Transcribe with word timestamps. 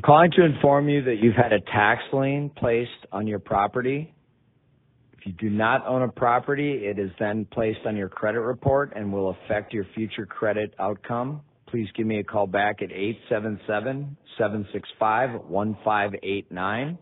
I'm 0.00 0.02
calling 0.02 0.30
to 0.30 0.46
inform 0.46 0.88
you 0.88 1.02
that 1.02 1.16
you've 1.20 1.34
had 1.34 1.52
a 1.52 1.60
tax 1.60 2.02
lien 2.14 2.50
placed 2.56 2.88
on 3.12 3.26
your 3.26 3.38
property. 3.38 4.14
If 5.12 5.26
you 5.26 5.32
do 5.32 5.50
not 5.50 5.86
own 5.86 6.00
a 6.00 6.08
property, 6.08 6.86
it 6.86 6.98
is 6.98 7.10
then 7.20 7.46
placed 7.52 7.80
on 7.84 7.96
your 7.96 8.08
credit 8.08 8.40
report 8.40 8.94
and 8.96 9.12
will 9.12 9.36
affect 9.44 9.74
your 9.74 9.84
future 9.94 10.24
credit 10.24 10.72
outcome. 10.78 11.42
Please 11.66 11.86
give 11.94 12.06
me 12.06 12.18
a 12.18 12.24
call 12.24 12.46
back 12.46 12.80
at 12.80 12.88
877-765-1589. 14.40 16.98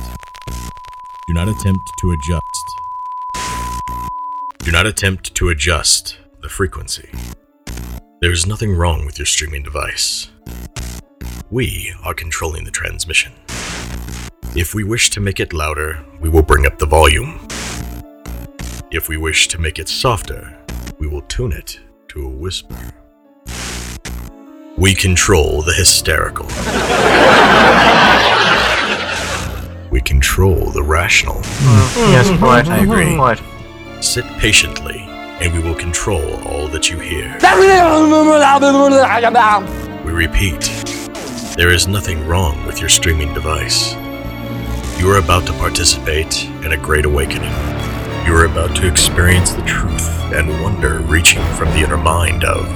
Do 1.28 1.34
not 1.34 1.48
attempt 1.48 1.80
to 2.00 2.12
adjust. 2.12 2.42
Do 4.58 4.72
not 4.72 4.86
attempt 4.86 5.34
to 5.34 5.48
adjust 5.48 6.18
the 6.42 6.48
frequency. 6.48 7.08
There 8.20 8.32
is 8.32 8.46
nothing 8.46 8.74
wrong 8.74 9.06
with 9.06 9.18
your 9.18 9.26
streaming 9.26 9.62
device. 9.62 10.30
We 11.50 11.94
are 12.04 12.14
controlling 12.14 12.64
the 12.64 12.70
transmission. 12.70 13.32
If 14.54 14.74
we 14.74 14.84
wish 14.84 15.10
to 15.10 15.20
make 15.20 15.38
it 15.40 15.52
louder, 15.52 16.04
we 16.20 16.28
will 16.28 16.42
bring 16.42 16.66
up 16.66 16.78
the 16.78 16.86
volume. 16.86 17.46
If 18.90 19.08
we 19.08 19.16
wish 19.16 19.48
to 19.48 19.58
make 19.58 19.78
it 19.78 19.88
softer, 19.88 20.56
we 20.98 21.06
will 21.06 21.22
tune 21.22 21.52
it 21.52 21.78
to 22.08 22.26
a 22.26 22.28
whisper. 22.28 22.76
We 24.76 24.94
control 24.94 25.62
the 25.62 25.72
hysterical. 25.72 26.46
we 29.90 30.00
control 30.00 30.70
the 30.70 30.82
rational. 30.82 31.36
Mm-hmm. 31.36 32.12
Yes, 32.12 32.40
what? 32.40 32.68
I 32.68 32.80
mm-hmm, 32.80 32.90
agree. 32.90 33.16
What? 33.16 33.42
Sit 34.02 34.24
patiently, 34.38 35.00
and 35.40 35.52
we 35.52 35.60
will 35.60 35.74
control 35.74 36.34
all 36.46 36.68
that 36.68 36.90
you 36.90 36.98
hear. 36.98 37.38
We 40.04 40.12
repeat, 40.12 40.60
there 41.56 41.70
is 41.70 41.88
nothing 41.88 42.26
wrong 42.26 42.64
with 42.66 42.80
your 42.80 42.90
streaming 42.90 43.32
device. 43.34 43.94
You 44.98 45.10
are 45.10 45.18
about 45.18 45.46
to 45.46 45.52
participate 45.54 46.44
in 46.64 46.72
a 46.72 46.76
great 46.76 47.04
awakening. 47.04 47.75
You 48.26 48.34
are 48.34 48.46
about 48.46 48.74
to 48.78 48.88
experience 48.88 49.52
the 49.52 49.62
truth 49.62 50.08
and 50.34 50.48
wonder 50.60 50.98
reaching 51.02 51.44
from 51.54 51.68
the 51.68 51.84
inner 51.84 51.96
mind 51.96 52.42
of 52.42 52.66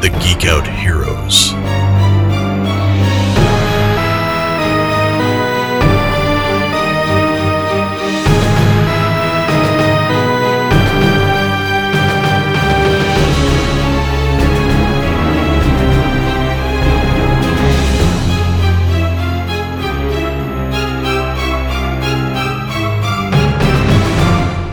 the 0.00 0.10
Geek 0.22 0.46
Out 0.46 0.64
Heroes. 0.64 1.50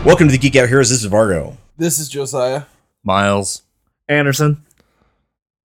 Welcome 0.08 0.28
to 0.28 0.32
the 0.32 0.38
Geek 0.38 0.56
Out 0.56 0.70
Heroes. 0.70 0.88
This 0.88 1.04
is 1.04 1.10
Vargo. 1.10 1.58
This 1.76 1.98
is 1.98 2.08
Josiah. 2.08 2.62
Miles. 3.04 3.60
Anderson. 4.08 4.64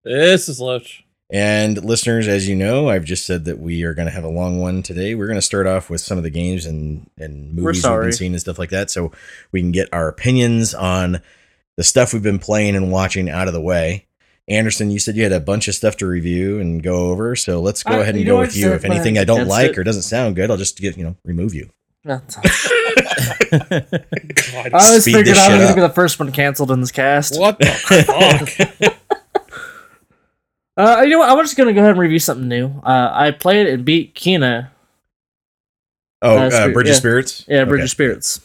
This 0.03 0.49
is 0.49 0.59
Loach. 0.59 1.05
And 1.29 1.81
listeners, 1.81 2.27
as 2.27 2.45
you 2.45 2.53
know, 2.53 2.89
I've 2.89 3.05
just 3.05 3.25
said 3.25 3.45
that 3.45 3.59
we 3.59 3.83
are 3.83 3.93
going 3.93 4.05
to 4.09 4.13
have 4.13 4.25
a 4.25 4.29
long 4.29 4.59
one 4.59 4.83
today. 4.83 5.15
We're 5.15 5.27
going 5.27 5.37
to 5.37 5.41
start 5.41 5.65
off 5.65 5.89
with 5.89 6.01
some 6.01 6.17
of 6.17 6.25
the 6.25 6.29
games 6.29 6.65
and, 6.65 7.09
and 7.17 7.53
movies 7.53 7.85
we've 7.87 8.01
been 8.01 8.11
seeing 8.11 8.33
and 8.33 8.41
stuff 8.41 8.59
like 8.59 8.71
that, 8.71 8.91
so 8.91 9.13
we 9.53 9.61
can 9.61 9.71
get 9.71 9.87
our 9.93 10.09
opinions 10.09 10.73
on 10.73 11.21
the 11.77 11.83
stuff 11.85 12.11
we've 12.11 12.21
been 12.21 12.37
playing 12.37 12.75
and 12.75 12.91
watching 12.91 13.29
out 13.29 13.47
of 13.47 13.53
the 13.53 13.61
way. 13.61 14.07
Anderson, 14.49 14.91
you 14.91 14.99
said 14.99 15.15
you 15.15 15.23
had 15.23 15.31
a 15.31 15.39
bunch 15.39 15.69
of 15.69 15.73
stuff 15.75 15.95
to 15.97 16.05
review 16.05 16.59
and 16.59 16.83
go 16.83 17.11
over, 17.11 17.37
so 17.37 17.61
let's 17.61 17.81
go 17.81 17.93
Uh, 17.93 18.01
ahead 18.01 18.15
and 18.15 18.25
go 18.25 18.39
with 18.41 18.57
you. 18.57 18.73
If 18.73 18.83
anything 18.83 19.17
I 19.17 19.23
don't 19.23 19.47
like 19.47 19.71
it. 19.71 19.77
or 19.77 19.85
doesn't 19.85 20.01
sound 20.01 20.35
good, 20.35 20.51
I'll 20.51 20.57
just 20.57 20.77
get 20.81 20.97
you 20.97 21.05
know 21.05 21.15
remove 21.23 21.53
you. 21.55 21.69
I 22.97 24.69
God, 24.69 24.73
always 24.73 25.03
Speed 25.03 25.13
figured 25.15 25.37
I 25.37 25.49
was 25.49 25.57
going 25.57 25.67
to 25.69 25.75
be 25.75 25.81
the 25.81 25.89
first 25.89 26.19
one 26.19 26.31
canceled 26.31 26.71
in 26.71 26.79
this 26.81 26.91
cast. 26.91 27.39
what 27.39 27.59
the 27.59 27.65
fuck? 28.79 28.99
Uh, 30.75 31.01
you 31.03 31.09
know 31.11 31.19
what? 31.19 31.29
I'm 31.29 31.37
just 31.45 31.55
going 31.55 31.67
to 31.67 31.73
go 31.73 31.81
ahead 31.81 31.91
and 31.91 31.99
review 31.99 32.17
something 32.17 32.47
new. 32.47 32.65
Uh, 32.83 33.11
I 33.13 33.29
played 33.29 33.67
and 33.67 33.85
beat 33.85 34.15
Kena. 34.15 34.69
Oh, 36.23 36.35
Uh, 36.35 36.41
uh, 36.45 36.49
Spirit- 36.49 36.73
Bridge 36.73 36.85
yeah. 36.87 36.91
of 36.93 36.97
Spirits. 36.97 37.45
Yeah, 37.47 37.63
Bridge 37.65 37.77
Okay. 37.79 37.83
of 37.83 37.89
Spirits. 37.91 38.41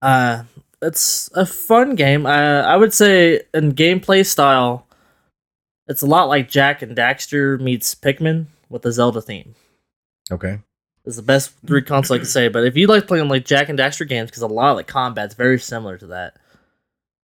Uh, 0.00 0.44
it's 0.80 1.28
a 1.34 1.44
fun 1.46 1.96
game. 1.96 2.26
Uh, 2.26 2.62
I 2.62 2.76
would 2.76 2.94
say 2.94 3.40
in 3.54 3.72
gameplay 3.72 4.24
style, 4.24 4.86
it's 5.88 6.02
a 6.02 6.06
lot 6.06 6.28
like 6.28 6.48
Jak 6.48 6.80
and 6.80 6.96
Daxter 6.96 7.58
meets 7.60 7.96
Pikmin 7.96 8.46
with 8.68 8.82
the 8.82 8.92
Zelda 8.92 9.20
theme. 9.20 9.56
Okay. 10.30 10.60
Is 11.06 11.14
the 11.14 11.22
best 11.22 11.52
three 11.64 11.82
console 11.82 12.16
I 12.16 12.18
can 12.18 12.26
say. 12.26 12.48
But 12.48 12.64
if 12.64 12.76
you 12.76 12.88
like 12.88 13.06
playing 13.06 13.28
like 13.28 13.44
Jak 13.44 13.68
and 13.68 13.78
Daxter 13.78 14.08
games, 14.08 14.28
because 14.28 14.42
a 14.42 14.48
lot 14.48 14.72
of 14.72 14.76
the 14.78 14.84
combat's 14.84 15.34
very 15.34 15.58
similar 15.58 15.96
to 15.98 16.06
that, 16.08 16.36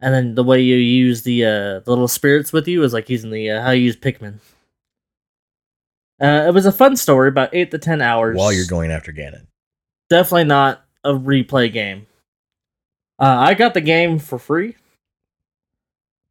and 0.01 0.15
then 0.15 0.37
the 0.37 0.45
way 0.45 0.61
you 0.61 0.77
use 0.77 1.23
the 1.23 1.45
uh, 1.45 1.81
the 1.81 1.85
little 1.87 2.07
spirits 2.07 2.53
with 2.53 2.69
you 2.69 2.85
is 2.85 2.93
like 2.93 3.11
using 3.11 3.31
the 3.31 3.51
uh, 3.51 3.63
how 3.63 3.73
you 3.73 3.83
use 3.83 3.97
Pikmin. 3.97 4.35
Uh, 6.21 6.45
it 6.47 6.55
was 6.55 6.65
a 6.65 6.71
fun 6.71 6.95
story, 6.95 7.29
about 7.29 7.53
eight 7.53 7.73
to 7.73 7.79
ten 7.79 8.01
hours. 8.01 8.37
While 8.37 8.53
you're 8.53 8.67
going 8.67 8.93
after 8.93 9.13
Ganon. 9.13 9.47
definitely 10.09 10.45
not 10.45 10.85
a 11.03 11.13
replay 11.13 11.73
game. 11.73 12.07
Uh, 13.19 13.37
I 13.41 13.55
got 13.55 13.75
the 13.75 13.81
game 13.81 14.21
for 14.21 14.39
free, 14.39 14.77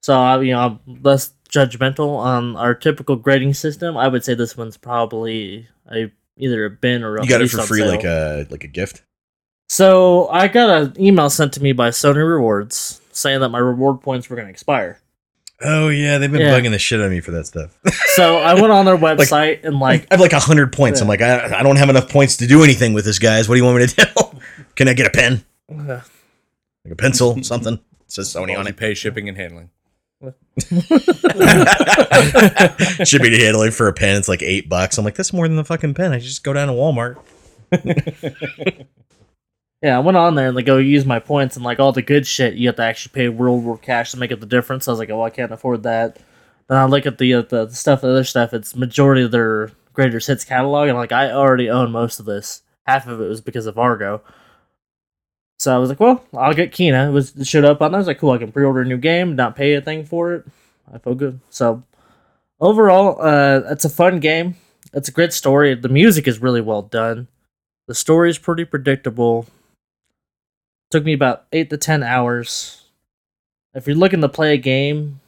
so 0.02 0.14
I, 0.14 0.42
you 0.42 0.54
know, 0.54 0.80
I'm 0.88 1.02
less 1.04 1.34
judgmental 1.50 2.18
on 2.18 2.56
our 2.56 2.74
typical 2.74 3.18
grading 3.18 3.56
system. 3.56 3.98
I 3.98 4.08
would 4.08 4.24
say 4.24 4.36
this 4.36 4.56
one's 4.56 4.78
probably 4.78 5.68
a 5.92 6.12
either 6.38 6.66
a 6.66 6.70
bin 6.70 7.04
or 7.04 7.18
a 7.18 7.24
You 7.24 7.30
got 7.30 7.42
it 7.42 7.50
for 7.50 7.62
free, 7.64 7.80
sale. 7.82 7.90
like 7.90 8.04
a 8.04 8.48
like 8.50 8.64
a 8.64 8.68
gift. 8.68 9.04
So 9.70 10.28
I 10.30 10.48
got 10.48 10.70
an 10.82 11.02
email 11.02 11.30
sent 11.30 11.54
to 11.54 11.64
me 11.64 11.72
by 11.72 11.90
Sony 11.90 12.28
Rewards 12.28 13.00
saying 13.14 13.40
that 13.42 13.50
my 13.50 13.60
reward 13.60 14.02
points 14.02 14.30
were 14.30 14.36
going 14.36 14.48
to 14.48 14.52
expire. 14.52 15.00
Oh 15.64 15.90
yeah, 15.90 16.18
they've 16.18 16.32
been 16.32 16.42
Yeah. 16.42 16.60
bugging 16.60 16.72
the 16.72 16.80
shit 16.80 17.00
out 17.00 17.06
of 17.06 17.12
me 17.12 17.20
for 17.22 17.32
that 17.32 17.46
stuff. 17.48 17.78
So 18.16 18.38
I 18.40 18.56
went 18.56 18.72
on 18.74 18.84
their 18.84 18.98
website 18.98 19.64
and 19.64 19.80
like 19.80 20.02
I 20.12 20.16
have 20.16 20.20
like 20.20 20.34
a 20.34 20.40
hundred 20.40 20.74
points. 20.74 21.00
I'm 21.00 21.08
like, 21.08 21.22
I, 21.22 21.60
I 21.60 21.64
don't 21.64 21.78
have 21.78 21.88
enough 21.90 22.10
points 22.10 22.36
to 22.38 22.48
do 22.48 22.62
anything 22.62 22.92
with 22.94 23.06
this, 23.06 23.20
guys. 23.20 23.48
What 23.48 23.56
do 23.56 23.60
you 23.60 23.64
want 23.66 23.78
me 23.78 23.88
to 23.88 23.96
do? 23.96 24.40
Can 24.76 24.90
I 24.90 24.94
get 24.94 25.08
a 25.08 25.10
pen, 25.12 25.46
uh, 25.70 26.02
like 26.84 26.92
a 26.92 26.96
pencil, 26.98 27.42
something? 27.42 27.76
It 27.76 27.82
says 28.12 28.28
Sony 28.34 28.58
on 28.60 28.68
it. 28.68 28.76
pay 28.76 28.94
shipping 28.94 29.30
and 29.30 29.38
handling. 29.38 29.70
Shipping 33.06 33.32
be 33.32 33.44
handling 33.44 33.72
for 33.72 33.88
a 33.88 33.94
pen, 33.94 34.18
it's 34.18 34.28
like 34.28 34.44
eight 34.44 34.70
bucks. 34.70 34.98
I'm 34.98 35.06
like, 35.06 35.16
that's 35.16 35.34
more 35.34 35.48
than 35.48 35.58
the 35.58 35.64
fucking 35.64 35.94
pen. 35.94 36.14
I 36.14 36.20
just 36.20 36.44
go 36.44 36.54
down 36.54 36.68
to 36.68 36.74
Walmart. 36.74 37.18
Yeah, 39.82 39.98
I 39.98 40.00
went 40.00 40.18
on 40.18 40.36
there 40.36 40.48
and 40.48 40.56
like 40.56 40.68
go 40.68 40.78
use 40.78 41.06
my 41.06 41.20
points 41.20 41.56
and 41.56 41.66
like 41.66 41.80
all 41.80 41.92
the 41.92 42.04
good 42.04 42.28
shit 42.28 42.54
you 42.54 42.68
have 42.68 42.76
to 42.76 42.84
actually 42.84 43.14
pay 43.14 43.28
real 43.28 43.60
World 43.60 43.82
cash 43.82 44.12
to 44.12 44.18
make 44.18 44.32
up 44.32 44.40
the 44.40 44.46
difference. 44.46 44.88
I 44.88 44.92
was 44.92 45.00
like, 45.00 45.10
oh, 45.10 45.24
I 45.24 45.32
can't 45.32 45.52
afford 45.52 45.82
that. 45.84 46.20
Then 46.68 46.78
I 46.78 46.86
look 46.86 47.08
at 47.08 47.18
the 47.18 47.34
uh, 47.34 47.42
the 47.42 47.70
stuff, 47.72 48.02
the 48.02 48.10
other 48.10 48.24
stuff. 48.24 48.54
It's 48.54 48.76
majority 48.76 49.24
of 49.24 49.32
their 49.32 49.72
greatest 49.94 50.28
hits 50.28 50.46
catalog, 50.46 50.88
and 50.88 50.98
like 50.98 51.12
I 51.12 51.32
already 51.32 51.70
own 51.70 51.92
most 51.92 52.20
of 52.20 52.28
this. 52.28 52.62
Half 52.86 53.08
of 53.08 53.20
it 53.22 53.28
was 53.28 53.42
because 53.42 53.66
of 53.66 53.80
Argo. 53.80 54.22
So 55.62 55.76
I 55.76 55.78
was 55.78 55.90
like, 55.90 56.00
well, 56.00 56.26
I'll 56.36 56.56
get 56.56 56.72
Kena. 56.72 57.10
It 57.10 57.12
was 57.12 57.36
it 57.36 57.46
showed 57.46 57.66
up 57.66 57.84
on 57.84 57.92
there. 57.92 58.00
I 58.00 58.02
was 58.02 58.08
like, 58.08 58.18
cool, 58.18 58.32
I 58.32 58.40
can 58.40 58.52
pre-order 58.52 58.82
a 58.82 58.86
new 58.86 58.98
game, 58.98 59.36
not 59.36 59.56
pay 59.56 59.76
a 59.76 59.82
thing 59.82 60.06
for 60.06 60.34
it. 60.34 60.46
I 60.92 60.98
feel 60.98 61.14
good. 61.14 61.40
So 61.52 61.84
overall, 62.60 63.22
uh, 63.22 63.62
it's 63.70 63.86
a 63.86 63.90
fun 63.90 64.20
game. 64.20 64.56
It's 64.92 65.08
a 65.08 65.12
great 65.12 65.34
story. 65.34 65.76
The 65.76 65.88
music 65.88 66.28
is 66.28 66.42
really 66.42 66.62
well 66.62 66.82
done. 66.82 67.28
The 67.88 67.94
story 67.94 68.32
is 68.32 68.40
pretty 68.40 68.66
predictable. 68.66 69.46
Took 70.90 71.04
me 71.04 71.14
about 71.14 71.46
eight 71.52 71.70
to 71.70 71.78
ten 71.78 72.02
hours. 72.02 72.86
If 73.76 73.86
you're 73.86 73.96
looking 73.96 74.22
to 74.22 74.30
play 74.30 74.56
a 74.56 74.58
game 74.58 75.20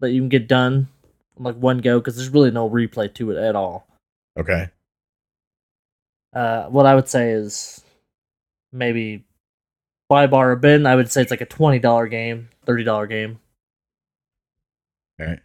that 0.00 0.10
you 0.10 0.20
can 0.20 0.28
get 0.28 0.48
done 0.48 0.88
in 1.36 1.44
like 1.44 1.54
one 1.54 1.78
go, 1.78 2.00
because 2.00 2.16
there's 2.16 2.30
really 2.30 2.50
no 2.50 2.68
replay 2.68 3.14
to 3.14 3.30
it 3.30 3.36
at 3.36 3.54
all. 3.54 3.86
Okay. 4.36 4.70
Uh, 6.34 6.64
what 6.64 6.84
I 6.84 6.96
would 6.96 7.08
say 7.08 7.30
is 7.30 7.80
maybe 8.72 9.24
buy 10.08 10.26
bar 10.26 10.52
or 10.52 10.56
bin. 10.56 10.86
I 10.86 10.94
would 10.94 11.10
say 11.10 11.22
it's 11.22 11.30
like 11.30 11.40
a 11.40 11.46
twenty 11.46 11.78
dollar 11.78 12.06
game, 12.08 12.48
thirty 12.64 12.84
dollar 12.84 13.06
game. 13.06 13.38
All 15.20 15.26
right. 15.26 15.40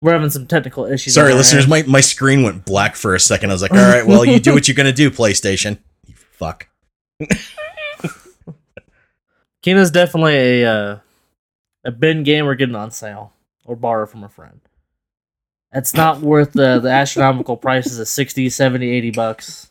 We're 0.00 0.12
having 0.12 0.30
some 0.30 0.46
technical 0.46 0.84
issues. 0.84 1.14
Sorry, 1.14 1.32
listeners. 1.32 1.64
end. 1.64 1.70
My, 1.70 1.82
my 1.84 2.00
screen 2.02 2.42
went 2.42 2.66
black 2.66 2.94
for 2.94 3.14
a 3.14 3.20
second. 3.20 3.48
I 3.48 3.54
was 3.54 3.62
like, 3.62 3.72
all 3.72 3.78
right, 3.78 4.06
well, 4.06 4.22
you 4.24 4.38
do 4.38 4.52
what 4.52 4.68
you're 4.68 4.74
going 4.74 4.84
to 4.86 4.92
do, 4.92 5.10
PlayStation. 5.10 5.78
You 6.06 6.14
fuck. 6.14 6.68
Kena's 9.62 9.90
definitely 9.90 10.34
a 10.34 10.70
uh, 10.70 10.98
a 11.84 11.90
bin 11.90 12.22
game 12.22 12.44
we're 12.44 12.54
getting 12.54 12.74
on 12.74 12.90
sale 12.90 13.32
or 13.64 13.76
borrow 13.76 14.04
from 14.04 14.24
a 14.24 14.28
friend. 14.28 14.60
It's 15.72 15.94
not 15.94 16.20
worth 16.20 16.52
the, 16.52 16.78
the 16.78 16.90
astronomical 16.90 17.56
prices 17.56 17.98
of 17.98 18.06
60, 18.06 18.48
70, 18.48 18.88
80 18.88 19.10
bucks. 19.10 19.70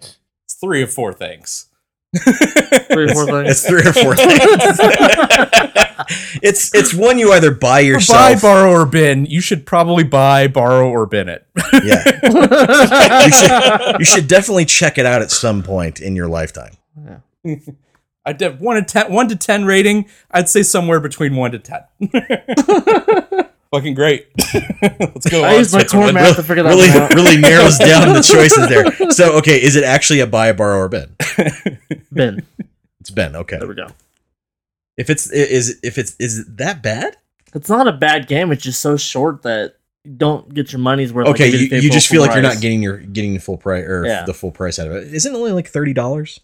It's 0.00 0.54
three 0.60 0.82
or 0.82 0.86
four 0.86 1.12
things. 1.12 1.66
Three 2.14 3.10
or 3.10 3.14
four 3.14 3.26
things. 3.26 3.50
It's 3.50 3.66
three 3.66 3.80
or 3.80 3.92
four 3.92 4.16
things. 4.16 4.30
it's 6.42 6.74
it's 6.74 6.94
one 6.94 7.18
you 7.18 7.32
either 7.32 7.52
buy 7.52 7.80
yourself, 7.80 8.18
buy, 8.18 8.40
borrow, 8.40 8.70
or 8.70 8.86
bin. 8.86 9.26
You 9.26 9.40
should 9.40 9.66
probably 9.66 10.04
buy, 10.04 10.48
borrow, 10.48 10.88
or 10.88 11.06
bin 11.06 11.28
it. 11.28 11.46
yeah, 11.82 12.04
you 13.26 13.32
should 13.32 14.00
you 14.00 14.04
should 14.04 14.28
definitely 14.28 14.64
check 14.64 14.98
it 14.98 15.06
out 15.06 15.22
at 15.22 15.30
some 15.30 15.62
point 15.62 16.00
in 16.00 16.14
your 16.14 16.28
lifetime. 16.28 16.76
I 18.24 18.32
did 18.32 18.60
one 18.64 18.76
to 18.76 18.82
ten, 18.82 19.12
one 19.12 19.28
to 19.28 19.36
ten 19.36 19.64
rating. 19.64 20.06
I'd 20.30 20.48
say 20.48 20.62
somewhere 20.62 21.00
between 21.00 21.36
one 21.36 21.52
to 21.52 21.58
ten. 21.58 21.84
Fucking 23.74 23.94
great. 23.94 24.28
Let's 24.82 25.28
go. 25.28 25.42
I 25.42 25.54
on, 25.54 25.58
used 25.58 25.72
my 25.72 25.80
Switzerland. 25.80 26.12
core 26.12 26.22
math 26.22 26.36
to 26.36 26.44
figure 26.44 26.62
that 26.62 26.68
really 26.68 26.88
one 26.90 27.02
out. 27.02 27.14
really 27.14 27.36
narrows 27.40 27.76
down 27.76 28.12
the 28.14 28.20
choices 28.22 28.68
there. 28.68 29.10
So 29.10 29.36
okay, 29.38 29.60
is 29.60 29.74
it 29.74 29.82
actually 29.82 30.20
a 30.20 30.28
buy, 30.28 30.52
borrow, 30.52 30.78
or 30.78 30.88
bin? 30.88 31.16
bin. 32.12 32.46
It's 33.00 33.10
Ben. 33.10 33.34
Okay. 33.34 33.58
There 33.58 33.66
we 33.66 33.74
go. 33.74 33.88
If 34.96 35.10
it's 35.10 35.28
is 35.28 35.80
if 35.82 35.98
it's 35.98 36.14
is 36.20 36.38
it 36.38 36.56
that 36.58 36.84
bad? 36.84 37.16
It's 37.52 37.68
not 37.68 37.88
a 37.88 37.92
bad 37.92 38.28
game. 38.28 38.52
It's 38.52 38.62
just 38.62 38.78
so 38.80 38.96
short 38.96 39.42
that 39.42 39.74
you 40.04 40.12
don't 40.12 40.54
get 40.54 40.70
your 40.70 40.78
money's 40.78 41.12
worth. 41.12 41.26
Okay, 41.26 41.46
like, 41.46 41.54
if 41.54 41.72
you, 41.72 41.78
you 41.80 41.90
just 41.90 42.06
feel 42.06 42.20
like 42.20 42.32
you're 42.34 42.42
not 42.42 42.60
getting 42.60 42.80
your 42.80 42.98
getting 42.98 43.34
the 43.34 43.40
full 43.40 43.56
price 43.56 43.84
or 43.84 44.06
Yeah. 44.06 44.24
the 44.24 44.34
full 44.34 44.52
price 44.52 44.78
out 44.78 44.86
of 44.86 44.92
it. 44.92 45.12
Isn't 45.12 45.34
it 45.34 45.36
only 45.36 45.50
like 45.50 45.66
thirty 45.66 45.94
dollars? 45.94 46.38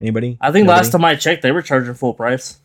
Anybody? 0.00 0.38
I 0.40 0.52
think 0.52 0.66
Nobody? 0.66 0.78
last 0.84 0.92
time 0.92 1.04
I 1.04 1.16
checked, 1.16 1.42
they 1.42 1.50
were 1.50 1.62
charging 1.62 1.94
full 1.94 2.14
price. 2.14 2.60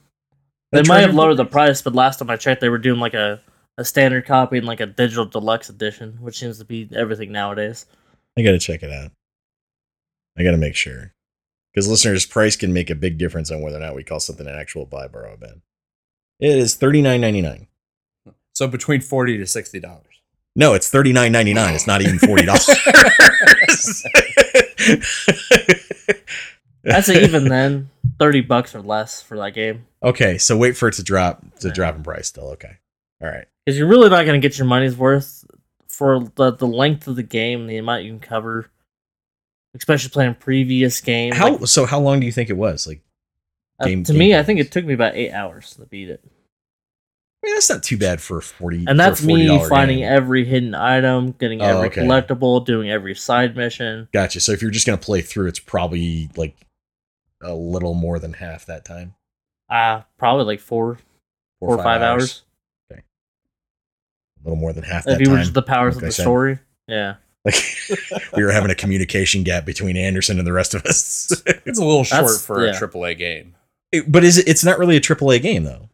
They 0.71 0.83
might 0.83 1.01
have 1.01 1.13
lowered 1.13 1.37
the 1.37 1.45
price, 1.45 1.81
but 1.81 1.93
last 1.93 2.19
time 2.19 2.29
I 2.29 2.37
checked, 2.37 2.61
they 2.61 2.69
were 2.69 2.77
doing 2.77 2.99
like 2.99 3.13
a, 3.13 3.41
a 3.77 3.83
standard 3.83 4.25
copy 4.25 4.57
and 4.57 4.65
like 4.65 4.79
a 4.79 4.85
digital 4.85 5.25
deluxe 5.25 5.69
edition, 5.69 6.17
which 6.21 6.39
seems 6.39 6.59
to 6.59 6.65
be 6.65 6.89
everything 6.95 7.31
nowadays. 7.31 7.85
I 8.37 8.41
gotta 8.41 8.59
check 8.59 8.81
it 8.81 8.91
out. 8.91 9.11
I 10.37 10.43
gotta 10.43 10.57
make 10.57 10.75
sure 10.75 11.13
because 11.73 11.89
listeners' 11.89 12.25
price 12.25 12.55
can 12.55 12.71
make 12.71 12.89
a 12.89 12.95
big 12.95 13.17
difference 13.17 13.51
on 13.51 13.61
whether 13.61 13.77
or 13.77 13.81
not 13.81 13.95
we 13.95 14.03
call 14.03 14.21
something 14.21 14.47
an 14.47 14.55
actual 14.55 14.85
buy, 14.85 15.07
borrow, 15.07 15.35
bin. 15.35 15.61
It 16.39 16.57
is 16.57 16.75
thirty 16.75 17.01
nine 17.01 17.19
ninety 17.19 17.41
nine. 17.41 17.67
So 18.53 18.67
between 18.67 19.01
forty 19.01 19.37
to 19.37 19.45
sixty 19.45 19.81
dollars. 19.81 20.05
No, 20.55 20.73
it's 20.73 20.89
thirty 20.89 21.11
nine 21.11 21.33
ninety 21.33 21.53
nine. 21.53 21.75
It's 21.75 21.87
not 21.87 22.01
even 22.01 22.17
forty 22.17 22.45
dollars. 22.45 22.69
I'd 26.85 27.09
even 27.09 27.45
then, 27.45 27.89
thirty 28.19 28.41
bucks 28.41 28.73
or 28.73 28.81
less 28.81 29.21
for 29.21 29.37
that 29.37 29.53
game, 29.53 29.85
okay, 30.03 30.37
so 30.37 30.57
wait 30.57 30.75
for 30.77 30.87
it 30.87 30.93
to 30.95 31.03
drop 31.03 31.41
to 31.59 31.67
Yeah. 31.67 31.73
drop 31.73 31.95
in 31.95 32.03
price. 32.03 32.27
Still 32.27 32.49
okay. 32.51 32.77
All 33.21 33.27
right. 33.29 33.45
because 33.65 33.77
you're 33.77 33.87
really 33.87 34.09
not 34.09 34.25
going 34.25 34.39
to 34.41 34.45
get 34.47 34.57
your 34.57 34.65
money's 34.67 34.97
worth 34.97 35.45
for 35.87 36.23
the 36.35 36.51
the 36.51 36.65
length 36.67 37.07
of 37.07 37.15
the 37.15 37.23
game, 37.23 37.67
the 37.67 37.77
amount 37.77 38.03
you 38.03 38.11
can 38.11 38.19
cover, 38.19 38.69
especially 39.75 40.09
playing 40.09 40.35
previous 40.35 40.99
games. 41.01 41.35
How 41.37 41.51
Like, 41.55 41.67
so? 41.67 41.85
How 41.85 41.99
long 41.99 42.19
do 42.19 42.25
you 42.25 42.31
think 42.31 42.49
it 42.49 42.57
was? 42.57 42.87
Like, 42.87 43.01
uh, 43.79 43.85
game- 43.85 44.03
to 44.05 44.13
game 44.13 44.19
me, 44.19 44.35
I 44.35 44.43
think 44.43 44.59
it 44.59 44.71
took 44.71 44.85
me 44.85 44.93
about 44.93 45.15
eight 45.15 45.31
hours 45.31 45.75
to 45.75 45.85
beat 45.85 46.09
it. 46.09 46.21
I 46.23 47.47
mean, 47.47 47.55
that's 47.55 47.69
not 47.71 47.81
too 47.83 47.97
bad 47.97 48.21
for 48.21 48.39
forty. 48.41 48.85
And 48.87 48.99
that's 48.99 49.19
for 49.19 49.25
a 49.25 49.33
me 49.33 49.47
$40 49.47 49.69
finding 49.69 49.97
game. 49.99 50.07
every 50.11 50.45
hidden 50.45 50.75
item, 50.75 51.31
getting 51.33 51.61
Oh, 51.61 51.65
every 51.65 51.87
okay. 51.89 52.01
collectible, 52.01 52.63
doing 52.65 52.89
every 52.91 53.15
side 53.15 53.55
mission. 53.55 54.07
Gotcha. 54.13 54.39
So 54.39 54.51
if 54.51 54.61
you're 54.61 54.69
just 54.71 54.85
gonna 54.85 54.97
play 54.99 55.21
through, 55.21 55.47
it's 55.47 55.59
probably 55.59 56.29
like 56.35 56.55
a 57.41 57.53
little 57.55 57.93
more 57.95 58.19
than 58.19 58.33
half 58.33 58.65
that 58.67 58.85
time. 58.85 59.15
Ah, 59.71 60.05
probably 60.17 60.43
like 60.45 60.59
four, 60.59 60.99
four 61.59 61.75
or 61.77 61.83
five 61.83 62.01
hours. 62.01 62.43
A 62.91 62.97
little 64.43 64.57
more 64.57 64.73
than 64.73 64.83
half 64.83 65.07
If 65.07 65.21
you 65.21 65.29
were 65.29 65.37
just 65.37 65.53
the 65.53 65.61
powers 65.61 65.95
like 65.95 66.01
of 66.01 66.05
I 66.05 66.07
the 66.07 66.11
said. 66.13 66.21
story. 66.23 66.59
Yeah. 66.87 67.15
Like 67.45 67.55
we 68.37 68.43
were 68.43 68.51
having 68.51 68.69
a 68.69 68.75
communication 68.75 69.43
gap 69.43 69.65
between 69.65 69.97
Anderson 69.97 70.37
and 70.37 70.47
the 70.47 70.53
rest 70.53 70.73
of 70.75 70.85
us. 70.85 71.31
It's 71.65 71.79
a 71.79 71.83
little 71.85 72.03
short 72.03 72.21
That's- 72.21 72.45
for 72.45 72.63
yeah. 72.65 72.71
a 72.71 72.79
AAA 72.79 73.17
game. 73.17 73.55
It- 73.91 74.11
but 74.11 74.23
is 74.23 74.37
it? 74.37 74.47
It's 74.47 74.63
not 74.63 74.77
really 74.77 74.95
a 74.97 75.01
AAA 75.01 75.41
game 75.41 75.63
though. 75.63 75.89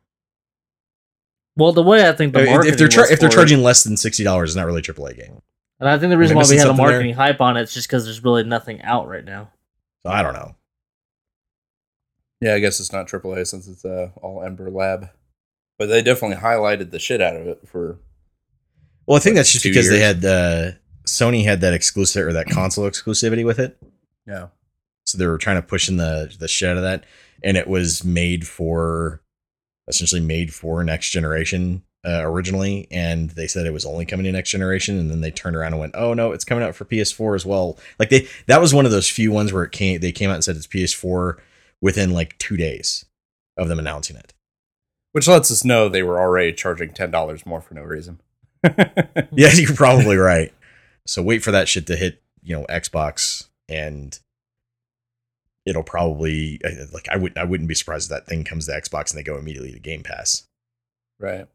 Well, 1.55 1.71
the 1.71 1.83
way 1.83 2.07
I 2.07 2.11
think 2.13 2.33
the 2.33 2.41
If- 2.43 2.49
marketing 2.49 2.73
if 2.73 2.79
they're 2.79 2.87
char- 2.87 3.03
was 3.03 3.11
if 3.11 3.19
they're 3.19 3.29
for 3.29 3.33
it- 3.33 3.37
charging 3.37 3.63
less 3.63 3.83
than 3.83 3.95
sixty 3.97 4.23
dollars, 4.25 4.49
it's 4.51 4.55
not 4.57 4.65
really 4.65 4.79
a 4.79 4.83
AAA 4.83 5.15
game. 5.17 5.41
and 5.79 5.87
I 5.89 5.97
think 5.97 6.09
the 6.09 6.17
reason 6.17 6.35
why 6.35 6.41
we 6.41 6.43
missing 6.43 6.57
had 6.59 6.65
a 6.65 6.69
something 6.69 6.85
there? 6.85 6.93
marketing 6.95 7.15
hype 7.15 7.39
on 7.41 7.55
it 7.57 7.61
is 7.63 7.73
just 7.73 7.87
because 7.87 8.03
there's 8.05 8.23
really 8.23 8.43
nothing 8.43 8.81
out 8.81 9.07
right 9.07 9.23
now. 9.25 9.49
So 10.05 10.11
I 10.11 10.21
don't 10.23 10.33
know. 10.33 10.55
Yeah, 12.41 12.53
I 12.53 12.59
guess 12.59 12.79
it's 12.79 12.91
not 12.93 13.07
AAA 13.07 13.47
since 13.47 13.67
it's 13.67 13.83
uh, 13.85 14.09
all 14.21 14.43
Ember 14.43 14.69
Lab, 14.69 15.09
but 15.79 15.87
they 15.87 16.01
definitely 16.01 16.37
highlighted 16.37 16.91
the 16.91 16.99
shit 16.99 17.21
out 17.21 17.35
of 17.35 17.47
it 17.47 17.67
for. 17.67 17.99
Well, 19.05 19.17
I 19.17 19.19
think 19.19 19.35
Like 19.35 19.39
that's 19.39 19.51
just 19.53 19.63
because 19.63 19.89
they 19.89 19.99
had 19.99 20.23
uh, 20.23 20.71
Sony 21.05 21.43
had 21.43 21.61
that 21.61 21.73
exclusive 21.73 22.27
or 22.27 22.33
that 22.33 22.49
console 22.49 22.89
exclusivity 22.89 23.45
with 23.45 23.59
it. 23.59 23.77
Yeah. 24.27 24.47
so 25.05 25.17
they 25.17 25.25
were 25.25 25.37
trying 25.37 25.55
to 25.55 25.65
push 25.67 25.87
in 25.87 25.95
the 25.97 26.35
the 26.37 26.47
shit 26.49 26.69
out 26.69 26.75
of 26.77 26.83
that 26.83 27.05
and 27.41 27.55
it 27.55 27.67
was 27.67 28.03
made 28.03 28.45
for 28.45 29.21
essentially 29.87 30.19
made 30.19 30.53
for 30.53 30.83
next 30.83 31.11
generation 31.11 31.81
uh, 32.05 32.21
originally 32.23 32.89
and 32.91 33.29
they 33.31 33.47
said 33.47 33.65
it 33.65 33.71
was 33.71 33.85
only 33.85 34.05
coming 34.05 34.25
to 34.25 34.31
next 34.33 34.49
generation 34.49 34.99
and 34.99 35.09
then 35.09 35.21
they 35.21 35.31
turned 35.31 35.55
around 35.55 35.71
and 35.71 35.79
went 35.79 35.95
oh 35.95 36.13
no 36.13 36.33
it's 36.33 36.43
coming 36.43 36.61
out 36.61 36.75
for 36.75 36.83
ps4 36.83 37.35
as 37.35 37.45
well 37.45 37.79
like 37.99 38.09
they 38.09 38.27
that 38.47 38.59
was 38.59 38.73
one 38.73 38.83
of 38.85 38.91
those 38.91 39.09
few 39.09 39.31
ones 39.31 39.53
where 39.53 39.63
it 39.63 39.71
came 39.71 40.01
they 40.01 40.11
came 40.11 40.29
out 40.29 40.33
and 40.35 40.43
said 40.43 40.57
it's 40.57 40.67
ps4 40.67 41.37
within 41.81 42.11
like 42.13 42.37
two 42.37 42.57
days 42.57 43.05
of 43.57 43.67
them 43.67 43.79
announcing 43.79 44.15
it 44.15 44.33
Which 45.11 45.27
lets 45.27 45.51
us 45.51 45.63
know 45.63 45.89
they 45.89 46.03
were 46.03 46.19
already 46.19 46.53
charging 46.53 46.93
ten 46.93 47.11
dollars 47.11 47.45
more 47.45 47.61
for 47.61 47.73
no 47.73 47.83
reason. 47.83 48.21
yeah 49.31 49.51
you're 49.53 49.75
probably 49.75 50.17
right 50.17 50.51
so 51.05 51.21
wait 51.21 51.43
for 51.43 51.51
that 51.51 51.67
shit 51.67 51.85
to 51.87 51.95
hit 51.95 52.21
you 52.41 52.55
know 52.55 52.65
xbox 52.65 53.47
and 53.69 54.19
it'll 55.65 55.83
probably 55.83 56.59
uh, 56.65 56.85
like 56.91 57.07
i 57.09 57.15
wouldn't 57.17 57.37
i 57.37 57.43
wouldn't 57.43 57.69
be 57.69 57.75
surprised 57.75 58.07
if 58.07 58.09
that 58.09 58.25
thing 58.25 58.43
comes 58.43 58.65
to 58.65 58.71
xbox 58.73 59.11
and 59.11 59.19
they 59.19 59.23
go 59.23 59.37
immediately 59.37 59.71
to 59.71 59.79
game 59.79 60.01
pass 60.01 60.47
right. 61.19 61.47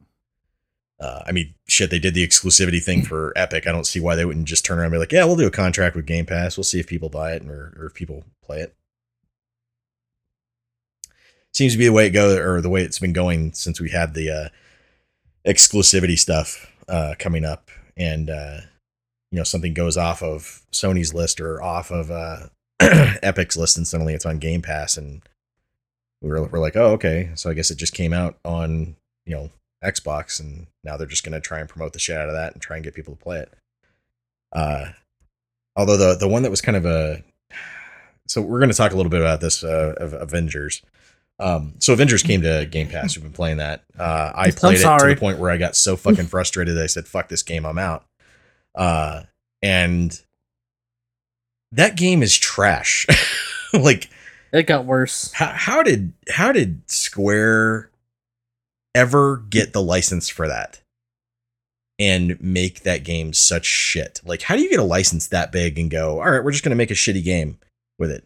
Uh, 1.00 1.20
I 1.26 1.32
mean, 1.32 1.54
shit, 1.66 1.90
they 1.90 1.98
did 1.98 2.14
the 2.14 2.26
exclusivity 2.26 2.80
thing 2.80 3.02
for 3.02 3.32
Epic. 3.34 3.66
I 3.66 3.72
don't 3.72 3.86
see 3.86 3.98
why 3.98 4.14
they 4.14 4.24
wouldn't 4.24 4.46
just 4.46 4.64
turn 4.64 4.78
around 4.78 4.86
and 4.86 4.92
be 4.92 4.98
like, 4.98 5.10
yeah, 5.10 5.24
we'll 5.24 5.34
do 5.34 5.48
a 5.48 5.50
contract 5.50 5.96
with 5.96 6.06
Game 6.06 6.26
Pass. 6.26 6.56
We'll 6.56 6.62
see 6.62 6.78
if 6.78 6.86
people 6.86 7.08
buy 7.08 7.32
it 7.32 7.44
or, 7.44 7.76
or 7.76 7.86
if 7.86 7.94
people 7.94 8.22
play 8.40 8.60
it. 8.60 8.76
Seems 11.54 11.72
to 11.72 11.78
be 11.78 11.86
the 11.86 11.92
way 11.92 12.06
it 12.06 12.10
goes, 12.10 12.38
or 12.38 12.60
the 12.60 12.70
way 12.70 12.82
it's 12.82 12.98
been 12.98 13.12
going 13.12 13.52
since 13.52 13.80
we 13.80 13.90
had 13.90 14.14
the 14.14 14.30
uh, 14.30 14.48
exclusivity 15.46 16.18
stuff 16.18 16.70
uh, 16.88 17.14
coming 17.18 17.44
up. 17.44 17.70
And, 17.96 18.30
uh, 18.30 18.60
you 19.30 19.38
know, 19.38 19.44
something 19.44 19.74
goes 19.74 19.96
off 19.96 20.22
of 20.22 20.62
Sony's 20.72 21.12
list 21.12 21.40
or 21.40 21.62
off 21.62 21.90
of 21.90 22.10
uh, 22.10 22.46
Epic's 22.80 23.56
list, 23.56 23.76
and 23.76 23.86
suddenly 23.86 24.14
it's 24.14 24.26
on 24.26 24.38
Game 24.38 24.62
Pass. 24.62 24.96
And 24.96 25.22
we 26.22 26.30
were, 26.30 26.44
we're 26.44 26.58
like, 26.58 26.76
oh, 26.76 26.92
okay. 26.92 27.30
So 27.34 27.50
I 27.50 27.54
guess 27.54 27.70
it 27.70 27.76
just 27.76 27.94
came 27.94 28.12
out 28.12 28.38
on, 28.44 28.96
you 29.26 29.34
know, 29.34 29.50
Xbox, 29.84 30.40
and 30.40 30.68
now 30.84 30.96
they're 30.96 31.06
just 31.06 31.24
going 31.24 31.32
to 31.32 31.40
try 31.40 31.60
and 31.60 31.68
promote 31.68 31.92
the 31.92 31.98
shit 31.98 32.16
out 32.16 32.28
of 32.28 32.34
that 32.34 32.52
and 32.52 32.62
try 32.62 32.76
and 32.76 32.84
get 32.84 32.94
people 32.94 33.14
to 33.14 33.22
play 33.22 33.40
it. 33.40 33.52
Uh, 34.52 34.92
although 35.76 35.96
the 35.96 36.14
the 36.14 36.28
one 36.28 36.42
that 36.42 36.50
was 36.50 36.60
kind 36.60 36.76
of 36.76 36.84
a 36.84 37.22
so 38.26 38.40
we're 38.40 38.58
going 38.58 38.70
to 38.70 38.76
talk 38.76 38.92
a 38.92 38.96
little 38.96 39.10
bit 39.10 39.20
about 39.20 39.40
this 39.40 39.64
uh, 39.64 39.94
of 39.98 40.12
Avengers. 40.14 40.82
Um, 41.38 41.74
so 41.78 41.92
Avengers 41.92 42.22
came 42.22 42.42
to 42.42 42.66
Game 42.70 42.88
Pass. 42.88 43.16
We've 43.16 43.22
been 43.24 43.32
playing 43.32 43.56
that. 43.56 43.82
Uh, 43.98 44.32
I 44.34 44.50
played 44.50 44.78
it 44.78 44.82
to 44.82 45.06
the 45.08 45.16
point 45.18 45.38
where 45.38 45.50
I 45.50 45.56
got 45.56 45.74
so 45.74 45.96
fucking 45.96 46.26
frustrated 46.26 46.76
that 46.76 46.84
I 46.84 46.86
said, 46.86 47.08
"Fuck 47.08 47.28
this 47.28 47.42
game, 47.42 47.66
I'm 47.66 47.78
out." 47.78 48.04
Uh, 48.74 49.22
and 49.62 50.20
that 51.72 51.96
game 51.96 52.22
is 52.22 52.36
trash. 52.36 53.06
like 53.72 54.08
It 54.52 54.66
got 54.66 54.84
worse. 54.84 55.32
how, 55.32 55.46
how 55.46 55.82
did 55.82 56.12
how 56.28 56.52
did 56.52 56.82
Square 56.90 57.90
ever 58.94 59.38
get 59.48 59.72
the 59.72 59.82
license 59.82 60.28
for 60.28 60.46
that 60.46 60.80
and 61.98 62.40
make 62.40 62.82
that 62.82 63.04
game 63.04 63.32
such 63.32 63.64
shit? 63.64 64.20
Like, 64.24 64.42
how 64.42 64.54
do 64.54 64.62
you 64.62 64.70
get 64.70 64.78
a 64.80 64.84
license 64.84 65.28
that 65.28 65.50
big 65.50 65.78
and 65.78 65.90
go, 65.90 66.20
all 66.20 66.30
right, 66.30 66.44
we're 66.44 66.52
just 66.52 66.62
gonna 66.62 66.76
make 66.76 66.90
a 66.90 66.94
shitty 66.94 67.24
game 67.24 67.58
with 67.98 68.10
it? 68.10 68.24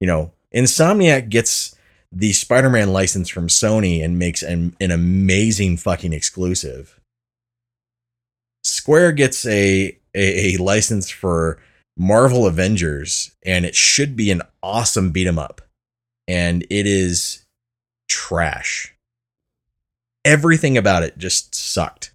You 0.00 0.06
know, 0.06 0.32
Insomniac 0.54 1.28
gets 1.28 1.74
the 2.14 2.32
Spider-Man 2.32 2.92
license 2.92 3.28
from 3.28 3.48
Sony 3.48 4.04
and 4.04 4.18
makes 4.18 4.42
an, 4.42 4.76
an 4.80 4.90
amazing 4.90 5.76
fucking 5.76 6.12
exclusive. 6.12 7.00
Square 8.62 9.12
gets 9.12 9.44
a, 9.46 9.98
a 10.14 10.54
a 10.54 10.56
license 10.58 11.10
for 11.10 11.58
Marvel 11.96 12.46
Avengers, 12.46 13.32
and 13.44 13.64
it 13.66 13.74
should 13.74 14.16
be 14.16 14.30
an 14.30 14.42
awesome 14.62 15.10
beat 15.10 15.26
'em 15.26 15.38
up 15.38 15.60
and 16.26 16.62
it 16.70 16.86
is 16.86 17.44
trash. 18.08 18.94
Everything 20.24 20.78
about 20.78 21.02
it 21.02 21.18
just 21.18 21.54
sucked. 21.54 22.12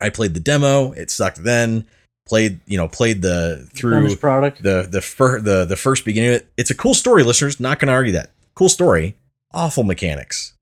I 0.00 0.10
played 0.10 0.34
the 0.34 0.40
demo, 0.40 0.92
it 0.92 1.10
sucked 1.10 1.42
then. 1.44 1.86
played 2.26 2.60
you 2.66 2.76
know 2.76 2.88
played 2.88 3.22
the 3.22 3.68
through 3.72 4.16
product. 4.16 4.62
the 4.62 4.86
the 4.90 5.00
fir- 5.00 5.40
the 5.40 5.64
the 5.64 5.76
first 5.76 6.04
beginning 6.04 6.30
of 6.30 6.36
it. 6.36 6.48
It's 6.56 6.70
a 6.70 6.74
cool 6.74 6.94
story, 6.94 7.22
listeners. 7.22 7.60
Not 7.60 7.78
going 7.78 7.86
to 7.88 7.94
argue 7.94 8.12
that. 8.12 8.30
Cool 8.58 8.68
story. 8.68 9.14
Awful 9.54 9.84
mechanics. 9.84 10.54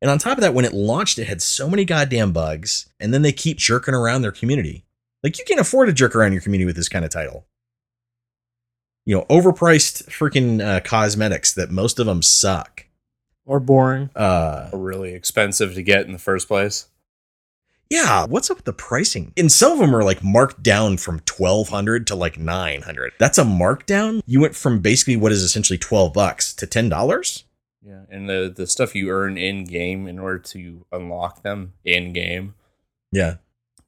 And 0.00 0.10
on 0.10 0.18
top 0.18 0.38
of 0.38 0.40
that, 0.40 0.54
when 0.54 0.64
it 0.64 0.72
launched, 0.72 1.18
it 1.18 1.26
had 1.26 1.42
so 1.42 1.68
many 1.68 1.84
goddamn 1.84 2.32
bugs, 2.32 2.90
and 2.98 3.12
then 3.12 3.20
they 3.20 3.32
keep 3.32 3.58
jerking 3.58 3.92
around 3.92 4.22
their 4.22 4.32
community. 4.32 4.86
Like 5.22 5.38
you 5.38 5.44
can't 5.44 5.60
afford 5.60 5.88
to 5.88 5.92
jerk 5.92 6.16
around 6.16 6.32
your 6.32 6.40
community 6.40 6.64
with 6.64 6.74
this 6.74 6.88
kind 6.88 7.04
of 7.04 7.10
title. 7.10 7.44
You 9.04 9.14
know, 9.16 9.26
overpriced 9.28 10.04
freaking 10.08 10.64
uh, 10.64 10.80
cosmetics 10.80 11.52
that 11.52 11.70
most 11.70 11.98
of 11.98 12.06
them 12.06 12.22
suck. 12.22 12.86
or 13.44 13.60
boring. 13.60 14.08
Uh, 14.16 14.70
really 14.72 15.12
expensive 15.12 15.74
to 15.74 15.82
get 15.82 16.06
in 16.06 16.12
the 16.12 16.18
first 16.18 16.48
place. 16.48 16.86
Yeah, 17.90 18.26
what's 18.26 18.50
up 18.50 18.58
with 18.58 18.64
the 18.64 18.72
pricing? 18.72 19.32
And 19.36 19.50
some 19.50 19.72
of 19.72 19.78
them 19.78 19.94
are 19.94 20.04
like 20.04 20.22
marked 20.24 20.62
down 20.62 20.96
from 20.96 21.20
twelve 21.20 21.68
hundred 21.68 22.06
to 22.08 22.14
like 22.14 22.38
nine 22.38 22.82
hundred. 22.82 23.12
That's 23.18 23.38
a 23.38 23.44
markdown. 23.44 24.22
You 24.26 24.40
went 24.40 24.56
from 24.56 24.80
basically 24.80 25.16
what 25.16 25.32
is 25.32 25.42
essentially 25.42 25.78
twelve 25.78 26.12
bucks 26.12 26.52
to 26.54 26.66
ten 26.66 26.88
dollars. 26.88 27.44
Yeah, 27.82 28.02
and 28.08 28.28
the 28.28 28.52
the 28.54 28.66
stuff 28.66 28.94
you 28.94 29.10
earn 29.10 29.36
in 29.36 29.64
game 29.64 30.06
in 30.06 30.18
order 30.18 30.38
to 30.38 30.86
unlock 30.90 31.42
them 31.42 31.74
in 31.84 32.12
game 32.12 32.54
Yeah, 33.12 33.36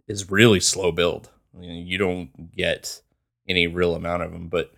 is 0.07 0.31
really 0.31 0.61
slow 0.61 0.93
build. 0.93 1.31
You, 1.59 1.69
know, 1.69 1.75
you 1.81 1.99
don't 1.99 2.55
get 2.55 3.01
any 3.49 3.67
real 3.67 3.95
amount 3.95 4.23
of 4.23 4.33
them, 4.33 4.49
but 4.49 4.73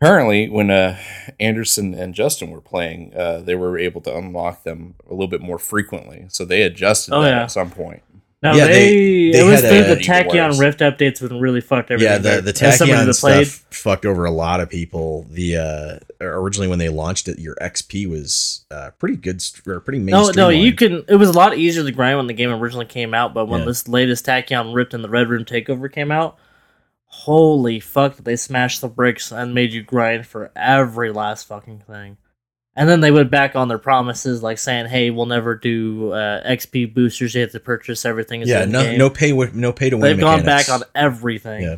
apparently 0.00 0.48
when 0.48 0.70
uh, 0.70 0.98
Anderson 1.38 1.94
and 1.94 2.14
Justin 2.14 2.50
were 2.50 2.60
playing, 2.60 3.12
uh, 3.14 3.40
they 3.40 3.54
were 3.54 3.78
able 3.78 4.00
to 4.02 4.16
unlock 4.16 4.62
them 4.64 4.94
a 5.08 5.12
little 5.12 5.28
bit 5.28 5.40
more 5.42 5.58
frequently. 5.58 6.26
So 6.28 6.44
they 6.44 6.62
adjusted 6.62 7.12
Oh, 7.14 7.22
that 7.22 7.28
yeah. 7.30 7.42
at 7.42 7.50
some 7.50 7.70
point. 7.70 8.02
No, 8.42 8.54
Yeah, 8.54 8.68
they, 8.68 8.72
they- 8.72 9.30
they 9.32 9.38
it 9.40 9.44
was 9.44 9.60
had 9.60 9.70
the, 9.70 9.92
a- 9.92 9.94
the 9.96 10.00
Tachyon 10.00 10.58
Rift 10.58 10.80
updates 10.80 11.20
would 11.20 11.30
really 11.32 11.60
fucked 11.60 11.90
everything. 11.90 12.10
yeah. 12.10 12.16
The 12.18 12.36
back. 12.36 12.44
the 12.44 12.52
Tachyon 12.54 13.12
stuff 13.12 13.20
played- 13.20 13.48
fucked 13.48 14.06
over 14.06 14.24
a 14.24 14.30
lot 14.30 14.60
of 14.60 14.70
people. 14.70 15.26
The 15.28 15.56
uh, 15.58 15.98
originally 16.24 16.66
when 16.66 16.78
they 16.78 16.88
launched 16.88 17.28
it, 17.28 17.38
your 17.38 17.54
XP 17.56 18.08
was 18.08 18.64
uh, 18.70 18.92
pretty 18.98 19.16
good 19.16 19.44
or 19.66 19.80
pretty 19.80 19.98
No, 19.98 20.16
mainstream. 20.22 20.36
no, 20.42 20.48
you 20.48 20.72
can. 20.72 21.04
It 21.06 21.16
was 21.16 21.28
a 21.28 21.32
lot 21.32 21.58
easier 21.58 21.84
to 21.84 21.92
grind 21.92 22.16
when 22.16 22.28
the 22.28 22.32
game 22.32 22.48
originally 22.50 22.86
came 22.86 23.12
out, 23.12 23.34
but 23.34 23.44
when 23.46 23.60
Yeah. 23.60 23.66
this 23.66 23.86
latest 23.86 24.24
Tachyon 24.24 24.74
Rift 24.74 24.94
and 24.94 25.04
the 25.04 25.10
Red 25.10 25.28
Room 25.28 25.44
Takeover 25.44 25.92
came 25.92 26.10
out, 26.10 26.38
holy 27.10 27.80
fuck! 27.80 28.16
They 28.16 28.36
smashed 28.36 28.80
the 28.80 28.88
bricks 28.88 29.30
and 29.30 29.54
made 29.54 29.72
you 29.72 29.82
grind 29.82 30.26
for 30.26 30.50
every 30.56 31.12
last 31.12 31.46
fucking 31.46 31.80
thing. 31.80 32.16
And 32.76 32.88
then 32.88 33.00
they 33.00 33.10
went 33.10 33.30
back 33.30 33.56
on 33.56 33.68
their 33.68 33.78
promises, 33.78 34.42
like 34.42 34.58
saying, 34.58 34.86
"Hey, 34.86 35.10
we'll 35.10 35.26
never 35.26 35.54
do 35.54 36.12
uh, 36.12 36.42
XP 36.48 36.94
boosters. 36.94 37.34
You 37.34 37.42
have 37.42 37.52
to 37.52 37.60
purchase 37.60 38.04
everything." 38.06 38.42
Yeah, 38.42 38.64
no, 38.64 38.80
in-game." 38.80 38.98
no 38.98 39.10
pay, 39.10 39.32
no 39.32 39.72
pay 39.72 39.90
to 39.90 39.96
win. 39.96 40.02
They've 40.02 40.20
gone 40.20 40.44
back 40.44 40.68
on 40.68 40.82
everything. 40.94 41.62
Yeah. 41.62 41.76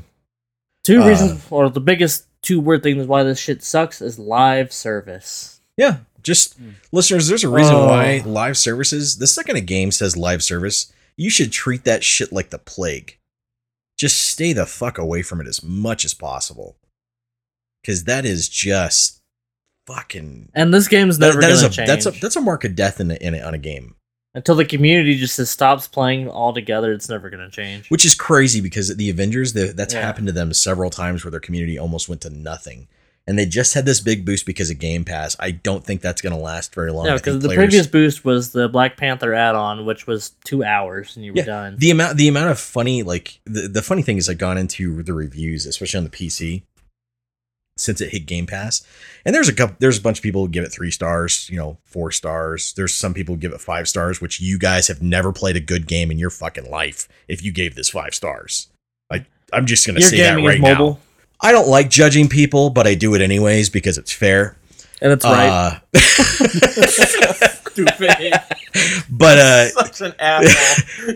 Two 0.85 1.03
Uh, 1.03 1.09
reasons, 1.09 1.45
or 1.51 1.71
the 1.71 1.81
biggest 1.81 2.27
two 2.43 2.61
weird 2.61 2.83
things 2.83 3.07
why 3.07 3.23
this 3.23 3.39
shit 3.39 3.63
sucks 3.63 4.03
is 4.03 4.19
live 4.19 4.73
service. 4.73 5.61
Yeah, 5.77 5.99
just 6.23 6.57
listeners. 6.93 7.27
There's 7.29 7.45
a 7.45 7.49
reason 7.49 7.75
Oh. 7.75 7.87
why 7.87 8.23
live 8.27 8.59
services. 8.59 9.17
The 9.19 9.27
second 9.27 9.57
a 9.57 9.61
game 9.61 9.91
says 9.93 10.17
live 10.17 10.43
service, 10.43 10.93
you 11.17 11.31
should 11.31 11.53
treat 11.53 11.85
that 11.85 12.05
shit 12.05 12.33
like 12.33 12.51
the 12.51 12.59
plague. 12.59 13.17
Just 14.03 14.21
stay 14.29 14.53
the 14.53 14.67
fuck 14.67 14.99
away 14.99 15.23
from 15.23 15.41
it 15.41 15.47
as 15.47 15.63
much 15.63 16.05
as 16.05 16.13
possible, 16.13 16.77
because 17.81 18.03
that 18.05 18.25
is 18.27 18.49
just 18.49 19.21
fucking. 19.87 20.51
And 20.55 20.75
this 20.75 20.89
game's 20.89 21.19
that- 21.19 21.27
never 21.29 21.41
that 21.41 21.47
gonna 21.51 21.55
is 21.55 21.63
a 21.63 21.71
change 21.71 21.87
that's 21.87 22.07
a 22.07 22.11
that's 22.11 22.35
a 22.35 22.41
mark 22.41 22.65
of 22.65 22.75
death 22.75 22.99
in 23.01 23.13
a, 23.13 23.15
in 23.15 23.35
a, 23.37 23.41
on 23.43 23.55
a 23.55 23.59
game, 23.59 23.95
until 24.35 24.57
the 24.57 24.65
community 24.65 25.15
just 25.17 25.39
stops 25.47 25.87
playing 25.87 26.29
altogether. 26.29 26.93
It's 26.93 27.09
never 27.09 27.31
gonna 27.31 27.49
change. 27.49 27.89
which 27.91 28.05
is 28.05 28.17
crazy 28.17 28.61
because 28.61 28.97
the 28.97 29.09
Avengers 29.09 29.53
the, 29.53 29.67
that's 29.73 29.95
Yeah. 29.95 30.01
happened 30.03 30.27
to 30.27 30.33
them 30.33 30.53
several 30.53 30.91
times 30.91 31.25
where 31.25 31.31
their 31.31 31.39
community 31.39 31.79
almost 31.79 32.09
went 32.09 32.23
to 32.23 32.31
nothing. 32.31 32.89
And 33.27 33.39
they 33.39 33.47
just 33.47 33.75
had 33.75 33.85
this 33.87 34.01
big 34.01 34.25
boost 34.25 34.45
because 34.47 34.69
of 34.71 34.81
Game 34.81 35.05
Pass. 35.05 35.37
I 35.39 35.53
don't 35.53 35.85
think 35.85 36.01
that's 36.01 36.21
going 36.21 36.35
to 36.35 36.39
last 36.43 36.75
very 36.75 36.91
long. 36.91 37.07
No, 37.07 37.15
because 37.17 37.39
the 37.41 37.49
players- 37.49 37.59
previous 37.59 37.87
boost 37.87 38.25
was 38.25 38.51
the 38.51 38.69
Black 38.69 38.97
Panther 38.97 39.33
add-on, 39.33 39.87
which 39.87 40.09
was 40.09 40.31
two 40.45 40.65
hours 40.65 41.15
and 41.15 41.25
you 41.25 41.33
were 41.33 41.39
Yeah, 41.39 41.45
done. 41.45 41.77
the 41.79 41.93
amount 41.93 42.17
the 42.17 42.27
amount 42.27 42.51
of 42.51 42.59
funny 42.59 43.05
like 43.05 43.39
the, 43.45 43.69
the 43.69 43.81
funny 43.83 44.03
thing 44.03 44.17
is 44.19 44.29
I've 44.29 44.39
gone 44.39 44.59
into 44.59 45.05
the 45.05 45.15
reviews, 45.15 45.67
especially 45.67 45.99
on 45.99 46.05
the 46.05 46.11
PC, 46.11 46.63
since 47.77 48.01
it 48.01 48.11
hit 48.11 48.27
Game 48.27 48.47
Pass. 48.47 48.85
And 49.25 49.33
there's 49.35 49.49
a 49.49 49.53
couple 49.53 49.77
there's 49.79 49.99
a 49.99 50.03
bunch 50.03 50.19
of 50.19 50.23
people 50.25 50.43
who 50.45 50.49
give 50.49 50.65
it 50.65 50.73
three 50.73 50.91
stars, 50.91 51.49
you 51.49 51.57
know, 51.57 51.79
four 51.85 52.11
stars. 52.11 52.73
There's 52.75 52.93
some 52.95 53.15
people 53.15 53.37
who 53.37 53.41
give 53.41 53.53
it 53.53 53.61
five 53.61 53.89
stars, 53.89 54.21
which 54.21 54.41
you 54.41 54.59
guys 54.59 54.89
have 54.89 55.01
never 55.01 55.33
played 55.33 55.57
a 55.57 55.61
good 55.61 55.87
game 55.87 56.11
in 56.11 56.19
your 56.19 56.31
fucking 56.31 56.69
life 56.71 57.09
if 57.29 57.43
you 57.45 57.53
gave 57.53 57.77
this 57.77 57.91
five 57.91 58.15
stars. 58.15 58.69
Like 59.11 59.27
I'm 59.53 59.65
just 59.67 59.87
gonna 59.87 60.01
say 60.01 60.19
that 60.19 60.35
right 60.45 60.57
is 60.57 60.61
mobile, 60.61 60.91
now. 60.95 60.99
I 61.43 61.53
don't 61.53 61.69
like 61.69 61.91
judging 61.91 62.29
people, 62.29 62.71
but 62.71 62.87
I 62.87 62.95
do 62.95 63.15
it 63.15 63.21
anyways 63.21 63.69
because 63.71 63.99
it's 63.99 64.13
fair. 64.13 64.57
and 65.01 65.13
it's 65.13 65.25
right. 65.25 65.81
Uh, 65.95 65.99
Stupid. 67.73 68.33
but 69.11 69.39
uh 69.39 69.69
Such 69.71 70.01
an 70.03 70.15
asshole. 70.19 71.15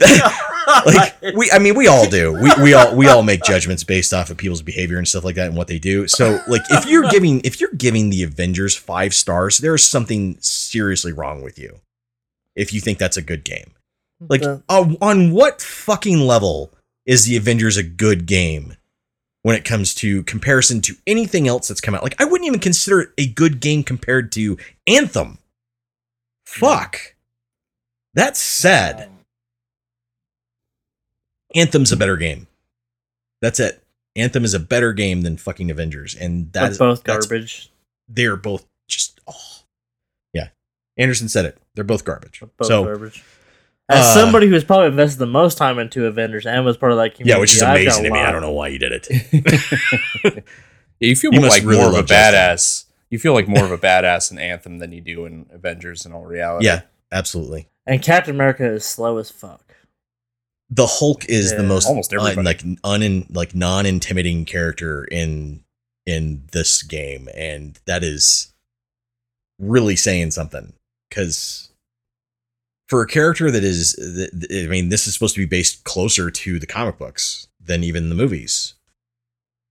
like 0.86 1.14
we 1.36 1.50
i 1.52 1.58
mean 1.58 1.74
we 1.74 1.86
all 1.86 2.08
do 2.08 2.32
we, 2.32 2.50
we 2.62 2.72
all 2.74 2.96
we 2.96 3.06
all 3.08 3.22
make 3.22 3.42
judgments 3.44 3.84
based 3.84 4.14
off 4.14 4.30
of 4.30 4.38
people's 4.38 4.62
behavior 4.62 4.96
and 4.96 5.06
stuff 5.06 5.22
like 5.22 5.34
that 5.34 5.48
and 5.48 5.56
what 5.56 5.68
they 5.68 5.78
do 5.78 6.08
so 6.08 6.40
like 6.48 6.62
if 6.70 6.86
you're 6.86 7.08
giving 7.10 7.40
if 7.44 7.60
you're 7.60 7.72
giving 7.76 8.08
the 8.08 8.22
avengers 8.22 8.74
five 8.74 9.12
stars 9.12 9.58
there's 9.58 9.84
something 9.84 10.36
seriously 10.40 11.12
wrong 11.12 11.42
with 11.42 11.58
you 11.58 11.78
if 12.54 12.72
you 12.72 12.80
think 12.80 12.98
that's 12.98 13.18
a 13.18 13.22
good 13.22 13.44
game 13.44 13.72
like 14.30 14.40
The- 14.40 14.62
uh, 14.70 14.94
on 15.02 15.32
what 15.32 15.60
fucking 15.60 16.20
level 16.20 16.72
is 17.04 17.26
the 17.26 17.36
avengers 17.36 17.76
a 17.76 17.82
good 17.82 18.24
game 18.26 18.76
when 19.46 19.54
it 19.54 19.64
comes 19.64 19.94
to 19.94 20.24
comparison 20.24 20.80
to 20.80 20.96
anything 21.06 21.46
else 21.46 21.68
that's 21.68 21.80
come 21.80 21.94
out 21.94 22.02
like 22.02 22.20
i 22.20 22.24
wouldn't 22.24 22.48
even 22.48 22.58
consider 22.58 23.00
it 23.00 23.10
a 23.16 23.26
good 23.26 23.60
game 23.60 23.84
compared 23.84 24.32
to 24.32 24.58
anthem 24.86 25.38
fuck 26.44 27.14
that's 28.14 28.40
sad 28.40 29.08
Anthem's 31.56 31.90
a 31.90 31.96
better 31.96 32.16
game. 32.16 32.46
That's 33.40 33.58
it. 33.58 33.82
Anthem 34.14 34.44
is 34.44 34.54
a 34.54 34.60
better 34.60 34.92
game 34.92 35.22
than 35.22 35.36
fucking 35.36 35.70
Avengers, 35.70 36.14
and 36.14 36.52
that's 36.52 36.78
both 36.78 37.02
that's- 37.02 37.26
garbage. 37.26 37.70
They're 38.08 38.36
both 38.36 38.66
just 38.88 39.20
oh, 39.26 39.62
yeah. 40.32 40.48
Anderson 40.96 41.28
said 41.28 41.44
it. 41.44 41.58
They're 41.74 41.84
both 41.84 42.04
garbage. 42.04 42.42
Both 42.56 42.68
so 42.68 42.84
garbage. 42.84 43.24
As 43.88 44.04
uh, 44.04 44.14
somebody 44.14 44.48
who's 44.48 44.64
probably 44.64 44.86
invested 44.88 45.18
the 45.20 45.26
most 45.26 45.56
time 45.58 45.78
into 45.78 46.06
Avengers 46.06 46.44
and 46.44 46.64
was 46.64 46.76
part 46.76 46.90
of 46.92 46.98
that 46.98 47.14
community, 47.14 47.30
yeah, 47.30 47.38
which 47.40 47.54
is 47.54 47.62
amazing 47.62 48.04
to 48.04 48.10
me. 48.10 48.18
I 48.18 48.32
don't 48.32 48.40
know 48.42 48.52
why 48.52 48.68
you 48.68 48.78
did 48.78 48.92
it. 48.92 50.44
You 51.00 51.14
feel 51.14 51.32
You 51.34 51.40
must 51.42 51.50
like 51.50 51.62
really 51.64 51.76
more 51.78 51.88
of 51.88 51.92
a 51.92 51.96
love 51.98 52.06
Justin. 52.06 52.34
badass. 52.40 52.84
You 53.10 53.18
feel 53.18 53.34
like 53.34 53.46
more 53.48 53.64
of 53.64 53.70
a 53.70 53.78
badass 53.78 54.32
in 54.32 54.38
Anthem 54.38 54.78
than 54.78 54.92
you 54.92 55.00
do 55.00 55.26
in 55.26 55.46
Avengers 55.52 56.06
in 56.06 56.12
all 56.12 56.24
reality. 56.24 56.64
yeah, 56.66 56.82
absolutely. 57.12 57.68
And 57.86 58.02
Captain 58.02 58.34
America 58.34 58.64
is 58.64 58.84
slow 58.84 59.18
as 59.18 59.30
fuck. 59.30 59.74
The 60.70 60.86
Hulk 60.86 61.26
is 61.26 61.54
the 61.54 61.62
most 61.62 61.86
Almost 61.86 62.12
un, 62.14 62.44
like 62.44 62.62
un 62.82 63.26
like 63.30 63.54
non 63.54 63.86
intimidating 63.86 64.44
character 64.46 65.04
in 65.04 65.64
in 66.06 66.44
this 66.52 66.82
game, 66.82 67.28
and 67.34 67.78
that 67.86 68.02
is 68.02 68.52
really 69.60 69.96
saying 69.96 70.30
something 70.32 70.72
because 71.08 71.65
for 72.88 73.02
a 73.02 73.06
character 73.06 73.50
that 73.50 73.64
is 73.64 73.96
i 74.50 74.66
mean 74.68 74.88
this 74.88 75.06
is 75.06 75.14
supposed 75.14 75.34
to 75.34 75.40
be 75.40 75.46
based 75.46 75.84
closer 75.84 76.30
to 76.30 76.58
the 76.58 76.66
comic 76.66 76.98
books 76.98 77.48
than 77.60 77.82
even 77.82 78.08
the 78.08 78.14
movies. 78.14 78.74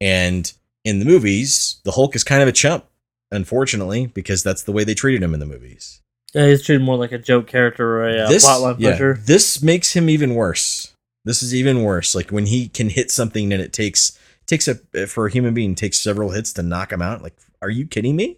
And 0.01 0.51
in 0.84 1.00
the 1.00 1.05
movies 1.05 1.77
the 1.84 1.91
hulk 1.91 2.15
is 2.15 2.24
kind 2.24 2.41
of 2.41 2.48
a 2.48 2.53
chump 2.53 2.86
unfortunately 3.31 4.07
because 4.07 4.43
that's 4.43 4.63
the 4.63 4.72
way 4.72 4.84
they 4.84 4.93
treated 4.93 5.24
him 5.24 5.34
in 5.34 5.39
the 5.39 5.45
movies. 5.45 6.01
Yeah, 6.34 6.48
he's 6.48 6.65
treated 6.65 6.84
more 6.84 6.98
like 6.98 7.13
a 7.13 7.17
joke 7.17 7.48
character 7.48 8.00
or 8.00 8.10
a 8.10 8.17
uh, 8.19 8.29
plotline 8.29 8.75
yeah, 8.77 8.91
pusher. 8.91 9.17
this 9.25 9.62
makes 9.63 9.93
him 9.93 10.10
even 10.10 10.36
worse. 10.36 10.93
This 11.24 11.41
is 11.41 11.55
even 11.55 11.81
worse. 11.81 12.13
Like 12.13 12.29
when 12.29 12.45
he 12.48 12.67
can 12.67 12.89
hit 12.89 13.10
something 13.10 13.53
and 13.53 13.62
it 13.62 13.72
takes 13.72 14.19
takes 14.45 14.67
a 14.67 14.75
for 15.07 15.27
a 15.27 15.31
human 15.31 15.53
being 15.53 15.75
takes 15.75 16.00
several 16.00 16.31
hits 16.31 16.53
to 16.53 16.63
knock 16.63 16.91
him 16.91 17.01
out 17.01 17.24
like 17.24 17.34
are 17.62 17.69
you 17.69 17.88
kidding 17.88 18.15
me 18.15 18.38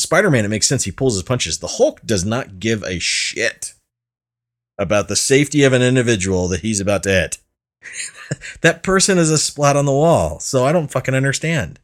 spider-man 0.00 0.44
it 0.44 0.48
makes 0.48 0.66
sense. 0.68 0.84
He 0.84 0.90
pulls 0.92 1.14
his 1.14 1.22
punches. 1.22 1.58
The 1.58 1.66
hulk 1.78 2.00
does 2.04 2.24
not 2.24 2.58
give 2.58 2.82
a 2.84 2.98
shit 2.98 3.74
about 4.78 5.08
the 5.08 5.16
safety 5.16 5.62
of 5.62 5.72
an 5.72 5.82
individual 5.82 6.48
that 6.48 6.60
he's 6.62 6.80
about 6.80 7.02
to 7.04 7.10
hit. 7.10 7.38
That 8.60 8.82
person 8.84 9.18
is 9.18 9.28
a 9.30 9.38
splat 9.38 9.74
on 9.76 9.86
the 9.86 9.92
wall 9.92 10.38
so 10.38 10.64
i 10.64 10.70
don't 10.72 10.90
fucking 10.90 11.14
understand. 11.14 11.80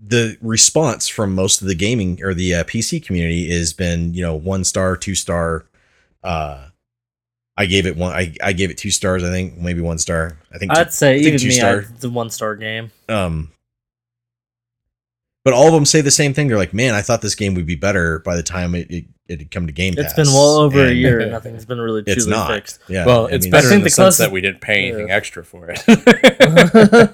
The 0.00 0.36
response 0.42 1.06
from 1.08 1.34
most 1.34 1.62
of 1.62 1.68
the 1.68 1.74
gaming 1.76 2.20
or 2.22 2.34
the 2.34 2.54
uh, 2.56 2.64
pc 2.64 3.04
community 3.04 3.48
has 3.56 3.72
been 3.72 4.12
you 4.12 4.22
know 4.22 4.34
one 4.34 4.64
star 4.64 4.96
two 4.96 5.14
star. 5.14 5.66
Uh 6.24 6.68
i 7.56 7.64
gave 7.66 7.86
it 7.86 7.96
one 7.96 8.12
i, 8.12 8.34
I 8.42 8.52
gave 8.54 8.70
it 8.70 8.76
two 8.78 8.90
stars 8.90 9.22
i 9.22 9.30
think 9.30 9.56
maybe 9.56 9.80
one 9.80 9.98
star. 9.98 10.36
I 10.52 10.58
think 10.58 10.72
two- 10.72 10.80
I'd 10.80 10.92
say 10.92 11.10
I 11.12 11.14
think 11.22 11.26
even 11.28 11.40
two 11.40 11.48
me, 11.48 11.54
star. 11.54 11.78
It's 11.94 12.04
a 12.04 12.10
one 12.10 12.30
star 12.30 12.56
game. 12.56 12.90
um 13.08 13.52
but 15.46 15.54
all 15.54 15.68
of 15.68 15.72
them 15.72 15.84
say 15.86 16.00
the 16.02 16.10
same 16.10 16.34
thing 16.34 16.48
they're 16.48 16.58
like 16.58 16.74
man 16.74 16.92
i 16.94 17.00
thought 17.00 17.22
this 17.22 17.34
game 17.36 17.54
would 17.54 17.64
be 17.66 17.76
better 17.76 18.18
by 18.18 18.34
the 18.36 18.42
time 18.42 18.74
it, 18.74 18.90
it 18.90 19.04
it 19.28 19.40
had 19.40 19.50
come 19.50 19.66
to 19.66 19.72
Game 19.72 19.96
Pass. 19.96 20.04
It's 20.04 20.14
been 20.14 20.32
well 20.32 20.58
over 20.58 20.86
a 20.86 20.92
year 20.92 21.18
and 21.18 21.32
nothing's 21.38 21.64
been 21.64 21.80
really 21.80 22.04
truly 22.04 22.16
It's 22.16 22.26
not. 22.28 22.48
fixed. 22.48 22.78
Yeah. 22.88 23.04
well, 23.06 23.26
I 23.26 23.30
it's 23.32 23.44
mean, 23.44 23.50
better 23.50 23.70
I 23.70 23.72
in 23.74 23.78
the, 23.80 23.84
the 23.86 23.90
sense 23.90 23.96
closest- 24.04 24.18
that 24.20 24.30
we 24.30 24.40
didn't 24.40 24.60
pay 24.60 24.86
anything 24.86 25.08
Yeah. 25.08 25.16
extra 25.16 25.42
for 25.44 25.68
it. 25.68 25.82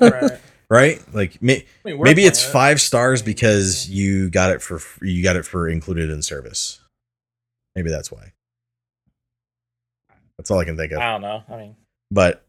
right. 0.03 0.41
right? 0.69 1.15
Like 1.15 1.41
may, 1.41 1.65
I 1.87 1.89
mean, 1.89 2.03
maybe 2.03 2.27
it's 2.27 2.45
it. 2.47 2.51
five 2.51 2.83
stars 2.83 3.23
because 3.23 3.89
you 3.89 4.29
got 4.29 4.51
it 4.51 4.61
for 4.61 4.79
you 5.01 5.23
got 5.23 5.37
it 5.37 5.47
for 5.47 5.67
included 5.71 6.11
in 6.11 6.21
service. 6.21 6.81
Maybe 7.75 7.89
that's 7.89 8.12
why. 8.12 8.33
That's 10.37 10.51
all 10.51 10.59
I 10.59 10.67
can 10.67 10.77
think 10.77 10.93
of. 10.93 10.99
I 10.99 11.12
don't 11.12 11.23
know. 11.23 11.43
I 11.49 11.57
mean, 11.57 11.77
But 12.11 12.45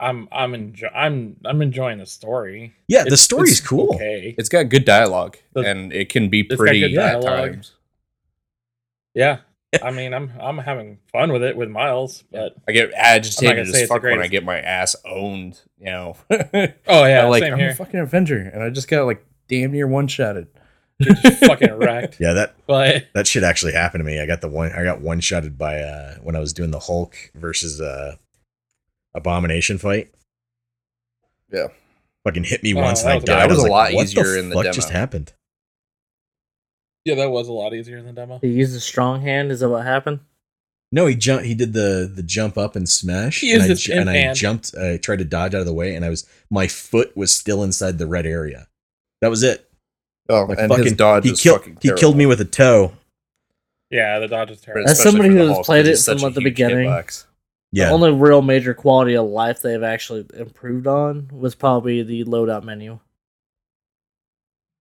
I'm 0.00 0.28
I'm 0.32 0.54
enjoy 0.54 0.88
I'm 0.88 1.36
I'm 1.44 1.62
enjoying 1.62 1.98
the 1.98 2.06
story. 2.06 2.74
yeah, 2.88 3.04
the 3.04 3.16
story's 3.16 3.58
it's 3.58 3.66
cool. 3.66 3.94
Okay. 3.94 4.34
it's 4.36 4.48
got 4.48 4.68
good 4.68 4.84
dialogue, 4.84 5.36
The- 5.52 5.60
and 5.62 5.92
it 5.92 6.08
can 6.08 6.28
be 6.28 6.42
pretty 6.42 6.80
good 6.80 6.94
at 6.98 7.20
dialogue. 7.22 7.52
times. 7.52 7.72
Yeah. 9.14 9.38
I 9.82 9.90
mean, 9.90 10.14
I'm 10.14 10.32
I'm 10.40 10.58
having 10.58 10.98
fun 11.10 11.32
with 11.32 11.42
it 11.42 11.56
with 11.56 11.68
Miles, 11.68 12.22
but 12.30 12.54
I 12.68 12.72
get 12.72 12.92
agitated 12.94 13.68
as 13.68 13.88
fuck 13.88 14.02
when 14.04 14.20
I 14.20 14.28
get 14.28 14.44
my 14.44 14.58
ass 14.60 14.94
owned. 15.04 15.60
You 15.78 15.86
know, 15.86 16.16
oh 16.30 17.04
yeah, 17.04 17.24
I'm 17.24 17.30
like 17.30 17.42
same 17.42 17.54
I'm 17.54 17.58
here. 17.58 17.70
a 17.70 17.74
fucking 17.74 17.98
Avenger, 17.98 18.38
and 18.38 18.62
I 18.62 18.70
just 18.70 18.86
got 18.86 19.04
like 19.04 19.24
damn 19.48 19.72
near 19.72 19.88
one 19.88 20.06
shotted. 20.06 20.46
Fucking 21.40 21.72
wrecked. 21.74 22.16
Yeah, 22.20 22.34
that 22.34 22.54
But 22.68 23.08
that 23.14 23.26
shit 23.26 23.42
actually 23.42 23.72
happened 23.72 24.00
to 24.00 24.04
me. 24.04 24.20
I 24.20 24.26
got 24.26 24.40
the 24.40 24.48
one 24.48 24.70
I 24.72 24.84
got 24.84 25.00
one 25.00 25.18
shotted 25.18 25.58
by 25.58 25.80
uh 25.80 26.14
when 26.22 26.36
I 26.36 26.38
was 26.38 26.52
doing 26.52 26.70
the 26.70 26.78
Hulk 26.78 27.16
versus 27.34 27.80
uh 27.80 28.14
Abomination 29.14 29.78
fight. 29.78 30.10
Yeah. 31.52 31.68
Fucking 32.24 32.44
hit 32.44 32.62
me 32.62 32.74
Oh, 32.74 32.80
once 32.80 33.02
that 33.02 33.16
and 33.16 33.22
I 33.22 33.24
died. 33.24 33.26
that 33.26 33.42
I 33.42 33.46
was 33.46 33.58
a 33.58 33.62
like, 33.62 33.70
lot 33.70 33.92
what 33.94 34.04
easier 34.04 34.24
the 34.24 34.38
in 34.38 34.48
the 34.48 34.54
fuck 34.54 34.62
demo. 34.64 34.74
just 34.74 34.90
happened? 34.90 35.32
yeah, 37.04 37.14
that 37.16 37.30
was 37.30 37.48
a 37.48 37.52
lot 37.52 37.74
easier 37.74 38.00
than 38.02 38.14
demo. 38.14 38.38
He 38.40 38.48
used 38.48 38.74
a 38.74 38.80
strong 38.80 39.20
hand. 39.20 39.52
Is 39.52 39.60
that 39.60 39.68
what 39.68 39.84
happened? 39.84 40.20
No, 40.90 41.06
he 41.06 41.14
jumped. 41.16 41.44
He 41.44 41.54
did 41.54 41.72
the 41.74 42.10
the 42.12 42.22
jump 42.22 42.56
up 42.56 42.76
and 42.76 42.88
smash, 42.88 43.40
He 43.40 43.52
and, 43.52 43.62
I, 43.62 43.66
used 43.66 43.86
his 43.86 43.94
ju- 43.94 44.00
and 44.00 44.08
I 44.08 44.32
jumped. 44.32 44.74
I 44.76 44.96
tried 44.96 45.18
to 45.18 45.24
dodge 45.24 45.54
out 45.54 45.60
of 45.60 45.66
the 45.66 45.74
way, 45.74 45.94
and 45.94 46.04
I 46.04 46.08
was 46.08 46.26
my 46.50 46.66
foot 46.68 47.14
was 47.16 47.34
still 47.34 47.62
inside 47.62 47.98
the 47.98 48.06
red 48.06 48.26
area. 48.26 48.68
That 49.20 49.28
was 49.28 49.42
it. 49.42 49.68
Oh, 50.28 50.44
Like 50.44 50.58
and 50.58 50.68
fucking, 50.70 50.84
his 50.84 50.92
dodge 50.94 51.24
he 51.24 51.30
is 51.32 51.40
killed. 51.42 51.58
fucking 51.60 51.78
He 51.82 51.92
killed 51.92 52.16
me 52.16 52.26
with 52.26 52.40
a 52.40 52.44
toe. 52.46 52.92
Yeah, 53.90 54.18
the 54.20 54.28
dodge 54.28 54.50
is 54.52 54.60
terrible. 54.62 54.88
As 54.88 55.02
somebody 55.02 55.28
for 55.30 55.34
who 55.34 55.38
has 55.40 55.48
Hulk, 55.50 55.66
played 55.66 55.84
'cause 55.86 56.08
it 56.08 56.20
from 56.20 56.32
the 56.32 56.40
beginning, 56.40 56.88
hitbox. 56.88 57.24
Yeah, 57.74 57.86
The 57.86 57.92
only 57.92 58.12
real 58.12 58.40
major 58.40 58.72
quality 58.72 59.14
of 59.14 59.26
life 59.26 59.60
they've 59.60 59.82
actually 59.82 60.24
improved 60.34 60.86
on 60.86 61.28
was 61.32 61.54
probably 61.56 62.02
the 62.04 62.24
loadout 62.24 62.62
menu. 62.62 63.00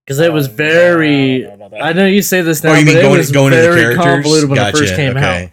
Because 0.05 0.19
it 0.19 0.31
was 0.31 0.47
Oh, 0.47 0.51
very. 0.51 1.41
yeah, 1.43 1.53
I 1.53 1.55
don't 1.55 1.71
know. 1.71 1.77
I 1.79 1.93
know 1.93 2.05
you 2.05 2.21
say 2.21 2.41
this 2.41 2.63
now, 2.63 2.71
oh, 2.71 2.75
you 2.75 2.85
but 2.85 2.89
mean 2.91 2.97
it 2.97 3.01
going 3.01 3.17
was 3.17 3.31
going 3.31 3.53
into 3.53 3.65
the 3.67 3.73
very 3.73 3.95
characters? 3.95 4.03
convoluted 4.05 4.49
when 4.49 4.55
gotcha. 4.57 4.77
it 4.77 4.79
first 4.79 4.95
came 4.95 5.17
okay. 5.17 5.45
out. 5.45 5.49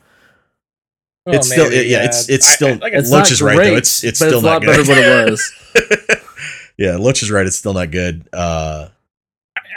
Well, 1.26 1.34
it's 1.36 1.50
still- 1.50 1.70
maybe, 1.70 1.88
yeah, 1.88 1.98
it's- 2.04 2.28
it's 2.28 2.46
I- 2.46 2.50
I- 2.50 2.54
still- 2.56 2.78
like 2.78 2.92
I 2.94 2.96
It's 2.98 3.08
said, 3.08 3.16
Loach 3.16 3.24
not 3.24 3.30
is 3.32 3.42
right, 3.42 3.56
though. 3.56 3.62
It's- 3.62 4.04
it's 4.04 4.18
still 4.18 4.34
it's 4.34 4.42
not 4.42 4.60
good. 4.62 4.66
better 4.66 4.82
than 4.82 4.98
it 4.98 5.30
was. 5.30 5.52
yeah, 6.76 6.96
Loach 6.96 7.22
is 7.22 7.30
right. 7.30 7.46
It's 7.46 7.56
still 7.56 7.74
not 7.74 7.90
good. 7.90 8.28
Uh, 8.32 8.88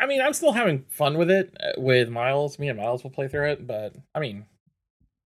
I 0.02 0.06
mean, 0.06 0.22
I'm 0.22 0.34
still 0.34 0.52
having 0.52 0.84
fun 0.90 1.18
with 1.18 1.32
it 1.32 1.56
uh, 1.62 1.80
with 1.80 2.10
Miles. 2.10 2.60
Me 2.60 2.68
and 2.68 2.78
Miles 2.78 3.04
will 3.04 3.12
play 3.12 3.28
through 3.30 3.52
it, 3.52 3.66
but 3.66 3.94
I 4.14 4.20
mean, 4.20 4.46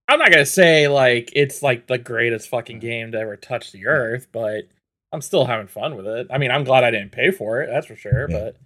I'm 0.08 0.18
not 0.18 0.30
gonna 0.30 0.46
say 0.46 0.88
like 0.88 1.30
it's 1.34 1.62
like 1.62 1.86
the 1.86 1.98
greatest 1.98 2.48
fucking 2.48 2.78
game 2.80 3.12
to 3.12 3.18
ever 3.18 3.36
touch 3.36 3.72
the 3.72 3.86
earth, 3.86 4.28
but 4.32 4.64
I'm 5.12 5.20
still 5.20 5.44
having 5.44 5.66
fun 5.66 5.96
with 5.96 6.06
it. 6.06 6.26
I 6.30 6.38
mean, 6.38 6.50
I'm 6.50 6.64
glad 6.64 6.84
I 6.84 6.90
didn't 6.90 7.12
pay 7.12 7.30
for 7.30 7.60
it, 7.62 7.68
that's 7.70 7.86
for 7.86 7.96
sure. 7.96 8.28
Yeah. 8.30 8.38
But 8.38 8.56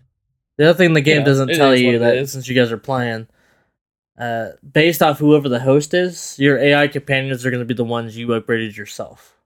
The 0.58 0.70
other 0.70 0.76
thing 0.78 0.92
the 0.92 1.00
game 1.00 1.18
Yeah, 1.20 1.24
doesn't 1.24 1.48
tell 1.54 1.74
you 1.74 1.98
that 1.98 2.28
since 2.28 2.48
you 2.48 2.54
guys 2.54 2.70
are 2.70 2.78
playing, 2.78 3.26
uh, 4.18 4.50
based 4.72 5.02
off 5.02 5.18
whoever 5.18 5.48
the 5.48 5.60
host 5.60 5.94
is, 5.94 6.38
your 6.38 6.58
AI 6.58 6.86
companions 6.88 7.44
are 7.44 7.50
going 7.50 7.60
to 7.62 7.66
be 7.66 7.74
the 7.74 7.84
ones 7.84 8.16
you 8.16 8.28
upgraded 8.28 8.76
yourself. 8.76 9.36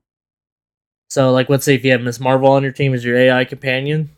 So, 1.08 1.32
like, 1.32 1.48
let's 1.48 1.64
say 1.64 1.74
if 1.74 1.84
you 1.84 1.92
have 1.92 2.00
Miss 2.00 2.18
Marvel 2.18 2.50
on 2.50 2.62
your 2.64 2.72
team 2.72 2.92
as 2.92 3.04
your 3.04 3.16
AI 3.16 3.44
companion, 3.44 4.10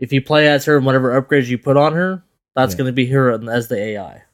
if 0.00 0.12
you 0.12 0.20
play 0.20 0.48
as 0.48 0.64
her 0.64 0.76
and 0.76 0.84
whatever 0.84 1.20
upgrades 1.20 1.46
you 1.46 1.56
put 1.56 1.76
on 1.76 1.92
her, 1.94 2.22
that's 2.56 2.74
Yeah. 2.74 2.78
going 2.78 2.88
to 2.88 2.92
be 2.92 3.06
her 3.06 3.30
as 3.50 3.68
the 3.68 3.76
AI. 3.78 4.24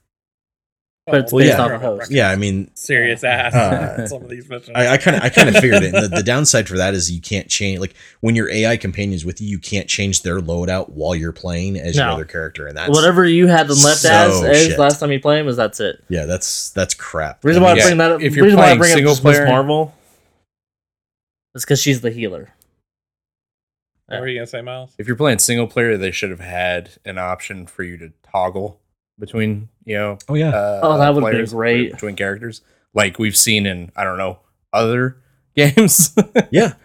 But 1.06 1.20
it's 1.20 1.32
well, 1.32 1.44
based 1.44 1.56
yeah. 1.56 1.62
off 1.64 1.70
the 1.70 1.78
host. 1.78 2.10
yeah, 2.10 2.30
I 2.30 2.36
mean, 2.36 2.68
serious 2.74 3.22
ass. 3.22 3.54
Uh, 3.54 4.06
some 4.08 4.24
of 4.24 4.28
these 4.28 4.48
missions. 4.48 4.72
I, 4.74 4.94
I 4.94 4.96
kind 4.96 5.16
of 5.16 5.22
I 5.22 5.28
kind 5.28 5.48
of 5.48 5.54
figured 5.54 5.84
it. 5.84 5.94
And 5.94 6.04
the, 6.04 6.16
the 6.16 6.22
downside 6.24 6.66
for 6.66 6.76
that 6.78 6.94
is 6.94 7.12
you 7.12 7.20
can't 7.20 7.48
change 7.48 7.78
like 7.78 7.94
when 8.20 8.34
your 8.34 8.50
AI 8.50 8.76
companions 8.76 9.24
with 9.24 9.40
you, 9.40 9.46
you 9.46 9.60
can't 9.60 9.88
change 9.88 10.22
their 10.22 10.40
loadout 10.40 10.88
while 10.88 11.14
you're 11.14 11.32
playing 11.32 11.78
as 11.78 11.94
your 11.94 12.08
other 12.08 12.24
character, 12.24 12.66
and 12.66 12.76
that's 12.76 12.90
Whatever 12.90 13.24
you 13.24 13.46
had 13.46 13.68
them 13.68 13.78
left 13.84 14.00
so 14.00 14.10
as, 14.10 14.42
as 14.42 14.78
last 14.78 14.98
time 14.98 15.12
you 15.12 15.20
played 15.20 15.46
was 15.46 15.56
that's 15.56 15.78
it. 15.78 16.02
Yeah, 16.08 16.26
that's 16.26 16.70
that's 16.70 16.94
crap. 16.94 17.44
reason 17.44 17.62
why 17.62 17.70
I 17.70 17.74
mean, 17.74 17.78
Yeah, 17.78 17.86
bring 17.86 17.98
that 17.98 18.10
up, 18.10 18.20
if 18.20 18.34
you're 18.34 18.46
reason 18.46 18.58
why 18.58 18.64
I 18.64 18.76
playing 18.76 18.78
bring 18.78 18.90
up 18.90 18.96
single 18.96 19.16
player- 19.16 19.46
Marvel 19.46 19.94
is 21.54 21.64
because 21.64 21.80
she's 21.80 22.00
the 22.00 22.10
healer. 22.10 22.52
what 24.06 24.22
were 24.22 24.26
you 24.26 24.38
gonna 24.40 24.48
say, 24.48 24.60
Miles? 24.60 24.92
If 24.98 25.06
you're 25.06 25.14
playing 25.14 25.38
single 25.38 25.68
player, 25.68 25.96
they 25.96 26.10
should 26.10 26.30
have 26.30 26.40
had 26.40 26.90
an 27.04 27.16
option 27.16 27.68
for 27.68 27.84
you 27.84 27.96
to 27.98 28.12
toggle 28.24 28.80
between, 29.18 29.68
you 29.84 29.96
know, 29.96 30.18
oh 30.28 30.34
yeah, 30.34 30.50
uh, 30.50 30.80
Oh, 30.82 30.98
that 30.98 31.08
would've 31.14 31.24
been 31.28 31.32
players, 31.34 31.52
great. 31.52 31.92
between 31.92 32.16
characters, 32.16 32.60
like 32.94 33.18
we've 33.18 33.36
seen 33.36 33.66
in 33.66 33.90
I 33.96 34.04
don't 34.04 34.18
know 34.18 34.40
other 34.72 35.18
games. 35.56 36.14
yeah. 36.50 36.74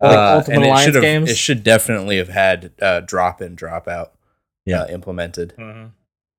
Like 0.00 0.16
Uh, 0.18 0.34
Ultimate 0.38 0.54
and 0.56 0.64
it 0.64 0.68
Alliance 0.68 0.92
should 0.92 1.00
games? 1.00 1.30
It 1.30 1.36
should 1.36 1.62
definitely 1.64 2.18
have 2.18 2.28
had 2.28 2.72
uh, 2.82 3.00
drop 3.00 3.40
in, 3.40 3.54
drop 3.54 3.86
out. 3.88 4.12
Yeah. 4.66 4.82
uh, 4.82 4.86
implemented. 4.88 5.54
Mhm. 5.56 5.92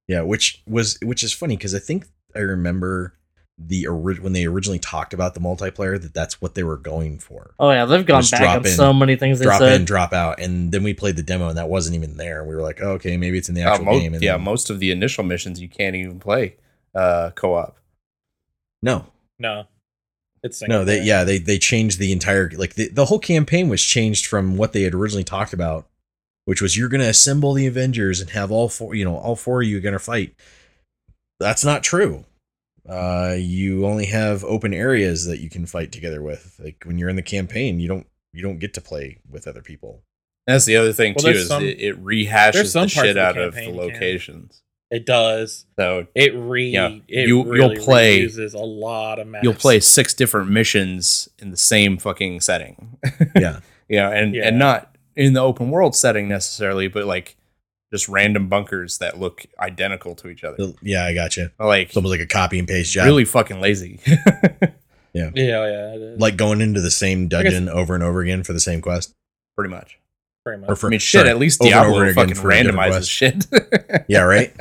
Yeah, 0.07 0.21
which 0.21 0.61
was 0.67 0.99
which 1.01 1.23
is 1.23 1.31
funny 1.33 1.55
because 1.55 1.73
I 1.73 1.79
think 1.79 2.05
I 2.35 2.39
remember 2.39 3.13
the 3.57 3.87
ori- 3.87 4.19
when 4.19 4.33
they 4.33 4.45
originally 4.45 4.79
talked 4.79 5.13
about 5.13 5.33
the 5.33 5.39
multiplayer 5.39 5.99
that 6.01 6.13
that's 6.13 6.41
what 6.41 6.55
they 6.55 6.63
were 6.63 6.75
going 6.77 7.17
for. 7.19 7.53
Oh 7.57 7.71
yeah, 7.71 7.85
they've 7.85 8.05
gone 8.05 8.21
Just 8.21 8.31
back 8.33 8.41
drop 8.41 8.55
on 8.57 8.65
in- 8.65 8.71
so 8.73 8.91
many 8.91 9.15
things 9.15 9.39
they 9.39 9.45
drop 9.45 9.59
said. 9.59 9.79
in, 9.79 9.85
drop 9.85 10.11
out, 10.11 10.39
and 10.41 10.71
then 10.71 10.83
we 10.83 10.93
played 10.93 11.15
the 11.15 11.23
demo 11.23 11.47
and 11.47 11.57
that 11.57 11.69
wasn't 11.69 11.95
even 11.95 12.17
there. 12.17 12.43
We 12.43 12.53
were 12.55 12.61
like, 12.61 12.79
oh, 12.81 12.91
okay, 12.93 13.15
maybe 13.15 13.37
it's 13.37 13.47
in 13.47 13.55
the 13.55 13.63
Uh, 13.63 13.69
actual 13.71 13.85
mo- 13.85 13.99
game. 13.99 14.13
And 14.13 14.21
yeah, 14.21 14.33
then- 14.33 14.43
most 14.43 14.69
of 14.69 14.79
the 14.79 14.91
initial 14.91 15.23
missions 15.23 15.61
you 15.61 15.69
can't 15.69 15.95
even 15.95 16.19
play 16.19 16.57
uh, 16.93 17.31
co-op. 17.35 17.77
no, 18.81 19.05
No, 19.39 19.67
it's 20.43 20.59
single 20.59 20.79
no, 20.79 20.85
they 20.85 21.01
yeah 21.03 21.23
they 21.23 21.37
they 21.37 21.57
changed 21.57 21.97
the 21.99 22.11
entire 22.11 22.51
like 22.57 22.75
the, 22.75 22.89
the 22.89 23.05
whole 23.05 23.19
campaign 23.19 23.69
was 23.69 23.81
changed 23.81 24.25
from 24.25 24.57
what 24.57 24.73
they 24.73 24.81
had 24.83 24.93
originally 24.93 25.23
talked 25.23 25.53
about, 25.53 25.87
which 26.43 26.61
was 26.61 26.77
you're 26.77 26.89
gonna 26.89 27.05
assemble 27.05 27.53
the 27.53 27.67
Avengers 27.67 28.19
and 28.19 28.29
have 28.31 28.51
all 28.51 28.67
four 28.69 28.93
you 28.95 29.05
know 29.05 29.15
all 29.17 29.35
four 29.37 29.61
of 29.61 29.67
you 29.67 29.79
gonna 29.79 29.97
fight. 29.97 30.35
That's 31.39 31.63
not 31.65 31.83
true. 31.83 32.25
Uh, 32.87 33.35
you 33.37 33.85
only 33.85 34.05
have 34.05 34.43
open 34.43 34.73
areas 34.73 35.25
that 35.25 35.39
you 35.39 35.49
can 35.49 35.65
fight 35.65 35.91
together 35.91 36.21
with. 36.21 36.59
Like 36.63 36.83
when 36.85 36.97
you're 36.97 37.09
in 37.09 37.15
the 37.15 37.21
campaign, 37.23 37.79
you 37.79 37.87
don't 37.87 38.05
you 38.33 38.41
don't 38.43 38.59
get 38.59 38.73
to 38.75 38.81
play 38.81 39.17
with 39.29 39.47
other 39.47 39.61
people. 39.61 40.03
That's 40.45 40.65
the 40.65 40.75
other 40.75 40.93
thing 40.93 41.15
Well, 41.17 41.33
too 41.33 41.39
is 41.39 41.47
some- 41.47 41.63
it, 41.63 41.79
it 41.81 42.03
rehashes 42.03 42.67
some 42.67 42.87
the 42.87 42.93
parts 42.93 42.93
shit 42.93 43.09
of 43.09 43.15
the 43.15 43.21
out 43.21 43.37
of 43.37 43.53
the 43.55 43.61
campaign 43.61 43.75
can. 43.75 43.87
locations. 43.93 44.61
it 44.91 45.05
does. 45.05 45.65
So 45.79 46.05
It 46.13 46.33
re 46.35 46.69
Yeah, 46.69 46.89
it 47.07 47.27
you- 47.27 47.55
you'll 47.55 47.75
play- 47.75 48.19
uses 48.19 48.53
a 48.53 48.59
lot 48.59 49.17
of 49.19 49.25
maps. 49.27 49.43
you'll 49.43 49.53
play 49.55 49.79
six 49.79 50.13
different 50.13 50.51
missions 50.51 51.27
in 51.39 51.49
the 51.51 51.57
same 51.57 51.97
fucking 51.97 52.41
setting. 52.41 52.97
Yeah, 53.35 53.61
you 53.89 53.97
know, 53.97 54.11
and 54.11 54.35
Yeah. 54.35 54.47
and 54.49 54.59
not 54.59 54.95
in 55.15 55.33
the 55.33 55.41
open 55.41 55.71
world 55.71 55.95
setting 55.95 56.27
necessarily, 56.27 56.87
but 56.87 57.05
like 57.05 57.35
just 57.93 58.09
random 58.09 58.47
bunkers 58.49 58.97
that 58.97 59.19
look 59.19 59.45
identical 59.59 60.15
to 60.15 60.27
each 60.29 60.43
other. 60.43 60.73
Yeah, 60.81 61.05
I 61.05 61.13
got 61.13 61.37
you. 61.37 61.49
Like 61.59 61.87
It's 61.89 61.97
almost 61.97 62.11
like 62.11 62.19
a 62.21 62.25
copy 62.25 62.59
and 62.59 62.67
paste 62.67 62.91
job. 62.93 63.05
really 63.05 63.25
fucking 63.25 63.59
lazy. 63.61 63.99
Yeah, 65.13 65.29
yeah, 65.33 65.93
it 65.93 66.01
is. 66.01 66.19
like 66.19 66.35
going 66.35 66.59
into 66.59 66.81
the 66.81 66.91
same 66.91 67.29
guess- 67.29 67.43
dungeon 67.43 67.69
over 67.69 67.95
and 67.95 68.03
over 68.03 68.19
again 68.19 68.43
for 68.43 68.51
the 68.51 68.59
same 68.59 68.81
quest. 68.81 69.13
Pretty 69.55 69.73
much. 69.73 69.97
pretty 70.43 70.61
Or 70.65 70.67
much 70.71 70.77
for 70.79 70.87
I 70.87 70.89
mean, 70.89 70.99
shit. 70.99 71.19
sorry, 71.21 71.29
At 71.29 71.39
least 71.39 71.61
Diablo 71.61 71.93
over 71.95 72.03
again 72.03 72.15
fucking 72.15 72.35
for 72.35 72.49
randomizes 72.49 73.09
shit. 73.09 73.45
Yeah, 74.09 74.23
right. 74.23 74.53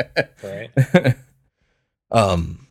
right. 0.45 0.71
Um, 2.11 2.69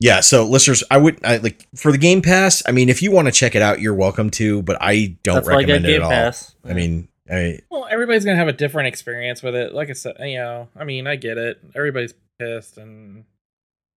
yeah. 0.00 0.20
So 0.20 0.44
listeners, 0.46 0.84
I 0.90 0.98
would 0.98 1.24
I 1.24 1.38
like 1.38 1.66
for 1.74 1.92
the 1.92 1.98
Game 1.98 2.20
Pass. 2.22 2.62
I 2.66 2.72
mean, 2.72 2.88
if 2.88 3.00
you 3.02 3.10
want 3.10 3.28
to 3.28 3.32
check 3.32 3.54
it 3.54 3.62
out, 3.62 3.80
you're 3.80 3.94
welcome 3.94 4.28
to, 4.32 4.60
but 4.62 4.76
I 4.80 5.16
don't 5.22 5.36
That's 5.36 5.46
why 5.46 5.52
I 5.54 5.62
got 5.62 5.72
recommend 5.72 5.84
it 5.86 5.88
Game 5.88 6.02
at 6.02 6.04
all. 6.04 6.10
Pass. 6.10 6.54
I 6.64 6.74
mean, 6.74 7.08
I 7.30 7.60
Well, 7.70 7.86
everybody's 7.90 8.24
gonna 8.24 8.36
have 8.36 8.48
a 8.48 8.52
different 8.52 8.88
experience 8.88 9.42
with 9.42 9.54
it. 9.54 9.74
Like 9.74 9.90
I 9.90 9.92
said, 9.92 10.16
you 10.20 10.36
know, 10.36 10.68
I 10.76 10.84
mean, 10.84 11.06
I 11.06 11.16
get 11.16 11.38
it. 11.38 11.60
Everybody's 11.74 12.14
pissed, 12.38 12.78
and 12.78 13.24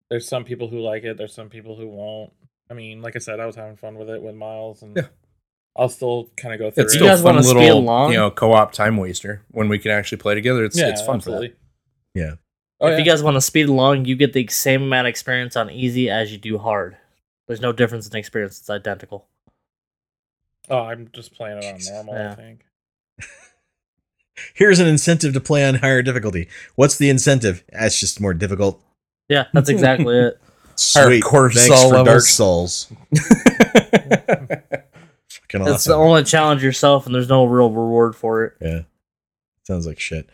there's 0.10 0.28
some 0.28 0.44
people 0.44 0.68
who 0.68 0.80
like 0.80 1.04
it. 1.04 1.18
There's 1.18 1.34
some 1.34 1.50
people 1.50 1.76
who 1.76 1.88
won't. 1.88 2.34
I 2.70 2.74
mean, 2.74 3.02
like 3.02 3.16
I 3.16 3.20
said, 3.20 3.40
I 3.40 3.46
was 3.46 3.56
having 3.56 3.78
fun 3.78 3.96
with 3.98 4.10
it 4.10 4.22
with 4.22 4.36
Miles, 4.36 4.82
and 4.82 4.96
Yeah. 4.96 5.08
I'll 5.76 5.90
still 5.90 6.30
kind 6.38 6.54
of 6.54 6.60
go 6.60 6.72
through 6.72 6.86
it's 6.86 6.94
it. 6.94 6.98
You 6.98 7.00
still 7.00 7.10
guys 7.10 7.20
a 7.20 7.24
fun 7.24 7.36
wanna 7.36 7.44
speed 7.44 7.60
little, 7.60 7.80
along? 7.80 8.12
you 8.12 8.18
know, 8.18 8.32
co-op 8.32 8.72
time 8.72 8.98
waster 8.98 9.44
when 9.52 9.70
we 9.70 9.80
can 9.80 9.92
actually 9.92 10.20
play 10.20 10.36
together. 10.36 10.64
It's 10.64 10.78
it's 10.78 11.02
fun 11.02 11.20
for 11.20 11.32
that. 11.32 11.54
Yeah. 12.14 12.36
Oh, 12.80 12.88
if 12.88 12.94
yeah. 12.94 12.98
you 13.00 13.06
guys 13.06 13.24
want 13.24 13.36
to 13.36 13.42
speed 13.42 13.70
along, 13.70 14.06
you 14.06 14.16
get 14.16 14.34
the 14.34 14.48
same 14.48 14.84
amount 14.84 15.08
of 15.08 15.10
experience 15.10 15.56
on 15.56 15.70
easy 15.70 16.10
as 16.10 16.32
you 16.32 16.38
do 16.38 16.58
hard. 16.58 16.98
There's 17.48 17.62
no 17.62 17.72
difference 17.72 18.08
in 18.08 18.16
experience; 18.16 18.60
it's 18.60 18.70
identical. 18.70 19.28
oh, 20.70 20.80
I'm 20.80 21.10
just 21.14 21.34
playing 21.34 21.60
it 21.60 21.66
on 21.66 21.76
Jesus. 21.76 21.94
normal. 21.94 22.16
I 22.16 22.36
think. 22.36 22.66
Here's 24.54 24.80
an 24.80 24.88
incentive 24.88 25.34
to 25.34 25.40
play 25.40 25.68
on 25.68 25.76
higher 25.76 26.02
difficulty. 26.02 26.48
What's 26.76 26.98
the 26.98 27.10
incentive? 27.10 27.64
That's 27.72 28.00
just 28.00 28.20
more 28.20 28.34
difficult. 28.34 28.82
Yeah, 29.30 29.46
that's 29.54 29.70
exactly 29.70 30.18
it. 30.18 30.40
Sweet. 30.76 31.24
cortisol 31.24 31.68
Thanks 31.68 31.84
for 31.84 31.92
Dark 31.92 32.06
levels. 32.06 32.30
Souls. 32.30 32.92
Fucking 35.30 35.68
It's 35.68 35.86
the 35.86 35.96
only 35.96 36.24
challenge 36.24 36.64
yourself, 36.64 37.06
and 37.06 37.16
there's 37.16 37.30
no 37.30 37.46
real 37.46 37.70
reward 37.70 38.16
for 38.16 38.44
it. 38.44 38.54
Yeah. 38.62 38.82
Sounds 39.64 39.88
like 39.88 40.00
shit. 40.00 40.30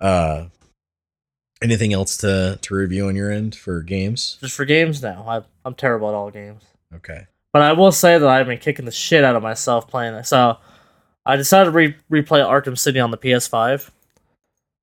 Uh 0.00 0.46
anything 1.62 1.92
else 1.92 2.16
to 2.18 2.58
to 2.60 2.74
review 2.74 3.08
on 3.08 3.16
your 3.16 3.30
end 3.30 3.54
for 3.54 3.82
games? 3.82 4.38
Just 4.40 4.54
for 4.54 4.64
games 4.64 5.02
now, 5.02 5.24
I, 5.26 5.42
I'm 5.64 5.74
terrible 5.74 6.08
at 6.08 6.14
all 6.14 6.30
games. 6.30 6.62
Okay. 6.94 7.26
But 7.52 7.62
I 7.62 7.72
will 7.72 7.92
say 7.92 8.18
that 8.18 8.28
I've 8.28 8.46
been 8.46 8.58
kicking 8.58 8.84
the 8.84 8.90
shit 8.90 9.24
out 9.24 9.36
of 9.36 9.42
myself 9.42 9.88
playing 9.88 10.14
it. 10.14 10.26
So 10.26 10.58
I 11.26 11.36
decided 11.36 11.66
to 11.66 11.70
re- 11.70 11.96
replay 12.10 12.44
Arkham 12.44 12.76
City 12.78 13.00
on 13.00 13.10
the 13.10 13.18
PS5. 13.18 13.90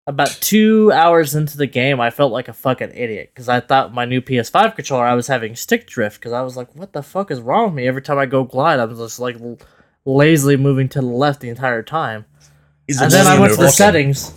About 0.07 0.29
two 0.41 0.91
hours 0.91 1.35
into 1.35 1.57
the 1.57 1.67
game, 1.67 2.01
I 2.01 2.09
felt 2.09 2.31
like 2.31 2.47
a 2.47 2.53
fucking 2.53 2.91
idiot 2.95 3.29
because 3.33 3.47
I 3.47 3.59
thought 3.59 3.93
my 3.93 4.03
new 4.05 4.19
PS5 4.19 4.75
controller 4.75 5.05
I 5.05 5.13
was 5.13 5.27
having 5.27 5.55
stick 5.55 5.85
drift 5.87 6.19
because 6.19 6.33
I 6.33 6.41
was 6.41 6.57
like, 6.57 6.75
"What 6.75 6.91
the 6.93 7.03
fuck 7.03 7.29
is 7.29 7.39
wrong 7.39 7.65
with 7.65 7.73
me?" 7.75 7.87
Every 7.87 8.01
time 8.01 8.17
I 8.17 8.25
go 8.25 8.43
glide, 8.43 8.79
I'm 8.79 8.95
just 8.97 9.19
like 9.19 9.39
l- 9.39 9.59
lazily 10.03 10.57
moving 10.57 10.89
to 10.89 11.01
the 11.01 11.05
left 11.05 11.39
the 11.39 11.49
entire 11.49 11.83
time. 11.83 12.25
Is 12.87 12.99
And 12.99 13.11
then 13.11 13.27
I 13.27 13.39
went 13.39 13.51
to 13.51 13.57
the 13.57 13.61
universal? 13.63 13.77
settings 13.85 14.33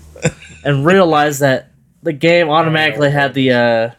and 0.64 0.84
realized 0.84 1.40
that 1.40 1.70
the 2.02 2.12
game 2.12 2.50
automatically 2.50 3.10
had 3.10 3.32
the 3.32 3.52
uh, 3.52 3.90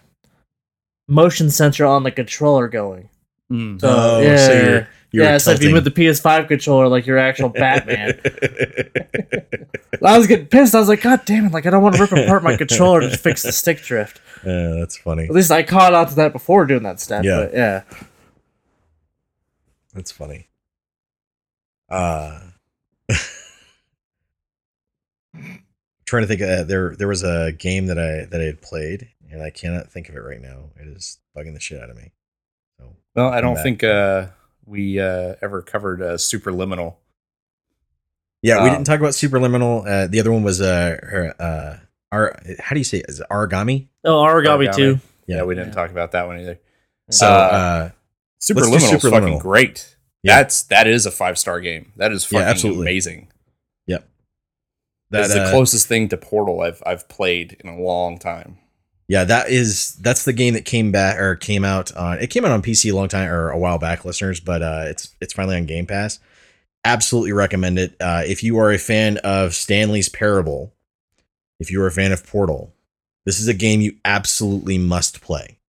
motion 1.08 1.50
sensor 1.50 1.86
on 1.86 2.04
the 2.04 2.12
controller 2.12 2.68
going. 2.68 3.10
Mm. 3.52 3.82
So, 3.82 3.88
Oh, 3.90 4.22
yeah, 4.22 4.38
so 4.38 4.86
you're- 5.16 5.26
yeah. 5.28 5.38
So 5.38 5.52
if 5.52 5.60
you 5.62 5.70
tilting. 5.70 5.84
move 5.86 5.96
the 5.96 6.04
PS5 6.04 6.48
controller 6.48 6.88
like 6.88 7.06
your 7.06 7.18
actual 7.18 7.50
Batman, 7.50 8.20
I 10.04 10.18
was 10.18 10.28
getting 10.28 10.48
pissed. 10.48 10.76
I 10.76 10.80
was 10.80 10.88
like, 10.90 11.02
God 11.02 11.22
damn 11.26 11.46
it! 11.46 11.52
Like 11.54 11.66
I 11.66 11.70
don't 11.70 11.82
want 11.84 11.96
to 11.96 12.02
rip 12.02 12.12
apart 12.12 12.44
my 12.44 12.56
controller 12.58 13.02
to 13.02 13.18
fix 13.18 13.42
the 13.44 13.52
stick 13.52 13.82
drift. 13.82 14.22
Yeah, 14.46 14.76
that's 14.78 14.96
funny. 14.96 15.24
At 15.24 15.32
least 15.32 15.50
I 15.50 15.64
caught 15.64 15.96
on 15.96 16.06
to 16.08 16.16
that 16.16 16.32
before 16.32 16.68
doing 16.68 16.84
that 16.84 17.00
step. 17.00 17.24
Yeah. 17.24 17.38
But 17.46 17.54
yeah. 17.56 17.82
That's 19.96 20.12
funny. 20.12 20.50
Uh 21.90 22.42
trying 26.06 26.24
to 26.24 26.28
think 26.28 26.42
uh, 26.42 26.64
there 26.64 26.96
there 26.96 27.08
was 27.08 27.24
a 27.24 27.52
game 27.54 27.88
that 27.88 27.98
I 27.98 28.26
that 28.30 28.40
I 28.40 28.44
had 28.44 28.62
played 28.62 29.10
and 29.32 29.42
I 29.42 29.50
cannot 29.50 29.92
think 29.92 30.10
of 30.10 30.16
it 30.16 30.20
right 30.20 30.42
now. 30.42 30.70
It 30.80 30.88
is 30.88 31.18
bugging 31.36 31.54
the 31.56 31.60
shit 31.60 31.82
out 31.82 31.90
of 31.90 31.98
me. 31.98 32.12
So 32.78 32.96
Well, 33.16 33.30
I 33.30 33.38
Come 33.38 33.42
don't 33.42 33.54
back. 33.56 33.64
think 33.64 33.84
uh, 33.84 34.28
we 34.66 35.00
uh, 35.00 35.36
ever 35.42 35.62
covered 35.62 36.02
uh, 36.02 36.14
Superliminal. 36.16 36.96
Yeah, 38.42 38.62
we 38.64 38.70
Um, 38.70 38.76
didn't 38.76 38.86
talk 38.88 39.00
about 39.00 39.14
Superliminal. 39.14 39.88
Uh, 39.88 40.08
the 40.08 40.20
other 40.20 40.32
one 40.32 40.44
was 40.44 40.62
uh, 40.62 41.34
uh, 41.40 41.78
our 42.12 42.38
how 42.60 42.74
do 42.74 42.80
you 42.80 42.84
say 42.84 43.00
it? 43.00 43.06
Is 43.10 43.20
it 43.20 43.28
origami? 43.32 43.88
Oh, 44.04 44.22
Origami, 44.24 44.68
Origami. 44.68 44.76
too. 44.76 45.00
Yeah, 45.28 45.38
Yeah. 45.38 45.44
we 45.44 45.56
didn't 45.56 45.70
Yeah. 45.70 45.74
talk 45.76 45.92
about 45.92 46.12
that 46.12 46.28
one 46.28 46.40
either. 46.40 46.60
So 47.10 47.28
Uh, 47.28 47.30
uh, 47.30 47.90
Superliminal 48.42 48.96
is 48.96 49.02
fucking 49.10 49.40
great. 49.40 49.96
Yeah. 50.22 50.38
That's 50.38 50.64
that 50.64 50.88
is 50.88 51.06
a 51.06 51.12
five 51.12 51.38
star 51.38 51.60
game. 51.60 51.92
That 51.98 52.12
is 52.12 52.24
Yeah, 52.32 52.40
fucking 52.40 52.50
absolutely. 52.52 52.84
amazing. 52.84 53.32
Yep. 53.88 54.08
That's 55.12 55.34
the 55.34 55.44
uh, 55.44 55.52
closest 55.52 55.88
thing 55.88 56.10
to 56.10 56.18
Portal 56.18 56.62
I've 56.62 56.82
I've 56.86 57.08
played 57.10 57.58
in 57.64 57.70
a 57.70 57.80
long 57.80 58.18
time. 58.20 58.58
Yeah, 59.08 59.24
that 59.26 59.50
is 59.50 59.96
that's 59.96 60.26
the 60.26 60.34
game 60.34 60.56
that 60.56 60.66
came 60.66 60.92
back 60.92 61.20
or 61.20 61.36
came 61.36 61.64
out 61.64 61.96
on 61.96 62.18
it 62.20 62.32
came 62.32 62.44
out 62.44 62.52
on 62.52 62.62
PC 62.64 62.92
a 62.92 62.96
long 62.96 63.08
time 63.08 63.30
or 63.30 63.50
a 63.50 63.58
while 63.58 63.78
back, 63.78 64.04
listeners, 64.04 64.40
but 64.40 64.62
uh 64.64 64.84
it's 64.88 65.16
it's 65.22 65.34
finally 65.34 65.56
on 65.56 65.66
Game 65.66 65.86
Pass. 65.86 66.20
Absolutely 66.84 67.32
recommend 67.32 67.78
it. 67.78 67.96
Uh 68.00 68.24
if 68.26 68.42
you 68.44 68.58
are 68.58 68.72
a 68.72 68.80
fan 68.80 69.18
of 69.18 69.54
Stanley's 69.54 70.10
Parable, 70.10 70.74
if 71.60 71.70
you 71.70 71.82
are 71.84 71.88
a 71.88 71.92
fan 71.92 72.12
of 72.12 72.26
Portal, 72.26 72.74
this 73.26 73.40
is 73.40 73.48
a 73.48 73.54
game 73.54 73.80
you 73.82 73.96
absolutely 74.04 74.78
must 74.80 75.22
play. 75.22 75.60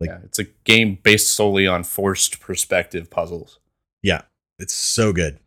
Like- 0.00 0.10
yeah, 0.10 0.18
it's 0.24 0.38
a 0.40 0.44
game 0.64 0.98
based 1.02 1.32
solely 1.32 1.66
on 1.68 1.84
forced 1.84 2.40
perspective 2.40 3.10
puzzles. 3.10 3.60
Yeah, 4.02 4.22
it's 4.58 4.74
so 4.74 5.12
good. 5.12 5.38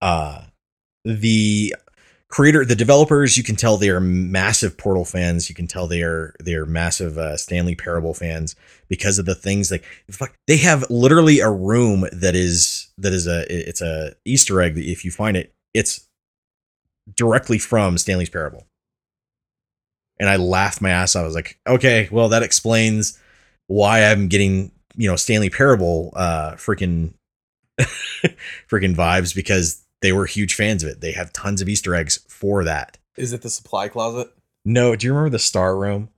Uh 0.00 0.44
the 1.04 1.74
creator 2.32 2.64
the 2.64 2.74
developers 2.74 3.36
you 3.36 3.44
can 3.44 3.56
tell 3.56 3.76
they 3.76 3.90
are 3.90 4.00
massive 4.00 4.78
portal 4.78 5.04
fans. 5.04 5.50
You 5.50 5.54
can 5.54 5.66
tell 5.66 5.86
they 5.86 6.02
are 6.02 6.34
they 6.42 6.54
are 6.54 6.64
massive 6.64 7.18
uh, 7.18 7.36
stanley 7.36 7.74
parable 7.74 8.14
fans 8.14 8.56
because 8.88 9.18
of 9.18 9.26
the 9.26 9.34
things 9.34 9.70
like 9.70 9.84
fuck 10.10 10.34
they 10.48 10.56
have 10.56 10.90
literally 10.90 11.40
a 11.40 11.50
room 11.50 12.06
that 12.10 12.34
is 12.34 12.90
that 12.96 13.12
is 13.12 13.26
a 13.26 13.44
it's 13.48 13.82
a 13.82 14.14
easter 14.24 14.62
egg 14.62 14.74
that 14.76 14.84
if 14.84 15.04
you 15.04 15.10
find 15.10 15.36
it. 15.36 15.52
It's 15.74 16.08
directly 17.14 17.58
from 17.58 17.98
stanley's 17.98 18.30
parable. 18.30 18.66
And 20.18 20.28
i 20.28 20.36
laughed 20.36 20.80
my 20.80 20.90
ass 20.90 21.14
off. 21.14 21.22
I 21.22 21.26
was 21.26 21.34
like 21.34 21.58
okay 21.68 22.08
well 22.10 22.30
that 22.30 22.42
explains 22.42 23.18
why 23.66 24.04
i'm 24.04 24.28
getting 24.28 24.70
you 24.96 25.08
know 25.08 25.16
stanley 25.16 25.50
parable 25.50 26.12
uh 26.14 26.52
freaking 26.52 27.14
freaking 28.70 28.94
vibes 28.94 29.34
because 29.34 29.82
they 30.02 30.12
were 30.12 30.26
huge 30.26 30.54
fans 30.54 30.82
of 30.84 30.90
it. 30.90 31.00
They 31.00 31.12
have 31.12 31.32
tons 31.32 31.60
of 31.62 31.68
Easter 31.68 31.94
eggs 31.94 32.18
for 32.28 32.64
that. 32.64 32.98
Is 33.16 33.32
it 33.32 33.42
the 33.42 33.50
supply 33.50 33.88
closet? 33.88 34.28
No, 34.64 34.94
do 34.96 35.06
you 35.06 35.12
remember 35.12 35.30
the 35.30 35.38
Star 35.38 35.76
Room? 35.76 36.10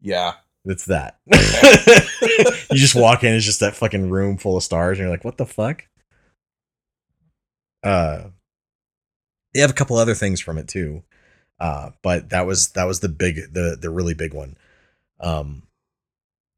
Yeah. 0.00 0.34
It's 0.64 0.84
that. 0.86 1.18
you 1.30 2.76
just 2.78 2.94
walk 2.94 3.24
in, 3.24 3.34
it's 3.34 3.44
just 3.44 3.60
that 3.60 3.74
fucking 3.76 4.10
room 4.10 4.36
full 4.36 4.56
of 4.56 4.62
stars, 4.62 4.98
and 4.98 5.04
you're 5.06 5.10
like, 5.10 5.24
what 5.24 5.36
the 5.38 5.46
fuck? 5.46 5.84
Uh 7.82 8.24
they 9.54 9.60
have 9.60 9.70
a 9.70 9.74
couple 9.74 9.96
other 9.96 10.14
things 10.14 10.40
from 10.40 10.58
it 10.58 10.68
too. 10.68 11.02
Uh, 11.58 11.90
but 12.02 12.30
that 12.30 12.46
was 12.46 12.68
that 12.70 12.84
was 12.84 13.00
the 13.00 13.08
big 13.08 13.52
the 13.54 13.76
the 13.80 13.90
really 13.90 14.14
big 14.14 14.34
one. 14.34 14.56
Um 15.20 15.62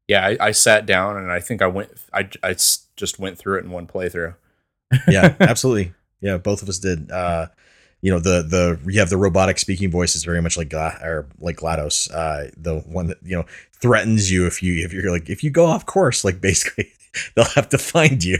Yeah, 0.07 0.25
I, 0.25 0.37
I 0.39 0.51
sat 0.51 0.85
down 0.85 1.17
and 1.17 1.31
I 1.31 1.39
think 1.39 1.61
I 1.61 1.67
went 1.67 1.91
I, 2.13 2.29
I 2.43 2.51
s- 2.51 2.87
just 2.97 3.17
went 3.19 3.37
through 3.37 3.59
it 3.59 3.63
in 3.65 3.71
one 3.71 3.87
playthrough. 3.87 4.35
yeah, 5.07 5.35
absolutely. 5.39 5.93
Yeah, 6.21 6.37
both 6.37 6.61
of 6.61 6.69
us 6.69 6.79
did. 6.79 7.11
Uh, 7.11 7.47
you 8.01 8.11
know, 8.11 8.19
the 8.19 8.41
the 8.41 8.91
you 8.91 8.99
have 8.99 9.09
the 9.09 9.17
robotic 9.17 9.59
speaking 9.59 9.91
voice 9.91 10.15
is 10.15 10.23
very 10.23 10.41
much 10.41 10.57
like 10.57 10.69
Gla- 10.69 10.99
or 11.03 11.27
like 11.39 11.57
GLaDOS, 11.57 12.11
uh, 12.13 12.51
the 12.57 12.79
one 12.79 13.07
that 13.07 13.17
you 13.23 13.37
know 13.37 13.45
threatens 13.73 14.31
you 14.31 14.47
if 14.47 14.63
you 14.63 14.83
if 14.83 14.91
you're 14.93 15.11
like 15.11 15.29
if 15.29 15.43
you 15.43 15.49
go 15.51 15.65
off 15.65 15.85
course, 15.85 16.23
like 16.23 16.41
basically 16.41 16.91
they'll 17.35 17.45
have 17.45 17.69
to 17.69 17.77
find 17.77 18.23
you 18.23 18.39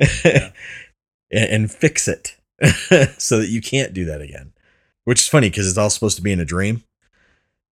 and, 0.00 0.52
and 1.30 1.70
fix 1.70 2.08
it 2.08 2.36
so 3.18 3.38
that 3.38 3.48
you 3.48 3.60
can't 3.60 3.94
do 3.94 4.04
that 4.04 4.20
again. 4.20 4.52
Which 5.04 5.20
is 5.20 5.28
funny 5.28 5.50
because 5.50 5.68
it's 5.68 5.78
all 5.78 5.90
supposed 5.90 6.16
to 6.16 6.22
be 6.22 6.32
in 6.32 6.38
a 6.40 6.44
dream, 6.44 6.84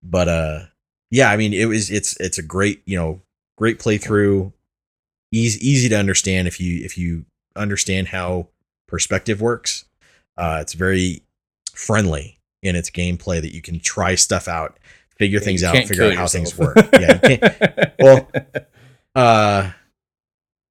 but 0.03 0.29
uh, 0.29 0.61
yeah, 1.11 1.31
I 1.31 1.37
mean 1.37 1.53
it 1.53 1.67
was 1.67 1.91
it's 1.91 2.19
it's 2.21 2.39
a 2.39 2.43
great 2.43 2.83
you 2.87 2.97
know 2.97 3.21
great 3.57 3.79
playthrough, 3.79 4.53
easy 5.33 5.67
easy 5.69 5.89
to 5.91 5.97
understand 5.97 6.49
if 6.49 6.61
you 6.61 6.85
if 6.85 6.99
you 6.99 7.27
understand 7.57 8.09
how 8.09 8.49
perspective 8.91 9.41
works. 9.41 9.85
Uh, 10.37 10.59
it's 10.61 10.73
very 10.75 11.23
friendly 11.75 12.39
in 12.63 12.77
its 12.77 12.91
gameplay 12.91 13.41
that 13.41 13.55
you 13.55 13.63
can 13.63 13.81
try 13.81 14.15
stuff 14.15 14.49
out, 14.49 14.79
figure 15.17 15.39
Yeah, 15.39 15.45
things 15.45 15.63
out, 15.65 15.77
figure 15.87 16.05
out 16.05 16.15
how 16.15 16.27
things 16.27 16.57
work. 16.59 16.77
Yeah. 16.99 17.91
Well, 18.01 18.29
uh, 19.15 19.71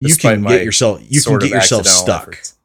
you 0.01 0.15
can 0.15 0.43
get 0.43 0.63
yourself 0.63 1.01
you 1.07 1.21
can 1.21 1.39
get 1.39 1.49
yourself 1.49 1.85
stuck. 1.85 2.21
efforts. 2.23 2.55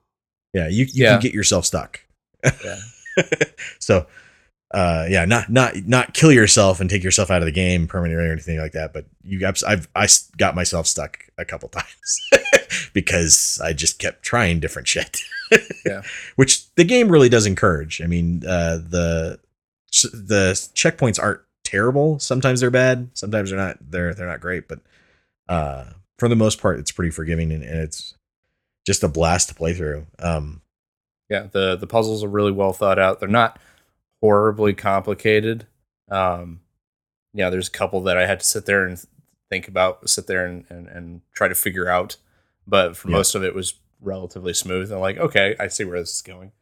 Yeah, 0.52 0.68
you 0.68 0.84
you 0.84 1.04
Yeah. 1.04 1.12
can 1.12 1.20
get 1.20 1.34
yourself 1.34 1.64
stuck. 1.64 2.00
Yeah. 2.44 2.76
so, 3.78 4.06
uh, 4.72 5.06
yeah, 5.10 5.24
not 5.24 5.50
not 5.50 5.74
not 5.86 6.14
kill 6.14 6.32
yourself 6.32 6.80
and 6.80 6.88
take 6.88 7.02
yourself 7.02 7.30
out 7.30 7.42
of 7.42 7.46
the 7.46 7.52
game 7.52 7.86
permanently 7.86 8.26
or 8.28 8.32
anything 8.32 8.58
like 8.58 8.72
that. 8.72 8.92
But 8.92 9.06
you, 9.22 9.46
I've 9.46 9.62
I've 9.66 9.88
I 9.94 10.06
got 10.38 10.54
myself 10.54 10.86
stuck 10.86 11.18
a 11.38 11.44
couple 11.44 11.68
times 11.68 12.20
because 12.92 13.60
I 13.62 13.72
just 13.72 13.98
kept 13.98 14.22
trying 14.22 14.60
different 14.60 14.86
shit. 14.88 15.18
Yeah. 15.86 16.02
which 16.36 16.72
the 16.74 16.84
game 16.84 17.08
really 17.10 17.28
does 17.28 17.46
encourage. 17.46 18.00
I 18.02 18.06
mean, 18.06 18.42
uh, 18.46 18.78
the 18.78 19.38
the 20.12 20.52
checkpoints 20.74 21.22
aren't 21.22 21.40
terrible. 21.62 22.18
Sometimes 22.18 22.60
they're 22.60 22.70
bad. 22.70 23.10
Sometimes 23.14 23.50
they're 23.50 23.58
not. 23.58 23.78
They're 23.80 24.14
they're 24.14 24.26
not 24.26 24.40
great. 24.40 24.66
But 24.68 24.80
uh, 25.48 25.84
for 26.18 26.28
the 26.28 26.36
most 26.36 26.60
part, 26.60 26.78
it's 26.78 26.90
pretty 26.90 27.10
forgiving 27.10 27.52
and, 27.52 27.62
and 27.62 27.80
it's 27.80 28.14
just 28.86 29.02
a 29.02 29.08
blast 29.08 29.48
to 29.50 29.54
play 29.54 29.72
through. 29.74 30.06
Um, 30.18 30.60
yeah 31.30 31.46
the 31.52 31.74
the 31.76 31.86
puzzles 31.86 32.22
are 32.22 32.28
really 32.28 32.52
well 32.52 32.74
thought 32.74 32.98
out 32.98 33.18
they're 33.18 33.28
not 33.30 33.58
horribly 34.20 34.74
complicated 34.74 35.66
um 36.10 36.60
yeah 37.32 37.48
there's 37.48 37.68
a 37.68 37.70
couple 37.72 38.02
that 38.02 38.18
i 38.18 38.26
had 38.26 38.40
to 38.40 38.44
sit 38.46 38.66
there 38.66 38.84
and 38.84 39.02
think 39.48 39.66
about 39.66 40.06
sit 40.08 40.26
there 40.26 40.44
and 40.44 40.66
and, 40.68 40.86
and 40.86 41.22
try 41.32 41.48
to 41.48 41.54
figure 41.54 41.88
out 41.88 42.16
but 42.66 42.94
for 42.94 43.08
Yeah. 43.08 43.16
most 43.16 43.34
of 43.34 43.42
it 43.42 43.54
was 43.54 43.72
relatively 44.04 44.52
smooth 44.54 44.92
i'm 44.92 45.00
like 45.00 45.16
okay 45.18 45.56
i 45.58 45.66
see 45.68 45.84
where 45.84 45.98
this 46.00 46.14
is 46.14 46.22
going 46.22 46.52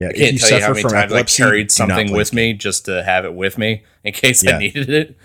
yeah, 0.00 0.08
i 0.08 0.10
if 0.10 0.16
can't 0.16 0.38
tell 0.40 0.48
you 0.50 0.54
how 0.56 0.60
suffer 0.60 0.70
many 0.74 0.82
from 0.82 0.92
times 0.92 1.12
i 1.12 1.22
carried 1.22 1.70
something 1.72 2.12
with 2.12 2.32
me 2.32 2.52
just 2.52 2.84
to 2.86 3.02
have 3.02 3.24
it 3.24 3.34
with 3.34 3.58
me 3.58 3.82
in 4.04 4.12
case 4.12 4.42
Yeah. 4.44 4.56
i 4.56 4.58
needed 4.58 4.88
it 4.90 5.16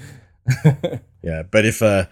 Yeah, 1.23 1.41
but 1.43 1.65
if 1.65 1.81
uh 1.81 2.05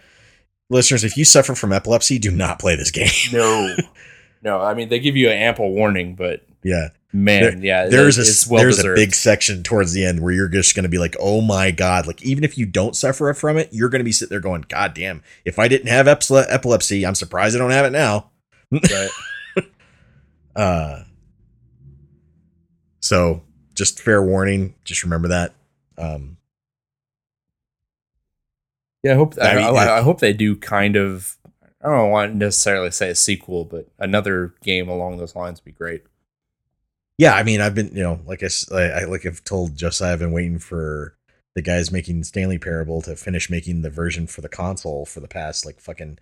listeners, 0.69 1.03
if 1.03 1.17
you 1.17 1.23
suffer 1.25 1.53
from 1.53 1.71
epilepsy, 1.71 2.17
do 2.17 2.31
not 2.31 2.57
play 2.57 2.75
this 2.75 2.89
game. 2.91 3.09
no 3.31 3.75
no 4.41 4.59
i 4.59 4.73
mean 4.73 4.89
they 4.89 4.99
give 4.99 5.15
you 5.15 5.29
an 5.29 5.37
ample 5.37 5.71
warning 5.71 6.15
but 6.15 6.45
yeah. 6.63 6.89
Man, 7.15 7.61
yeah, 7.61 7.85
there's 7.89 8.17
it- 8.17 8.47
a 8.47 8.49
well 8.51 8.63
there's 8.63 8.77
deserved. 8.77 8.97
a 8.97 9.01
big 9.01 9.13
section 9.13 9.61
towards 9.61 9.93
the 9.93 10.03
end 10.03 10.21
where 10.23 10.33
you're 10.33 10.47
just 10.47 10.73
going 10.73 10.81
to 10.83 10.89
be 10.89 10.97
like, 10.97 11.15
oh 11.19 11.41
my 11.41 11.69
god! 11.69 12.07
Like 12.07 12.23
even 12.23 12.43
if 12.43 12.57
you 12.57 12.65
don't 12.65 12.95
suffer 12.95 13.31
from 13.35 13.57
it, 13.57 13.69
you're 13.71 13.89
going 13.89 13.99
to 13.99 14.03
be 14.03 14.11
sitting 14.11 14.31
there 14.31 14.39
going, 14.39 14.65
God 14.67 14.95
damn! 14.95 15.21
If 15.45 15.59
I 15.59 15.67
didn't 15.67 15.89
have 15.89 16.07
epilepsy, 16.07 17.05
I'm 17.05 17.13
surprised 17.13 17.55
I 17.55 17.59
don't 17.59 17.69
have 17.69 17.85
it 17.85 17.91
now. 17.91 18.31
Right. 18.71 19.09
Uh, 20.55 21.03
so 22.99 23.41
just 23.73 23.99
fair 23.99 24.21
warning. 24.23 24.75
Just 24.83 25.03
remember 25.03 25.29
that. 25.29 25.53
Um, 25.97 26.37
Yeah, 29.03 29.13
I 29.13 29.15
hope 29.15 29.35
I, 29.41 29.51
I 29.51 29.55
mean, 29.55 29.65
I, 29.65 29.97
I 29.97 30.01
hope 30.01 30.19
they 30.19 30.33
do 30.33 30.55
kind 30.55 30.95
of. 30.95 31.37
I 31.83 31.89
don't 31.89 32.11
want 32.11 32.31
to 32.31 32.37
necessarily 32.37 32.91
say 32.91 33.09
a 33.09 33.15
sequel, 33.15 33.65
but 33.65 33.89
another 33.99 34.53
game 34.63 34.87
along 34.87 35.17
those 35.17 35.35
lines 35.35 35.59
would 35.59 35.65
be 35.65 35.71
great. 35.77 36.03
yeah, 37.17 37.33
I 37.35 37.43
mean, 37.43 37.59
I've 37.59 37.75
been, 37.75 37.93
you 37.93 38.01
know, 38.03 38.21
like 38.25 38.41
I- 38.41 38.75
I- 39.01 39.03
like 39.03 39.25
I've 39.25 39.43
told 39.43 39.75
Josiah, 39.75 40.13
I've 40.13 40.19
been 40.19 40.31
waiting 40.31 40.59
for 40.59 41.17
the 41.55 41.61
guys 41.61 41.91
making 41.91 42.23
Stanley 42.23 42.57
Parable 42.57 43.01
to 43.01 43.15
finish 43.17 43.49
making 43.49 43.81
the 43.81 43.89
version 43.89 44.27
for 44.27 44.39
the 44.41 44.49
console 44.49 45.05
for 45.05 45.19
the 45.19 45.27
past 45.27 45.65
like 45.65 45.79
fucking 45.81 46.19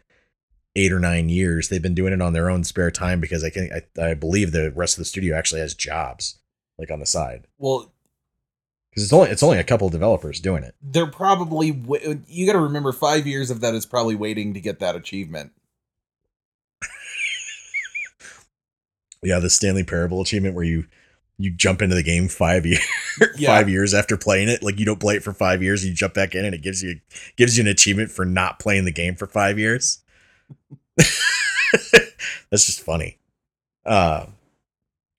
eight 0.76 0.92
or 0.92 1.00
nine 1.00 1.30
years. 1.30 1.70
They've 1.70 1.82
been 1.82 1.96
doing 1.96 2.14
it 2.14 2.22
on 2.22 2.34
their 2.34 2.50
own 2.50 2.64
spare 2.64 2.92
time 2.92 3.20
because 3.20 3.44
I 3.44 3.50
can, 3.50 3.70
I, 3.74 4.02
I 4.02 4.14
believe 4.14 4.52
the 4.52 4.72
rest 4.72 4.96
of 4.96 5.00
the 5.02 5.06
studio 5.06 5.36
actually 5.38 5.62
has 5.62 5.74
jobs 5.74 6.40
like 6.80 6.90
on 6.90 7.00
the 7.00 7.06
side 7.06 7.46
Well, 7.58 7.92
because 8.90 9.04
it's 9.04 9.14
only 9.14 9.30
it's 9.30 9.44
only 9.44 9.58
a 9.60 9.64
couple 9.64 9.88
of 9.88 9.92
developers 9.94 10.40
doing 10.40 10.64
it. 10.64 10.74
they're 10.82 11.06
probably 11.08 11.68
you 12.28 12.46
got 12.48 12.54
to 12.54 12.60
remember 12.60 12.92
5 12.92 13.28
years 13.28 13.52
of 13.52 13.62
that 13.62 13.74
is 13.76 13.86
probably 13.86 14.16
waiting 14.16 14.54
to 14.54 14.60
get 14.62 14.80
that 14.80 14.96
achievement. 14.96 15.52
Yeah, 19.24 19.38
the 19.40 19.50
Stanley 19.52 19.84
Parable 19.84 20.22
achievement 20.22 20.56
where 20.56 20.64
you 20.66 20.86
you 21.38 21.52
jump 21.52 21.82
into 21.82 21.96
the 21.96 22.04
game 22.04 22.28
five 22.28 22.66
years 22.66 22.84
Yeah. 23.38 23.50
five 23.50 23.70
years 23.70 23.94
after 23.94 24.16
playing 24.18 24.48
it. 24.50 24.62
Like 24.64 24.80
you 24.80 24.86
don't 24.86 25.00
play 25.00 25.16
it 25.16 25.24
for 25.24 25.34
five 25.34 25.62
years, 25.64 25.86
you 25.86 25.94
jump 25.94 26.14
back 26.14 26.34
in 26.36 26.44
and 26.46 26.56
it 26.56 26.62
gives 26.64 26.82
you 26.84 27.00
gives 27.38 27.58
you 27.58 27.62
an 27.64 27.68
achievement 27.68 28.10
for 28.12 28.26
not 28.26 28.58
playing 28.60 28.86
the 28.86 28.92
game 28.92 29.16
for 29.16 29.28
five 29.28 29.60
years. 29.60 30.00
That's 30.98 32.66
just 32.66 32.82
funny. 32.82 33.18
Uh 33.86 34.28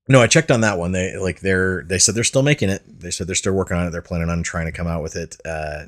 no, 0.09 0.21
I 0.21 0.27
checked 0.27 0.51
on 0.51 0.63
that 0.63 0.79
one. 0.79 0.93
They 0.93 1.17
like 1.17 1.41
they're 1.41 1.85
they 1.85 1.99
said 1.99 2.15
they're 2.15 2.25
still 2.25 2.43
making 2.43 2.69
it. 2.69 2.83
They 2.87 3.11
said 3.11 3.27
they're 3.27 3.35
still 3.35 3.53
working 3.53 3.77
on 3.77 3.87
it. 3.87 3.91
They're 3.91 4.03
planning 4.03 4.29
on 4.29 4.43
trying 4.43 4.67
to 4.67 4.73
come 4.73 4.87
out 4.87 5.03
with 5.03 5.17
it 5.17 5.37
uh 5.45 5.85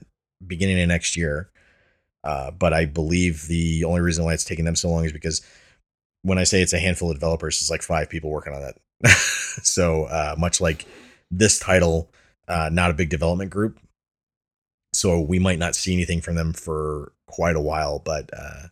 beginning 0.46 0.80
of 0.80 0.88
next 0.88 1.16
year. 1.16 1.50
Uh, 2.22 2.50
but 2.50 2.72
I 2.72 2.86
believe 2.86 3.46
the 3.48 3.84
only 3.84 4.00
reason 4.00 4.24
why 4.24 4.32
it's 4.32 4.44
taking 4.44 4.64
them 4.64 4.76
so 4.76 4.88
long 4.88 5.04
is 5.04 5.12
because 5.12 5.42
when 6.22 6.38
I 6.38 6.44
say 6.44 6.62
it's 6.62 6.72
a 6.72 6.78
handful 6.78 7.10
of 7.10 7.16
developers, 7.16 7.60
it's 7.60 7.70
like 7.70 7.82
five 7.82 8.08
people 8.08 8.30
working 8.30 8.54
on 8.54 8.62
it. 8.62 8.80
so 9.62 10.04
uh, 10.04 10.34
much 10.38 10.60
like 10.60 10.86
this 11.30 11.58
title, 11.58 12.10
uh, 12.48 12.70
not 12.72 12.90
a 12.90 12.94
big 12.94 13.10
development 13.10 13.50
group. 13.50 13.78
So 14.94 15.20
we 15.20 15.38
might 15.38 15.58
not 15.58 15.74
see 15.74 15.92
anything 15.92 16.22
from 16.22 16.34
them 16.34 16.54
for 16.54 17.12
quite 17.26 17.56
a 17.56 17.60
while. 17.60 17.98
But 17.98 18.30
uh, 18.32 18.68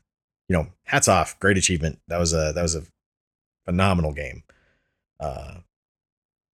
you 0.53 0.59
know, 0.59 0.67
hats 0.85 1.09
off, 1.09 1.41
great 1.41 1.57
achievement. 1.57 1.99
That 2.09 2.19
was 2.19 2.35
a 2.35 2.53
that 2.55 2.61
was 2.61 2.75
a 2.75 2.83
phenomenal 3.65 4.13
game. 4.13 4.43
Uh, 5.19 5.55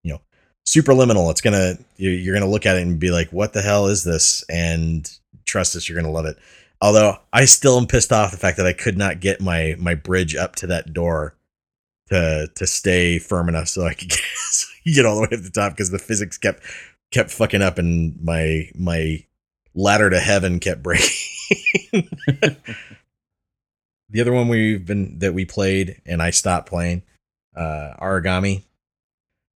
you 0.05 0.13
know, 0.13 0.21
superliminal. 0.65 1.29
It's 1.33 1.41
gonna 1.41 1.77
you- 1.97 2.11
you're 2.11 2.35
gonna 2.35 2.49
look 2.49 2.65
at 2.65 2.77
it 2.77 2.83
and 2.83 3.01
be 3.01 3.11
like, 3.11 3.31
what 3.33 3.55
the 3.55 3.61
hell 3.63 3.89
is 3.89 4.05
this? 4.05 4.45
And 4.49 5.11
trust 5.47 5.75
us, 5.75 5.89
you're 5.89 6.01
gonna 6.01 6.13
love 6.13 6.27
it. 6.27 6.37
Although 6.81 7.19
I 7.33 7.45
still 7.47 7.77
am 7.77 7.89
pissed 7.89 8.13
off 8.13 8.31
the 8.31 8.37
fact 8.37 8.57
that 8.59 8.67
I 8.69 8.73
could 8.73 8.97
not 8.97 9.19
get 9.19 9.41
my 9.41 9.75
my 9.81 9.97
bridge 9.97 10.37
up 10.37 10.55
to 10.57 10.69
that 10.69 10.93
door 10.93 11.35
to 12.09 12.49
to 12.55 12.67
stay 12.69 13.19
firm 13.19 13.49
enough 13.49 13.67
so 13.67 13.85
I 13.85 13.95
could 13.95 14.09
get, 14.11 14.21
so 14.21 14.67
I 14.73 14.79
could 14.85 14.95
get 14.95 15.07
all 15.07 15.17
the 15.17 15.23
way 15.23 15.37
up 15.37 15.43
the 15.43 15.51
top 15.53 15.73
because 15.73 15.91
the 15.91 15.99
physics 15.99 16.39
kept 16.39 16.63
kept 17.11 17.33
fucking 17.33 17.63
up 17.63 17.79
and 17.79 18.17
my 18.23 18.71
my 18.77 19.25
ladder 19.75 20.09
to 20.09 20.21
heaven 20.21 20.61
kept 20.61 20.85
breaking. 20.85 21.11
the 24.11 24.21
other 24.21 24.33
one 24.33 24.49
we've 24.49 24.85
been 24.87 25.19
that 25.19 25.35
we 25.35 25.45
played 25.45 26.01
and 26.07 26.23
I 26.23 26.31
stopped 26.31 26.69
playing, 26.69 27.03
uh, 27.57 27.95
Aragami, 28.01 28.63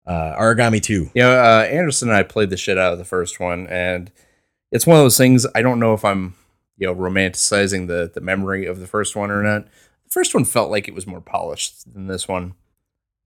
uh, 0.07 0.37
Aragami 0.37 0.83
two. 0.83 1.11
You 1.15 1.23
know, 1.23 1.33
uh, 1.33 1.67
Anderson 1.71 2.09
and 2.09 2.17
I 2.17 2.23
played 2.23 2.51
the 2.51 2.57
shit 2.57 2.79
out 2.79 2.93
of 2.93 2.99
the 2.99 3.05
first 3.05 3.41
one, 3.41 3.67
and 3.69 4.11
it's 4.71 4.87
one 4.87 4.97
of 4.97 5.05
those 5.05 5.19
things. 5.19 5.47
I 5.55 5.63
don't 5.63 5.81
know 5.81 5.95
if 5.95 6.05
I'm, 6.05 6.35
you 6.77 6.87
know, 6.87 6.95
romanticizing 6.95 7.87
the 7.89 8.11
the 8.13 8.21
memory 8.21 8.67
of 8.67 8.81
the 8.81 8.87
first 8.87 9.17
one 9.17 9.31
or 9.31 9.43
not. 9.43 9.65
The 9.65 10.11
first 10.11 10.35
one 10.35 10.45
felt 10.45 10.71
like 10.71 10.89
it 10.89 10.95
was 10.95 11.07
more 11.07 11.21
polished 11.21 11.93
than 11.93 12.07
this 12.07 12.29
one. 12.29 12.55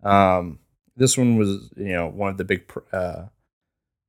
Um, 0.02 0.60
this 0.96 1.18
one 1.18 1.36
was, 1.36 1.70
you 1.76 1.92
know, 1.92 2.08
one 2.08 2.30
of 2.30 2.38
the 2.38 2.44
big 2.44 2.68
pr- 2.68 2.80
uh, 2.92 3.26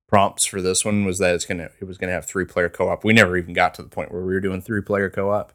prompts 0.08 0.45
for 0.45 0.62
this 0.62 0.86
one 0.86 1.06
was 1.06 1.19
that 1.19 1.36
it's 1.36 1.45
gonna 1.45 1.69
it 1.80 1.86
was 1.86 1.97
gonna 1.97 2.12
have 2.13 2.25
three 2.25 2.45
player 2.45 2.69
co 2.69 2.89
op. 2.89 3.03
We 3.03 3.13
never 3.13 3.38
even 3.38 3.53
got 3.53 3.73
to 3.75 3.84
the 3.84 3.89
point 3.89 4.12
where 4.12 4.21
we 4.21 4.34
were 4.34 4.39
doing 4.39 4.62
three 4.62 4.82
player 4.82 5.10
co 5.10 5.32
op. 5.32 5.53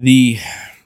The 0.00 0.38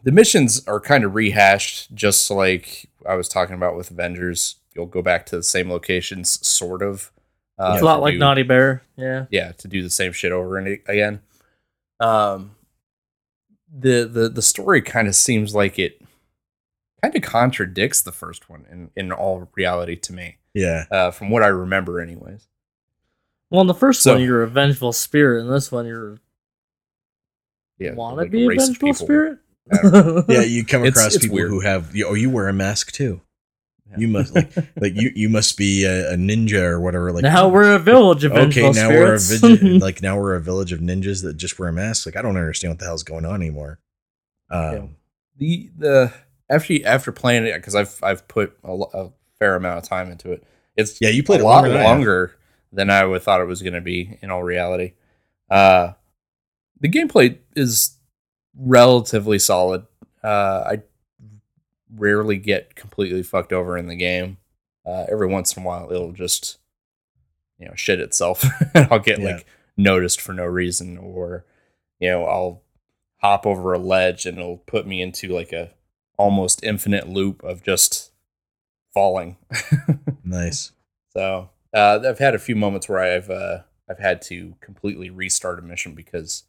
the 0.02 0.12
missions 0.12 0.66
are 0.66 0.80
kind 0.80 1.04
of 1.04 1.14
rehashed, 1.14 1.94
just 1.94 2.30
like 2.30 2.90
I 3.08 3.14
was 3.14 3.28
talking 3.28 3.54
about 3.54 3.76
with 3.76 3.90
Avengers. 3.90 4.56
You'll 4.74 4.86
go 4.86 5.02
back 5.02 5.24
to 5.26 5.36
the 5.36 5.42
same 5.42 5.70
locations, 5.70 6.44
sort 6.46 6.82
of. 6.82 7.10
Uh, 7.58 7.72
it's 7.74 7.82
a 7.82 7.84
lot 7.84 8.00
like 8.02 8.14
do- 8.14 8.18
Naughty 8.18 8.42
Bear. 8.42 8.82
Yeah. 8.96 9.26
yeah 9.30 9.52
to 9.52 9.68
do 9.68 9.82
the 9.82 9.90
same 9.90 10.12
shit 10.12 10.32
over 10.32 10.58
and 10.58 10.66
again 10.88 11.20
um 12.00 12.56
the 13.72 14.04
the 14.04 14.28
the 14.28 14.42
story 14.42 14.82
kind 14.82 15.06
of 15.06 15.14
seems 15.14 15.54
like 15.54 15.78
it 15.78 16.02
kind 17.00 17.14
of 17.14 17.22
contradicts 17.22 18.02
the 18.02 18.10
first 18.10 18.50
one 18.50 18.66
in 18.70 18.90
in 18.96 19.12
all 19.12 19.48
reality 19.54 19.94
to 19.94 20.12
me 20.12 20.38
Yeah, 20.54 20.86
uh 20.90 21.10
from 21.12 21.30
what 21.30 21.44
i 21.44 21.46
remember 21.46 22.00
anyways 22.00 22.48
Well, 23.50 23.60
in 23.60 23.68
the 23.68 23.74
first 23.74 24.02
So- 24.02 24.14
one, 24.14 24.22
you're 24.22 24.42
a 24.42 24.48
vengeful 24.48 24.92
spirit. 24.92 25.42
In 25.42 25.50
this 25.50 25.70
one, 25.70 25.86
you're 25.86 26.18
yeah 27.78 27.94
wanna 27.94 28.16
like 28.16 28.30
be 28.30 28.44
a 28.44 28.48
race 28.48 28.66
vengeful 28.66 28.88
people. 28.88 29.06
spirit. 29.06 29.38
Yeah. 30.28 30.42
You 30.42 30.64
come 30.64 30.84
across 30.84 31.14
it's 31.14 31.18
people 31.24 31.36
weird. 31.36 31.50
who 31.50 31.60
have 31.60 31.94
you. 31.96 32.06
Oh, 32.06 32.14
you 32.14 32.30
wear 32.30 32.48
a 32.48 32.52
mask 32.52 32.92
too. 32.92 33.20
Yeah. 33.90 33.96
You 33.98 34.08
must 34.08 34.34
like 34.34 34.52
like 34.80 34.92
you 34.94 35.10
you 35.14 35.28
must 35.28 35.56
be 35.56 35.84
a, 35.84 36.12
a 36.12 36.16
ninja 36.16 36.60
or 36.62 36.80
whatever. 36.80 37.12
Like 37.12 37.22
now 37.22 37.48
we're 37.48 37.74
a 37.74 37.78
village 37.78 38.24
of 38.24 38.32
okay, 38.32 38.60
vengeful 38.62 38.72
now 38.74 38.88
we're 38.90 39.14
a 39.14 39.18
spirits. 39.18 39.60
village, 39.60 39.82
like 39.82 40.02
now 40.02 40.18
we're 40.18 40.34
a 40.34 40.40
village 40.40 40.72
of 40.72 40.80
ninjas 40.80 41.22
that 41.22 41.36
just 41.36 41.58
wear 41.58 41.72
masks. 41.72 42.04
Like 42.06 42.16
I 42.16 42.22
don't 42.22 42.36
understand 42.36 42.72
what 42.72 42.78
the 42.78 42.84
hell's 42.84 43.02
going 43.04 43.24
on 43.24 43.36
anymore. 43.36 43.78
Um, 44.50 44.72
Yeah. 44.72 44.86
the 45.38 45.70
the 45.78 46.12
after 46.50 46.72
you, 46.74 46.84
after 46.84 47.10
playing 47.10 47.46
it 47.46 47.54
because 47.54 47.74
i've 47.74 47.98
i've 48.02 48.28
put 48.28 48.54
a, 48.62 48.70
a 48.92 49.12
fair 49.38 49.56
amount 49.56 49.78
of 49.78 49.84
time 49.88 50.10
into 50.12 50.30
it 50.30 50.44
it's 50.76 51.00
Yeah, 51.00 51.08
you 51.08 51.22
played 51.22 51.40
a 51.40 51.44
lot 51.44 51.62
longer 51.62 51.68
than 51.70 51.78
I 51.78 51.82
have. 51.84 51.90
longer 51.96 52.36
than 52.70 52.90
I 52.90 53.04
would 53.06 53.22
thought 53.22 53.40
it 53.40 53.46
was 53.46 53.62
going 53.62 53.72
to 53.74 53.80
be 53.80 54.18
in 54.20 54.30
all 54.30 54.42
reality. 54.42 54.92
Uh, 55.50 55.92
the 56.80 56.88
gameplay 56.88 57.38
is 57.56 57.96
relatively 58.56 59.38
solid. 59.38 59.86
Uh, 60.22 60.64
I 60.66 60.82
rarely 61.94 62.36
get 62.36 62.74
completely 62.74 63.22
fucked 63.22 63.52
over 63.52 63.76
in 63.78 63.86
the 63.86 63.96
game. 63.96 64.38
Uh, 64.86 65.04
every 65.10 65.26
once 65.26 65.56
in 65.56 65.62
a 65.62 65.66
while, 65.66 65.90
it'll 65.90 66.12
just 66.12 66.58
you 67.58 67.66
know 67.66 67.74
shit 67.74 68.00
itself, 68.00 68.44
and 68.74 68.88
I'll 68.90 68.98
get 68.98 69.18
Yeah. 69.20 69.36
like 69.36 69.46
noticed 69.76 70.20
for 70.20 70.32
no 70.32 70.44
reason, 70.44 70.98
or 70.98 71.44
you 72.00 72.10
know 72.10 72.24
I'll 72.24 72.62
hop 73.20 73.46
over 73.46 73.72
a 73.72 73.78
ledge 73.78 74.26
and 74.26 74.38
it'll 74.38 74.58
put 74.58 74.86
me 74.86 75.00
into 75.00 75.28
like 75.28 75.52
a 75.52 75.70
almost 76.18 76.62
infinite 76.62 77.08
loop 77.08 77.42
of 77.42 77.62
just 77.62 78.12
falling. 78.92 79.36
Nice. 80.26 80.72
So 81.10 81.50
uh, 81.74 82.00
I've 82.06 82.18
had 82.18 82.34
a 82.34 82.38
few 82.38 82.56
moments 82.56 82.88
where 82.88 82.98
I've 82.98 83.28
uh, 83.30 83.58
I've 83.90 83.98
had 83.98 84.22
to 84.22 84.54
completely 84.60 85.10
restart 85.10 85.58
a 85.58 85.62
mission 85.62 85.94
because 85.94 86.44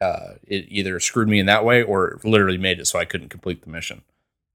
uh, 0.00 0.34
it 0.46 0.66
either 0.68 1.00
screwed 1.00 1.28
me 1.28 1.38
in 1.38 1.46
that 1.46 1.64
way 1.64 1.82
or 1.82 2.20
literally 2.24 2.58
made 2.58 2.78
it 2.78 2.86
so 2.86 2.98
I 2.98 3.04
couldn't 3.04 3.30
complete 3.30 3.62
the 3.62 3.70
mission 3.70 4.02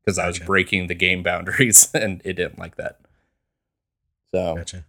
because 0.03 0.17
I 0.17 0.27
was 0.27 0.37
Gotcha. 0.37 0.47
breaking 0.47 0.87
the 0.87 0.95
game 0.95 1.23
boundaries 1.23 1.89
and 1.93 2.21
it 2.23 2.33
didn't 2.33 2.59
like 2.59 2.75
that. 2.77 2.99
So, 4.33 4.55
Gotcha. 4.55 4.85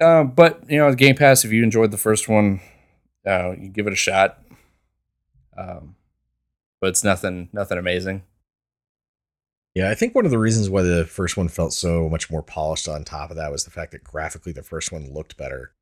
uh, 0.00 0.24
but 0.24 0.70
you 0.70 0.78
know, 0.78 0.94
Game 0.94 1.16
Pass. 1.16 1.44
If 1.44 1.52
you 1.52 1.62
enjoyed 1.62 1.90
the 1.90 1.98
first 1.98 2.28
one, 2.28 2.60
uh, 3.26 3.52
you 3.58 3.68
give 3.68 3.86
it 3.86 3.92
a 3.92 3.96
shot. 3.96 4.42
Um, 5.56 5.96
but 6.80 6.90
it's 6.90 7.04
nothing 7.04 7.48
nothing 7.52 7.78
amazing. 7.78 8.22
Yeah, 9.74 9.90
I 9.90 9.94
think 9.94 10.14
one 10.14 10.24
of 10.24 10.30
the 10.30 10.38
reasons 10.38 10.70
why 10.70 10.82
the 10.82 11.04
first 11.04 11.36
one 11.36 11.48
felt 11.48 11.72
so 11.72 12.08
much 12.08 12.30
more 12.30 12.42
polished 12.42 12.88
on 12.88 13.04
top 13.04 13.30
of 13.30 13.36
that 13.36 13.52
was 13.52 13.64
the 13.64 13.70
fact 13.70 13.92
that 13.92 14.02
graphically 14.02 14.52
the 14.52 14.62
first 14.62 14.90
one 14.90 15.12
looked 15.12 15.36
better, 15.36 15.72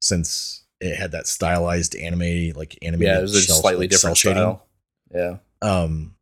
since 0.00 0.61
it 0.82 0.96
had 0.96 1.12
that 1.12 1.26
stylized 1.26 1.94
anime 1.96 2.50
like 2.56 2.76
animated. 2.82 3.12
Yeah, 3.14 3.18
it 3.18 3.22
was 3.22 3.34
a 3.36 3.42
cel- 3.42 3.56
slightly 3.60 3.84
like, 3.84 3.90
different 3.90 4.16
style. 4.18 4.66
Yeah. 5.14 5.36
Um, 5.60 6.16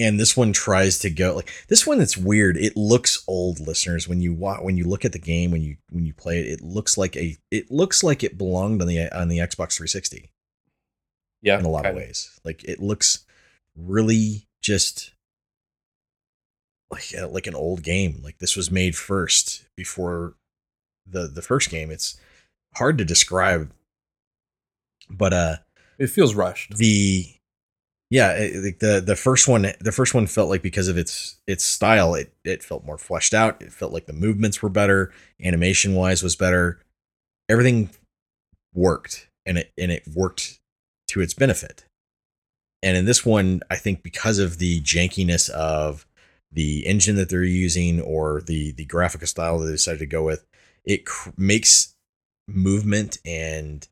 and 0.00 0.18
this 0.18 0.36
one 0.36 0.52
tries 0.52 0.98
to 1.00 1.10
go 1.10 1.34
like 1.34 1.50
this 1.68 1.86
one. 1.86 2.00
It's 2.00 2.16
weird. 2.16 2.56
It 2.56 2.76
looks 2.76 3.22
old, 3.26 3.60
listeners. 3.60 4.06
When 4.08 4.20
you 4.20 4.32
wa- 4.32 4.58
when 4.62 4.76
you 4.76 4.84
look 4.84 5.04
at 5.04 5.12
the 5.12 5.18
game, 5.18 5.50
when 5.50 5.62
you 5.62 5.76
when 5.90 6.04
you 6.06 6.14
play 6.14 6.40
it, 6.40 6.46
it 6.46 6.60
looks 6.62 6.96
like 6.96 7.16
a 7.16 7.36
it 7.50 7.70
looks 7.70 8.02
like 8.02 8.22
it 8.22 8.38
belonged 8.38 8.80
on 8.82 8.88
the 8.88 9.08
on 9.16 9.28
the 9.28 9.38
Xbox 9.38 9.76
360 9.76 10.30
Yeah. 11.42 11.58
in 11.58 11.64
a 11.64 11.68
lot 11.70 11.86
of 11.86 11.94
ways. 11.96 12.38
Like 12.44 12.64
it 12.64 12.80
looks 12.80 13.24
really 13.76 14.46
just 14.62 15.12
like 16.90 17.12
uh, 17.18 17.28
like 17.28 17.46
an 17.46 17.54
old 17.54 17.82
game. 17.82 18.20
Like 18.22 18.38
this 18.38 18.56
was 18.56 18.70
made 18.70 18.96
first 18.96 19.64
before 19.76 20.34
the 21.06 21.26
the 21.26 21.42
first 21.42 21.70
game. 21.70 21.90
It's 21.90 22.16
hard 22.78 22.98
to 22.98 23.04
describe, 23.04 23.70
but 25.10 25.32
uh, 25.32 25.56
It 25.98 26.08
feels 26.10 26.34
rushed. 26.34 26.76
the 26.76 27.26
yeah 28.10 28.32
it- 28.32 28.64
like 28.64 28.78
the 28.78 29.00
the 29.04 29.16
first 29.16 29.46
one 29.48 29.70
the 29.80 29.92
first 29.92 30.14
one 30.14 30.26
felt 30.26 30.48
like 30.48 30.62
because 30.62 30.88
of 30.88 30.96
its 30.96 31.36
its 31.46 31.64
style 31.64 32.14
it 32.14 32.32
it 32.44 32.62
felt 32.62 32.84
more 32.84 32.98
fleshed 32.98 33.34
out. 33.34 33.60
It 33.60 33.72
felt 33.72 33.92
like 33.92 34.06
the 34.06 34.12
movements 34.12 34.62
were 34.62 34.70
better 34.70 35.12
animation 35.42 35.94
wise 35.94 36.22
was 36.22 36.36
better. 36.36 36.80
Everything 37.48 37.90
worked 38.74 39.28
and 39.46 39.58
it 39.58 39.72
and 39.78 39.90
it 39.92 40.04
worked 40.14 40.58
to 41.08 41.20
its 41.20 41.34
benefit. 41.34 41.84
And 42.82 42.96
in 42.96 43.04
this 43.06 43.26
one 43.26 43.60
i 43.70 43.76
think 43.76 44.02
because 44.02 44.38
of 44.38 44.58
the 44.58 44.80
jankiness 44.82 45.50
of 45.50 46.06
the 46.52 46.86
engine 46.86 47.16
that 47.16 47.28
they're 47.28 47.42
using 47.44 48.00
or 48.00 48.40
the 48.40 48.72
the 48.72 48.84
graphical 48.86 49.26
style 49.26 49.58
that 49.58 49.66
they 49.66 49.72
decided 49.72 49.98
to 49.98 50.06
go 50.06 50.22
with 50.22 50.46
it 50.84 51.04
cr- 51.04 51.30
makes 51.36 51.94
movement 52.48 53.18
and 53.24 53.86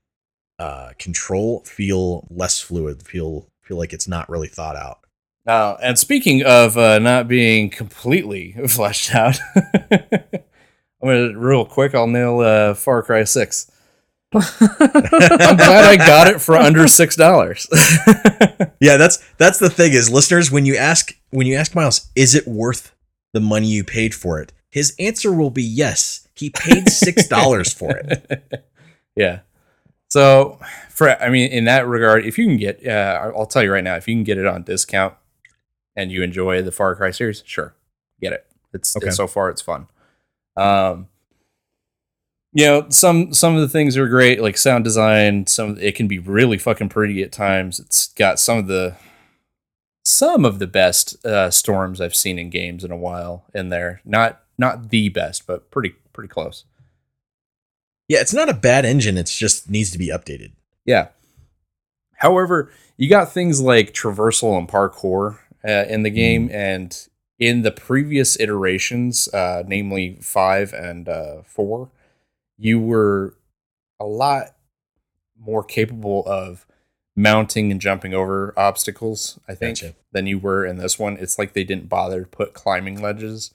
uh, 0.59 0.90
control 0.99 1.61
feel 1.61 2.27
less 2.31 2.61
fluid, 2.61 3.03
feel 3.03 3.49
feel 3.62 3.77
like 3.77 3.92
it's 3.92 4.09
not 4.09 4.29
really 4.29 4.49
thought 4.49 4.77
out. 4.77 5.01
Now, 5.45 5.77
and 5.77 5.99
speaking 5.99 6.42
of 6.45 6.77
uh, 6.77 6.99
not 6.99 7.29
being 7.29 7.71
completely 7.71 8.53
fleshed 8.69 9.14
out, 9.14 9.38
I'm 9.55 11.05
gonna 11.05 11.38
real 11.38 11.64
quick. 11.64 11.95
I'll 11.95 12.07
nail 12.07 12.40
uh, 12.40 12.75
Far 12.75 13.03
Cry 13.03 13.25
Six. 13.25 13.71
I'm 14.35 14.42
glad 15.57 15.85
I 15.85 15.97
got 15.97 16.27
it 16.27 16.40
for 16.40 16.57
under 16.57 16.88
six 16.88 17.16
dollars. 17.16 17.66
Yeah, 18.81 18.99
that's 18.99 19.19
that's 19.38 19.59
the 19.59 19.71
thing 19.71 19.92
is 19.95 20.11
listeners 20.11 20.51
when 20.51 20.66
you 20.66 20.77
ask 20.77 21.16
when 21.31 21.47
you 21.47 21.57
ask 21.57 21.75
Miles, 21.75 22.11
is 22.14 22.35
it 22.35 22.47
worth 22.47 22.95
the 23.33 23.40
money 23.40 23.69
you 23.69 23.85
paid 23.85 24.14
for 24.14 24.40
it? 24.40 24.53
His 24.71 24.95
answer 24.99 25.33
will 25.33 25.51
be 25.51 25.62
yes. 25.62 26.26
He 26.37 26.51
paid 26.51 26.88
six 26.88 27.27
dollars 27.29 27.72
for 27.72 27.96
it. 27.96 28.64
yeah. 29.16 29.40
So, 30.09 30.59
for 30.90 31.20
I 31.20 31.29
mean, 31.31 31.51
in 31.51 31.64
that 31.64 31.87
regard, 31.87 32.25
if 32.25 32.38
you 32.38 32.46
can 32.46 32.57
get, 32.57 32.87
uh, 32.87 33.33
I'll 33.37 33.46
tell 33.46 33.62
you 33.62 33.72
right 33.72 33.83
now, 33.85 33.96
if 33.96 34.07
you 34.07 34.14
can 34.14 34.25
get 34.25 34.38
it 34.38 34.46
on 34.46 34.62
discount 34.62 35.14
and 35.96 36.12
you 36.12 36.22
enjoy 36.22 36.62
the 36.62 36.70
Far 36.72 36.94
Cry 36.94 37.11
series, 37.11 37.42
sure, 37.44 37.75
get 38.20 38.33
it. 38.33 38.46
It's, 38.72 38.96
Okay. 38.96 39.09
it's 39.09 39.16
so 39.16 39.27
far 39.27 39.51
it's 39.51 39.62
fun. 39.62 39.88
Um, 40.57 41.09
you 42.53 42.64
know, 42.64 42.87
some 42.88 43.35
some 43.35 43.55
of 43.55 43.61
the 43.61 43.68
things 43.68 43.96
are 43.96 44.07
great, 44.09 44.40
like 44.40 44.57
sound 44.57 44.85
design. 44.85 45.46
Some 45.46 45.77
it 45.81 45.94
can 45.94 46.09
be 46.09 46.18
really 46.18 46.57
fucking 46.57 46.88
pretty 46.88 47.22
at 47.22 47.33
times. 47.33 47.81
It's 47.81 48.09
got 48.14 48.38
some 48.38 48.59
of 48.59 48.66
the 48.66 48.96
some 50.05 50.44
of 50.44 50.59
the 50.61 50.66
best 50.66 51.25
uh, 51.27 51.51
storms 51.51 52.01
I've 52.01 52.14
seen 52.14 52.38
in 52.38 52.49
games 52.49 52.85
in 52.85 52.90
a 52.92 52.96
while 52.96 53.44
in 53.53 53.68
there. 53.70 54.01
Not 54.05 54.40
not 54.57 54.88
the 54.90 55.09
best, 55.11 55.46
but 55.46 55.70
pretty 55.70 55.94
pretty 56.16 56.29
close. 56.29 56.64
Yeah, 58.09 58.20
it's 58.20 58.35
not 58.35 58.48
a 58.48 58.55
bad 58.55 58.85
engine. 58.85 59.18
It's 59.18 59.37
just 59.37 59.70
needs 59.70 59.90
to 59.92 59.98
be 59.98 60.09
updated. 60.09 60.52
Yeah. 60.85 61.09
However, 62.16 62.70
you 62.96 63.09
got 63.09 63.33
things 63.33 63.61
like 63.61 63.92
traversal 63.92 64.59
and 64.59 64.68
parkour 64.68 65.38
uh, 65.64 65.85
in 65.88 66.02
the 66.02 66.11
game, 66.11 66.48
and 66.52 66.96
in 67.38 67.62
the 67.62 67.70
previous 67.70 68.38
iterations, 68.40 69.29
uh, 69.35 69.62
namely 69.66 70.18
five 70.22 70.72
and 70.72 71.09
uh, 71.09 71.42
four, 71.44 71.90
you 72.57 72.81
were 72.81 73.37
a 74.00 74.07
lot 74.07 74.55
more 75.38 75.62
capable 75.62 76.24
of 76.26 76.66
mounting 77.14 77.70
and 77.70 77.81
jumping 77.81 78.14
over 78.14 78.55
obstacles. 78.57 79.38
I 79.48 79.55
think 79.55 79.81
Gotcha. 79.81 79.94
than 80.12 80.26
you 80.26 80.38
were 80.38 80.64
in 80.64 80.76
this 80.76 80.98
one. 80.98 81.16
It's 81.18 81.38
like 81.38 81.52
they 81.52 81.64
didn't 81.64 81.88
bother 81.88 82.22
to 82.22 82.26
put 82.29 82.55
climbing 82.55 83.00
ledges 83.02 83.52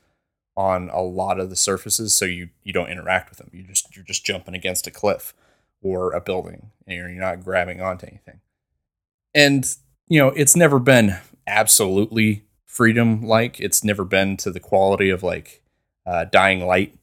on 0.58 0.90
a 0.90 1.02
lot 1.02 1.40
of 1.40 1.50
the 1.50 1.56
surfaces, 1.56 2.14
so 2.14 2.26
you 2.26 2.50
you 2.64 2.74
don't 2.74 2.90
interact 2.90 3.30
with 3.30 3.40
them. 3.40 3.50
You 3.54 3.64
just 3.64 3.96
you're 3.96 4.06
just 4.06 4.26
jumping 4.26 4.56
against 4.56 4.88
a 4.88 4.92
cliff 4.92 5.34
or 5.82 6.14
a 6.14 6.22
building, 6.22 6.72
and 6.86 6.98
you're, 6.98 7.10
you're 7.10 7.22
not 7.22 7.44
grabbing 7.44 7.82
onto 7.82 8.06
anything. 8.06 8.42
And 9.34 9.66
you 10.08 10.20
know, 10.20 10.30
it's 10.30 10.56
never 10.56 10.80
been 10.80 11.18
absolutely 11.48 12.46
freedom 12.66 13.22
like. 13.22 13.60
It's 13.60 13.84
never 13.84 14.06
been 14.06 14.38
to 14.38 14.52
the 14.52 14.60
quality 14.60 15.10
of 15.10 15.24
like 15.24 15.62
uh, 16.06 16.26
Dying 16.26 16.66
Light. 16.66 16.98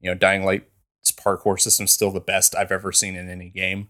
You 0.00 0.10
know, 0.10 0.14
Dying 0.16 0.44
Light's 0.44 1.12
parkour 1.12 1.60
system's 1.60 1.92
still 1.92 2.10
the 2.10 2.20
best 2.20 2.54
I've 2.54 2.72
ever 2.72 2.92
seen 2.92 3.16
in 3.16 3.28
any 3.28 3.48
game. 3.48 3.88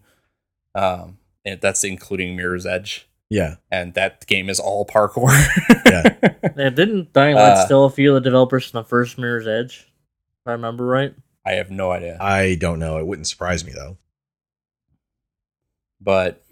Um, 0.73 1.17
and 1.43 1.59
that's 1.59 1.83
including 1.83 2.35
Mirror's 2.35 2.65
Edge, 2.65 3.09
Yeah, 3.31 3.55
and 3.71 3.93
that 3.93 4.27
game 4.27 4.49
is 4.49 4.59
all 4.59 4.85
parkour. 4.85 5.31
Yeah. 5.85 6.17
Yeah, 6.57 6.69
didn't 6.69 7.13
Dying 7.13 7.35
Light 7.35 7.53
Uh, 7.53 7.65
steal 7.65 7.85
a 7.85 7.89
few 7.89 8.09
of 8.15 8.21
the 8.21 8.29
developers 8.29 8.69
from 8.69 8.81
the 8.81 8.87
first 8.87 9.17
Mirror's 9.17 9.47
Edge? 9.47 9.87
If 10.41 10.47
I 10.47 10.51
remember 10.51 10.85
right. 10.85 11.15
I 11.45 11.53
have 11.53 11.71
no 11.71 11.91
idea. 11.91 12.17
I 12.19 12.55
don't 12.59 12.77
know. 12.79 12.97
It 12.97 13.07
wouldn't 13.07 13.27
surprise 13.27 13.63
me 13.63 13.71
though. 13.73 13.97
but 15.99 16.43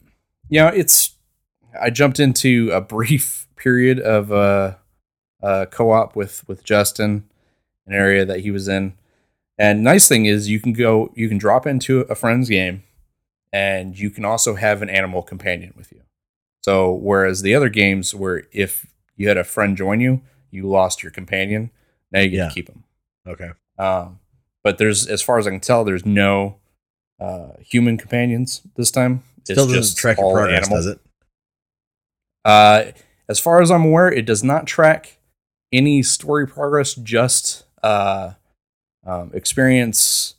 you 0.49 0.59
know 0.59 0.67
it's 0.67 1.15
i 1.79 1.89
jumped 1.89 2.19
into 2.19 2.69
a 2.71 2.81
brief 2.81 3.47
period 3.55 3.99
of 3.99 4.31
uh, 4.31 4.75
uh 5.43 5.65
co-op 5.71 6.15
with 6.15 6.47
with 6.47 6.63
justin 6.63 7.23
an 7.87 7.93
area 7.93 8.25
that 8.25 8.39
he 8.41 8.51
was 8.51 8.67
in 8.67 8.93
and 9.57 9.83
nice 9.83 10.07
thing 10.07 10.25
is 10.25 10.49
you 10.49 10.59
can 10.59 10.73
go 10.73 11.11
you 11.15 11.27
can 11.27 11.37
drop 11.37 11.65
into 11.67 12.01
a 12.01 12.15
friend's 12.15 12.49
game 12.49 12.83
and 13.51 13.97
you 13.97 14.09
can 14.09 14.23
also 14.25 14.55
have 14.55 14.81
an 14.81 14.89
animal 14.89 15.21
companion 15.23 15.73
with 15.75 15.91
you 15.91 16.01
so 16.61 16.91
whereas 16.93 17.41
the 17.41 17.55
other 17.55 17.69
games 17.69 18.13
where 18.15 18.43
if 18.51 18.85
you 19.15 19.27
had 19.27 19.37
a 19.37 19.43
friend 19.43 19.77
join 19.77 19.99
you 19.99 20.21
you 20.51 20.67
lost 20.67 21.01
your 21.03 21.11
companion 21.11 21.71
now 22.11 22.19
you 22.19 22.29
get 22.29 22.37
Yeah. 22.37 22.47
to 22.49 22.53
keep 22.53 22.69
him 22.69 22.83
Okay. 23.27 23.49
um, 23.77 24.19
but 24.63 24.77
there's, 24.77 25.07
as 25.07 25.21
far 25.21 25.37
as 25.39 25.47
I 25.47 25.51
can 25.51 25.59
tell, 25.61 25.83
there's 25.85 26.05
no 26.05 26.57
uh, 27.19 27.51
human 27.61 27.97
companions 27.97 28.61
this 28.75 28.91
time. 28.91 29.23
It's 29.39 29.51
Still 29.51 29.65
doesn't 29.67 29.81
just 29.81 29.97
track 29.97 30.17
your 30.17 30.33
progress, 30.33 30.63
animal. 30.63 30.77
does 30.77 30.85
it? 30.87 30.99
Uh, 32.43 32.83
as 33.27 33.39
far 33.39 33.61
as 33.61 33.71
I'm 33.71 33.85
aware, 33.85 34.11
it 34.11 34.25
does 34.25 34.43
not 34.43 34.65
track 34.67 35.17
any 35.71 36.01
story 36.03 36.47
progress. 36.47 36.93
Just 36.95 37.63
uh, 37.83 38.33
um, 39.05 39.31
experience, 39.33 40.35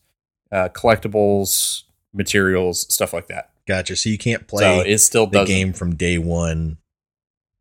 uh, 0.52 0.68
collectibles, 0.70 1.84
materials, 2.12 2.92
stuff 2.92 3.12
like 3.12 3.28
that. 3.28 3.49
Gotcha. 3.70 3.94
So 3.94 4.08
you 4.08 4.18
can't 4.18 4.48
play 4.48 4.62
so 4.62 4.82
play 4.82 4.90
it 4.92 4.98
still 4.98 5.28
the 5.28 5.44
game 5.44 5.72
from 5.72 5.94
day 5.94 6.18
one 6.18 6.78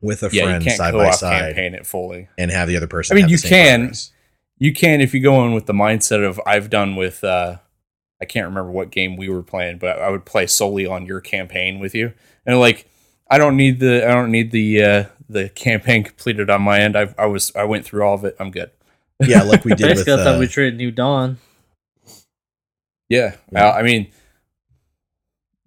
with 0.01 0.23
a 0.23 0.29
Yeah, 0.31 0.45
friend 0.45 0.63
you 0.63 0.69
can't 0.69 0.77
side 0.77 0.93
by 0.95 1.09
off 1.09 1.15
side 1.15 1.53
campaign 1.53 1.75
it 1.75 1.85
fully. 1.85 2.29
and 2.35 2.49
have 2.49 2.67
the 2.67 2.77
other 2.77 2.87
person. 2.87 3.13
I 3.13 3.15
mean, 3.15 3.21
have 3.23 3.29
the 3.29 3.31
you 3.33 3.37
same 3.37 3.49
can. 3.51 3.79
progress. 3.81 4.11
You 4.57 4.73
can 4.73 5.01
if 5.01 5.13
you 5.13 5.19
go 5.21 5.45
in 5.45 5.53
with 5.53 5.67
the 5.67 5.73
mindset 5.73 6.25
of 6.27 6.41
I've 6.47 6.71
done 6.71 6.95
with 6.95 7.23
uh 7.23 7.57
I 8.19 8.25
can't 8.25 8.47
remember 8.47 8.71
what 8.71 8.89
game 8.89 9.17
we 9.17 9.29
were 9.29 9.43
playing, 9.43 9.77
but 9.77 9.99
I 9.99 10.09
would 10.09 10.25
play 10.25 10.47
solely 10.47 10.87
on 10.87 11.05
your 11.05 11.21
campaign 11.21 11.79
with 11.79 11.93
you. 11.93 12.13
And 12.43 12.59
like 12.59 12.89
I 13.29 13.37
don't 13.37 13.55
need 13.55 13.79
the 13.79 14.03
I 14.03 14.11
don't 14.11 14.31
need 14.31 14.49
the 14.49 14.83
uh 14.83 15.03
the 15.29 15.49
campaign 15.49 16.03
completed 16.03 16.49
on 16.49 16.63
my 16.63 16.79
end. 16.79 16.97
I 16.97 17.13
I 17.19 17.27
was 17.27 17.55
I 17.55 17.65
went 17.65 17.85
through 17.85 18.01
all 18.01 18.15
of 18.15 18.25
it. 18.25 18.35
I'm 18.39 18.49
good. 18.49 18.71
Yeah, 19.19 19.43
like 19.43 19.63
we 19.63 19.75
did 19.75 19.85
with. 19.85 19.97
Basically, 19.97 20.13
I 20.13 20.23
thought 20.23 20.35
Uh, 20.37 20.39
we 20.39 20.47
treated 20.47 20.75
New 20.77 20.89
Dawn. 20.89 21.37
Yeah. 23.09 23.35
Yeah. 23.51 23.65
Well, 23.65 23.73
I 23.73 23.83
mean 23.83 24.11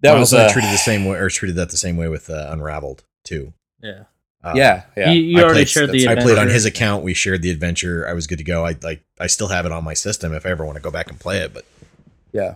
that 0.03 0.13
Miles 0.13 0.31
was 0.31 0.39
uh, 0.39 0.49
treated 0.53 0.71
the 0.71 0.77
same 0.77 1.05
way, 1.05 1.17
or 1.17 1.29
treated 1.29 1.55
that 1.57 1.71
the 1.71 1.77
same 1.77 1.97
way 1.97 2.07
with 2.07 2.29
uh, 2.29 2.47
Unravel 2.51 2.99
Two. 3.23 3.53
Yeah. 3.81 4.03
Uh, 4.43 4.53
yeah, 4.55 4.83
yeah. 4.97 5.09
You, 5.11 5.21
you 5.21 5.39
I 5.39 5.43
already 5.43 5.53
played, 5.59 5.69
shared 5.69 5.91
the 5.91 6.07
I 6.09 6.15
played 6.15 6.37
on 6.37 6.49
his 6.49 6.65
account. 6.65 7.03
We 7.03 7.13
shared 7.13 7.41
the 7.41 7.49
adventure. 7.49 8.05
I 8.07 8.13
was 8.13 8.27
good 8.27 8.37
to 8.39 8.43
go. 8.43 8.65
I 8.65 8.75
like. 8.83 9.01
I 9.19 9.27
still 9.27 9.47
have 9.47 9.65
it 9.65 9.71
on 9.71 9.83
my 9.85 9.93
system 9.93 10.33
if 10.33 10.45
I 10.45 10.49
ever 10.49 10.65
want 10.65 10.75
to 10.75 10.81
go 10.81 10.91
back 10.91 11.09
and 11.09 11.19
play 11.19 11.39
it. 11.39 11.53
But 11.53 11.65
Yeah. 12.33 12.55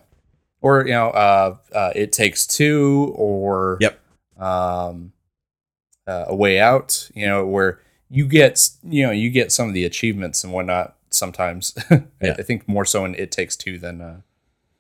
Or 0.62 0.86
you 0.86 0.92
know, 0.94 1.08
uh, 1.12 1.56
uh, 1.74 1.92
it 1.96 2.12
takes 2.12 2.46
two, 2.46 3.14
or 3.16 3.78
Yep. 3.80 4.00
um, 4.38 5.14
uh, 6.06 6.26
a 6.28 6.36
way 6.36 6.60
out. 6.60 7.10
You 7.16 7.26
know, 7.28 7.46
where 7.46 7.80
you 8.10 8.28
get 8.28 8.70
you 8.84 9.06
know 9.06 9.12
you 9.12 9.30
get 9.30 9.52
some 9.54 9.68
of 9.70 9.74
the 9.74 9.86
achievements 9.86 10.44
and 10.44 10.52
whatnot. 10.52 10.96
Sometimes, 11.10 11.74
I- 11.90 12.04
Yeah. 12.22 12.36
I 12.38 12.42
think 12.42 12.68
more 12.68 12.84
so 12.84 13.06
in 13.06 13.16
it 13.16 13.32
takes 13.32 13.56
two 13.56 13.78
than 13.80 14.02
uh, 14.02 14.18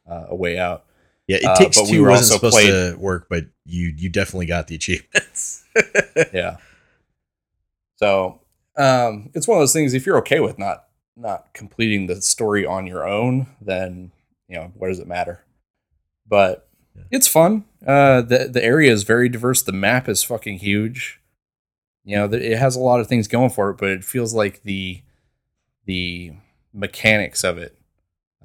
uh, 0.09 0.25
a 0.29 0.35
way 0.35 0.57
out. 0.59 0.83
Yeah, 1.27 1.37
it 1.37 1.45
Uh, 1.45 1.55
takes 1.55 1.77
we 1.81 1.87
two 1.91 2.01
were 2.03 2.09
wasn't 2.09 2.25
also 2.25 2.35
supposed 2.35 2.53
played- 2.53 2.93
to 2.93 2.97
work, 2.99 3.27
but 3.29 3.45
you 3.65 3.93
you 3.97 4.09
definitely 4.09 4.45
got 4.45 4.67
the 4.67 4.75
achievements. 4.75 5.63
yeah. 6.33 6.57
So 7.97 8.41
um, 8.77 9.29
it's 9.33 9.47
one 9.47 9.57
of 9.57 9.61
those 9.61 9.73
things. 9.73 9.93
If 9.93 10.05
you're 10.05 10.17
okay 10.19 10.39
with 10.39 10.57
not 10.59 10.85
not 11.15 11.53
completing 11.53 12.07
the 12.07 12.21
story 12.21 12.65
on 12.65 12.85
your 12.87 13.07
own, 13.07 13.47
then 13.61 14.11
you 14.47 14.55
know 14.55 14.71
what 14.75 14.89
does 14.89 14.99
it 14.99 15.07
matter? 15.07 15.43
But 16.27 16.67
Yeah. 16.95 17.03
it's 17.11 17.27
fun. 17.27 17.65
Uh, 17.85 18.21
the 18.21 18.49
the 18.51 18.63
area 18.63 18.91
is 18.91 19.03
very 19.03 19.29
diverse. 19.29 19.61
The 19.63 19.71
map 19.71 20.07
is 20.07 20.23
fucking 20.23 20.59
huge. 20.59 21.19
You 22.03 22.15
know, 22.17 22.25
it 22.25 22.57
has 22.57 22.75
a 22.75 22.79
lot 22.79 22.99
of 23.01 23.07
things 23.07 23.27
going 23.27 23.49
for 23.49 23.69
it, 23.71 23.77
but 23.77 23.89
it 23.89 24.03
feels 24.05 24.33
like 24.33 24.63
the 24.63 25.01
the 25.85 26.33
mechanics 26.73 27.43
of 27.43 27.57
it 27.57 27.77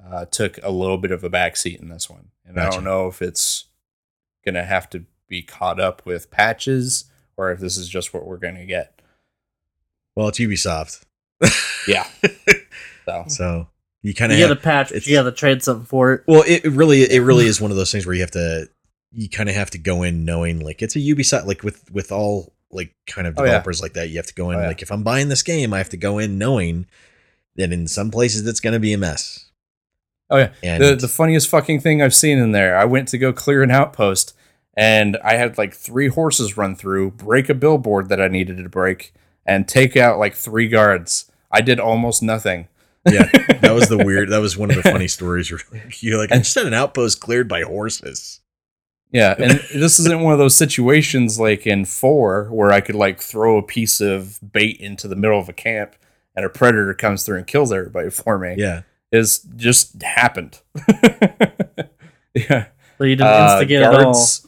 uh, 0.05 0.25
took 0.25 0.59
a 0.63 0.69
little 0.71 0.97
bit 0.97 1.11
of 1.11 1.23
a 1.23 1.29
backseat 1.29 1.79
in 1.81 1.89
this 1.89 2.09
one, 2.09 2.29
and 2.45 2.59
I 2.59 2.69
don't 2.69 2.83
know 2.83 3.07
if 3.07 3.21
it's 3.21 3.65
gonna 4.45 4.63
have 4.65 4.89
to 4.91 5.05
be 5.27 5.41
caught 5.41 5.79
up 5.79 6.05
with 6.05 6.29
patches 6.31 7.05
or 7.37 7.51
if 7.51 7.59
this 7.59 7.77
is 7.77 7.87
just 7.89 8.13
what 8.13 8.25
we're 8.27 8.37
gonna 8.37 8.65
get. 8.65 9.01
well, 10.15 10.27
it's 10.27 10.39
Ubisoft. 10.39 11.03
Yeah. 11.87 12.07
So 13.05 13.25
So 13.27 13.67
you 14.01 14.09
You 14.09 14.13
kind 14.13 14.31
of 14.31 14.37
get 14.37 14.49
a 14.51 14.55
patch, 14.55 14.91
but 14.93 15.05
you 15.05 15.15
got 15.17 15.23
to 15.23 15.31
trade 15.33 15.61
something 15.61 15.85
for 15.85 16.13
it. 16.13 16.23
Well, 16.25 16.43
it, 16.47 16.63
it 16.63 16.69
really 16.71 17.01
it 17.01 17.19
really 17.19 17.45
is 17.47 17.59
one 17.59 17.69
of 17.71 17.75
those 17.75 17.91
things 17.91 18.05
where 18.05 18.15
you 18.15 18.21
have 18.21 18.31
to 18.31 18.69
you 19.11 19.27
kind 19.29 19.49
of 19.49 19.55
have 19.55 19.69
to 19.71 19.77
go 19.77 20.03
in 20.03 20.23
knowing 20.23 20.59
like 20.61 20.81
it's 20.81 20.95
a 20.95 20.99
Ubisoft 20.99 21.45
like 21.45 21.63
with 21.63 21.91
with 21.91 22.13
all 22.13 22.53
like 22.71 22.95
kind 23.05 23.27
of 23.27 23.37
Oh, 23.37 23.41
yeah. 23.43 23.47
developers 23.47 23.81
like 23.81 23.91
that 23.93 24.07
you 24.09 24.15
have 24.17 24.25
to 24.27 24.33
go 24.33 24.51
in 24.51 24.57
Oh, 24.57 24.61
yeah. 24.61 24.67
like 24.67 24.81
if 24.81 24.89
I'm 24.89 25.03
buying 25.03 25.27
this 25.27 25.43
game 25.43 25.73
I 25.73 25.79
have 25.79 25.89
to 25.89 25.97
go 25.97 26.17
in 26.17 26.37
knowing 26.37 26.85
that 27.57 27.73
in 27.73 27.87
some 27.87 28.09
places 28.09 28.47
it's 28.47 28.61
going 28.61 28.73
to 28.73 28.79
be 28.79 28.93
a 28.93 28.97
mess. 28.97 29.49
Oh 30.33 30.37
yeah. 30.39 30.51
And 30.63 30.83
the 30.83 30.95
the 30.95 31.07
funniest 31.07 31.47
fucking 31.47 31.79
thing 31.79 32.01
I've 32.01 32.15
seen 32.15 32.39
in 32.39 32.51
there. 32.51 32.75
I 32.75 32.85
went 32.85 33.07
to 33.09 33.17
go 33.17 33.31
clear 33.31 33.61
an 33.61 33.71
outpost 33.71 34.35
and 34.75 35.17
I 35.23 35.35
had 35.35 35.57
like 35.57 35.73
three 35.73 36.07
horses 36.07 36.57
run 36.57 36.75
through, 36.75 37.11
break 37.11 37.49
a 37.49 37.53
billboard 37.53 38.09
that 38.09 38.19
I 38.19 38.27
needed 38.27 38.57
to 38.57 38.69
break, 38.69 39.13
and 39.45 39.67
take 39.67 39.95
out 39.95 40.17
like 40.17 40.33
three 40.33 40.67
guards. 40.67 41.31
I 41.51 41.61
did 41.61 41.79
almost 41.79 42.23
nothing. 42.23 42.67
yeah, 43.07 43.29
that 43.61 43.73
was 43.73 43.89
the 43.89 44.03
weird 44.03 44.29
that 44.29 44.39
was 44.39 44.57
one 44.57 44.71
of 44.71 44.77
the 44.77 44.83
funny 44.83 45.07
stories 45.07 45.49
you're, 45.49 45.59
you're 45.99 46.17
like 46.17 46.31
I 46.31 46.37
just 46.37 46.55
had 46.55 46.65
an 46.65 46.73
outpost 46.73 47.19
cleared 47.19 47.47
by 47.47 47.61
horses. 47.61 48.39
Yeah, 49.11 49.35
and 49.37 49.51
this 49.75 49.99
isn't 49.99 50.21
one 50.21 50.33
of 50.33 50.39
those 50.39 50.57
situations 50.57 51.39
like 51.39 51.67
in 51.67 51.85
four 51.85 52.45
where 52.45 52.71
I 52.71 52.81
could 52.81 52.95
like 52.95 53.21
throw 53.21 53.57
a 53.57 53.63
piece 53.63 54.01
of 54.01 54.39
bait 54.51 54.77
into 54.79 55.07
the 55.07 55.15
middle 55.15 55.39
of 55.39 55.47
a 55.47 55.53
camp 55.53 55.95
and 56.35 56.43
a 56.43 56.49
predator 56.49 56.95
comes 56.95 57.23
through 57.23 57.37
and 57.37 57.45
kills 57.45 57.71
everybody 57.71 58.09
for 58.09 58.39
me. 58.39 58.55
Yeah. 58.57 58.81
It's 59.15 59.39
just 59.39 60.01
happened. 60.01 60.59
yeah. 62.33 62.65
So 62.97 63.03
you 63.05 63.15
didn't 63.15 63.21
Uh, 63.27 63.49
instigate 63.53 63.83
all. 63.83 63.93
guards, 64.03 64.47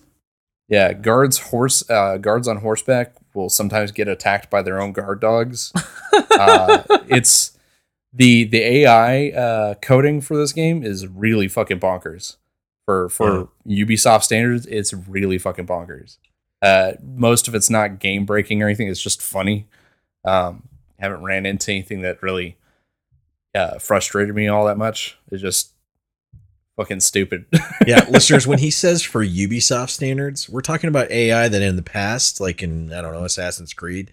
yeah, 0.68 0.94
guards 0.94 1.38
horse 1.38 1.88
uh, 1.90 2.18
guards 2.18 2.48
on 2.48 2.58
horseback 2.58 3.14
will 3.34 3.50
sometimes 3.50 3.92
get 3.92 4.08
attacked 4.08 4.50
by 4.50 4.62
their 4.62 4.82
own 4.82 4.92
guard 4.92 5.20
dogs. 5.22 5.72
uh, 6.40 6.84
it's 7.08 7.58
the 8.14 8.46
the 8.46 8.62
AI 8.62 9.30
uh, 9.30 9.74
coding 9.76 10.22
for 10.22 10.36
this 10.36 10.52
game 10.52 10.84
is 10.84 11.08
really 11.08 11.48
fucking 11.48 11.80
bonkers. 11.80 12.38
For 12.86 13.10
for 13.10 13.50
Ubisoft 13.68 14.24
standards, 14.24 14.66
it's 14.68 14.94
really 14.94 15.38
fucking 15.38 15.68
bonkers. 15.68 16.18
Uh, 16.62 16.94
most 17.04 17.48
of 17.48 17.54
it's 17.56 17.70
not 17.70 18.00
game 18.00 18.26
breaking 18.26 18.62
or 18.64 18.68
anything. 18.68 18.88
It's 18.88 19.02
just 19.02 19.22
funny. 19.22 19.68
Um, 20.24 20.64
haven't 21.00 21.24
ran 21.24 21.46
into 21.46 21.72
anything 21.72 22.02
that 22.02 22.22
really 22.24 22.58
uh, 23.56 23.80
frustrated 23.80 24.36
me 24.36 24.48
all 24.48 24.66
that 24.66 24.78
much. 24.78 25.18
It's 25.32 25.42
just 25.42 25.74
fucking 26.78 27.00
stupid. 27.00 27.46
yeah, 27.88 28.06
listeners, 28.10 28.46
when 28.46 28.60
he 28.60 28.70
says 28.72 29.02
for 29.02 29.26
Ubisoft 29.26 29.90
standards, 29.90 30.50
we're 30.50 30.62
talking 30.62 30.88
about 30.88 31.10
AI 31.10 31.48
that 31.48 31.62
in 31.62 31.76
the 31.76 31.82
past, 31.82 32.40
like 32.40 32.62
in 32.62 32.92
I 32.94 33.02
don't 33.02 33.14
know 33.14 33.24
Assassin's 33.24 33.74
Creed, 33.74 34.12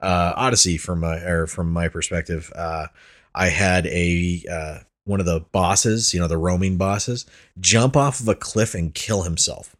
uh, 0.00 0.32
Odyssey, 0.36 0.76
from 0.76 1.00
my 1.00 1.16
or 1.18 1.46
from 1.46 1.72
my 1.72 1.88
perspective, 1.88 2.52
uh, 2.54 2.86
I 3.34 3.48
had 3.48 3.86
a 3.86 4.44
uh, 4.50 4.78
one 5.04 5.20
of 5.20 5.26
the 5.26 5.40
bosses, 5.40 6.12
you 6.12 6.20
know, 6.20 6.28
the 6.28 6.38
roaming 6.38 6.76
bosses, 6.76 7.26
jump 7.58 7.96
off 7.96 8.20
of 8.20 8.28
a 8.28 8.34
cliff 8.34 8.74
and 8.74 8.94
kill 8.94 9.22
himself. 9.22 9.74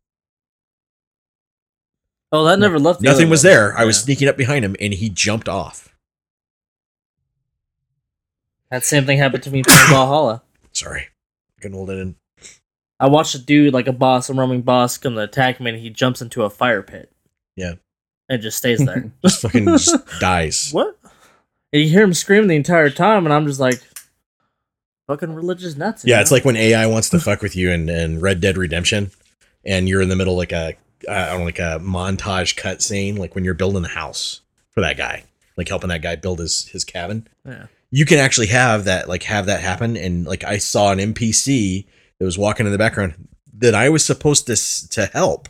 Oh, 2.35 2.45
that 2.45 2.59
never 2.59 2.79
left. 2.79 3.01
the 3.01 3.09
Nothing 3.09 3.29
was 3.29 3.43
there. 3.43 3.77
I 3.77 3.85
was 3.85 4.01
sneaking 4.01 4.27
up 4.27 4.39
behind 4.39 4.65
him, 4.65 4.75
and 4.81 4.95
he 4.95 5.11
jumped 5.11 5.51
off. 5.51 5.92
That 8.73 8.85
same 8.87 9.05
thing 9.05 9.19
happened 9.19 9.43
to 9.43 9.51
me 9.51 9.63
from 9.63 9.75
Valhalla. 9.91 10.43
Sorry, 10.73 11.09
couldn't 11.61 11.77
hold 11.77 11.91
it 11.91 11.99
in. 11.99 12.17
I 12.99 13.07
watched 13.07 13.35
a 13.35 13.39
dude, 13.39 13.75
like 13.75 13.87
a 13.87 13.93
boss, 13.93 14.31
a 14.31 14.33
roaming 14.33 14.63
boss, 14.63 14.97
come 14.97 15.15
to 15.15 15.21
attack 15.21 15.61
me, 15.61 15.73
and 15.73 15.79
he 15.79 15.91
jumps 15.91 16.23
into 16.23 16.43
a 16.45 16.49
fire 16.49 16.83
pit. 16.83 17.13
Yeah. 17.55 17.75
And 18.31 18.41
just 18.41 18.57
stays 18.57 18.83
there. 18.83 19.13
Just 19.23 19.43
fucking 19.43 19.67
just 19.67 19.95
dies. 20.21 20.71
what? 20.73 20.97
And 21.71 21.83
you 21.83 21.89
hear 21.91 22.03
him 22.03 22.15
scream 22.15 22.47
the 22.47 22.57
entire 22.57 22.89
time, 22.89 23.27
and 23.27 23.33
I'm 23.35 23.47
just 23.47 23.61
like, 23.61 23.83
fucking 25.07 25.35
religious 25.35 25.77
nuts. 25.77 26.05
you 26.07 26.15
Yeah, 26.15 26.23
it's 26.23 26.31
like 26.31 26.47
when 26.47 26.57
AI 26.57 26.87
wants 26.87 27.11
to 27.11 27.21
fuck 27.21 27.43
with 27.43 27.55
you 27.55 27.71
in, 27.71 27.91
in 27.91 28.21
Red 28.21 28.41
Dead 28.41 28.57
Redemption, 28.57 29.11
and 29.67 29.87
you're 29.87 30.01
in 30.01 30.09
the 30.09 30.17
middle 30.17 30.33
of 30.35 30.39
like 30.39 30.53
a 30.53 30.77
I 31.11 31.27
don't 31.27 31.41
know, 31.41 31.45
like 31.45 31.59
a 31.59 31.79
montage 31.83 32.57
cut 32.57 32.81
scene, 32.81 33.17
like 33.17 33.35
when 33.35 33.45
you're 33.45 33.53
building 33.53 33.83
the 33.83 33.89
house 33.89 34.41
for 34.71 34.81
that 34.81 34.97
guy, 34.97 35.25
like 35.59 35.69
helping 35.69 35.89
that 35.91 36.01
guy 36.01 36.17
build 36.17 36.39
his 36.39 36.69
his 36.69 36.85
cabin. 36.85 37.29
Yeah. 37.45 37.67
You 37.93 38.05
can 38.05 38.19
actually 38.19 38.49
have 38.49 38.85
that, 38.85 39.09
like 39.09 39.23
have 39.25 39.47
that 39.47 39.61
happen, 39.61 39.97
and 39.97 40.27
like 40.27 40.43
I 40.43 40.59
saw 40.59 40.91
an 40.91 40.99
NPC 40.99 41.87
that 42.19 42.25
was 42.25 42.39
walking 42.39 42.67
in 42.67 42.73
the 42.73 42.79
background 42.79 43.29
that 43.59 43.75
I 43.75 43.89
was 43.89 44.05
supposed 44.05 44.47
to 44.47 44.57
to 44.89 45.07
help, 45.07 45.49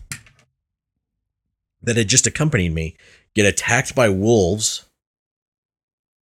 that 1.83 1.97
had 1.97 2.09
just 2.09 2.27
accompanied 2.27 2.75
me, 2.75 2.97
get 3.35 3.47
attacked 3.47 3.95
by 3.95 4.09
wolves, 4.09 4.85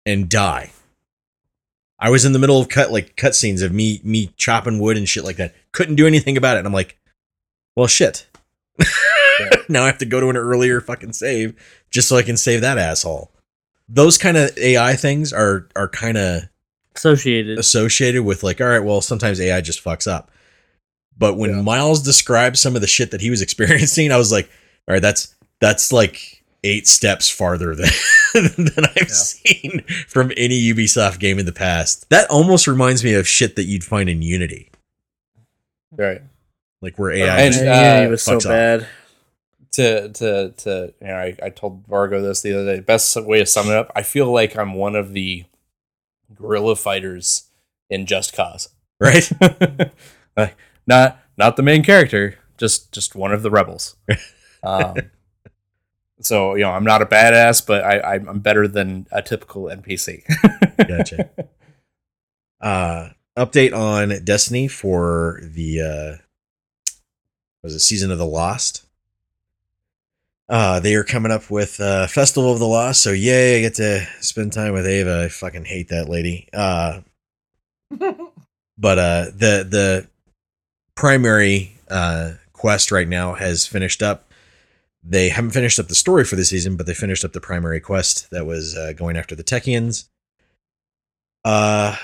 and 0.06 0.30
die. 0.30 0.72
I 2.00 2.10
was 2.10 2.24
in 2.24 2.34
the 2.34 2.40
middle 2.40 2.60
of 2.62 2.70
cut 2.70 2.92
like 2.92 3.16
cutscenes 3.16 3.62
of 3.62 3.74
me 3.74 4.00
me 4.04 4.32
chopping 4.38 4.80
wood 4.80 4.98
and 4.98 5.08
shit 5.08 5.24
like 5.24 5.38
that. 5.38 5.54
Couldn't 5.72 5.96
do 5.96 6.08
anything 6.08 6.38
about 6.38 6.56
it. 6.56 6.60
And 6.60 6.68
I'm 6.68 6.74
like, 6.74 6.98
well, 7.76 7.88
shit. 7.88 8.28
now 9.70 9.84
I 9.84 9.88
have 9.88 9.98
to 10.00 10.06
go 10.06 10.20
to 10.20 10.30
an 10.30 10.38
earlier 10.38 10.80
fucking 10.80 11.14
save 11.14 11.56
just 11.90 12.08
so 12.08 12.16
I 12.16 12.24
can 12.24 12.38
save 12.38 12.62
that 12.62 12.78
asshole. 12.78 13.32
Those 13.90 14.18
kind 14.18 14.38
of 14.38 14.56
AI 14.58 14.96
things 14.96 15.34
are 15.34 15.68
are 15.76 15.88
kind 15.88 16.18
of 16.18 16.44
associated. 16.96 17.58
associated 17.58 18.24
with 18.24 18.44
like, 18.44 18.62
all 18.62 18.68
right, 18.68 18.84
well, 18.84 19.02
sometimes 19.02 19.42
AI 19.42 19.62
just 19.62 19.84
fucks 19.84 20.06
up. 20.10 20.30
But 21.18 21.36
when 21.36 21.50
Yeah. 21.50 21.62
Miles 21.64 22.02
described 22.02 22.58
some 22.58 22.76
of 22.76 22.82
the 22.82 22.88
shit 22.88 23.12
that 23.12 23.22
he 23.22 23.30
was 23.30 23.42
experiencing, 23.48 24.12
I 24.12 24.18
was 24.18 24.32
like, 24.32 24.50
all 24.88 24.94
right, 24.94 25.02
that's 25.02 25.34
that's 25.60 25.92
like 25.92 26.44
eight 26.64 26.88
steps 26.88 27.30
farther 27.30 27.74
than 27.74 27.90
than 28.34 28.86
I've 28.86 28.98
Yeah. 28.98 29.06
seen 29.08 29.84
from 30.08 30.32
any 30.38 30.62
Ubisoft 30.62 31.20
game 31.20 31.40
in 31.40 31.46
the 31.46 31.52
past. 31.52 32.10
That 32.10 32.30
almost 32.30 32.68
reminds 32.68 33.04
me 33.04 33.14
of 33.16 33.28
shit 33.28 33.56
that 33.56 33.64
you'd 33.64 33.84
find 33.84 34.08
in 34.10 34.22
Unity, 34.22 34.70
right. 35.96 36.22
like 36.82 36.98
where 37.00 37.12
AI. 37.12 37.40
And, 37.42 37.54
just- 37.54 37.66
yeah, 37.66 37.98
uh, 38.00 38.02
it 38.06 38.10
was 38.10 38.22
so 38.22 38.34
fucks 38.38 38.46
off. 38.46 38.52
bad. 38.52 38.88
To 39.72 40.10
to 40.10 40.52
to 40.52 40.94
you 41.02 41.08
know, 41.08 41.16
I, 41.16 41.36
I 41.44 41.50
told 41.50 41.88
Vargo 41.88 42.22
this 42.22 42.42
the 42.42 42.54
other 42.54 42.76
day. 42.76 42.80
Best 42.82 43.16
way 43.22 43.40
to 43.40 43.46
sum 43.46 43.68
it 43.68 43.76
up, 43.76 43.92
I 43.96 44.04
feel 44.04 44.32
like 44.32 44.58
I'm 44.58 44.74
one 44.74 44.96
of 44.96 45.14
the 45.14 45.46
guerrilla 46.34 46.76
fighters 46.76 47.50
in 47.90 48.06
Just 48.06 48.34
Cause. 48.34 48.70
right? 49.00 49.32
like, 50.36 50.58
not 50.86 51.20
not 51.38 51.56
the 51.56 51.64
main 51.64 51.84
character, 51.84 52.38
just 52.58 52.92
just 52.92 53.16
one 53.16 53.32
of 53.32 53.44
the 53.44 53.52
rebels. 53.52 53.96
Um, 54.64 54.96
so 56.22 56.56
you 56.56 56.64
know, 56.64 56.72
I'm 56.72 56.84
not 56.84 57.02
a 57.02 57.06
badass, 57.06 57.66
but 57.66 57.84
I 57.84 58.16
I'm 58.16 58.40
better 58.40 58.68
than 58.68 59.08
a 59.12 59.22
typical 59.22 59.64
NPC. 59.64 60.24
Gotcha. 60.88 61.30
Uh, 62.60 63.10
update 63.38 63.74
on 63.74 64.24
Destiny 64.26 64.68
for 64.68 65.40
the 65.44 65.82
uh, 65.82 66.24
was 67.64 67.74
it 67.74 67.80
season 67.80 68.12
of 68.12 68.18
the 68.18 68.26
Lost? 68.26 68.86
Uh, 70.50 70.80
they 70.80 70.96
are 70.96 71.04
coming 71.04 71.32
up 71.32 71.52
with 71.52 71.80
uh, 71.80 72.08
Festival 72.08 72.52
of 72.52 72.58
the 72.58 72.66
Lost, 72.66 73.04
so 73.04 73.12
yay! 73.12 73.60
I 73.60 73.62
get 73.62 73.76
to 73.76 74.08
spend 74.20 74.52
time 74.52 74.74
with 74.74 74.88
Ava. 74.88 75.26
I 75.26 75.30
fucking 75.30 75.66
hate 75.66 75.90
that 75.90 76.10
lady. 76.10 76.50
Uh, 76.52 77.02
but 77.92 79.00
uh, 79.00 79.26
the 79.26 79.68
the 79.70 80.08
primary 80.96 81.78
uh, 81.90 82.32
quest 82.54 82.92
right 82.92 83.08
now 83.08 83.36
has 83.36 83.68
finished 83.68 84.02
up. 84.02 84.32
They 85.04 85.30
haven't 85.30 85.52
finished 85.52 85.80
up 85.80 85.88
the 85.88 85.96
story 85.96 86.26
for 86.26 86.36
the 86.36 86.44
season, 86.44 86.76
but 86.78 86.88
they 86.88 86.96
finished 86.96 87.24
up 87.24 87.34
the 87.34 87.40
primary 87.40 87.80
quest 87.80 88.32
that 88.32 88.46
was 88.48 88.76
uh, 88.76 88.94
going 88.94 89.18
after 89.18 89.36
the 89.36 89.44
Techeuns. 89.44 90.10
Uh, 91.46 91.96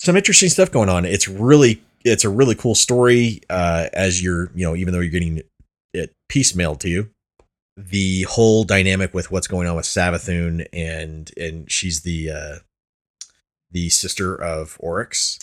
some 0.00 0.16
interesting 0.16 0.48
stuff 0.48 0.70
going 0.70 0.88
on. 0.88 1.04
It's 1.04 1.28
really 1.28 1.82
it's 2.04 2.24
a 2.24 2.28
really 2.28 2.56
cool 2.56 2.74
story. 2.74 3.42
Uh, 3.48 3.88
as 3.92 4.22
you're 4.22 4.50
you 4.56 4.66
know 4.66 4.74
even 4.74 4.92
though 4.92 5.00
you're 5.00 5.10
getting 5.10 5.42
it 5.92 6.12
piecemeal 6.28 6.74
to 6.76 6.88
you, 6.88 7.10
the 7.76 8.22
whole 8.22 8.64
dynamic 8.64 9.12
with 9.14 9.30
what's 9.30 9.48
going 9.48 9.66
on 9.66 9.76
with 9.76 9.84
Savathun 9.84 10.66
and 10.72 11.30
and 11.36 11.70
she's 11.70 12.02
the 12.02 12.30
uh, 12.30 12.58
the 13.70 13.90
sister 13.90 14.34
of 14.34 14.76
Oryx. 14.80 15.38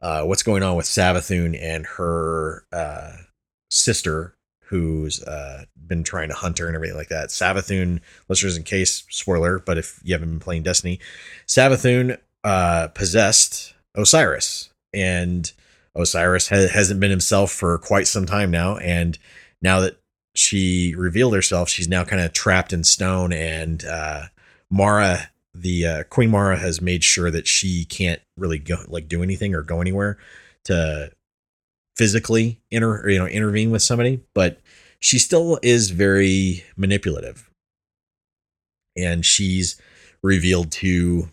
Uh, 0.00 0.24
what's 0.24 0.42
going 0.42 0.62
on 0.62 0.76
with 0.76 0.86
Savathun 0.86 1.56
and 1.60 1.86
her 1.86 2.64
uh, 2.72 3.12
sister, 3.70 4.34
who's 4.64 5.22
uh, 5.22 5.64
been 5.86 6.02
trying 6.02 6.28
to 6.28 6.34
hunt 6.34 6.58
her 6.58 6.66
and 6.66 6.74
everything 6.74 6.96
like 6.96 7.08
that. 7.08 7.28
Savathun, 7.28 8.00
listeners, 8.28 8.56
in 8.56 8.64
case 8.64 9.04
spoiler, 9.10 9.60
but 9.60 9.78
if 9.78 10.00
you 10.02 10.12
haven't 10.12 10.30
been 10.30 10.40
playing 10.40 10.64
Destiny, 10.64 10.98
Savathun 11.46 12.18
uh, 12.42 12.88
possessed 12.88 13.74
Osiris, 13.94 14.70
and 14.92 15.52
Osiris 15.94 16.48
ha- 16.48 16.68
hasn't 16.68 17.00
been 17.00 17.10
himself 17.10 17.52
for 17.52 17.78
quite 17.78 18.08
some 18.08 18.26
time 18.26 18.50
now. 18.50 18.78
And 18.78 19.18
now 19.60 19.80
that 19.80 20.01
she 20.34 20.94
revealed 20.96 21.34
herself, 21.34 21.68
she's 21.68 21.88
now 21.88 22.04
kind 22.04 22.22
of 22.22 22.32
trapped 22.32 22.72
in 22.72 22.84
stone. 22.84 23.32
And 23.32 23.84
uh, 23.84 24.24
Mara, 24.70 25.30
the 25.54 25.86
uh, 25.86 26.02
Queen 26.04 26.30
Mara, 26.30 26.56
has 26.56 26.80
made 26.80 27.04
sure 27.04 27.30
that 27.30 27.46
she 27.46 27.84
can't 27.84 28.20
really 28.36 28.58
go 28.58 28.76
like 28.88 29.08
do 29.08 29.22
anything 29.22 29.54
or 29.54 29.62
go 29.62 29.80
anywhere 29.80 30.18
to 30.64 31.12
physically 31.96 32.60
inter 32.70 33.08
you 33.08 33.18
know 33.18 33.26
intervene 33.26 33.70
with 33.70 33.82
somebody, 33.82 34.20
but 34.34 34.60
she 35.00 35.18
still 35.18 35.58
is 35.62 35.90
very 35.90 36.64
manipulative, 36.76 37.50
and 38.96 39.26
she's 39.26 39.80
revealed 40.22 40.70
to 40.70 41.28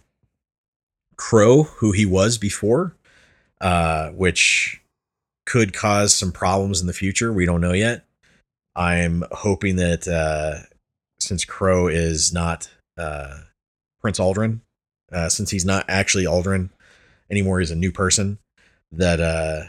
Crow 1.16 1.64
who 1.64 1.92
he 1.92 2.06
was 2.06 2.38
before, 2.38 2.96
uh, 3.62 4.10
which 4.10 4.82
could 5.46 5.74
cause 5.74 6.14
some 6.14 6.32
problems 6.32 6.82
in 6.82 6.88
the 6.88 6.94
future. 6.94 7.32
We 7.32 7.46
don't 7.46 7.62
know 7.62 7.74
yet. 7.74 8.06
I'm 8.80 9.26
hoping 9.32 9.76
that 9.76 10.08
uh, 10.08 10.66
since 11.20 11.44
Crow 11.44 11.90
is 11.90 12.32
not 12.32 12.70
uh, 12.98 13.40
Prince 14.00 14.20
Uldren, 14.20 14.62
uh, 15.12 15.28
since 15.28 15.52
he's 15.52 15.66
not 15.66 15.84
actually 15.90 16.24
Uldren 16.24 16.70
anymore, 17.30 17.60
he's 17.60 17.72
a 17.72 17.76
new 17.76 17.92
person, 17.92 18.40
that 18.94 19.20
uh, 19.20 19.64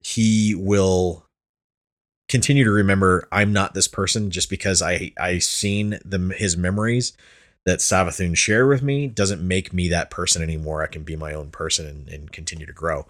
he 0.00 0.56
will 0.56 1.24
continue 2.28 2.64
to 2.64 2.70
remember 2.72 3.28
I'm 3.30 3.52
not 3.52 3.74
this 3.74 3.88
person 3.88 4.30
just 4.30 4.50
because 4.50 4.82
I 4.82 5.12
I 5.18 5.38
seen 5.38 6.00
the 6.04 6.34
his 6.36 6.56
memories 6.56 7.12
that 7.64 7.78
Savathun 7.78 8.36
shared 8.36 8.68
with 8.68 8.82
me 8.82 9.06
doesn't 9.06 9.46
make 9.46 9.72
me 9.72 9.88
that 9.88 10.10
person 10.10 10.42
anymore. 10.42 10.82
I 10.82 10.88
can 10.88 11.04
be 11.04 11.14
my 11.14 11.32
own 11.32 11.50
person 11.50 11.86
and, 11.86 12.08
and 12.08 12.32
continue 12.32 12.66
to 12.66 12.72
grow. 12.72 13.06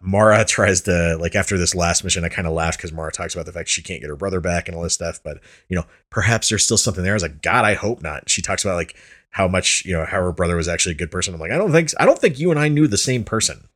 Mara 0.00 0.44
tries 0.46 0.82
to 0.82 1.16
like 1.20 1.34
after 1.34 1.58
this 1.58 1.74
last 1.74 2.04
mission, 2.04 2.24
I 2.24 2.28
kind 2.28 2.46
of 2.46 2.54
laughed 2.54 2.78
because 2.78 2.92
Mara 2.92 3.12
talks 3.12 3.34
about 3.34 3.46
the 3.46 3.52
fact 3.52 3.68
she 3.68 3.82
can't 3.82 4.00
get 4.00 4.10
her 4.10 4.16
brother 4.16 4.40
back 4.40 4.68
and 4.68 4.76
all 4.76 4.82
this 4.82 4.94
stuff. 4.94 5.20
But 5.22 5.40
you 5.68 5.76
know, 5.76 5.84
perhaps 6.10 6.48
there's 6.48 6.64
still 6.64 6.78
something 6.78 7.02
there. 7.02 7.12
I 7.12 7.16
was 7.16 7.22
like, 7.22 7.42
God, 7.42 7.64
I 7.64 7.74
hope 7.74 8.02
not. 8.02 8.28
She 8.28 8.42
talks 8.42 8.64
about 8.64 8.76
like 8.76 8.96
how 9.30 9.48
much 9.48 9.84
you 9.84 9.92
know 9.92 10.04
how 10.04 10.22
her 10.22 10.32
brother 10.32 10.56
was 10.56 10.68
actually 10.68 10.92
a 10.92 10.98
good 10.98 11.10
person. 11.10 11.34
I'm 11.34 11.40
like, 11.40 11.50
I 11.50 11.58
don't 11.58 11.72
think 11.72 11.90
I 11.98 12.06
don't 12.06 12.18
think 12.18 12.38
you 12.38 12.50
and 12.50 12.58
I 12.58 12.68
knew 12.68 12.86
the 12.86 12.98
same 12.98 13.24
person. 13.24 13.68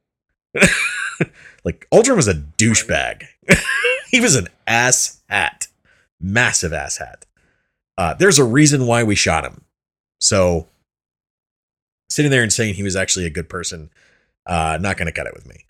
like 1.65 1.87
Uldren 1.93 2.17
was 2.17 2.29
a 2.29 2.35
douchebag. 2.35 3.25
he 4.09 4.21
was 4.21 4.35
an 4.35 4.49
ass 4.67 5.23
hat, 5.29 5.69
massive 6.21 6.73
ass 6.73 6.99
hat. 6.99 7.27
Uh, 7.99 8.15
there's 8.15 8.39
a 8.39 8.45
reason 8.45 8.87
why 8.87 9.03
we 9.03 9.15
shot 9.15 9.45
him. 9.45 9.63
So 10.21 10.69
sitting 12.09 12.31
there 12.31 12.43
and 12.43 12.53
saying 12.53 12.75
he 12.75 12.83
was 12.83 12.97
actually 12.97 13.27
a 13.27 13.31
good 13.31 13.49
person, 13.49 13.91
uh, 14.47 14.79
not 14.81 14.97
going 14.97 15.07
to 15.07 15.13
cut 15.13 15.27
it 15.27 15.35
with 15.35 15.47
me. 15.47 15.65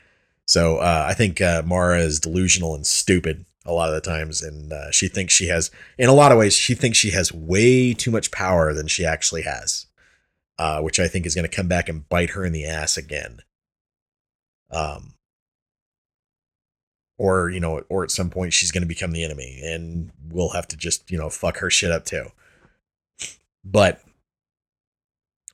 So 0.52 0.76
uh, 0.76 1.06
I 1.08 1.14
think 1.14 1.40
uh, 1.40 1.62
Mara 1.64 2.00
is 2.00 2.20
delusional 2.20 2.74
and 2.74 2.86
stupid 2.86 3.46
a 3.64 3.72
lot 3.72 3.88
of 3.88 3.94
the 3.94 4.02
times, 4.02 4.42
and 4.42 4.70
uh, 4.70 4.90
she 4.90 5.08
thinks 5.08 5.32
she 5.32 5.46
has, 5.46 5.70
in 5.96 6.10
a 6.10 6.14
lot 6.14 6.30
of 6.30 6.36
ways, 6.36 6.52
she 6.52 6.74
thinks 6.74 6.98
she 6.98 7.12
has 7.12 7.32
way 7.32 7.94
too 7.94 8.10
much 8.10 8.30
power 8.30 8.74
than 8.74 8.86
she 8.86 9.06
actually 9.06 9.44
has, 9.44 9.86
uh, 10.58 10.82
which 10.82 11.00
I 11.00 11.08
think 11.08 11.24
is 11.24 11.34
going 11.34 11.48
to 11.48 11.56
come 11.56 11.68
back 11.68 11.88
and 11.88 12.06
bite 12.06 12.30
her 12.30 12.44
in 12.44 12.52
the 12.52 12.66
ass 12.66 12.98
again. 12.98 13.40
Um, 14.70 15.14
or 17.16 17.48
you 17.48 17.60
know, 17.60 17.80
or 17.88 18.04
at 18.04 18.10
some 18.10 18.28
point 18.28 18.52
she's 18.52 18.72
going 18.72 18.82
to 18.82 18.86
become 18.86 19.12
the 19.12 19.24
enemy, 19.24 19.58
and 19.64 20.10
we'll 20.28 20.50
have 20.50 20.68
to 20.68 20.76
just 20.76 21.10
you 21.10 21.16
know 21.16 21.30
fuck 21.30 21.56
her 21.60 21.70
shit 21.70 21.90
up 21.90 22.04
too. 22.04 22.26
But 23.64 24.02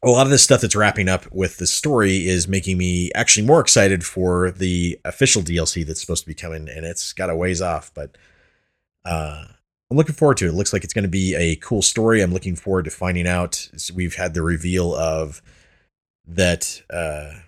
a 0.02 0.10
lot 0.10 0.26
of 0.26 0.30
this 0.30 0.42
stuff 0.42 0.60
that's 0.60 0.76
wrapping 0.76 1.08
up 1.08 1.30
with 1.32 1.56
the 1.56 1.66
story 1.66 2.28
is 2.28 2.46
making 2.46 2.78
me 2.78 3.10
actually 3.14 3.46
more 3.46 3.60
excited 3.60 4.04
for 4.04 4.50
the 4.50 4.98
official 5.04 5.42
DLC 5.42 5.84
that's 5.84 6.00
supposed 6.00 6.22
to 6.22 6.28
be 6.28 6.34
coming, 6.34 6.68
and 6.68 6.86
it's 6.86 7.12
got 7.12 7.30
a 7.30 7.36
ways 7.36 7.60
off, 7.60 7.92
but 7.94 8.16
uh, 9.04 9.44
I'm 9.90 9.96
looking 9.96 10.14
forward 10.14 10.36
to 10.38 10.46
it. 10.46 10.50
it 10.50 10.54
looks 10.54 10.72
like 10.72 10.84
it's 10.84 10.94
going 10.94 11.04
to 11.04 11.08
be 11.08 11.34
a 11.34 11.56
cool 11.56 11.82
story. 11.82 12.20
I'm 12.20 12.32
looking 12.32 12.56
forward 12.56 12.84
to 12.84 12.90
finding 12.90 13.26
out. 13.26 13.70
We've 13.92 14.14
had 14.14 14.34
the 14.34 14.42
reveal 14.42 14.94
of 14.94 15.42
that 16.26 16.82
uh, 16.90 17.40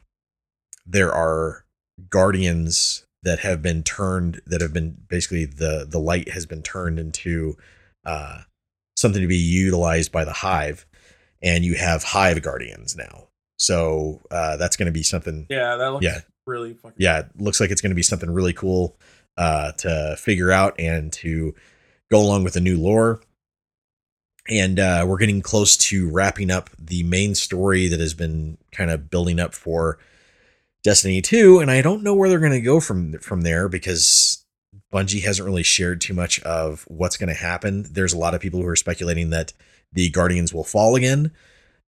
there 0.87 1.13
are 1.13 1.67
guardians 2.09 3.07
that 3.23 3.41
have 3.41 3.61
been 3.61 3.83
turned, 3.83 4.41
that 4.47 4.63
have 4.63 4.73
been 4.73 4.97
basically 5.07 5.45
the 5.45 5.87
the 5.89 6.01
light 6.01 6.31
has 6.31 6.47
been 6.47 6.63
turned 6.63 6.99
into 6.99 7.57
uh, 8.05 8.41
something 8.97 9.21
to 9.21 9.29
be 9.29 9.37
utilized 9.37 10.11
by 10.11 10.25
the 10.25 10.33
hive 10.33 10.87
and 11.43 11.65
you 11.65 11.75
have 11.75 12.03
hive 12.03 12.43
guardians 12.43 12.97
now. 12.97 13.29
So 13.59 14.21
uh, 14.31 14.57
that's 14.57 14.77
going 14.77 14.87
to 14.87 14.93
be 14.93 15.03
something. 15.03 15.47
Yeah, 15.51 15.77
that 15.77 15.93
looks 15.93 16.05
Yeah. 16.05 16.21
really 16.47 16.75
fucking. 16.75 16.97
Yeah, 16.99 17.21
it 17.21 17.27
looks 17.39 17.61
like 17.61 17.71
it's 17.71 17.81
going 17.81 17.91
to 17.91 17.97
be 17.97 18.03
something 18.03 18.31
really 18.31 18.53
cool 18.53 18.97
uh, 19.37 19.73
to 19.73 20.17
figure 20.19 20.51
out 20.51 20.79
and 20.79 21.13
to 21.15 21.55
go 22.11 22.21
along 22.21 22.45
with 22.45 22.55
the 22.55 22.61
new 22.61 22.79
lore. 22.79 23.21
And 24.49 24.81
uh, 24.81 25.05
we're 25.07 25.19
getting 25.19 25.43
close 25.43 25.77
to 25.77 26.11
wrapping 26.11 26.51
up 26.51 26.71
the 26.79 27.03
main 27.05 27.35
story 27.35 27.89
that 27.89 28.01
has 28.01 28.15
been 28.15 28.57
kind 28.73 28.91
of 28.91 29.11
building 29.11 29.39
up 29.39 29.55
for 29.55 29.99
Destiny 30.83 31.21
2. 31.21 31.61
And 31.61 31.71
I 31.71 31.83
don't 31.83 32.03
know 32.03 32.15
where 32.15 32.29
they're 32.29 32.39
going 32.41 32.53
to 32.53 32.61
go 32.61 32.81
from 32.81 33.19
from 33.19 33.43
there 33.43 33.69
because 33.69 34.45
Bungie 34.93 35.23
hasn't 35.23 35.47
really 35.47 35.63
shared 35.63 36.01
too 36.01 36.15
much 36.15 36.41
of 36.41 36.85
what's 36.89 37.17
going 37.19 37.29
to 37.29 37.35
happen. 37.35 37.87
There's 37.93 38.15
a 38.15 38.19
lot 38.19 38.35
of 38.35 38.41
people 38.41 38.61
who 38.61 38.67
are 38.67 38.77
speculating 38.77 39.31
that 39.31 39.53
the 39.93 40.09
Guardians 40.11 40.53
will 40.55 40.65
fall 40.65 40.97
again. 40.97 41.33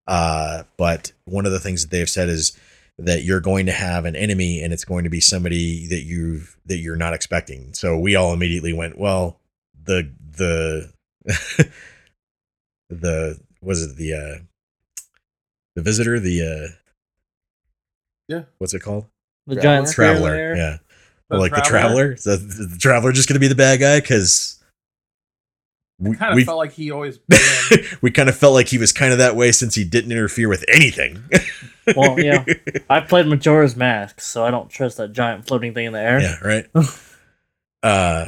Uh, 0.06 0.64
but 0.76 1.12
one 1.24 1.46
of 1.46 1.52
the 1.52 1.60
things 1.60 1.82
that 1.82 1.90
they've 1.90 2.10
said 2.10 2.28
is 2.28 2.58
that 2.98 3.22
you're 3.24 3.40
going 3.40 3.66
to 3.66 3.72
have 3.72 4.04
an 4.04 4.16
enemy 4.16 4.60
and 4.62 4.72
it's 4.72 4.84
going 4.84 5.04
to 5.04 5.10
be 5.10 5.20
somebody 5.20 5.86
that 5.88 6.02
you've 6.02 6.56
that 6.66 6.78
you're 6.78 6.96
not 6.96 7.14
expecting. 7.14 7.72
So 7.74 7.98
we 7.98 8.16
all 8.16 8.32
immediately 8.32 8.72
went, 8.72 8.98
well, 8.98 9.38
the 9.84 10.10
the 10.36 10.92
the 12.90 13.40
was 13.60 13.82
it 13.82 13.96
the 13.96 14.12
uh 14.12 14.42
the 15.76 15.82
visitor, 15.82 16.18
the 16.20 16.42
uh 16.42 16.72
Yeah. 18.28 18.42
what's 18.58 18.74
it 18.74 18.80
called? 18.80 19.06
The 19.46 19.54
Traveler? 19.54 19.72
giant 19.72 19.88
spear 19.88 20.06
Traveler. 20.14 20.54
Yeah. 20.56 20.78
The 21.30 21.36
Or 21.36 21.38
like 21.40 21.54
the 21.54 21.60
Traveler? 21.62 22.14
traveler. 22.14 22.16
So 22.16 22.36
the, 22.36 22.66
the 22.66 22.78
traveler 22.78 23.12
just 23.12 23.28
gonna 23.28 23.40
be 23.40 23.48
the 23.48 23.54
bad 23.54 23.80
guy 23.80 24.00
because 24.00 24.61
we, 26.02 26.16
Kind 26.16 26.32
of 26.32 26.36
we, 26.36 26.44
felt 26.44 26.58
like 26.58 26.72
he 26.72 26.90
always. 26.90 27.18
we 28.00 28.10
kind 28.10 28.28
of 28.28 28.36
felt 28.36 28.54
like 28.54 28.68
he 28.68 28.78
was 28.78 28.92
kind 28.92 29.12
of 29.12 29.18
that 29.18 29.36
way 29.36 29.52
since 29.52 29.74
he 29.74 29.84
didn't 29.84 30.12
interfere 30.12 30.48
with 30.48 30.64
anything. 30.68 31.22
Well, 31.96 32.16
yeah. 32.20 32.44
I 32.90 33.00
played 33.00 33.26
Majora's 33.26 33.74
Mask, 33.74 34.20
so 34.20 34.44
I 34.44 34.52
don't 34.52 34.70
trust 34.70 34.98
that 34.98 35.12
giant 35.12 35.48
floating 35.48 35.74
thing 35.74 35.86
in 35.86 35.92
the 35.92 35.98
air. 35.98 36.20
yeah, 36.20 36.38
right. 36.40 36.66
uh, 37.82 38.26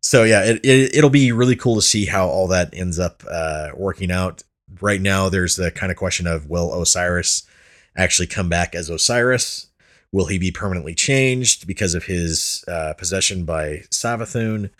so 0.00 0.24
yeah, 0.24 0.44
it, 0.44 0.64
it 0.64 0.96
it'll 0.96 1.10
be 1.10 1.30
really 1.30 1.54
cool 1.54 1.74
to 1.74 1.82
see 1.82 2.06
how 2.06 2.28
all 2.28 2.48
that 2.48 2.70
ends 2.72 2.98
up 2.98 3.22
uh, 3.30 3.68
working 3.76 4.10
out. 4.10 4.42
Right 4.80 5.02
now, 5.02 5.28
there's 5.28 5.56
the 5.56 5.70
kind 5.70 5.92
of 5.92 5.98
question 5.98 6.26
of 6.26 6.48
will 6.48 6.80
Osiris 6.80 7.46
actually 7.94 8.28
come 8.28 8.48
back 8.48 8.74
as 8.74 8.88
Osiris? 8.88 9.66
Will 10.10 10.26
he 10.26 10.38
be 10.38 10.50
permanently 10.50 10.94
changed 10.94 11.66
because 11.66 11.94
of 11.94 12.04
his 12.04 12.64
uh, 12.66 12.94
possession 12.94 13.44
by 13.44 13.82
Savathun? 13.90 14.70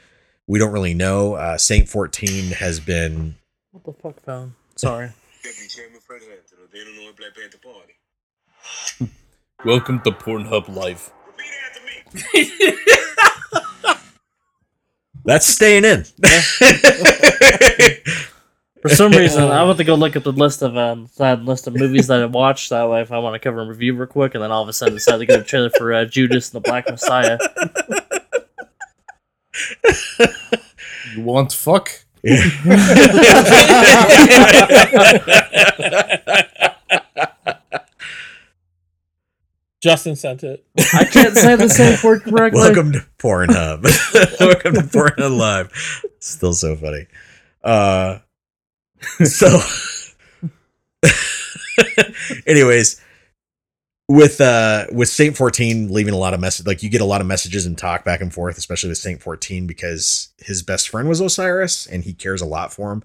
We 0.48 0.58
don't 0.58 0.72
really 0.72 0.94
know. 0.94 1.34
Uh, 1.34 1.58
Saint 1.58 1.90
14 1.90 2.52
has 2.52 2.80
been 2.80 3.34
What 3.70 3.84
the 3.84 3.92
fuck, 3.92 4.18
phone? 4.22 4.54
Sorry. 4.76 5.10
Deputy 5.42 5.68
Chairman 5.68 6.00
Fred 6.00 6.22
of 6.22 6.70
the 6.72 6.80
Illinois 6.80 7.12
Black 7.18 7.36
Panther 7.36 7.58
Party. 7.58 9.12
Welcome 9.66 10.00
to 10.04 10.10
Pornhub 10.10 10.74
Live. 10.74 11.12
Repeat 11.36 11.52
after 11.68 11.82
me. 12.32 12.74
that's 15.26 15.46
staying 15.46 15.84
in. 15.84 16.04
For 18.80 18.88
some 18.88 19.12
reason, 19.12 19.42
I 19.42 19.64
want 19.64 19.76
to 19.76 19.84
go 19.84 19.96
look 19.96 20.16
at 20.16 20.24
the 20.24 20.32
list 20.32 20.62
of 20.62 20.78
um, 20.78 21.10
that 21.18 21.44
list 21.44 21.66
of 21.66 21.74
movies 21.74 22.06
that 22.06 22.22
I 22.22 22.24
watched. 22.24 22.70
That 22.70 22.88
way, 22.88 23.02
if 23.02 23.12
I 23.12 23.18
want 23.18 23.34
to 23.34 23.38
cover 23.38 23.60
a 23.60 23.66
review 23.66 23.94
real 23.94 24.06
quick, 24.06 24.34
and 24.34 24.42
then 24.42 24.50
all 24.50 24.62
of 24.62 24.68
a 24.70 24.72
sudden 24.72 24.94
decided 24.94 25.18
to 25.18 25.26
get 25.26 25.40
a 25.40 25.44
trailer 25.44 25.68
for 25.76 25.92
uh, 25.92 26.06
Judas 26.06 26.54
and 26.54 26.64
the 26.64 26.66
Black 26.66 26.88
Messiah. 26.88 27.36
You 31.14 31.22
want 31.22 31.52
fuck? 31.52 31.90
Justin 39.80 40.16
sent 40.16 40.42
it. 40.42 40.66
I 40.92 41.04
can't 41.04 41.36
say 41.36 41.54
the 41.54 41.68
same 41.68 41.98
word 42.02 42.22
correctly. 42.24 42.60
Welcome 42.60 42.92
to 42.92 43.06
Pornhub. 43.18 43.84
Welcome 44.40 44.74
to 44.74 44.80
Pornhub 44.82 45.36
Live. 45.36 45.72
Still 46.18 46.52
so 46.52 46.74
funny. 46.74 47.06
Uh, 47.62 48.18
so, 49.24 49.60
anyways, 52.46 53.00
with 54.08 54.40
uh 54.40 54.86
with 54.90 55.08
Saint 55.08 55.36
fourteen 55.36 55.92
leaving 55.92 56.14
a 56.14 56.18
lot 56.18 56.34
of 56.34 56.40
message, 56.40 56.66
like 56.66 56.82
you 56.82 56.88
get 56.88 57.02
a 57.02 57.06
lot 57.06 57.20
of 57.20 57.26
messages 57.26 57.66
and 57.66 57.76
talk 57.76 58.04
back 58.04 58.20
and 58.20 58.32
forth, 58.32 58.56
especially 58.56 58.88
with 58.88 58.98
Saint 58.98 59.22
fourteen 59.22 59.66
because 59.66 60.28
his 60.38 60.62
best 60.62 60.88
friend 60.88 61.08
was 61.08 61.20
Osiris 61.20 61.86
and 61.86 62.04
he 62.04 62.14
cares 62.14 62.40
a 62.40 62.46
lot 62.46 62.72
for 62.72 62.90
him. 62.90 63.02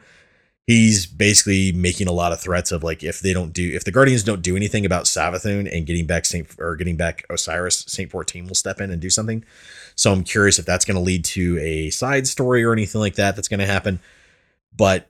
He's 0.65 1.05
basically 1.05 1.73
making 1.73 2.07
a 2.07 2.13
lot 2.13 2.31
of 2.31 2.39
threats 2.39 2.71
of 2.71 2.83
like 2.83 3.03
if 3.03 3.19
they 3.19 3.33
don't 3.33 3.51
do 3.51 3.69
if 3.73 3.83
the 3.83 3.91
Guardians 3.91 4.23
don't 4.23 4.41
do 4.41 4.55
anything 4.55 4.85
about 4.85 5.03
Savathun 5.03 5.69
and 5.69 5.85
getting 5.85 6.07
back 6.07 6.23
Saint 6.23 6.47
or 6.57 6.77
getting 6.77 6.95
back 6.95 7.25
Osiris, 7.29 7.83
Saint 7.89 8.09
fourteen 8.09 8.47
will 8.47 8.55
step 8.55 8.79
in 8.79 8.89
and 8.89 9.01
do 9.01 9.09
something. 9.09 9.43
So 9.95 10.13
I'm 10.13 10.23
curious 10.23 10.57
if 10.57 10.65
that's 10.65 10.85
going 10.85 10.95
to 10.95 11.01
lead 11.01 11.25
to 11.25 11.59
a 11.59 11.89
side 11.89 12.27
story 12.27 12.63
or 12.63 12.71
anything 12.71 13.01
like 13.01 13.15
that 13.15 13.35
that's 13.35 13.49
going 13.49 13.59
to 13.59 13.65
happen. 13.65 13.99
But 14.75 15.09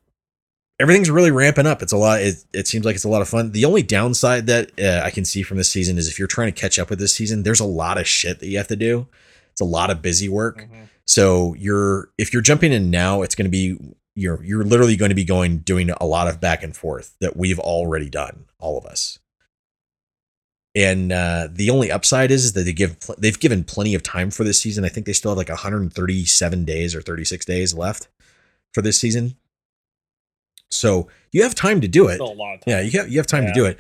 everything's 0.80 1.10
really 1.10 1.32
ramping 1.32 1.68
up. 1.68 1.82
It's 1.82 1.92
a 1.94 1.98
lot. 1.98 2.22
It, 2.22 2.44
it 2.54 2.68
seems 2.68 2.86
like 2.86 2.96
it's 2.96 3.04
a 3.04 3.10
lot 3.10 3.22
of 3.22 3.30
fun. 3.30 3.52
The 3.52 3.66
only 3.66 3.84
downside 3.84 4.48
that 4.48 4.72
uh, 4.80 5.02
I 5.06 5.10
can 5.12 5.26
see 5.26 5.44
from 5.44 5.58
this 5.58 5.70
season 5.70 5.98
is 5.98 6.08
if 6.08 6.18
you're 6.20 6.28
trying 6.28 6.52
to 6.54 6.60
catch 6.60 6.80
up 6.80 6.90
with 6.90 7.00
this 7.00 7.16
season, 7.16 7.44
there's 7.44 7.60
a 7.60 7.66
lot 7.66 7.98
of 7.98 8.08
shit 8.08 8.40
that 8.40 8.48
you 8.48 8.58
have 8.58 8.68
to 8.68 8.76
do. 8.76 9.08
It's 9.52 9.62
a 9.62 9.66
lot 9.66 9.90
of 9.90 10.02
busy 10.02 10.28
work. 10.30 10.64
Mhm. 10.64 10.90
So 11.06 11.54
you're 11.56 12.10
if 12.18 12.34
you're 12.34 12.42
jumping 12.42 12.72
in 12.72 12.90
now, 12.90 13.22
it's 13.22 13.36
going 13.36 13.46
to 13.46 13.52
be 13.52 13.78
you're 14.16 14.44
you're 14.44 14.64
literally 14.64 14.96
going 14.96 15.10
to 15.10 15.16
be 15.16 15.26
going 15.26 15.60
doing 15.60 15.90
a 15.90 16.06
lot 16.06 16.28
of 16.28 16.40
back 16.40 16.64
and 16.64 16.76
forth 16.76 17.16
that 17.20 17.36
we've 17.38 17.60
already 17.60 18.10
done, 18.10 18.46
all 18.60 18.78
of 18.78 18.86
us. 18.86 19.20
And 20.76 21.12
uh, 21.12 21.50
the 21.52 21.70
only 21.70 21.92
upside 21.92 22.32
is, 22.32 22.46
is 22.46 22.54
that 22.54 22.64
they 22.64 22.74
give 22.74 23.00
pl- 23.00 23.16
they've 23.20 23.40
given 23.40 23.64
plenty 23.64 23.94
of 23.94 24.02
time 24.02 24.32
for 24.32 24.44
this 24.44 24.60
season. 24.60 24.84
I 24.86 24.90
think 24.90 25.06
they 25.06 25.14
still 25.14 25.32
have 25.32 25.38
like 25.38 25.50
137 25.50 26.66
days 26.66 26.96
or 26.96 27.02
36 27.02 27.46
days 27.46 27.74
left 27.76 28.08
for 28.74 28.82
this 28.82 28.98
season. 29.00 29.36
So 30.76 31.08
you 31.32 31.44
have 31.44 31.56
time 31.56 31.82
to 31.82 31.88
do 31.88 32.08
it. 32.08 32.16
Still 32.16 32.32
a 32.32 32.34
lot 32.34 32.56
of 32.56 32.60
time. 32.62 32.64
Yeah, 32.68 32.82
you 32.82 33.00
have 33.00 33.10
you 33.10 33.18
have 33.20 33.28
time 33.28 33.46
to 33.46 33.54
do 33.54 33.66
it. 33.66 33.78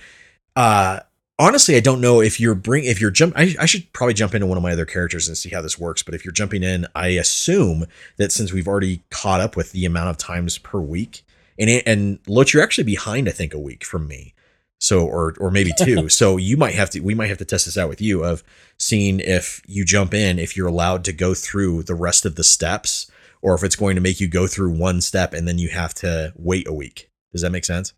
Uh 0.55 0.99
honestly, 1.39 1.75
I 1.75 1.79
don't 1.79 2.01
know 2.01 2.21
if 2.21 2.39
you're 2.39 2.55
bring 2.55 2.85
if 2.85 3.01
you're 3.01 3.11
jump. 3.11 3.33
I, 3.37 3.55
I 3.59 3.65
should 3.65 3.91
probably 3.93 4.13
jump 4.13 4.33
into 4.33 4.47
one 4.47 4.57
of 4.57 4.63
my 4.63 4.71
other 4.71 4.85
characters 4.85 5.27
and 5.27 5.37
see 5.37 5.49
how 5.49 5.61
this 5.61 5.77
works. 5.79 6.03
But 6.03 6.15
if 6.15 6.25
you're 6.25 6.31
jumping 6.31 6.63
in, 6.63 6.87
I 6.95 7.09
assume 7.09 7.85
that 8.17 8.31
since 8.31 8.53
we've 8.53 8.67
already 8.67 9.01
caught 9.09 9.41
up 9.41 9.55
with 9.55 9.71
the 9.71 9.85
amount 9.85 10.09
of 10.09 10.17
times 10.17 10.57
per 10.57 10.79
week, 10.79 11.23
and 11.59 11.69
it, 11.69 11.83
and 11.85 12.19
Loach, 12.27 12.53
you're 12.53 12.63
actually 12.63 12.85
behind, 12.85 13.27
I 13.27 13.31
think, 13.31 13.53
a 13.53 13.59
week 13.59 13.83
from 13.83 14.07
me. 14.07 14.33
So 14.79 15.05
or 15.05 15.35
or 15.39 15.49
maybe 15.49 15.71
two. 15.77 16.09
so 16.09 16.37
you 16.37 16.57
might 16.57 16.75
have 16.75 16.89
to 16.91 16.99
we 16.99 17.15
might 17.15 17.29
have 17.29 17.37
to 17.37 17.45
test 17.45 17.65
this 17.65 17.77
out 17.77 17.89
with 17.89 18.01
you 18.01 18.23
of 18.23 18.43
seeing 18.77 19.19
if 19.19 19.61
you 19.65 19.85
jump 19.85 20.13
in 20.13 20.39
if 20.39 20.57
you're 20.57 20.67
allowed 20.67 21.05
to 21.05 21.13
go 21.13 21.33
through 21.33 21.83
the 21.83 21.95
rest 21.95 22.25
of 22.25 22.35
the 22.35 22.43
steps 22.43 23.09
or 23.43 23.53
if 23.53 23.63
it's 23.63 23.75
going 23.75 23.95
to 23.95 24.01
make 24.01 24.19
you 24.19 24.27
go 24.27 24.47
through 24.47 24.71
one 24.71 25.01
step 25.01 25.33
and 25.33 25.47
then 25.47 25.59
you 25.59 25.69
have 25.69 25.93
to 25.95 26.33
wait 26.35 26.67
a 26.67 26.73
week. 26.73 27.11
Does 27.33 27.41
that 27.41 27.51
make 27.51 27.65
sense? 27.65 27.93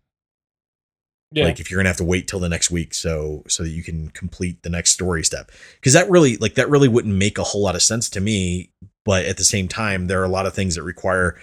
Yeah. 1.32 1.44
like 1.44 1.58
if 1.58 1.70
you're 1.70 1.78
gonna 1.78 1.88
have 1.88 1.96
to 1.96 2.04
wait 2.04 2.28
till 2.28 2.38
the 2.38 2.48
next 2.48 2.70
week 2.70 2.94
so 2.94 3.42
so 3.48 3.64
that 3.64 3.70
you 3.70 3.82
can 3.82 4.10
complete 4.10 4.62
the 4.62 4.70
next 4.70 4.90
story 4.90 5.24
step 5.24 5.50
because 5.74 5.92
that 5.92 6.08
really 6.08 6.36
like 6.36 6.54
that 6.54 6.70
really 6.70 6.86
wouldn't 6.86 7.14
make 7.14 7.36
a 7.36 7.42
whole 7.42 7.62
lot 7.62 7.74
of 7.74 7.82
sense 7.82 8.08
to 8.10 8.20
me 8.20 8.70
but 9.04 9.24
at 9.24 9.36
the 9.36 9.44
same 9.44 9.66
time 9.66 10.06
there 10.06 10.20
are 10.20 10.24
a 10.24 10.28
lot 10.28 10.46
of 10.46 10.54
things 10.54 10.76
that 10.76 10.84
require 10.84 11.36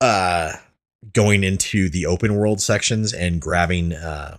uh 0.00 0.52
going 1.12 1.42
into 1.42 1.88
the 1.88 2.06
open 2.06 2.36
world 2.36 2.60
sections 2.60 3.12
and 3.12 3.40
grabbing 3.40 3.92
uh 3.92 4.36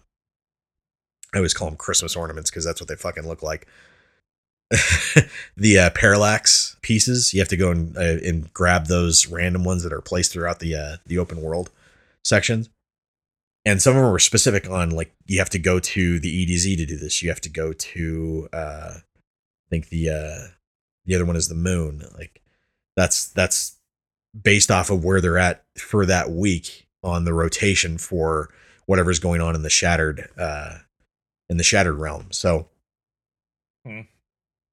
i 1.34 1.38
always 1.38 1.54
call 1.54 1.68
them 1.68 1.78
christmas 1.78 2.16
ornaments 2.16 2.50
because 2.50 2.64
that's 2.64 2.80
what 2.80 2.88
they 2.88 2.96
fucking 2.96 3.28
look 3.28 3.44
like 3.44 3.68
the 5.58 5.80
uh, 5.80 5.90
parallax 5.92 6.78
pieces 6.82 7.34
you 7.34 7.40
have 7.40 7.48
to 7.48 7.58
go 7.58 7.72
and, 7.72 7.98
uh, 7.98 8.18
and 8.24 8.54
grab 8.54 8.86
those 8.86 9.28
random 9.28 9.64
ones 9.64 9.84
that 9.84 9.92
are 9.92 10.02
placed 10.02 10.32
throughout 10.32 10.60
the 10.60 10.76
uh, 10.76 10.98
the 11.08 11.18
open 11.18 11.42
world 11.42 11.72
sections 12.24 12.70
and 13.66 13.82
some 13.82 13.96
of 13.96 14.04
them 14.04 14.14
are 14.14 14.20
specific 14.20 14.70
on 14.70 14.90
like 14.92 15.14
you 15.26 15.40
have 15.40 15.50
to 15.52 15.60
go 15.60 15.80
to 15.80 16.20
the 16.20 16.46
EDZ 16.46 16.78
to 16.78 16.86
do 16.86 16.98
this. 16.98 17.22
You 17.22 17.30
have 17.30 17.42
to 17.42 17.50
go 17.50 17.74
to 17.74 18.50
uh 18.54 18.94
I 18.96 19.70
think 19.70 19.90
the 19.90 20.10
uh 20.10 20.48
the 21.06 21.16
other 21.16 21.26
one 21.26 21.36
is 21.36 21.50
the 21.50 21.56
moon. 21.56 22.04
Like 22.18 22.42
that's 22.96 23.28
that's 23.28 23.76
based 24.40 24.72
off 24.72 24.90
of 24.90 25.04
where 25.04 25.22
they're 25.22 25.38
at 25.38 25.64
for 25.78 26.06
that 26.06 26.32
week 26.32 26.88
on 27.04 27.26
the 27.26 27.34
rotation 27.34 27.98
for 27.98 28.50
whatever's 28.86 29.20
going 29.20 29.42
on 29.42 29.56
in 29.56 29.62
the 29.62 29.70
shattered 29.70 30.30
uh 30.38 30.78
in 31.50 31.58
the 31.58 31.64
shattered 31.64 31.96
realm. 31.96 32.28
So 32.32 32.70
Hmm. 33.86 34.02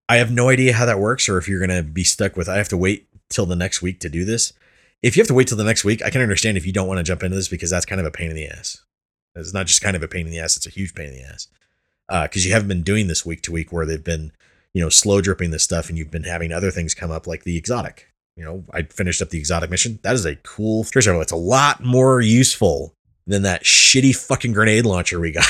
I 0.08 0.16
have 0.16 0.30
no 0.30 0.48
idea 0.48 0.72
how 0.72 0.86
that 0.86 1.00
works 1.00 1.28
or 1.28 1.38
if 1.38 1.48
you're 1.48 1.60
gonna 1.60 1.82
be 1.82 2.04
stuck 2.04 2.36
with 2.36 2.48
I 2.48 2.56
have 2.56 2.68
to 2.68 2.76
wait 2.76 3.08
till 3.28 3.46
the 3.46 3.56
next 3.56 3.82
week 3.82 4.00
to 4.00 4.08
do 4.08 4.24
this 4.24 4.52
if 5.02 5.16
you 5.16 5.20
have 5.20 5.28
to 5.28 5.34
wait 5.34 5.48
till 5.48 5.58
the 5.58 5.64
next 5.64 5.84
week, 5.84 6.02
I 6.04 6.10
can 6.10 6.20
understand 6.20 6.56
if 6.56 6.66
you 6.66 6.72
don't 6.72 6.88
want 6.88 6.98
to 6.98 7.04
jump 7.04 7.22
into 7.22 7.36
this 7.36 7.48
because 7.48 7.70
that's 7.70 7.86
kind 7.86 8.00
of 8.00 8.06
a 8.06 8.10
pain 8.10 8.30
in 8.30 8.36
the 8.36 8.48
ass. 8.48 8.82
It's 9.34 9.52
not 9.52 9.66
just 9.66 9.82
kind 9.82 9.94
of 9.94 10.02
a 10.02 10.08
pain 10.08 10.26
in 10.26 10.32
the 10.32 10.40
ass; 10.40 10.56
it's 10.56 10.66
a 10.66 10.70
huge 10.70 10.94
pain 10.94 11.08
in 11.08 11.14
the 11.14 11.22
ass 11.22 11.48
because 12.24 12.46
you 12.46 12.52
haven't 12.52 12.68
been 12.68 12.82
doing 12.82 13.06
this 13.06 13.26
week 13.26 13.42
to 13.42 13.52
week 13.52 13.70
where 13.70 13.84
they've 13.84 14.02
been, 14.02 14.32
you 14.72 14.82
know, 14.82 14.88
slow 14.88 15.20
dripping 15.20 15.50
this 15.50 15.62
stuff, 15.62 15.88
and 15.88 15.98
you've 15.98 16.10
been 16.10 16.24
having 16.24 16.52
other 16.52 16.70
things 16.70 16.94
come 16.94 17.10
up 17.10 17.26
like 17.26 17.44
the 17.44 17.56
exotic. 17.56 18.08
You 18.36 18.44
know, 18.44 18.64
I 18.72 18.82
finished 18.82 19.22
up 19.22 19.30
the 19.30 19.38
exotic 19.38 19.70
mission. 19.70 19.98
That 20.02 20.14
is 20.14 20.24
a 20.24 20.36
cool 20.36 20.84
treasure. 20.84 21.20
It's 21.20 21.32
a 21.32 21.36
lot 21.36 21.84
more 21.84 22.20
useful 22.20 22.94
than 23.26 23.42
that 23.42 23.64
shitty 23.64 24.16
fucking 24.16 24.52
grenade 24.52 24.86
launcher 24.86 25.18
we 25.18 25.32
got 25.32 25.46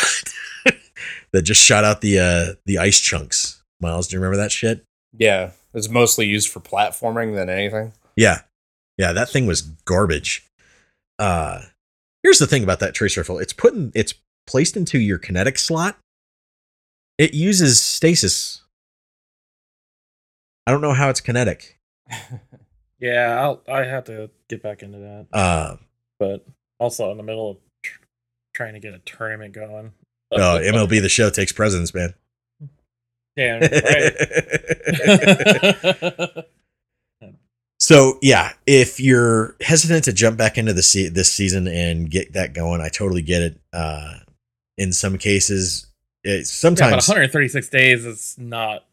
that 1.32 1.42
just 1.42 1.62
shot 1.62 1.84
out 1.84 2.00
the 2.00 2.18
uh 2.18 2.54
the 2.66 2.78
ice 2.78 2.98
chunks. 2.98 3.55
Miles, 3.80 4.08
do 4.08 4.16
you 4.16 4.20
remember 4.20 4.36
that 4.42 4.52
shit? 4.52 4.84
Yeah, 5.16 5.50
it's 5.74 5.88
mostly 5.88 6.26
used 6.26 6.48
for 6.50 6.60
platforming 6.60 7.34
than 7.34 7.48
anything. 7.48 7.92
Yeah. 8.16 8.40
Yeah, 8.98 9.12
that 9.12 9.28
thing 9.28 9.46
was 9.46 9.60
garbage. 9.62 10.46
Uh 11.18 11.62
here's 12.22 12.38
the 12.38 12.46
thing 12.46 12.62
about 12.64 12.80
that 12.80 12.94
trace 12.94 13.16
rifle. 13.16 13.38
It's 13.38 13.52
put 13.52 13.74
in 13.74 13.92
it's 13.94 14.14
placed 14.46 14.76
into 14.76 14.98
your 14.98 15.18
kinetic 15.18 15.58
slot. 15.58 15.98
It 17.18 17.34
uses 17.34 17.80
stasis. 17.80 18.62
I 20.66 20.70
don't 20.72 20.80
know 20.80 20.92
how 20.92 21.08
it's 21.10 21.20
kinetic. 21.20 21.78
yeah, 22.98 23.38
I'll 23.40 23.62
I 23.68 23.84
have 23.84 24.04
to 24.04 24.30
get 24.48 24.62
back 24.62 24.82
into 24.82 24.98
that. 24.98 25.26
Uh 25.32 25.76
But 26.18 26.46
also 26.78 27.10
in 27.10 27.16
the 27.16 27.22
middle 27.22 27.50
of 27.50 27.56
tr- 27.82 28.00
trying 28.54 28.74
to 28.74 28.80
get 28.80 28.94
a 28.94 28.98
tournament 29.00 29.52
going. 29.54 29.92
oh, 30.32 30.36
MLB 30.62 31.00
the 31.00 31.08
show 31.08 31.30
takes 31.30 31.52
precedence, 31.52 31.94
man. 31.94 32.14
Damn 33.36 33.60
right. 33.60 34.14
So 37.78 38.18
yeah, 38.22 38.52
if 38.66 38.98
you're 38.98 39.54
hesitant 39.60 40.04
to 40.04 40.12
jump 40.12 40.38
back 40.38 40.56
into 40.56 40.72
the 40.72 40.82
se- 40.82 41.10
this 41.10 41.30
season 41.30 41.68
and 41.68 42.10
get 42.10 42.32
that 42.32 42.54
going, 42.54 42.80
I 42.80 42.88
totally 42.88 43.20
get 43.20 43.42
it. 43.42 43.60
Uh, 43.72 44.14
in 44.78 44.92
some 44.92 45.18
cases, 45.18 45.86
it, 46.24 46.38
yeah, 46.38 46.42
sometimes 46.44 47.06
136 47.06 47.68
days 47.68 48.06
is 48.06 48.34
not. 48.38 48.84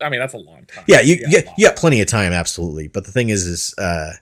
I 0.00 0.08
mean, 0.08 0.20
that's 0.20 0.34
a 0.34 0.38
long 0.38 0.64
time. 0.66 0.84
yeah, 0.86 1.00
you 1.00 1.16
Yeah, 1.28 1.40
get 1.42 1.58
you 1.58 1.66
got 1.66 1.76
plenty 1.76 2.00
of 2.00 2.06
time, 2.06 2.32
absolutely. 2.32 2.86
But 2.86 3.04
the 3.06 3.12
thing 3.12 3.28
is, 3.28 3.44
is 3.46 3.74
uh, 3.76 4.12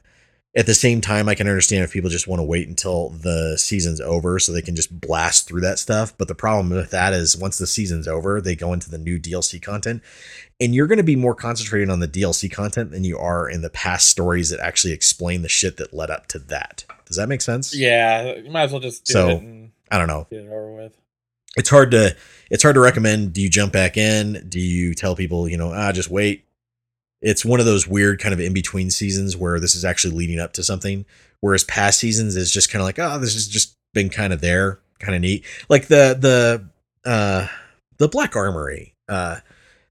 at 0.59 0.67
the 0.67 0.75
same 0.75 1.01
time, 1.01 1.29
I 1.29 1.35
can 1.37 1.47
understand 1.49 1.85
if 1.85 1.93
people 1.93 2.11
just 2.11 2.27
want 2.27 2.41
to 2.41 2.45
wait 2.45 2.67
until 2.69 3.11
the 3.11 3.57
season's 3.57 4.01
over 4.01 4.39
so 4.41 4.51
they 4.53 4.61
can 4.61 4.75
just 4.77 5.01
blast 5.01 5.47
through 5.47 5.61
that 5.63 5.79
stuff. 5.79 6.13
But 6.19 6.27
the 6.29 6.35
problem 6.35 6.69
with 6.71 6.91
that 6.91 7.13
is 7.13 7.37
once 7.37 7.59
the 7.59 7.67
season's 7.67 8.09
over, 8.09 8.41
they 8.41 8.57
go 8.57 8.73
into 8.73 8.91
the 8.91 8.99
new 8.99 9.21
DLC 9.21 9.63
content, 9.63 10.03
and 10.61 10.75
you're 10.75 10.89
going 10.89 10.97
to 10.99 11.05
be 11.05 11.15
more 11.17 11.35
concentrated 11.37 11.89
on 11.91 12.01
the 12.01 12.09
DLC 12.09 12.51
content 12.51 12.91
than 12.91 13.05
you 13.05 13.17
are 13.19 13.49
in 13.49 13.63
the 13.63 13.71
past 13.71 14.09
stories 14.09 14.51
that 14.51 14.59
actually 14.59 14.93
explain 14.93 15.43
the 15.43 15.49
shit 15.49 15.77
that 15.77 15.95
led 15.95 16.11
up 16.11 16.27
to 16.27 16.41
that. 16.41 16.85
Does 17.07 17.17
that 17.17 17.29
make 17.29 17.41
sense? 17.41 17.75
Yeah, 17.75 18.35
you 18.35 18.51
might 18.51 18.65
as 18.65 18.73
well 18.73 18.81
just 18.81 19.05
do 19.05 19.13
So- 19.13 19.29
it 19.31 19.43
and 19.43 19.71
I 19.91 19.97
don't 19.99 20.09
know. 20.09 20.27
get 20.29 20.41
it 20.41 20.49
over 20.49 20.73
with. 20.73 20.93
It's 21.57 21.71
hard 21.71 21.93
to 21.93 22.15
it's 22.51 22.63
hard 22.63 22.75
to 22.75 22.81
recommend. 22.81 23.33
Do 23.33 23.41
you 23.41 23.49
jump 23.49 23.73
back 23.73 23.97
in? 23.97 24.47
Do 24.49 24.59
you 24.61 24.95
tell 24.95 25.15
people, 25.15 25.49
you 25.49 25.57
know, 25.57 25.73
ah, 25.73 25.93
just 25.93 26.11
wait? 26.11 26.45
It's 27.21 27.45
one 27.45 27.61
of 27.61 27.67
those 27.67 27.89
weird 27.89 28.21
kind 28.21 28.33
of 28.33 28.41
in 28.41 28.53
between 28.53 28.91
seasons 28.91 29.37
where 29.37 29.59
this 29.59 29.75
is 29.75 29.85
actually 29.85 30.15
leading 30.15 30.39
up 30.39 30.53
to 30.55 30.65
something, 30.65 31.05
whereas 31.41 31.65
past 31.65 31.99
seasons 31.99 32.37
is 32.37 32.53
just 32.53 32.71
kind 32.71 32.81
of 32.81 32.87
like, 32.87 32.99
oh, 32.99 33.19
this 33.19 33.35
has 33.35 33.49
just 33.49 33.77
been 33.95 34.09
kind 34.09 34.33
of 34.33 34.41
there, 34.41 34.79
kind 35.01 35.15
of 35.15 35.21
neat. 35.21 35.45
Like 35.69 35.87
the 35.87 36.17
the 36.19 37.09
uh 37.09 37.49
the 37.99 38.09
Black 38.09 38.37
Armory, 38.37 38.95
uh 39.09 39.39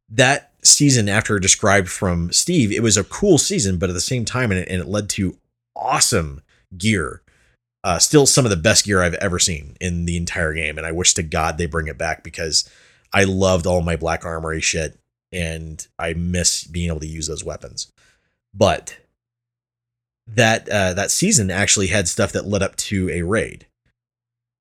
that 0.09 0.51
season 0.63 1.09
after 1.09 1.39
described 1.39 1.89
from 1.89 2.31
Steve, 2.31 2.71
it 2.71 2.83
was 2.83 2.97
a 2.97 3.03
cool 3.03 3.37
season, 3.37 3.77
but 3.77 3.89
at 3.89 3.93
the 3.93 4.01
same 4.01 4.25
time, 4.25 4.51
and 4.51 4.59
it, 4.61 4.69
and 4.69 4.81
it 4.81 4.87
led 4.87 5.09
to 5.09 5.37
awesome 5.75 6.41
gear. 6.77 7.21
Uh, 7.83 7.99
still 7.99 8.25
some 8.25 8.45
of 8.45 8.49
the 8.49 8.57
best 8.57 8.85
gear 8.85 9.01
I've 9.01 9.13
ever 9.15 9.39
seen 9.39 9.77
in 9.79 10.05
the 10.05 10.17
entire 10.17 10.53
game, 10.53 10.77
and 10.77 10.85
I 10.85 10.91
wish 10.91 11.13
to 11.13 11.23
God 11.23 11.57
they 11.57 11.67
bring 11.67 11.87
it 11.87 11.97
back 11.97 12.23
because 12.23 12.69
I 13.13 13.23
loved 13.23 13.65
all 13.65 13.81
my 13.81 13.95
Black 13.95 14.25
Armory 14.25 14.59
shit, 14.59 14.99
and 15.31 15.85
I 15.99 16.13
miss 16.13 16.63
being 16.63 16.89
able 16.89 16.99
to 17.01 17.07
use 17.07 17.27
those 17.27 17.43
weapons. 17.43 17.91
But 18.53 18.97
that 20.27 20.67
uh, 20.69 20.93
that 20.93 21.11
season 21.11 21.49
actually 21.51 21.87
had 21.87 22.07
stuff 22.07 22.31
that 22.33 22.47
led 22.47 22.63
up 22.63 22.75
to 22.77 23.09
a 23.09 23.21
raid. 23.21 23.65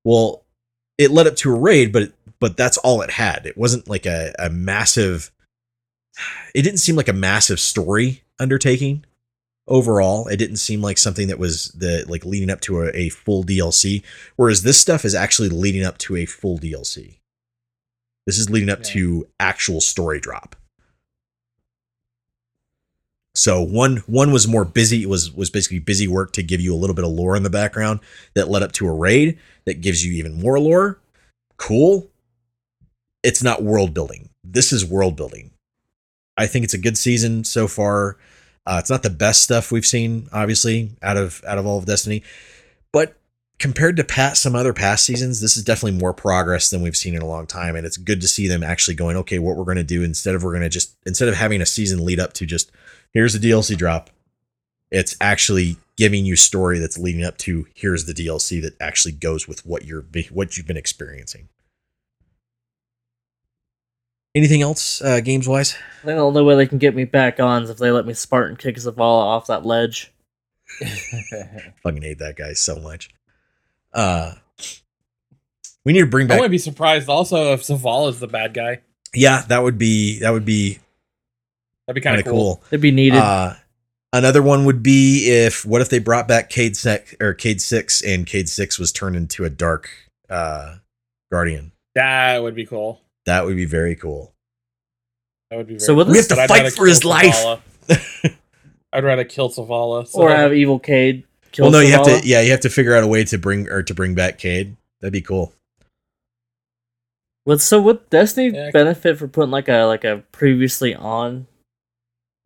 Well, 0.03 0.45
it 0.97 1.11
led 1.11 1.27
up 1.27 1.35
to 1.37 1.53
a 1.53 1.59
raid, 1.59 1.91
but 1.91 2.13
but 2.39 2.57
that's 2.57 2.77
all 2.77 3.01
it 3.01 3.11
had. 3.11 3.45
It 3.45 3.57
wasn't 3.57 3.89
like 3.89 4.05
a, 4.05 4.33
a 4.39 4.49
massive. 4.49 5.31
It 6.55 6.63
didn't 6.63 6.79
seem 6.79 6.95
like 6.95 7.07
a 7.07 7.13
massive 7.13 7.59
story 7.59 8.23
undertaking 8.39 9.05
overall. 9.67 10.27
It 10.27 10.37
didn't 10.37 10.57
seem 10.57 10.81
like 10.81 10.97
something 10.97 11.27
that 11.27 11.39
was 11.39 11.69
the 11.69 12.05
like 12.07 12.25
leading 12.25 12.49
up 12.49 12.61
to 12.61 12.83
a, 12.83 12.89
a 12.95 13.09
full 13.09 13.43
DLC. 13.43 14.03
Whereas 14.35 14.63
this 14.63 14.79
stuff 14.79 15.05
is 15.05 15.15
actually 15.15 15.49
leading 15.49 15.83
up 15.83 15.97
to 15.99 16.15
a 16.15 16.25
full 16.25 16.57
DLC. 16.57 17.16
This 18.27 18.37
is 18.37 18.51
leading 18.51 18.69
up 18.69 18.79
Yeah. 18.79 18.91
to 18.93 19.27
actual 19.39 19.81
story 19.81 20.19
drop. 20.19 20.55
So 23.33 23.61
one 23.61 23.97
one 24.07 24.31
was 24.31 24.47
more 24.47 24.65
busy 24.65 25.05
was 25.05 25.31
was 25.31 25.49
basically 25.49 25.79
busy 25.79 26.07
work 26.07 26.33
to 26.33 26.43
give 26.43 26.59
you 26.59 26.73
a 26.73 26.77
little 26.77 26.95
bit 26.95 27.05
of 27.05 27.11
lore 27.11 27.35
in 27.35 27.43
the 27.43 27.49
background 27.49 27.99
that 28.33 28.49
led 28.49 28.63
up 28.63 28.71
to 28.73 28.87
a 28.87 28.93
raid 28.93 29.37
that 29.65 29.81
gives 29.81 30.05
you 30.05 30.13
even 30.13 30.39
more 30.41 30.59
lore. 30.59 30.99
Cool. 31.57 32.09
It's 33.23 33.43
not 33.43 33.63
world 33.63 33.93
building. 33.93 34.29
This 34.43 34.73
is 34.73 34.83
world 34.85 35.15
building. 35.15 35.51
I 36.35 36.47
think 36.47 36.65
it's 36.65 36.73
a 36.73 36.79
good 36.79 36.97
season 36.97 37.43
so 37.43 37.67
far. 37.67 38.17
Uh, 38.65 38.77
it's 38.79 38.89
not 38.89 39.03
the 39.03 39.09
best 39.09 39.43
stuff 39.43 39.71
we've 39.71 39.85
seen, 39.85 40.27
obviously, 40.33 40.91
out 41.01 41.17
of 41.17 41.43
out 41.47 41.57
of 41.57 41.65
all 41.65 41.77
of 41.77 41.85
Destiny, 41.85 42.23
but 42.91 43.15
compared 43.59 43.97
to 43.97 44.03
past 44.03 44.41
some 44.41 44.55
other 44.55 44.73
past 44.73 45.05
seasons, 45.05 45.41
this 45.41 45.57
is 45.57 45.63
definitely 45.63 45.99
more 45.99 46.13
progress 46.13 46.69
than 46.69 46.81
we've 46.81 46.95
seen 46.95 47.15
in 47.15 47.21
a 47.21 47.27
long 47.27 47.47
time, 47.47 47.75
and 47.75 47.85
it's 47.85 47.97
good 47.97 48.21
to 48.21 48.27
see 48.27 48.47
them 48.47 48.63
actually 48.63 48.95
going. 48.95 49.17
Okay, 49.17 49.39
what 49.39 49.55
we're 49.55 49.63
going 49.63 49.77
to 49.77 49.83
do 49.83 50.03
instead 50.03 50.35
of 50.35 50.43
we're 50.43 50.51
going 50.51 50.63
to 50.63 50.69
just 50.69 50.95
instead 51.05 51.27
of 51.27 51.35
having 51.35 51.61
a 51.61 51.65
season 51.65 52.05
lead 52.05 52.19
up 52.19 52.33
to 52.33 52.45
just 52.45 52.71
here's 53.13 53.35
a 53.35 53.39
DLC 53.39 53.75
drop, 53.75 54.09
It's 54.91 55.15
actually 55.19 55.77
giving 55.95 56.25
you 56.25 56.35
story 56.35 56.77
that's 56.77 56.97
leading 56.97 57.23
up 57.23 57.37
to 57.39 57.67
here's 57.73 58.05
the 58.05 58.13
DLC 58.13 58.61
that 58.61 58.79
actually 58.79 59.13
goes 59.13 59.47
with 59.47 59.65
what 59.65 59.85
you're 59.85 60.05
what 60.31 60.57
you've 60.57 60.67
been 60.67 60.77
experiencing. 60.77 61.49
Anything 64.35 64.61
else 64.61 65.01
uh, 65.01 65.19
games 65.19 65.47
wise? 65.47 65.75
I 66.03 66.05
think 66.05 66.17
the 66.17 66.21
only 66.23 66.43
way 66.43 66.55
they 66.55 66.67
can 66.67 66.77
get 66.77 66.93
me 66.93 67.05
back 67.05 67.39
on 67.39 67.63
is 67.63 67.71
if 67.71 67.77
they 67.77 67.89
let 67.89 68.05
me 68.05 68.13
Spartan 68.13 68.55
kick 68.55 68.75
Zavala 68.75 69.23
off 69.23 69.47
that 69.47 69.65
ledge. 69.65 70.13
Fucking 71.81 72.03
hate 72.03 72.19
that 72.19 72.35
guy 72.35 72.53
so 72.53 72.75
much. 72.75 73.09
Uh, 73.93 74.33
we 75.85 75.93
need 75.93 76.01
to 76.01 76.05
bring 76.07 76.27
back. 76.27 76.37
I 76.37 76.39
wouldn't 76.41 76.51
be 76.51 76.57
surprised 76.57 77.09
also 77.09 77.53
if 77.53 77.63
Zaval 77.63 78.09
is 78.09 78.19
the 78.19 78.27
bad 78.27 78.53
guy. 78.53 78.81
Yeah, 79.13 79.43
that 79.47 79.63
would 79.63 79.77
be 79.77 80.19
that 80.19 80.31
would 80.31 80.45
be 80.45 80.79
That'd 81.87 81.95
be 81.95 82.01
kind 82.01 82.15
kind 82.15 82.19
of 82.19 82.27
of 82.27 82.31
cool. 82.31 82.55
cool. 82.57 82.63
It'd 82.71 82.81
be 82.81 82.91
needed. 82.91 83.19
Uh, 83.19 83.53
another 84.11 84.43
one 84.43 84.65
would 84.65 84.83
be 84.83 85.29
if 85.29 85.65
what 85.65 85.81
if 85.81 85.89
they 85.89 85.99
brought 85.99 86.27
back 86.27 86.49
Cayde 86.49 86.75
sec, 86.75 87.15
or 87.21 87.33
Cayde 87.33 87.61
six 87.61 88.01
and 88.01 88.25
Cayde 88.25 88.49
six 88.49 88.77
was 88.77 88.91
turned 88.91 89.15
into 89.15 89.45
a 89.45 89.49
dark 89.49 89.89
uh, 90.29 90.75
guardian. 91.31 91.71
That 91.95 92.43
would 92.43 92.55
be 92.55 92.65
cool. 92.65 93.01
That 93.25 93.45
would 93.45 93.55
be 93.55 93.65
very 93.65 93.95
cool. 93.95 94.33
That 95.49 95.57
would 95.57 95.67
be. 95.67 95.73
Very 95.75 95.79
So 95.79 95.95
cool. 95.95 96.05
We 96.11 96.17
have 96.17 96.27
to 96.27 96.47
fight 96.47 96.71
for 96.73 96.85
his 96.85 96.99
kill 96.99 97.09
life. 97.11 97.61
I'd 98.93 99.03
rather 99.03 99.23
kill 99.23 99.49
Zavala 99.49 100.07
So 100.07 100.21
or 100.21 100.29
have 100.29 100.53
Evil 100.53 100.79
Cayde 100.79 101.21
kill 101.21 101.26
well, 101.63 101.71
no, 101.71 101.79
you 101.79 101.91
have 101.91 102.03
to. 102.05 102.21
Yeah, 102.23 102.41
you 102.41 102.51
have 102.51 102.61
to 102.61 102.69
figure 102.69 102.95
out 102.95 103.03
a 103.03 103.07
way 103.07 103.23
to 103.25 103.37
bring 103.37 103.67
or 103.69 103.83
to 103.83 103.93
bring 103.93 104.15
back 104.15 104.37
Cayde. 104.37 104.75
That'd 105.01 105.13
be 105.13 105.21
cool. 105.21 105.53
Would 107.45 107.61
so 107.61 107.81
would 107.81 108.09
Destiny 108.09 108.55
Yeah. 108.55 108.71
benefit 108.71 109.17
for 109.17 109.27
putting 109.27 109.51
like 109.51 109.69
a 109.69 109.83
like 109.83 110.03
a 110.03 110.23
previously 110.31 110.93
on 110.93 111.47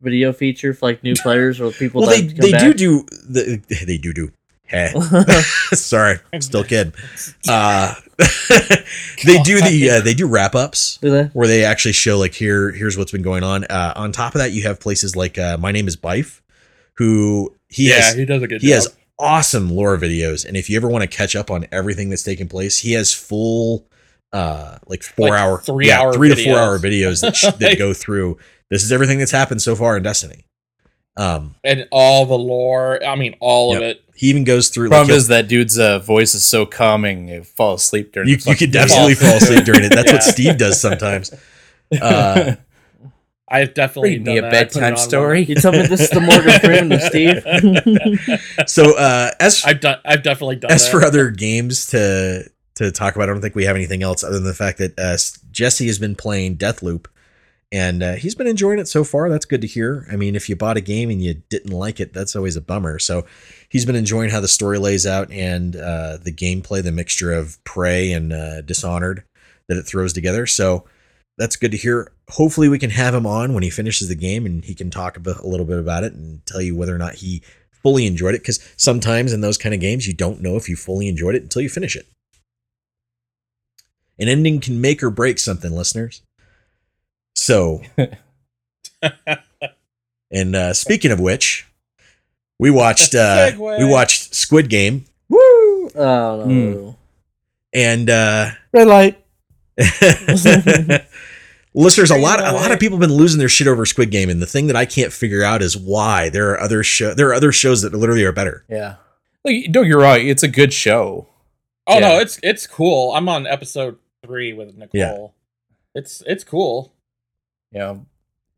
video 0.00 0.32
feature 0.32 0.72
for 0.74 0.86
like 0.86 1.02
new 1.02 1.14
players 1.22 1.60
or 1.60 1.70
people 1.72 2.02
Well, 2.02 2.10
that 2.10 2.16
they 2.38 2.50
they 2.50 2.50
do 2.58 2.68
back? 2.68 2.76
do 2.76 3.02
the, 3.28 3.84
they 3.86 3.98
do 3.98 4.12
do. 4.12 4.32
Heh. 4.66 4.88
Sorry, 5.74 6.18
I'm 6.32 6.40
still 6.40 6.64
kid. 6.64 6.94
Uh, 7.46 7.94
they 9.26 9.42
do 9.42 9.60
the 9.60 9.98
uh, 9.98 10.00
they 10.00 10.14
do 10.14 10.26
wrap 10.26 10.54
ups. 10.54 10.98
Where 11.02 11.46
they 11.46 11.64
actually 11.64 11.92
show 11.92 12.16
like 12.18 12.32
here 12.32 12.70
here's 12.70 12.96
what's 12.96 13.12
been 13.12 13.22
going 13.22 13.42
on. 13.44 13.64
Uh, 13.64 13.92
on 13.96 14.12
top 14.12 14.34
of 14.34 14.38
that, 14.38 14.52
you 14.52 14.62
have 14.62 14.80
places 14.80 15.14
like 15.14 15.36
uh, 15.36 15.58
my 15.58 15.72
name 15.72 15.88
is 15.88 15.96
Byf, 15.96 16.40
who 16.94 17.54
he 17.68 17.90
yeah, 17.90 17.96
has 17.96 18.14
he 18.14 18.24
does 18.24 18.42
a 18.42 18.46
good 18.48 18.62
he 18.62 18.68
job. 18.68 18.74
has 18.76 18.96
awesome 19.18 19.70
lore 19.70 19.96
videos, 19.96 20.44
and 20.46 20.56
if 20.56 20.68
you 20.70 20.76
ever 20.76 20.88
want 20.88 21.02
to 21.02 21.08
catch 21.16 21.36
up 21.36 21.50
on 21.50 21.66
everything 21.72 22.10
that's 22.10 22.22
taking 22.22 22.48
place, 22.48 22.78
he 22.78 22.92
has 22.92 23.12
full 23.12 23.86
uh 24.32 24.78
like 24.86 25.02
four 25.02 25.28
Like 25.28 25.40
hour 25.40 25.60
three 25.60 25.88
yeah, 25.88 26.00
hour 26.00 26.14
three 26.14 26.34
to 26.34 26.44
four 26.44 26.58
hour 26.58 26.78
videos 26.78 27.20
that, 27.20 27.36
sh- 27.36 27.52
that 27.58 27.76
go 27.78 27.92
through 27.92 28.38
this 28.70 28.82
is 28.82 28.90
everything 28.90 29.18
that's 29.18 29.30
happened 29.30 29.60
so 29.60 29.76
far 29.76 29.96
in 29.98 30.02
Destiny. 30.02 30.46
Um, 31.18 31.56
and 31.62 31.86
all 31.92 32.24
the 32.24 32.38
lore. 32.38 33.04
I 33.04 33.16
mean, 33.16 33.34
all 33.38 33.76
of 33.76 33.82
it. 33.82 34.02
he 34.14 34.28
even 34.28 34.44
goes 34.44 34.70
through. 34.70 34.88
Problem 34.88 35.08
he'll- 35.08 35.16
is 35.18 35.28
that 35.28 35.46
dude's 35.46 35.78
uh, 35.78 35.98
voice 35.98 36.34
is 36.34 36.42
so 36.44 36.64
calming, 36.64 37.28
you 37.28 37.44
fall 37.44 37.74
asleep 37.74 38.12
during. 38.12 38.30
you, 38.30 38.36
the 38.36 38.48
you 38.50 38.56
could 38.56 38.72
fucking 38.72 38.88
definitely 38.88 39.14
fall 39.14 39.36
asleep 39.36 39.66
during 39.66 39.84
it. 39.84 39.90
That's 39.90 40.10
what 40.10 40.22
Steve 40.22 40.56
does 40.56 40.80
sometimes. 40.80 41.30
Uh, 42.00 42.54
I've 43.52 43.74
definitely 43.74 44.10
Read 44.12 44.26
me 44.26 44.34
done 44.36 44.38
a 44.38 44.40
that. 44.50 44.54
I 44.54 44.64
put 44.64 44.76
it 44.76 44.80
bedtime 44.80 44.96
story. 44.96 45.44
You 45.44 45.54
tell 45.56 45.72
me 45.72 45.86
this 45.86 46.00
is 46.00 46.10
the 46.10 46.20
Morgan 46.20 46.58
Freeman 46.60 46.92
of 46.92 47.02
Steve. 47.02 48.66
so 48.68 48.96
uh, 48.96 49.30
as 49.38 49.62
I've 49.64 49.80
done. 49.80 49.98
I've 50.04 50.22
definitely 50.22 50.56
done. 50.56 50.72
as 50.72 50.84
that. 50.84 50.90
for 50.90 51.04
other 51.04 51.30
games 51.30 51.86
to 51.88 52.50
to 52.76 52.90
talk 52.90 53.14
about, 53.14 53.28
I 53.28 53.32
don't 53.32 53.42
think 53.42 53.54
we 53.54 53.64
have 53.64 53.76
anything 53.76 54.02
else 54.02 54.24
other 54.24 54.36
than 54.36 54.44
the 54.44 54.54
fact 54.54 54.78
that 54.78 54.98
uh, 54.98 55.18
Jesse 55.50 55.86
has 55.86 55.98
been 55.98 56.14
playing 56.14 56.56
Deathloop, 56.56 57.06
and 57.70 58.02
uh, 58.02 58.14
he's 58.14 58.34
been 58.34 58.46
enjoying 58.46 58.78
it 58.78 58.88
so 58.88 59.04
far. 59.04 59.28
That's 59.28 59.44
good 59.44 59.60
to 59.60 59.66
hear. 59.66 60.06
I 60.10 60.16
mean, 60.16 60.34
if 60.34 60.48
you 60.48 60.56
bought 60.56 60.78
a 60.78 60.80
game 60.80 61.10
and 61.10 61.22
you 61.22 61.42
didn't 61.50 61.72
like 61.72 62.00
it, 62.00 62.14
that's 62.14 62.34
always 62.34 62.56
a 62.56 62.62
bummer. 62.62 62.98
So 62.98 63.26
he's 63.68 63.84
been 63.84 63.96
enjoying 63.96 64.30
how 64.30 64.40
the 64.40 64.48
story 64.48 64.78
lays 64.78 65.06
out 65.06 65.30
and 65.30 65.76
uh, 65.76 66.16
the 66.16 66.32
gameplay, 66.32 66.82
the 66.82 66.92
mixture 66.92 67.32
of 67.32 67.62
Prey 67.64 68.12
and 68.12 68.32
uh, 68.32 68.62
Dishonored 68.62 69.24
that 69.68 69.76
it 69.76 69.84
throws 69.84 70.12
together. 70.12 70.46
So 70.46 70.84
that's 71.38 71.56
good 71.56 71.70
to 71.72 71.76
hear. 71.76 72.12
Hopefully, 72.30 72.68
we 72.68 72.78
can 72.78 72.90
have 72.90 73.14
him 73.14 73.26
on 73.26 73.54
when 73.54 73.62
he 73.62 73.70
finishes 73.70 74.08
the 74.08 74.14
game 74.14 74.46
and 74.46 74.64
he 74.64 74.74
can 74.74 74.90
talk 74.90 75.16
about, 75.16 75.40
a 75.40 75.46
little 75.46 75.66
bit 75.66 75.78
about 75.78 76.04
it 76.04 76.12
and 76.12 76.44
tell 76.46 76.60
you 76.60 76.76
whether 76.76 76.94
or 76.94 76.98
not 76.98 77.16
he 77.16 77.42
fully 77.82 78.06
enjoyed 78.06 78.34
it. 78.34 78.42
Because 78.42 78.60
sometimes 78.76 79.32
in 79.32 79.40
those 79.40 79.58
kind 79.58 79.74
of 79.74 79.80
games, 79.80 80.06
you 80.06 80.14
don't 80.14 80.40
know 80.40 80.56
if 80.56 80.68
you 80.68 80.76
fully 80.76 81.08
enjoyed 81.08 81.34
it 81.34 81.42
until 81.42 81.62
you 81.62 81.68
finish 81.68 81.96
it. 81.96 82.06
An 84.18 84.28
ending 84.28 84.60
can 84.60 84.80
make 84.80 85.02
or 85.02 85.10
break 85.10 85.38
something, 85.38 85.72
listeners. 85.72 86.22
So, 87.34 87.82
and 90.30 90.54
uh, 90.54 90.74
speaking 90.74 91.10
of 91.10 91.18
which, 91.18 91.66
we 92.58 92.70
watched 92.70 93.14
uh, 93.14 93.52
we 93.58 93.84
watched 93.84 94.34
Squid 94.34 94.68
Game, 94.68 95.06
Woo! 95.28 95.90
Oh 95.94 96.44
no. 96.46 96.96
and 97.72 98.08
uh, 98.10 98.50
Red 98.72 98.86
light. 98.86 99.18
listeners, 101.74 102.10
a 102.10 102.16
lot 102.16 102.40
a 102.40 102.52
lot 102.52 102.70
of 102.70 102.80
people 102.80 102.98
have 102.98 103.08
been 103.08 103.16
losing 103.16 103.38
their 103.38 103.48
shit 103.48 103.66
over 103.66 103.86
Squid 103.86 104.10
Game, 104.10 104.30
and 104.30 104.40
the 104.40 104.46
thing 104.46 104.66
that 104.66 104.76
I 104.76 104.86
can't 104.86 105.12
figure 105.12 105.42
out 105.42 105.62
is 105.62 105.76
why 105.76 106.28
there 106.28 106.50
are 106.50 106.60
other 106.60 106.82
show 106.82 107.14
there 107.14 107.28
are 107.28 107.34
other 107.34 107.52
shows 107.52 107.82
that 107.82 107.94
literally 107.94 108.24
are 108.24 108.32
better. 108.32 108.64
Yeah. 108.68 108.96
Like, 109.44 109.72
don't 109.72 109.84
get 109.84 109.96
me 109.96 110.02
wrong, 110.02 110.26
it's 110.26 110.42
a 110.42 110.48
good 110.48 110.72
show. 110.72 111.28
Oh 111.86 111.98
no, 111.98 112.18
it's 112.18 112.38
it's 112.42 112.66
cool. 112.66 113.12
I'm 113.14 113.28
on 113.28 113.46
episode 113.46 113.98
three 114.24 114.52
with 114.52 114.76
Nicole. 114.76 114.90
Yeah. 114.92 115.26
It's 115.94 116.22
it's 116.26 116.44
cool. 116.44 116.94
You 117.72 117.78
know, 117.78 118.06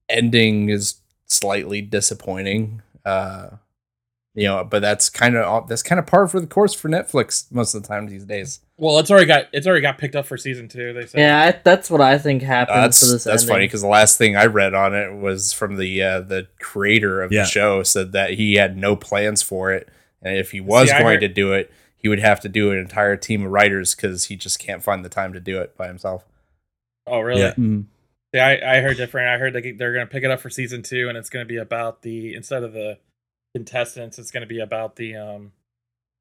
ending 0.08 0.68
is 0.68 1.00
slightly 1.26 1.80
disappointing. 1.80 2.82
Uh, 3.04 3.50
you 4.34 4.44
know, 4.48 4.64
but 4.64 4.80
that's 4.82 5.08
kind 5.08 5.36
of 5.36 5.68
that's 5.68 5.82
kind 5.82 5.98
of 5.98 6.06
par 6.06 6.26
for 6.26 6.40
the 6.40 6.46
course 6.46 6.74
for 6.74 6.88
Netflix 6.88 7.50
most 7.52 7.74
of 7.74 7.82
the 7.82 7.88
time 7.88 8.06
these 8.06 8.24
days. 8.24 8.60
Well, 8.76 8.98
it's 8.98 9.10
already 9.10 9.26
got 9.26 9.46
it's 9.52 9.66
already 9.66 9.82
got 9.82 9.98
picked 9.98 10.16
up 10.16 10.26
for 10.26 10.36
season 10.36 10.68
two. 10.68 10.92
They 10.92 11.06
said. 11.06 11.20
Yeah, 11.20 11.40
I, 11.40 11.60
that's 11.62 11.88
what 11.90 12.00
I 12.00 12.18
think 12.18 12.42
Uh, 12.42 12.46
happened 12.46 12.82
that's 12.82 13.00
to 13.00 13.06
this. 13.06 13.24
that's 13.24 13.42
ending. 13.44 13.54
funny 13.54 13.66
because 13.66 13.82
the 13.82 13.88
last 13.88 14.18
thing 14.18 14.36
I 14.36 14.46
read 14.46 14.74
on 14.74 14.94
it 14.94 15.14
was 15.14 15.52
from 15.52 15.76
the 15.76 16.02
uh, 16.02 16.20
the 16.20 16.48
creator 16.60 17.22
of 17.22 17.30
Yeah. 17.32 17.42
the 17.42 17.46
show 17.48 17.82
said 17.84 18.12
that 18.12 18.30
he 18.34 18.54
had 18.54 18.76
no 18.76 18.96
plans 18.96 19.42
for 19.42 19.72
it, 19.72 19.88
and 20.20 20.36
if 20.36 20.50
he 20.50 20.60
was 20.60 20.90
I 20.90 20.98
going 20.98 21.14
heard- 21.14 21.20
to 21.20 21.28
do 21.28 21.52
it, 21.52 21.70
he 21.96 22.08
would 22.08 22.18
have 22.20 22.40
to 22.40 22.48
do 22.48 22.72
an 22.72 22.78
entire 22.78 23.16
team 23.16 23.44
of 23.46 23.52
writers 23.52 23.94
because 23.94 24.24
he 24.24 24.34
just 24.36 24.58
can't 24.58 24.82
find 24.82 25.04
the 25.04 25.08
time 25.08 25.32
to 25.34 25.40
do 25.40 25.60
it 25.60 25.76
by 25.76 25.86
himself. 25.86 26.24
Oh 27.06 27.20
really? 27.20 27.40
Yeah. 27.42 27.54
Yeah, 28.32 28.46
I, 28.48 28.78
I 28.78 28.80
heard 28.80 28.96
different. 28.96 29.28
I 29.28 29.38
heard 29.38 29.52
they, 29.52 29.70
they're 29.70 29.92
going 29.92 30.04
to 30.04 30.10
pick 30.10 30.24
it 30.24 30.30
up 30.32 30.40
for 30.40 30.50
season 30.50 30.82
two, 30.82 31.08
and 31.08 31.16
it's 31.16 31.30
going 31.30 31.44
to 31.44 31.48
be 31.48 31.56
about 31.58 32.02
the 32.02 32.34
instead 32.34 32.64
of 32.64 32.72
the 32.72 32.98
contestants, 33.54 34.18
it's 34.18 34.30
going 34.30 34.40
to 34.42 34.46
be 34.46 34.60
about 34.60 34.96
the 34.96 35.16
um 35.16 35.52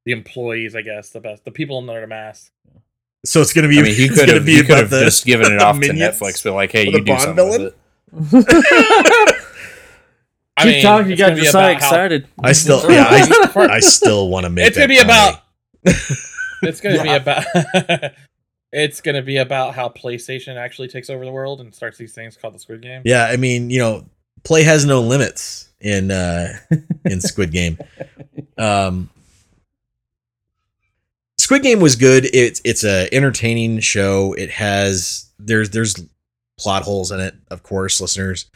the 0.06 0.12
employees. 0.12 0.74
I 0.76 0.82
guess 0.82 1.10
the 1.10 1.20
best 1.20 1.44
the 1.44 1.50
people 1.50 1.78
in 1.78 1.86
the 1.86 2.06
mask. 2.06 2.50
So 3.26 3.40
it's 3.40 3.54
gonna 3.54 3.68
be. 3.68 3.78
I 3.78 3.82
mean, 3.82 3.94
he 3.94 4.08
could 4.08 4.18
gonna 4.18 4.34
have 4.34 4.44
be 4.44 4.56
he 4.56 4.60
could 4.60 4.70
about 4.70 4.78
have 4.80 4.90
the- 4.90 5.04
just 5.04 5.24
given 5.24 5.50
it 5.52 5.58
the 5.58 5.64
off 5.64 5.80
to 5.80 5.88
Netflix, 5.88 6.44
but 6.44 6.52
like, 6.52 6.72
hey, 6.72 6.84
you 6.84 6.92
do 6.98 7.04
Bond 7.04 7.20
something 7.22 7.36
villain? 7.36 7.72
with 8.12 8.48
it. 8.48 9.34
I 10.56 10.62
Keep 10.64 10.72
mean, 10.74 10.82
talking. 10.82 11.06
You 11.08 11.12
it's 11.14 11.20
gonna 11.22 11.34
got 11.34 11.40
be 11.40 11.46
so 11.46 11.58
about 11.58 11.64
how- 11.72 11.76
excited. 11.78 12.28
I 12.42 12.52
still, 12.52 12.82
yeah, 12.90 13.06
I, 13.08 13.66
I 13.76 13.80
still 13.80 14.28
want 14.28 14.44
to 14.44 14.50
make. 14.50 14.66
It's 14.68 14.76
gonna 14.76 14.88
be 14.88 14.98
about. 14.98 15.40
It's 16.62 16.80
gonna 16.80 17.02
be 17.02 17.08
about. 17.14 17.44
it's 18.72 19.00
gonna 19.00 19.22
be 19.22 19.38
about 19.38 19.74
how 19.74 19.88
PlayStation 19.88 20.56
actually 20.56 20.88
takes 20.88 21.10
over 21.10 21.24
the 21.24 21.32
world 21.32 21.60
and 21.60 21.74
starts 21.74 21.98
these 21.98 22.12
things 22.14 22.36
called 22.36 22.54
the 22.54 22.58
Squid 22.58 22.82
Game. 22.82 23.02
Yeah, 23.04 23.24
I 23.26 23.36
mean, 23.36 23.68
you 23.70 23.78
know, 23.80 24.06
play 24.44 24.62
has 24.62 24.84
no 24.84 25.00
limits 25.00 25.70
in 25.80 26.10
uh 26.10 26.54
in 27.04 27.20
Squid 27.20 27.52
Game. 27.52 27.78
Um 28.58 29.10
Squid 31.38 31.62
Game 31.62 31.80
was 31.80 31.96
good. 31.96 32.26
It's 32.32 32.60
it's 32.64 32.84
a 32.84 33.08
entertaining 33.12 33.80
show. 33.80 34.32
It 34.34 34.50
has 34.50 35.30
there's 35.38 35.70
there's 35.70 36.02
plot 36.58 36.82
holes 36.84 37.10
in 37.10 37.20
it, 37.20 37.34
of 37.50 37.62
course, 37.62 38.00
listeners. 38.00 38.46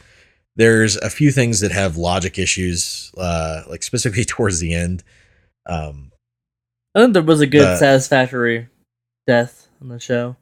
There's 0.55 0.97
a 0.97 1.09
few 1.09 1.31
things 1.31 1.59
that 1.61 1.71
have 1.71 1.97
logic 1.97 2.39
issues, 2.39 3.11
uh, 3.17 3.61
like 3.69 3.83
specifically 3.83 4.25
towards 4.25 4.59
the 4.59 4.73
end. 4.73 5.03
Um, 5.65 6.11
I 6.95 7.01
think 7.01 7.13
there 7.13 7.21
was 7.21 7.41
a 7.41 7.47
good, 7.47 7.61
Uh, 7.61 7.77
satisfactory 7.77 8.67
death 9.27 9.67
on 9.81 9.89
the 9.89 9.99
show. 9.99 10.35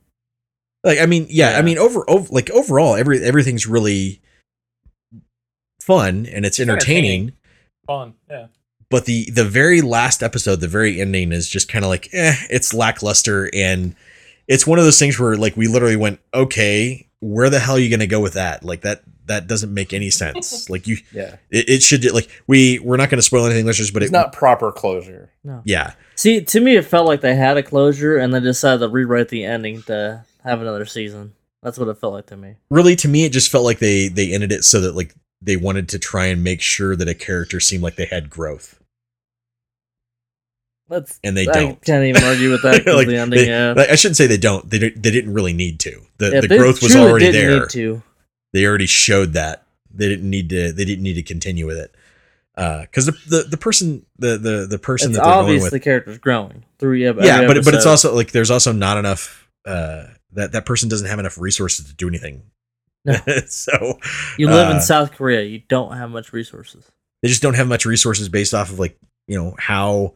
like 0.83 0.99
I 0.99 1.05
mean, 1.05 1.27
yeah, 1.29 1.57
I 1.57 1.61
mean 1.61 1.77
over, 1.77 2.09
over 2.09 2.31
like 2.33 2.49
overall, 2.51 2.95
every 2.95 3.21
everything's 3.23 3.67
really 3.67 4.21
fun 5.87 6.27
and 6.27 6.45
it's 6.45 6.59
entertaining. 6.59 7.31
Fun, 7.87 8.13
yeah. 8.29 8.47
but 8.89 9.05
the 9.05 9.29
the 9.31 9.45
very 9.45 9.81
last 9.81 10.21
episode, 10.21 10.57
the 10.57 10.67
very 10.67 11.01
ending 11.01 11.31
is 11.31 11.49
just 11.49 11.69
kind 11.69 11.83
of 11.83 11.89
like, 11.89 12.09
eh, 12.13 12.35
it's 12.49 12.73
lackluster, 12.73 13.49
and 13.53 13.95
it's 14.47 14.67
one 14.67 14.77
of 14.77 14.85
those 14.85 14.99
things 14.99 15.17
where 15.19 15.35
like 15.35 15.57
we 15.57 15.67
literally 15.67 15.95
went, 15.95 16.19
okay, 16.33 17.07
where 17.21 17.49
the 17.49 17.59
hell 17.59 17.77
are 17.77 17.79
you 17.79 17.89
gonna 17.89 18.05
go 18.05 18.19
with 18.19 18.33
that? 18.33 18.63
Like 18.63 18.81
that 18.81 19.01
that 19.25 19.47
doesn't 19.47 19.73
make 19.73 19.93
any 19.93 20.09
sense. 20.09 20.69
like 20.69 20.85
you, 20.85 20.97
Yeah, 21.11 21.37
it, 21.49 21.69
it 21.69 21.81
should 21.81 22.11
like 22.13 22.29
we 22.45 22.79
we're 22.79 22.97
not 22.97 23.09
gonna 23.09 23.21
spoil 23.21 23.45
anything, 23.45 23.65
listeners, 23.65 23.89
but 23.89 24.03
it's 24.03 24.11
it 24.11 24.13
not 24.13 24.33
proper 24.33 24.71
closure. 24.71 25.31
No. 25.43 25.61
Yeah, 25.63 25.93
See, 26.17 26.41
to 26.41 26.59
me, 26.59 26.75
it 26.75 26.85
felt 26.85 27.05
like 27.05 27.21
they 27.21 27.35
had 27.35 27.57
a 27.57 27.63
closure 27.63 28.17
and 28.17 28.33
they 28.33 28.39
decided 28.39 28.79
to 28.79 28.89
rewrite 28.89 29.29
the 29.29 29.45
ending 29.45 29.83
to 29.83 30.25
have 30.43 30.61
another 30.61 30.85
season. 30.87 31.33
That's 31.61 31.77
what 31.77 31.87
it 31.89 31.99
felt 31.99 32.13
like 32.13 32.25
to 32.27 32.37
me. 32.37 32.55
really 32.71 32.95
to 32.97 33.07
me, 33.07 33.23
it 33.25 33.31
just 33.31 33.51
felt 33.51 33.63
like 33.63 33.77
they 33.77 34.07
they 34.07 34.33
ended 34.33 34.51
it 34.51 34.63
so 34.63 34.81
that 34.81 34.95
like 34.95 35.13
they 35.41 35.55
wanted 35.55 35.89
to 35.89 35.99
try 35.99 36.25
and 36.27 36.43
make 36.43 36.61
sure 36.61 36.95
that 36.95 37.07
a 37.07 37.13
character 37.13 37.59
seemed 37.59 37.83
like 37.83 37.95
they 37.95 38.05
had 38.05 38.29
growth, 38.29 38.79
That's 40.89 41.19
and 41.23 41.35
they 41.35 41.47
I 41.47 41.51
don't. 41.53 41.81
can't 41.85 42.03
even 42.05 42.23
argue 42.23 42.49
with 42.51 42.63
that. 42.63 42.85
like, 42.87 43.07
the 43.07 43.17
ending, 43.17 43.39
they- 43.39 43.47
yeah. 43.47 43.73
I 43.77 43.95
shouldn't 43.95 44.17
say 44.17 44.27
they 44.27 44.37
don't. 44.37 44.69
They 44.69 44.77
they 44.79 45.11
didn't 45.11 45.33
really 45.33 45.53
need 45.53 45.79
to. 45.81 46.01
The 46.17 46.31
Yeah, 46.31 46.41
the 46.41 46.47
growth 46.47 46.81
was 46.81 46.95
already 46.95 47.31
didn't 47.31 47.49
there. 47.49 47.59
Need 47.61 47.69
to. 47.71 48.01
They 48.53 48.65
already 48.65 48.85
showed 48.87 49.33
that 49.33 49.65
they 49.93 50.07
didn't 50.07 50.29
need 50.29 50.49
to. 50.49 50.71
They 50.71 50.85
didn't 50.85 51.03
need 51.03 51.15
to 51.15 51.23
continue 51.23 51.65
with 51.67 51.77
it. 51.77 51.93
Because 52.55 53.05
the, 53.05 53.11
the 53.27 53.43
the 53.51 53.57
person 53.57 54.05
the 54.17 54.37
the 54.37 54.65
the 54.67 54.79
person 54.79 55.11
It's 55.11 55.17
that 55.19 55.23
they're 55.25 55.33
going 55.33 55.43
obvious 55.45 55.63
with 55.63 55.73
the 55.73 55.79
character's 55.79 56.17
growing 56.17 56.63
through 56.79 57.03
every 57.03 57.23
yeah 57.25 57.45
but 57.45 57.63
but 57.63 57.75
it's 57.75 57.85
also 57.85 58.15
like 58.15 58.31
there's 58.31 58.49
also 58.49 58.71
not 58.71 58.97
enough 58.97 59.47
uh 59.65 60.05
that 60.33 60.53
that 60.53 60.65
person 60.65 60.89
doesn't 60.89 61.05
have 61.07 61.19
enough 61.19 61.37
resources 61.37 61.85
to 61.85 61.93
do 61.93 62.07
anything 62.07 62.41
No. 63.07 63.17
so 63.47 63.97
you 64.37 64.47
live 64.47 64.69
uh, 64.69 64.75
in 64.75 64.81
South 64.81 65.13
Korea. 65.13 65.41
You 65.43 65.61
don't 65.67 65.95
have 65.97 66.09
much 66.11 66.33
resources. 66.33 66.85
they 67.23 67.29
just 67.29 67.41
don't 67.41 67.55
have 67.55 67.67
much 67.67 67.85
resources 67.85 68.29
based 68.29 68.53
off 68.53 68.69
of 68.71 68.77
like 68.79 68.97
you 69.27 69.37
know 69.41 69.55
how 69.57 70.13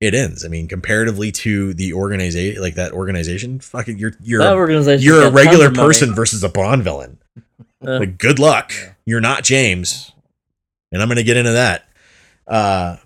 it 0.00 0.14
ends 0.14 0.44
i 0.46 0.48
mean 0.48 0.66
comparatively 0.66 1.30
to 1.30 1.74
the 1.74 1.92
organization 1.92 2.62
like 2.62 2.76
that 2.76 2.92
organization 2.92 3.60
fucking 3.60 3.98
you're 3.98 4.12
you're 4.22 4.40
a, 4.40 4.52
organization 4.54 5.04
you're 5.04 5.24
a 5.24 5.30
regular 5.30 5.70
person 5.70 6.14
versus 6.14 6.42
a 6.44 6.48
bond 6.48 6.82
villain 6.84 7.18
Uh, 7.86 7.98
like 7.98 8.18
good 8.18 8.38
luck 8.38 8.72
Yeah. 8.74 8.92
you're 9.06 9.20
not 9.22 9.42
james 9.42 10.12
and 10.92 11.00
i'm 11.02 11.08
gonna 11.08 11.22
get 11.22 11.36
into 11.38 11.52
that 11.52 11.88
uh 12.46 12.96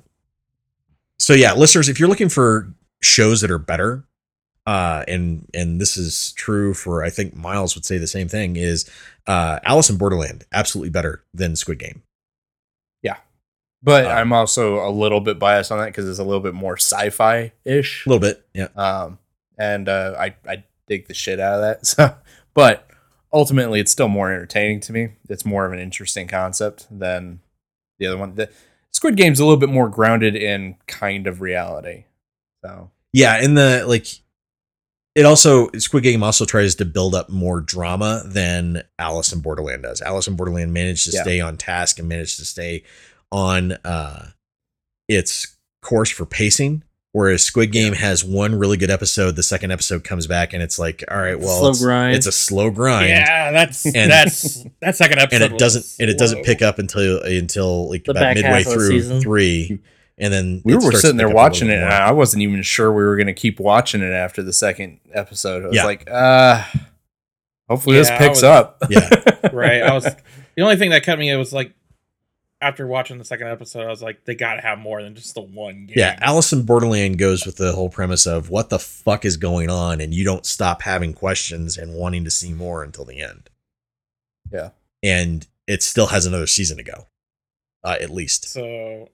so 1.19 1.33
yeah 1.33 1.53
listeners 1.55 1.89
if 1.89 1.99
you're 2.01 2.09
looking 2.09 2.29
for 2.29 2.73
shows 3.01 3.41
that 3.43 3.51
are 3.53 3.59
better 3.59 4.05
uh 4.67 5.05
and 5.07 5.47
and 5.53 5.81
this 5.81 5.97
is 5.97 6.33
true 6.33 6.73
for 6.75 7.05
i 7.05 7.11
think 7.11 7.35
miles 7.37 7.75
would 7.75 7.85
say 7.85 7.99
the 7.99 8.07
same 8.07 8.29
thing 8.29 8.57
is 8.57 8.89
uh 9.27 9.59
alice 9.65 9.91
in 9.91 9.97
borderland 9.99 10.45
absolutely 10.53 10.91
better 10.91 11.23
than 11.35 11.55
squid 11.57 11.79
game 11.79 12.03
Yeah, 13.03 13.17
But 13.83 14.07
Uh, 14.07 14.11
I'm 14.11 14.33
also 14.33 14.87
a 14.87 14.91
little 14.91 15.21
bit 15.21 15.39
biased 15.39 15.71
on 15.71 15.79
that 15.79 15.87
because 15.87 16.09
it's 16.09 16.19
a 16.19 16.25
little 16.25 16.41
bit 16.41 16.55
more 16.55 16.77
sci-fi 16.77 17.53
ish. 17.65 18.07
a 18.07 18.09
little 18.09 18.21
bit 18.21 18.47
yeah 18.55 18.69
Um, 18.77 19.19
and 19.59 19.89
uh, 19.89 20.15
I 20.19 20.35
I 20.49 20.65
dig 20.89 21.07
the 21.09 21.15
shit 21.15 21.41
out 21.41 21.55
of 21.55 21.61
that. 21.63 21.87
So, 21.87 22.15
but 22.55 22.89
ultimately, 23.33 23.81
it's 23.81 23.91
still 23.93 24.09
more 24.09 24.31
entertaining 24.33 24.81
to 24.81 24.93
me. 24.93 25.11
It's 25.29 25.45
more 25.45 25.67
of 25.67 25.73
an 25.73 25.79
interesting 25.79 26.27
concept 26.29 26.87
than 26.91 27.41
the 27.99 28.07
other 28.07 28.17
one. 28.19 28.35
The 28.35 28.49
Squid 28.93 29.17
Game's 29.17 29.41
a 29.41 29.45
little 29.45 29.59
bit 29.61 29.69
more 29.69 29.89
grounded 29.89 30.35
in 30.37 30.77
kind 30.87 31.27
of 31.27 31.41
reality. 31.41 32.05
So 32.65 32.91
yeah 33.13 33.43
in 33.43 33.55
the 33.55 33.85
like 33.87 34.07
it 35.15 35.25
also 35.25 35.71
squid 35.79 36.03
game 36.03 36.23
also 36.23 36.45
tries 36.45 36.75
to 36.77 36.85
build 36.85 37.15
up 37.15 37.29
more 37.31 37.61
drama 37.61 38.23
than 38.27 38.83
alice 38.99 39.33
in 39.33 39.41
borderland 39.41 39.83
does 39.83 40.01
alice 40.03 40.27
in 40.27 40.37
borderland 40.37 40.73
managed 40.73 41.05
to 41.05 41.11
Yeah. 41.17 41.23
stay 41.23 41.41
on 41.41 41.57
task 41.57 41.99
and 41.99 42.09
managed 42.09 42.39
to 42.39 42.45
stay 42.45 42.83
on 43.33 43.73
uh 43.85 44.29
its 45.09 45.57
course 45.83 46.11
for 46.11 46.25
pacing 46.27 46.83
whereas 47.13 47.45
squid 47.45 47.71
game 47.71 47.93
has 47.93 48.25
one 48.25 48.55
really 48.57 48.77
good 48.77 48.91
episode 48.91 49.37
the 49.37 49.43
second 49.43 49.71
episode 49.71 50.03
comes 50.03 50.27
back 50.27 50.53
and 50.53 50.63
it's 50.63 50.79
like 50.79 51.05
all 51.11 51.19
right 51.21 51.39
well 51.39 51.73
Slow 51.75 52.09
it's, 52.09 52.17
it's 52.17 52.27
a 52.27 52.33
slow 52.33 52.71
grind 52.71 53.09
Yeah, 53.11 53.53
that's 53.53 53.85
And- 53.87 54.11
that's 54.11 54.65
that 54.81 54.97
second 54.97 55.19
episode. 55.21 55.43
and 55.43 55.55
it 55.55 55.59
doesn't 55.59 55.85
and 56.01 56.11
it 56.11 56.19
doesn't 56.19 56.45
pick 56.45 56.63
up 56.63 56.79
until 56.79 57.21
until 57.23 57.89
like 57.91 58.05
The 58.05 58.13
about 58.13 58.35
midway 58.35 58.51
half 58.51 58.61
of 58.61 58.65
the 58.67 58.73
through 58.75 58.89
season. 59.01 59.21
three 59.21 59.79
and 60.19 60.33
then 60.33 60.63
we 60.65 60.75
it 60.75 60.83
were 60.83 60.93
sitting 60.93 61.17
there 61.17 61.27
pick 61.29 61.37
up 61.37 61.41
a 61.41 61.43
little 61.43 61.51
watching 61.51 61.69
bit 61.69 61.79
it, 61.79 61.83
and. 61.83 61.93
I 61.93 62.13
wasn't 62.13 62.43
even 62.43 62.63
sure 62.63 62.93
we 62.93 63.03
were 63.05 63.17
going 63.17 63.27
to 63.27 63.33
keep 63.33 63.59
watching 63.61 64.01
it 64.03 64.13
after 64.13 64.43
the 64.43 64.53
second 64.53 65.01
episode. 65.13 65.65
I 65.65 65.67
was 65.69 65.77
Yeah. 65.77 65.85
like, 65.85 66.09
uh, 66.11 66.65
hopefully 67.69 67.97
this 67.97 68.09
Yeah, 68.09 68.15
I 68.15 68.19
picks 68.19 68.37
was- 68.39 68.45
up. 68.45 68.79
Yeah. 68.91 69.09
right. 69.53 69.83
I 69.83 69.93
was 69.95 70.05
the 70.05 70.63
only 70.63 70.77
thing 70.77 70.91
that 70.91 71.03
kept 71.03 71.19
me. 71.19 71.31
It 71.31 71.37
was 71.37 71.53
like 71.53 71.73
after 72.61 72.87
watching 72.87 73.19
the 73.19 73.25
second 73.25 73.49
episode, 73.49 73.83
I 73.85 73.89
was 73.89 74.03
like, 74.03 74.25
they 74.25 74.35
got 74.35 74.55
to 74.55 74.61
have 74.63 74.79
more 74.79 75.03
than 75.03 75.15
just 75.15 75.35
the 75.35 75.43
one 75.43 75.87
game. 75.87 75.95
Yeah, 75.97 76.19
Alice 76.23 76.51
in 76.53 76.63
Borderland 76.65 77.19
goes 77.19 77.45
with 77.45 77.57
the 77.57 77.73
whole 77.73 77.91
premise 77.91 78.27
of 78.27 78.49
what 78.49 78.71
the 78.71 78.79
fuck 78.79 79.25
is 79.27 79.37
going 79.37 79.69
on, 79.69 80.01
and 80.01 80.15
you 80.15 80.25
don't 80.25 80.47
stop 80.47 80.81
having 80.83 81.13
questions 81.13 81.77
and 81.77 81.93
wanting 81.95 82.25
to 82.25 82.31
see 82.31 82.55
more 82.55 82.83
until 82.83 83.05
the 83.05 83.21
end. 83.21 83.51
Yeah. 84.51 84.71
And 85.03 85.47
it 85.67 85.83
still 85.83 86.07
has 86.07 86.25
another 86.25 86.47
season 86.47 86.79
to 86.79 86.85
go, 86.85 87.09
uh, 87.83 87.97
at 88.01 88.09
least. 88.09 88.49
So 88.49 89.11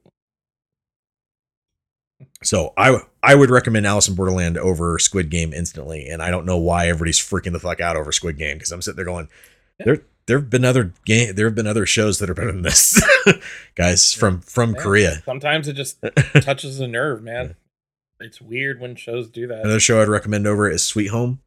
So 2.42 2.72
I 2.76 3.00
I 3.22 3.34
would 3.34 3.50
recommend 3.50 3.86
Alice 3.86 4.08
in 4.08 4.14
Borderland 4.14 4.56
over 4.58 4.98
Squid 4.98 5.30
Game 5.30 5.52
instantly, 5.52 6.08
and 6.08 6.22
I 6.22 6.30
don't 6.30 6.46
know 6.46 6.58
why 6.58 6.88
everybody's 6.88 7.18
freaking 7.18 7.52
the 7.52 7.60
fuck 7.60 7.80
out 7.80 7.96
over 7.96 8.12
Squid 8.12 8.38
Game 8.38 8.56
because 8.58 8.72
I'm 8.72 8.82
sitting 8.82 8.96
there 8.96 9.04
going, 9.04 9.28
there 9.78 10.02
there 10.26 10.38
have 10.38 10.50
been 10.50 10.64
other 10.64 10.92
game 11.06 11.34
there 11.34 11.46
have 11.46 11.54
been 11.54 11.66
other 11.66 11.86
shows 11.86 12.18
that 12.18 12.30
are 12.30 12.34
better 12.34 12.52
than 12.52 12.62
this, 12.62 13.00
guys 13.74 14.12
from 14.12 14.40
from 14.40 14.74
Yeah. 14.74 14.82
Korea. 14.82 15.22
sometimes 15.24 15.68
it 15.68 15.74
just 15.74 15.98
touches 16.40 16.78
the 16.78 16.86
nerve, 16.88 17.22
man. 17.22 17.56
It's 18.20 18.40
weird 18.40 18.80
when 18.80 18.96
shows 18.96 19.28
do 19.28 19.46
that. 19.46 19.60
Another 19.60 19.80
show 19.80 20.00
I'd 20.02 20.08
recommend 20.08 20.46
over 20.46 20.68
is 20.70 20.84
Sweet 20.84 21.08
Home. 21.08 21.40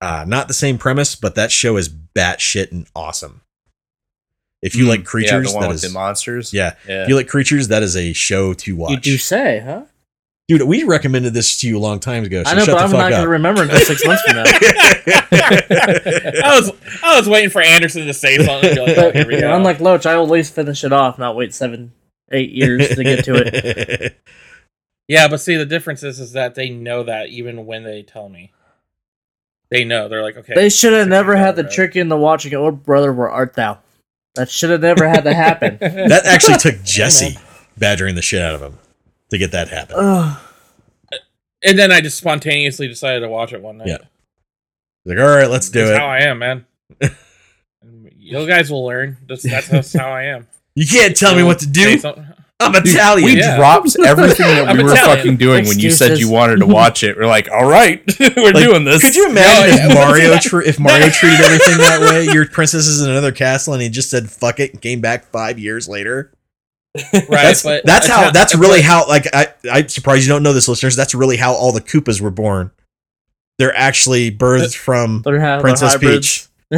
Uh, 0.00 0.24
not 0.28 0.46
the 0.46 0.54
same 0.54 0.78
premise, 0.78 1.16
but 1.16 1.34
that 1.34 1.50
show 1.50 1.76
is 1.76 1.88
batshit 1.88 2.70
and 2.70 2.86
awesome. 2.94 3.40
If 4.62 4.74
you 4.74 4.86
like 4.88 5.00
Mm, 5.00 5.04
yeah, 5.04 5.08
creatures, 5.10 5.48
the 5.50 5.54
one 5.54 5.62
that 5.62 5.68
with 5.68 5.76
is 5.76 5.82
the 5.82 5.90
monsters. 5.90 6.52
yeah. 6.52 6.74
yeah. 6.88 7.02
If 7.04 7.08
you 7.08 7.14
like 7.16 7.28
creatures, 7.28 7.68
that 7.68 7.82
is 7.82 7.96
a 7.96 8.12
show 8.12 8.54
to 8.54 8.74
watch. 8.76 8.90
You 8.90 8.96
do 8.98 9.18
say, 9.18 9.60
huh? 9.60 9.82
Dude, 10.48 10.62
we 10.62 10.82
recommended 10.82 11.34
this 11.34 11.58
to 11.60 11.68
you 11.68 11.76
a 11.76 11.78
long 11.78 12.00
time 12.00 12.24
ago. 12.24 12.42
So 12.42 12.50
I 12.50 12.54
know, 12.54 12.64
shut 12.64 12.74
but 12.74 12.78
the 12.78 12.84
I'm 12.84 12.90
not 13.02 13.10
going 13.10 13.22
to 13.22 13.28
remember 13.28 13.62
until 13.64 13.80
six 13.80 14.04
months 14.06 14.22
from 14.22 14.36
now. 14.36 14.44
I 15.32 16.58
was 16.58 16.72
I 17.02 17.18
was 17.18 17.28
waiting 17.28 17.50
for 17.50 17.60
Anderson 17.60 18.06
to 18.06 18.14
say 18.14 18.38
something. 18.38 18.70
And 18.70 18.74
be 18.76 18.80
like, 18.86 18.98
oh, 18.98 19.10
here 19.12 19.26
we 19.28 19.40
go. 19.40 19.54
unlike 19.54 19.80
Loach, 19.80 20.06
I 20.06 20.16
will 20.16 20.24
at 20.24 20.30
least 20.30 20.54
finish 20.54 20.84
it 20.84 20.92
off, 20.92 21.18
not 21.18 21.36
wait 21.36 21.52
seven, 21.54 21.92
eight 22.32 22.50
years 22.50 22.88
to 22.88 23.04
get 23.04 23.24
to 23.24 23.34
it. 23.36 24.18
Yeah, 25.10 25.26
but 25.28 25.38
see, 25.40 25.56
the 25.56 25.64
difference 25.64 26.02
is, 26.02 26.20
is 26.20 26.32
that 26.32 26.54
they 26.54 26.68
know 26.68 27.02
that 27.02 27.30
even 27.30 27.64
when 27.64 27.82
they 27.82 28.02
tell 28.02 28.28
me, 28.28 28.52
they 29.70 29.82
know 29.82 30.06
they're 30.06 30.22
like, 30.22 30.36
okay. 30.36 30.52
They 30.54 30.68
should 30.68 30.92
have 30.92 31.08
never 31.08 31.34
had 31.34 31.56
the 31.56 31.62
Right. 31.62 31.72
trick 31.72 31.92
the 31.94 32.14
watching 32.14 32.52
Oh 32.52 32.70
Brother, 32.70 33.10
Where 33.10 33.30
Art 33.30 33.54
Thou? 33.54 33.78
That 34.38 34.50
should 34.50 34.70
have 34.70 34.80
never 34.80 35.08
had 35.08 35.22
to 35.22 35.34
happen. 35.34 35.78
that 35.80 36.24
actually 36.24 36.58
took 36.58 36.82
Jesse 36.84 37.36
badgering 37.76 38.14
the 38.14 38.22
shit 38.22 38.40
out 38.40 38.54
of 38.54 38.62
him 38.62 38.78
to 39.30 39.38
get 39.38 39.52
that 39.52 39.68
happen. 39.68 39.96
Ugh. 39.98 40.38
and 41.62 41.78
then 41.78 41.92
I 41.92 42.00
just 42.00 42.16
spontaneously 42.16 42.88
decided 42.88 43.20
to 43.20 43.28
watch 43.28 43.52
it 43.52 43.60
one 43.60 43.78
night. 43.78 43.88
Yeah. 43.88 43.98
like, 45.04 45.18
all 45.18 45.26
right, 45.28 45.50
let's 45.50 45.68
do 45.68 45.80
That's 45.84 45.96
it. 45.96 46.00
how 46.00 46.06
I 46.06 46.20
am, 46.20 46.38
man. 46.38 46.64
You 48.16 48.46
guys 48.46 48.70
will 48.70 48.84
learn. 48.86 49.16
That's, 49.28 49.42
that's, 49.42 49.68
that's 49.68 49.92
how 49.92 50.10
I 50.10 50.24
am. 50.24 50.46
You 50.74 50.86
can't 50.86 51.16
tell 51.16 51.34
me 51.34 51.42
what 51.42 51.58
to 51.60 51.66
do. 51.66 51.98
something- 51.98 52.27
I'm 52.60 52.74
Italian. 52.74 53.24
We 53.24 53.38
Yeah. 53.38 53.56
dropped 53.56 53.96
everything 54.04 54.46
that 54.46 54.72
we 54.76 54.82
were 54.82 54.92
Italian. 54.92 55.16
fucking 55.16 55.36
doing 55.36 55.66
when 55.66 55.78
you 55.78 55.90
said 55.92 56.18
you 56.18 56.28
wanted 56.28 56.58
to 56.58 56.66
watch 56.66 57.04
it. 57.04 57.16
We're 57.16 57.26
like, 57.26 57.48
all 57.50 57.68
right, 57.70 58.02
we're 58.20 58.50
Like, 58.52 58.64
doing 58.64 58.84
this. 58.84 59.00
Could 59.00 59.14
you 59.14 59.28
imagine 59.30 59.76
No, 59.76 59.84
if 59.90 59.94
Mario 59.94 60.30
that- 60.30 60.42
tre- 60.42 60.66
if 60.66 60.78
Mario 60.80 61.08
treated 61.08 61.40
everything 61.40 61.78
that 61.78 62.00
way? 62.00 62.24
Your 62.32 62.46
princess 62.48 62.86
is 62.86 63.00
in 63.00 63.10
another 63.10 63.30
castle, 63.32 63.74
and 63.74 63.82
he 63.82 63.88
just 63.88 64.10
said 64.10 64.28
"fuck 64.30 64.58
it" 64.58 64.72
and 64.72 64.82
came 64.82 65.00
back 65.00 65.26
five 65.30 65.58
years 65.58 65.88
later. 65.88 66.32
Right, 67.12 67.26
That's 67.30 67.62
but 67.62 67.84
that's 67.86 68.08
how 68.08 68.22
not- 68.22 68.34
that's 68.34 68.56
really 68.56 68.80
how 68.82 69.06
like 69.06 69.26
I 69.32 69.48
I'm 69.70 69.88
surprised 69.88 70.26
you 70.26 70.32
don't 70.32 70.42
know 70.42 70.52
this, 70.52 70.66
listeners. 70.66 70.96
That's 70.96 71.14
really 71.14 71.36
how 71.36 71.52
all 71.54 71.70
the 71.70 71.80
Koopas 71.80 72.20
were 72.20 72.30
born. 72.32 72.72
They're 73.58 73.76
actually 73.76 74.32
birthed 74.32 74.74
from 74.74 75.22
They're 75.24 75.38
ha- 75.40 75.46
they're 75.56 75.60
Princess. 75.60 75.96
Peach 75.98 76.46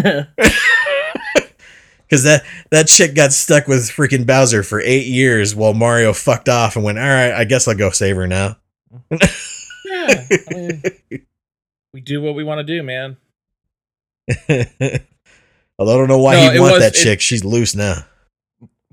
because 2.11 2.25
that 2.25 2.43
that 2.71 2.89
chick 2.89 3.15
got 3.15 3.33
stuck 3.33 3.69
with 3.69 3.83
freaking 3.85 4.27
Bowser 4.27 4.65
for 4.65 4.81
eight 4.81 5.07
years 5.07 5.55
while 5.55 5.73
Mario 5.75 6.13
fucked 6.13 6.49
off 6.49 6.75
and 6.75 6.85
went. 6.85 6.99
All 6.99 7.05
right, 7.05 7.33
I 7.33 7.45
guess 7.45 7.69
I'll 7.69 7.77
go 7.77 7.91
save 7.91 8.17
her 8.17 8.27
now. 8.27 8.57
Yeah, 9.11 9.27
I 9.89 10.27
mean, 10.51 10.83
we 11.95 12.01
do 12.01 12.21
what 12.21 12.35
we 12.35 12.43
want 12.45 12.59
to 12.59 12.65
do, 12.65 12.83
man. 12.83 13.17
Although 15.79 15.95
I 15.95 15.97
don't 15.97 16.09
know 16.09 16.19
why 16.19 16.35
No, 16.35 16.51
he'd 16.53 16.61
want 16.61 16.73
was- 16.75 16.83
that 16.83 16.95
it- 16.97 17.03
chick. 17.03 17.21
She's 17.21 17.45
loose 17.45 17.75
now. 17.75 18.05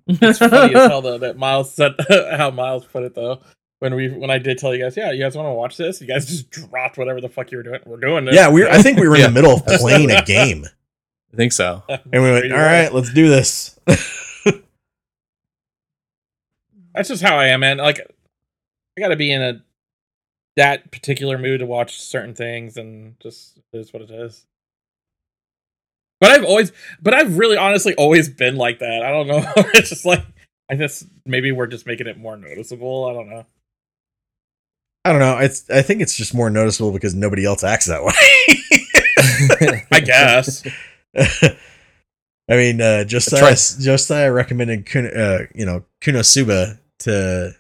It's 0.07 0.39
funny 0.39 0.73
as 0.73 0.87
hell 0.89 1.01
though 1.01 1.17
that 1.17 1.37
Miles 1.37 1.73
said 1.73 1.95
how 2.37 2.49
Miles 2.51 2.85
put 2.85 3.03
it 3.03 3.13
though. 3.15 3.41
When 3.79 3.93
we 3.93 4.09
when 4.09 4.31
I 4.31 4.39
did 4.39 4.57
tell 4.57 4.73
you 4.73 4.81
guys, 4.83 4.95
yeah, 4.97 5.11
you 5.11 5.19
guys 5.21 5.35
want 5.35 5.47
to 5.47 5.51
watch 5.51 5.77
this? 5.77 6.01
You 6.01 6.07
guys 6.07 6.25
just 6.25 6.49
dropped 6.49 6.97
whatever 6.97 7.21
the 7.21 7.29
fuck 7.29 7.51
you 7.51 7.57
were 7.57 7.63
doing. 7.63 7.79
We're 7.85 7.99
doing 7.99 8.25
this. 8.25 8.33
Yeah, 8.33 8.49
we 8.49 8.65
I 8.67 8.81
think 8.81 8.99
we 8.99 9.07
were 9.07 9.15
in 9.15 9.21
Yeah. 9.21 9.27
the 9.27 9.33
middle 9.33 9.51
of 9.53 9.65
playing 9.65 10.09
a 10.11 10.23
game. 10.23 10.65
I 11.37 11.37
think 11.37 11.53
so. 11.53 11.83
And 11.89 12.23
we 12.23 12.31
went, 12.31 12.51
all 12.51 12.57
right, 12.57 12.91
let's 12.91 13.13
do 13.13 13.29
this. 13.29 13.79
That's 13.85 14.59
just 17.09 17.21
how 17.21 17.37
I 17.37 17.49
am, 17.49 17.59
man. 17.59 17.77
Like, 17.77 17.99
I 18.97 19.01
got 19.01 19.09
to 19.09 19.15
be 19.15 19.31
in 19.31 19.43
a 19.43 19.61
that 20.55 20.91
particular 20.91 21.37
mood 21.37 21.59
to 21.59 21.67
watch 21.67 22.01
certain 22.01 22.33
things, 22.33 22.75
and 22.75 23.19
just 23.19 23.59
it 23.71 23.77
is 23.77 23.93
what 23.93 24.01
it 24.01 24.09
is. 24.09 24.47
But 26.19 26.31
I've 26.31 26.43
always, 26.43 26.71
but 26.99 27.13
I've 27.13 27.37
really 27.37 27.57
honestly 27.57 27.93
always 27.95 28.29
been 28.29 28.55
like 28.55 28.79
that. 28.79 29.03
I 29.03 29.11
don't 29.11 29.27
know. 29.27 29.45
it's 29.75 29.89
just 29.89 30.05
like 30.05 30.25
I 30.71 30.75
just 30.75 31.05
maybe 31.23 31.51
we're 31.51 31.67
just 31.67 31.85
making 31.85 32.07
it 32.07 32.17
more 32.17 32.35
noticeable. 32.35 33.05
I 33.05 33.13
don't 33.13 33.29
know. 33.29 33.45
I 35.05 35.11
don't 35.11 35.19
know. 35.19 35.37
It's 35.37 35.69
I 35.69 35.83
think 35.83 36.01
it's 36.01 36.17
just 36.17 36.33
more 36.33 36.49
noticeable 36.49 36.91
because 36.91 37.13
nobody 37.13 37.45
else 37.45 37.63
acts 37.63 37.85
that 37.85 38.03
way. 38.03 38.13
I 39.91 39.99
guess. 39.99 40.63
I 42.49 42.55
mean, 42.55 42.79
uh, 42.81 43.03
Josiah, 43.03 43.39
try- 43.39 43.55
Josiah 43.79 44.31
recommended, 44.31 44.85
Kun- 44.85 45.11
uh, 45.15 45.39
you 45.53 45.65
know, 45.65 45.83
KonoSuba 46.01 46.79
to 46.99 47.51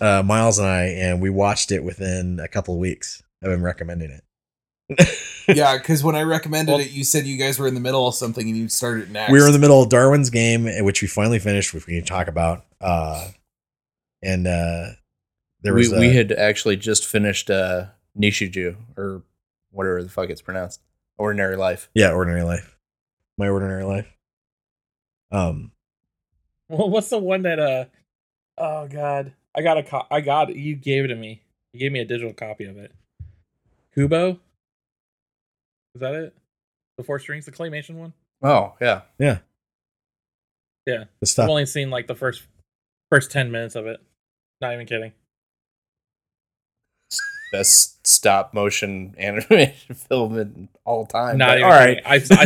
uh, 0.00 0.22
Miles 0.24 0.58
and 0.58 0.66
I, 0.66 0.84
and 0.84 1.20
we 1.20 1.30
watched 1.30 1.70
it 1.70 1.84
within 1.84 2.40
a 2.40 2.48
couple 2.48 2.74
of 2.74 2.80
weeks 2.80 3.22
of 3.42 3.52
him 3.52 3.62
recommending 3.62 4.10
it. 4.10 4.22
yeah, 5.48 5.76
because 5.76 6.02
when 6.04 6.14
I 6.14 6.22
recommended 6.22 6.72
Well- 6.72 6.80
it, 6.80 6.90
you 6.92 7.04
said 7.04 7.26
you 7.26 7.38
guys 7.38 7.58
were 7.58 7.66
in 7.66 7.74
the 7.74 7.80
middle 7.80 8.06
of 8.08 8.14
something 8.14 8.46
and 8.48 8.56
you 8.56 8.68
started 8.68 9.10
next. 9.10 9.32
we 9.32 9.40
were 9.40 9.46
in 9.46 9.52
the 9.52 9.58
middle 9.58 9.82
of 9.82 9.88
Darwin's 9.90 10.30
game, 10.30 10.66
eh, 10.66 10.80
which 10.80 11.02
we 11.02 11.08
finally 11.08 11.38
finished, 11.38 11.74
which 11.74 11.86
we 11.86 11.96
can 11.96 12.04
talk 12.04 12.28
about. 12.28 12.64
Uh, 12.80 13.28
and 14.22 14.46
uh, 14.46 14.86
there 15.62 15.74
was 15.74 15.90
we, 15.90 15.96
a- 15.96 16.00
we 16.00 16.14
had 16.14 16.32
actually 16.32 16.76
just 16.76 17.06
finished 17.06 17.50
uh, 17.50 17.86
Nichijou 18.18 18.76
or 18.96 19.22
whatever 19.70 20.02
the 20.02 20.08
fuck 20.08 20.30
it's 20.30 20.42
pronounced. 20.42 20.80
Ordinary 21.18 21.56
Life. 21.56 21.88
yeah, 21.94 22.12
ordinary 22.12 22.42
life, 22.42 22.76
my 23.38 23.48
ordinary 23.48 23.84
life. 23.84 24.06
Um, 25.30 25.72
Well, 26.68 26.90
what's 26.90 27.08
the 27.10 27.18
one 27.18 27.42
that 27.42 27.58
uh 27.58 27.84
oh 28.58 28.88
god. 28.88 29.32
I 29.54 29.62
got 29.62 29.78
a 29.78 29.82
co- 29.84 30.06
I 30.10 30.20
got 30.20 30.50
it. 30.50 30.56
You 30.56 30.74
gave 30.74 31.04
it 31.04 31.08
to 31.08 31.14
me. 31.14 31.42
You 31.72 31.80
gave 31.80 31.92
me 31.92 32.00
a 32.00 32.04
digital 32.04 32.32
copy 32.32 32.64
of 32.64 32.76
it. 32.76 32.92
Kubo? 33.94 34.40
Is 35.94 36.00
that 36.00 36.14
it? 36.14 36.34
The 36.98 37.04
four 37.04 37.18
strings, 37.20 37.46
the 37.46 37.52
claymation 37.52 37.94
one? 37.94 38.12
Oh 38.42 38.74
yeah. 38.80 39.02
yeah, 39.18 39.38
Yeah. 40.86 41.04
the 41.20 41.26
stuff. 41.26 41.44
I've 41.44 41.50
only 41.50 41.66
seen 41.66 41.90
like 41.90 42.06
the 42.08 42.14
first 42.16 42.42
first 43.10 43.30
ten 43.30 43.50
minutes 43.52 43.76
of 43.76 43.86
it. 43.86 44.00
Not 44.60 44.74
even 44.74 44.86
kidding. 44.86 45.12
Best 47.54 48.04
stop 48.04 48.52
motion 48.52 49.14
animation 49.16 49.94
film 49.94 50.36
in 50.38 50.68
all 50.84 51.06
time. 51.06 51.38
Not 51.38 51.50
But 51.50 51.58
even 51.58 51.70
all 51.70 51.78
kidding. 51.78 52.02
right. 52.04 52.04
I, 52.04 52.20
I 52.32 52.44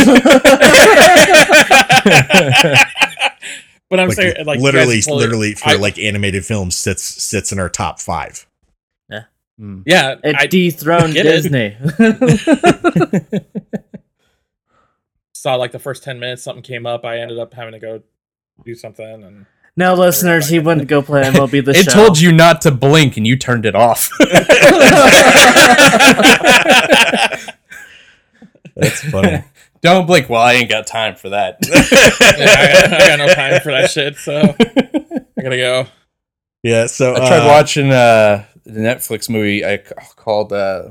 but 3.88 4.00
I'm 4.00 4.08
like, 4.08 4.16
saying 4.16 4.44
like 4.44 4.60
literally, 4.60 5.00
fully- 5.00 5.18
literally 5.20 5.54
for 5.54 5.70
I- 5.70 5.74
like 5.76 5.98
animated 5.98 6.44
films 6.44 6.76
sits 6.76 7.02
sits 7.02 7.52
in 7.52 7.58
our 7.58 7.68
top 7.70 8.00
five. 8.00 8.44
Mm. 9.60 9.82
yeah, 9.86 10.14
It 10.22 10.36
I 10.38 10.46
dethroned 10.46 11.14
get 11.14 11.26
it. 11.26 11.30
Disney. 11.50 11.76
saw 15.34 15.56
like 15.56 15.72
the 15.72 15.80
first 15.80 16.04
ten 16.04 16.20
minutes. 16.20 16.42
Something 16.44 16.62
came 16.62 16.86
up. 16.86 17.04
I 17.04 17.18
ended 17.18 17.40
up 17.40 17.54
having 17.54 17.72
to 17.72 17.80
go 17.80 18.02
do 18.64 18.74
something, 18.76 19.24
and 19.24 19.46
now, 19.78 19.94
listeners, 19.94 20.48
he 20.48 20.58
wouldn't 20.58 20.88
go 20.88 21.00
play 21.02 21.22
MLB 21.22 21.64
the 21.64 21.70
It 21.70 21.84
Show. 21.84 21.92
told 21.92 22.18
you 22.20 22.32
not 22.32 22.60
to 22.62 22.70
blink 22.72 23.16
and 23.16 23.24
you 23.26 23.36
turned 23.36 23.64
it 23.64 23.74
off. 23.76 24.10
That's 28.74 29.00
funny. 29.10 29.44
Don't 29.80 30.06
blink. 30.06 30.28
Well, 30.28 30.42
I 30.42 30.54
ain't 30.54 30.68
got 30.68 30.86
time 30.86 31.14
for 31.14 31.28
that. 31.30 31.58
yeah, 31.68 31.76
I, 31.78 32.72
got, 32.72 32.92
I 33.02 33.08
got 33.08 33.18
no 33.18 33.28
time 33.34 33.60
for 33.60 33.72
that 33.72 33.90
shit. 33.90 34.16
So 34.16 34.40
I 34.40 35.42
gotta 35.42 35.56
go. 35.56 35.86
yeah, 36.62 36.86
so 36.86 37.14
I 37.14 37.18
tried 37.18 37.44
uh, 37.44 37.48
watching 37.48 37.90
uh, 37.92 38.44
the 38.64 38.80
Netflix 38.80 39.30
movie 39.30 39.64
I 39.64 39.76
called 40.16 40.52
uh, 40.52 40.90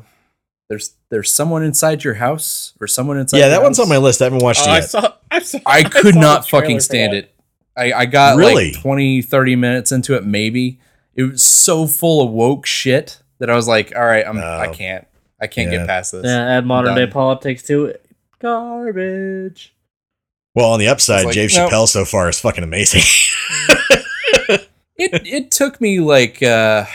"There's 0.70 0.96
There's 1.10 1.34
Someone 1.34 1.64
Inside 1.64 2.04
Your 2.06 2.14
House" 2.16 2.74
or 2.80 2.88
"Someone 2.88 3.18
Inside." 3.18 3.38
Yeah, 3.40 3.46
Your 3.48 3.56
that 3.58 3.64
one's 3.64 3.80
on 3.80 3.90
my 3.90 3.98
list. 3.98 4.22
I 4.22 4.26
haven't 4.26 4.44
watched 4.44 4.62
Oh, 4.66 4.70
it 4.70 4.70
I 4.70 4.76
yet. 4.76 4.90
saw. 4.90 5.14
I 5.30 5.40
saw. 5.40 5.60
I 5.66 5.84
saw 5.84 5.90
could 5.90 6.16
the 6.16 6.20
not 6.20 6.48
fucking 6.48 6.80
stand 6.80 7.12
that. 7.14 7.18
it. 7.26 7.34
I, 7.78 7.94
I 7.94 8.06
got 8.06 8.38
Really? 8.38 8.72
like 8.74 8.82
20, 8.82 9.22
30 9.22 9.56
minutes 9.56 9.92
into 9.92 10.16
it, 10.16 10.26
maybe. 10.26 10.80
It 11.16 11.24
was 11.24 11.44
so 11.44 11.86
full 11.88 12.22
of 12.26 12.32
woke 12.32 12.66
shit 12.66 13.22
that 13.40 13.50
I 13.50 13.56
was 13.56 13.68
like, 13.68 13.94
all 13.96 14.06
right, 14.06 14.26
I'm, 14.26 14.38
I 14.38 14.68
Oh. 14.68 14.74
can't. 14.74 15.06
I 15.40 15.46
can't 15.48 15.72
Yeah. 15.72 15.80
get 15.80 15.88
past 15.88 16.12
this. 16.12 16.24
Yeah, 16.26 16.58
add 16.58 16.66
modern 16.66 16.96
day 16.96 17.06
politics 17.08 17.62
to 17.64 17.86
it. 17.86 18.04
Garbage. 18.40 19.76
Well, 20.56 20.72
on 20.72 20.80
the 20.80 20.88
upside, 20.88 21.26
like, 21.26 21.36
Dave 21.36 21.52
no. 21.54 21.68
Chappelle 21.70 21.88
so 21.88 22.04
far 22.06 22.28
is 22.30 22.40
fucking 22.40 22.64
amazing. 22.64 23.02
It, 25.00 25.28
it 25.28 25.52
took 25.52 25.80
me 25.80 26.00
like, 26.00 26.42
uh, 26.42 26.86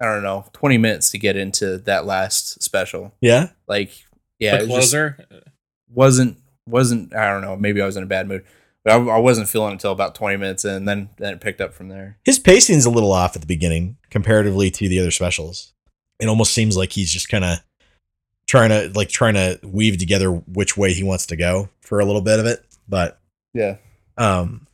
I 0.00 0.04
don't 0.04 0.22
know, 0.22 0.44
20 0.52 0.76
minutes 0.76 1.10
to 1.12 1.18
get 1.18 1.34
into 1.36 1.78
that 1.78 2.04
last 2.04 2.62
special. 2.62 3.14
yeah, 3.22 3.48
Like, 3.66 3.90
yeah, 4.38 4.58
the 4.58 4.64
it 4.64 4.66
just 4.66 4.70
closer. 4.92 5.18
wasn't, 5.88 6.36
wasn't, 6.66 7.14
I 7.14 7.30
don't 7.30 7.40
know, 7.40 7.56
maybe 7.56 7.80
I 7.80 7.86
was 7.86 7.96
in 7.96 8.02
a 8.02 8.06
bad 8.06 8.28
mood. 8.28 8.44
But 8.84 8.94
I, 8.94 8.96
I 8.96 9.18
wasn't 9.18 9.48
feeling 9.48 9.72
until 9.72 9.92
about 9.92 10.14
20 10.16 10.36
minutes 10.38 10.64
in, 10.64 10.74
and 10.74 10.88
then, 10.88 11.10
then 11.18 11.34
it 11.34 11.40
picked 11.40 11.60
up 11.60 11.72
from 11.72 11.88
there. 11.88 12.18
his 12.24 12.38
pacing's 12.40 12.84
a 12.84 12.90
little 12.90 13.12
off 13.12 13.36
at 13.36 13.40
the 13.42 13.46
beginning 13.46 13.96
comparatively 14.10 14.70
to 14.72 14.88
the 14.88 14.98
other 14.98 15.10
specials. 15.12 15.72
It 16.18 16.26
almost 16.26 16.52
seems 16.52 16.76
like 16.76 16.92
he's 16.92 17.12
just 17.12 17.28
kind 17.28 17.44
of 17.44 17.58
trying 18.48 18.70
to 18.70 18.90
like 18.94 19.08
trying 19.08 19.34
to 19.34 19.58
weave 19.62 19.98
together 19.98 20.30
which 20.32 20.76
way 20.76 20.92
he 20.92 21.02
wants 21.04 21.26
to 21.26 21.36
go 21.36 21.68
for 21.80 22.00
a 22.00 22.04
little 22.04 22.20
bit 22.22 22.40
of 22.40 22.46
it. 22.46 22.64
But 22.88 23.20
Yeah. 23.54 23.76
um, 24.18 24.66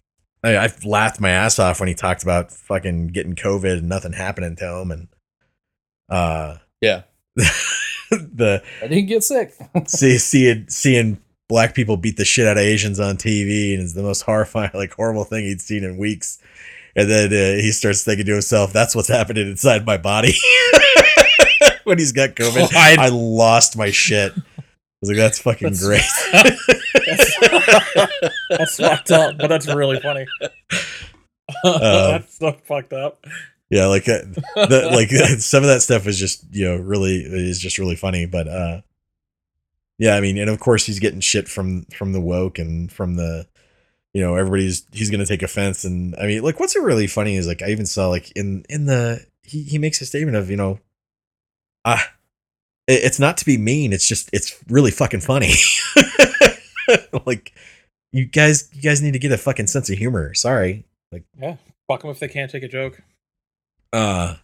I, 0.42 0.56
I 0.56 0.72
laughed 0.84 1.20
my 1.20 1.30
ass 1.30 1.59
off 1.59 1.78
when 1.80 1.88
he 1.88 1.94
talked 1.94 2.22
about 2.22 2.50
fucking 2.50 3.09
getting 3.09 3.34
COVID 3.34 3.78
and 3.78 3.88
nothing 3.88 4.12
happening 4.14 4.56
to 4.56 4.76
him, 4.78 4.90
and 4.90 5.09
uh, 6.09 6.56
Yeah. 6.80 7.02
the 8.11 8.62
I 8.82 8.86
didn't 8.88 9.06
get 9.06 9.22
sick. 9.22 9.52
see, 9.86 10.16
seeing 10.18 10.66
seeing 10.68 11.18
black 11.49 11.74
people 11.74 11.96
beat 11.96 12.16
the 12.16 12.24
shit 12.24 12.46
out 12.46 12.57
of 12.57 12.62
Asians 12.62 13.01
on 13.01 13.16
TV, 13.16 13.74
and 13.74 13.82
it's 13.82 13.94
the 13.94 14.03
most 14.03 14.22
horrifying, 14.22 14.70
like 14.74 14.92
horrible 14.92 15.24
thing 15.24 15.44
he'd 15.44 15.61
seen 15.61 15.82
in 15.84 15.96
weeks. 15.96 16.38
And 16.96 17.09
then 17.11 17.26
uh, 17.32 17.61
he 17.61 17.70
starts 17.72 18.05
thinking 18.05 18.26
to 18.26 18.32
himself, 18.32 18.72
"That's 18.72 18.94
what's 18.94 19.09
happening 19.09 19.49
inside 19.49 19.84
my 19.86 19.96
body." 19.96 20.34
when 21.84 21.99
he's 21.99 22.12
got 22.12 22.30
COVID, 22.30 22.74
I- 22.74 23.07
I 23.07 23.09
lost 23.09 23.76
my 23.76 23.90
shit. 23.90 24.32
I 24.36 24.42
was 25.01 25.11
like, 25.11 25.16
"That's 25.18 25.38
fucking 25.38 25.72
That's- 25.72 25.84
great." 25.84 26.03
That's 28.51 28.76
fucked 28.76 29.11
up, 29.11 29.38
but 29.38 29.49
that's 29.49 29.66
really 29.72 30.01
funny. 30.01 30.26
Uh, 30.42 30.49
that's 32.18 32.38
so 32.38 32.53
fucked 32.64 32.92
up. 32.92 33.24
yeah, 33.70 33.86
like 33.86 34.09
uh, 34.09 34.22
the, 34.55 34.90
like 34.92 35.11
some 35.40 35.62
of 35.62 35.68
that 35.68 35.82
stuff 35.82 36.07
is 36.07 36.18
just 36.18 36.44
you 36.51 36.66
know 36.66 36.76
really 36.76 37.16
is 37.16 37.59
just 37.61 37.78
really 37.78 37.96
funny. 37.96 38.26
But 38.26 38.49
uh, 38.49 38.80
yeah, 39.99 40.14
I 40.16 40.20
mean, 40.20 40.38
and 40.38 40.49
of 40.51 40.61
course 40.61 40.86
he's 40.86 40.99
getting 41.01 41.20
shit 41.20 41.49
from 41.49 41.84
from 41.94 42.12
the 42.12 42.20
woke 42.20 42.59
and 42.59 42.90
from 42.90 43.14
the 43.16 43.46
you 44.14 44.22
know 44.22 44.36
everybody's 44.36 44.86
he's 44.92 45.11
gonna 45.11 45.26
take 45.26 45.42
offense. 45.42 45.84
And 45.84 46.14
I 46.16 46.26
mean, 46.26 46.42
like 46.42 46.59
what's 46.61 46.74
really 46.76 47.07
funny 47.07 47.36
is 47.36 47.46
like 47.46 47.62
I 47.62 47.68
even 47.70 47.86
saw 47.86 48.09
like 48.09 48.30
in 48.32 48.64
in 48.68 48.86
the 48.86 49.24
he 49.42 49.62
he 49.62 49.78
makes 49.78 50.01
a 50.01 50.07
statement 50.07 50.36
of 50.36 50.51
you 50.51 50.57
know 50.57 50.78
ah. 51.84 52.12
it- 52.86 53.05
It's 53.05 53.18
not 53.18 53.36
to 53.38 53.44
be 53.44 53.59
mean. 53.59 53.92
It's 53.92 54.07
just 54.09 54.30
it's 54.32 54.57
really 54.68 54.90
fucking 54.90 55.20
funny. 55.20 55.53
like 57.26 57.53
you 58.12 58.24
guys, 58.24 58.68
you 58.72 58.80
guys 58.82 59.03
need 59.03 59.12
to 59.12 59.18
get 59.18 59.32
a 59.32 59.36
fucking 59.38 59.66
sense 59.66 59.90
of 59.90 59.99
humor. 59.99 60.32
Sorry, 60.34 60.84
like 61.12 61.24
yeah 61.38 61.57
Fuck 61.86 62.03
them 62.03 62.11
if 62.11 62.18
they 62.18 62.28
can't 62.28 62.51
take 62.51 62.62
a 62.62 62.68
joke. 62.68 63.03
uh 63.92 64.36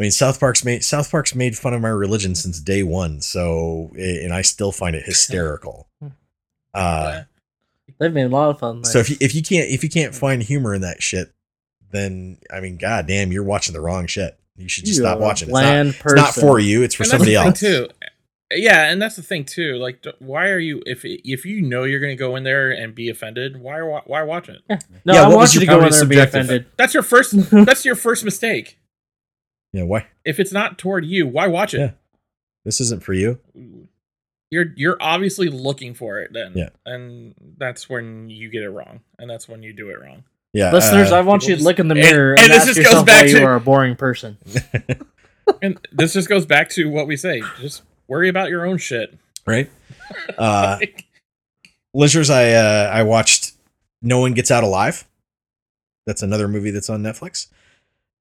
I 0.00 0.04
mean 0.04 0.10
South 0.10 0.40
Park's 0.40 0.64
made 0.64 0.82
South 0.82 1.10
Park's 1.10 1.34
made 1.34 1.58
fun 1.58 1.74
of 1.74 1.82
my 1.82 1.90
religion 1.90 2.34
since 2.34 2.58
day 2.58 2.82
one, 2.82 3.20
so 3.20 3.92
eh, 3.98 4.24
and 4.24 4.32
I 4.32 4.40
still 4.40 4.72
find 4.72 4.96
it 4.96 5.04
hysterical. 5.04 5.88
Hmm. 6.72 6.78
Uh 6.78 7.22
They've 7.98 8.12
made 8.12 8.26
a 8.26 8.28
lot 8.28 8.50
of 8.50 8.60
fun. 8.60 8.84
so 8.84 9.00
if 9.00 9.10
you 9.10 9.16
if 9.20 9.34
you 9.34 9.42
can't 9.42 9.68
if 9.68 9.82
you 9.82 9.90
can't 9.90 10.14
hmm. 10.14 10.20
find 10.20 10.42
humor 10.42 10.72
in 10.72 10.80
that 10.82 11.02
shit, 11.02 11.34
then 11.90 12.38
I 12.50 12.60
mean 12.60 12.78
goddamn, 12.78 13.32
you're 13.32 13.44
watching 13.44 13.74
the 13.74 13.80
wrong 13.80 14.06
shit. 14.06 14.38
You 14.56 14.68
should 14.68 14.86
just 14.86 15.00
stop 15.00 15.18
watching. 15.18 15.48
It's 15.48 15.54
not, 15.54 15.86
it's 15.86 15.98
person. 15.98 16.16
not 16.16 16.34
for 16.34 16.58
you, 16.58 16.82
it's 16.82 16.94
for 16.94 17.02
And 17.02 17.10
somebody 17.10 17.34
else. 17.34 17.58
too. 17.58 17.88
Yeah, 18.52 18.90
and 18.90 19.02
that's 19.02 19.16
the 19.16 19.22
thing 19.22 19.44
too. 19.44 19.76
Like, 19.76 20.04
why 20.18 20.48
are 20.48 20.58
you 20.58 20.82
if 20.86 21.02
if 21.04 21.44
you 21.44 21.60
know 21.60 21.84
you're 21.84 22.00
going 22.00 22.16
to 22.16 22.18
go 22.18 22.36
in 22.36 22.44
there 22.44 22.70
and 22.70 22.94
be 22.94 23.08
offended? 23.10 23.60
Why 23.60 23.82
wa- 23.82 24.02
why 24.06 24.22
watch 24.22 24.48
it? 24.48 24.62
No, 25.04 25.14
Yeah, 25.14 25.24
I 25.24 25.28
what 25.28 25.36
want 25.36 25.54
you 25.54 25.60
to 25.60 25.66
go 25.66 25.82
in 25.82 25.90
there 25.90 26.00
and 26.00 26.08
be 26.08 26.18
offended. 26.18 26.66
That's 26.76 26.94
your 26.94 27.02
first. 27.02 27.32
that's 27.50 27.84
your 27.84 27.96
first 27.96 28.24
mistake. 28.24 28.78
Yeah, 29.72 29.84
why? 29.84 30.06
If 30.24 30.40
it's 30.40 30.52
not 30.52 30.78
toward 30.78 31.04
you, 31.04 31.26
why 31.26 31.46
watch 31.46 31.74
Yeah. 31.74 31.84
it? 31.86 31.94
This 32.64 32.80
isn't 32.80 33.02
for 33.02 33.12
you. 33.14 33.38
You're 34.50 34.66
you're 34.76 34.96
obviously 35.00 35.48
looking 35.48 35.94
for 35.94 36.18
it 36.20 36.32
then. 36.32 36.52
Yeah. 36.56 36.70
And 36.84 37.34
that's 37.56 37.88
when 37.88 38.28
you 38.30 38.50
get 38.50 38.62
it 38.62 38.70
wrong, 38.70 39.00
and 39.18 39.30
that's 39.30 39.48
when 39.48 39.62
you 39.62 39.72
do 39.72 39.90
it 39.90 40.00
wrong. 40.00 40.24
Yeah, 40.52 40.72
Listeners, 40.72 41.12
uh, 41.12 41.16
I 41.18 41.20
want 41.20 41.46
you 41.46 41.54
to 41.56 41.62
look 41.62 41.78
in 41.78 41.86
the 41.86 41.94
mirror 41.94 42.32
and- 42.32 42.40
and, 42.40 42.50
and 42.50 42.60
this 42.60 42.66
ask 42.68 42.74
just 42.74 42.78
goes 42.78 42.84
yourself 42.86 43.06
back 43.06 43.20
why 43.22 43.26
you 43.28 43.38
to- 43.38 43.44
are 43.44 43.54
a 43.54 43.60
boring 43.60 43.94
person. 43.96 44.36
And 45.62 45.80
this 45.90 46.12
just 46.12 46.28
goes 46.28 46.46
back 46.46 46.70
to 46.70 46.88
what 46.88 47.06
we 47.08 47.16
say: 47.16 47.42
just 47.60 47.82
worry 48.06 48.28
about 48.28 48.50
your 48.50 48.64
own 48.66 48.78
shit. 48.78 49.16
right. 49.46 49.68
Uh, 50.38 50.78
listeners, 51.94 52.30
I 52.30 52.50
uh, 52.52 52.90
I 52.92 53.02
watched 53.04 53.52
No 54.02 54.20
One 54.20 54.32
Gets 54.34 54.50
Out 54.50 54.64
Alive. 54.64 55.06
That's 56.06 56.22
another 56.22 56.48
movie 56.48 56.70
that's 56.72 56.90
on 56.90 57.02
Netflix. 57.02 57.46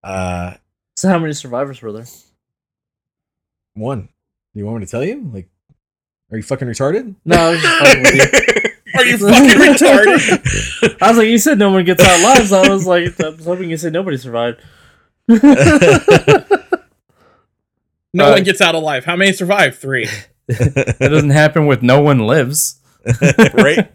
Uh, 0.03 0.55
So 0.99 1.07
how 1.07 1.17
many 1.17 1.31
survivors 1.31 1.81
were 1.81 1.93
there? 1.93 2.05
one. 3.73 4.09
You 4.53 4.65
want 4.65 4.79
me 4.81 4.85
to 4.85 4.91
tell 4.91 5.01
you? 5.05 5.31
Like, 5.33 5.47
are 6.29 6.35
you 6.35 6.43
fucking 6.43 6.67
retarded? 6.67 7.15
No, 7.23 7.37
I 7.37 7.49
was 7.51 7.61
just 7.61 7.79
fucking 7.79 8.01
with 8.03 8.15
you. 8.15 8.71
Are 8.99 9.05
you 9.05 9.17
fucking 9.17 9.49
retarded? 9.61 10.97
I 11.01 11.07
was 11.07 11.17
like, 11.19 11.27
you 11.29 11.37
said 11.37 11.57
no 11.57 11.71
one 11.71 11.85
gets 11.85 12.03
out 12.03 12.19
alive, 12.19 12.47
so 12.49 12.61
I 12.61 12.67
was 12.67 12.85
like, 12.85 13.17
I 13.21 13.29
was 13.29 13.45
hoping 13.45 13.69
you 13.69 13.77
said 13.77 13.93
nobody 13.93 14.17
survived. 14.17 14.59
No 18.11 18.25
Uh, 18.25 18.31
one 18.31 18.43
gets 18.43 18.59
out 18.59 18.75
alive. 18.75 19.05
How 19.05 19.15
many 19.15 19.31
survive? 19.31 19.77
Three. 19.77 20.09
That 20.47 20.97
doesn't 20.99 21.29
happen 21.29 21.65
with 21.67 21.81
no 21.81 22.01
one 22.01 22.17
lives. 22.19 22.81
right? 23.53 23.87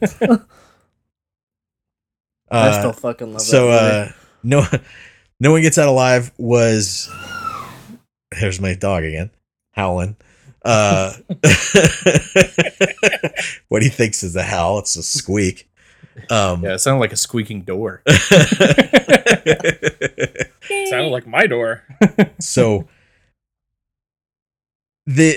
I 2.48 2.68
Uh, 2.68 2.78
still 2.78 2.92
fucking 2.92 3.32
love 3.32 3.42
it. 3.42 3.44
so 3.44 3.66
that. 3.66 4.08
uh 4.08 4.12
no 4.44 4.64
no 5.40 5.52
one 5.52 5.62
gets 5.62 5.78
out 5.78 5.88
alive 5.88 6.32
was 6.38 7.10
there's 8.40 8.60
my 8.60 8.74
dog 8.74 9.04
again 9.04 9.30
howling. 9.72 10.16
Uh 10.64 11.12
what 13.68 13.82
he 13.82 13.88
thinks 13.88 14.22
is 14.22 14.34
a 14.36 14.42
howl. 14.42 14.78
It's 14.78 14.96
a 14.96 15.02
squeak. 15.02 15.70
Um 16.30 16.62
Yeah, 16.64 16.74
it 16.74 16.78
sounded 16.78 17.00
like 17.00 17.12
a 17.12 17.16
squeaking 17.16 17.62
door. 17.62 18.02
Sounded 20.86 21.10
like 21.10 21.26
my 21.26 21.46
door. 21.46 21.82
so 22.40 22.88
the 25.06 25.36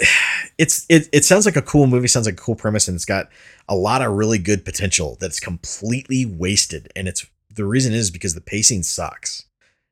it's 0.57 0.85
it, 0.87 1.09
it 1.11 1.25
sounds 1.25 1.45
like 1.45 1.57
a 1.57 1.61
cool 1.61 1.87
movie 1.87 2.07
sounds 2.07 2.25
like 2.25 2.35
a 2.35 2.41
cool 2.41 2.55
premise 2.55 2.87
and 2.87 2.95
it's 2.95 3.05
got 3.05 3.27
a 3.67 3.75
lot 3.75 4.01
of 4.01 4.13
really 4.13 4.37
good 4.37 4.63
potential 4.63 5.17
that's 5.19 5.39
completely 5.41 6.25
wasted. 6.25 6.89
And 6.95 7.07
it's 7.07 7.25
the 7.53 7.65
reason 7.65 7.93
is 7.93 8.09
because 8.11 8.33
the 8.33 8.41
pacing 8.41 8.83
sucks 8.83 9.46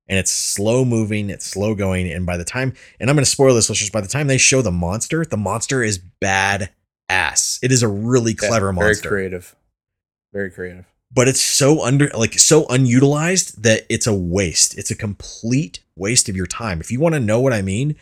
and 0.07 0.17
it's 0.19 0.31
slow 0.31 0.85
moving 0.85 1.29
it's 1.29 1.45
slow 1.45 1.73
going 1.75 2.11
and 2.11 2.25
by 2.25 2.37
the 2.37 2.43
time 2.45 2.73
and 2.99 3.09
i'm 3.09 3.15
going 3.15 3.23
to 3.25 3.29
spoil 3.29 3.55
this 3.55 3.69
listeners 3.69 3.89
by 3.89 4.01
the 4.01 4.07
time 4.07 4.27
they 4.27 4.37
show 4.37 4.61
the 4.61 4.71
monster 4.71 5.25
the 5.25 5.37
monster 5.37 5.83
is 5.83 5.97
bad 5.97 6.69
ass 7.09 7.59
it 7.63 7.71
is 7.71 7.81
a 7.83 7.87
really 7.87 8.31
Yeah, 8.39 8.47
clever 8.49 8.71
very 8.73 8.87
monster 8.87 9.09
Very 9.09 9.21
creative. 9.21 9.55
Very 10.33 10.51
creative. 10.51 10.85
but 11.13 11.27
it's 11.27 11.41
so 11.41 11.81
under 11.83 12.09
like 12.09 12.33
so 12.39 12.65
unutilized 12.67 13.63
that 13.63 13.85
it's 13.89 14.05
a 14.07 14.13
waste. 14.13 14.77
It's 14.77 14.91
a 14.91 14.95
complete 14.95 15.79
waste 15.95 16.27
of 16.27 16.35
your 16.35 16.45
time. 16.47 16.81
If 16.81 16.91
you 16.91 16.99
want 16.99 17.15
to 17.15 17.21
know 17.21 17.39
what 17.39 17.53
I 17.53 17.61
mean, 17.61 17.95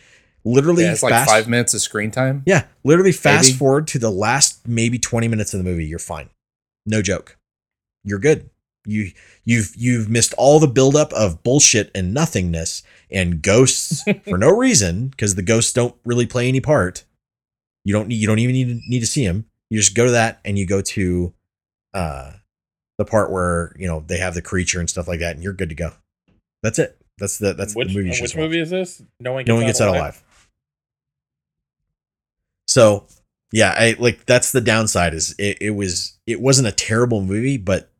literally 0.44 0.82
Yeah, 0.82 0.92
it's 0.92 1.02
like 1.04 1.26
five 1.28 1.46
minutes 1.48 1.74
of 1.74 1.80
screen 1.80 2.10
time. 2.10 2.42
Yeah, 2.44 2.64
literally 2.82 3.12
fast 3.12 3.46
Maybe. 3.48 3.56
forward 3.58 3.86
to 3.88 3.98
the 4.00 4.10
last 4.10 4.66
maybe 4.66 4.98
20 4.98 5.28
minutes 5.28 5.54
of 5.54 5.58
the 5.58 5.64
movie, 5.64 5.86
you're 5.86 5.98
fine. 6.00 6.28
No 6.86 7.02
joke. 7.02 7.38
You're 8.02 8.18
good. 8.18 8.50
You 8.86 9.12
you've 9.44 9.72
you've 9.76 10.08
missed 10.08 10.34
all 10.36 10.60
the 10.60 10.66
buildup 10.66 11.12
of 11.12 11.42
bullshit 11.42 11.90
and 11.94 12.12
nothingness 12.12 12.82
and 13.10 13.40
ghosts 13.40 14.04
for 14.28 14.38
no 14.38 14.50
reason 14.50 15.08
because 15.08 15.34
the 15.34 15.42
ghosts 15.42 15.72
don't 15.72 15.94
really 16.04 16.26
play 16.26 16.48
any 16.48 16.60
part. 16.60 17.04
You 17.84 17.92
don't 17.92 18.08
need 18.08 18.16
you 18.16 18.26
don't 18.26 18.38
even 18.38 18.54
need 18.54 18.68
to, 18.68 18.90
need 18.90 19.00
to 19.00 19.06
see 19.06 19.26
them. 19.26 19.46
You 19.70 19.78
just 19.78 19.94
go 19.94 20.04
to 20.04 20.12
that 20.12 20.40
and 20.44 20.58
you 20.58 20.66
go 20.66 20.80
to 20.82 21.32
uh 21.94 22.32
the 22.98 23.04
part 23.04 23.30
where 23.30 23.74
you 23.78 23.86
know 23.86 24.04
they 24.06 24.18
have 24.18 24.34
the 24.34 24.42
creature 24.42 24.80
and 24.80 24.88
stuff 24.88 25.08
like 25.08 25.20
that, 25.20 25.34
and 25.34 25.42
you're 25.42 25.52
good 25.52 25.70
to 25.70 25.74
go. 25.74 25.92
That's 26.62 26.78
it. 26.78 26.98
That's 27.18 27.38
the 27.38 27.54
that's 27.54 27.74
which 27.74 27.88
the 27.88 27.94
movie. 27.94 28.08
you 28.08 28.14
should 28.14 28.22
which 28.22 28.36
movie 28.36 28.60
is 28.60 28.70
this? 28.70 29.02
No 29.20 29.32
one 29.32 29.40
gets, 29.40 29.48
no 29.48 29.54
one 29.56 29.66
gets 29.66 29.80
out 29.80 29.88
alive. 29.88 30.22
So 32.66 33.06
yeah, 33.52 33.74
I 33.76 33.96
like 33.98 34.26
that's 34.26 34.52
the 34.52 34.60
downside 34.60 35.14
is 35.14 35.34
it, 35.38 35.58
it 35.60 35.70
was 35.70 36.18
it 36.26 36.40
wasn't 36.40 36.68
a 36.68 36.72
terrible 36.72 37.20
movie, 37.20 37.56
but 37.56 37.90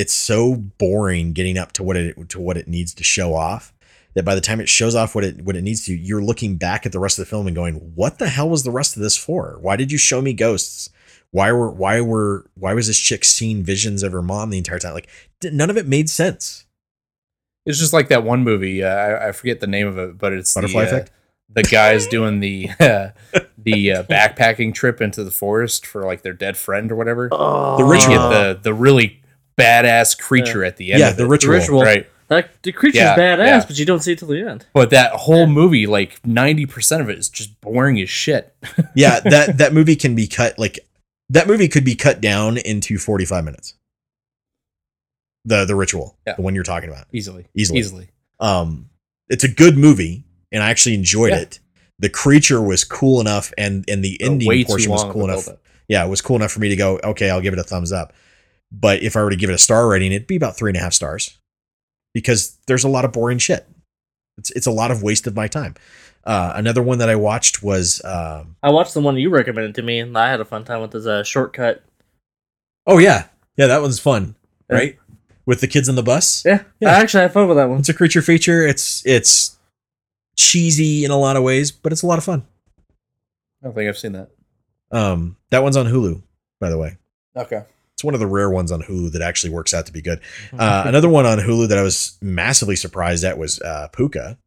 it's 0.00 0.12
so 0.14 0.54
boring 0.56 1.32
getting 1.32 1.58
up 1.58 1.72
to 1.72 1.82
what 1.82 1.96
it 1.96 2.28
to 2.30 2.40
what 2.40 2.56
it 2.56 2.66
needs 2.66 2.94
to 2.94 3.04
show 3.04 3.34
off 3.34 3.72
that 4.14 4.24
by 4.24 4.34
the 4.34 4.40
time 4.40 4.60
it 4.60 4.68
shows 4.68 4.94
off 4.94 5.14
what 5.14 5.24
it 5.24 5.42
what 5.42 5.54
it 5.56 5.62
needs 5.62 5.84
to, 5.86 5.94
you're 5.94 6.22
looking 6.22 6.56
back 6.56 6.84
at 6.86 6.92
the 6.92 6.98
rest 6.98 7.18
of 7.18 7.24
the 7.24 7.30
film 7.30 7.46
and 7.46 7.54
going, 7.54 7.74
"What 7.94 8.18
the 8.18 8.28
hell 8.28 8.48
was 8.48 8.62
the 8.64 8.70
rest 8.70 8.96
of 8.96 9.02
this 9.02 9.16
for? 9.16 9.58
Why 9.60 9.76
did 9.76 9.92
you 9.92 9.98
show 9.98 10.20
me 10.20 10.32
ghosts? 10.32 10.90
Why 11.32 11.52
were 11.52 11.70
why 11.70 12.00
were 12.00 12.46
why 12.54 12.74
was 12.74 12.86
this 12.88 12.98
chick 12.98 13.24
seeing 13.24 13.62
visions 13.62 14.02
of 14.02 14.12
her 14.12 14.22
mom 14.22 14.50
the 14.50 14.58
entire 14.58 14.78
time? 14.80 14.94
Like 14.94 15.08
none 15.44 15.70
of 15.70 15.76
it 15.76 15.86
made 15.86 16.10
sense." 16.10 16.66
It's 17.66 17.78
just 17.78 17.92
like 17.92 18.08
that 18.08 18.24
one 18.24 18.42
movie. 18.42 18.82
Uh, 18.82 18.88
I, 18.88 19.28
I 19.28 19.32
forget 19.32 19.60
the 19.60 19.66
name 19.66 19.86
of 19.86 19.98
it, 19.98 20.16
but 20.18 20.32
it's 20.32 20.54
Butterfly 20.54 20.86
the, 20.86 21.02
uh, 21.02 21.06
the 21.50 21.62
guys 21.62 22.06
doing 22.16 22.40
the 22.40 22.68
the 23.58 23.92
uh, 23.92 24.02
backpacking 24.04 24.74
trip 24.74 25.00
into 25.00 25.22
the 25.22 25.30
forest 25.30 25.86
for 25.86 26.04
like 26.04 26.22
their 26.22 26.32
dead 26.32 26.56
friend 26.56 26.90
or 26.90 26.96
whatever. 26.96 27.28
oh, 27.30 27.76
The 27.76 27.84
You 27.84 27.90
ritual. 27.92 28.14
get 28.16 28.28
the 28.30 28.60
the 28.62 28.74
really 28.74 29.19
badass 29.60 30.18
creature 30.18 30.64
at 30.64 30.76
the 30.76 30.92
end. 30.92 31.00
Yeah, 31.00 31.10
of 31.10 31.16
the 31.16 31.24
it, 31.24 31.28
ritual. 31.28 31.54
ritual. 31.54 31.82
right? 31.82 32.06
that 32.28 32.48
the 32.62 32.70
creature's 32.70 33.00
Yeah, 33.00 33.16
badass, 33.16 33.38
yeah. 33.46 33.64
but 33.66 33.76
you 33.78 33.84
don't 33.84 34.00
see 34.00 34.12
it 34.12 34.18
till 34.20 34.28
the 34.28 34.40
end. 34.48 34.64
But 34.72 34.90
that 34.90 35.12
whole 35.12 35.46
movie, 35.48 35.86
like 35.88 36.24
ninety 36.24 36.64
percent 36.66 37.02
of 37.02 37.08
it, 37.10 37.18
is 37.18 37.28
just 37.28 37.60
boring 37.60 38.00
as 38.00 38.08
shit. 38.08 38.54
yeah, 38.94 39.18
that 39.20 39.58
that 39.58 39.72
movie 39.72 39.96
can 39.96 40.14
be 40.14 40.26
cut 40.28 40.58
like 40.58 40.78
that 41.28 41.46
movie 41.48 41.68
could 41.68 41.84
be 41.84 41.94
cut 41.94 42.20
down 42.20 42.56
into 42.58 42.98
45 42.98 43.44
minutes. 43.44 43.74
The 45.44 45.64
the 45.64 45.74
ritual, 45.74 46.16
Yeah. 46.26 46.34
the 46.36 46.42
one 46.42 46.54
you're 46.54 46.64
talking 46.64 46.88
about. 46.90 47.06
Easily, 47.12 47.46
Easily. 47.54 47.78
easily. 47.80 48.08
Um 48.38 48.90
it's 49.28 49.44
a 49.44 49.48
good 49.48 49.76
movie 49.78 50.24
and 50.52 50.62
I 50.62 50.70
actually 50.70 50.94
enjoyed 50.94 51.30
Yeah. 51.32 51.38
it. 51.40 51.60
The 51.98 52.08
creature 52.10 52.60
was 52.60 52.84
cool 52.84 53.20
enough 53.20 53.52
and 53.56 53.84
and 53.88 54.04
the 54.04 54.20
ending 54.20 54.48
Way 54.48 54.64
portion 54.64 54.90
was 54.92 55.02
cool 55.04 55.24
enough. 55.24 55.48
Yeah, 55.88 56.04
it 56.04 56.08
was 56.08 56.20
cool 56.20 56.36
enough 56.36 56.52
for 56.52 56.60
me 56.60 56.68
to 56.68 56.76
go, 56.76 57.00
okay, 57.02 57.30
I'll 57.30 57.40
give 57.40 57.52
it 57.52 57.58
a 57.58 57.64
thumbs 57.64 57.90
up. 57.92 58.12
But 58.72 59.02
if 59.02 59.16
I 59.16 59.22
were 59.22 59.30
to 59.30 59.36
give 59.36 59.50
it 59.50 59.54
a 59.54 59.58
star 59.58 59.88
rating, 59.88 60.12
it'd 60.12 60.26
be 60.28 60.36
about 60.36 60.56
three 60.56 60.70
and 60.70 60.76
a 60.76 60.80
half 60.80 60.92
stars. 60.92 61.38
Because 62.14 62.56
there's 62.66 62.84
a 62.84 62.88
lot 62.88 63.04
of 63.04 63.12
boring 63.12 63.38
shit. 63.38 63.66
It's 64.38 64.50
it's 64.52 64.66
a 64.66 64.70
lot 64.72 64.90
of 64.90 65.02
waste 65.02 65.26
of 65.26 65.34
my 65.36 65.48
time. 65.48 65.74
Uh, 66.24 66.52
another 66.54 66.82
one 66.82 66.98
that 66.98 67.08
I 67.08 67.16
watched 67.16 67.62
was 67.62 68.02
um, 68.04 68.56
I 68.62 68.70
watched 68.70 68.94
the 68.94 69.00
one 69.00 69.16
you 69.16 69.30
recommended 69.30 69.74
to 69.76 69.82
me, 69.82 69.98
and 70.00 70.16
I 70.16 70.30
had 70.30 70.40
a 70.40 70.44
fun 70.44 70.64
time 70.64 70.80
with 70.80 70.90
this 70.92 71.06
uh, 71.06 71.22
shortcut. 71.22 71.82
Oh 72.86 72.98
yeah, 72.98 73.26
yeah, 73.56 73.66
that 73.68 73.80
one's 73.82 73.98
fun, 74.00 74.34
Yeah. 74.68 74.76
right? 74.76 74.98
With 75.46 75.60
the 75.60 75.66
kids 75.66 75.88
on 75.88 75.94
the 75.94 76.02
bus. 76.02 76.44
Yeah, 76.44 76.62
Yeah. 76.80 76.90
I 76.90 77.00
actually 77.00 77.22
had 77.22 77.32
fun 77.32 77.48
with 77.48 77.56
that 77.56 77.68
one. 77.68 77.78
It's 77.80 77.88
a 77.88 77.94
creature 77.94 78.22
feature. 78.22 78.66
It's 78.66 79.04
it's 79.06 79.56
cheesy 80.36 81.04
in 81.04 81.10
a 81.10 81.16
lot 81.16 81.36
of 81.36 81.42
ways, 81.42 81.70
but 81.72 81.92
it's 81.92 82.02
a 82.02 82.06
lot 82.06 82.18
of 82.18 82.24
fun. 82.24 82.44
I 83.62 83.66
don't 83.66 83.74
think 83.74 83.88
I've 83.88 83.98
seen 83.98 84.12
that. 84.12 84.30
Um, 84.90 85.36
that 85.50 85.62
one's 85.62 85.76
on 85.76 85.86
Hulu, 85.86 86.22
by 86.60 86.70
the 86.70 86.78
way. 86.78 86.96
Okay. 87.36 87.62
It's 88.00 88.04
one 88.06 88.14
of 88.14 88.20
the 88.20 88.26
rare 88.26 88.48
ones 88.48 88.72
on 88.72 88.80
Hulu 88.80 89.12
that 89.12 89.20
actually 89.20 89.50
works 89.50 89.74
out 89.74 89.84
to 89.84 89.92
be 89.92 90.00
good. 90.00 90.20
Uh, 90.58 90.84
another 90.86 91.10
one 91.10 91.26
on 91.26 91.36
Hulu 91.36 91.68
that 91.68 91.76
I 91.76 91.82
was 91.82 92.16
massively 92.22 92.74
surprised 92.74 93.24
at 93.24 93.36
was 93.36 93.60
uh, 93.60 93.88
Pooka. 93.92 94.38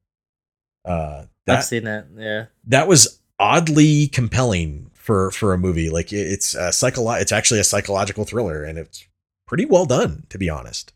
Uh, 0.83 1.19
I've 1.21 1.27
that 1.45 1.59
seen 1.63 1.83
that. 1.83 2.07
Yeah, 2.17 2.45
that 2.65 2.87
was 2.87 3.19
oddly 3.37 4.07
compelling 4.07 4.89
for 4.95 5.29
for 5.29 5.53
a 5.53 5.57
movie. 5.59 5.91
Like 5.91 6.11
it- 6.11 6.31
it's 6.31 6.55
a 6.55 6.69
psycholo- 6.69 7.21
It's 7.21 7.31
actually 7.31 7.59
a 7.59 7.63
psychological 7.63 8.25
thriller, 8.25 8.63
and 8.63 8.79
it's 8.79 9.05
pretty 9.45 9.65
well 9.65 9.85
done, 9.85 10.25
to 10.29 10.39
be 10.39 10.49
honest. 10.49 10.91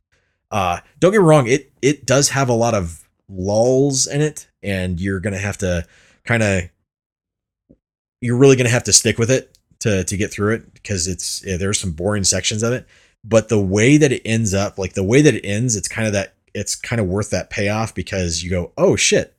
Uh, 0.50 0.80
don't 1.00 1.12
get 1.12 1.20
me 1.20 1.26
wrong; 1.28 1.46
it 1.46 1.72
it 1.84 2.08
does 2.08 2.30
have 2.30 2.50
a 2.50 2.54
lot 2.54 2.74
of 2.74 3.08
lulls 3.30 4.08
in 4.08 4.22
it, 4.22 4.48
and 4.64 5.00
you're 5.00 5.20
gonna 5.20 5.38
have 5.38 5.60
to 5.60 5.86
kind 6.26 6.42
of 6.42 6.64
you're 8.20 8.36
really 8.38 8.56
gonna 8.56 8.70
have 8.70 8.86
to 8.86 8.94
stick 8.94 9.20
with 9.20 9.30
it 9.30 9.56
to 9.80 10.04
to 10.04 10.18
get 10.18 10.32
through 10.32 10.56
it 10.56 10.74
because 10.74 11.08
it's 11.08 11.44
yeah, 11.46 11.58
there's 11.58 11.80
some 11.80 11.92
boring 11.92 12.24
sections 12.24 12.64
of 12.64 12.74
it. 12.74 12.88
But 13.24 13.50
the 13.50 13.60
way 13.60 13.98
that 13.98 14.12
it 14.12 14.22
ends 14.26 14.54
up, 14.54 14.78
like 14.78 14.94
the 14.94 15.04
way 15.04 15.22
that 15.22 15.34
it 15.36 15.46
ends, 15.46 15.76
it's 15.76 15.88
kind 15.88 16.08
of 16.08 16.14
that 16.14 16.34
it's 16.54 16.76
kind 16.76 17.00
of 17.00 17.08
worth 17.08 17.30
that 17.32 17.50
payoff 17.50 17.94
because 17.94 18.44
you 18.44 18.50
go, 18.50 18.72
oh 18.78 18.96
shit, 18.96 19.36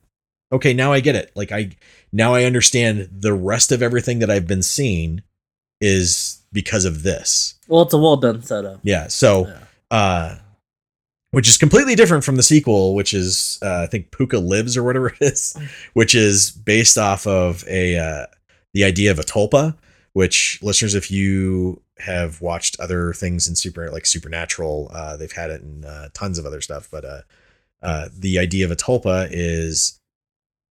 okay, 0.51 0.73
now 0.73 0.93
I 0.93 0.99
get 0.99 1.15
it. 1.15 1.31
Like 1.35 1.51
I 1.51 1.71
now 2.11 2.33
I 2.35 2.43
understand 2.43 3.09
the 3.11 3.33
rest 3.33 3.71
of 3.71 3.81
everything 3.81 4.19
that 4.19 4.29
I've 4.29 4.47
been 4.47 4.63
seeing 4.63 5.21
is 5.81 6.41
because 6.51 6.85
of 6.85 7.03
this. 7.03 7.55
well, 7.67 7.81
it's 7.83 7.93
a 7.93 7.97
well 7.97 8.17
done 8.17 8.41
setup. 8.41 8.79
Yeah. 8.83 9.07
So, 9.07 9.47
Yeah. 9.47 9.59
uh, 9.97 10.35
which 11.31 11.47
is 11.47 11.57
completely 11.57 11.95
different 11.95 12.23
from 12.23 12.35
the 12.37 12.43
sequel, 12.43 12.95
which 12.95 13.13
is 13.13 13.59
uh, 13.61 13.81
I 13.83 13.87
think 13.87 14.09
Pooka 14.11 14.43
Lives 14.45 14.75
or 14.75 14.83
whatever 14.83 15.07
it 15.09 15.17
is, 15.21 15.55
which 15.93 16.15
is 16.15 16.51
based 16.51 16.97
off 16.97 17.27
of 17.27 17.63
a 17.67 17.97
uh, 17.97 18.25
the 18.73 18.83
idea 18.83 19.11
of 19.11 19.19
a 19.19 19.23
tulpa. 19.23 19.75
Which 20.19 20.59
listeners, 20.61 20.95
if 20.95 21.09
you 21.09 21.81
have 21.99 22.41
watched 22.41 22.77
other 22.77 23.13
things 23.13 23.47
in 23.47 23.55
super 23.55 23.89
like 23.89 24.05
Supernatural, 24.05 24.91
uh, 24.93 25.15
they've 25.15 25.31
had 25.31 25.49
it 25.49 25.61
in 25.61 25.85
uh, 25.85 26.09
tons 26.13 26.37
of 26.37 26.45
other 26.45 26.59
stuff. 26.59 26.89
But 26.91 27.05
uh, 27.05 27.21
uh, 27.81 28.09
the 28.13 28.37
idea 28.37 28.65
of 28.65 28.71
a 28.71 28.75
tulpa 28.75 29.29
is 29.31 29.95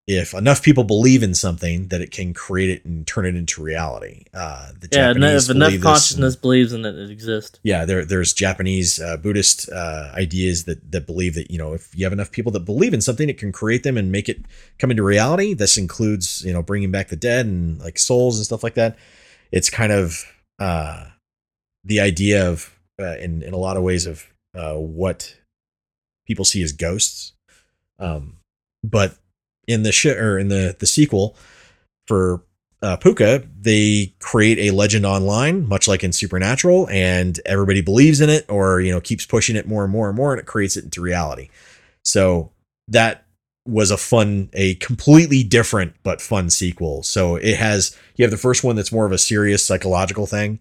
if 0.05 0.33
enough 0.33 0.61
people 0.63 0.83
believe 0.83 1.23
in 1.23 1.33
something 1.33 1.87
that 1.87 2.01
it 2.01 2.11
can 2.11 2.33
create 2.33 2.69
it 2.69 2.83
and 2.85 3.07
turn 3.07 3.25
it 3.25 3.35
into 3.35 3.61
reality. 3.63 4.25
Uh, 4.33 4.71
the 4.77 4.89
Yeah, 4.91 5.13
Japanese 5.13 5.49
if 5.49 5.55
enough 5.55 5.67
this 5.69 5.75
and- 5.75 5.83
consciousness 5.83 6.35
believes 6.35 6.73
in 6.73 6.83
it, 6.85 6.95
it 6.95 7.09
exists. 7.09 7.59
yeah 7.63 7.85
there 7.85 8.03
there's 8.05 8.33
japanese 8.33 8.99
uh, 8.99 9.15
buddhist 9.17 9.69
uh, 9.69 10.11
ideas 10.13 10.63
that 10.65 10.91
that 10.91 11.05
believe 11.07 11.35
that 11.35 11.49
you 11.51 11.57
know 11.57 11.71
if 11.73 11.93
you 11.97 12.03
have 12.05 12.13
enough 12.13 12.31
people 12.31 12.51
that 12.53 12.65
believe 12.65 12.93
in 12.93 13.01
something 13.01 13.29
it 13.29 13.37
can 13.37 13.51
create 13.51 13.83
them 13.83 13.97
and 13.97 14.11
make 14.11 14.27
it 14.29 14.39
come 14.79 14.91
into 14.91 15.03
reality 15.03 15.53
this 15.53 15.77
includes 15.77 16.43
you 16.45 16.51
know 16.53 16.61
bringing 16.63 16.91
back 16.91 17.07
the 17.09 17.15
dead 17.29 17.45
and 17.45 17.79
like 17.79 17.97
souls 17.99 18.37
and 18.37 18.45
stuff 18.45 18.63
like 18.63 18.75
that 18.75 18.97
it's 19.51 19.69
kind 19.69 19.91
of 19.91 20.23
uh 20.59 21.05
the 21.83 21.99
idea 21.99 22.49
of 22.49 22.73
uh, 22.99 23.17
in 23.17 23.41
in 23.43 23.53
a 23.53 23.57
lot 23.57 23.77
of 23.77 23.83
ways 23.83 24.05
of 24.05 24.25
uh 24.57 24.73
what 24.73 25.35
people 26.25 26.45
see 26.45 26.61
as 26.61 26.71
ghosts 26.71 27.33
um 27.99 28.37
but 28.83 29.15
in 29.67 29.83
the 29.83 29.91
shit 29.91 30.17
or 30.17 30.37
in 30.37 30.47
the 30.47 30.75
the 30.79 30.85
sequel 30.85 31.35
for 32.07 32.43
uh, 32.81 32.97
Pooka, 32.97 33.47
they 33.59 34.13
create 34.19 34.59
a 34.59 34.71
legend 34.71 35.05
online, 35.05 35.67
much 35.67 35.87
like 35.87 36.03
in 36.03 36.11
Supernatural, 36.11 36.87
and 36.89 37.39
everybody 37.45 37.81
believes 37.81 38.21
in 38.21 38.29
it 38.29 38.45
or 38.49 38.79
you 38.81 38.91
know 38.91 39.01
keeps 39.01 39.25
pushing 39.25 39.55
it 39.55 39.67
more 39.67 39.83
and 39.83 39.91
more 39.91 40.07
and 40.07 40.15
more, 40.15 40.31
and 40.31 40.39
it 40.39 40.45
creates 40.45 40.77
it 40.77 40.83
into 40.83 41.01
reality. 41.01 41.49
So 42.05 42.51
that 42.87 43.25
was 43.67 43.91
a 43.91 43.97
fun, 43.97 44.49
a 44.53 44.75
completely 44.75 45.43
different 45.43 45.93
but 46.03 46.21
fun 46.21 46.49
sequel. 46.49 47.03
So 47.03 47.35
it 47.35 47.57
has 47.57 47.95
you 48.15 48.23
have 48.23 48.31
the 48.31 48.37
first 48.37 48.63
one 48.63 48.75
that's 48.75 48.91
more 48.91 49.05
of 49.05 49.11
a 49.11 49.17
serious 49.17 49.65
psychological 49.65 50.25
thing, 50.25 50.59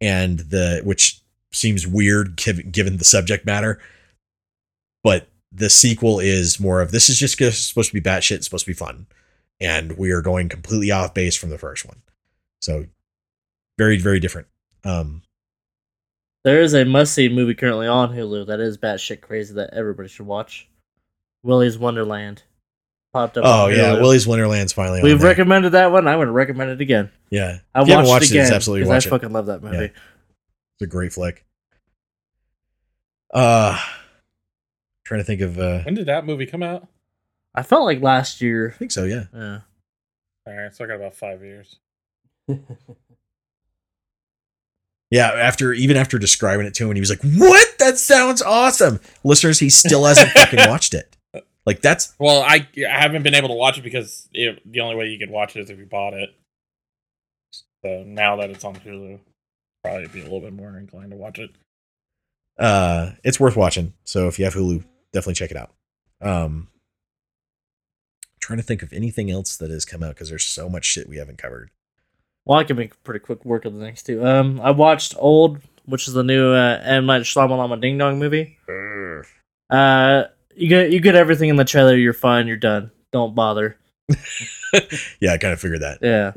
and 0.00 0.40
the 0.40 0.82
which 0.84 1.20
seems 1.52 1.86
weird 1.86 2.36
given, 2.36 2.96
the 2.96 3.04
subject 3.04 3.46
matter. 3.46 3.80
But 5.02 5.28
the 5.52 5.70
sequel 5.70 6.20
is 6.20 6.60
more 6.60 6.80
of 6.80 6.92
this 6.92 7.08
is 7.08 7.18
just 7.18 7.38
supposed 7.38 7.90
to 7.90 7.94
be 7.94 8.00
batshit, 8.00 8.36
it's 8.36 8.46
supposed 8.46 8.66
to 8.66 8.70
be 8.70 8.74
fun, 8.74 9.06
and 9.60 9.96
we 9.98 10.10
are 10.10 10.22
going 10.22 10.48
completely 10.48 10.90
off 10.90 11.14
base 11.14 11.36
from 11.36 11.50
the 11.50 11.58
first 11.58 11.86
one. 11.86 12.02
So 12.60 12.86
very 13.78 13.98
very 13.98 14.20
different. 14.20 14.48
Um, 14.84 15.22
There 16.44 16.62
is 16.62 16.74
a 16.74 16.84
must 16.84 17.14
see 17.14 17.28
movie 17.28 17.54
currently 17.54 17.86
on 17.86 18.14
Hulu 18.14 18.46
that 18.46 18.60
is 18.60 18.78
batshit 18.78 19.20
crazy 19.20 19.54
that 19.54 19.74
everybody 19.74 20.08
should 20.08 20.26
watch. 20.26 20.69
Willy's 21.42 21.78
Wonderland. 21.78 22.42
Popped 23.12 23.36
up. 23.38 23.44
oh 23.44 23.66
yeah, 23.68 23.94
Hulu. 23.96 24.00
Willy's 24.02 24.26
Wonderland's 24.26 24.72
finally. 24.72 25.02
We've 25.02 25.18
there. 25.18 25.30
recommended 25.30 25.70
that 25.72 25.90
one. 25.90 26.06
I 26.06 26.14
would 26.16 26.28
recommend 26.28 26.70
it 26.70 26.80
again. 26.80 27.10
Yeah, 27.30 27.58
I 27.74 27.82
If 27.82 27.88
you 27.88 27.94
haven't 27.94 28.08
watched, 28.08 28.08
watched 28.08 28.24
it 28.26 28.30
again. 28.30 28.42
it's 28.44 28.50
absolutely 28.52 28.82
'cause 28.84 28.88
watch 28.88 29.06
I 29.06 29.08
it. 29.08 29.10
fucking 29.10 29.32
love 29.32 29.46
that 29.46 29.62
movie. 29.62 29.76
Yeah. 29.76 29.82
It's 29.84 30.82
a 30.82 30.86
great 30.86 31.12
flick. 31.12 31.44
Uh 33.34 33.76
trying 35.04 35.20
to 35.20 35.24
think 35.24 35.40
of 35.40 35.58
uh 35.58 35.82
When 35.82 35.94
did 35.94 36.06
that 36.06 36.24
movie 36.24 36.46
come 36.46 36.62
out? 36.62 36.86
I 37.54 37.62
felt 37.64 37.84
like 37.84 38.00
last 38.00 38.40
year. 38.40 38.70
I 38.74 38.78
think 38.78 38.92
so, 38.92 39.04
yeah. 39.04 39.24
Yeah. 39.34 39.58
All 40.46 40.54
right, 40.56 40.72
so 40.74 40.84
I 40.84 40.86
got 40.86 40.94
about 40.96 41.14
five 41.14 41.42
years. 41.42 41.78
Yeah, 45.10 45.26
after 45.32 45.72
even 45.72 45.96
after 45.96 46.20
describing 46.20 46.66
it 46.66 46.74
to 46.74 46.88
him, 46.88 46.94
he 46.94 47.00
was 47.00 47.10
like, 47.10 47.20
"What? 47.22 47.78
That 47.80 47.98
sounds 47.98 48.40
awesome." 48.42 49.00
Listeners, 49.24 49.58
he 49.58 49.68
still 49.68 50.04
hasn't 50.04 50.30
fucking 50.30 50.60
watched 50.68 50.94
it. 50.94 51.16
Like 51.70 51.82
that's 51.82 52.14
Well, 52.18 52.42
I, 52.42 52.66
I 52.84 53.00
haven't 53.00 53.22
been 53.22 53.36
able 53.36 53.46
to 53.50 53.54
watch 53.54 53.78
it 53.78 53.82
because 53.82 54.28
it, 54.32 54.60
the 54.68 54.80
only 54.80 54.96
way 54.96 55.06
you 55.06 55.20
could 55.20 55.30
watch 55.30 55.54
it 55.54 55.60
is 55.60 55.70
if 55.70 55.78
you 55.78 55.86
bought 55.86 56.14
it. 56.14 56.30
So 57.84 58.02
now 58.04 58.38
that 58.38 58.50
it's 58.50 58.64
on 58.64 58.74
Hulu, 58.74 59.20
probably 59.84 60.08
be 60.08 60.18
a 60.18 60.24
little 60.24 60.40
bit 60.40 60.52
more 60.52 60.76
inclined 60.76 61.12
to 61.12 61.16
watch 61.16 61.38
it. 61.38 61.50
uh 62.58 63.12
it's 63.22 63.38
worth 63.38 63.54
watching. 63.54 63.92
So 64.02 64.26
if 64.26 64.36
you 64.36 64.46
have 64.46 64.54
Hulu, 64.54 64.82
definitely 65.12 65.34
check 65.34 65.52
it 65.52 65.56
out. 65.56 65.70
Um 66.20 66.66
trying 68.40 68.58
to 68.58 68.64
think 68.64 68.82
of 68.82 68.92
anything 68.92 69.30
else 69.30 69.56
that 69.58 69.70
has 69.70 69.84
come 69.84 70.02
out 70.02 70.16
because 70.16 70.28
there's 70.28 70.44
so 70.44 70.68
much 70.68 70.84
shit 70.84 71.08
we 71.08 71.18
haven't 71.18 71.38
covered. 71.38 71.70
Well, 72.46 72.58
I 72.58 72.64
can 72.64 72.76
make 72.76 73.00
pretty 73.04 73.20
quick 73.20 73.44
work 73.44 73.64
of 73.64 73.74
the 73.74 73.84
next 73.84 74.06
two. 74.06 74.26
Um, 74.26 74.60
I 74.60 74.72
watched 74.72 75.14
Old, 75.18 75.60
which 75.84 76.08
is 76.08 76.14
the 76.14 76.24
new 76.24 76.52
uh, 76.52 76.80
M 76.82 77.06
Night 77.06 77.22
Shyamalan 77.22 77.80
Ding 77.80 77.96
Dong 77.96 78.18
movie. 78.18 78.58
Uh, 79.70 80.24
you 80.60 80.68
get 80.68 80.90
you 80.92 81.00
get 81.00 81.14
everything 81.14 81.48
in 81.48 81.56
the 81.56 81.64
trailer. 81.64 81.96
You're 81.96 82.12
fine. 82.12 82.46
You're 82.46 82.56
done. 82.56 82.90
Don't 83.12 83.34
bother. 83.34 83.76
Yeah, 85.20 85.32
I 85.32 85.38
kind 85.38 85.52
of 85.52 85.60
figured 85.60 85.80
that. 85.82 85.98
Yeah. 86.00 86.30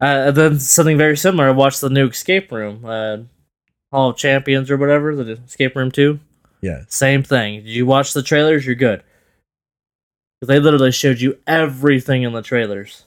uh, 0.00 0.28
and 0.28 0.34
then 0.36 0.58
something 0.58 0.96
very 0.96 1.18
similar. 1.18 1.48
I 1.48 1.50
watched 1.50 1.82
the 1.82 1.90
new 1.90 2.08
Escape 2.08 2.50
Room, 2.50 2.82
uh, 2.86 3.18
Hall 3.92 4.08
of 4.08 4.16
Champions 4.16 4.70
or 4.70 4.78
whatever, 4.78 5.14
the 5.14 5.32
Escape 5.32 5.76
Room 5.76 5.90
Two. 5.90 6.18
Yeah. 6.62 6.84
Same 6.88 7.22
thing. 7.22 7.56
Did 7.60 7.68
you 7.68 7.84
watch 7.84 8.14
the 8.14 8.22
trailers? 8.22 8.64
You're 8.64 8.74
good. 8.74 9.00
'Cause 10.40 10.48
they 10.48 10.58
literally 10.60 10.92
showed 10.92 11.20
you 11.20 11.38
everything 11.46 12.22
in 12.22 12.32
the 12.32 12.40
trailers. 12.40 13.04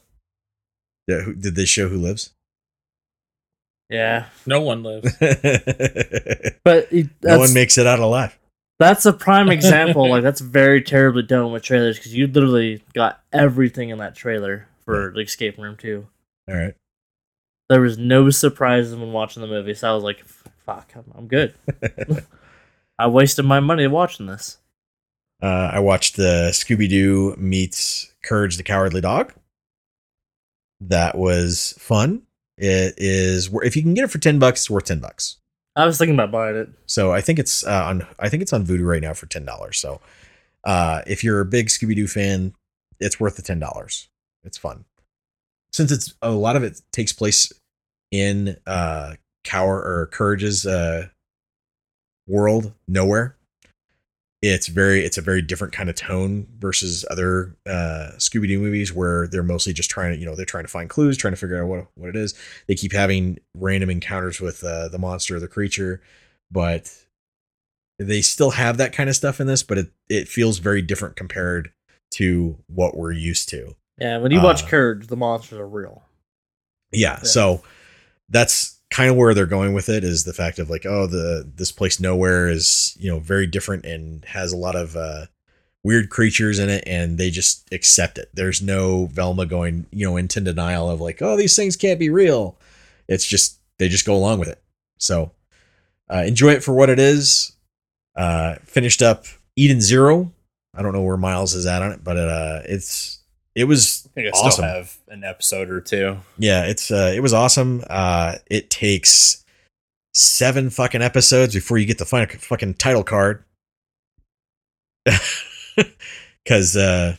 Yeah, 1.08 1.22
who, 1.22 1.34
did 1.34 1.56
they 1.56 1.66
show 1.66 1.88
who 1.90 1.98
lives? 1.98 2.30
Yeah, 3.90 4.26
No 4.46 4.62
one 4.62 4.84
lives. 4.84 5.16
but 5.20 6.88
it- 6.92 7.10
no 7.24 7.40
one 7.40 7.54
makes 7.56 7.80
it 7.80 7.88
out 7.88 7.98
alive. 8.00 8.38
That's 8.80 9.06
a 9.06 9.14
prime 9.14 9.50
example. 9.50 10.10
like 10.10 10.24
that's 10.24 10.42
very 10.42 10.82
terribly 10.82 11.24
done 11.24 11.52
with 11.52 11.64
trailers 11.64 11.98
because 11.98 12.14
you 12.14 12.28
literally 12.28 12.84
got 12.94 13.22
everything 13.34 13.90
in 13.90 13.98
that 14.00 14.16
trailer 14.16 14.68
for 14.86 15.12
the 15.14 15.22
Escape 15.22 15.58
Room 15.58 15.76
Two. 15.76 16.08
All 16.48 16.56
right. 16.56 16.76
There 17.70 17.82
was 17.82 17.98
no 17.98 18.30
surprises 18.30 18.96
when 18.96 19.12
watching 19.12 19.42
the 19.42 19.48
movie, 19.48 19.74
so 19.74 19.90
I 19.90 19.94
was 19.94 20.04
like, 20.04 20.26
"Fuck, 20.66 20.92
I'm, 20.96 21.06
I'm 21.16 21.28
good." 21.28 21.54
I 23.00 23.08
wasted 23.08 23.46
my 23.46 23.60
money 23.60 23.88
watching 23.88 24.28
this. 24.28 24.58
Uh, 25.42 25.70
I 25.74 25.80
watched 25.80 26.16
the 26.16 26.50
Scooby 26.52 26.90
Doo 26.90 27.36
meets 27.38 28.14
Courage 28.24 28.58
the 28.58 28.64
Cowardly 28.64 29.02
Dog. 29.02 29.34
That 30.80 31.18
was 31.18 31.74
fun. 31.78 32.24
It 32.58 32.96
is 32.98 33.52
if 33.64 33.76
you 33.76 33.82
can 33.82 33.94
get 33.94 34.06
it 34.06 34.12
for 34.12 34.20
ten 34.20 34.40
bucks, 34.40 34.62
it's 34.62 34.70
worth 34.70 34.86
ten 34.86 35.00
bucks. 35.00 35.38
I 35.78 35.86
was 35.86 35.98
thinking 35.98 36.16
about 36.16 36.32
buying 36.32 36.58
it. 36.58 36.70
So 36.88 37.14
I 37.14 37.22
think 37.22 37.40
it's 37.40 37.66
uh, 37.66 37.86
on. 37.86 38.08
I 38.20 38.28
think 38.28 38.42
it's 38.42 38.52
on 38.52 38.66
Vudu 38.66 38.86
right 38.86 39.02
now 39.02 39.14
for 39.14 39.28
ten 39.28 39.46
dollars. 39.46 39.78
So 39.78 40.02
uh, 40.66 41.04
if 41.08 41.24
you're 41.24 41.40
a 41.40 41.46
big 41.46 41.68
Scooby 41.68 41.96
Doo 41.96 42.08
fan, 42.08 42.54
it's 43.00 43.20
worth 43.20 43.38
the 43.38 43.42
ten 43.42 43.60
dollars. 43.60 44.10
It's 44.44 44.58
fun 44.58 44.86
since 45.78 45.92
it's 45.92 46.16
a 46.24 46.32
lot 46.32 46.56
of 46.56 46.64
it 46.64 46.82
takes 46.92 47.14
place 47.14 47.54
in 48.12 48.58
uh, 48.66 49.14
Cower 49.44 49.78
or 49.78 50.10
Courage's 50.12 50.66
uh, 50.66 51.08
world, 52.28 52.74
nowhere. 52.88 53.37
It's 54.42 54.68
very 54.68 55.04
it's 55.04 55.18
a 55.18 55.22
very 55.22 55.42
different 55.42 55.74
kind 55.74 55.90
of 55.90 55.96
tone 55.96 56.46
versus 56.60 57.04
other 57.10 57.56
uh, 57.66 58.12
Scooby 58.18 58.48
Doo 58.48 58.60
movies 58.60 58.94
where 58.94 59.28
they're 59.28 59.42
mostly 59.42 59.74
just 59.74 59.90
trying 59.90 60.14
to 60.14 60.20
you 60.20 60.26
know 60.26 60.36
they're 60.36 60.46
trying 60.46 60.64
to 60.64 60.70
find 60.70 60.90
clues, 60.90 61.18
trying 61.18 61.34
to 61.34 61.38
figure 61.38 61.62
out 61.62 61.68
what 61.68 61.88
what 61.96 62.10
it 62.10 62.16
is. 62.16 62.36
They 62.68 62.76
keep 62.76 62.94
having 62.94 63.40
random 63.56 63.90
encounters 63.90 64.40
with 64.40 64.64
uh, 64.64 64.90
the 64.90 65.00
monster 65.00 65.38
or 65.38 65.40
the 65.40 65.48
creature, 65.48 66.02
but 66.52 66.94
they 67.98 68.22
still 68.22 68.52
have 68.52 68.78
that 68.78 68.94
kind 68.94 69.10
of 69.10 69.16
stuff 69.16 69.40
in 69.42 69.48
this, 69.48 69.64
but 69.64 69.80
it 69.80 69.92
it 70.08 70.28
feels 70.28 70.60
very 70.60 70.84
different 70.84 71.16
compared 71.16 71.72
to 72.12 72.58
what 72.68 72.96
we're 72.96 73.12
used 73.12 73.50
to. 73.50 73.76
Yeah, 74.00 74.20
when 74.20 74.32
you 74.32 74.40
watch 74.42 74.64
Uh, 74.64 74.68
Courage, 74.68 75.08
the 75.08 75.18
monsters 75.18 75.58
are 75.58 75.68
real. 75.68 76.04
Yeah, 76.92 77.24
so 77.24 77.64
that's 78.30 78.77
kind 78.90 79.10
of 79.10 79.16
where 79.18 79.34
they're 79.34 79.46
going 79.46 79.74
with 79.74 79.90
it 79.90 80.04
is 80.04 80.24
the 80.24 80.34
fact 80.34 80.60
of 80.60 80.70
like 80.70 80.86
oh 80.86 81.08
the 81.08 81.50
this 81.56 81.72
place 81.72 82.00
nowhere 82.00 82.48
is 82.48 82.96
you 83.00 83.10
know 83.10 83.20
very 83.20 83.46
different 83.46 83.86
and 83.86 84.24
has 84.26 84.52
a 84.52 84.58
lot 84.58 84.76
of 84.76 84.96
uh 84.96 85.26
weird 85.84 86.10
creatures 86.10 86.60
in 86.60 86.70
it 86.70 86.84
and 86.86 87.18
they 87.18 87.30
just 87.30 87.66
accept 87.72 88.18
it. 88.18 88.30
There's 88.34 88.62
no 88.62 89.06
velma 89.08 89.46
going 89.46 89.86
you 89.92 90.06
know 90.06 90.18
into 90.18 90.42
denial 90.42 90.90
of 90.90 91.02
like 91.02 91.22
oh 91.22 91.38
these 91.38 91.56
things 91.56 91.76
can't 91.76 92.00
be 92.00 92.10
real. 92.10 92.58
It's 93.08 93.26
just 93.26 93.60
they 93.78 93.90
just 93.90 94.06
go 94.06 94.16
along 94.16 94.40
with 94.40 94.50
it. 94.50 94.62
So 94.98 95.32
uh 96.10 96.24
enjoy 96.26 96.52
it 96.52 96.64
for 96.64 96.74
what 96.74 96.90
it 96.90 97.00
is. 97.00 97.54
Uh 98.16 98.56
finished 98.64 99.02
up 99.02 99.26
eden 99.56 99.82
zero. 99.82 100.32
I 100.76 100.82
don't 100.82 100.94
know 100.94 101.02
where 101.02 101.18
miles 101.18 101.56
is 101.56 101.66
at 101.66 101.82
on 101.82 101.92
it 101.92 102.04
but 102.04 102.18
uh 102.18 102.62
it's 102.66 103.20
it 103.54 103.66
was 103.66 103.97
think 104.18 104.34
I 104.34 104.38
awesome 104.38 104.52
still 104.52 104.66
have 104.66 104.98
an 105.10 105.24
episode 105.24 105.70
or 105.70 105.80
two. 105.80 106.18
yeah, 106.38 106.66
it's 106.66 106.92
uh 106.92 107.14
it 107.16 107.22
was 107.22 107.34
awesome. 107.34 107.84
Uh 107.90 108.36
it 108.48 108.70
takes 108.70 109.46
seven 110.14 110.70
fucking 110.70 111.02
episodes 111.02 111.54
before 111.54 111.78
you 111.78 111.86
get 111.86 112.00
the 112.00 112.06
final 112.06 112.28
fucking 112.40 112.74
title 112.76 113.04
card. 113.04 113.44
Cuz 116.48 116.76
uh 116.76 117.16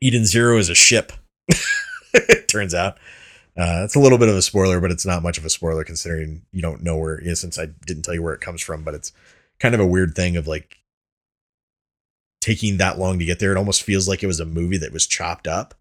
Eden 0.00 0.24
Zero 0.24 0.58
is 0.58 0.68
a 0.68 0.74
ship. 0.74 1.12
it 2.14 2.46
turns 2.48 2.74
out. 2.74 2.98
Uh 3.56 3.82
it's 3.84 3.96
a 3.96 4.00
little 4.00 4.18
bit 4.18 4.28
of 4.28 4.36
a 4.36 4.42
spoiler, 4.42 4.80
but 4.80 4.92
it's 4.92 5.06
not 5.06 5.22
much 5.24 5.38
of 5.38 5.44
a 5.44 5.50
spoiler 5.50 5.82
considering 5.82 6.42
you 6.52 6.62
don't 6.62 6.84
know 6.84 6.96
where 6.96 7.20
you 7.20 7.28
know, 7.28 7.34
since 7.34 7.58
I 7.58 7.66
didn't 7.66 8.04
tell 8.04 8.14
you 8.14 8.22
where 8.22 8.34
it 8.34 8.40
comes 8.40 8.62
from, 8.62 8.84
but 8.84 8.94
it's 8.94 9.12
kind 9.58 9.74
of 9.74 9.80
a 9.80 9.86
weird 9.86 10.14
thing 10.14 10.36
of 10.36 10.46
like 10.46 10.78
taking 12.48 12.78
that 12.78 12.98
long 12.98 13.18
to 13.18 13.24
get 13.24 13.38
there. 13.38 13.52
It 13.52 13.58
almost 13.58 13.82
feels 13.82 14.08
like 14.08 14.22
it 14.22 14.26
was 14.26 14.40
a 14.40 14.44
movie 14.46 14.78
that 14.78 14.92
was 14.92 15.06
chopped 15.06 15.46
up 15.46 15.74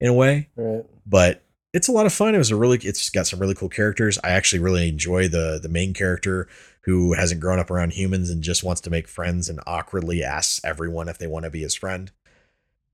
in 0.00 0.08
a 0.08 0.14
way 0.14 0.48
Right. 0.56 0.84
but 1.06 1.42
it's 1.72 1.86
a 1.88 1.92
lot 1.92 2.06
of 2.06 2.12
fun. 2.12 2.34
It 2.34 2.38
was 2.38 2.50
a 2.50 2.56
really, 2.56 2.78
it's 2.82 3.10
got 3.10 3.26
some 3.28 3.38
really 3.38 3.54
cool 3.54 3.68
characters. 3.68 4.18
I 4.24 4.30
actually 4.30 4.58
really 4.58 4.88
enjoy 4.88 5.28
the 5.28 5.60
the 5.62 5.68
main 5.68 5.94
character 5.94 6.48
who 6.82 7.12
hasn't 7.12 7.40
grown 7.40 7.58
up 7.60 7.70
around 7.70 7.92
humans 7.92 8.28
and 8.30 8.42
just 8.42 8.64
wants 8.64 8.80
to 8.82 8.90
make 8.90 9.06
friends 9.06 9.48
and 9.48 9.60
awkwardly 9.66 10.24
asks 10.24 10.60
everyone 10.64 11.08
if 11.08 11.18
they 11.18 11.26
want 11.28 11.44
to 11.44 11.50
be 11.50 11.60
his 11.60 11.74
friend. 11.76 12.10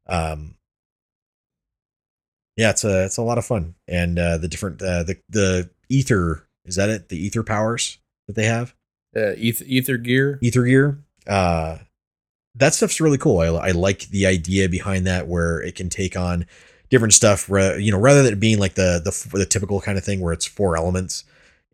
Um, 0.07 0.57
yeah, 2.57 2.71
it's 2.71 2.85
a 2.85 3.05
it's 3.05 3.17
a 3.17 3.23
lot 3.23 3.39
of 3.39 3.47
fun, 3.47 3.75
and 3.89 4.19
uh, 4.19 4.37
the 4.39 4.49
different 4.49 4.83
uh, 4.83 5.03
the 5.05 5.17
the 5.29 5.71
ether 5.89 6.47
is 6.65 6.77
that 6.77 6.89
it? 6.91 7.09
The 7.09 7.17
ether 7.19 7.43
powers 7.43 7.99
that 8.27 8.35
they 8.37 8.45
have 8.47 8.75
Uh, 9.17 9.33
ether, 9.37 9.65
ether 9.67 9.97
gear. 9.97 10.39
ether 10.43 10.65
gear 10.65 10.99
uh 11.27 11.79
that 12.57 12.75
stuff's 12.75 13.01
really 13.01 13.19
cool. 13.19 13.39
I, 13.39 13.47
I 13.47 13.71
like 13.73 14.09
the 14.09 14.27
idea 14.27 14.69
behind 14.69 15.07
that 15.07 15.29
where 15.29 15.61
it 15.61 15.75
can 15.75 15.89
take 15.89 16.17
on 16.17 16.47
different 16.89 17.13
stuff 17.13 17.49
you 17.49 17.91
know 17.91 17.99
rather 17.99 18.23
than 18.23 18.33
it 18.33 18.41
being 18.41 18.59
like 18.59 18.75
the 18.75 19.01
the, 19.05 19.39
the 19.39 19.47
typical 19.47 19.81
kind 19.81 19.99
of 19.99 20.05
thing 20.05 20.21
where 20.21 20.33
it's 20.33 20.47
four 20.47 20.77
elements. 20.77 21.25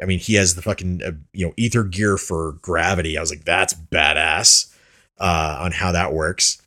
I 0.00 0.06
mean 0.06 0.18
he 0.18 0.34
has 0.34 0.54
the 0.54 0.62
fucking 0.62 1.02
uh, 1.02 1.12
you 1.32 1.46
know 1.46 1.54
ether 1.56 1.84
gear 1.84 2.18
for 2.18 2.52
gravity. 2.62 3.16
I 3.16 3.20
was 3.20 3.30
like 3.30 3.44
that's 3.44 3.74
badass 3.74 4.74
uh 5.18 5.58
on 5.60 5.72
how 5.72 5.92
that 5.92 6.12
works. 6.12 6.60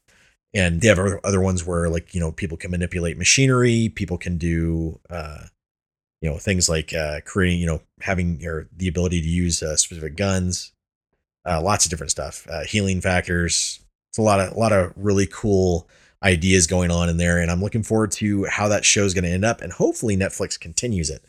And 0.54 0.80
they 0.80 0.88
have 0.88 1.00
other 1.00 1.20
other 1.24 1.42
ones 1.42 1.66
where 1.66 1.90
like 1.90 2.14
you 2.14 2.20
know 2.20 2.32
people 2.32 2.58
can 2.58 2.72
manipulate 2.72 3.18
machinery. 3.18 3.90
People 3.90 4.18
can 4.18 4.38
do 4.38 5.00
uh 5.10 5.48
you 6.22 6.30
know 6.30 6.38
things 6.38 6.70
like 6.70 6.94
uh 6.94 7.20
creating 7.26 7.60
you 7.60 7.66
know 7.66 7.82
having 8.02 8.40
your 8.40 8.68
the 8.76 8.88
ability 8.88 9.22
to 9.22 9.28
use 9.28 9.62
uh, 9.62 9.76
specific 9.76 10.16
guns 10.16 10.72
uh, 11.48 11.62
lots 11.62 11.86
of 11.86 11.92
different 11.92 12.12
stuff 12.12 12.48
uh, 12.50 12.64
healing 12.64 13.02
factors 13.02 13.80
it's 14.16 14.18
a 14.18 14.22
lot 14.22 14.40
of 14.40 14.54
a 14.54 14.60
lot 14.60 14.72
of 14.72 14.94
really 14.96 15.28
cool 15.28 15.90
ideas 16.24 16.68
going 16.68 16.90
on 16.90 17.10
in 17.10 17.18
there 17.18 17.40
and 17.40 17.52
i'm 17.52 17.62
looking 17.62 17.84
forward 17.84 18.12
to 18.12 18.46
how 18.46 18.70
that 18.70 18.86
show 18.86 19.04
is 19.04 19.14
going 19.14 19.26
to 19.26 19.30
end 19.30 19.44
up 19.44 19.62
and 19.62 19.74
hopefully 19.74 20.16
netflix 20.16 20.58
continues 20.58 21.10
it 21.10 21.22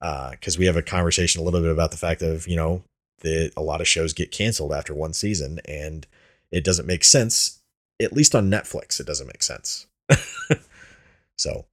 Uh, 0.00 0.30
because 0.30 0.56
we 0.56 0.66
have 0.66 0.76
a 0.76 0.82
conversation 0.82 1.40
a 1.40 1.44
little 1.44 1.60
bit 1.60 1.72
about 1.72 1.90
the 1.90 1.96
fact 1.96 2.22
of 2.22 2.46
you 2.46 2.54
know 2.54 2.82
that 3.22 3.52
a 3.56 3.62
lot 3.62 3.80
of 3.80 3.88
shows 3.88 4.12
get 4.12 4.30
canceled 4.30 4.72
after 4.72 4.94
one 4.94 5.12
season, 5.12 5.58
and 5.66 6.06
it 6.52 6.62
doesn't 6.62 6.86
make 6.86 7.02
sense. 7.02 7.58
At 8.00 8.12
least 8.12 8.36
on 8.36 8.48
Netflix, 8.48 9.00
it 9.00 9.06
doesn't 9.08 9.26
make 9.26 9.42
sense. 9.42 9.88
so, 11.36 11.66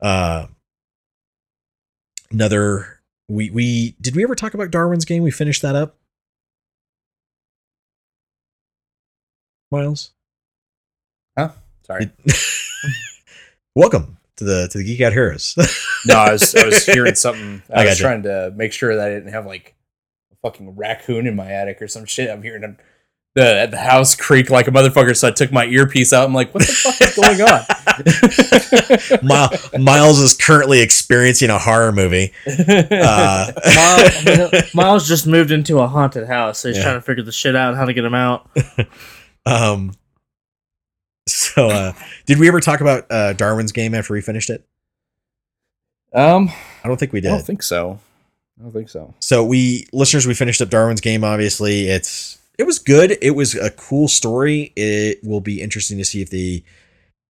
uh, 0.00 0.46
another 2.30 3.00
we 3.28 3.50
we 3.50 3.96
did 4.00 4.14
we 4.14 4.22
ever 4.22 4.36
talk 4.36 4.54
about 4.54 4.70
Darwin's 4.70 5.04
game? 5.04 5.24
We 5.24 5.32
finished 5.32 5.62
that 5.62 5.74
up. 5.74 5.96
Miles. 9.70 10.12
Huh? 11.36 11.50
Sorry. 11.86 12.10
Welcome 13.74 14.16
to 14.36 14.44
the 14.44 14.68
to 14.70 14.78
the 14.78 14.84
Geek 14.84 15.00
Out 15.00 15.12
Heroes. 15.12 15.54
No, 16.06 16.14
I 16.16 16.32
was 16.32 16.54
I 16.54 16.66
was 16.66 16.86
hearing 16.86 17.14
something. 17.16 17.62
I, 17.70 17.82
I 17.82 17.84
was 17.84 17.90
gotcha. 17.94 18.02
trying 18.02 18.22
to 18.24 18.52
make 18.56 18.72
sure 18.72 18.94
that 18.96 19.06
I 19.06 19.10
didn't 19.10 19.32
have 19.32 19.44
like 19.46 19.74
a 20.32 20.36
fucking 20.36 20.76
raccoon 20.76 21.26
in 21.26 21.34
my 21.36 21.50
attic 21.50 21.82
or 21.82 21.88
some 21.88 22.04
shit. 22.04 22.30
I'm 22.30 22.42
hearing 22.42 22.62
them- 22.62 22.78
the 23.34 23.42
at 23.60 23.70
the 23.70 23.76
house 23.76 24.14
creak 24.14 24.48
like 24.48 24.66
a 24.66 24.70
motherfucker. 24.70 25.14
So 25.14 25.28
I 25.28 25.30
took 25.30 25.52
my 25.52 25.66
earpiece 25.66 26.14
out. 26.14 26.24
I'm 26.24 26.32
like, 26.32 26.54
what 26.54 26.66
the 26.66 26.72
fuck 26.72 26.98
is 27.02 27.14
going 27.16 27.42
on? 27.42 29.20
Miles, 29.26 29.78
Miles 29.78 30.20
is 30.20 30.32
currently 30.34 30.80
experiencing 30.80 31.50
a 31.50 31.58
horror 31.58 31.92
movie. 31.92 32.32
Uh, 32.46 33.52
Miles, 33.74 34.74
Miles 34.74 35.06
just 35.08 35.26
moved 35.26 35.50
into 35.50 35.80
a 35.80 35.86
haunted 35.86 36.26
house, 36.26 36.60
so 36.60 36.68
he's 36.68 36.78
Yeah. 36.78 36.84
trying 36.84 36.94
to 36.96 37.02
figure 37.02 37.22
the 37.24 37.32
shit 37.32 37.54
out 37.54 37.74
how 37.76 37.84
to 37.84 37.92
get 37.92 38.06
him 38.06 38.14
out. 38.14 38.48
Um. 39.46 39.94
So, 41.28 41.68
uh, 41.68 41.92
did 42.26 42.38
we 42.38 42.46
ever 42.46 42.60
talk 42.60 42.80
about 42.80 43.06
uh, 43.10 43.32
Darwin's 43.32 43.72
game 43.72 43.94
after 43.94 44.12
we 44.12 44.20
finished 44.20 44.48
it? 44.48 44.64
um, 46.12 46.50
I 46.84 46.88
don't 46.88 46.98
think 46.98 47.12
we 47.12 47.20
did. 47.20 47.32
I 47.32 47.36
don't 47.36 47.46
think 47.46 47.62
so. 47.62 47.98
I 48.58 48.62
don't 48.62 48.72
think 48.72 48.88
so. 48.88 49.14
So 49.20 49.44
we 49.44 49.86
listeners, 49.92 50.26
we 50.26 50.34
finished 50.34 50.60
up 50.62 50.70
Darwin's 50.70 51.00
game. 51.00 51.24
Obviously, 51.24 51.88
it's 51.88 52.38
it 52.58 52.64
was 52.64 52.78
good. 52.78 53.18
It 53.20 53.32
was 53.32 53.54
a 53.54 53.70
cool 53.70 54.08
story. 54.08 54.72
It 54.76 55.22
will 55.22 55.40
be 55.40 55.60
interesting 55.60 55.98
to 55.98 56.04
see 56.04 56.22
if 56.22 56.30
they 56.30 56.64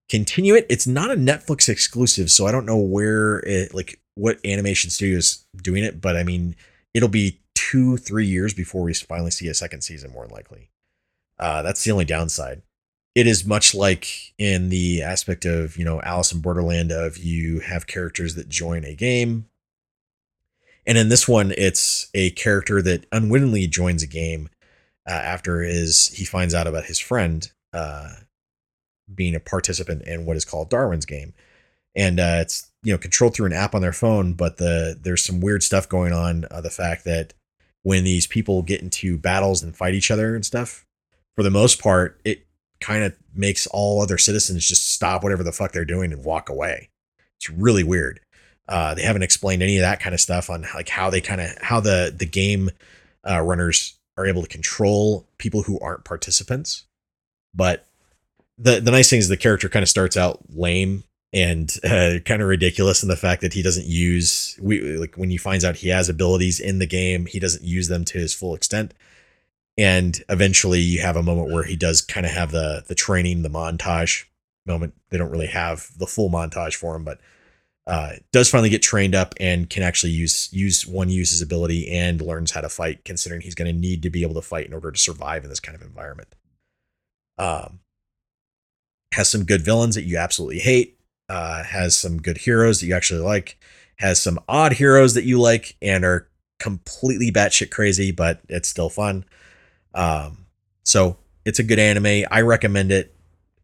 continue 0.09 0.55
it. 0.55 0.65
It's 0.69 0.87
not 0.87 1.11
a 1.11 1.15
Netflix 1.15 1.67
exclusive, 1.67 2.31
so 2.31 2.47
I 2.47 2.51
don't 2.51 2.65
know 2.65 2.77
where 2.77 3.39
it 3.39 3.73
like 3.73 3.99
what 4.15 4.39
animation 4.45 4.89
studio 4.89 5.17
is 5.17 5.45
doing 5.61 5.83
it. 5.83 5.99
But 5.99 6.15
I 6.15 6.23
mean, 6.23 6.55
it'll 6.93 7.09
be 7.09 7.39
two 7.55 7.97
three 7.97 8.25
years 8.25 8.53
before 8.53 8.83
we 8.83 8.93
finally 8.93 9.31
see 9.31 9.47
a 9.47 9.53
second 9.53 9.81
season, 9.81 10.11
more 10.11 10.25
than 10.25 10.33
likely. 10.33 10.69
Uh, 11.39 11.61
that's 11.61 11.83
the 11.83 11.91
only 11.91 12.05
downside. 12.05 12.61
It 13.15 13.27
is 13.27 13.45
much 13.45 13.73
like 13.73 14.33
in 14.37 14.69
the 14.69 15.01
aspect 15.01 15.45
of 15.45 15.77
you 15.77 15.85
know 15.85 16.01
Alice 16.01 16.31
in 16.31 16.41
Borderland 16.41 16.91
of 16.91 17.17
you 17.17 17.59
have 17.59 17.87
characters 17.87 18.35
that 18.35 18.49
join 18.49 18.83
a 18.83 18.95
game 18.95 19.47
and 20.87 20.97
in 20.97 21.09
this 21.09 21.27
one, 21.27 21.53
it's 21.57 22.09
a 22.13 22.29
character 22.31 22.81
that 22.81 23.05
unwittingly 23.11 23.67
joins 23.67 24.01
a 24.01 24.07
game 24.07 24.49
uh, 25.07 25.11
after 25.11 25.61
his 25.61 26.07
he 26.07 26.23
finds 26.23 26.55
out 26.55 26.65
about 26.65 26.85
his 26.85 26.97
friend 26.97 27.51
uh, 27.73 28.13
being 29.13 29.35
a 29.35 29.41
participant 29.41 30.03
in 30.03 30.25
what 30.25 30.37
is 30.37 30.45
called 30.45 30.69
Darwin's 30.69 31.05
game, 31.05 31.33
and 31.93 32.21
uh, 32.21 32.37
it's 32.39 32.71
you 32.83 32.93
know 32.93 32.97
controlled 32.97 33.35
through 33.35 33.47
an 33.47 33.53
app 33.53 33.75
on 33.75 33.81
their 33.81 33.91
phone. 33.91 34.33
But 34.33 34.57
the 34.57 34.97
there's 34.99 35.25
some 35.25 35.41
weird 35.41 35.61
stuff 35.61 35.89
going 35.89 36.13
on. 36.13 36.45
Uh, 36.49 36.61
the 36.61 36.69
fact 36.69 37.03
that 37.03 37.33
when 37.83 38.05
these 38.05 38.25
people 38.25 38.61
get 38.61 38.81
into 38.81 39.17
battles 39.17 39.61
and 39.61 39.75
fight 39.75 39.93
each 39.93 40.09
other 40.09 40.35
and 40.35 40.45
stuff, 40.45 40.85
for 41.37 41.43
the 41.43 41.51
most 41.51 41.79
part, 41.79 42.19
it 42.25 42.47
kind 42.81 43.03
of 43.03 43.15
makes 43.33 43.67
all 43.67 44.01
other 44.01 44.17
citizens 44.17 44.67
just 44.67 44.91
stop 44.91 45.23
whatever 45.23 45.43
the 45.43 45.51
fuck 45.51 45.71
they're 45.71 45.85
doing 45.85 46.11
and 46.11 46.25
walk 46.25 46.49
away. 46.49 46.89
It's 47.39 47.47
really 47.47 47.83
weird. 47.83 48.19
Uh, 48.67 48.95
they 48.95 49.03
haven't 49.03 49.21
explained 49.21 49.61
any 49.61 49.77
of 49.77 49.81
that 49.81 49.99
kind 49.99 50.15
of 50.15 50.19
stuff 50.19 50.49
on 50.49 50.65
like 50.73 50.89
how 50.89 51.11
they 51.11 51.21
kind 51.21 51.39
of 51.39 51.55
how 51.61 51.79
the 51.79 52.13
the 52.15 52.25
game 52.25 52.71
uh, 53.29 53.39
runners 53.39 53.95
are 54.17 54.25
able 54.25 54.41
to 54.41 54.47
control 54.47 55.27
people 55.37 55.61
who 55.61 55.79
aren't 55.79 56.03
participants. 56.03 56.85
But 57.53 57.85
the 58.57 58.81
the 58.81 58.91
nice 58.91 59.09
thing 59.09 59.19
is 59.19 59.29
the 59.29 59.37
character 59.37 59.69
kind 59.69 59.83
of 59.83 59.89
starts 59.89 60.17
out 60.17 60.39
lame 60.49 61.03
and 61.31 61.71
uh, 61.83 62.15
kind 62.25 62.41
of 62.41 62.47
ridiculous 62.47 63.03
in 63.03 63.09
the 63.09 63.15
fact 63.15 63.41
that 63.41 63.53
he 63.53 63.61
doesn't 63.61 63.85
use 63.85 64.57
we 64.59 64.97
like 64.97 65.15
when 65.15 65.29
he 65.29 65.37
finds 65.37 65.63
out 65.63 65.77
he 65.77 65.89
has 65.89 66.09
abilities 66.09 66.59
in 66.59 66.79
the 66.79 66.87
game, 66.87 67.27
he 67.27 67.39
doesn't 67.39 67.63
use 67.63 67.89
them 67.89 68.03
to 68.05 68.17
his 68.17 68.33
full 68.33 68.55
extent. 68.55 68.95
And 69.77 70.19
eventually, 70.29 70.79
you 70.79 71.01
have 71.01 71.15
a 71.15 71.23
moment 71.23 71.51
where 71.51 71.63
he 71.63 71.75
does 71.75 72.01
kind 72.01 72.25
of 72.25 72.31
have 72.31 72.51
the 72.51 72.83
the 72.87 72.95
training, 72.95 73.43
the 73.43 73.49
montage 73.49 74.25
moment. 74.65 74.93
They 75.09 75.17
don't 75.17 75.31
really 75.31 75.47
have 75.47 75.89
the 75.97 76.07
full 76.07 76.29
montage 76.29 76.75
for 76.75 76.95
him, 76.95 77.03
but 77.03 77.19
uh, 77.87 78.13
does 78.33 78.49
finally 78.49 78.69
get 78.69 78.81
trained 78.81 79.15
up 79.15 79.33
and 79.39 79.69
can 79.69 79.81
actually 79.81 80.11
use 80.11 80.49
use 80.51 80.85
one 80.85 81.09
use 81.09 81.31
his 81.31 81.41
ability 81.41 81.89
and 81.89 82.21
learns 82.21 82.51
how 82.51 82.61
to 82.61 82.69
fight, 82.69 83.05
considering 83.05 83.41
he's 83.41 83.55
going 83.55 83.73
to 83.73 83.79
need 83.79 84.01
to 84.03 84.09
be 84.09 84.23
able 84.23 84.33
to 84.35 84.41
fight 84.41 84.67
in 84.67 84.73
order 84.73 84.91
to 84.91 84.99
survive 84.99 85.43
in 85.43 85.49
this 85.49 85.61
kind 85.61 85.75
of 85.75 85.81
environment. 85.81 86.35
Um, 87.37 87.79
has 89.13 89.29
some 89.29 89.45
good 89.45 89.61
villains 89.61 89.95
that 89.95 90.03
you 90.03 90.17
absolutely 90.17 90.59
hate. 90.59 90.99
Uh, 91.29 91.63
has 91.63 91.97
some 91.97 92.21
good 92.21 92.39
heroes 92.39 92.79
that 92.81 92.87
you 92.87 92.93
actually 92.93 93.21
like. 93.21 93.57
Has 93.97 94.21
some 94.21 94.39
odd 94.49 94.73
heroes 94.73 95.13
that 95.13 95.23
you 95.23 95.39
like 95.39 95.75
and 95.81 96.03
are 96.03 96.27
completely 96.59 97.31
batshit 97.31 97.71
crazy, 97.71 98.11
but 98.11 98.41
it's 98.49 98.67
still 98.67 98.89
fun. 98.89 99.23
Um, 99.97 100.45
so 100.83 101.17
it's 101.43 101.59
a 101.59 101.63
good 101.63 101.79
anime. 101.79 102.25
I 102.31 102.41
recommend 102.41 102.91
it 102.91 103.13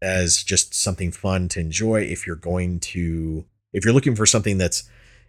as 0.02 0.42
just 0.42 0.74
something 0.74 1.12
fun 1.12 1.48
to 1.48 1.60
enjoy 1.60 2.02
if 2.02 2.26
you're 2.26 2.36
going 2.36 2.80
to 2.80 3.46
if 3.72 3.84
you're 3.84 3.94
looking 3.94 4.14
for 4.14 4.26
something 4.26 4.58
that's 4.58 4.88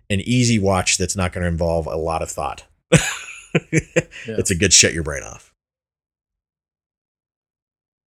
an 0.10 0.20
easy 0.22 0.60
watch 0.60 0.98
that's 0.98 1.16
not 1.16 1.32
going 1.32 1.44
to 1.44 1.48
involve 1.48 1.88
a 1.88 1.96
lot 1.96 2.22
of 2.22 2.30
thought. 2.30 2.66
It's 4.28 4.52
a 4.52 4.56
good 4.56 4.74
shut 4.74 4.94
your 4.94 5.04
brain 5.04 5.24
off. 5.24 5.54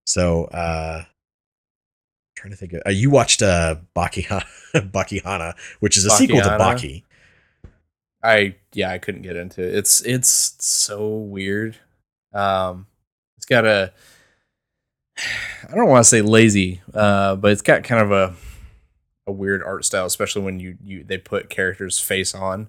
So, 0.05 0.45
uh 0.45 1.05
trying 2.37 2.51
to 2.51 2.57
think 2.57 2.75
of 2.75 2.83
uh, 2.87 2.91
you 2.91 3.09
watched 3.09 3.41
uh 3.41 3.77
Baki 3.97 4.25
Baki 4.75 5.23
Hanma, 5.23 5.55
which 5.81 5.97
is 5.97 6.05
a 6.05 6.11
sequel 6.11 6.43
to 6.43 6.49
Baki 6.49 6.59
Hanma. 6.59 6.75
Baki. 6.75 7.03
I 8.23 8.57
yeah, 8.75 8.91
I 8.91 8.99
couldn't 8.99 9.23
get 9.23 9.37
into 9.37 9.63
it. 9.63 9.75
It's 9.75 10.03
it's 10.03 10.57
so 10.59 11.09
weird. 11.09 11.79
Um, 12.35 12.88
got 13.49 13.65
a 13.67 13.93
I 15.69 15.75
don't 15.75 15.89
want 15.89 16.05
to 16.05 16.09
say 16.09 16.23
lazy, 16.23 16.81
uh, 16.95 17.37
but 17.37 17.53
it's 17.53 17.63
got 17.63 17.85
kind 17.85 18.03
of 18.03 18.13
a 18.13 18.35
a 19.27 19.33
weird 19.33 19.63
art 19.63 19.85
style, 19.85 20.07
especially 20.07 20.43
when 20.43 20.61
you 20.61 20.77
you 20.83 21.05
they 21.05 21.19
put 21.19 21.51
characters 21.51 21.99
face 21.99 22.35
on 22.35 22.69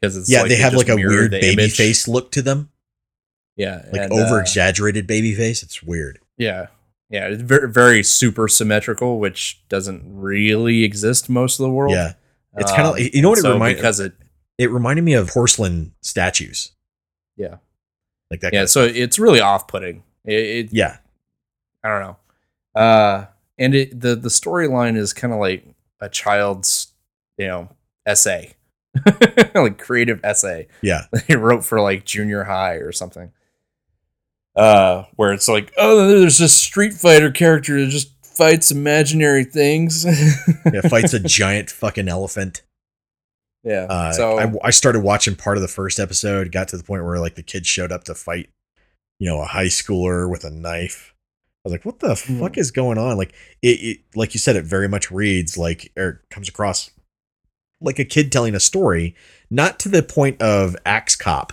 because 0.00 0.16
it's 0.16 0.30
yeah, 0.30 0.40
like 0.42 0.50
they 0.50 0.56
have 0.56 0.74
like 0.74 0.88
a 0.88 0.96
weird 0.96 1.30
baby 1.30 1.52
image. 1.54 1.76
face 1.76 2.06
look 2.06 2.30
to 2.32 2.42
them, 2.42 2.70
yeah, 3.56 3.86
like 3.92 4.02
and, 4.02 4.12
over 4.12 4.36
uh, 4.36 4.40
exaggerated 4.40 5.06
baby 5.06 5.34
face. 5.34 5.62
It's 5.62 5.82
weird. 5.82 6.18
Yeah. 6.36 6.66
Yeah, 7.10 7.28
it's 7.28 7.40
very 7.42 7.72
very 7.72 8.02
super 8.02 8.48
symmetrical, 8.48 9.18
which 9.18 9.62
doesn't 9.70 10.02
really 10.04 10.84
exist 10.84 11.30
most 11.30 11.58
of 11.58 11.64
the 11.64 11.70
world. 11.70 11.94
Yeah, 11.94 12.12
It's 12.58 12.70
kinda- 12.70 12.90
Um, 12.90 12.96
you 12.98 13.22
know 13.22 13.30
what 13.30 13.38
it 13.38 13.42
so 13.42 13.54
remind- 13.54 13.76
because 13.76 13.98
it 13.98 14.12
it 14.58 14.70
reminded 14.70 15.02
me 15.02 15.14
of 15.14 15.28
porcelain 15.28 15.94
statues. 16.02 16.72
Yeah. 17.36 17.56
like 18.30 18.40
that. 18.40 18.52
yeah, 18.52 18.58
kind 18.58 18.64
of 18.64 18.70
so 18.70 18.86
stuff. 18.88 18.96
it's 18.96 19.18
really 19.18 19.40
off 19.40 19.68
putting. 19.68 20.02
It, 20.24 20.32
it 20.34 20.68
yeah, 20.72 20.98
I 21.82 21.88
don't 21.88 22.02
know. 22.02 22.80
Uh 22.80 23.26
and 23.58 23.74
it 23.74 24.00
the 24.00 24.14
the 24.14 24.28
storyline 24.28 24.96
is 24.96 25.12
kind 25.12 25.32
of 25.32 25.40
like 25.40 25.64
a 26.00 26.08
child's, 26.08 26.92
you 27.36 27.46
know, 27.46 27.68
essay. 28.06 28.54
like 29.54 29.78
creative 29.78 30.20
essay. 30.24 30.68
yeah, 30.82 31.04
they 31.28 31.36
wrote 31.36 31.64
for 31.64 31.80
like 31.80 32.04
junior 32.04 32.44
high 32.44 32.74
or 32.74 32.92
something. 32.92 33.32
Uh, 34.56 35.04
where 35.14 35.32
it's 35.32 35.46
like, 35.48 35.72
oh, 35.76 36.08
there's 36.18 36.38
this 36.38 36.56
Street 36.56 36.92
Fighter 36.92 37.30
character 37.30 37.80
that 37.80 37.90
just 37.90 38.10
fights 38.24 38.72
imaginary 38.72 39.44
things. 39.44 40.04
yeah. 40.72 40.80
Fights 40.88 41.12
a 41.12 41.20
giant 41.20 41.70
fucking 41.70 42.08
elephant. 42.08 42.62
yeah. 43.62 43.86
Uh, 43.88 44.12
so 44.12 44.38
I, 44.38 44.52
I 44.64 44.70
started 44.70 45.00
watching 45.00 45.36
part 45.36 45.58
of 45.58 45.62
the 45.62 45.68
first 45.68 46.00
episode. 46.00 46.50
Got 46.50 46.68
to 46.68 46.76
the 46.76 46.82
point 46.82 47.04
where 47.04 47.20
like 47.20 47.36
the 47.36 47.42
kid 47.42 47.66
showed 47.66 47.92
up 47.92 48.02
to 48.04 48.16
fight, 48.16 48.50
you 49.18 49.28
know, 49.28 49.40
a 49.40 49.46
high 49.46 49.66
schooler 49.66 50.28
with 50.30 50.44
a 50.44 50.50
knife. 50.50 51.14
I 51.64 51.68
was 51.68 51.72
like, 51.72 51.84
"What 51.84 51.98
the 52.00 52.14
Hmm. 52.14 52.40
fuck 52.40 52.56
is 52.56 52.70
going 52.70 52.98
on?" 52.98 53.16
Like 53.16 53.32
it, 53.62 53.68
it, 53.80 53.98
like 54.14 54.34
you 54.34 54.40
said, 54.40 54.56
it 54.56 54.64
very 54.64 54.88
much 54.88 55.10
reads 55.10 55.58
like 55.58 55.92
or 55.96 56.22
comes 56.30 56.48
across 56.48 56.90
like 57.80 57.98
a 57.98 58.04
kid 58.04 58.32
telling 58.32 58.54
a 58.54 58.60
story, 58.60 59.14
not 59.50 59.78
to 59.80 59.88
the 59.88 60.02
point 60.02 60.40
of 60.42 60.76
Axe 60.86 61.14
Cop, 61.14 61.52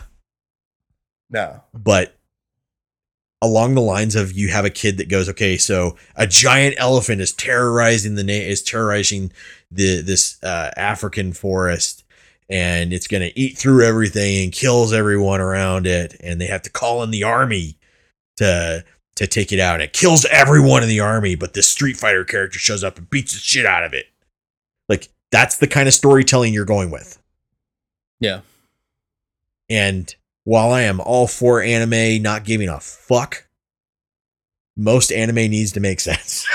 no, 1.29 1.61
but 1.73 2.15
along 3.41 3.75
the 3.75 3.81
lines 3.81 4.15
of 4.15 4.31
you 4.31 4.47
have 4.47 4.65
a 4.65 4.69
kid 4.71 4.97
that 4.97 5.09
goes, 5.09 5.29
okay, 5.29 5.57
so 5.57 5.95
a 6.15 6.25
giant 6.25 6.73
elephant 6.79 7.21
is 7.21 7.31
terrorizing 7.33 8.15
the 8.15 8.23
na- 8.23 8.31
is 8.33 8.63
terrorizing 8.63 9.31
the 9.69 10.01
this 10.01 10.41
uh, 10.43 10.71
African 10.77 11.33
forest, 11.33 12.03
and 12.49 12.93
it's 12.93 13.07
gonna 13.07 13.31
eat 13.35 13.57
through 13.57 13.85
everything 13.85 14.43
and 14.43 14.53
kills 14.53 14.93
everyone 14.93 15.41
around 15.41 15.87
it, 15.87 16.15
and 16.19 16.39
they 16.39 16.47
have 16.47 16.61
to 16.63 16.69
call 16.69 17.03
in 17.03 17.11
the 17.11 17.23
army 17.23 17.77
to 18.37 18.83
to 19.15 19.27
take 19.27 19.51
it 19.51 19.59
out. 19.59 19.81
It 19.81 19.93
kills 19.93 20.25
everyone 20.25 20.83
in 20.83 20.89
the 20.89 20.99
army, 20.99 21.35
but 21.35 21.53
this 21.53 21.69
Street 21.69 21.97
Fighter 21.97 22.25
character 22.25 22.59
shows 22.59 22.83
up 22.83 22.97
and 22.97 23.09
beats 23.09 23.33
the 23.33 23.39
shit 23.39 23.65
out 23.65 23.83
of 23.83 23.93
it. 23.93 24.07
Like 24.89 25.09
that's 25.31 25.57
the 25.57 25.67
kind 25.67 25.87
of 25.87 25.93
storytelling 25.93 26.53
you're 26.53 26.65
going 26.65 26.91
with. 26.91 27.21
Yeah. 28.19 28.41
And 29.69 30.13
while 30.43 30.71
I 30.71 30.83
am 30.83 30.99
all 30.99 31.27
for 31.27 31.61
anime 31.61 32.21
not 32.21 32.43
giving 32.43 32.69
a 32.69 32.79
fuck, 32.79 33.47
most 34.77 35.11
anime 35.11 35.35
needs 35.35 35.71
to 35.73 35.79
make 35.79 35.99
sense. 36.01 36.45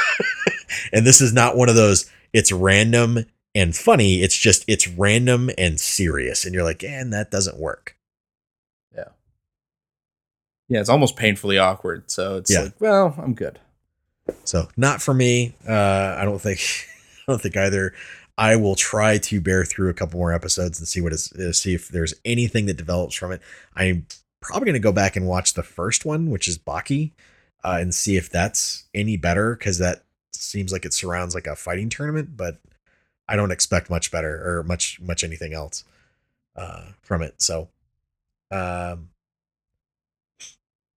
and 0.93 1.07
this 1.07 1.21
is 1.21 1.33
not 1.33 1.57
one 1.57 1.69
of 1.69 1.75
those, 1.75 2.11
it's 2.33 2.53
random 2.53 3.25
and 3.55 3.74
funny. 3.77 4.22
It's 4.22 4.36
just, 4.36 4.64
it's 4.68 4.86
random 4.89 5.51
and 5.59 5.81
serious. 5.81 6.44
And 6.44 6.55
you're 6.55 6.64
like, 6.64 6.82
and 6.85 7.12
that 7.12 7.31
doesn't 7.31 7.59
work. 7.59 7.97
Yeah, 8.94 9.09
Yeah, 10.68 10.81
it's 10.81 10.89
almost 10.89 11.16
painfully 11.16 11.59
awkward. 11.59 12.10
So 12.10 12.36
it's 12.36 12.51
Yeah. 12.51 12.62
like, 12.62 12.81
well, 12.81 13.14
I'm 13.18 13.35
good. 13.35 13.59
So 14.44 14.68
not 14.77 15.02
for 15.02 15.14
me. 15.14 15.55
Uh, 15.68 16.16
I 16.18 16.24
don't 16.24 16.40
think, 16.40 16.60
I 17.28 17.32
don't 17.32 17.40
think 17.43 17.56
either. 17.56 17.93
I 18.39 18.56
will 18.56 18.74
try 18.77 19.18
to 19.18 19.40
bear 19.40 19.64
through 19.66 19.90
a 19.90 19.94
couple 19.94 20.18
more 20.18 20.32
episodes 20.32 20.78
and 20.78 20.89
see 20.89 21.01
what 21.02 21.12
is, 21.12 21.31
uh, 21.32 21.52
see 21.52 21.74
if 21.74 21.89
there's 21.89 22.14
anything 22.24 22.66
that 22.66 22.77
develops 22.78 23.14
from 23.14 23.32
it. 23.32 23.43
I'm 23.74 24.06
probably 24.40 24.64
going 24.66 24.74
to 24.74 24.78
go 24.81 24.93
back 24.93 25.14
and 25.16 25.27
watch 25.27 25.52
the 25.55 25.62
first 25.62 26.06
one, 26.06 26.31
which 26.31 26.48
is 26.48 26.56
Baki, 26.56 27.10
uh, 27.64 27.77
and 27.81 27.94
see 27.94 28.16
if 28.16 28.31
that's 28.31 28.85
any 28.94 29.18
better 29.18 29.55
because 29.56 29.77
that 29.78 30.05
seems 30.32 30.72
like 30.72 30.86
it 30.86 30.94
surrounds 30.94 31.35
like 31.35 31.47
a 31.47 31.55
fighting 31.56 31.90
tournament, 31.90 32.35
but 32.36 32.59
I 33.31 33.36
don't 33.36 33.52
expect 33.52 33.89
much 33.89 34.11
better 34.11 34.59
or 34.59 34.65
much 34.65 35.01
much 35.01 35.23
anything 35.24 35.55
else 35.55 35.85
uh, 36.57 36.86
from 37.01 37.23
it. 37.23 37.40
So, 37.40 37.69
um, 38.51 39.11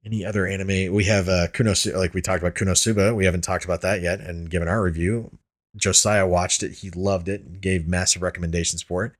any 0.03 0.26
other 0.26 0.47
anime? 0.47 0.91
We 0.93 1.03
have 1.05 1.30
uh, 1.30 1.47
KonoSuba, 1.53 1.95
like 1.95 2.14
we 2.14 2.22
talked 2.22 2.41
about 2.41 2.55
KonoSuba. 2.55 3.15
We 3.15 3.26
haven't 3.26 3.43
talked 3.43 3.65
about 3.65 3.81
that 3.81 4.01
yet 4.01 4.19
and 4.19 4.49
given 4.49 4.68
our 4.68 4.81
review. 4.81 5.31
Josiah 5.76 6.27
watched 6.27 6.64
it. 6.64 6.72
He 6.73 6.89
loved 6.89 7.30
it. 7.30 7.61
Gave 7.61 7.88
massive 7.88 8.22
recommendations 8.22 8.81
for 8.81 9.05
it. 9.05 9.11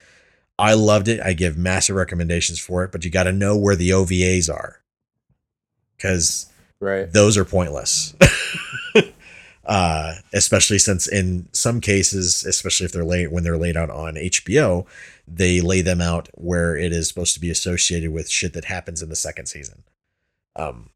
I 0.60 0.74
loved 0.74 1.08
it. 1.08 1.22
I 1.22 1.34
give 1.34 1.56
massive 1.58 1.96
recommendations 1.96 2.60
for 2.60 2.84
it. 2.84 2.92
But 2.92 3.06
you 3.06 3.12
got 3.12 3.24
to 3.24 3.32
know 3.32 3.56
where 3.58 3.76
the 3.76 3.92
OVAs 3.92 4.54
are, 4.54 4.82
because 5.96 6.48
Right. 6.80 7.12
those 7.12 7.38
are 7.38 7.46
pointless. 7.46 8.14
uh, 9.66 10.16
especially 10.34 10.80
since 10.80 11.08
in 11.08 11.48
some 11.54 11.80
cases, 11.80 12.46
especially 12.46 12.86
if 12.86 12.92
they're 12.92 13.06
late 13.06 13.32
when 13.32 13.44
they're 13.44 13.58
laid 13.58 13.78
out 13.78 13.90
on 13.90 14.16
HBO, 14.16 14.86
they 15.28 15.62
lay 15.62 15.82
them 15.82 16.02
out 16.02 16.30
where 16.34 16.76
it 16.76 16.92
is 16.92 17.08
supposed 17.08 17.34
to 17.34 17.40
be 17.40 17.50
associated 17.50 18.12
with 18.12 18.30
shit 18.30 18.54
that 18.54 18.66
happens 18.66 19.02
in 19.02 19.10
the 19.10 19.16
second 19.16 19.46
season, 19.46 19.84
um, 20.56 20.90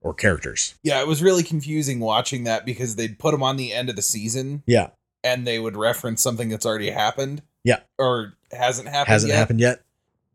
or 0.00 0.14
characters. 0.14 0.74
Yeah, 0.82 1.00
it 1.00 1.06
was 1.06 1.22
really 1.22 1.42
confusing 1.42 2.00
watching 2.00 2.44
that 2.44 2.66
because 2.66 2.96
they'd 2.96 3.18
put 3.18 3.32
them 3.32 3.42
on 3.42 3.56
the 3.56 3.72
end 3.72 3.88
of 3.88 3.96
the 3.96 4.02
season 4.02 4.62
Yeah, 4.66 4.90
and 5.22 5.46
they 5.46 5.58
would 5.58 5.76
reference 5.76 6.22
something 6.22 6.48
that's 6.48 6.66
already 6.66 6.90
happened. 6.90 7.42
Yeah. 7.64 7.80
Or 7.98 8.34
hasn't 8.52 8.88
happened 8.88 9.12
hasn't 9.12 9.30
yet. 9.30 9.38
happened 9.38 9.60
yet. 9.60 9.82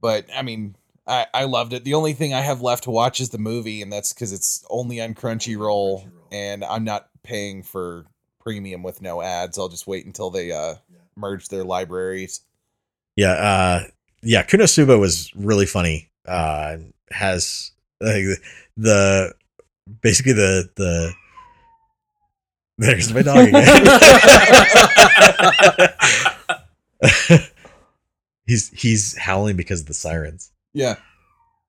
But 0.01 0.25
I 0.35 0.41
mean, 0.41 0.75
I, 1.07 1.27
I 1.33 1.43
loved 1.45 1.73
it. 1.73 1.83
The 1.83 1.95
only 1.95 2.13
thing 2.13 2.33
I 2.33 2.41
have 2.41 2.61
left 2.61 2.83
to 2.85 2.91
watch 2.91 3.19
is 3.19 3.29
the 3.29 3.37
movie, 3.37 3.81
and 3.81 3.91
that's 3.91 4.13
because 4.13 4.31
it's 4.31 4.65
only 4.69 5.01
on 5.01 5.15
Crunchyroll, 5.15 6.09
and 6.31 6.63
I'm 6.63 6.83
not 6.83 7.09
paying 7.23 7.63
for 7.63 8.05
premium 8.39 8.83
with 8.83 9.01
no 9.01 9.21
ads. 9.21 9.57
I'll 9.57 9.69
just 9.69 9.87
wait 9.87 10.05
until 10.05 10.29
they 10.29 10.51
uh 10.51 10.75
merge 11.15 11.47
their 11.47 11.63
libraries. 11.63 12.41
Yeah, 13.15 13.31
uh, 13.31 13.83
yeah. 14.21 14.43
KonoSuba 14.43 14.99
was 14.99 15.31
really 15.35 15.65
funny. 15.65 16.09
Uh, 16.27 16.77
has 17.11 17.71
like 18.01 18.25
the 18.75 19.33
basically 20.01 20.33
the 20.33 20.69
the 20.75 21.13
there's 22.77 23.13
my 23.13 23.21
dog 23.21 23.47
again. 23.47 23.63
he's 28.45 28.69
he's 28.69 29.17
howling 29.17 29.55
because 29.55 29.81
of 29.81 29.87
the 29.87 29.93
sirens. 29.93 30.51
Yeah. 30.73 30.95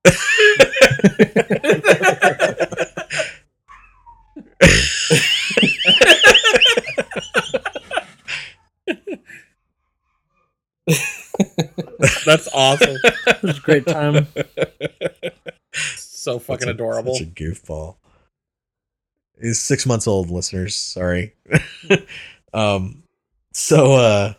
That's 12.27 12.49
awesome. 12.53 12.97
It 13.27 13.43
was 13.43 13.59
a 13.59 13.63
great 13.63 13.87
time. 13.87 14.27
so 15.97 16.39
fucking 16.39 16.69
a- 16.69 16.73
adorable. 16.73 17.15
Such 17.15 17.27
a 17.27 17.31
goofball. 17.31 17.97
He's 19.41 19.61
six 19.61 19.85
months 19.87 20.07
old, 20.07 20.31
listeners. 20.31 20.77
Sorry. 20.77 21.35
um, 22.55 23.03
so 23.53 23.95
uh 23.95 24.35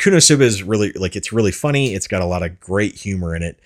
KonoSuba 0.00 0.40
is 0.42 0.62
really 0.62 0.92
like 0.92 1.16
it's 1.16 1.32
really 1.32 1.52
funny. 1.52 1.94
It's 1.94 2.08
got 2.08 2.22
a 2.22 2.26
lot 2.26 2.42
of 2.42 2.60
great 2.60 2.94
humor 2.94 3.34
in 3.34 3.42
it. 3.42 3.60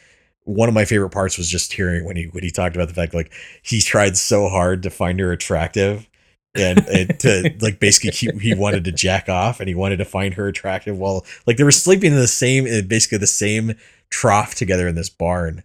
One 0.45 0.69
of 0.69 0.75
my 0.75 0.85
favorite 0.85 1.11
parts 1.11 1.37
was 1.37 1.49
just 1.49 1.73
hearing 1.73 2.05
when 2.05 2.17
he 2.17 2.25
when 2.25 2.45
he 2.45 2.51
talked 2.51 2.77
about 2.77 2.89
the 2.89 2.95
fact 2.95 3.15
like 3.15 3.33
he 3.63 3.81
tried 3.81 4.17
so 4.17 4.49
hard 4.49 4.83
to 4.83 4.91
find 4.91 5.21
her 5.21 5.33
attractive 5.33 6.08
and, 6.55 6.87
and 6.89 7.21
to 7.21 7.55
like 7.61 7.81
basically 7.81 8.11
keep 8.11 8.41
he 8.41 8.55
wanted 8.55 8.85
to 8.85 8.93
jack 8.93 9.29
off 9.29 9.61
and 9.61 9.69
he 9.69 9.75
wanted 9.75 9.99
to 9.99 10.05
find 10.05 10.35
her 10.35 10.49
attractive 10.49 10.99
while 10.99 11.25
like 11.47 11.57
they 11.57 11.65
were 11.65 11.71
sleeping 11.71 12.13
in 12.13 12.19
the 12.19 12.29
same 12.29 12.65
basically 12.87 13.19
the 13.19 13.27
same 13.27 13.75
trough 14.11 14.55
together 14.55 14.89
in 14.89 14.95
this 14.95 15.11
barn. 15.11 15.63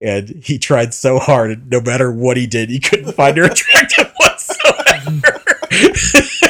And 0.00 0.28
he 0.28 0.58
tried 0.58 0.92
so 0.92 1.18
hard 1.18 1.50
and 1.50 1.70
no 1.70 1.80
matter 1.80 2.12
what 2.12 2.36
he 2.36 2.46
did 2.46 2.70
he 2.70 2.80
couldn't 2.80 3.12
find 3.12 3.36
her 3.36 3.44
attractive 3.50 4.12
whatsoever. 4.18 5.40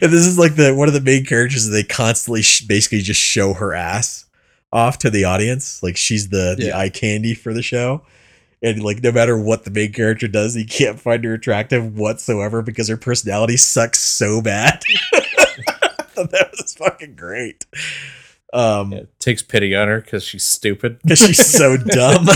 And 0.00 0.10
this 0.12 0.24
is 0.24 0.38
like 0.38 0.56
the 0.56 0.74
one 0.74 0.88
of 0.88 0.94
the 0.94 1.00
main 1.00 1.26
characters 1.26 1.66
that 1.66 1.72
they 1.72 1.82
constantly 1.82 2.42
sh- 2.42 2.62
basically 2.62 3.00
just 3.00 3.20
show 3.20 3.52
her 3.52 3.74
ass 3.74 4.24
off 4.72 4.98
to 4.98 5.10
the 5.10 5.24
audience. 5.24 5.82
Like 5.82 5.96
she's 5.96 6.30
the 6.30 6.54
the 6.58 6.72
eye 6.72 6.88
candy 6.88 7.34
for 7.34 7.52
the 7.52 7.62
show 7.62 8.02
and 8.64 8.82
like 8.82 9.00
no 9.02 9.12
matter 9.12 9.38
what 9.38 9.62
the 9.64 9.70
main 9.70 9.92
character 9.92 10.26
does 10.26 10.54
he 10.54 10.64
can't 10.64 10.98
find 10.98 11.22
her 11.24 11.34
attractive 11.34 11.96
whatsoever 11.96 12.62
because 12.62 12.88
her 12.88 12.96
personality 12.96 13.56
sucks 13.56 14.00
so 14.00 14.42
bad 14.42 14.82
that 16.16 16.48
was 16.58 16.74
fucking 16.74 17.14
great 17.14 17.64
um 18.52 18.92
Yeah, 18.92 19.02
takes 19.20 19.42
pity 19.42 19.74
on 19.76 19.86
her 19.88 20.00
because 20.00 20.24
she's 20.24 20.44
stupid. 20.44 20.98
because 21.02 21.18
she's 21.18 21.44
so 21.44 21.76
dumb. 21.86 22.26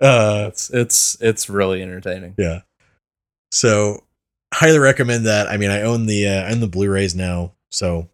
uh, 0.00 0.46
It's 0.48 0.70
it's 0.70 1.16
it's 1.20 1.48
really 1.48 1.82
entertaining. 1.82 2.34
yeah. 2.38 2.60
So, 3.50 4.04
highly 4.54 4.78
recommend 4.78 5.26
that. 5.26 5.46
I 5.48 5.56
mean, 5.58 5.70
I 5.70 5.82
own 5.82 6.06
the 6.06 6.26
uh, 6.28 6.42
I 6.44 6.52
own 6.52 6.60
the 6.60 6.66
Blu-rays 6.68 7.14
now, 7.14 7.52
so 7.70 8.08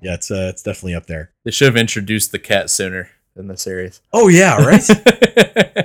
yeah, 0.00 0.14
it's 0.14 0.30
uh, 0.30 0.48
it's 0.50 0.62
definitely 0.62 0.94
up 0.94 1.06
there. 1.06 1.30
They 1.44 1.50
should 1.50 1.66
have 1.66 1.76
introduced 1.76 2.32
the 2.32 2.38
cat 2.38 2.70
sooner 2.70 3.10
in 3.36 3.48
the 3.48 3.56
series. 3.56 4.00
Oh 4.12 4.28
yeah, 4.28 4.56
right. 4.64 4.82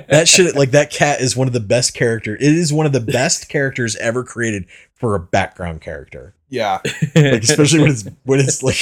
that 0.08 0.24
shit, 0.26 0.54
like 0.56 0.70
that 0.72 0.90
cat, 0.90 1.20
is 1.20 1.36
one 1.36 1.46
of 1.46 1.52
the 1.52 1.60
best 1.60 1.94
character. 1.94 2.34
It 2.34 2.42
is 2.42 2.72
one 2.72 2.86
of 2.86 2.92
the 2.92 3.00
best 3.00 3.48
characters 3.50 3.96
ever 3.96 4.24
created 4.24 4.66
for 4.94 5.14
a 5.14 5.20
background 5.20 5.80
character. 5.80 6.34
Yeah. 6.48 6.80
Like 7.14 7.42
especially 7.42 7.80
when 7.80 7.90
it's 7.90 8.08
when 8.24 8.40
it's 8.40 8.62
like 8.62 8.76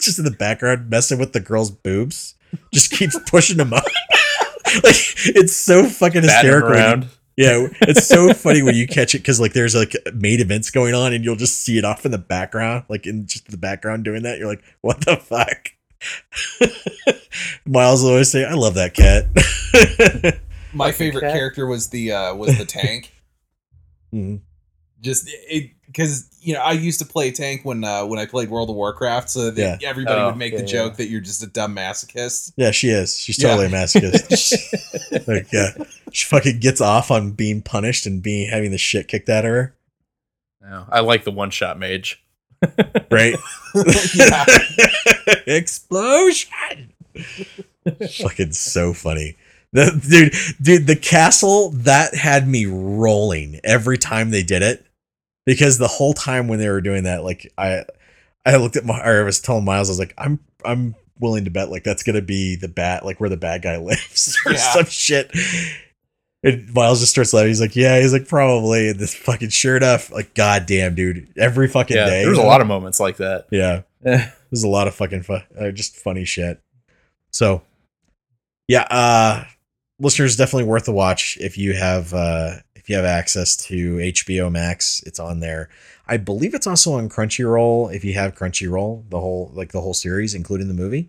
just 0.00 0.18
in 0.18 0.24
the 0.24 0.30
background 0.30 0.90
messing 0.90 1.18
with 1.18 1.32
the 1.32 1.40
girl's 1.40 1.70
boobs, 1.70 2.34
just 2.72 2.92
keeps 2.92 3.18
pushing 3.28 3.56
them 3.56 3.72
up. 3.72 3.84
like 4.82 4.96
it's 5.26 5.54
so 5.54 5.84
fucking 5.84 6.22
hysterical. 6.22 7.08
Yeah, 7.36 7.68
it's 7.80 8.06
so 8.06 8.34
funny 8.34 8.62
when 8.62 8.74
you 8.74 8.86
catch 8.86 9.14
it 9.14 9.18
because 9.18 9.40
like 9.40 9.54
there's 9.54 9.74
like 9.74 9.94
main 10.14 10.40
events 10.40 10.70
going 10.70 10.94
on 10.94 11.14
and 11.14 11.24
you'll 11.24 11.36
just 11.36 11.60
see 11.62 11.78
it 11.78 11.84
off 11.84 12.04
in 12.04 12.12
the 12.12 12.18
background, 12.18 12.84
like 12.88 13.06
in 13.06 13.26
just 13.26 13.50
the 13.50 13.56
background 13.56 14.04
doing 14.04 14.22
that. 14.24 14.38
You're 14.38 14.48
like, 14.48 14.62
what 14.82 15.00
the 15.04 15.16
fuck? 15.16 15.70
Miles 17.66 18.02
will 18.02 18.10
always 18.10 18.30
say, 18.30 18.44
"I 18.44 18.54
love 18.54 18.74
that 18.74 18.94
cat." 18.94 19.26
My 20.74 20.90
favorite 20.92 21.20
cat. 21.22 21.32
character 21.34 21.66
was 21.66 21.88
the 21.90 22.12
uh 22.12 22.34
was 22.34 22.56
the 22.58 22.64
tank. 22.66 23.12
Mhm. 24.12 24.40
Just 25.00 25.28
it 25.28 25.70
because 25.86 26.28
you 26.40 26.54
know 26.54 26.60
I 26.60 26.72
used 26.72 26.98
to 27.00 27.04
play 27.04 27.30
tank 27.30 27.60
when 27.64 27.84
uh 27.84 28.04
when 28.06 28.18
I 28.18 28.26
played 28.26 28.50
World 28.50 28.70
of 28.70 28.76
Warcraft, 28.76 29.28
so 29.30 29.50
that 29.50 29.82
everybody 29.82 30.20
Oh, 30.20 30.26
would 30.28 30.36
make 30.36 30.56
the 30.56 30.64
joke 30.64 30.92
yeah. 30.92 30.96
that 30.98 31.08
you're 31.08 31.20
just 31.20 31.42
a 31.42 31.46
dumb 31.46 31.74
masochist. 31.76 32.52
Yeah, 32.56 32.70
she 32.70 32.88
is. 32.88 33.18
She's 33.18 33.40
Yeah. 33.42 33.48
totally 33.56 33.66
a 33.66 33.70
masochist. 33.70 35.26
like, 35.28 35.52
yeah, 35.52 35.70
she 36.12 36.26
fucking 36.26 36.60
gets 36.60 36.80
off 36.80 37.10
on 37.10 37.32
being 37.32 37.62
punished 37.62 38.06
and 38.06 38.22
being 38.22 38.48
having 38.48 38.70
the 38.70 38.78
shit 38.78 39.08
kicked 39.08 39.28
out 39.28 39.44
of 39.44 39.50
her. 39.50 39.74
No, 40.62 40.86
I 40.88 41.00
like 41.00 41.24
the 41.24 41.32
one 41.32 41.50
shot 41.50 41.78
mage. 41.78 42.21
Right? 43.10 43.36
Explosion. 45.46 46.92
fucking 48.20 48.52
so 48.52 48.92
funny. 48.92 49.36
The, 49.72 49.98
dude, 50.08 50.34
dude, 50.60 50.86
the 50.86 50.96
castle 50.96 51.70
that 51.70 52.14
had 52.14 52.46
me 52.46 52.66
rolling 52.66 53.58
every 53.64 53.96
time 53.98 54.30
they 54.30 54.42
did 54.42 54.62
it 54.62 54.84
because 55.46 55.78
the 55.78 55.88
whole 55.88 56.12
time 56.12 56.46
when 56.48 56.58
they 56.58 56.68
were 56.68 56.82
doing 56.82 57.04
that, 57.04 57.24
like 57.24 57.50
I, 57.56 57.84
I 58.44 58.56
looked 58.56 58.76
at 58.76 58.84
my, 58.84 59.00
or 59.00 59.22
I 59.22 59.24
was 59.24 59.40
telling 59.40 59.64
Miles, 59.64 59.88
I 59.88 59.92
was 59.92 59.98
like, 59.98 60.14
I'm, 60.18 60.38
I'm 60.64 60.94
willing 61.20 61.44
to 61.44 61.50
bet 61.50 61.70
like 61.70 61.84
that's 61.84 62.02
gonna 62.02 62.20
be 62.20 62.56
the 62.56 62.68
bat, 62.68 63.04
like 63.04 63.18
where 63.20 63.30
the 63.30 63.36
bad 63.36 63.62
guy 63.62 63.76
lives 63.78 64.38
or 64.44 64.52
Yeah. 64.52 64.58
some 64.58 64.84
shit. 64.86 65.30
And 66.44 66.72
Miles 66.74 67.00
just 67.00 67.12
starts 67.12 67.32
laughing. 67.32 67.48
He's 67.48 67.60
like, 67.60 67.76
yeah, 67.76 68.00
he's 68.00 68.12
like, 68.12 68.26
probably. 68.26 68.88
And 68.88 68.98
this 68.98 69.14
fucking 69.14 69.50
sure 69.50 69.76
enough, 69.76 70.10
like, 70.10 70.34
goddamn, 70.34 70.94
dude, 70.94 71.28
every 71.36 71.68
fucking 71.68 71.96
Yeah, 71.96 72.06
day. 72.06 72.24
There's 72.24 72.38
a 72.38 72.42
lot 72.42 72.60
of 72.60 72.66
moments 72.66 72.98
like 72.98 73.18
that. 73.18 73.46
Yeah. 73.50 73.82
There's 74.02 74.64
a 74.64 74.68
lot 74.68 74.88
of 74.88 74.94
fucking 74.94 75.22
fun, 75.22 75.44
uh, 75.58 75.70
just 75.70 75.96
funny 75.96 76.24
shit. 76.24 76.60
So, 77.30 77.62
yeah, 78.68 78.82
uh, 78.90 79.44
listeners, 80.00 80.36
definitely 80.36 80.68
worth 80.68 80.88
a 80.88 80.92
watch 80.92 81.38
if 81.40 81.56
you 81.56 81.72
have 81.74 82.12
uh, 82.12 82.56
if 82.74 82.88
you 82.90 82.96
have 82.96 83.04
access 83.04 83.56
to 83.68 83.96
HBO 83.96 84.50
Max. 84.50 85.02
It's 85.06 85.20
on 85.20 85.40
there. 85.40 85.68
I 86.08 86.16
believe 86.16 86.52
it's 86.52 86.66
also 86.66 86.94
on 86.94 87.08
Crunchyroll 87.08 87.94
if 87.94 88.04
you 88.04 88.14
have 88.14 88.34
Crunchyroll, 88.34 89.08
the 89.08 89.20
whole 89.20 89.50
like 89.54 89.72
the 89.72 89.80
whole 89.80 89.94
series, 89.94 90.34
including 90.34 90.68
the 90.68 90.74
movie. 90.74 91.08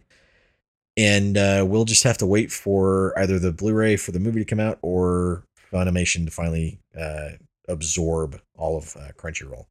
And 0.95 1.37
uh, 1.37 1.65
we'll 1.67 1.85
just 1.85 2.03
have 2.03 2.19
to 2.19 2.25
wait 2.25 2.51
for 2.51 3.17
either 3.17 3.39
the 3.39 3.51
Blu-ray 3.51 3.95
for 3.97 4.11
the 4.11 4.19
movie 4.19 4.39
to 4.39 4.45
come 4.45 4.59
out 4.59 4.77
or 4.81 5.43
Funimation 5.71 6.25
to 6.25 6.31
finally 6.31 6.79
uh, 6.99 7.29
absorb 7.67 8.39
all 8.55 8.77
of 8.77 8.95
uh, 8.95 9.11
Crunchyroll 9.17 9.65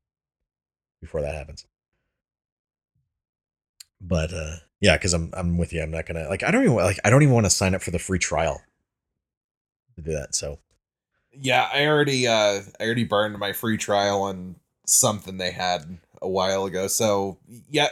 before 1.00 1.20
that 1.20 1.34
happens. 1.34 1.64
But 4.00 4.32
uh, 4.34 4.56
yeah, 4.80 4.96
because 4.96 5.12
I'm 5.12 5.30
I'm 5.32 5.58
with 5.58 5.72
you. 5.72 5.80
I'm 5.80 5.92
not 5.92 6.06
gonna 6.06 6.28
like 6.28 6.42
I 6.42 6.50
don't 6.50 6.64
even 6.64 6.74
like 6.74 6.98
I 7.04 7.10
don't 7.10 7.22
even 7.22 7.34
want 7.34 7.46
to 7.46 7.50
sign 7.50 7.74
up 7.74 7.82
for 7.82 7.92
the 7.92 8.00
free 8.00 8.18
trial 8.18 8.60
to 9.94 10.02
do 10.02 10.10
that. 10.12 10.34
So 10.34 10.58
Yeah, 11.32 11.68
I 11.72 11.86
already 11.86 12.26
uh 12.26 12.62
I 12.80 12.84
already 12.84 13.04
burned 13.04 13.38
my 13.38 13.52
free 13.52 13.76
trial 13.76 14.22
on 14.22 14.56
something 14.86 15.38
they 15.38 15.52
had 15.52 15.98
a 16.20 16.28
while 16.28 16.64
ago. 16.64 16.88
So 16.88 17.38
yeah, 17.70 17.88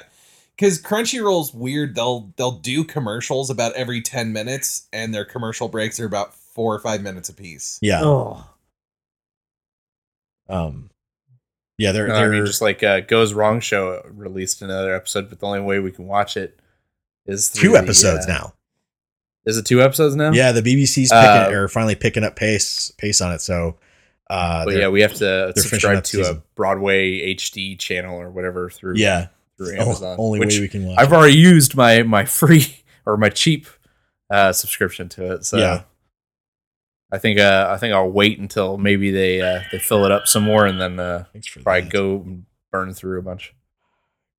because 0.60 0.80
Crunchyroll's 0.80 1.54
weird. 1.54 1.94
They'll 1.94 2.32
they'll 2.36 2.58
do 2.58 2.84
commercials 2.84 3.48
about 3.48 3.72
every 3.72 4.02
ten 4.02 4.32
minutes, 4.32 4.88
and 4.92 5.14
their 5.14 5.24
commercial 5.24 5.68
breaks 5.68 5.98
are 5.98 6.04
about 6.04 6.34
four 6.34 6.74
or 6.74 6.78
five 6.78 7.00
minutes 7.00 7.30
apiece. 7.30 7.78
yeah, 7.80 8.02
Oh, 8.02 8.46
um, 10.50 10.90
yeah, 11.78 11.92
they're 11.92 12.08
No, 12.08 12.14
they're 12.16 12.26
I 12.26 12.36
mean, 12.36 12.44
just 12.44 12.60
like 12.60 12.82
uh, 12.82 13.00
Goes 13.00 13.32
Wrong 13.32 13.60
Show 13.60 14.02
released 14.10 14.60
another 14.60 14.94
episode, 14.94 15.30
but 15.30 15.40
the 15.40 15.46
only 15.46 15.60
way 15.60 15.78
we 15.78 15.92
can 15.92 16.06
watch 16.06 16.36
it 16.36 16.60
is 17.24 17.48
through 17.48 17.70
two 17.70 17.72
the, 17.72 17.78
episodes 17.78 18.26
uh, 18.26 18.32
now. 18.32 18.54
Is 19.46 19.56
it 19.56 19.64
two 19.64 19.80
episodes 19.80 20.14
now? 20.14 20.32
Yeah, 20.32 20.52
the 20.52 20.60
BBC's 20.60 21.10
Uh, 21.10 21.44
picking, 21.44 21.56
are 21.56 21.68
finally 21.68 21.94
picking 21.94 22.22
up 22.22 22.36
pace 22.36 22.90
pace 22.98 23.22
on 23.22 23.32
it. 23.32 23.40
So, 23.40 23.78
uh, 24.28 24.66
but 24.66 24.76
yeah, 24.76 24.88
we 24.88 25.00
have 25.00 25.14
to 25.14 25.54
subscribe 25.56 25.98
up 25.98 26.04
to 26.04 26.22
a. 26.30 26.34
Broadway 26.54 27.34
HD 27.34 27.78
channel 27.78 28.20
or 28.20 28.28
whatever 28.30 28.68
through 28.68 28.96
yeah, 28.96 29.28
through 29.60 29.78
Amazon. 29.78 30.16
only 30.18 30.38
which 30.40 30.54
way 30.54 30.60
we 30.62 30.68
can 30.68 30.86
watch. 30.86 30.98
I've 30.98 31.12
it. 31.12 31.16
already 31.16 31.36
used 31.36 31.74
my 31.76 32.02
my 32.02 32.24
free 32.24 32.82
or 33.06 33.16
my 33.16 33.28
cheap 33.28 33.66
uh, 34.30 34.52
subscription 34.52 35.08
to 35.10 35.32
it. 35.32 35.44
So 35.44 35.58
Yeah. 35.58 35.82
I 37.12 37.18
think 37.18 37.40
uh, 37.40 37.66
I 37.68 37.76
think 37.76 37.92
I'll 37.92 38.10
wait 38.10 38.38
until 38.38 38.78
maybe 38.78 39.10
they 39.10 39.40
uh, 39.40 39.62
they 39.72 39.78
fill 39.80 40.04
it 40.04 40.12
up 40.12 40.26
some 40.28 40.44
more 40.44 40.64
and 40.66 40.80
then 40.80 41.00
uh, 41.00 41.24
probably 41.62 41.80
that. 41.82 41.90
go 41.90 42.38
burn 42.70 42.94
through 42.94 43.18
a 43.18 43.22
bunch. 43.22 43.52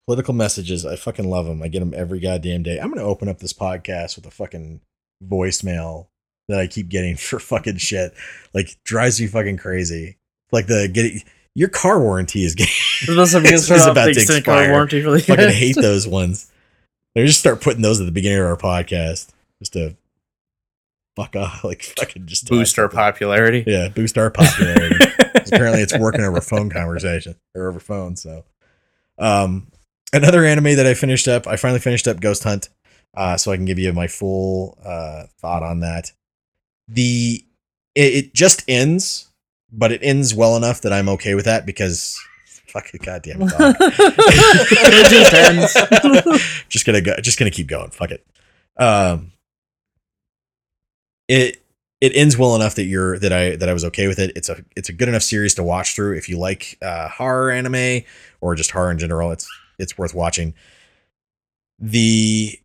political 0.07 0.33
messages. 0.33 0.85
I 0.85 0.95
fucking 0.95 1.29
love 1.29 1.45
them. 1.45 1.61
I 1.61 1.67
get 1.67 1.79
them 1.81 1.93
every 1.93 2.21
goddamn 2.21 2.63
day. 2.63 2.79
I'm 2.79 2.89
gonna 2.89 3.03
open 3.05 3.27
up 3.27 3.39
this 3.39 3.51
podcast 3.53 4.15
with 4.15 4.25
a 4.25 4.31
fucking 4.31 4.79
voicemail 5.21 6.07
that 6.47 6.59
I 6.61 6.67
keep 6.67 6.87
getting 6.87 7.15
for 7.17 7.39
fucking 7.39 7.77
shit. 7.77 8.13
Like 8.53 8.77
drives 8.85 9.19
me 9.19 9.27
fucking 9.27 9.57
crazy. 9.57 10.17
Like 10.53 10.67
the 10.67 10.87
getting 10.87 11.23
your 11.53 11.67
car 11.69 11.99
warranty 12.01 12.45
is 12.45 12.55
getting. 12.55 12.73
This 13.07 13.33
is 13.33 13.69
is 13.69 13.69
about 13.69 13.91
about 13.91 14.05
the 14.05 14.13
to 14.13 14.19
extended 14.19 14.39
expire. 14.39 14.71
warranty 14.71 15.01
for 15.01 15.11
the 15.11 15.19
fucking 15.19 15.49
hate 15.51 15.75
those 15.75 16.07
ones. 16.07 16.51
They 17.15 17.25
just 17.25 17.39
start 17.39 17.61
putting 17.61 17.81
those 17.81 17.99
at 17.99 18.05
the 18.05 18.11
beginning 18.11 18.39
of 18.39 18.45
our 18.45 18.57
podcast 18.57 19.31
just 19.59 19.73
to 19.73 19.95
fuck 21.15 21.35
off. 21.35 21.63
Like 21.63 21.83
fucking 21.83 22.25
just 22.25 22.47
Boost 22.49 22.77
our 22.79 22.89
popularity. 22.89 23.63
Yeah, 23.67 23.89
boost 23.89 24.17
our 24.17 24.31
popularity. 24.31 24.95
apparently 25.35 25.81
it's 25.81 25.97
working 25.97 26.21
over 26.21 26.41
phone 26.41 26.69
conversation 26.69 27.35
or 27.55 27.67
over 27.69 27.79
phone. 27.79 28.15
So, 28.15 28.45
um, 29.17 29.67
another 30.13 30.45
anime 30.45 30.75
that 30.75 30.87
I 30.87 30.93
finished 30.93 31.27
up, 31.27 31.47
I 31.47 31.55
finally 31.57 31.79
finished 31.79 32.07
up 32.07 32.19
Ghost 32.19 32.43
Hunt, 32.43 32.69
uh, 33.15 33.37
so 33.37 33.51
I 33.51 33.57
can 33.57 33.65
give 33.65 33.79
you 33.79 33.91
my 33.93 34.07
full 34.07 34.77
uh, 34.83 35.23
thought 35.39 35.63
on 35.63 35.81
that. 35.81 36.11
The 36.87 37.43
it, 37.95 38.13
it 38.13 38.33
just 38.33 38.63
ends, 38.67 39.29
but 39.71 39.91
it 39.91 39.99
ends 40.03 40.33
well 40.33 40.55
enough 40.55 40.81
that 40.81 40.93
I'm 40.93 41.09
okay 41.09 41.35
with 41.35 41.45
that 41.45 41.65
because 41.65 42.17
fuck 42.71 42.93
it, 42.93 43.01
goddamn 43.01 43.41
it, 43.41 43.49
dog. 43.49 43.75
it 43.79 45.09
just 45.09 45.33
ends. 45.33 46.67
just 46.69 46.85
gonna 46.85 47.01
go 47.01 47.15
just 47.17 47.37
gonna 47.37 47.51
keep 47.51 47.67
going. 47.67 47.91
Fuck 47.91 48.11
it. 48.11 48.25
Um 48.77 49.31
it 51.27 51.61
it 51.99 52.13
ends 52.15 52.37
well 52.37 52.55
enough 52.55 52.75
that 52.75 52.85
you're 52.85 53.19
that 53.19 53.31
i 53.31 53.55
that 53.55 53.69
i 53.69 53.73
was 53.73 53.85
okay 53.85 54.07
with 54.07 54.19
it. 54.19 54.31
It's 54.35 54.49
a 54.49 54.63
it's 54.75 54.89
a 54.89 54.93
good 54.93 55.09
enough 55.09 55.23
series 55.23 55.55
to 55.55 55.63
watch 55.63 55.95
through. 55.95 56.17
If 56.17 56.29
you 56.29 56.37
like 56.37 56.77
uh 56.81 57.09
horror 57.09 57.51
anime 57.51 58.03
or 58.39 58.55
just 58.55 58.71
horror 58.71 58.91
in 58.91 58.97
general 58.97 59.31
it's 59.31 59.47
it's 59.77 59.97
worth 59.97 60.13
watching. 60.13 60.53
The 61.79 62.57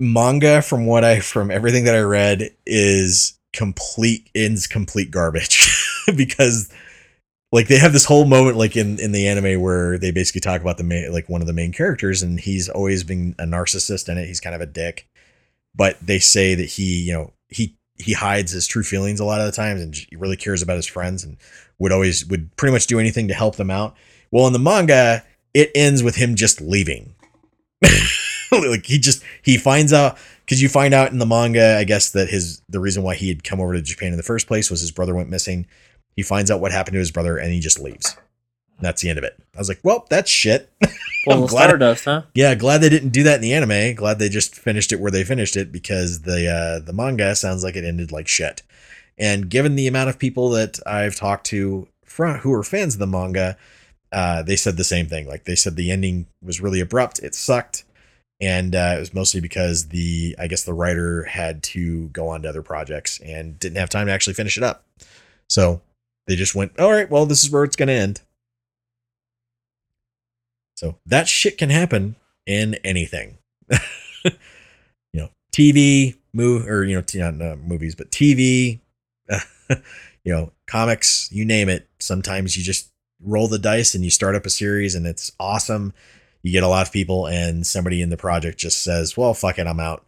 manga 0.00 0.62
from 0.62 0.86
what 0.86 1.04
i 1.04 1.20
from 1.20 1.50
everything 1.50 1.84
that 1.84 1.94
i 1.94 2.00
read 2.00 2.50
is 2.64 3.38
complete 3.52 4.30
ends 4.34 4.66
complete 4.66 5.10
garbage 5.10 5.68
because 6.16 6.72
like 7.52 7.68
they 7.68 7.78
have 7.78 7.92
this 7.92 8.04
whole 8.04 8.24
moment 8.26 8.56
like 8.56 8.76
in 8.76 8.98
in 9.00 9.12
the 9.12 9.26
anime 9.26 9.60
where 9.60 9.98
they 9.98 10.10
basically 10.10 10.40
talk 10.40 10.60
about 10.60 10.78
the 10.78 10.84
main 10.84 11.12
like 11.12 11.28
one 11.28 11.40
of 11.40 11.46
the 11.46 11.52
main 11.52 11.72
characters 11.72 12.22
and 12.22 12.38
he's 12.40 12.68
always 12.68 13.02
been 13.02 13.34
a 13.38 13.44
narcissist 13.44 14.08
in 14.08 14.18
it. 14.18 14.26
He's 14.26 14.40
kind 14.40 14.54
of 14.54 14.60
a 14.60 14.66
dick. 14.66 15.08
But 15.74 15.98
they 16.04 16.18
say 16.18 16.54
that 16.54 16.64
he 16.64 17.00
you 17.00 17.12
know 17.12 17.32
he 17.48 17.76
he 17.96 18.12
hides 18.12 18.52
his 18.52 18.66
true 18.66 18.82
feelings 18.82 19.20
a 19.20 19.24
lot 19.24 19.40
of 19.40 19.46
the 19.46 19.52
times 19.52 19.82
and 19.82 19.94
he 19.94 20.16
really 20.16 20.36
cares 20.36 20.62
about 20.62 20.76
his 20.76 20.86
friends 20.86 21.24
and 21.24 21.36
would 21.78 21.92
always 21.92 22.24
would 22.26 22.54
pretty 22.56 22.72
much 22.72 22.86
do 22.86 22.98
anything 22.98 23.28
to 23.28 23.34
help 23.34 23.56
them 23.56 23.70
out. 23.70 23.96
Well 24.30 24.46
in 24.46 24.52
the 24.52 24.58
manga 24.58 25.24
it 25.52 25.70
ends 25.74 26.02
with 26.02 26.16
him 26.16 26.36
just 26.36 26.60
leaving. 26.60 27.14
Like 28.52 28.84
he 28.84 28.98
just 28.98 29.22
he 29.42 29.56
finds 29.56 29.92
out 29.92 30.18
because 30.44 30.60
you 30.60 30.68
find 30.68 30.92
out 30.92 31.12
in 31.12 31.18
the 31.18 31.26
manga 31.26 31.76
i 31.78 31.84
guess 31.84 32.10
that 32.10 32.28
his 32.28 32.60
the 32.68 32.80
reason 32.80 33.04
why 33.04 33.14
he 33.14 33.28
had 33.28 33.44
come 33.44 33.60
over 33.60 33.72
to 33.74 33.80
japan 33.80 34.10
in 34.10 34.16
the 34.16 34.24
first 34.24 34.48
place 34.48 34.68
was 34.68 34.80
his 34.80 34.90
brother 34.90 35.14
went 35.14 35.30
missing 35.30 35.68
he 36.16 36.22
finds 36.22 36.50
out 36.50 36.60
what 36.60 36.72
happened 36.72 36.94
to 36.94 36.98
his 36.98 37.10
brother 37.10 37.36
and 37.36 37.52
he 37.52 37.60
just 37.60 37.78
leaves. 37.80 38.16
And 38.76 38.86
that's 38.86 39.02
the 39.02 39.10
end 39.10 39.18
of 39.18 39.24
it. 39.24 39.36
I 39.54 39.58
was 39.58 39.68
like, 39.68 39.80
well, 39.82 40.06
that's 40.08 40.30
shit. 40.30 40.72
I'm 41.28 41.46
glad- 41.46 41.68
Stardust, 41.68 42.04
huh? 42.06 42.22
yeah, 42.34 42.54
glad 42.54 42.78
they 42.78 42.88
didn't 42.88 43.10
do 43.10 43.22
that 43.24 43.36
in 43.36 43.40
the 43.42 43.52
anime. 43.52 43.94
Glad 43.94 44.18
they 44.18 44.28
just 44.30 44.54
finished 44.54 44.90
it 44.92 45.00
where 45.00 45.10
they 45.10 45.22
finished 45.24 45.56
it 45.56 45.70
because 45.70 46.22
the 46.22 46.48
uh, 46.48 46.84
the 46.84 46.92
manga 46.94 47.34
sounds 47.36 47.62
like 47.62 47.76
it 47.76 47.84
ended 47.84 48.10
like 48.10 48.26
shit. 48.26 48.62
And 49.18 49.50
given 49.50 49.76
the 49.76 49.86
amount 49.86 50.08
of 50.08 50.18
people 50.18 50.48
that 50.50 50.78
I've 50.86 51.14
talked 51.14 51.44
to 51.48 51.88
from 52.06 52.38
who 52.38 52.52
are 52.54 52.62
fans 52.62 52.94
of 52.94 53.00
the 53.00 53.06
manga, 53.06 53.58
uh, 54.12 54.42
they 54.42 54.56
said 54.56 54.78
the 54.78 54.84
same 54.84 55.06
thing. 55.08 55.28
Like 55.28 55.44
they 55.44 55.54
said 55.56 55.76
the 55.76 55.90
ending 55.90 56.26
was 56.42 56.62
really 56.62 56.80
abrupt. 56.80 57.18
It 57.18 57.34
sucked, 57.34 57.84
and 58.40 58.74
uh, 58.74 58.94
it 58.96 59.00
was 59.00 59.12
mostly 59.12 59.42
because 59.42 59.88
the 59.88 60.34
I 60.38 60.46
guess 60.46 60.64
the 60.64 60.72
writer 60.72 61.24
had 61.24 61.62
to 61.64 62.08
go 62.08 62.28
on 62.28 62.40
to 62.42 62.48
other 62.48 62.62
projects 62.62 63.20
and 63.20 63.58
didn't 63.58 63.76
have 63.76 63.90
time 63.90 64.06
to 64.06 64.12
actually 64.12 64.34
finish 64.34 64.56
it 64.56 64.62
up. 64.62 64.86
So 65.48 65.82
they 66.30 66.36
just 66.36 66.54
went, 66.54 66.78
all 66.78 66.92
right, 66.92 67.10
well, 67.10 67.26
this 67.26 67.42
is 67.42 67.50
where 67.50 67.64
it's 67.64 67.74
going 67.74 67.88
to 67.88 67.92
end. 67.92 68.20
So 70.76 70.96
that 71.06 71.26
shit 71.26 71.58
can 71.58 71.70
happen 71.70 72.14
in 72.46 72.76
anything. 72.84 73.38
you 74.24 74.30
know, 75.12 75.30
TV, 75.52 76.14
move 76.32 76.68
or 76.68 76.84
you 76.84 76.94
know, 76.94 77.02
t- 77.02 77.18
not, 77.18 77.34
not 77.34 77.58
movies, 77.58 77.96
but 77.96 78.12
TV, 78.12 78.78
you 79.68 80.32
know, 80.32 80.52
comics, 80.68 81.28
you 81.32 81.44
name 81.44 81.68
it. 81.68 81.88
Sometimes 81.98 82.56
you 82.56 82.62
just 82.62 82.92
roll 83.20 83.48
the 83.48 83.58
dice 83.58 83.96
and 83.96 84.04
you 84.04 84.10
start 84.10 84.36
up 84.36 84.46
a 84.46 84.50
series 84.50 84.94
and 84.94 85.08
it's 85.08 85.32
awesome. 85.40 85.92
You 86.44 86.52
get 86.52 86.62
a 86.62 86.68
lot 86.68 86.86
of 86.86 86.92
people 86.92 87.26
and 87.26 87.66
somebody 87.66 88.00
in 88.00 88.10
the 88.10 88.16
project 88.16 88.56
just 88.56 88.84
says, 88.84 89.16
"Well, 89.16 89.34
fuck 89.34 89.58
it, 89.58 89.66
I'm 89.66 89.80
out." 89.80 90.06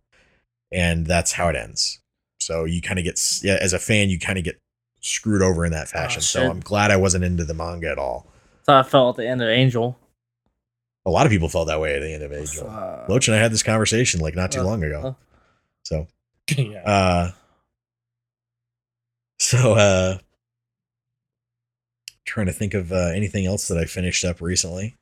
And 0.71 1.05
that's 1.05 1.33
how 1.33 1.49
it 1.49 1.57
ends. 1.57 1.99
So 2.39 2.65
you 2.65 2.81
kind 2.81 3.01
of 3.01 3.05
get 3.05 3.21
yeah, 3.43 3.59
as 3.61 3.73
a 3.73 3.81
fan, 3.81 4.09
you 4.09 4.21
kind 4.21 4.39
of 4.39 4.45
get 4.45 4.62
screwed 5.03 5.43
over 5.43 5.65
in 5.67 5.73
that 5.73 5.89
fashion. 5.89 6.23
so. 6.23 6.49
I'm 6.51 6.61
glad 6.61 6.91
I 6.91 6.97
wasn't 6.97 7.25
into 7.25 7.45
the 7.45 7.53
manga 7.55 7.91
at 7.91 7.99
all. 7.99 8.27
So 8.63 8.75
I 8.75 8.83
felt 8.83 9.19
at 9.19 9.23
the 9.23 9.29
end 9.29 9.43
of 9.43 9.49
Angel. 9.49 9.99
A 11.05 11.11
lot 11.11 11.27
of 11.27 11.31
people 11.33 11.49
felt 11.49 11.67
that 11.67 11.81
way 11.81 11.97
at 11.97 12.01
the 12.01 12.13
end 12.15 12.23
of 12.23 12.33
Angel. 12.33 12.69
Uh, 12.71 13.05
Loach 13.09 13.27
and 13.29 13.35
I 13.37 13.41
had 13.41 13.53
this 13.53 13.63
conversation 13.65 14.21
like 14.21 14.35
not 14.37 14.53
too 14.53 14.61
Uh, 14.61 14.65
long 14.65 14.83
ago. 14.85 15.01
uh. 15.03 15.13
So, 15.85 16.07
yeah. 16.57 16.79
uh, 16.83 17.31
so, 19.39 19.73
uh, 19.75 20.19
trying 22.25 22.47
to 22.47 22.53
think 22.53 22.75
of 22.75 22.93
uh, 22.93 23.11
anything 23.15 23.47
else 23.47 23.67
that 23.69 23.79
I 23.79 23.85
finished 23.85 24.25
up 24.25 24.41
recently. 24.41 24.97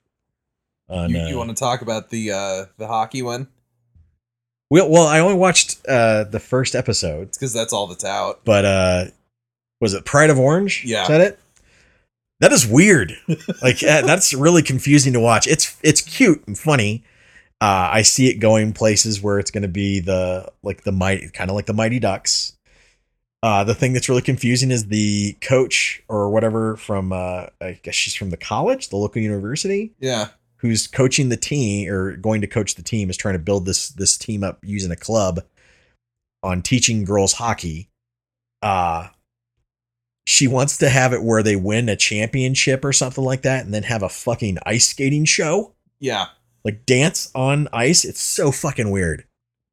On, 0.89 1.11
You, 1.11 1.21
uh, 1.21 1.29
you 1.29 1.37
want 1.37 1.51
to 1.51 1.55
talk 1.57 1.83
about 1.83 2.09
the 2.11 2.33
uh 2.33 2.65
the 2.79 2.87
hockey 2.89 3.23
one? 3.23 3.49
well, 4.71 4.89
well, 4.91 5.07
I 5.07 5.21
only 5.21 5.37
watched 5.37 5.79
uh, 5.87 6.25
the 6.25 6.41
first 6.41 6.75
episode, 6.75 7.29
It's 7.29 7.39
because 7.39 7.53
that's 7.53 7.73
all 7.73 7.87
that's 7.87 8.05
out. 8.05 8.41
but 8.45 8.65
uh, 8.65 9.05
was 9.81 9.95
it 9.95 10.05
Pride 10.05 10.31
of 10.31 10.39
Orange? 10.39 10.83
Yeah. 10.85 11.03
is 11.03 11.09
that 11.09 11.21
it? 11.21 11.39
That 12.41 12.53
is 12.53 12.67
weird. 12.67 13.13
like 13.63 13.81
that's 13.81 14.33
really 14.33 14.63
confusing 14.63 15.13
to 15.13 15.21
watch. 15.21 15.47
It's 15.47 15.77
it's 15.83 16.01
cute 16.01 16.43
and 16.47 16.59
funny. 16.59 17.05
Uh, 17.61 17.91
I 17.93 18.03
see 18.03 18.29
it 18.31 18.37
going 18.37 18.73
places 18.73 19.21
where 19.21 19.39
it's 19.39 19.51
going 19.51 19.63
to 19.63 19.69
be 19.69 20.01
the 20.01 20.51
like 20.63 20.85
the 20.85 20.93
mighty 20.93 21.29
kind 21.29 21.51
of 21.51 21.57
like 21.57 21.67
the 21.67 21.75
Mighty 21.75 21.99
Ducks. 21.99 22.57
Uh, 23.43 23.65
the 23.65 23.75
thing 23.75 23.93
that's 23.95 24.09
really 24.09 24.23
confusing 24.23 24.71
is 24.71 24.87
the 24.89 25.33
coach 25.43 26.03
or 26.09 26.31
whatever 26.31 26.77
from 26.77 27.13
uh, 27.13 27.47
I 27.61 27.79
guess 27.83 27.95
she's 27.95 28.15
from 28.15 28.31
the 28.31 28.37
college, 28.39 28.89
the 28.89 28.97
local 28.97 29.21
university, 29.21 29.93
Yeah. 29.99 30.29
who's 30.59 30.87
coaching 30.87 31.29
the 31.31 31.37
team 31.39 31.91
or 31.91 32.17
going 32.17 32.41
to 32.43 32.47
coach 32.47 32.75
the 32.75 32.83
team 32.83 33.09
is 33.11 33.17
trying 33.19 33.35
to 33.35 33.39
build 33.39 33.67
this 33.67 33.91
this 33.91 34.17
team 34.17 34.43
up 34.43 34.59
using 34.63 34.91
a 34.91 34.97
club 34.97 35.41
on 36.43 36.63
teaching 36.63 37.05
girls 37.05 37.35
hockey. 37.35 37.89
Uh 38.63 39.09
she 40.25 40.47
wants 40.47 40.77
to 40.79 40.89
have 40.89 41.13
it 41.13 41.23
where 41.23 41.43
they 41.43 41.57
win 41.57 41.89
a 41.89 41.97
championship 41.97 42.85
or 42.85 42.93
something 42.93 43.25
like 43.25 43.43
that 43.43 43.65
and 43.65 43.75
then 43.75 43.83
have 43.85 44.03
a 44.03 44.09
fucking 44.09 44.59
ice 44.67 44.89
skating 44.89 45.25
show 45.25 45.75
Yeah. 45.99 46.27
like 46.65 46.87
dance 46.87 47.31
on 47.35 47.69
ice. 47.73 48.05
It's 48.05 48.21
so 48.21 48.53
fucking 48.53 48.91
weird. 48.91 49.25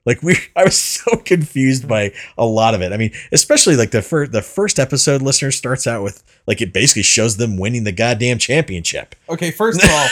Like 0.05 0.23
we, 0.23 0.37
I 0.55 0.63
was 0.63 0.79
so 0.79 1.17
confused 1.17 1.87
by 1.87 2.13
a 2.37 2.45
lot 2.45 2.73
of 2.73 2.81
it. 2.81 2.93
I 2.93 2.97
mean, 2.97 3.11
especially 3.33 3.75
like 3.75 3.91
the 3.91 4.01
first, 4.01 4.31
the 4.31 4.41
first 4.41 4.79
episode 4.79 5.21
listener 5.21 5.51
starts 5.51 5.85
out 5.85 6.01
with 6.01 6.23
like 6.47 6.61
it 6.61 6.71
basically 6.73 7.03
shows 7.03 7.35
them 7.37 7.57
winning 7.57 7.83
the 7.83 7.91
goddamn 7.91 8.37
championship. 8.39 9.15
Okay, 9.29 9.51
first 9.51 9.83
of 9.83 9.89
all, 9.91 10.07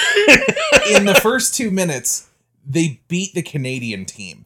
in 0.97 1.05
the 1.05 1.17
first 1.23 1.55
two 1.55 1.71
minutes, 1.71 2.27
they 2.67 2.99
beat 3.07 3.33
the 3.33 3.41
Canadian 3.41 4.03
team. 4.05 4.45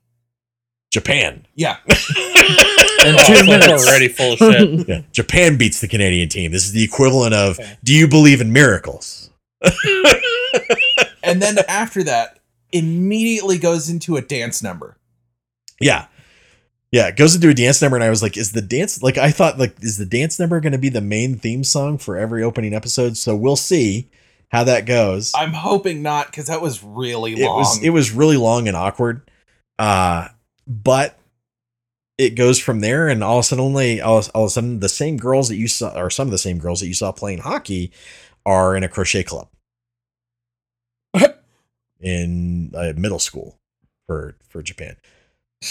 Japan, 0.92 1.46
Yeah. 1.56 1.78
In 1.88 3.16
two 3.26 3.36
so 3.36 3.44
minutes. 3.46 3.88
Already 3.88 4.08
full 4.10 4.34
of 4.34 4.40
shit. 4.40 4.88
yeah, 4.88 5.02
Japan 5.14 5.58
beats 5.58 5.80
the 5.80 5.88
Canadian 5.88 6.28
team. 6.28 6.52
This 6.52 6.66
is 6.66 6.74
the 6.74 6.84
equivalent 6.84 7.34
of 7.34 7.58
Okay. 7.60 7.78
"Do 7.84 7.94
you 7.94 8.08
believe 8.10 8.42
in 8.42 8.52
miracles?" 8.52 9.30
And 11.24 11.42
then 11.42 11.58
after 11.68 12.04
that, 12.04 12.40
immediately 12.72 13.58
goes 13.58 13.90
into 13.90 14.18
a 14.18 14.22
dance 14.22 14.62
number. 14.64 14.98
Yeah. 15.80 16.08
Yeah, 16.92 17.08
it 17.08 17.18
goes 17.18 17.36
into 17.36 17.50
a 17.50 17.54
dance 17.54 17.82
number, 17.82 17.96
and 17.98 18.04
I 18.04 18.10
was 18.10 18.24
like, 18.24 18.36
"Is 18.36 18.52
the 18.52 18.62
dance 18.62 19.04
like 19.04 19.18
I 19.18 19.30
thought? 19.32 19.60
Like, 19.60 19.76
is 19.82 19.98
the 19.98 20.06
dance 20.06 20.40
number 20.40 20.60
going 20.60 20.72
to 20.74 20.80
be 20.80 20.90
the 20.90 21.02
main 21.02 21.36
theme 21.38 21.64
song 21.64 22.00
for 22.00 22.18
every 22.18 22.42
opening 22.44 22.74
episode?" 22.74 23.16
So 23.16 23.36
we'll 23.36 23.56
see 23.56 24.10
how 24.50 24.64
that 24.64 24.88
goes. 24.88 25.32
I'm 25.36 25.54
hoping 25.54 26.02
not 26.02 26.26
because 26.28 26.48
that 26.48 26.62
was 26.62 26.84
really 26.84 27.36
long. 27.36 27.42
it 27.44 27.46
long. 27.46 27.58
was 27.60 27.84
it 27.84 27.90
was 27.92 28.12
really 28.12 28.38
long 28.38 28.68
and 28.68 28.76
awkward 28.76 29.30
uh 29.78 30.30
but 30.70 31.18
it 32.20 32.36
goes 32.36 32.60
from 32.60 32.82
there 32.82 33.08
and 33.08 33.24
all 33.24 33.40
of 33.40 33.42
a 33.42 33.44
sudden 33.44 33.64
only 33.64 34.00
all, 34.00 34.24
all 34.36 34.44
of 34.44 34.48
a 34.48 34.52
sudden 34.52 34.80
the 34.80 34.90
same 34.90 35.18
girls 35.18 35.50
that 35.50 35.56
you 35.56 35.68
saw 35.68 35.98
or 36.00 36.10
some 36.10 36.28
of 36.28 36.32
the 36.32 36.38
same 36.38 36.60
girls 36.60 36.80
that 36.80 36.88
you 36.88 36.94
saw 36.94 37.12
playing 37.12 37.40
hockey 37.40 37.92
are 38.46 38.76
in 38.76 38.84
a 38.84 38.90
crochet 38.90 39.24
club. 39.24 39.50
In 42.00 42.72
uh, 42.76 42.94
middle 42.96 43.20
school 43.20 43.60
for 44.08 44.36
for 44.48 44.62
japan. 44.62 44.96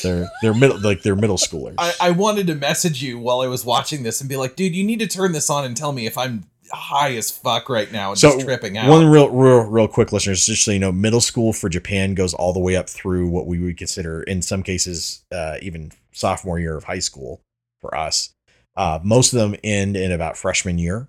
They're 0.02 0.28
they're 0.42 0.52
middle 0.52 0.78
like 0.78 1.02
they're 1.02 1.16
middle 1.16 1.36
schoolers. 1.38 1.76
I, 1.78 1.94
I 2.00 2.10
wanted 2.10 2.46
to 2.48 2.54
message 2.54 3.02
you 3.02 3.18
while 3.18 3.40
I 3.40 3.46
was 3.46 3.64
watching 3.64 4.02
this 4.02 4.20
and 4.20 4.28
be 4.28 4.36
like, 4.36 4.56
dude, 4.56 4.74
you 4.74 4.84
need 4.84 4.98
to 4.98 5.06
turn 5.06 5.32
this 5.32 5.48
on 5.48 5.64
and 5.64 5.76
tell 5.76 5.92
me 5.92 6.06
if 6.06 6.18
I'm 6.18 6.44
high 6.72 7.14
as 7.16 7.30
fuck 7.30 7.68
right 7.68 7.90
now 7.90 8.10
and 8.10 8.18
So, 8.18 8.32
just 8.32 8.44
tripping 8.44 8.78
out. 8.78 8.88
One 8.88 9.06
real, 9.06 9.30
real, 9.30 9.60
real 9.60 9.88
quick, 9.88 10.12
listeners, 10.12 10.46
just 10.46 10.64
so 10.64 10.70
you 10.70 10.78
know, 10.78 10.92
middle 10.92 11.20
school 11.20 11.52
for 11.52 11.68
Japan 11.68 12.14
goes 12.14 12.34
all 12.34 12.52
the 12.52 12.60
way 12.60 12.76
up 12.76 12.88
through 12.88 13.28
what 13.28 13.46
we 13.46 13.58
would 13.58 13.76
consider, 13.76 14.22
in 14.22 14.42
some 14.42 14.62
cases, 14.62 15.24
uh, 15.32 15.56
even 15.62 15.92
sophomore 16.12 16.58
year 16.58 16.76
of 16.76 16.84
high 16.84 16.98
school 16.98 17.40
for 17.80 17.96
us. 17.96 18.34
Uh, 18.76 18.98
most 19.02 19.32
of 19.32 19.38
them 19.38 19.58
end 19.64 19.96
in 19.96 20.12
about 20.12 20.36
freshman 20.36 20.78
year 20.78 21.08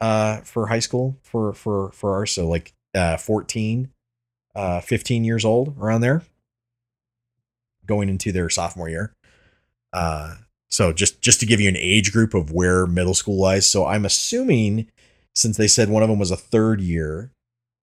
uh, 0.00 0.38
for 0.38 0.66
high 0.66 0.80
school 0.80 1.16
for 1.22 1.52
for 1.52 1.90
for 1.92 2.14
ours. 2.14 2.32
So 2.32 2.48
like 2.48 2.72
uh, 2.94 3.16
14, 3.16 3.88
uh, 4.54 4.80
15 4.80 5.24
years 5.24 5.44
old 5.44 5.76
around 5.78 6.00
there, 6.00 6.22
going 7.86 8.08
into 8.08 8.32
their 8.32 8.50
sophomore 8.50 8.88
year. 8.88 9.12
Uh, 9.92 10.36
so 10.68 10.92
just 10.92 11.20
just 11.20 11.38
to 11.40 11.46
give 11.46 11.60
you 11.60 11.68
an 11.68 11.76
age 11.76 12.12
group 12.12 12.34
of 12.34 12.50
where 12.50 12.86
middle 12.86 13.14
school 13.14 13.40
lies. 13.40 13.64
So 13.64 13.86
I'm 13.86 14.04
assuming 14.04 14.88
since 15.34 15.56
they 15.56 15.68
said 15.68 15.88
one 15.88 16.02
of 16.02 16.08
them 16.08 16.18
was 16.18 16.30
a 16.30 16.36
third 16.36 16.80
year 16.80 17.30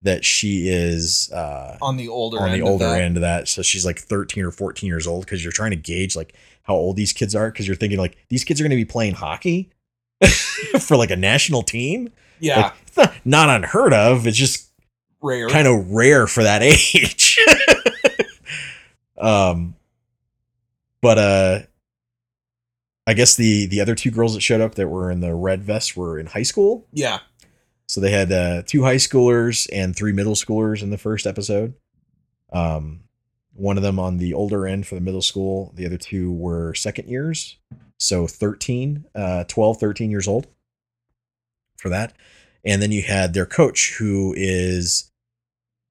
that 0.03 0.25
she 0.25 0.67
is 0.67 1.31
uh 1.31 1.77
on 1.81 1.95
the 1.97 2.07
older 2.07 2.39
on 2.39 2.49
end 2.49 2.61
the 2.61 2.65
of 2.65 2.71
older 2.71 2.85
that. 2.87 3.01
end 3.01 3.17
of 3.17 3.21
that. 3.21 3.47
So 3.47 3.61
she's 3.61 3.85
like 3.85 3.99
13 3.99 4.43
or 4.43 4.51
14 4.51 4.87
years 4.87 5.05
old 5.05 5.25
because 5.25 5.43
you're 5.43 5.51
trying 5.51 5.71
to 5.71 5.75
gauge 5.77 6.15
like 6.15 6.33
how 6.63 6.73
old 6.75 6.95
these 6.95 7.13
kids 7.13 7.35
are 7.35 7.51
because 7.51 7.67
you're 7.67 7.75
thinking 7.75 7.99
like 7.99 8.17
these 8.29 8.43
kids 8.43 8.59
are 8.59 8.63
going 8.63 8.71
to 8.71 8.75
be 8.75 8.85
playing 8.85 9.13
hockey 9.13 9.69
for 10.79 10.97
like 10.97 11.11
a 11.11 11.15
national 11.15 11.61
team. 11.63 12.09
Yeah, 12.39 12.61
Like, 12.61 12.73
it's 12.87 12.97
not, 12.97 13.13
not 13.25 13.49
unheard 13.49 13.93
of. 13.93 14.25
It's 14.25 14.37
just 14.37 14.71
rare. 15.21 15.47
kind 15.49 15.67
of 15.67 15.91
rare 15.91 16.25
for 16.25 16.41
that 16.41 16.63
age. 16.63 17.37
um, 19.17 19.75
but 21.01 21.17
uh, 21.17 21.59
I 23.07 23.13
guess 23.13 23.35
the 23.35 23.65
the 23.67 23.81
other 23.81 23.95
two 23.95 24.11
girls 24.11 24.33
that 24.33 24.41
showed 24.41 24.61
up 24.61 24.75
that 24.75 24.87
were 24.87 25.11
in 25.11 25.19
the 25.19 25.33
red 25.35 25.63
vest 25.63 25.95
were 25.97 26.17
in 26.19 26.27
high 26.27 26.43
school. 26.43 26.87
yeah, 26.91 27.19
So 27.91 27.99
they 27.99 28.11
had 28.11 28.31
uh, 28.31 28.61
two 28.65 28.83
high 28.83 28.95
schoolers 28.95 29.67
and 29.69 29.93
three 29.93 30.13
middle 30.13 30.35
schoolers 30.35 30.81
in 30.81 30.91
the 30.91 30.97
first 30.97 31.27
episode. 31.27 31.73
Um, 32.53 33.01
one 33.53 33.75
of 33.75 33.83
them 33.83 33.99
on 33.99 34.15
the 34.15 34.33
older 34.33 34.65
end 34.65 34.87
for 34.87 34.95
the 34.95 35.01
middle 35.01 35.21
school. 35.21 35.73
The 35.75 35.85
other 35.87 35.97
two 35.97 36.31
were 36.31 36.73
second 36.73 37.09
years. 37.09 37.57
So 37.99 38.27
13, 38.27 39.03
uh, 39.13 39.43
12, 39.43 39.77
13 39.77 40.09
years 40.09 40.25
old 40.25 40.47
for 41.75 41.89
that. 41.89 42.13
And 42.63 42.81
then 42.81 42.93
you 42.93 43.01
had 43.01 43.33
their 43.33 43.45
coach 43.45 43.93
who 43.97 44.33
is, 44.37 45.11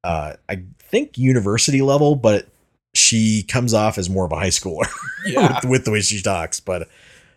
uh, 0.02 0.36
I 0.48 0.62
think 0.78 1.18
university 1.18 1.82
level, 1.82 2.16
but 2.16 2.48
she 2.94 3.42
comes 3.42 3.74
off 3.74 3.98
as 3.98 4.08
more 4.08 4.24
of 4.24 4.32
a 4.32 4.36
high 4.36 4.48
schooler 4.48 4.88
yeah. 5.26 5.56
with, 5.56 5.70
with 5.70 5.84
the 5.84 5.90
way 5.90 6.00
she 6.00 6.22
talks. 6.22 6.60
But 6.60 6.88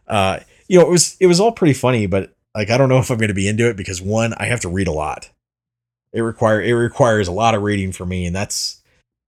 uh, 0.08 0.40
you 0.70 0.80
know, 0.80 0.86
it 0.86 0.90
was 0.90 1.18
it 1.20 1.28
was 1.28 1.42
all 1.42 1.52
pretty 1.52 1.74
funny. 1.74 2.06
But 2.06 2.33
like, 2.56 2.70
I 2.70 2.78
don't 2.78 2.90
know 2.90 3.00
if 3.00 3.10
I'm 3.10 3.18
going 3.18 3.28
to 3.30 3.34
be 3.34 3.48
into 3.48 3.70
it 3.70 3.78
because 3.78 4.02
one, 4.02 4.34
I 4.36 4.46
have 4.46 4.60
to 4.62 4.70
read 4.70 4.88
a 4.88 4.92
lot. 4.92 5.30
It 6.14 6.22
require 6.22 6.62
it 6.62 6.74
requires 6.74 7.28
a 7.28 7.32
lot 7.32 7.56
of 7.56 7.64
reading 7.64 7.92
for 7.92 8.06
me, 8.06 8.26
and 8.26 8.36
that's 8.36 8.82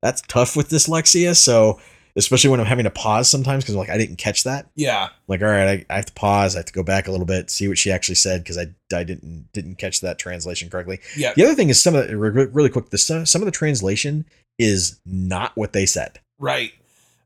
that's 0.04 0.22
tough 0.22 0.56
with 0.56 0.70
dyslexia. 0.70 1.36
So 1.36 1.80
especially 2.18 2.50
when 2.50 2.60
I'm 2.62 2.66
having 2.68 2.84
to 2.86 2.92
pause 2.92 3.28
sometimes 3.28 3.64
because 3.64 3.76
like 3.76 3.90
I 3.90 3.98
didn't 3.98 4.18
catch 4.18 4.44
that. 4.44 4.68
yeah. 4.76 5.10
Like, 5.28 5.42
all 5.42 5.48
right, 5.48 5.86
I, 5.90 5.94
I 5.94 5.96
have 5.98 6.06
to 6.06 6.14
pause. 6.14 6.56
I 6.56 6.60
have 6.60 6.66
to 6.68 6.74
go 6.74 6.84
back 6.84 7.08
a 7.08 7.12
little 7.12 7.26
bit, 7.26 7.50
see 7.50 7.68
what 7.68 7.78
she 7.80 7.92
actually 7.92 8.16
said 8.16 8.44
because 8.44 8.58
I 8.58 8.68
I 8.96 9.04
didn't 9.04 9.48
didn't 9.52 9.76
catch 9.80 10.02
that 10.02 10.20
translation 10.20 10.70
correctly. 10.70 11.00
Yeah. 11.18 11.34
The 11.36 11.44
other 11.46 11.56
thing 11.56 11.70
is 11.70 11.82
some 11.82 11.96
of 11.96 12.08
the, 12.08 12.16
really 12.18 12.70
quick. 12.70 12.90
The 12.92 12.98
some 13.00 13.26
some 13.26 13.42
of 13.42 13.48
the 13.48 13.52
translation 13.52 14.26
is 14.60 15.00
not 15.06 15.52
what 15.58 15.74
they 15.74 15.86
said. 15.88 16.20
Right. 16.40 16.72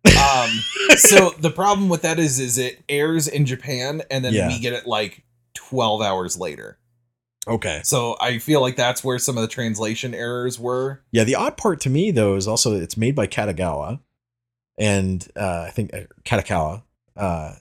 Um 0.08 0.50
so 0.98 1.32
the 1.40 1.52
problem 1.52 1.90
with 1.90 2.02
that 2.04 2.18
is 2.20 2.40
is 2.40 2.58
it 2.58 2.82
airs 2.88 3.28
in 3.28 3.46
Japan 3.46 4.02
and 4.10 4.24
then 4.24 4.34
Yeah. 4.34 4.48
we 4.48 4.58
get 4.60 4.72
it 4.74 4.88
like 4.88 5.24
12 5.54 6.02
hours 6.02 6.38
later. 6.38 6.78
Okay. 7.48 7.82
So 7.84 8.16
I 8.22 8.38
feel 8.38 8.62
like 8.62 8.76
that's 8.76 9.04
where 9.04 9.18
some 9.18 9.38
of 9.38 9.42
the 9.42 9.48
translation 9.48 10.14
errors 10.14 10.60
were. 10.60 11.02
Yeah, 11.12 11.24
the 11.24 11.36
odd 11.36 11.58
part 11.58 11.80
to 11.82 11.90
me 11.90 12.12
though 12.12 12.36
is 12.36 12.48
also 12.48 12.76
it's 12.76 12.98
made 12.98 13.16
by 13.16 13.28
Katagawa, 13.28 14.00
and 14.78 15.28
uh, 15.36 15.66
I 15.68 15.72
think 15.72 15.94
uh, 15.94 16.02
Kadokawa, 16.26 16.84
uh, 17.18 17.54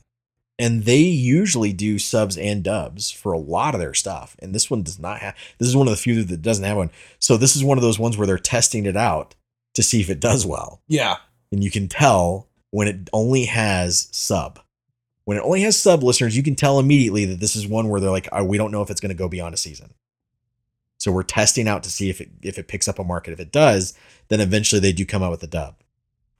and 0.58 0.84
they 0.84 0.98
usually 0.98 1.72
do 1.72 1.98
subs 1.98 2.36
and 2.36 2.62
dubs 2.62 3.10
for 3.10 3.32
a 3.32 3.38
lot 3.38 3.74
of 3.74 3.80
their 3.80 3.94
stuff, 3.94 4.36
and 4.40 4.54
this 4.54 4.70
one 4.70 4.82
does 4.82 4.98
not 4.98 5.20
have. 5.20 5.34
This 5.58 5.68
is 5.68 5.76
one 5.76 5.86
of 5.86 5.92
the 5.92 5.96
few 5.96 6.22
that 6.24 6.42
doesn't 6.42 6.64
have 6.64 6.76
one. 6.76 6.90
So 7.18 7.36
this 7.36 7.56
is 7.56 7.64
one 7.64 7.78
of 7.78 7.82
those 7.82 7.98
ones 7.98 8.18
where 8.18 8.26
they're 8.26 8.38
testing 8.38 8.84
it 8.86 8.96
out 8.96 9.34
to 9.74 9.82
see 9.82 10.00
if 10.00 10.10
it 10.10 10.20
does 10.20 10.44
well, 10.44 10.82
Yeah. 10.88 11.16
and 11.52 11.62
you 11.62 11.70
can 11.70 11.88
tell 11.88 12.48
when 12.70 12.88
it 12.88 13.08
only 13.12 13.44
has 13.46 14.08
sub. 14.10 14.58
When 15.28 15.36
it 15.36 15.42
only 15.44 15.60
has 15.60 15.78
sub 15.78 16.02
listeners, 16.02 16.34
you 16.38 16.42
can 16.42 16.54
tell 16.54 16.78
immediately 16.78 17.26
that 17.26 17.38
this 17.38 17.54
is 17.54 17.66
one 17.66 17.90
where 17.90 18.00
they're 18.00 18.10
like, 18.10 18.30
oh, 18.32 18.44
we 18.44 18.56
don't 18.56 18.70
know 18.70 18.80
if 18.80 18.88
it's 18.88 18.98
going 18.98 19.14
to 19.14 19.14
go 19.14 19.28
beyond 19.28 19.52
a 19.52 19.58
season. 19.58 19.92
So 20.96 21.12
we're 21.12 21.22
testing 21.22 21.68
out 21.68 21.82
to 21.82 21.90
see 21.90 22.08
if 22.08 22.22
it 22.22 22.30
if 22.40 22.58
it 22.58 22.66
picks 22.66 22.88
up 22.88 22.98
a 22.98 23.04
market. 23.04 23.34
If 23.34 23.38
it 23.38 23.52
does, 23.52 23.92
then 24.28 24.40
eventually 24.40 24.80
they 24.80 24.90
do 24.90 25.04
come 25.04 25.22
out 25.22 25.30
with 25.30 25.42
a 25.42 25.46
dub 25.46 25.74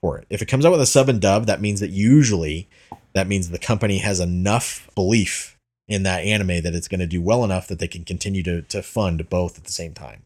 for 0.01 0.16
it. 0.16 0.27
If 0.31 0.40
it 0.40 0.47
comes 0.47 0.65
out 0.65 0.73
with 0.73 0.81
a 0.81 0.86
sub 0.86 1.10
and 1.10 1.20
dub, 1.20 1.44
that 1.44 1.60
means 1.60 1.81
that 1.81 1.90
usually 1.90 2.66
that 3.12 3.27
means 3.27 3.51
the 3.51 3.59
company 3.59 3.98
has 3.98 4.20
enough 4.20 4.89
belief 4.94 5.59
in 5.86 6.02
that 6.05 6.24
anime 6.24 6.62
that 6.62 6.74
it's 6.74 6.89
going 6.89 7.01
to 7.01 7.06
do 7.06 7.20
well 7.20 7.44
enough 7.44 7.69
that 7.69 7.81
they 7.81 7.89
can 7.89 8.06
continue 8.06 8.43
to 8.44 8.62
to 8.62 8.82
fund 8.82 9.28
both 9.28 9.59
at 9.59 9.65
the 9.65 9.73
same 9.73 9.93
time, 9.93 10.23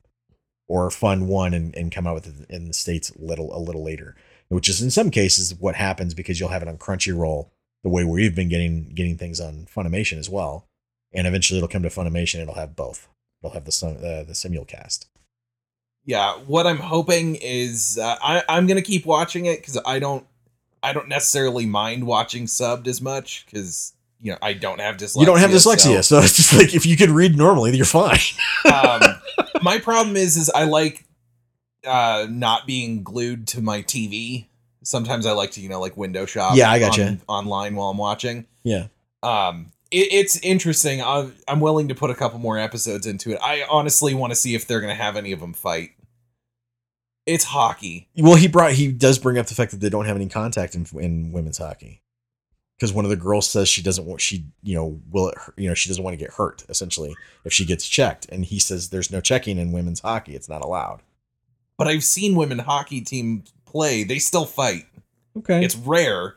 or 0.69 0.89
fund 0.89 1.27
one 1.27 1.53
and, 1.53 1.75
and 1.75 1.91
come 1.91 2.07
out 2.07 2.15
with 2.15 2.43
it 2.43 2.49
in 2.49 2.69
the 2.69 2.75
states 2.75 3.11
little 3.17 3.53
a 3.57 3.59
little 3.59 3.83
later, 3.83 4.15
which 4.51 4.69
is 4.69 4.81
in 4.81 4.93
some 4.93 5.11
cases 5.11 5.53
what 5.59 5.75
happens 5.75 6.15
because 6.15 6.39
you'll 6.39 6.51
have 6.51 6.63
it 6.63 6.69
on 6.69 6.79
Crunchyroll 6.79 7.49
the 7.83 7.89
way 7.91 8.05
we've 8.05 8.35
been 8.35 8.49
getting 8.49 8.93
getting 8.95 9.17
things 9.19 9.41
on 9.41 9.67
Funimation 9.75 10.19
as 10.19 10.29
well, 10.31 10.67
and 11.13 11.27
eventually 11.27 11.59
it'll 11.59 11.69
come 11.69 11.83
to 11.83 11.89
Funimation. 11.89 12.41
It'll 12.41 12.55
have 12.55 12.77
both. 12.77 13.09
It'll 13.43 13.55
have 13.55 13.65
the 13.65 13.71
uh, 13.87 14.25
the 14.25 14.33
simulcast. 14.35 15.07
Yeah, 16.05 16.35
what 16.47 16.67
I'm 16.67 16.79
hoping 16.79 17.37
is 17.37 17.99
uh, 18.01 18.17
I 18.23 18.43
I'm 18.49 18.67
going 18.67 18.77
to 18.77 18.83
keep 18.83 19.07
watching 19.07 19.47
it 19.47 19.63
cuz 19.65 19.79
I 19.87 19.99
don't 19.99 20.27
I 20.83 20.93
don't 20.93 21.09
necessarily 21.09 21.65
mind 21.67 22.07
watching 22.07 22.47
subbed 22.47 22.87
as 22.89 23.01
much 23.01 23.47
cuz 23.53 23.93
you 24.21 24.31
know, 24.31 24.39
I 24.41 24.53
don't 24.53 24.81
have 24.81 24.97
dyslexia. 24.99 25.21
you 25.21 25.27
don't 25.27 25.39
have 25.41 25.51
dyslexia, 25.51 25.97
so- 25.97 26.01
so, 26.03 26.19
it's 26.21 26.37
just 26.37 26.53
like 26.55 26.75
if 26.75 26.87
you 26.87 26.97
could 26.97 27.11
read 27.11 27.37
normally, 27.37 27.77
you're 27.77 27.85
fine. 27.85 28.21
um, 28.73 29.01
my 29.63 29.79
problem 29.79 30.15
is 30.17 30.37
is 30.37 30.49
I 30.51 30.65
like 30.65 31.05
uh 31.85 32.27
not 32.31 32.65
being 32.67 33.03
glued 33.03 33.49
to 33.49 33.61
my 33.61 33.83
TV. 33.83 34.47
Sometimes 34.83 35.27
I 35.27 35.33
like 35.33 35.53
to, 35.53 35.61
you 35.61 35.69
know, 35.69 35.81
like 35.81 35.97
window 35.97 36.27
shop 36.27 36.57
Yeah, 36.57 36.71
I 36.71 36.79
gotcha. 36.79 37.07
on- 37.09 37.21
online 37.29 37.77
while 37.77 37.89
I'm 37.91 37.99
watching. 37.99 38.47
Yeah. 38.65 38.87
Um 39.23 39.73
it, 39.91 40.09
it's 40.11 40.39
interesting. 40.39 41.03
I'm, 41.03 41.35
I'm 41.47 41.61
willing 41.61 41.89
to 41.89 41.95
put 41.95 42.11
a 42.11 42.15
couple 42.15 42.39
more 42.39 42.59
episodes 42.59 43.07
into 43.07 43.33
it. 43.33 43.39
I 43.43 43.65
honestly 43.71 44.15
want 44.15 44.31
to 44.33 44.37
see 44.37 44.55
if 44.55 44.67
they're 44.67 44.81
going 44.81 44.97
to 44.97 45.01
have 45.03 45.17
any 45.17 45.33
of 45.33 45.41
them 45.41 45.53
fight. 45.53 45.91
It's 47.27 47.45
hockey. 47.45 48.09
Well, 48.17 48.35
he 48.37 48.49
brought 48.49 48.73
he 48.73 48.91
does 48.91 49.19
bring 49.19 49.39
up 49.39 49.47
the 49.47 49.55
fact 49.55 49.71
that 49.71 49.81
they 49.81 49.91
don't 49.91 50.07
have 50.07 50.17
any 50.17 50.29
contact 50.29 50.75
in, 50.75 50.87
in 50.99 51.31
women's 51.31 51.59
hockey 51.59 52.03
because 52.77 52.93
one 52.93 53.05
of 53.05 53.11
the 53.11 53.17
girls 53.17 53.49
says 53.49 53.69
she 53.69 53.81
doesn't 53.83 54.07
want 54.07 54.21
she 54.21 54.47
you 54.65 54.75
know 54.75 55.01
will 55.11 55.29
it 55.29 55.39
you 55.57 55.69
know 55.69 55.75
she 55.75 55.89
doesn't 55.89 56.03
want 56.03 56.15
to 56.15 56.19
get 56.25 56.33
hurt 56.35 56.65
essentially 56.69 57.15
if 57.45 57.53
she 57.53 57.65
gets 57.65 57.87
checked 57.87 58.27
and 58.31 58.47
he 58.47 58.59
says 58.59 58.89
there's 58.89 59.13
no 59.13 59.21
checking 59.21 59.57
in 59.57 59.71
women's 59.71 60.01
hockey 60.01 60.35
it's 60.35 60.49
not 60.49 60.63
allowed. 60.63 61.01
But 61.79 61.87
I've 61.87 62.03
seen 62.05 62.35
women 62.35 62.59
hockey 62.61 63.01
team 63.03 63.45
play. 63.73 64.05
They 64.05 64.19
still 64.19 64.45
fight. 64.45 64.87
Okay, 65.39 65.65
It's 65.65 65.75
rare, 65.77 66.37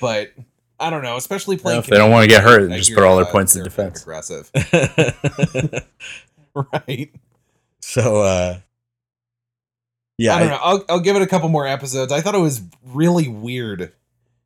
but 0.00 0.32
I 0.80 0.90
don't 0.90 1.02
know. 1.04 1.16
Especially 1.16 1.56
playing. 1.56 1.78
if 1.80 1.86
they 1.86 1.96
don't 1.96 2.10
wanna 2.10 2.26
get 2.26 2.42
hurt, 2.42 2.62
and 2.62 2.72
just 2.74 2.92
put 2.94 3.04
all 3.04 3.16
their 3.16 3.24
uh, 3.26 3.30
points 3.30 3.54
in 3.56 3.62
defense. 3.62 4.02
Aggressive, 4.02 4.50
right? 6.54 7.10
so 7.80 8.22
uh 8.22 8.58
yeah 10.18 10.34
I 10.36 10.38
don't 10.40 10.48
I- 10.48 10.50
know. 10.52 10.58
I'll 10.62 10.84
I'll 10.88 11.00
give 11.00 11.16
it 11.16 11.22
a 11.22 11.26
couple 11.26 11.48
more 11.48 11.66
episodes. 11.66 12.12
I 12.12 12.20
thought 12.20 12.34
it 12.34 12.38
was 12.38 12.62
really 12.84 13.28
weird. 13.28 13.92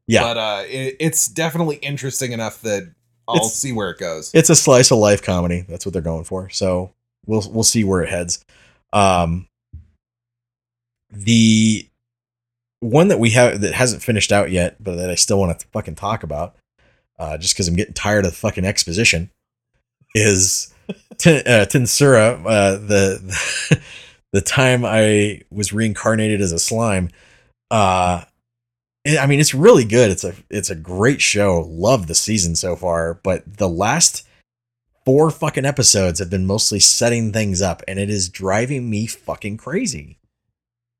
yeah 0.06 0.22
but 0.22 0.36
uh, 0.36 0.62
it, 0.66 0.96
it's 1.00 1.26
definitely 1.26 1.76
interesting 1.76 2.32
enough 2.32 2.60
that 2.62 2.92
I'll 3.28 3.36
It's- 3.36 3.54
see 3.54 3.72
where 3.72 3.90
it 3.90 3.98
goes. 3.98 4.30
it's 4.34 4.50
a 4.50 4.56
slice 4.56 4.90
of 4.90 4.98
life 4.98 5.22
comedy. 5.22 5.64
That's 5.68 5.84
what 5.84 5.92
they're 5.92 6.02
going 6.02 6.24
for. 6.24 6.48
So 6.50 6.92
we'll 7.26 7.42
we'll 7.50 7.64
see 7.64 7.82
where 7.84 8.02
it 8.02 8.08
heads. 8.08 8.44
Um, 8.92 9.48
the 11.10 11.88
one 12.80 13.08
that 13.08 13.18
we 13.18 13.30
have 13.30 13.60
that 13.60 13.74
hasn't 13.74 14.02
finished 14.02 14.32
out 14.32 14.50
yet, 14.50 14.82
but 14.82 14.96
that 14.96 15.10
I 15.10 15.14
still 15.14 15.38
want 15.38 15.58
to 15.58 15.66
fucking 15.68 15.94
talk 15.94 16.22
about, 16.22 16.56
uh, 17.18 17.38
just 17.38 17.54
because 17.54 17.68
I'm 17.68 17.76
getting 17.76 17.94
tired 17.94 18.26
of 18.26 18.36
fucking 18.36 18.64
exposition, 18.64 19.30
is 20.14 20.74
Tin, 21.18 21.42
uh, 21.46 21.66
Tensura. 21.66 22.40
Uh, 22.44 22.72
the, 22.72 23.20
the 23.68 23.80
the 24.32 24.40
time 24.40 24.84
I 24.84 25.42
was 25.50 25.72
reincarnated 25.72 26.40
as 26.40 26.52
a 26.52 26.58
slime. 26.58 27.10
Uh, 27.70 28.24
I 29.06 29.26
mean, 29.26 29.40
it's 29.40 29.54
really 29.54 29.84
good. 29.84 30.10
It's 30.10 30.24
a 30.24 30.34
it's 30.50 30.70
a 30.70 30.74
great 30.74 31.22
show. 31.22 31.64
Love 31.68 32.06
the 32.06 32.14
season 32.14 32.56
so 32.56 32.76
far, 32.76 33.14
but 33.22 33.58
the 33.58 33.68
last 33.68 34.26
four 35.04 35.30
fucking 35.30 35.64
episodes 35.64 36.18
have 36.18 36.28
been 36.28 36.46
mostly 36.46 36.80
setting 36.80 37.32
things 37.32 37.62
up, 37.62 37.82
and 37.86 37.98
it 37.98 38.10
is 38.10 38.28
driving 38.28 38.90
me 38.90 39.06
fucking 39.06 39.56
crazy. 39.56 40.18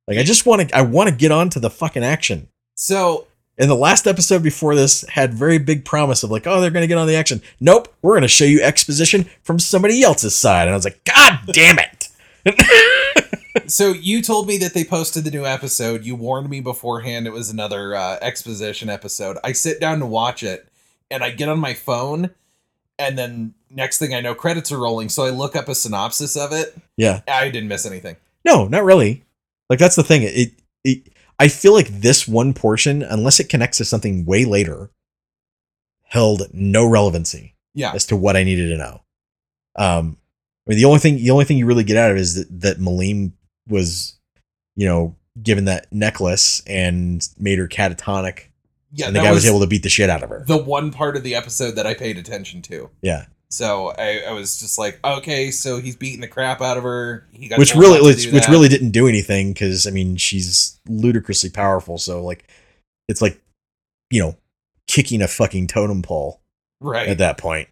Like 0.07 0.19
I 0.19 0.23
just 0.23 0.47
want 0.47 0.69
to 0.69 0.77
I 0.77 0.83
want 0.83 1.09
to 1.09 1.15
get 1.15 1.33
on 1.33 1.51
to 1.51 1.61
the 1.61 1.71
fucking 1.71 2.05
action. 2.05 2.49
So 2.75 3.27
And 3.59 3.71
the 3.71 3.75
last 3.75 4.07
episode 4.07 4.43
before 4.43 4.75
this 4.75 5.03
had 5.09 5.35
very 5.35 5.59
big 5.59 5.85
promise 5.85 6.23
of 6.23 6.31
like, 6.31 6.47
oh, 6.47 6.61
they're 6.61 6.71
gonna 6.71 6.87
get 6.87 6.99
on 6.99 7.07
the 7.07 7.17
action. 7.17 7.43
Nope, 7.61 7.93
we're 8.03 8.15
gonna 8.15 8.29
show 8.29 8.45
you 8.45 8.61
exposition 8.63 9.27
from 9.43 9.59
somebody 9.59 10.03
else's 10.03 10.35
side. 10.35 10.63
And 10.63 10.73
I 10.73 10.77
was 10.77 10.85
like, 10.85 11.03
God 11.05 11.41
damn 11.53 11.79
it. 11.79 12.09
so 13.67 13.93
you 13.93 14.23
told 14.23 14.47
me 14.47 14.59
that 14.59 14.75
they 14.75 14.85
posted 14.85 15.25
the 15.25 15.31
new 15.31 15.45
episode. 15.45 16.05
You 16.05 16.15
warned 16.15 16.49
me 16.49 16.61
beforehand 16.61 17.27
it 17.27 17.33
was 17.33 17.51
another 17.51 17.95
uh, 17.95 18.19
exposition 18.21 18.89
episode. 18.89 19.39
I 19.43 19.53
sit 19.53 19.81
down 19.81 19.99
to 20.01 20.07
watch 20.07 20.43
it, 20.43 20.69
and 21.11 21.25
I 21.25 21.31
get 21.31 21.49
on 21.49 21.59
my 21.59 21.75
phone, 21.75 22.31
and 22.99 23.19
then 23.19 23.55
next 23.71 23.99
thing 23.99 24.15
I 24.15 24.21
know, 24.21 24.35
credits 24.35 24.71
are 24.73 24.79
rolling. 24.79 25.09
So 25.09 25.25
I 25.25 25.31
look 25.31 25.57
up 25.57 25.69
a 25.69 25.75
synopsis 25.75 26.37
of 26.37 26.53
it. 26.53 26.77
yeah. 26.97 27.23
I 27.29 27.51
didn't 27.51 27.69
miss 27.69 27.87
anything. 27.87 28.17
No, 28.45 28.69
not 28.69 28.85
really. 28.85 29.25
Like 29.69 29.79
that's 29.79 29.97
the 29.97 30.05
thing. 30.05 30.23
It, 30.23 30.53
it 30.85 31.13
I 31.39 31.49
feel 31.49 31.75
like 31.75 31.89
this 31.89 32.27
one 32.27 32.55
portion, 32.55 33.03
unless 33.03 33.41
it 33.41 33.49
connects 33.49 33.79
to 33.79 33.85
something 33.85 34.25
way 34.25 34.45
later, 34.45 34.91
held 36.05 36.49
no 36.53 36.89
relevancy 36.89 37.55
Yeah, 37.75 37.93
as 37.95 38.07
to 38.07 38.17
what 38.17 38.37
I 38.37 38.45
needed 38.45 38.69
to 38.71 38.77
know. 38.77 39.03
Um, 39.77 40.17
I 40.67 40.71
mean, 40.71 40.79
the 40.79 40.85
only 40.87 40.99
thing 40.99 41.17
the 41.17 41.31
only 41.31 41.45
thing 41.45 41.59
you 41.59 41.67
really 41.67 41.85
get 41.85 41.97
out 41.97 42.11
of 42.11 42.17
it 42.17 42.21
is 42.21 42.35
that 42.35 42.61
that 42.61 42.79
Milim 42.79 43.33
was, 43.69 44.19
you 44.75 44.87
know, 44.87 45.17
given 45.43 45.67
that 45.67 45.93
necklace 45.93 46.63
and 46.67 47.27
made 47.39 47.59
her 47.59 47.69
catatonic, 47.69 48.45
yeah. 48.93 49.07
and 49.07 49.17
the 49.17 49.21
guy 49.21 49.33
was, 49.33 49.47
able 49.47 49.61
to 49.61 49.67
beat 49.67 49.83
the 49.83 49.89
shit 49.89 50.09
out 50.09 50.23
of 50.23 50.31
her. 50.31 50.45
the 50.47 50.57
one 50.57 50.91
part 50.91 51.17
of 51.17 51.23
the 51.23 51.35
episode 51.35 51.73
that 51.73 51.87
I 51.87 51.95
paid 51.95 52.17
attention 52.17 52.63
to. 52.63 52.91
yeah, 53.03 53.27
So 53.51 53.93
I, 53.97 54.25
I 54.29 54.33
was 54.33 54.59
just 54.59 54.79
like, 54.79 54.99
okay, 55.05 55.51
so 55.51 55.81
he's 55.81 55.97
beating 55.97 56.21
the 56.21 56.29
crap 56.29 56.61
out 56.61 56.77
of 56.77 56.83
her. 56.83 57.27
He 57.33 57.49
got 57.49 57.59
which 57.59 57.75
really 57.75 58.01
which, 58.01 58.27
which 58.33 58.49
really 58.49 58.69
didn't 58.69 58.91
do 58.91 59.07
anything 59.07 59.53
because 59.53 59.87
I 59.87 59.91
mean 59.91 60.17
she's 60.17 60.79
ludicrously 60.89 61.51
powerful. 61.51 61.99
So 61.99 62.25
like, 62.25 62.45
it's 63.09 63.23
like, 63.23 63.41
you 64.11 64.21
know, 64.21 64.37
kicking 64.89 65.23
a 65.23 65.29
fucking 65.29 65.69
totem 65.69 66.03
pole 66.03 66.41
right. 66.81 67.09
at 67.09 67.19
that 67.19 67.39
point. 67.39 67.69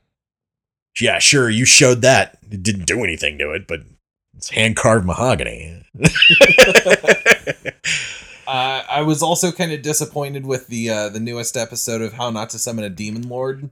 Yeah, 1.00 1.18
sure, 1.18 1.50
you 1.50 1.64
showed 1.64 2.02
that. 2.02 2.38
It 2.50 2.62
didn't 2.62 2.86
do 2.86 3.02
anything 3.02 3.36
to 3.38 3.50
it, 3.50 3.66
but 3.66 3.80
it's 4.36 4.50
hand 4.50 4.76
carved 4.76 5.06
mahogany. 5.06 5.82
Uh, 8.46 8.82
I 8.88 9.02
was 9.02 9.22
also 9.22 9.52
kind 9.52 9.72
of 9.72 9.82
disappointed 9.82 10.44
with 10.44 10.66
the 10.68 10.90
uh, 10.90 11.08
the 11.08 11.20
newest 11.20 11.56
episode 11.56 12.02
of 12.02 12.12
How 12.12 12.30
Not 12.30 12.50
to 12.50 12.58
Summon 12.58 12.84
a 12.84 12.90
Demon 12.90 13.28
Lord. 13.28 13.70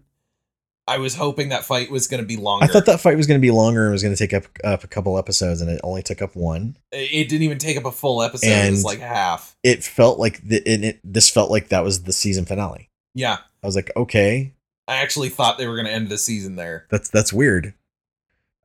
I 0.89 0.99
was 0.99 1.15
hoping 1.15 1.51
that 1.51 1.65
fight 1.65 1.91
was 1.91 2.09
going 2.09 2.23
to 2.23 2.27
be 2.27 2.37
longer. 2.37 2.65
I 2.65 2.69
thought 2.69 2.87
that 2.87 3.01
fight 3.01 3.17
was 3.17 3.27
going 3.27 3.41
to 3.41 3.43
be 3.43 3.53
longer 3.53 3.85
and 3.85 3.93
was 3.93 4.03
going 4.03 4.15
to 4.15 4.19
take 4.19 4.35
up 4.35 4.45
up 4.65 4.83
a 4.83 4.89
couple 4.89 5.17
episodes, 5.17 5.61
and 5.61 5.71
it 5.71 5.81
only 5.85 6.03
took 6.03 6.21
up 6.21 6.35
one. 6.35 6.77
it 6.91 7.29
didn't 7.29 7.43
even 7.43 7.59
take 7.59 7.77
up 7.77 7.85
a 7.85 7.93
full 7.93 8.23
episode. 8.23 8.49
it 8.49 8.71
was 8.71 8.85
like 8.85 8.99
half. 8.99 9.57
It 9.63 9.85
felt 9.85 10.19
like 10.19 10.43
the, 10.43 10.57
it, 10.57 10.85
it. 10.85 11.01
This 11.05 11.31
felt 11.31 11.51
like 11.51 11.69
that 11.69 11.85
was 11.85 12.03
the 12.03 12.13
season 12.13 12.45
finale. 12.45 12.91
Yeah, 13.15 13.39
I 13.63 13.67
was 13.67 13.77
like, 13.77 13.93
okay, 13.97 14.55
I 14.89 14.97
actually 14.97 15.29
thought 15.29 15.59
they 15.59 15.69
were 15.69 15.77
going 15.77 15.87
to 15.87 15.93
end 15.93 16.09
the 16.09 16.19
season 16.19 16.57
there. 16.57 16.87
that's 16.91 17.09
that's 17.09 17.33
weird. 17.33 17.75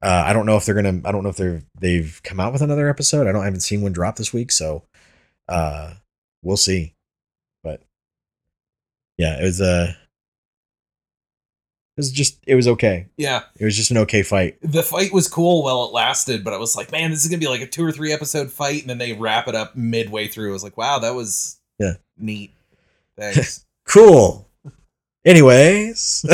Uh, 0.01 0.23
I 0.25 0.33
don't 0.33 0.45
know 0.45 0.57
if 0.57 0.65
they're 0.65 0.75
gonna. 0.75 1.01
I 1.05 1.11
don't 1.11 1.23
know 1.23 1.29
if 1.29 1.37
they're 1.37 1.63
they've 1.79 2.19
come 2.23 2.39
out 2.39 2.53
with 2.53 2.61
another 2.61 2.89
episode. 2.89 3.27
I 3.27 3.31
don't. 3.31 3.41
I 3.41 3.45
haven't 3.45 3.61
seen 3.61 3.81
one 3.81 3.93
drop 3.93 4.15
this 4.15 4.33
week, 4.33 4.51
so 4.51 4.83
uh, 5.49 5.93
we'll 6.43 6.57
see. 6.57 6.93
But 7.63 7.81
yeah, 9.17 9.39
it 9.39 9.43
was 9.43 9.61
uh, 9.61 9.93
it 11.97 12.01
was 12.01 12.11
just 12.11 12.37
it 12.45 12.53
was 12.55 12.67
okay. 12.67 13.07
Yeah, 13.17 13.41
It 13.59 13.65
was 13.65 13.75
just 13.75 13.89
an 13.91 13.97
okay 13.97 14.21
fight. 14.21 14.57
the 14.61 14.83
fight 14.83 15.11
was 15.11 15.27
cool 15.27 15.63
while 15.63 15.85
it 15.85 15.93
lasted, 15.93 16.43
but 16.43 16.53
I 16.53 16.57
was 16.57 16.75
like, 16.75 16.91
man, 16.91 17.09
this 17.11 17.23
is 17.23 17.27
going 17.29 17.39
to 17.39 17.43
be 17.45 17.49
like 17.49 17.61
a 17.61 17.67
two 17.67 17.83
or 17.83 17.91
three 17.91 18.13
episode 18.13 18.51
fight, 18.51 18.81
and 18.81 18.89
then 18.89 18.99
they 18.99 19.13
wrap 19.13 19.47
it 19.47 19.55
up 19.55 19.75
midway 19.75 20.27
through. 20.27 20.49
I 20.49 20.53
was 20.53 20.63
like, 20.63 20.77
wow, 20.77 20.99
that 20.99 21.15
was 21.15 21.59
Yeah. 21.79 21.93
neat. 22.17 22.51
Thanks. 23.17 23.65
Cool. 23.87 24.47
Anyways, 25.25 26.23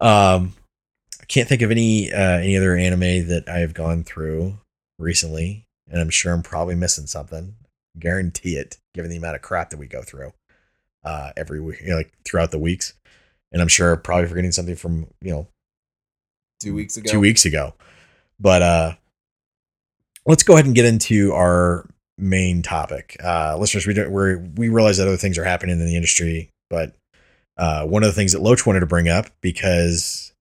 um, 0.00 0.52
I 1.20 1.24
can't 1.28 1.48
think 1.48 1.62
of 1.62 1.70
any 1.70 2.12
uh, 2.12 2.38
any 2.38 2.56
other 2.56 2.76
anime 2.76 3.28
that 3.28 3.44
I 3.48 3.58
have 3.58 3.74
gone 3.74 4.04
through 4.04 4.58
recently, 4.98 5.66
and 5.88 6.00
I'm 6.00 6.10
sure 6.10 6.32
I'm 6.32 6.42
probably 6.42 6.74
missing 6.74 7.06
something. 7.06 7.54
Guarantee 7.98 8.56
it, 8.56 8.78
given 8.92 9.10
the 9.10 9.16
amount 9.16 9.36
of 9.36 9.42
crap 9.42 9.70
that 9.70 9.78
we 9.78 9.86
go 9.86 10.02
through 10.02 10.32
uh, 11.04 11.30
every 11.36 11.60
week, 11.60 11.80
you 11.80 11.90
know, 11.90 11.96
like 11.96 12.12
throughout 12.24 12.50
the 12.50 12.58
weeks, 12.58 12.92
and 13.54 13.62
I'm 13.62 13.68
sure 13.68 13.96
probably 13.96 14.28
forgetting 14.28 14.52
something 14.52 14.76
from 14.76 15.06
you 15.22 15.30
know 15.30 15.46
two 16.60 16.74
weeks 16.74 16.98
ago. 16.98 17.10
two 17.10 17.20
weeks 17.20 17.46
ago. 17.46 17.72
But 18.38 18.60
uh 18.62 18.92
let's 20.26 20.42
go 20.42 20.54
ahead 20.54 20.66
and 20.66 20.74
get 20.74 20.84
into 20.84 21.32
our 21.32 21.88
main 22.18 22.60
topic. 22.62 23.16
Uh 23.24 23.56
listeners, 23.56 23.86
we 23.86 23.94
don't 23.94 24.12
we 24.12 24.36
we 24.56 24.68
realize 24.68 24.98
that 24.98 25.06
other 25.06 25.16
things 25.16 25.38
are 25.38 25.44
happening 25.44 25.80
in 25.80 25.86
the 25.86 25.96
industry, 25.96 26.50
but 26.68 26.94
uh 27.56 27.86
one 27.86 28.02
of 28.02 28.08
the 28.08 28.12
things 28.12 28.32
that 28.32 28.42
Loach 28.42 28.66
wanted 28.66 28.80
to 28.80 28.86
bring 28.86 29.08
up 29.08 29.26
because 29.40 30.32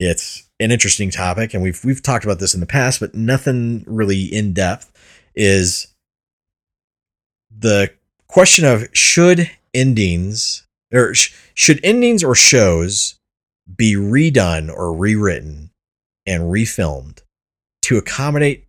it's 0.00 0.48
an 0.60 0.72
interesting 0.72 1.10
topic 1.10 1.54
and 1.54 1.62
we've 1.62 1.82
we've 1.84 2.02
talked 2.02 2.24
about 2.24 2.40
this 2.40 2.52
in 2.52 2.60
the 2.60 2.66
past, 2.66 2.98
but 2.98 3.14
nothing 3.14 3.84
really 3.86 4.24
in 4.24 4.52
depth 4.52 4.90
is 5.36 5.94
the 7.56 7.90
question 8.26 8.64
of 8.64 8.88
should 8.92 9.50
endings 9.72 10.67
or 10.92 11.14
sh- 11.14 11.34
should 11.54 11.80
endings 11.84 12.24
or 12.24 12.34
shows 12.34 13.18
be 13.76 13.94
redone 13.94 14.70
or 14.70 14.94
rewritten 14.94 15.70
and 16.26 16.44
refilmed 16.44 17.20
to 17.82 17.98
accommodate 17.98 18.66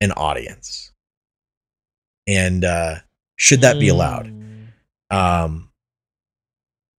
an 0.00 0.12
audience? 0.12 0.92
And 2.26 2.64
uh 2.64 2.96
should 3.36 3.62
that 3.62 3.78
be 3.78 3.88
allowed? 3.88 4.26
Mm. 4.26 4.66
um 5.10 5.68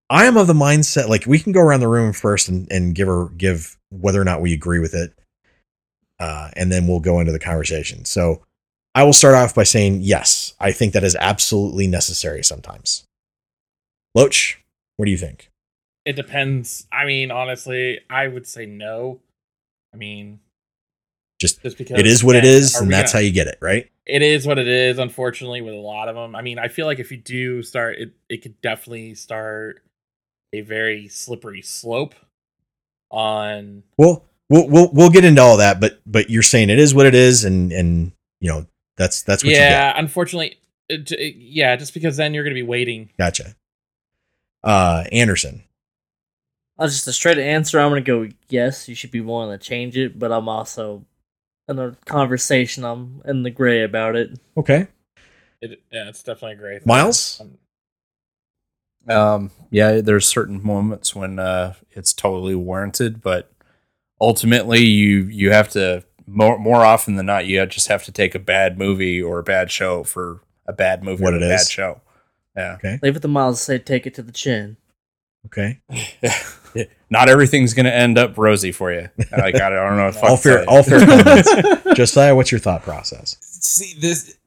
i 0.10 0.26
am 0.26 0.36
of 0.36 0.48
the 0.48 0.54
mindset 0.54 1.08
like 1.08 1.26
we 1.26 1.40
can 1.40 1.54
go 1.54 1.62
around 1.62 1.80
the 1.80 1.88
room 1.88 2.12
first 2.12 2.50
and, 2.50 2.70
and 2.70 2.94
give 2.94 3.08
her 3.08 3.30
give 3.30 3.78
whether 3.90 4.20
or 4.22 4.26
not 4.26 4.42
we 4.42 4.54
agree 4.54 4.80
with 4.80 4.94
it 4.94 5.14
uh 6.20 6.50
and 6.56 6.72
then 6.72 6.88
we'll 6.88 7.00
go 7.00 7.20
into 7.20 7.32
the 7.32 7.40
conversation. 7.40 8.04
So 8.06 8.44
i 8.96 9.04
will 9.04 9.14
start 9.14 9.36
off 9.36 9.56
by 9.56 9.64
saying 9.64 10.00
yes. 10.02 10.54
I 10.60 10.72
think 10.72 10.94
that 10.94 11.04
is 11.04 11.16
absolutely 11.20 11.88
necessary 11.88 12.44
sometimes 12.44 13.06
loach 14.16 14.60
what 14.98 15.06
do 15.06 15.12
you 15.12 15.18
think 15.18 15.50
It 16.06 16.16
depends. 16.18 16.86
I 16.92 17.06
mean, 17.06 17.32
honestly, 17.32 18.00
I 18.10 18.28
would 18.28 18.46
say 18.46 18.66
no. 18.66 19.20
I 19.94 19.98
mean, 19.98 20.40
just 21.40 21.62
just 21.62 21.78
because 21.78 22.00
it 22.00 22.06
is 22.06 22.24
what 22.24 22.36
it 22.36 22.44
yeah, 22.44 22.52
and 22.52 22.92
that's 22.92 23.12
gonna- 23.12 23.12
how 23.14 23.20
you 23.20 23.32
get 23.32 23.48
it 23.48 23.58
right 23.62 23.90
it 24.06 24.22
is 24.22 24.46
what 24.46 24.58
it 24.60 24.68
is 24.68 24.98
unfortunately 25.00 25.62
with 25.62 25.74
a 25.74 25.78
lot 25.78 26.10
of 26.10 26.16
them 26.16 26.36
i 26.36 26.42
mean 26.42 26.60
i 26.60 26.68
feel 26.68 26.86
like 26.86 27.00
if 27.00 27.10
you 27.12 27.18
do 27.18 27.64
start 27.64 27.98
it 27.98 28.12
it 28.30 28.42
could 28.42 28.60
definitely 28.62 29.14
start 29.16 29.82
a 30.54 30.60
very 30.62 31.08
slippery 31.08 31.62
slope 31.62 32.14
on 33.12 33.84
Well, 33.98 34.24
we'll 34.50 34.68
we'll 34.70 34.90
we'll 34.94 35.10
get 35.10 35.26
into 35.26 35.42
all 35.42 35.58
that, 35.58 35.80
but 35.80 36.02
but 36.06 36.30
you're 36.30 36.42
saying 36.44 36.70
it 36.70 36.80
is 36.80 36.94
what 36.94 37.06
it 37.06 37.16
is, 37.16 37.44
and 37.44 37.72
and 37.72 38.12
you 38.42 38.50
know 38.50 38.66
that's 38.98 39.22
that's 39.24 39.44
what 39.44 39.50
you 39.52 39.56
get. 39.56 39.70
yeah, 39.72 39.94
unfortunately, 39.96 40.58
it, 40.90 41.12
it- 41.12 41.36
yeah, 41.38 41.76
just 41.76 41.94
because 41.94 42.18
then 42.18 42.34
you're 42.34 42.44
gonna 42.44 42.54
be 42.56 42.62
waiting. 42.64 43.10
Gotcha. 43.18 43.56
Uh, 44.64 45.04
Anderson. 45.12 45.64
I'll 46.78 46.88
just 46.88 47.08
a 47.08 47.14
straight 47.14 47.38
answer. 47.38 47.80
I'm 47.80 47.92
gonna 47.92 48.02
go 48.02 48.28
yes. 48.50 48.90
You 48.90 48.96
should 48.96 49.12
be 49.12 49.22
willing 49.22 49.58
to 49.58 49.64
change 49.64 49.98
it, 49.98 50.18
but 50.18 50.32
I'm 50.32 50.50
also 50.50 51.06
in 51.68 51.80
a 51.80 51.96
conversation. 52.06 52.84
I'm 52.84 53.22
in 53.26 53.44
the 53.44 53.52
gray 53.52 53.84
about 53.84 54.16
it. 54.16 54.40
Okay. 54.58 54.88
It, 55.62 55.82
yeah, 55.92 56.10
it's 56.10 56.24
definitely 56.24 56.54
a 56.54 56.56
great. 56.58 56.86
Miles? 56.86 57.42
Um, 57.42 57.58
Um, 59.16 59.52
yeah, 59.70 60.02
there's 60.02 60.26
certain 60.26 60.66
moments 60.66 61.14
when 61.16 61.40
uh, 61.40 61.74
it's 61.92 62.14
totally 62.14 62.56
warranted, 62.56 63.22
but 63.22 63.52
ultimately, 64.20 64.84
you 64.84 65.26
you 65.26 65.52
have 65.52 65.70
to 65.70 66.04
more 66.26 66.58
more 66.58 66.84
often 66.84 67.16
than 67.16 67.26
not, 67.26 67.46
you 67.46 67.66
just 67.66 67.88
have 67.88 68.04
to 68.06 68.12
take 68.12 68.34
a 68.34 68.40
bad 68.40 68.78
movie 68.78 69.22
or 69.22 69.40
a 69.40 69.44
bad 69.44 69.72
show 69.72 70.04
for 70.04 70.42
a 70.66 70.74
bad 70.74 71.04
movie 71.04 71.24
What 71.24 71.34
or 71.34 71.38
it 71.38 71.44
a 71.44 71.50
bad 71.50 71.68
show. 71.68 72.02
Yeah, 72.56 72.78
Leave 73.02 73.16
it 73.16 73.22
to 73.22 73.28
Miles 73.28 73.58
to 73.60 73.64
say, 73.64 73.78
"Take 73.80 74.06
it 74.06 74.14
to 74.16 74.22
the 74.22 74.32
chin." 74.32 74.78
Okay. 75.48 75.80
not 77.10 77.30
everything's 77.30 77.74
gonna 77.74 77.90
end 77.90 78.18
up 78.18 78.38
rosy 78.38 78.72
for 78.72 78.92
you. 78.94 79.10
I 79.36 79.52
got 79.52 79.74
it. 79.74 79.80
I 79.80 79.88
don't 79.90 79.98
know. 79.98 80.06
What 80.06 80.14
the 80.14 80.20
fuck 80.20 80.30
All 80.30 80.38
to 80.38 80.44
fair. 80.44 80.66
tell 80.66 80.74
you. 80.74 80.78
All 80.78 80.84
fair 80.84 81.06
comments. 81.76 81.94
Josiah, 81.98 82.36
what's 82.36 82.52
your 82.52 82.60
thought 82.60 82.84
process? 82.84 83.38
See 83.42 84.00
this. 84.00 84.38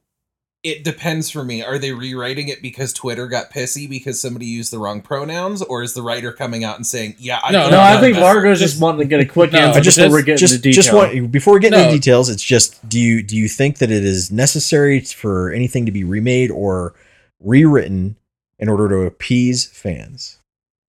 It 0.63 0.83
depends 0.83 1.29
for 1.29 1.43
me. 1.45 1.61
Are 1.63 1.77
they 1.77 1.93
rewriting 1.93 2.49
it 2.49 2.61
because 2.61 2.91
Twitter 2.91 3.27
got 3.27 3.51
pissy 3.51 3.87
because 3.87 4.19
somebody 4.19 4.47
used 4.47 4.73
the 4.73 4.79
wrong 4.79 5.01
pronouns, 5.01 5.61
or 5.61 5.83
is 5.83 5.93
the 5.93 6.01
writer 6.01 6.33
coming 6.33 6.63
out 6.63 6.75
and 6.77 6.85
saying, 6.85 7.15
"Yeah, 7.19 7.39
I 7.43 7.51
No, 7.51 7.69
No, 7.69 7.79
I 7.79 8.01
think 8.01 8.15
better." 8.15 8.25
Margot's 8.25 8.59
just 8.59 8.81
wanting 8.81 8.99
to 9.01 9.05
get 9.05 9.19
a 9.19 9.25
quick 9.25 9.53
No, 9.53 9.59
answer 9.59 9.79
I 9.79 9.83
just 9.83 9.97
before 9.97 10.11
we're 10.11 10.21
getting 10.23 10.37
just 10.37 10.55
into 10.55 10.71
just 10.71 10.91
want 10.91 11.31
before 11.31 11.53
we 11.53 11.59
get 11.59 11.73
into 11.73 11.91
details. 11.91 12.29
It's 12.29 12.43
just 12.43 12.87
do 12.89 12.99
you 12.99 13.21
do 13.21 13.37
you 13.37 13.47
think 13.47 13.77
that 13.77 13.91
it 13.91 14.03
is 14.03 14.31
necessary 14.31 14.99
for 15.01 15.51
anything 15.51 15.85
to 15.85 15.91
be 15.91 16.03
remade 16.03 16.49
or 16.51 16.95
rewritten 17.39 18.17
in 18.59 18.69
order 18.69 18.89
to 18.89 19.01
appease 19.01 19.65
fans? 19.65 20.39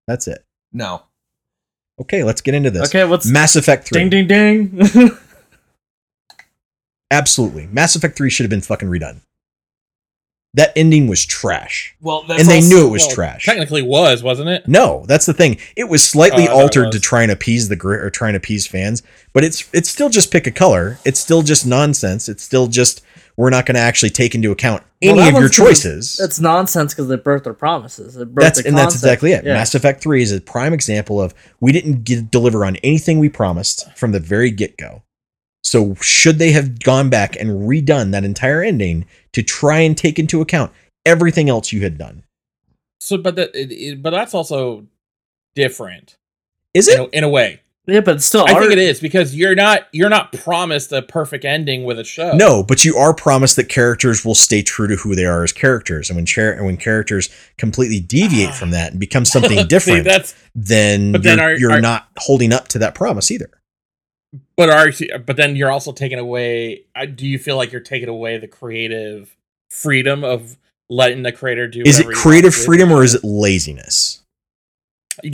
That's 0.07 0.27
it. 0.29 0.45
No. 0.73 1.03
Okay, 2.01 2.23
let's 2.25 2.41
get 2.41 2.55
into 2.55 2.71
this. 2.71 2.89
okay, 2.89 3.05
what's 3.05 3.27
Mass 3.27 3.57
Effect 3.57 3.89
Three. 3.89 4.09
ding 4.09 4.27
ding 4.27 4.69
ding? 4.69 5.11
Absolutely, 7.11 7.67
Mass 7.73 7.97
Effect 7.97 8.17
Three 8.17 8.31
should 8.31 8.45
have 8.45 8.51
been 8.51 8.61
fucking 8.61 8.89
redone. 8.89 9.21
That 10.55 10.73
ending 10.77 11.09
was 11.09 11.27
trash, 11.27 11.95
Well, 12.01 12.25
that's 12.27 12.41
and 12.41 12.49
they 12.49 12.57
also- 12.57 12.69
knew 12.69 12.87
it 12.87 12.91
was 12.91 13.07
well, 13.07 13.15
trash. 13.15 13.45
Technically, 13.45 13.83
was 13.83 14.23
wasn't 14.23 14.49
it? 14.49 14.67
No, 14.67 15.05
that's 15.07 15.27
the 15.27 15.35
thing. 15.35 15.59
It 15.77 15.85
was 15.85 16.03
slightly 16.03 16.43
oh, 16.43 16.47
I 16.47 16.49
thought 16.49 16.63
altered 16.63 16.93
to 16.93 17.01
try 17.01 17.23
and 17.23 17.31
appease 17.31 17.69
the 17.69 17.77
gr- 17.77 17.95
or 18.05 18.11
try 18.11 18.29
and 18.29 18.37
appease 18.37 18.67
fans, 18.67 19.03
but 19.33 19.45
it's 19.45 19.69
it's 19.73 19.89
still 19.89 20.09
just 20.09 20.31
pick 20.33 20.47
a 20.47 20.51
color. 20.51 20.99
It's 21.05 21.21
still 21.21 21.43
just 21.43 21.67
nonsense. 21.67 22.29
It's 22.29 22.43
still 22.43 22.67
just 22.67 23.03
we're 23.39 23.51
not 23.51 23.65
going 23.67 23.77
to 23.77 23.81
actually 23.81 24.11
take 24.11 24.35
into 24.35 24.51
account 24.51 24.83
any 25.01 25.21
that 25.21 25.33
of 25.33 25.41
your 25.41 25.49
choices. 25.49 26.19
It's 26.19 26.41
nonsense 26.41 26.93
because 26.93 27.07
they 27.07 27.15
broke 27.15 27.45
their 27.45 27.55
promises. 27.55 28.15
They 28.15 28.25
broke 28.25 28.43
That's 28.43 28.61
the 28.61 28.69
and 28.69 28.77
that's 28.77 28.97
exactly 28.97 29.31
it. 29.31 29.45
Yeah. 29.45 29.55
Mass 29.55 29.77
Effect 29.77 30.03
Three 30.03 30.23
is 30.23 30.33
a 30.33 30.41
prime 30.41 30.73
example 30.73 31.21
of 31.21 31.35
we 31.61 31.71
didn't 31.71 32.03
get, 32.03 32.33
deliver 32.33 32.65
on 32.65 32.77
anything 32.83 33.21
we 33.21 33.29
promised 33.29 33.91
from 33.97 34.11
the 34.11 34.19
very 34.19 34.51
get 34.51 34.77
go. 34.77 35.05
So 35.63 35.95
should 36.01 36.41
they 36.41 36.51
have 36.51 36.81
gone 36.81 37.11
back 37.11 37.37
and 37.37 37.69
redone 37.69 38.11
that 38.11 38.25
entire 38.25 38.61
ending 38.61 39.07
to 39.35 39.45
try 39.45 39.79
and 39.81 39.97
take 39.97 40.19
into 40.19 40.41
account 40.41 40.73
everything 41.07 41.49
else 41.49 41.73
you 41.73 41.83
had 41.83 41.97
done? 41.97 42.25
So, 43.01 43.19
but 43.19 43.37
that, 43.37 43.55
it, 43.55 43.71
it- 43.71 44.03
but 44.03 44.11
that's 44.11 44.35
also 44.35 44.87
different 45.55 46.17
Is 46.75 46.89
in 46.89 47.01
it? 47.01 47.09
a, 47.09 47.19
in 47.19 47.23
a 47.25 47.29
way. 47.29 47.61
Yeah, 47.89 48.01
but 48.01 48.17
it's 48.17 48.25
still 48.27 48.45
I 48.47 48.53
think 48.59 48.71
it 48.73 48.79
is 48.79 49.01
because 49.01 49.35
you're 49.35 49.55
not 49.55 49.89
you're 49.93 50.11
not 50.11 50.33
promised 50.33 50.93
a 50.93 51.01
perfect 51.03 51.45
ending 51.45 51.85
with 51.85 51.99
a 51.99 52.05
show. 52.05 52.33
No, 52.35 52.63
but 52.63 52.85
you 52.85 52.97
are 52.97 53.15
promised 53.15 53.57
that 53.57 53.69
characters 53.71 54.25
will 54.25 54.35
stay 54.35 54.63
true 54.63 54.87
to 54.89 54.97
who 54.97 55.15
they 55.15 55.25
are 55.25 55.43
as 55.43 55.53
characters, 55.53 56.11
and 56.11 56.17
when 56.17 56.27
char- 56.27 56.53
and 56.53 56.67
when 56.67 56.77
characters 56.77 57.31
completely 57.57 57.99
deviate 57.99 58.55
from 58.55 58.71
that 58.73 58.91
and 58.93 59.01
become 59.01 59.25
something 59.25 59.59
See, 59.59 59.65
different, 59.65 60.05
that's 60.05 60.35
then 60.55 61.13
But 61.13 61.25
you're, 61.25 61.37
then 61.37 61.41
are- 61.45 61.59
you're 61.59 61.73
are- 61.73 61.81
not 61.81 62.09
holding 62.19 62.53
up 62.53 62.69
to 62.69 62.79
that 62.81 62.95
promise 62.95 63.31
either. 63.31 63.51
but 64.57 64.69
are 64.69 64.91
but 65.27 65.37
then 65.37 65.57
you're 65.57 65.71
also 65.73 65.93
taking 65.93 66.19
away. 66.19 66.83
uh, 66.95 67.07
Do 67.07 67.27
you 67.27 67.39
feel 67.39 67.57
like 67.57 67.73
you're 67.73 67.81
taking 67.81 68.09
away 68.11 68.37
the 68.39 68.49
creative 68.49 69.35
freedom 69.71 70.25
of 70.25 70.59
letting 70.91 71.23
the 71.23 71.33
creator 71.33 71.67
do? 71.67 71.83
Is 71.87 71.99
it 72.01 72.07
creative 72.09 72.55
freedom 72.55 72.93
or 72.93 73.03
is 73.03 73.15
it 73.15 73.25
laziness? 73.25 74.23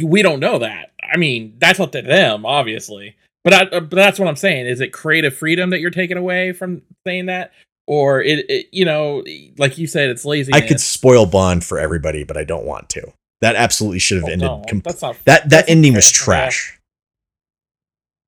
we 0.03 0.23
don't 0.23 0.41
know 0.41 0.59
that. 0.61 0.93
I 1.13 1.17
mean, 1.17 1.55
that's 1.59 1.81
up 1.81 1.93
to 1.93 2.03
them, 2.03 2.45
obviously. 2.47 3.17
But 3.45 3.53
I, 3.53 3.63
uh, 3.65 3.81
but 3.81 3.97
that's 3.97 4.19
what 4.19 4.29
I'm 4.29 4.37
saying. 4.37 4.67
Is 4.67 4.81
it 4.81 4.93
creative 4.93 5.37
freedom 5.37 5.71
that 5.71 5.81
you're 5.81 5.91
taking 5.91 6.17
away 6.17 6.53
from 6.53 6.83
saying 7.07 7.27
that, 7.27 7.53
or 7.87 8.23
it, 8.23 8.47
it 8.49 8.69
you 8.73 8.85
know, 8.87 9.23
like 9.59 9.77
you 9.77 9.87
said, 9.87 10.09
it's 10.09 10.25
lazy. 10.25 10.53
I 10.55 10.61
could 10.63 10.81
spoil 10.81 11.27
Bond 11.27 11.63
for 11.65 11.79
everybody, 11.79 12.25
but 12.25 12.37
I 12.39 12.45
don't 12.45 12.65
want 12.65 12.89
to. 12.91 13.13
That 13.43 13.57
absolutely 13.57 13.99
should 13.99 14.17
have 14.17 14.25
Well, 14.25 14.33
ended. 14.33 14.49
no, 14.49 14.63
com- 14.69 14.81
that's 14.81 15.03
not 15.03 15.17
that 15.27 15.43
that 15.43 15.51
that's 15.51 15.69
ending 15.71 15.93
fair. 15.93 15.99
was 15.99 16.11
trash. 16.11 16.81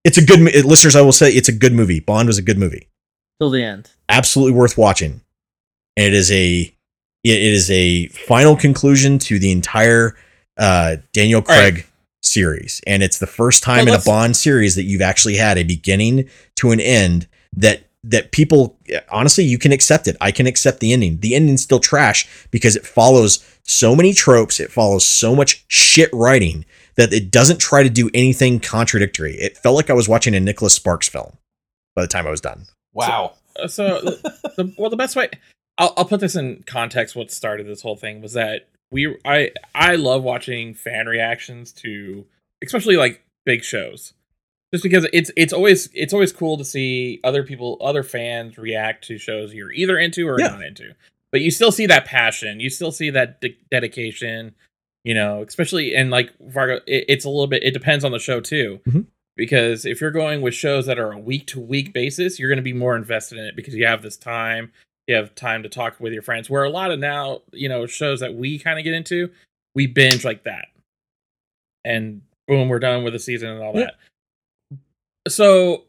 It's 0.04 0.18
a 0.18 0.24
good 0.24 0.40
mo- 0.40 0.50
listeners. 0.68 0.94
I 0.94 1.00
will 1.00 1.12
say 1.12 1.30
it's 1.30 1.48
a 1.48 1.52
good 1.52 1.72
movie. 1.72 2.00
Bond 2.00 2.26
was 2.28 2.38
a 2.38 2.42
good 2.42 2.58
movie. 2.58 2.88
till 3.40 3.50
the 3.50 3.62
end. 3.62 3.90
absolutely 4.08 4.52
worth 4.52 4.76
watching. 4.78 5.20
And 5.96 6.06
it 6.08 6.14
is 6.14 6.30
a 6.30 6.72
it 7.24 7.42
is 7.42 7.70
a 7.70 8.08
final 8.08 8.54
conclusion 8.54 9.18
to 9.20 9.38
the 9.38 9.50
entire 9.50 10.14
uh, 10.58 10.96
Daniel 11.14 11.40
All 11.48 11.58
right. 11.58 11.85
Craig 12.26 12.32
series, 12.32 12.80
and 12.86 13.02
it's 13.02 13.18
the 13.18 13.26
first 13.26 13.62
time 13.62 13.88
in 13.88 13.94
a 13.94 14.00
Bond 14.00 14.36
series 14.36 14.74
that 14.74 14.84
you've 14.84 15.02
actually 15.02 15.36
had 15.36 15.58
a 15.58 15.62
beginning 15.62 16.28
to 16.56 16.72
an 16.72 16.80
end 16.80 17.28
that 17.56 17.82
that 18.04 18.30
people 18.30 18.78
honestly 19.10 19.44
you 19.44 19.58
can 19.58 19.72
accept 19.72 20.06
it. 20.06 20.16
I 20.20 20.30
can 20.30 20.46
accept 20.46 20.80
the 20.80 20.92
ending. 20.92 21.18
The 21.20 21.34
ending's 21.34 21.62
still 21.62 21.80
trash 21.80 22.28
because 22.50 22.76
it 22.76 22.86
follows 22.86 23.44
so 23.64 23.96
many 23.96 24.12
tropes. 24.12 24.60
It 24.60 24.70
follows 24.70 25.04
so 25.04 25.34
much 25.34 25.64
shit 25.68 26.10
writing 26.12 26.64
that 26.96 27.12
it 27.12 27.30
doesn't 27.30 27.58
try 27.58 27.82
to 27.82 27.90
do 27.90 28.10
anything 28.14 28.60
contradictory. 28.60 29.34
It 29.36 29.58
felt 29.58 29.76
like 29.76 29.90
I 29.90 29.94
was 29.94 30.08
watching 30.08 30.34
a 30.34 30.40
Nicholas 30.40 30.74
Sparks 30.74 31.08
film 31.08 31.36
by 31.94 32.02
the 32.02 32.08
time 32.08 32.26
I 32.26 32.30
was 32.30 32.40
done. 32.40 32.66
Wow. 32.92 33.34
Uh, 33.58 33.66
so 33.66 34.00
the, 34.00 34.52
the 34.56 34.74
well 34.78 34.90
the 34.90 34.96
best 34.96 35.16
way 35.16 35.30
I'll, 35.78 35.94
I'll 35.96 36.04
put 36.04 36.20
this 36.20 36.36
in 36.36 36.62
context 36.66 37.16
what 37.16 37.30
started 37.30 37.66
this 37.66 37.82
whole 37.82 37.96
thing 37.96 38.22
was 38.22 38.34
that 38.34 38.68
we 38.90 39.16
i 39.24 39.50
i 39.74 39.96
love 39.96 40.22
watching 40.22 40.74
fan 40.74 41.06
reactions 41.06 41.72
to 41.72 42.24
especially 42.62 42.96
like 42.96 43.22
big 43.44 43.62
shows 43.64 44.12
just 44.72 44.82
because 44.82 45.06
it's 45.12 45.30
it's 45.36 45.52
always 45.52 45.88
it's 45.94 46.12
always 46.12 46.32
cool 46.32 46.56
to 46.56 46.64
see 46.64 47.20
other 47.24 47.42
people 47.42 47.78
other 47.80 48.02
fans 48.02 48.58
react 48.58 49.04
to 49.06 49.18
shows 49.18 49.52
you're 49.54 49.72
either 49.72 49.98
into 49.98 50.28
or 50.28 50.38
Yeah. 50.38 50.48
not 50.48 50.62
into 50.64 50.94
but 51.32 51.40
you 51.40 51.50
still 51.50 51.72
see 51.72 51.86
that 51.86 52.04
passion 52.04 52.60
you 52.60 52.70
still 52.70 52.92
see 52.92 53.10
that 53.10 53.40
de- 53.40 53.58
dedication 53.70 54.54
you 55.04 55.14
know 55.14 55.42
especially 55.42 55.94
and 55.94 56.10
like 56.10 56.32
Vargo 56.38 56.76
it, 56.86 57.04
it's 57.08 57.24
a 57.24 57.28
little 57.28 57.46
bit 57.46 57.62
it 57.64 57.72
depends 57.72 58.04
on 58.04 58.12
the 58.12 58.18
show 58.18 58.40
too 58.40 58.80
Mhm. 58.86 59.06
because 59.36 59.84
if 59.84 60.00
you're 60.00 60.10
going 60.10 60.42
with 60.42 60.54
shows 60.54 60.86
that 60.86 60.98
are 60.98 61.12
a 61.12 61.18
week 61.18 61.46
to 61.48 61.60
week 61.60 61.92
basis 61.92 62.38
you're 62.38 62.48
going 62.48 62.56
to 62.56 62.62
be 62.62 62.72
more 62.72 62.96
invested 62.96 63.38
in 63.38 63.44
it 63.44 63.56
because 63.56 63.74
you 63.74 63.84
have 63.86 64.02
this 64.02 64.16
time 64.16 64.72
you 65.06 65.14
have 65.14 65.34
time 65.34 65.62
to 65.62 65.68
talk 65.68 65.98
with 66.00 66.12
your 66.12 66.22
friends 66.22 66.50
where 66.50 66.64
a 66.64 66.70
lot 66.70 66.90
of 66.90 66.98
now 66.98 67.42
you 67.52 67.68
know 67.68 67.86
shows 67.86 68.20
that 68.20 68.34
we 68.34 68.58
kind 68.58 68.78
of 68.78 68.84
get 68.84 68.94
into 68.94 69.30
we 69.74 69.86
binge 69.86 70.24
like 70.24 70.44
that 70.44 70.66
and 71.84 72.22
boom 72.48 72.68
we're 72.68 72.78
done 72.78 73.04
with 73.04 73.12
the 73.12 73.18
season 73.18 73.50
and 73.50 73.62
all 73.62 73.72
Yeah. 73.76 73.90
that 74.70 74.78
so 75.30 75.84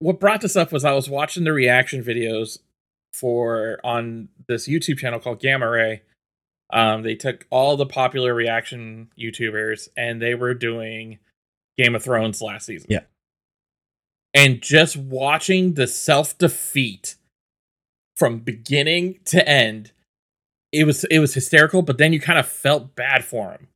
what 0.00 0.20
brought 0.20 0.40
this 0.40 0.56
up 0.56 0.72
was 0.72 0.84
i 0.84 0.92
was 0.92 1.08
watching 1.08 1.44
the 1.44 1.52
reaction 1.52 2.02
videos 2.02 2.58
for 3.14 3.78
on 3.84 4.28
this 4.48 4.68
youtube 4.68 4.98
channel 4.98 5.18
called 5.20 5.40
gamma 5.40 5.68
ray 5.68 6.02
um, 6.72 7.02
they 7.02 7.16
took 7.16 7.46
all 7.50 7.76
the 7.76 7.84
popular 7.84 8.32
reaction 8.32 9.10
youtubers 9.18 9.88
and 9.96 10.22
they 10.22 10.36
were 10.36 10.54
doing 10.54 11.18
game 11.76 11.96
of 11.96 12.04
thrones 12.04 12.40
last 12.40 12.66
season 12.66 12.86
Yeah. 12.90 13.00
and 14.34 14.60
just 14.62 14.96
watching 14.96 15.74
the 15.74 15.86
self 15.88 16.38
defeat 16.38 17.16
from 18.20 18.38
beginning 18.38 19.18
to 19.24 19.46
end 19.48 19.90
it 20.72 20.84
was 20.84 21.02
it 21.04 21.18
was 21.18 21.34
hysterical 21.34 21.82
but 21.82 21.98
then 21.98 22.12
you 22.12 22.20
kind 22.20 22.38
of 22.38 22.46
felt 22.46 22.94
bad 22.94 23.24
for 23.24 23.50
him. 23.50 23.66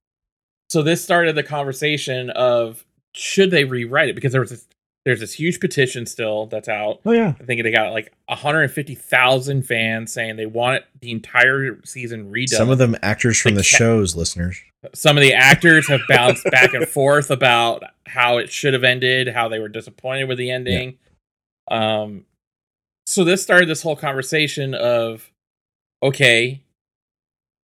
So 0.70 0.82
this 0.82 1.02
started 1.02 1.34
the 1.34 1.42
conversation 1.42 2.30
of 2.30 2.84
should 3.14 3.50
they 3.50 3.64
rewrite 3.64 4.10
it? 4.10 4.14
Because 4.14 4.30
there 4.32 4.40
was 4.40 4.50
this 4.50 4.68
there's 5.04 5.20
this 5.20 5.32
huge 5.34 5.60
petition 5.60 6.06
still 6.06 6.46
that's 6.46 6.68
out. 6.68 7.00
Oh 7.04 7.12
yeah, 7.12 7.34
i 7.40 7.44
think 7.44 7.62
they 7.62 7.70
got 7.72 7.92
like 7.92 8.12
150000 8.28 9.62
fans 9.66 10.12
saying 10.12 10.36
they 10.36 10.46
want 10.46 10.76
it, 10.76 10.84
the 11.00 11.10
entire 11.10 11.80
season 11.84 12.30
redone. 12.32 12.48
Some 12.48 12.70
of 12.70 12.78
them 12.78 12.96
actors 13.02 13.38
from 13.40 13.54
The 13.54 13.62
the 13.62 13.68
ca- 13.70 13.76
shows, 13.76 14.14
listeners. 14.16 14.60
some 14.94 15.16
of 15.16 15.22
the 15.22 15.34
actors 15.34 15.88
have 15.88 16.00
bounced 16.08 16.44
back 16.50 16.74
and 16.74 16.86
forth 16.88 17.30
about 17.30 17.82
how 18.06 18.38
it 18.38 18.50
should 18.50 18.72
have 18.74 18.84
ended, 18.84 19.28
how 19.28 19.48
they 19.48 19.58
were 19.58 19.68
disappointed 19.68 20.24
with 20.28 20.38
the 20.38 20.50
ending. 20.50 20.98
Um, 21.70 22.24
so 23.06 23.24
this 23.24 23.42
started 23.42 23.68
this 23.68 23.82
whole 23.82 23.96
conversation 23.96 24.74
of, 24.74 25.30
okay, 26.02 26.62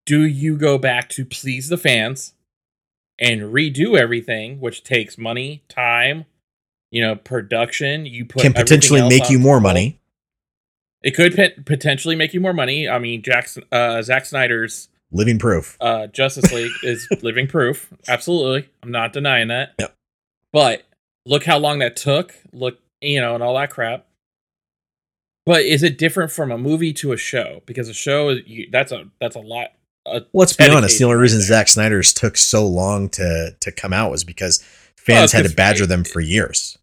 do 0.05 0.23
you 0.23 0.57
go 0.57 0.77
back 0.77 1.09
to 1.09 1.25
please 1.25 1.69
the 1.69 1.77
fans 1.77 2.33
and 3.19 3.41
redo 3.41 3.97
everything, 3.97 4.59
which 4.59 4.83
takes 4.83 5.17
money, 5.17 5.63
time, 5.69 6.25
you 6.91 7.01
know 7.01 7.15
production. 7.15 8.05
You 8.05 8.25
put 8.25 8.41
Can 8.41 8.53
potentially 8.53 9.07
make 9.07 9.29
you 9.29 9.39
more 9.39 9.59
money. 9.59 9.99
It 11.01 11.11
could 11.11 11.35
pot- 11.35 11.65
potentially 11.65 12.15
make 12.15 12.33
you 12.33 12.41
more 12.41 12.53
money. 12.53 12.89
I 12.89 12.99
mean, 12.99 13.21
Jackson, 13.21 13.63
uh, 13.71 14.01
Zack 14.01 14.25
Snyder's 14.25 14.89
Living 15.11 15.39
proof. 15.39 15.77
uh, 15.79 16.07
Justice 16.07 16.51
League 16.51 16.71
is 16.83 17.07
living 17.21 17.47
proof. 17.47 17.91
Absolutely, 18.07 18.69
I'm 18.83 18.91
not 18.91 19.13
denying 19.13 19.47
that. 19.47 19.75
Yep. 19.79 19.95
But 20.51 20.83
look 21.25 21.45
how 21.45 21.57
long 21.57 21.79
that 21.79 21.95
took. 21.95 22.35
Look, 22.51 22.79
you 23.01 23.21
know, 23.21 23.35
and 23.35 23.43
all 23.43 23.55
that 23.55 23.69
crap. 23.69 24.05
But 25.49 25.61
is 25.63 25.81
it 25.81 25.97
different 25.97 26.31
from 26.31 26.51
a 26.51 26.59
movie 26.59 26.93
to 26.93 27.11
a 27.11 27.17
show? 27.17 27.63
Because 27.65 27.89
a 27.89 27.93
show 27.95 28.29
is 28.29 28.41
you, 28.45 28.69
that's 28.71 28.91
a 28.91 29.05
that's 29.19 29.35
a 29.35 29.39
lot. 29.39 29.69
Uh, 30.05 30.19
a 30.19 30.25
Let's 30.31 30.53
be 30.53 30.69
honest. 30.69 30.99
The 30.99 31.05
only 31.05 31.15
right 31.15 31.21
reason 31.23 31.39
there. 31.39 31.47
Zack 31.47 31.67
Snyder's 31.69 32.13
took 32.13 32.37
so 32.37 32.67
long 32.67 33.09
to 33.09 33.55
to 33.59 33.71
come 33.71 33.91
out 33.91 34.11
was 34.11 34.23
because 34.23 34.63
fans 34.95 35.23
it's 35.23 35.33
had 35.33 35.47
to 35.47 35.55
badger 35.55 35.85
it- 35.85 35.87
them 35.87 36.03
for 36.03 36.19
years. 36.19 36.77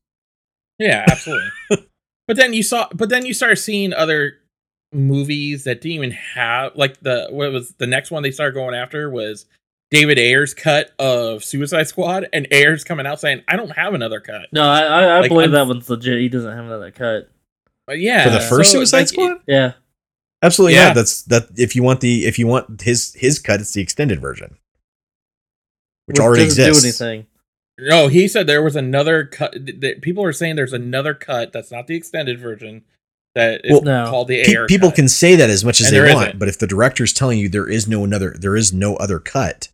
Yeah, 0.80 1.04
absolutely. 1.08 1.48
but 2.26 2.36
then 2.36 2.52
you 2.54 2.64
saw, 2.64 2.88
but 2.92 3.08
then 3.08 3.24
you 3.24 3.34
start 3.34 3.56
seeing 3.60 3.92
other 3.92 4.38
movies 4.92 5.62
that 5.64 5.80
didn't 5.80 5.94
even 5.94 6.10
have 6.10 6.74
like 6.74 6.98
the 7.02 7.28
what 7.30 7.52
was 7.52 7.72
the 7.78 7.86
next 7.86 8.10
one 8.10 8.24
they 8.24 8.32
started 8.32 8.54
going 8.54 8.74
after 8.74 9.08
was 9.08 9.46
David 9.92 10.18
Ayer's 10.18 10.54
cut 10.54 10.90
of 10.98 11.44
Suicide 11.44 11.86
Squad, 11.86 12.26
and 12.32 12.48
Ayer's 12.50 12.82
coming 12.82 13.06
out 13.06 13.20
saying, 13.20 13.42
"I 13.46 13.54
don't 13.54 13.70
have 13.76 13.94
another 13.94 14.18
cut." 14.18 14.48
No, 14.52 14.64
I 14.68 14.80
I, 14.80 15.02
I 15.04 15.20
Like, 15.20 15.28
believe 15.28 15.54
I'm- 15.54 15.66
that 15.66 15.66
one's 15.72 15.88
legit. 15.88 16.18
He 16.18 16.28
doesn't 16.28 16.50
have 16.50 16.64
another 16.64 16.90
cut. 16.90 17.30
But 17.86 17.98
yeah, 18.00 18.24
For 18.24 18.30
the 18.30 18.40
first 18.40 18.72
so, 18.72 18.78
Suicide 18.78 18.98
like, 18.98 19.08
Squad? 19.08 19.40
Yeah, 19.46 19.72
Absolutely 20.42 20.74
Yeah. 20.74 20.88
not. 20.88 20.94
That's 20.96 21.22
that 21.22 21.48
if 21.56 21.74
you 21.76 21.82
want 21.82 22.00
the 22.00 22.26
if 22.26 22.38
you 22.38 22.46
want 22.46 22.82
his 22.82 23.14
his 23.14 23.38
cut, 23.38 23.60
it's 23.60 23.72
the 23.72 23.80
extended 23.82 24.20
version. 24.20 24.56
Which 26.06 26.18
already 26.20 26.44
doesn't 26.44 26.62
exists. 26.64 26.98
Do 26.98 27.04
anything? 27.04 27.26
No, 27.78 28.08
he 28.08 28.28
said 28.28 28.46
there 28.46 28.62
was 28.62 28.76
another 28.76 29.24
cut. 29.24 29.52
th- 29.52 29.80
th- 29.80 30.00
People 30.00 30.24
are 30.24 30.32
saying 30.32 30.56
there's 30.56 30.72
another 30.72 31.14
cut 31.14 31.52
that's 31.52 31.70
not 31.70 31.86
the 31.86 31.94
extended 31.96 32.38
version 32.38 32.82
that 33.34 33.60
is 33.64 33.72
Well, 33.72 33.82
No. 33.82 34.06
called 34.08 34.28
the 34.28 34.42
Pe- 34.44 34.50
Ayer. 34.52 34.66
people 34.66 34.88
cut. 34.90 34.96
can 34.96 35.08
say 35.08 35.36
that 35.36 35.50
as 35.50 35.64
much 35.64 35.80
as 35.80 35.88
And 35.92 35.96
they 35.96 36.14
want, 36.14 36.28
isn't. 36.28 36.38
but 36.38 36.48
if 36.48 36.58
the 36.58 36.66
director's 36.66 37.12
telling 37.12 37.38
you 37.38 37.48
there 37.48 37.68
is 37.68 37.86
no 37.86 38.02
another, 38.04 38.34
there 38.38 38.56
is 38.56 38.72
no 38.72 38.96
other 38.96 39.18
cut. 39.18 39.68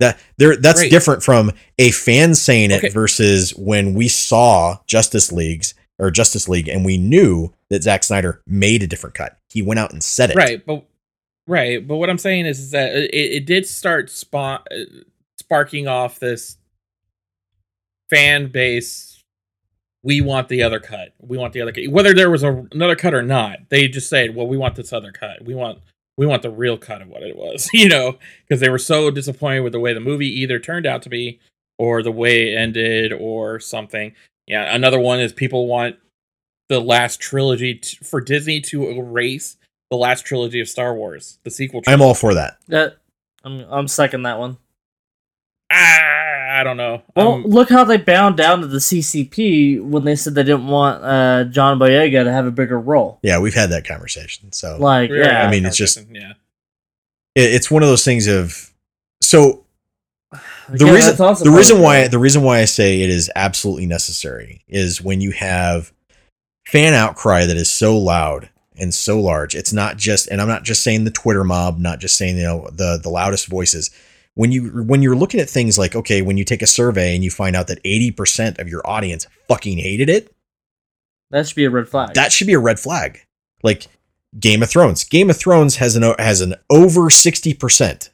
That 0.00 0.18
there, 0.36 0.56
that's 0.56 0.80
Right. 0.80 0.90
different 0.90 1.22
from 1.22 1.52
a 1.78 1.90
fan 1.92 2.34
saying 2.34 2.70
it 2.70 2.78
Okay. 2.84 2.88
versus 2.90 3.54
when 3.54 3.94
we 3.94 4.08
saw 4.08 4.80
Justice 4.86 5.32
League's 5.32 5.72
or 5.98 6.10
Justice 6.10 6.48
League 6.48 6.68
and 6.68 6.84
we 6.84 6.98
knew 6.98 7.52
that 7.70 7.82
Zack 7.82 8.04
Snyder 8.04 8.42
made 8.46 8.82
a 8.82 8.86
different 8.86 9.14
cut. 9.14 9.38
He 9.50 9.62
went 9.62 9.80
out 9.80 9.92
and 9.92 10.02
said 10.02 10.30
it. 10.30 10.36
right, 10.36 10.64
but 10.64 10.84
right, 11.46 11.86
but 11.86 11.96
what 11.96 12.10
I'm 12.10 12.18
saying 12.18 12.46
is, 12.46 12.58
is 12.58 12.70
that 12.72 12.94
it, 12.94 13.14
it 13.14 13.46
did 13.46 13.66
start 13.66 14.10
spawn, 14.10 14.60
uh, 14.70 14.84
sparking 15.38 15.88
off 15.88 16.18
this 16.18 16.56
fan 18.10 18.48
base. 18.48 19.22
We 20.02 20.20
want 20.20 20.48
the 20.48 20.62
other 20.62 20.78
cut. 20.78 21.14
We 21.20 21.36
want 21.36 21.52
the 21.52 21.62
other 21.62 21.72
cut. 21.72 21.88
Whether 21.88 22.14
there 22.14 22.30
was 22.30 22.44
a, 22.44 22.66
another 22.72 22.94
cut 22.94 23.14
or 23.14 23.22
not, 23.22 23.70
they 23.70 23.88
just 23.88 24.08
said, 24.08 24.36
"Well, 24.36 24.46
we 24.46 24.56
want 24.56 24.76
this 24.76 24.92
other 24.92 25.10
cut. 25.10 25.44
We 25.44 25.54
want 25.54 25.80
we 26.16 26.26
want 26.26 26.42
the 26.42 26.50
real 26.50 26.78
cut 26.78 27.02
of 27.02 27.08
what 27.08 27.22
it 27.22 27.36
was." 27.36 27.68
You 27.74 27.88
know, 27.88 28.18
because 28.46 28.60
they 28.60 28.68
were 28.68 28.78
so 28.78 29.10
disappointed 29.10 29.60
with 29.60 29.72
the 29.72 29.80
way 29.80 29.94
the 29.94 30.00
movie 30.00 30.28
either 30.40 30.58
turned 30.60 30.86
out 30.86 31.02
to 31.02 31.08
be, 31.08 31.40
or 31.78 32.02
the 32.02 32.12
way 32.12 32.52
it 32.52 32.56
ended, 32.56 33.12
or 33.12 33.58
something. 33.58 34.14
Yeah, 34.46 34.74
another 34.74 34.98
one 35.00 35.20
is 35.20 35.32
people 35.32 35.66
want 35.66 35.96
the 36.68 36.80
last 36.80 37.20
trilogy 37.20 37.74
t- 37.74 37.96
for 38.02 38.20
Disney 38.20 38.60
to 38.60 38.88
erase 38.90 39.56
the 39.90 39.96
last 39.96 40.24
trilogy 40.24 40.60
of 40.60 40.68
Star 40.68 40.94
Wars, 40.94 41.38
the 41.44 41.50
sequel. 41.50 41.82
I'm 41.86 42.02
all 42.02 42.14
for 42.14 42.34
that. 42.34 42.58
That 42.68 42.96
I'm 43.44 43.60
I'm 43.70 43.88
second 43.88 44.22
that 44.22 44.38
one. 44.38 44.58
Ah, 45.70 46.58
I 46.58 46.62
don't 46.64 46.76
know. 46.76 47.02
Well, 47.16 47.32
Um, 47.34 47.42
look 47.44 47.68
how 47.70 47.82
they 47.84 47.96
bound 47.96 48.36
down 48.36 48.60
to 48.60 48.66
the 48.68 48.78
CCP 48.78 49.80
when 49.82 50.04
they 50.04 50.14
said 50.14 50.34
they 50.34 50.44
didn't 50.44 50.68
want 50.68 51.02
uh, 51.02 51.44
John 51.44 51.78
Boyega 51.78 52.24
to 52.24 52.32
have 52.32 52.46
a 52.46 52.50
bigger 52.52 52.78
role. 52.78 53.18
Yeah, 53.22 53.38
we've 53.40 53.54
had 53.54 53.70
that 53.70 53.86
conversation. 53.86 54.52
So 54.52 54.76
Like, 54.78 55.10
we 55.10 55.18
yeah, 55.20 55.46
I 55.46 55.50
mean, 55.50 55.66
it's 55.66 55.76
just- 55.76 55.98
yeah. 56.10 56.32
it, 57.34 57.52
it's 57.54 57.70
one 57.70 57.82
of 57.82 57.88
those 57.88 58.04
things 58.04 58.26
of 58.28 58.72
so 59.20 59.65
the 60.68 60.74
Again, 60.74 60.94
reason 60.94 61.20
also 61.20 61.44
the 61.44 61.50
part 61.50 61.58
reason 61.58 61.80
why 61.80 62.08
the 62.08 62.18
reason 62.18 62.42
why 62.42 62.58
I 62.58 62.64
say 62.64 63.02
it 63.02 63.10
is 63.10 63.30
absolutely 63.36 63.86
necessary 63.86 64.62
is 64.68 65.00
when 65.00 65.20
you 65.20 65.30
have 65.32 65.92
fan 66.66 66.94
outcry 66.94 67.46
that 67.46 67.56
is 67.56 67.70
so 67.70 67.96
loud 67.96 68.50
and 68.76 68.94
so 68.94 69.20
large. 69.20 69.54
It's 69.54 69.72
not 69.72 69.96
just 69.96 70.28
and 70.28 70.40
I'm 70.40 70.48
not 70.48 70.64
just 70.64 70.82
saying 70.82 71.04
the 71.04 71.10
Twitter 71.10 71.44
mob, 71.44 71.78
not 71.78 72.00
just 72.00 72.16
saying 72.16 72.36
you 72.36 72.44
know 72.44 72.68
the 72.72 72.98
the 73.02 73.08
loudest 73.08 73.46
voices. 73.48 73.90
When 74.34 74.52
you 74.52 74.82
when 74.84 75.02
you're 75.02 75.16
looking 75.16 75.40
at 75.40 75.48
things 75.48 75.78
like 75.78 75.94
okay, 75.96 76.22
when 76.22 76.36
you 76.36 76.44
take 76.44 76.62
a 76.62 76.66
survey 76.66 77.14
and 77.14 77.24
you 77.24 77.30
find 77.30 77.56
out 77.56 77.68
that 77.68 77.82
80% 77.84 78.58
of 78.58 78.68
your 78.68 78.86
audience 78.86 79.26
fucking 79.48 79.78
hated 79.78 80.10
it, 80.10 80.34
that 81.30 81.48
should 81.48 81.56
be 81.56 81.64
a 81.64 81.70
red 81.70 81.88
flag. 81.88 82.14
that 82.14 82.32
should 82.32 82.46
be 82.46 82.52
a 82.52 82.58
red 82.58 82.78
flag. 82.78 83.20
Like 83.62 83.86
Game 84.38 84.62
of 84.62 84.68
Thrones. 84.68 85.04
Game 85.04 85.30
of 85.30 85.36
Thrones 85.36 85.76
has 85.76 85.96
an 85.96 86.02
has 86.18 86.40
an 86.40 86.54
over 86.68 87.02
60% 87.02 88.10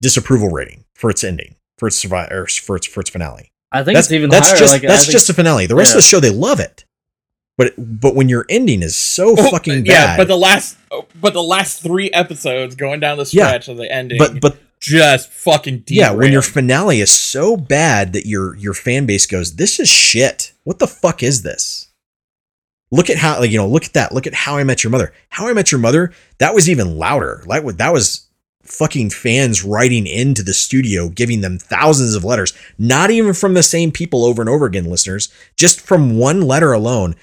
disapproval 0.00 0.48
rating 0.48 0.84
for 0.94 1.10
its 1.10 1.22
ending, 1.24 1.56
for 1.78 1.88
its 1.88 1.96
survive 1.96 2.30
or 2.32 2.46
for 2.46 2.76
its 2.76 2.86
for 2.86 3.00
its 3.00 3.10
finale. 3.10 3.52
I 3.72 3.84
think 3.84 3.94
That's 3.94 4.08
it's 4.08 4.12
even 4.12 4.30
that's 4.30 4.48
higher. 4.48 4.58
just 4.58 4.72
like, 4.72 4.82
that's 4.82 5.04
think- 5.04 5.12
just 5.12 5.30
a 5.30 5.34
finale. 5.34 5.66
The 5.66 5.76
rest 5.76 5.90
yeah. 5.90 5.98
of 5.98 6.02
the 6.02 6.08
show 6.08 6.20
they 6.20 6.30
love 6.30 6.58
it. 6.60 6.84
But 7.56 7.74
but 7.76 8.14
when 8.14 8.28
your 8.28 8.46
ending 8.48 8.82
is 8.82 8.96
so 8.96 9.34
Oh, 9.38 9.50
fucking 9.50 9.84
yeah, 9.86 10.06
bad, 10.06 10.16
but 10.16 10.28
the 10.28 10.36
last, 10.36 10.78
but 11.20 11.34
the 11.34 11.42
last 11.42 11.82
three 11.82 12.10
episodes 12.10 12.74
going 12.74 13.00
down 13.00 13.18
the 13.18 13.28
Yeah, 13.32 13.48
stretch 13.48 13.68
of 13.68 13.76
the 13.76 13.92
ending, 13.92 14.18
but 14.18 14.40
but 14.40 14.58
just 14.80 15.28
fucking 15.30 15.84
yeah, 15.88 16.10
when 16.10 16.32
your 16.32 16.40
finale 16.40 17.00
is 17.02 17.10
so 17.10 17.58
bad 17.58 18.14
that 18.14 18.24
your 18.26 18.56
your 18.56 18.72
fan 18.72 19.04
base 19.04 19.26
goes, 19.26 19.56
"This 19.56 19.78
is 19.78 19.90
shit. 19.90 20.52
What 20.64 20.78
the 20.78 20.86
fuck 20.86 21.22
is 21.22 21.42
this?" 21.42 21.88
Look 22.90 23.10
at 23.10 23.18
how 23.18 23.38
like 23.38 23.50
you 23.50 23.58
know, 23.58 23.68
look 23.68 23.84
at 23.84 23.92
that. 23.92 24.12
Look 24.14 24.26
at 24.26 24.32
How 24.34 24.56
I 24.56 24.64
Met 24.64 24.82
Your 24.82 24.90
Mother. 24.90 25.12
How 25.28 25.46
I 25.46 25.52
Met 25.52 25.70
Your 25.70 25.80
Mother. 25.80 26.12
That 26.38 26.54
was 26.54 26.68
even 26.70 26.96
louder. 26.96 27.42
Like 27.46 27.62
that 27.76 27.92
was 27.92 28.26
fucking 28.70 29.10
fans 29.10 29.64
writing 29.64 30.06
into 30.06 30.42
the 30.42 30.54
studio, 30.54 31.08
giving 31.08 31.40
them 31.40 31.58
thousands 31.58 32.14
of 32.14 32.24
letters. 32.24 32.52
Not 32.78 33.10
even 33.10 33.34
from 33.34 33.54
the 33.54 33.62
same 33.62 33.92
people 33.92 34.24
over 34.24 34.42
and 34.42 34.48
over 34.48 34.66
again, 34.66 34.90
listeners. 34.90 35.28
Just 35.56 35.80
from 35.80 36.18
one 36.18 36.42
letter 36.42 36.72
alone, 36.72 37.16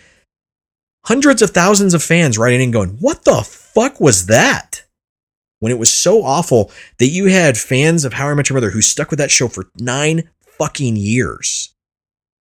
hundreds 1.05 1.41
of 1.41 1.51
thousands 1.51 1.93
of 1.93 2.03
fans 2.03 2.37
writing 2.37 2.61
in, 2.61 2.71
going, 2.71 2.97
"What 2.99 3.23
the 3.23 3.43
fuck 3.43 3.99
was 3.99 4.25
that?" 4.27 4.83
When 5.59 5.71
it 5.71 5.79
was 5.79 5.91
so 5.91 6.23
awful 6.23 6.71
that 6.99 7.07
you 7.07 7.25
had 7.25 7.57
fans 7.57 8.05
of 8.05 8.13
How 8.13 8.29
I 8.29 8.33
Met 8.35 8.49
Your 8.49 8.57
Mother 8.57 8.71
who 8.71 8.81
stuck 8.81 9.09
with 9.09 9.19
that 9.19 9.31
show 9.31 9.47
for 9.47 9.71
nine 9.79 10.29
fucking 10.57 10.95
years. 10.95 11.73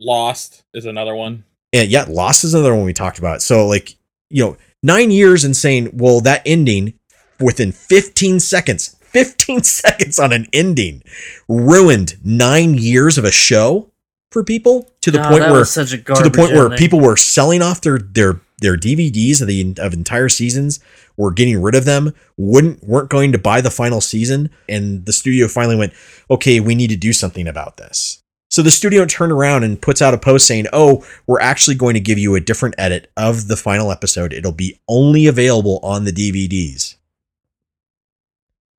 Lost 0.01 0.65
is 0.75 0.85
another 0.85 1.15
one. 1.15 1.45
And 1.73 1.89
yeah, 1.89 2.07
Lost 2.09 2.45
is 2.45 2.55
another 2.55 2.75
one 2.75 2.85
we 2.85 2.93
talked 2.93 3.19
about. 3.19 3.43
So 3.43 3.67
like, 3.67 3.97
you 4.31 4.45
know, 4.45 4.57
nine 4.83 5.11
years 5.11 5.45
and 5.45 5.57
saying, 5.57 5.91
well, 5.93 6.21
that 6.21 6.43
ending 6.45 6.95
within 7.41 7.73
15 7.73 8.41
seconds, 8.41 8.94
15 9.15 9.63
seconds 9.63 10.19
on 10.19 10.33
an 10.33 10.47
ending 10.53 11.03
ruined 11.49 12.17
nine 12.23 12.75
years 12.75 13.17
of 13.17 13.25
a 13.25 13.33
show 13.33 13.91
for 14.31 14.45
people 14.45 14.91
to 15.01 15.11
the 15.11 15.19
No, 15.19 15.29
point 15.29 15.43
where 15.45 15.65
to 15.65 16.23
the 16.23 16.33
point 16.35 16.53
where 16.53 16.77
people 16.77 17.01
were 17.01 17.17
selling 17.17 17.63
off 17.63 17.81
their 17.81 17.99
their 17.99 18.41
their 18.59 18.77
DVDs 18.77 19.41
of 19.41 19.47
the 19.47 19.75
of 19.79 19.93
entire 19.93 20.29
seasons, 20.29 20.81
were 21.17 21.31
getting 21.31 21.63
rid 21.63 21.75
of 21.75 21.85
them, 21.85 22.13
wouldn't 22.37 22.83
weren't 22.83 23.11
going 23.11 23.33
to 23.33 23.39
buy 23.39 23.61
the 23.61 23.71
final 23.71 24.01
season, 24.01 24.51
and 24.69 25.07
the 25.07 25.13
studio 25.13 25.49
finally 25.49 25.77
went, 25.77 25.93
okay, 26.31 26.61
we 26.61 26.75
need 26.75 26.89
to 26.89 26.97
do 26.97 27.13
something 27.13 27.47
about 27.47 27.77
this. 27.77 28.21
So 28.51 28.63
the 28.63 28.71
studio 28.71 29.05
turned 29.05 29.33
around 29.33 29.65
and 29.65 29.81
puts 29.81 30.01
out 30.01 30.15
a 30.15 30.19
post 30.19 30.47
saying, 30.47 30.67
"Oh, 30.73 31.05
we're 31.27 31.41
actually 31.41 31.77
going 31.77 31.95
to 31.95 32.01
give 32.01 32.19
you 32.19 32.35
a 32.35 32.41
different 32.41 32.75
edit 32.79 33.11
of 33.17 33.49
the 33.49 33.57
final 33.57 33.91
episode. 33.91 34.33
It'll 34.33 34.53
be 34.53 34.81
only 34.89 35.27
available 35.27 35.81
on 35.83 36.05
the 36.05 36.13
DVDs." 36.13 36.97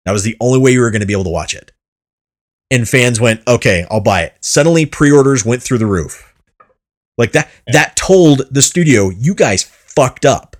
That 0.05 0.11
was 0.11 0.23
the 0.23 0.37
only 0.39 0.59
way 0.59 0.71
you 0.71 0.81
were 0.81 0.91
going 0.91 1.01
to 1.01 1.07
be 1.07 1.13
able 1.13 1.23
to 1.25 1.29
watch 1.29 1.53
it. 1.53 1.71
And 2.71 2.87
fans 2.87 3.19
went, 3.19 3.41
"Okay, 3.47 3.85
I'll 3.91 4.01
buy 4.01 4.23
it." 4.23 4.35
Suddenly 4.41 4.85
pre-orders 4.85 5.45
went 5.45 5.61
through 5.61 5.77
the 5.77 5.85
roof. 5.85 6.33
Like 7.17 7.31
that 7.33 7.49
that 7.67 7.95
told 7.95 8.43
the 8.51 8.61
studio, 8.61 9.09
"You 9.09 9.33
guys 9.35 9.63
fucked 9.63 10.25
up." 10.25 10.57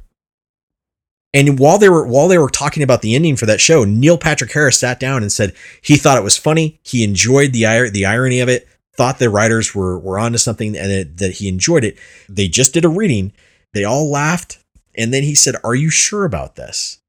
And 1.34 1.60
while 1.60 1.78
they 1.78 1.90
were 1.90 2.08
while 2.08 2.28
they 2.28 2.38
were 2.38 2.50
talking 2.50 2.82
about 2.82 3.02
the 3.02 3.14
ending 3.14 3.36
for 3.36 3.46
that 3.46 3.60
show, 3.60 3.84
Neil 3.84 4.18
Patrick 4.18 4.54
Harris 4.54 4.80
sat 4.80 5.00
down 5.00 5.22
and 5.22 5.32
said 5.32 5.54
he 5.82 5.98
thought 5.98 6.18
it 6.18 6.24
was 6.24 6.38
funny. 6.38 6.80
He 6.84 7.04
enjoyed 7.04 7.52
the 7.52 7.66
ir- 7.66 7.90
the 7.90 8.06
irony 8.06 8.40
of 8.40 8.48
it. 8.48 8.68
Thought 8.96 9.20
the 9.20 9.30
writers 9.30 9.76
were 9.76 10.00
were 10.00 10.18
onto 10.18 10.38
something 10.38 10.78
and 10.78 10.92
it, 10.92 11.18
that 11.18 11.34
he 11.34 11.50
enjoyed 11.50 11.84
it. 11.84 11.98
They 12.30 12.48
just 12.48 12.74
did 12.74 12.86
a 12.86 12.90
reading. 12.90 13.34
They 13.74 13.84
all 13.84 14.10
laughed, 14.10 14.60
and 14.96 15.14
then 15.14 15.24
he 15.24 15.36
said, 15.36 15.56
"Are 15.66 15.76
you 15.76 15.90
sure 15.90 16.24
about 16.24 16.56
this? 16.56 17.00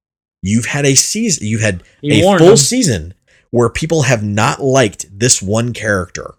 You've 0.43 0.67
had 0.67 0.87
a 0.87 0.95
season. 0.95 1.47
You've 1.47 1.61
had 1.61 1.83
a 2.03 2.23
full 2.23 2.39
them. 2.39 2.57
season 2.57 3.15
where 3.51 3.69
people 3.69 4.03
have 4.03 4.23
not 4.23 4.63
liked 4.63 5.07
this 5.19 5.41
one 5.43 5.73
character." 5.73 6.35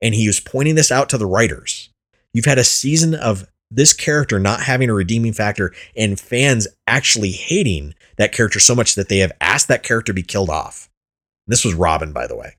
And 0.00 0.14
he 0.14 0.26
was 0.26 0.40
pointing 0.40 0.76
this 0.76 0.92
out 0.92 1.08
to 1.08 1.18
the 1.18 1.26
writers. 1.26 1.90
You've 2.32 2.44
had 2.44 2.58
a 2.58 2.64
season 2.64 3.14
of 3.14 3.48
this 3.70 3.92
character 3.92 4.38
not 4.38 4.62
having 4.62 4.88
a 4.88 4.94
redeeming 4.94 5.32
factor 5.32 5.74
and 5.96 6.18
fans 6.18 6.68
actually 6.86 7.32
hating 7.32 7.94
that 8.16 8.32
character 8.32 8.60
so 8.60 8.74
much 8.74 8.94
that 8.94 9.08
they 9.08 9.18
have 9.18 9.32
asked 9.40 9.68
that 9.68 9.82
character 9.82 10.12
be 10.12 10.22
killed 10.22 10.50
off. 10.50 10.88
This 11.46 11.64
was 11.64 11.74
Robin, 11.74 12.12
by 12.12 12.26
the 12.26 12.36
way. 12.36 12.54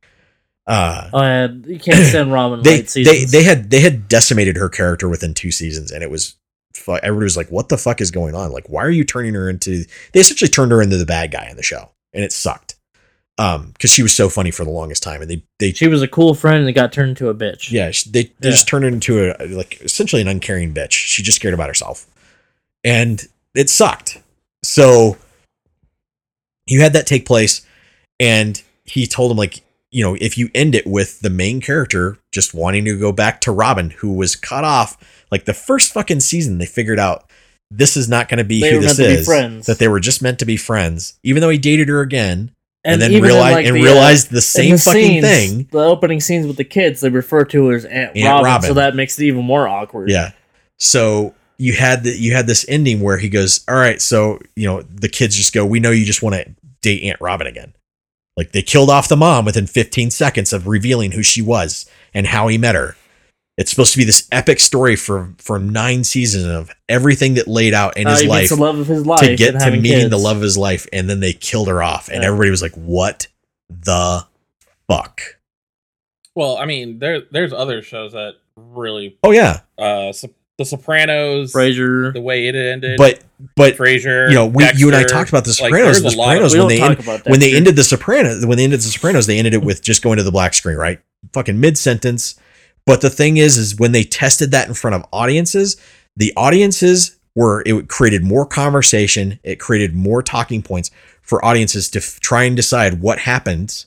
Uh, 0.67 1.09
Oh, 1.13 1.47
you 1.65 1.79
can't 1.79 2.05
stand 2.05 2.31
Robin 2.31 2.61
they 2.61 2.77
late 2.77 2.89
they 2.93 3.25
they 3.25 3.43
had 3.43 3.71
they 3.71 3.79
had 3.79 4.07
decimated 4.07 4.57
her 4.57 4.69
character 4.69 5.09
within 5.09 5.33
two 5.33 5.51
seasons, 5.51 5.91
and 5.91 6.03
it 6.03 6.11
was 6.11 6.35
fu- 6.73 6.97
everybody 6.97 7.23
was 7.25 7.37
like, 7.37 7.49
"What 7.49 7.69
the 7.69 7.77
fuck 7.77 8.01
is 8.01 8.11
going 8.11 8.35
on? 8.35 8.51
Like, 8.51 8.67
why 8.69 8.83
are 8.83 8.89
you 8.91 9.03
turning 9.03 9.33
her 9.33 9.49
into?" 9.49 9.85
They 10.13 10.19
essentially 10.19 10.49
turned 10.49 10.71
her 10.71 10.81
into 10.81 10.97
the 10.97 11.05
bad 11.05 11.31
guy 11.31 11.47
in 11.49 11.57
the 11.57 11.63
show, 11.63 11.89
and 12.13 12.23
it 12.23 12.31
sucked. 12.31 12.75
Um, 13.37 13.67
because 13.71 13.91
she 13.91 14.03
was 14.03 14.13
so 14.13 14.27
funny 14.27 14.51
for 14.51 14.65
the 14.65 14.69
longest 14.69 15.01
time, 15.01 15.21
and 15.21 15.31
they 15.31 15.41
they 15.59 15.71
she 15.71 15.87
was 15.87 16.01
a 16.01 16.07
cool 16.09 16.33
friend 16.33 16.65
and 16.65 16.75
got 16.75 16.91
turned 16.91 17.09
into 17.11 17.29
a 17.29 17.33
bitch. 17.35 17.71
yeah 17.71 17.89
they 18.11 18.23
they 18.39 18.49
Yeah. 18.49 18.51
just 18.51 18.67
turned 18.67 18.83
her 18.83 18.89
into 18.89 19.31
a 19.41 19.47
like 19.55 19.79
essentially 19.81 20.21
an 20.21 20.27
uncaring 20.27 20.73
bitch. 20.73 20.91
She 20.91 21.23
just 21.23 21.39
cared 21.39 21.53
about 21.53 21.69
herself, 21.69 22.05
and 22.83 23.25
it 23.55 23.69
sucked. 23.69 24.21
So 24.63 25.15
you 26.67 26.81
had 26.81 26.93
that 26.93 27.07
take 27.07 27.25
place, 27.25 27.65
and 28.19 28.61
he 28.83 29.07
told 29.07 29.31
him 29.31 29.37
like 29.37 29.61
you 29.91 30.03
know 30.03 30.17
if 30.19 30.37
you 30.37 30.49
end 30.53 30.75
it 30.75 30.85
with 30.85 31.21
the 31.21 31.29
main 31.29 31.61
character 31.61 32.17
just 32.33 32.53
wanting 32.53 32.83
to 32.85 32.99
go 32.99 33.11
back 33.13 33.39
to 33.41 33.51
Robin, 33.53 33.89
who 33.91 34.11
was 34.13 34.35
cut 34.35 34.63
off 34.65 34.97
like 35.31 35.45
the 35.45 35.53
first 35.53 35.93
fucking 35.93 36.19
season, 36.21 36.57
they 36.57 36.65
figured 36.65 36.99
out 36.99 37.29
this 37.71 37.95
is 37.95 38.09
not 38.09 38.29
going 38.29 38.39
to 38.39 38.43
be 38.43 38.61
They 38.61 38.71
who 38.71 38.79
this 38.79 38.97
meant 38.97 39.09
to 39.09 39.31
be 39.31 39.37
is. 39.37 39.65
That 39.65 39.79
they 39.79 39.87
were 39.87 39.99
just 39.99 40.21
meant 40.21 40.39
to 40.39 40.45
be 40.45 40.57
friends, 40.57 41.19
even 41.23 41.41
though 41.41 41.49
he 41.49 41.57
dated 41.57 41.87
her 41.89 42.01
again, 42.01 42.51
and, 42.83 43.01
then 43.01 43.11
realized 43.21 43.55
like, 43.55 43.65
and 43.65 43.75
the, 43.75 43.81
uh, 43.81 43.83
realized 43.83 44.31
the 44.31 44.41
same 44.41 44.71
the 44.73 44.77
fucking 44.77 45.21
scenes, 45.21 45.25
thing. 45.25 45.67
The 45.71 45.79
opening 45.79 46.21
scenes 46.21 46.47
with 46.47 46.57
the 46.57 46.63
kids, 46.63 47.01
they 47.01 47.09
refer 47.09 47.45
to 47.45 47.67
her 47.67 47.75
as 47.75 47.85
Aunt, 47.85 48.15
Aunt 48.15 48.25
Robin, 48.25 48.43
Robin. 48.43 48.67
so 48.69 48.73
that 48.75 48.95
makes 48.95 49.19
it 49.19 49.25
even 49.25 49.43
more 49.43 49.67
awkward. 49.67 50.09
Yeah. 50.09 50.31
So 50.77 51.35
you 51.57 51.73
had 51.73 52.03
the 52.03 52.17
you 52.17 52.33
had 52.33 52.47
this 52.47 52.65
ending 52.69 53.01
where 53.01 53.17
he 53.17 53.29
goes, 53.29 53.63
All 53.67 53.75
right, 53.75 54.01
so 54.01 54.39
you 54.55 54.65
know, 54.65 54.81
the 54.81 55.09
kids 55.09 55.35
just 55.35 55.53
go, 55.53 55.65
We 55.65 55.79
know 55.79 55.91
you 55.91 56.05
just 56.05 56.23
want 56.23 56.35
to 56.35 56.55
date 56.81 57.03
Aunt 57.03 57.19
Robin 57.21 57.47
again. 57.47 57.73
Like 58.37 58.53
they 58.53 58.61
killed 58.61 58.89
off 58.89 59.09
the 59.09 59.17
mom 59.17 59.43
within 59.43 59.67
15 59.67 60.11
seconds 60.11 60.53
of 60.53 60.65
revealing 60.65 61.11
who 61.11 61.21
she 61.21 61.41
was 61.41 61.85
and 62.13 62.25
how 62.25 62.47
he 62.47 62.57
met 62.57 62.75
her. 62.75 62.95
It's 63.59 63.69
supposed 63.71 63.91
to 63.91 63.97
be 63.97 64.05
this 64.05 64.25
epic 64.31 64.59
story 64.61 64.95
for 64.95 65.33
for 65.37 65.59
nine 65.59 66.05
seasons 66.05 66.45
of 66.45 66.71
everything 66.87 67.33
that 67.33 67.45
laid 67.47 67.73
out 67.73 67.97
in 67.97 68.07
his 68.07 68.21
he 68.21 68.27
life 68.27 68.47
the 68.47 68.55
love 68.55 68.79
of 68.79 68.87
his 68.87 69.05
life 69.05 69.19
to 69.19 69.35
get 69.35 69.51
to 69.51 69.59
having 69.59 69.81
meeting 69.81 70.09
the 70.09 70.17
love 70.17 70.37
of 70.37 70.43
his 70.43 70.57
life, 70.57 70.87
and 70.93 71.09
then 71.09 71.19
they 71.19 71.33
killed 71.33 71.67
her 71.67 71.83
off, 71.83 72.07
and 72.07 72.21
Yeah. 72.21 72.27
everybody 72.29 72.51
was 72.51 72.61
like, 72.61 72.73
"What 72.75 73.27
the 73.69 74.25
fuck?" 74.87 75.21
Well, 76.35 76.57
I 76.57 76.65
mean, 76.65 76.99
there 76.99 77.21
there's 77.31 77.51
other 77.51 77.81
shows 77.81 78.13
that 78.13 78.35
really 78.55 79.17
Oh 79.23 79.31
yeah, 79.31 79.59
uh 79.77 80.13
Sop- 80.13 80.31
The 80.57 80.63
Sopranos, 80.65 81.51
Frasier. 81.53 82.13
the 82.13 82.21
way 82.21 82.47
it 82.47 82.55
ended, 82.55 82.97
but 82.97 83.19
but 83.57 83.75
Frasier, 83.75 84.29
you 84.29 84.35
know, 84.35 84.45
we, 84.47 84.63
you 84.77 84.87
and 84.87 84.95
I 84.95 85.03
talked 85.03 85.29
about 85.29 85.43
the 85.43 85.49
like, 85.49 85.57
Sopranos. 85.73 86.01
there's 86.01 86.15
the 86.15 86.21
a 86.21 86.23
of- 86.23 86.51
Sopranos 86.51 86.55
when 86.55 86.67
they 86.69 86.81
end, 86.81 87.23
when 87.25 87.39
they 87.41 87.55
ended 87.55 87.75
the 87.75 87.83
Sopranos, 87.83 88.45
when 88.45 88.57
they 88.57 88.63
ended 88.63 88.79
the 88.79 88.83
Sopranos, 88.83 89.27
they 89.27 89.37
ended 89.37 89.53
it 89.53 89.63
with 89.63 89.81
just 89.81 90.01
going 90.01 90.15
to 90.17 90.23
the 90.23 90.31
black 90.31 90.53
screen, 90.53 90.77
right? 90.77 90.99
Fucking 91.33 91.59
mid 91.59 91.77
sentence. 91.77 92.35
But 92.85 93.01
the 93.01 93.09
thing 93.09 93.37
is, 93.37 93.57
is 93.57 93.77
when 93.77 93.91
they 93.91 94.03
tested 94.03 94.51
that 94.51 94.67
in 94.67 94.73
front 94.73 94.95
of 94.95 95.05
audiences, 95.13 95.77
the 96.15 96.33
audiences 96.35 97.17
were 97.35 97.63
it 97.65 97.87
created 97.87 98.23
more 98.23 98.45
conversation. 98.45 99.39
It 99.43 99.59
created 99.59 99.95
more 99.95 100.21
talking 100.23 100.61
points 100.61 100.89
for 101.21 101.43
audiences 101.45 101.89
to 101.91 101.99
f- 101.99 102.19
try 102.19 102.43
and 102.43 102.55
decide 102.55 103.01
what 103.01 103.19
happens 103.19 103.85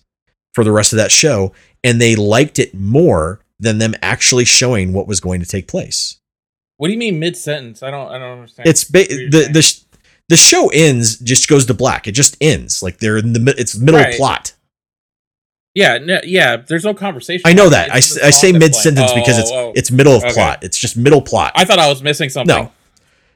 for 0.55 0.63
the 0.65 0.73
rest 0.73 0.93
of 0.93 0.99
that 0.99 1.11
show, 1.11 1.53
and 1.83 2.01
they 2.01 2.15
liked 2.15 2.59
it 2.59 2.73
more 2.75 3.41
than 3.59 3.79
them 3.79 3.95
actually 4.03 4.45
showing 4.45 4.93
what 4.93 5.07
was 5.09 5.21
going 5.21 5.41
to 5.41 5.47
take 5.47 5.67
place. 5.69 6.19
What 6.77 6.89
do 6.89 6.93
you 6.93 6.99
mean 6.99 7.19
mid 7.19 7.37
sentence? 7.37 7.83
I 7.83 7.91
don't 7.91 8.09
I 8.09 8.19
don't 8.19 8.33
understand. 8.39 8.69
It's 8.69 8.85
ba- 8.85 9.07
the 9.09 9.49
the 9.53 9.63
sh- 9.63 9.81
the 10.29 10.37
show 10.37 10.69
ends 10.73 11.19
just 11.19 11.49
goes 11.49 11.67
to 11.67 11.75
black. 11.75 12.07
It 12.07 12.13
just 12.13 12.37
ends 12.41 12.83
like 12.83 12.99
they're 12.99 13.19
in 13.19 13.33
the 13.33 13.55
it's 13.59 13.77
middle 13.77 14.01
Right. 14.01 14.15
plot. 14.17 14.53
Yeah 15.75 15.99
no, 15.99 16.21
yeah. 16.25 16.57
There's 16.59 16.85
no 16.85 16.95
conversation. 16.95 17.43
I 17.45 17.53
know 17.53 17.69
that. 17.69 17.93
I, 17.93 17.99
It's 17.99 18.13
s- 18.17 18.21
the 18.21 18.27
I 18.27 18.31
say 18.31 18.53
mid 18.53 18.75
sentence 18.75 19.13
playing. 19.13 19.25
because 19.25 19.39
Oh, 19.39 19.43
it's 19.43 19.51
oh. 19.53 19.73
it's 19.75 19.91
middle 19.91 20.15
of 20.15 20.23
Okay. 20.25 20.33
plot. 20.35 20.63
It's 20.63 20.79
just 20.79 20.97
middle 20.97 21.23
plot. 21.23 21.53
I 21.55 21.65
thought 21.65 21.79
I 21.79 21.89
was 21.89 22.03
missing 22.03 22.29
something. 22.31 22.55
no, 22.57 22.73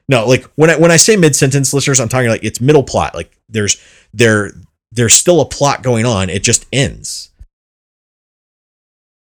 no. 0.09 0.27
Like 0.27 0.45
when 0.57 0.71
I 0.71 0.77
when 0.77 0.91
I 0.91 0.97
say 0.97 1.17
mid 1.17 1.35
sentence, 1.37 1.73
listeners, 1.75 2.01
I'm 2.01 2.09
talking 2.09 2.29
like 2.29 2.45
it's 2.45 2.61
middle 2.61 2.83
plot. 2.83 3.15
Like 3.15 3.37
there's 3.49 3.77
there 4.15 4.53
there's 4.93 5.15
still 5.15 5.41
a 5.41 5.47
plot 5.47 5.83
going 5.83 6.05
on. 6.07 6.29
It 6.31 6.43
just 6.43 6.67
ends. 6.73 7.31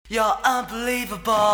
You're 0.09 0.37
unbelievable. 0.43 1.53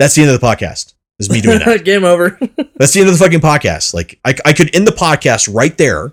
That's 0.00 0.14
the 0.14 0.22
end 0.22 0.30
of 0.30 0.40
the 0.40 0.46
podcast. 0.46 0.94
This 1.18 1.28
is 1.28 1.30
me 1.30 1.42
doing 1.42 1.58
that. 1.58 1.84
Game 1.84 2.04
over. 2.04 2.30
That's 2.76 2.94
the 2.94 3.00
end 3.00 3.10
of 3.10 3.18
the 3.18 3.22
fucking 3.22 3.40
podcast. 3.40 3.92
Like 3.92 4.18
I, 4.24 4.34
I 4.46 4.54
could 4.54 4.74
end 4.74 4.86
the 4.86 4.92
podcast 4.92 5.54
right 5.54 5.76
there, 5.76 6.12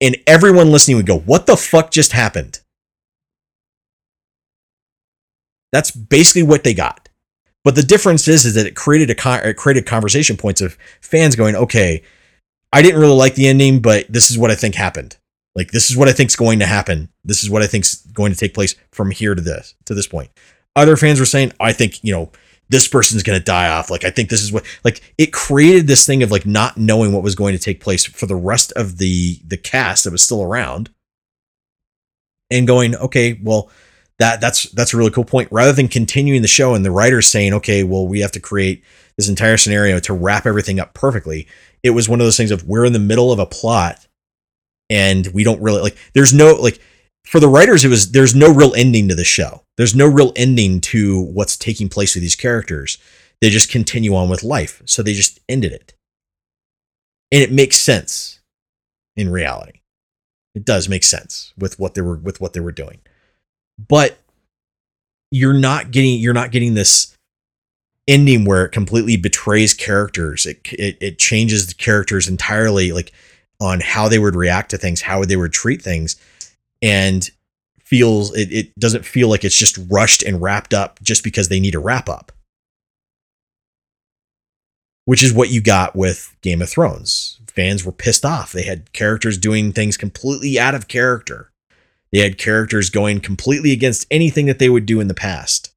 and 0.00 0.16
everyone 0.26 0.72
listening 0.72 0.96
would 0.96 1.06
go, 1.06 1.18
"What 1.18 1.46
the 1.46 1.58
fuck 1.58 1.90
just 1.90 2.12
happened?" 2.12 2.60
That's 5.72 5.90
basically 5.90 6.44
what 6.44 6.64
they 6.64 6.72
got. 6.72 7.10
But 7.64 7.74
the 7.74 7.82
difference 7.82 8.26
is, 8.28 8.46
is 8.46 8.54
that 8.54 8.66
it 8.66 8.74
created 8.74 9.10
a 9.10 9.14
con- 9.14 9.44
it 9.44 9.58
created 9.58 9.84
conversation 9.84 10.38
points 10.38 10.62
of 10.62 10.78
fans 11.02 11.36
going, 11.36 11.54
"Okay, 11.54 12.02
I 12.72 12.80
didn't 12.80 12.98
really 12.98 13.12
like 13.12 13.34
the 13.34 13.46
ending, 13.46 13.80
but 13.82 14.10
this 14.10 14.30
is 14.30 14.38
what 14.38 14.50
I 14.50 14.54
think 14.54 14.74
happened. 14.74 15.18
Like 15.54 15.72
this 15.72 15.90
is 15.90 15.98
what 15.98 16.08
I 16.08 16.12
think's 16.12 16.36
going 16.36 16.60
to 16.60 16.66
happen. 16.66 17.10
This 17.26 17.44
is 17.44 17.50
what 17.50 17.60
I 17.60 17.66
think's 17.66 17.96
going 18.06 18.32
to 18.32 18.38
take 18.38 18.54
place 18.54 18.74
from 18.90 19.10
here 19.10 19.34
to 19.34 19.42
this 19.42 19.74
to 19.84 19.92
this 19.92 20.06
point." 20.06 20.30
Other 20.74 20.96
fans 20.96 21.20
were 21.20 21.26
saying, 21.26 21.52
"I 21.60 21.74
think 21.74 22.02
you 22.02 22.14
know." 22.14 22.32
This 22.68 22.88
person's 22.88 23.22
going 23.22 23.38
to 23.38 23.44
die 23.44 23.68
off. 23.68 23.90
Like, 23.90 24.04
I 24.04 24.10
think 24.10 24.28
this 24.28 24.42
is 24.42 24.52
what, 24.52 24.64
like, 24.84 25.14
it 25.18 25.32
created 25.32 25.86
this 25.86 26.04
thing 26.06 26.22
of 26.22 26.30
like 26.30 26.46
not 26.46 26.76
knowing 26.76 27.12
what 27.12 27.22
was 27.22 27.34
going 27.34 27.54
to 27.54 27.62
take 27.62 27.80
place 27.80 28.04
for 28.04 28.26
the 28.26 28.36
rest 28.36 28.72
of 28.72 28.98
the, 28.98 29.38
the 29.46 29.56
cast 29.56 30.04
that 30.04 30.10
was 30.10 30.22
still 30.22 30.42
around 30.42 30.90
and 32.50 32.66
going, 32.66 32.96
okay, 32.96 33.38
well, 33.42 33.70
that, 34.18 34.40
that's, 34.40 34.70
that's 34.70 34.94
a 34.94 34.96
really 34.96 35.10
cool 35.10 35.24
point. 35.24 35.48
Rather 35.52 35.72
than 35.72 35.88
continuing 35.88 36.42
the 36.42 36.48
show 36.48 36.74
and 36.74 36.84
the 36.84 36.90
writers 36.90 37.28
saying, 37.28 37.52
okay, 37.54 37.84
well, 37.84 38.06
we 38.06 38.20
have 38.20 38.32
to 38.32 38.40
create 38.40 38.82
this 39.16 39.28
entire 39.28 39.56
scenario 39.56 40.00
to 40.00 40.14
wrap 40.14 40.46
everything 40.46 40.80
up 40.80 40.94
perfectly. 40.94 41.46
It 41.82 41.90
was 41.90 42.08
one 42.08 42.20
of 42.20 42.26
those 42.26 42.36
things 42.36 42.50
of 42.50 42.66
we're 42.66 42.84
in 42.84 42.92
the 42.92 42.98
middle 42.98 43.30
of 43.30 43.38
a 43.38 43.46
plot 43.46 44.06
and 44.90 45.26
we 45.28 45.44
don't 45.44 45.62
really 45.62 45.82
like, 45.82 45.96
there's 46.14 46.34
no, 46.34 46.54
like, 46.54 46.80
for 47.26 47.40
the 47.40 47.48
writers, 47.48 47.84
it 47.84 47.88
was 47.88 48.12
there's 48.12 48.34
no 48.34 48.52
real 48.52 48.74
ending 48.74 49.08
to 49.08 49.14
the 49.14 49.24
show. 49.24 49.62
There's 49.76 49.94
no 49.94 50.06
real 50.06 50.32
ending 50.36 50.80
to 50.82 51.20
what's 51.20 51.56
taking 51.56 51.88
place 51.88 52.14
with 52.14 52.22
these 52.22 52.36
characters. 52.36 52.98
They 53.40 53.50
just 53.50 53.70
continue 53.70 54.14
on 54.14 54.30
with 54.30 54.44
life. 54.44 54.80
So 54.86 55.02
they 55.02 55.12
just 55.12 55.40
ended 55.48 55.72
it. 55.72 55.92
And 57.32 57.42
it 57.42 57.52
makes 57.52 57.76
sense 57.76 58.40
in 59.16 59.28
reality. 59.30 59.80
It 60.54 60.64
does 60.64 60.88
make 60.88 61.02
sense 61.02 61.52
with 61.58 61.78
what 61.78 61.94
they 61.94 62.00
were 62.00 62.16
with 62.16 62.40
what 62.40 62.52
they 62.52 62.60
were 62.60 62.72
doing. 62.72 63.00
But 63.76 64.18
you're 65.32 65.52
not 65.52 65.90
getting 65.90 66.20
you're 66.20 66.32
not 66.32 66.52
getting 66.52 66.74
this 66.74 67.14
ending 68.08 68.44
where 68.44 68.64
it 68.64 68.70
completely 68.70 69.16
betrays 69.16 69.74
characters. 69.74 70.46
It, 70.46 70.60
it 70.72 70.96
it 71.00 71.18
changes 71.18 71.66
the 71.66 71.74
characters 71.74 72.28
entirely, 72.28 72.92
like 72.92 73.12
on 73.60 73.80
how 73.80 74.08
they 74.08 74.20
would 74.20 74.36
react 74.36 74.70
to 74.70 74.78
things, 74.78 75.02
how 75.02 75.24
they 75.24 75.36
would 75.36 75.52
treat 75.52 75.82
things, 75.82 76.16
and 76.82 77.30
feels 77.80 78.34
it, 78.34 78.52
it 78.52 78.78
doesn't 78.78 79.04
feel 79.04 79.28
like 79.28 79.44
it's 79.44 79.58
just 79.58 79.78
rushed 79.88 80.22
and 80.22 80.42
wrapped 80.42 80.74
up 80.74 80.98
just 81.02 81.22
because 81.22 81.48
they 81.48 81.60
need 81.60 81.74
a 81.74 81.78
wrap 81.78 82.08
up. 82.08 82.32
Which 85.04 85.22
is 85.22 85.32
what 85.32 85.50
you 85.50 85.60
got 85.60 85.94
with 85.94 86.36
Game 86.42 86.60
of 86.60 86.68
Thrones. 86.68 87.40
Fans 87.46 87.84
were 87.84 87.92
pissed 87.92 88.24
off. 88.24 88.52
They 88.52 88.64
had 88.64 88.92
characters 88.92 89.38
doing 89.38 89.72
things 89.72 89.96
completely 89.96 90.58
out 90.58 90.74
of 90.74 90.88
character. 90.88 91.52
They 92.10 92.18
had 92.18 92.38
characters 92.38 92.90
going 92.90 93.20
completely 93.20 93.70
against 93.72 94.06
anything 94.10 94.46
that 94.46 94.58
they 94.58 94.68
would 94.68 94.84
do 94.84 95.00
in 95.00 95.06
the 95.06 95.14
past. 95.14 95.72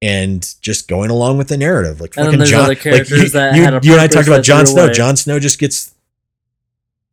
And 0.00 0.54
just 0.62 0.88
going 0.88 1.10
along 1.10 1.38
with 1.38 1.48
the 1.48 1.58
narrative. 1.58 2.00
Like 2.00 2.16
And 2.16 2.26
fucking 2.26 2.44
Jon 2.46 2.68
like 2.68 2.84
you, 2.84 2.92
that 2.92 3.54
you, 3.56 3.62
you 3.90 3.92
and 3.92 4.00
I 4.00 4.06
talked 4.06 4.28
about 4.28 4.44
Jon 4.44 4.64
Snow. 4.64 4.90
Jon 4.90 5.16
Snow 5.16 5.38
just 5.38 5.58
gets 5.58 5.94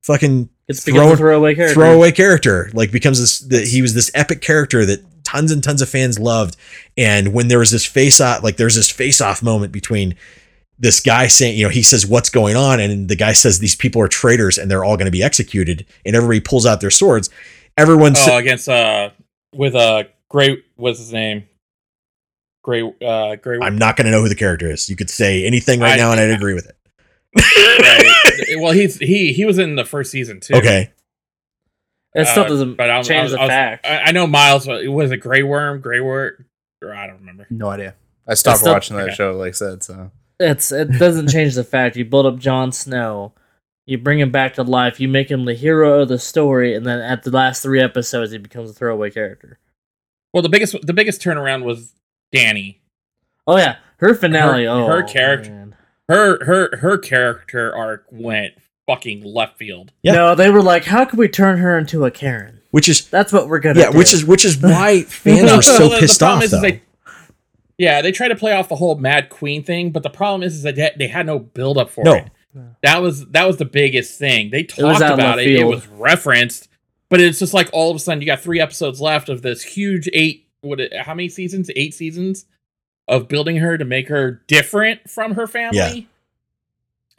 fucking 0.08 0.50
It's 0.68 0.84
throw- 0.84 1.12
of 1.12 1.20
throwaway 1.20 1.54
character. 1.54 1.74
throwaway 1.76 2.12
character. 2.12 2.72
Like 2.74 2.92
becomes 2.92 3.20
this 3.20 3.40
that 3.50 3.68
he 3.68 3.82
was 3.84 3.94
this 3.94 4.10
epic 4.16 4.42
character 4.42 4.86
that 4.86 5.04
tons 5.24 5.52
and 5.52 5.64
tons 5.64 5.82
of 5.82 5.90
fans 5.90 6.18
loved. 6.18 6.56
And 6.98 7.34
when 7.34 7.48
there 7.50 7.60
was 7.60 7.70
this 7.72 7.86
face 7.86 8.20
off 8.20 8.42
like 8.44 8.58
there's 8.58 8.76
this 8.76 8.90
face 8.90 9.22
off 9.22 9.44
moment 9.44 9.72
between 9.72 10.16
this 10.80 11.00
guy 11.00 11.28
saying 11.28 11.58
you 11.58 11.64
know 11.66 11.70
he 11.70 11.82
says 11.84 12.06
what's 12.08 12.30
going 12.30 12.56
on? 12.56 12.80
And 12.80 13.10
the 13.10 13.16
guy 13.16 13.34
says 13.34 13.60
these 13.60 13.76
people 13.76 14.02
are 14.02 14.08
traitors 14.08 14.58
and 14.58 14.72
they're 14.72 14.84
all 14.84 14.96
going 14.98 15.06
to 15.06 15.12
be 15.12 15.22
executed. 15.24 15.86
And 16.06 16.16
everybody 16.16 16.40
pulls 16.40 16.66
out 16.66 16.82
their 16.82 16.90
swords. 16.92 17.30
Everyone 17.78 18.16
sa- 18.16 18.36
Oh, 18.36 18.38
against 18.38 18.68
uh 18.70 19.10
with 19.54 19.76
uh 19.76 20.06
great 20.30 20.64
what's 20.78 21.00
his 21.00 21.12
name? 21.14 21.44
Great 22.64 22.84
uh 23.02 23.36
great 23.38 23.62
i'm 23.64 23.78
not 23.78 23.96
going 23.96 24.06
to 24.06 24.12
know 24.12 24.22
who 24.22 24.28
the 24.30 24.36
character 24.36 24.70
is. 24.70 24.90
You 24.90 24.96
could 24.96 25.10
say 25.10 25.46
anything 25.46 25.80
right 25.80 25.94
I- 25.94 25.98
now 25.98 26.12
and 26.12 26.20
i'd 26.20 26.32
agree 26.32 26.54
with 26.54 26.68
it. 26.68 26.76
Right. 27.80 28.12
Well 28.62 28.74
he's 28.74 28.98
he 29.00 29.34
he 29.34 29.46
was 29.46 29.58
in 29.60 29.76
the 29.76 29.86
first 29.86 30.12
season 30.12 30.40
too. 30.40 30.56
okay 30.56 30.92
It 32.16 32.26
still 32.28 32.44
Uh, 32.44 32.48
doesn't 32.50 32.76
but 32.76 32.90
I'm- 32.90 33.00
I 33.00 33.04
change 33.04 33.24
was- 33.24 33.32
the 33.34 33.40
I 33.40 33.44
was- 33.44 33.50
fact. 33.50 33.86
I, 33.88 33.98
I 34.06 34.12
know 34.12 34.28
Miles 34.28 34.66
was 34.68 34.88
was 34.88 35.12
it 35.12 35.18
Grey 35.18 35.44
Worm, 35.44 35.80
Grey 35.82 36.00
Worm 36.00 36.46
or 36.82 36.94
I 36.94 37.08
don't 37.08 37.20
remember. 37.20 37.48
No 37.50 37.70
idea. 37.70 37.96
I 38.28 38.34
stopped 38.34 38.60
still- 38.60 38.74
watching 38.74 38.98
that 38.98 39.08
okay. 39.08 39.16
show, 39.16 39.32
like 39.32 39.50
I 39.50 39.52
said. 39.52 39.84
So 39.84 40.12
it's 40.40 40.72
it 40.72 40.86
doesn't 41.00 41.30
change 41.30 41.56
the 41.56 41.64
fact 41.64 41.96
you 41.96 42.06
build 42.06 42.26
up 42.26 42.38
Jon 42.38 42.72
Snow, 42.72 43.34
you 43.86 43.98
bring 43.98 44.20
him 44.20 44.32
back 44.32 44.54
to 44.56 44.64
life, 44.64 45.00
you 45.00 45.08
make 45.08 45.30
him 45.32 45.46
the 45.46 45.54
hero 45.56 46.02
of 46.02 46.10
the 46.10 46.20
story, 46.20 46.76
and 46.76 46.86
then 46.86 47.00
at 47.00 47.24
the 47.24 47.32
last 47.32 47.64
three 47.64 47.82
episodes 47.82 48.32
he 48.32 48.38
becomes 48.38 48.70
a 48.70 48.74
throwaway 48.74 49.10
character. 49.10 49.60
Well 50.34 50.44
the 50.44 50.50
biggest 50.50 50.76
the 50.86 50.94
biggest 50.94 51.22
turnaround 51.22 51.64
was 51.64 51.94
Dany. 52.36 52.78
Oh 53.48 53.58
yeah, 53.58 53.78
her 53.98 54.14
finale. 54.14 54.66
Her- 54.66 54.70
oh, 54.72 54.86
her 54.88 55.04
character- 55.04 55.50
man. 55.52 55.67
Her 56.10 56.44
her 56.46 56.78
her 56.78 56.98
character 56.98 57.76
arc 57.76 58.06
went 58.12 58.54
fucking 58.88 59.24
left 59.24 59.58
field. 59.58 59.92
Yeah. 60.02 60.14
No, 60.14 60.36
they 60.36 60.50
were 60.50 60.62
like, 60.62 60.86
how 60.86 61.04
can 61.06 61.20
we 61.20 61.28
turn 61.28 61.58
her 61.58 61.78
into 61.78 62.06
a 62.06 62.12
Karen? 62.12 62.54
which 62.72 62.90
is 62.90 63.08
That's 63.10 63.32
what 63.34 63.48
we're 63.48 63.60
gonna 63.60 63.80
yeah 63.80 63.92
do. 63.92 63.98
which 63.98 64.14
is 64.14 64.24
which 64.26 64.46
is 64.46 64.58
why 64.62 65.02
fans 65.04 65.44
No, 65.44 65.56
were 65.58 65.62
so 65.62 65.84
the- 65.90 65.96
the 65.96 66.00
pissed 66.02 66.20
problem 66.20 66.38
off 66.40 66.44
is- 66.44 66.54
is 66.54 66.62
though 66.62 66.68
they- 66.68 66.82
yeah, 67.78 68.02
they 68.02 68.12
try 68.12 68.28
to 68.28 68.36
play 68.36 68.54
off 68.54 68.70
the 68.70 68.76
whole 68.76 68.96
Mad 68.96 69.30
Queen 69.30 69.64
thing, 69.64 69.92
but 69.92 70.02
the 70.04 70.10
problem 70.10 70.42
is, 70.44 70.56
is 70.56 70.64
that 70.64 70.76
they- 70.76 70.92
they 70.98 71.08
had 71.08 71.26
no 71.28 71.38
build 71.40 71.78
up 71.78 71.90
for 71.92 72.04
No. 72.04 72.14
it. 72.16 72.26
That 72.82 73.02
was 73.04 73.26
that 73.28 73.46
was 73.46 73.58
the 73.58 73.66
biggest 73.66 74.18
thing. 74.18 74.50
They 74.52 74.64
talked 74.64 75.02
out 75.02 75.14
about 75.14 75.38
left 75.38 75.48
it. 75.50 75.60
It 75.60 75.64
was 75.66 75.86
referenced, 75.88 76.70
but 77.10 77.22
it's 77.22 77.38
just 77.40 77.54
like 77.54 77.70
all 77.72 77.92
of 77.92 77.96
a 77.96 78.00
sudden 78.00 78.20
you 78.22 78.26
got 78.26 78.40
three 78.42 78.60
episodes 78.60 79.00
left 79.00 79.30
of 79.30 79.42
this 79.44 79.62
huge 79.64 80.10
eight. 80.14 80.48
What? 80.62 80.80
How 81.02 81.14
many 81.14 81.30
seasons? 81.30 81.70
Eight 81.76 81.94
seasons 81.94 82.46
of 83.08 83.28
building 83.28 83.58
her 83.58 83.78
to 83.78 83.86
make 83.86 84.10
her 84.10 84.42
different 84.48 85.10
from 85.10 85.36
her 85.36 85.48
family. 85.48 85.78
Yeah. 85.78 86.02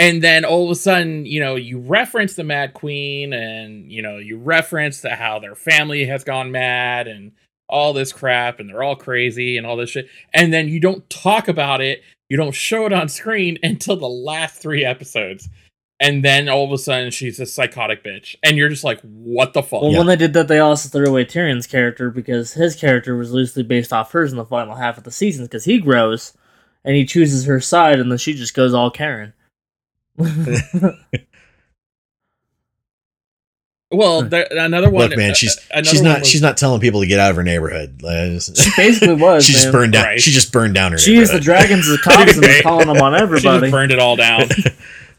And 0.01 0.23
then 0.23 0.44
all 0.44 0.65
of 0.65 0.70
a 0.70 0.77
sudden, 0.77 1.27
you 1.27 1.40
know, 1.40 1.56
you 1.56 1.81
reference 1.81 2.35
the 2.35 2.44
Mad 2.44 2.73
Queen, 2.73 3.32
and 3.32 3.90
you 3.90 4.01
know, 4.01 4.19
you 4.19 4.39
reference 4.39 5.01
the, 5.01 5.16
how 5.16 5.39
their 5.40 5.56
family 5.56 6.05
has 6.06 6.23
gone 6.23 6.52
mad, 6.52 7.09
and 7.09 7.32
all 7.69 7.93
this 7.93 8.12
crap, 8.12 8.60
and 8.60 8.69
they're 8.69 8.82
all 8.82 8.97
crazy, 8.97 9.56
and 9.56 9.66
all 9.66 9.77
this 9.77 9.90
shit. 9.90 10.09
And 10.32 10.52
then 10.52 10.69
you 10.69 10.78
don't 10.78 11.09
talk 11.10 11.48
about 11.48 11.81
it, 11.81 12.02
you 12.28 12.36
don't 12.36 12.55
show 12.55 12.86
it 12.86 12.93
on 12.93 13.09
screen 13.09 13.59
until 13.62 13.97
the 13.97 14.09
last 14.09 14.62
three 14.62 14.85
episodes, 14.85 15.48
and 16.01 16.25
then 16.25 16.49
all 16.49 16.65
of 16.65 16.70
a 16.73 16.79
sudden 16.79 17.11
she's 17.11 17.41
a 17.41 17.47
psychotic 17.47 18.05
bitch, 18.05 18.37
and 18.43 18.57
you're 18.57 18.69
just 18.69 18.85
like, 18.85 19.01
what 19.03 19.53
the 19.53 19.62
fuck? 19.62 19.83
Well, 19.83 19.91
Yeah. 19.93 19.99
when 19.99 20.07
they 20.07 20.16
did 20.16 20.33
that, 20.35 20.49
they 20.49 20.59
also 20.61 20.89
threw 20.89 21.07
away 21.09 21.25
Tyrion's 21.25 21.66
character 21.66 22.11
because 22.11 22.53
his 22.55 22.75
character 22.77 23.16
was 23.16 23.33
loosely 23.33 23.62
based 23.62 23.93
off 23.93 24.12
hers 24.12 24.31
in 24.31 24.39
the 24.39 24.45
final 24.45 24.75
half 24.77 24.97
of 24.99 25.05
the 25.05 25.11
season 25.11 25.45
because 25.47 25.65
he 25.65 25.79
grows 25.79 26.33
and 26.85 26.95
he 26.97 27.05
chooses 27.05 27.45
her 27.47 27.61
side, 27.61 27.99
and 27.99 28.11
then 28.11 28.19
she 28.19 28.35
just 28.35 28.55
goes 28.55 28.73
all 28.75 28.91
Karen. 28.91 29.33
Well, 33.91 34.20
there, 34.23 34.47
another 34.51 34.91
one. 34.91 35.09
look 35.09 35.16
man 35.16 35.35
she's 35.35 35.57
uh, 35.73 35.83
she's 35.83 36.03
not 36.03 36.19
was- 36.20 36.29
she's 36.29 36.43
not 36.43 36.59
telling 36.59 36.79
people 36.81 37.01
to 37.01 37.07
get 37.07 37.19
out 37.19 37.31
of 37.31 37.37
her 37.37 37.43
neighborhood 37.43 37.99
she 38.03 38.70
basically 38.77 39.15
was. 39.23 39.47
she 39.47 39.53
just 39.55 39.65
man. 39.66 39.73
burned 39.73 39.93
down 39.95 40.05
Right. 40.05 40.20
she 40.20 40.31
just 40.31 40.53
burned 40.53 40.75
down 40.75 40.93
her 40.93 40.99
She 40.99 41.15
used 41.15 41.33
the 41.33 41.39
neighborhood. 41.41 41.45
dragons 41.69 41.89
as 41.89 41.99
cops 42.03 42.33
and 42.37 42.47
was 42.47 42.61
calling 42.61 42.87
them 42.89 42.99
on 42.99 43.15
She 43.16 43.23
everybody. 43.23 43.61
just 43.62 43.70
burned 43.73 43.91
it 43.93 43.99
all 43.99 44.16
down. 44.16 44.43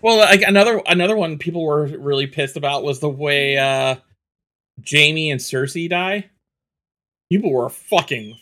Well, 0.02 0.18
like 0.18 0.42
another 0.42 0.82
another 0.88 1.16
one 1.18 1.38
people 1.38 1.64
were 1.64 1.86
really 1.88 2.28
pissed 2.28 2.56
about 2.58 2.84
was 2.84 3.00
the 3.00 3.10
way 3.10 3.58
uh 3.58 3.96
Jaime 4.90 5.32
and 5.32 5.40
Cersei 5.42 5.90
die. 5.90 6.30
People 7.32 7.52
were 7.52 7.70
fucking 7.70 8.38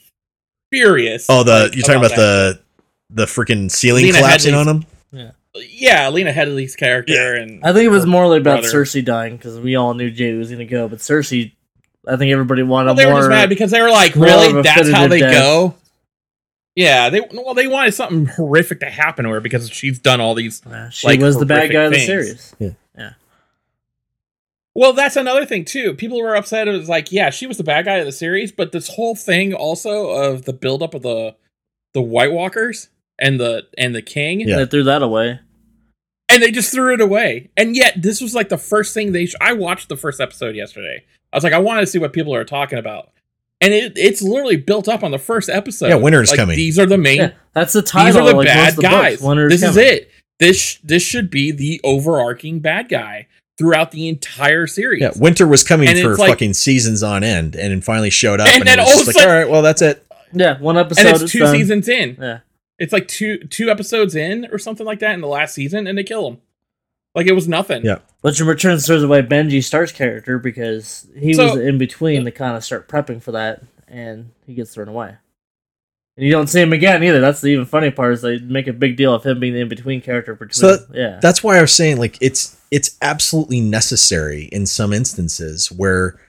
furious. 0.71 1.25
Oh, 1.29 1.43
the 1.43 1.51
like, 1.63 1.75
you're 1.75 1.83
talking 1.83 1.97
about, 1.97 2.11
that. 2.11 2.59
the 3.09 3.23
the 3.23 3.25
freaking 3.25 3.71
ceiling 3.71 4.05
Lena 4.05 4.17
collapsing 4.19 4.53
Headey's- 4.53 4.67
on 4.67 4.75
him. 4.77 4.85
yeah, 5.11 5.31
Yeah, 5.55 6.09
Lena 6.09 6.31
Headey's 6.31 6.75
character 6.75 7.35
and 7.35 7.63
I 7.65 7.73
think 7.73 7.85
it 7.85 7.89
was 7.89 8.03
her 8.03 8.09
more 8.09 8.25
about 8.25 8.61
brother. 8.61 8.67
Cersei 8.67 9.03
dying 9.03 9.37
because 9.37 9.59
we 9.59 9.75
all 9.75 9.93
knew 9.93 10.11
Jade 10.11 10.37
was 10.37 10.49
going 10.49 10.59
to 10.59 10.65
go, 10.65 10.87
but 10.87 10.99
Cersei, 10.99 11.53
I 12.07 12.17
think 12.17 12.31
everybody 12.31 12.63
wanted 12.63 12.87
Well, 12.87 12.95
they 12.95 13.05
more. 13.05 13.13
were 13.15 13.19
just 13.21 13.29
mad 13.29 13.49
because 13.49 13.71
they 13.71 13.81
were 13.81 13.89
like, 13.89 14.15
"Really? 14.15 14.61
That's 14.61 14.89
how 14.91 15.07
they 15.07 15.19
death." 15.21 15.33
go." 15.33 15.75
Yeah, 16.77 17.09
they 17.09 17.21
well 17.33 17.53
they 17.55 17.65
wanted 17.67 17.93
something 17.93 18.27
horrific 18.27 18.79
to 18.81 18.89
happen 18.89 19.25
to 19.25 19.31
her 19.31 19.39
because 19.39 19.69
she's 19.69 19.97
done 19.99 20.21
all 20.21 20.35
these 20.35 20.63
Uh, 20.65 20.89
she 20.91 21.07
like, 21.07 21.19
was 21.19 21.37
the 21.39 21.45
bad 21.45 21.71
horrific 21.71 21.73
guy 21.73 21.83
of 21.85 21.91
the 21.91 22.05
things. 22.35 22.55
Yeah. 22.95 23.13
Well, 24.75 24.93
that's 24.93 25.15
another 25.15 25.43
thing 25.45 25.65
too. 25.65 25.95
People 25.95 26.21
were 26.21 26.35
upset. 26.35 26.67
It 26.67 26.71
was 26.77 26.87
like, 26.87 27.11
yeah, 27.11 27.31
she 27.31 27.47
was 27.47 27.57
the 27.57 27.63
bad 27.63 27.85
guy 27.85 27.95
of 27.95 28.05
the 28.05 28.11
series, 28.11 28.51
but 28.51 28.71
this 28.71 28.89
whole 28.89 29.15
thing 29.15 29.53
also 29.53 30.09
of 30.09 30.45
the 30.45 30.53
buildup 30.53 30.93
of 30.93 31.01
the 31.01 31.35
the 31.93 32.01
White 32.01 32.31
Walkers 32.31 32.89
and 33.17 33.39
the 33.39 33.65
and 33.77 33.95
the 33.95 34.03
King, 34.03 34.41
Yeah. 34.41 34.57
They 34.57 34.65
threw 34.67 34.83
that 34.83 35.01
away. 35.01 35.39
and 36.29 36.43
they 36.43 36.51
just 36.51 36.71
threw 36.71 36.93
it 36.93 37.01
away. 37.01 37.49
And 37.57 37.75
yet, 37.75 37.99
this 38.03 38.21
was 38.21 38.35
like 38.35 38.49
the 38.49 38.57
first 38.59 38.93
thing 38.93 39.13
they. 39.13 39.25
Sh- 39.25 39.35
I 39.41 39.53
watched 39.53 39.89
the 39.89 39.97
first 39.97 40.21
episode 40.21 40.55
yesterday. 40.55 41.03
I 41.33 41.37
was 41.37 41.43
like, 41.43 41.53
I 41.53 41.59
wanted 41.59 41.81
to 41.81 41.87
see 41.87 41.97
what 41.97 42.13
people 42.13 42.35
are 42.35 42.43
talking 42.45 42.77
about, 42.77 43.09
and 43.61 43.73
it 43.73 43.93
it's 43.95 44.21
literally 44.21 44.57
built 44.57 44.87
up 44.87 45.03
on 45.03 45.11
the 45.11 45.19
first 45.19 45.49
episode. 45.49 45.87
Yeah, 45.89 45.95
winter's 45.95 46.29
Like, 46.29 46.39
coming. 46.39 46.55
These 46.55 46.77
are 46.79 46.85
the 46.85 46.97
main. 46.97 47.17
Yeah, 47.17 47.31
that's 47.53 47.73
the 47.73 47.81
title. 47.81 48.05
These 48.07 48.15
are 48.21 48.25
the 48.31 48.35
like, 48.37 48.47
bad 48.47 48.69
of 48.69 48.75
the 48.77 48.81
guys. 48.81 49.13
Books. 49.17 49.23
Winter 49.27 49.49
This 49.49 49.63
is 49.63 49.77
it. 49.77 50.11
This 50.39 50.77
this 50.83 51.03
should 51.03 51.29
be 51.29 51.51
the 51.51 51.81
overarching 51.83 52.59
bad 52.59 52.89
guy 52.89 53.27
throughout 53.57 53.89
the 53.91 54.07
entire 54.07 54.67
series. 54.67 55.01
Yeah, 55.01 55.11
winter 55.15 55.47
was 55.47 55.63
coming 55.63 55.89
And 55.89 55.99
for 55.99 56.15
like- 56.15 56.29
fucking 56.29 56.53
seasons 56.53 57.01
on 57.01 57.23
end, 57.23 57.55
and 57.55 57.71
then 57.71 57.81
finally 57.81 58.11
showed 58.11 58.39
up, 58.39 58.47
And 58.47 58.57
and, 58.57 58.67
then 58.67 58.79
it 58.79 58.83
was 58.83 58.91
all 58.91 58.95
just 58.97 59.07
like, 59.07 59.13
sudden- 59.15 59.29
all 59.29 59.35
right, 59.35 59.49
well, 59.49 59.61
that's 59.63 59.81
it. 59.81 60.05
Yeah, 60.33 60.59
one 60.59 60.77
episode. 60.77 61.05
and 61.07 61.21
it's 61.23 61.31
two 61.31 61.39
done. 61.39 61.55
seasons 61.55 61.87
in. 61.87 62.17
Yeah. 62.21 62.39
It's 62.77 62.93
like 62.93 63.07
two 63.07 63.39
two 63.39 63.71
episodes 63.71 64.13
in 64.15 64.45
or 64.51 64.59
something 64.59 64.85
like 64.85 64.99
that 64.99 65.13
in 65.15 65.21
the 65.21 65.27
last 65.27 65.55
season, 65.55 65.87
and 65.87 65.97
they 65.97 66.03
kill 66.03 66.27
him. 66.27 66.37
Like 67.17 67.25
it 67.27 67.33
was 67.33 67.47
nothing. 67.47 67.83
Yeah. 67.83 67.97
Which 68.21 68.39
in 68.39 68.47
return 68.47 68.77
throws 68.77 69.03
away 69.03 69.21
Benjen 69.23 69.63
Stark's 69.63 69.91
character 69.91 70.37
because 70.39 71.07
he 71.17 71.33
So- 71.33 71.55
was 71.55 71.57
in 71.59 71.77
between 71.79 72.23
to 72.25 72.31
kind 72.31 72.55
of 72.55 72.63
start 72.63 72.87
prepping 72.87 73.21
for 73.21 73.31
that, 73.33 73.63
and 73.87 74.29
he 74.45 74.53
gets 74.53 74.73
thrown 74.73 74.87
away. 74.87 75.15
And 76.15 76.25
you 76.25 76.31
don't 76.31 76.47
see 76.47 76.61
him 76.61 76.73
again 76.73 77.03
either. 77.03 77.19
That's 77.19 77.41
the 77.41 77.49
even 77.49 77.65
funny 77.65 77.91
part 77.91 78.13
is 78.13 78.21
they 78.21 78.37
make 78.39 78.67
a 78.67 78.73
big 78.73 78.97
deal 78.97 79.13
of 79.13 79.23
him 79.25 79.39
being 79.39 79.53
the 79.53 79.59
in 79.61 79.67
between 79.67 79.99
character 80.01 80.33
between. 80.35 80.51
So 80.53 80.77
yeah, 80.93 81.19
That's 81.21 81.43
why 81.43 81.57
I 81.57 81.61
was 81.61 81.73
saying 81.73 81.97
like 81.97 82.17
it's 82.21 82.55
it's 82.71 82.97
absolutely 83.01 83.61
necessary 83.61 84.43
in 84.51 84.65
some 84.65 84.93
instances 84.93 85.71
where 85.71 86.19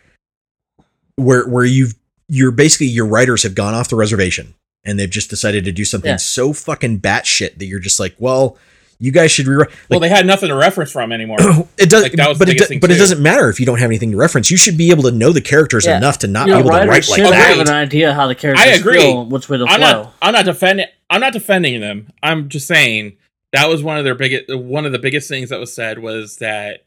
where 1.17 1.47
where 1.49 1.65
you've 1.65 1.95
you're 2.29 2.51
basically 2.51 2.87
your 2.87 3.07
writers 3.07 3.43
have 3.43 3.55
gone 3.55 3.75
off 3.75 3.89
the 3.89 3.97
reservation 3.97 4.55
and 4.85 4.99
they've 4.99 5.11
just 5.11 5.31
decided 5.31 5.65
to 5.65 5.73
do 5.73 5.85
something 5.85 6.11
Yeah. 6.11 6.17
so 6.17 6.53
fucking 6.53 7.01
batshit 7.01 7.59
that 7.59 7.65
you're 7.67 7.81
just 7.81 7.99
like, 7.99 8.15
well, 8.19 8.57
you 9.01 9.13
guys 9.13 9.31
should 9.31 9.47
rewrite. 9.47 9.71
Well, 9.89 10.01
they 10.01 10.09
had 10.09 10.27
nothing 10.27 10.49
to 10.49 10.55
reference 10.57 10.91
from 10.91 11.13
anymore. 11.13 11.39
it 11.79 11.89
does, 11.89 12.03
like, 12.03 12.13
that 12.13 12.29
was 12.29 12.39
the 12.39 12.45
but 12.47 12.49
it, 12.49 12.53
biggest 12.55 12.69
do- 12.69 12.73
thing, 12.75 12.81
but 12.81 12.91
it 12.91 12.95
too. 12.95 12.99
doesn't 13.01 13.23
matter 13.23 13.49
if 13.49 13.61
you 13.61 13.67
don't 13.67 13.79
have 13.79 13.91
anything 13.91 14.11
to 14.11 14.17
reference. 14.17 14.51
You 14.51 14.57
should 14.57 14.77
be 14.77 14.91
able 14.91 15.05
to 15.05 15.13
know 15.13 15.33
the 15.33 15.41
characters 15.41 15.87
Yeah. 15.87 15.97
enough 15.99 16.19
to 16.21 16.27
not 16.27 16.49
Your 16.49 16.57
be 16.57 16.61
able 16.61 16.71
to 16.71 16.77
write 16.79 16.89
like 16.89 17.03
should 17.05 17.25
that. 17.27 17.35
have 17.57 17.59
an 17.61 17.73
idea 17.73 18.13
how 18.13 18.27
the 18.27 18.35
characters 18.35 18.67
I 18.67 18.71
agree. 18.73 18.99
feel, 19.01 19.25
which 19.27 19.49
way 19.49 19.59
to 19.59 19.65
I'm 19.69 19.81
flow. 19.81 20.03
not. 20.05 20.15
I'm 20.23 20.33
not 20.33 20.45
defending. 20.45 20.87
I'm 21.11 21.21
not 21.21 21.33
defending 21.33 21.81
them. 21.81 22.09
I'm 22.23 22.49
just 22.49 22.67
saying 22.67 23.17
that 23.53 23.69
was 23.69 23.83
one 23.83 23.99
of 23.99 24.05
their 24.05 24.15
biggest. 24.17 24.53
One 24.55 24.85
of 24.85 24.93
the 24.93 24.99
biggest 24.99 25.29
things 25.29 25.51
that 25.51 25.61
was 25.61 25.73
said 25.73 26.01
was 26.01 26.39
that 26.39 26.83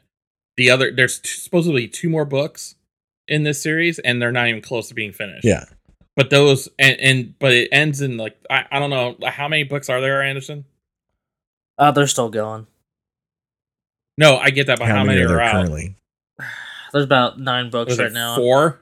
the 0.57 0.69
other 0.69 0.91
there's 0.91 1.19
t- 1.19 1.29
supposedly 1.29 1.88
two 1.88 2.09
more 2.09 2.25
books 2.25 2.75
in 3.27 3.43
this 3.43 3.61
series, 3.61 3.99
and 3.99 4.21
they're 4.21 4.31
not 4.33 4.47
even 4.49 4.61
close 4.61 4.89
to 4.89 4.93
being 4.93 5.13
finished. 5.13 5.45
Yeah. 5.45 5.63
But 6.17 6.29
those 6.29 6.67
and 6.77 6.99
and 6.99 7.39
but 7.39 7.53
it 7.53 7.69
ends 7.71 8.01
in 8.01 8.17
like 8.17 8.35
I, 8.49 8.65
I 8.69 8.79
don't 8.79 8.89
know 8.89 9.15
how 9.29 9.47
many 9.47 9.63
books 9.63 9.89
are 9.89 10.01
there, 10.01 10.21
Anderson? 10.21 10.65
Uh, 11.82 11.91
they're 11.91 12.06
still 12.08 12.30
going. 12.30 12.68
No, 14.18 14.38
I 14.38 14.52
get 14.52 14.68
that, 14.68 14.78
but 14.78 14.88
how, 14.88 15.03
many, 15.03 15.20
are 15.22 15.26
are, 15.26 15.28
there 15.30 15.41
out? 15.41 15.52
currently? 15.53 15.95
There's 16.94 17.03
about 17.06 17.40
nine 17.40 17.70
books 17.72 17.90
Was 17.90 17.99
right 17.99 18.08
it 18.10 18.14
now. 18.14 18.36
four? 18.36 18.80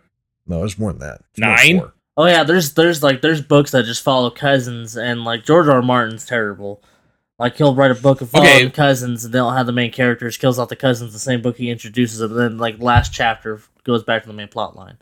No, 0.47 0.59
there's 0.59 0.77
more 0.79 0.91
than 0.91 0.99
that. 1.01 1.21
It's 1.31 1.39
Nine? 1.39 1.83
Oh 2.17 2.25
yeah, 2.25 2.43
there's 2.43 2.73
there's 2.73 3.03
like 3.03 3.21
there's 3.21 3.39
books 3.39 3.69
that 3.71 3.85
just 3.85 4.01
follow 4.01 4.31
cousins, 4.31 4.97
and 4.97 5.23
like 5.23 5.45
George 5.45 5.67
R. 5.67 5.75
R. 5.75 5.81
Martin's 5.83 6.25
terrible. 6.25 6.81
Like 7.37 7.55
he'll 7.55 7.75
write 7.75 7.91
a 7.91 7.95
book 7.95 8.19
of 8.21 8.31
following 8.31 8.49
Okay. 8.49 8.69
cousins, 8.71 9.23
and 9.23 9.33
they 9.33 9.37
don't 9.37 9.53
have 9.53 9.67
the 9.67 9.71
main 9.71 9.91
characters. 9.91 10.35
Kills 10.37 10.57
off 10.59 10.69
the 10.69 10.75
cousins. 10.75 11.13
The 11.13 11.19
same 11.19 11.41
book 11.43 11.55
he 11.57 11.69
introduces 11.69 12.17
them. 12.17 12.33
Then 12.33 12.57
like 12.57 12.79
last 12.79 13.13
chapter 13.13 13.61
goes 13.83 14.03
back 14.03 14.23
to 14.23 14.27
the 14.27 14.33
main 14.33 14.47
plot 14.49 14.75
line. 14.75 14.97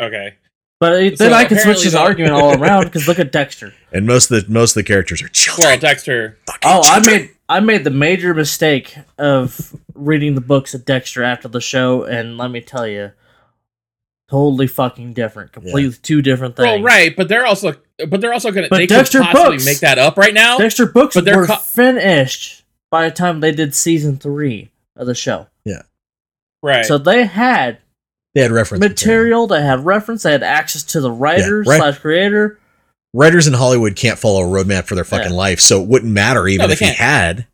Okay. 0.00 0.34
But 0.78 1.02
it- 1.02 1.18
then 1.18 1.30
So 1.30 1.34
I 1.36 1.44
can 1.46 1.58
switch 1.58 1.82
his 1.84 1.92
the- 1.92 1.98
argument 2.00 2.34
all 2.34 2.54
around 2.62 2.84
because 2.84 3.08
look 3.08 3.18
at 3.18 3.32
Dexter. 3.32 3.72
And 3.92 4.06
most 4.06 4.30
of 4.30 4.46
the 4.46 4.52
most 4.52 4.72
of 4.72 4.74
the 4.74 4.84
characters 4.84 5.22
are 5.22 5.28
children. 5.28 5.68
Well, 5.68 5.78
Dexter. 5.78 6.38
Fucking 6.46 6.60
Oh, 6.70 6.80
I 6.84 6.94
children. 7.00 7.16
made 7.20 7.30
I 7.48 7.60
made 7.60 7.84
the 7.84 7.90
major 7.90 8.34
mistake 8.34 8.96
of 9.18 9.74
reading 9.94 10.34
the 10.34 10.40
books 10.40 10.74
of 10.74 10.84
Dexter 10.84 11.22
after 11.22 11.48
the 11.48 11.60
show, 11.60 12.02
and 12.02 12.36
let 12.36 12.50
me 12.50 12.60
tell 12.60 12.86
you, 12.86 13.12
totally 14.28 14.66
fucking 14.66 15.12
different, 15.12 15.52
completely 15.52 15.92
two 16.02 16.20
different 16.22 16.56
things. 16.56 16.66
Well, 16.66 16.82
right, 16.82 17.14
but 17.16 17.28
they're 17.28 17.46
also 17.46 17.74
but 18.08 18.20
they're 18.20 18.32
also 18.32 18.50
gonna 18.50 18.68
But 18.68 18.78
they 18.78 18.86
Dexter 18.86 19.18
could 19.20 19.26
possibly 19.28 19.56
books- 19.56 19.64
make 19.64 19.80
that 19.80 19.98
up 19.98 20.16
right 20.18 20.34
now. 20.34 20.58
Dexter 20.58 20.86
books 20.86 21.14
But 21.14 21.24
they're 21.24 21.38
were 21.38 21.46
co- 21.46 21.56
finished 21.56 22.64
by 22.90 23.08
the 23.08 23.14
time 23.14 23.40
they 23.40 23.52
did 23.52 23.74
season 23.74 24.18
three 24.18 24.70
of 24.96 25.06
the 25.06 25.14
show. 25.14 25.46
Yeah, 25.64 25.82
right. 26.62 26.84
So 26.84 26.98
they 26.98 27.24
had 27.24 27.78
They 28.36 28.42
had 28.42 28.52
reference 28.52 28.80
material, 28.82 29.46
they 29.48 29.62
had 29.62 29.84
reference, 29.84 30.22
they 30.22 30.30
had 30.30 30.42
access 30.44 30.82
to 30.84 31.00
the 31.00 31.10
writer 31.10 31.62
right. 31.66 31.78
slash 31.78 31.98
creator. 31.98 32.60
Writers 33.14 33.46
in 33.46 33.54
Hollywood 33.54 33.96
can't 33.96 34.18
follow 34.18 34.42
a 34.44 34.46
roadmap 34.46 34.84
for 34.84 34.94
their 34.94 35.04
fucking 35.04 35.30
Yeah. 35.32 35.36
life, 35.36 35.58
so 35.58 35.82
it 35.82 35.88
wouldn't 35.88 36.12
matter 36.12 36.46
even 36.46 36.66
they 36.68 36.74
if 36.74 36.78
he 36.78 36.84
can't. 36.84 36.98
had 36.98 37.46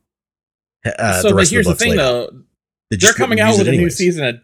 uh, 0.85 1.23
so 1.23 1.29
the 1.29 1.35
but 1.37 1.49
here's 1.49 1.69
of 1.69 1.79
the 1.79 1.85
the 1.85 1.91
thing 1.91 1.91
laid 1.91 2.01
out. 2.01 2.31
though. 2.33 2.43
They 2.91 2.97
They're 2.97 3.13
coming 3.13 3.39
out 3.41 3.53
with 3.57 3.69
it 3.69 3.75
a 3.75 3.77
new 3.77 3.89
season 3.91 4.25
of 4.27 4.41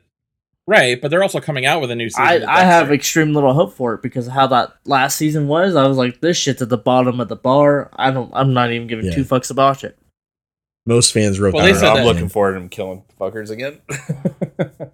Right, 0.69 1.01
but 1.01 1.11
they're 1.11 1.23
also 1.23 1.41
coming 1.41 1.65
out 1.67 1.81
with 1.81 1.91
a 1.91 1.97
new 1.97 2.09
season. 2.11 2.23
I, 2.25 2.35
I 2.45 2.61
have 2.61 2.83
Dexter. 2.89 2.95
extreme 2.95 3.33
little 3.35 3.55
hope 3.55 3.73
for 3.73 3.95
it 3.95 4.03
because 4.03 4.27
of 4.27 4.35
how 4.35 4.47
that 4.49 4.75
last 4.85 5.17
season 5.17 5.49
was. 5.49 5.75
I 5.75 5.87
was 5.89 5.97
like, 5.97 6.21
this 6.21 6.37
shit's 6.37 6.61
at 6.61 6.69
the 6.69 6.77
bottom 6.77 7.21
of 7.21 7.29
the 7.29 7.37
bar. 7.37 7.91
I 7.97 8.11
don't. 8.11 8.31
I'm 8.35 8.53
not 8.53 8.71
even 8.71 8.87
giving 8.87 9.07
Yeah. 9.07 9.15
two 9.15 9.25
fucks 9.25 9.51
about 9.51 9.83
it. 9.83 9.99
Most 10.87 11.13
fans 11.13 11.41
wrote 11.41 11.55
Well, 11.55 11.65
that 11.65 11.73
they 11.73 11.79
said 11.79 11.87
that- 11.89 11.97
I'm 11.97 12.05
looking 12.05 12.29
forward 12.29 12.53
to 12.53 12.61
him 12.61 12.69
killing 12.69 13.03
fuckers 13.19 13.51
again. 13.51 13.81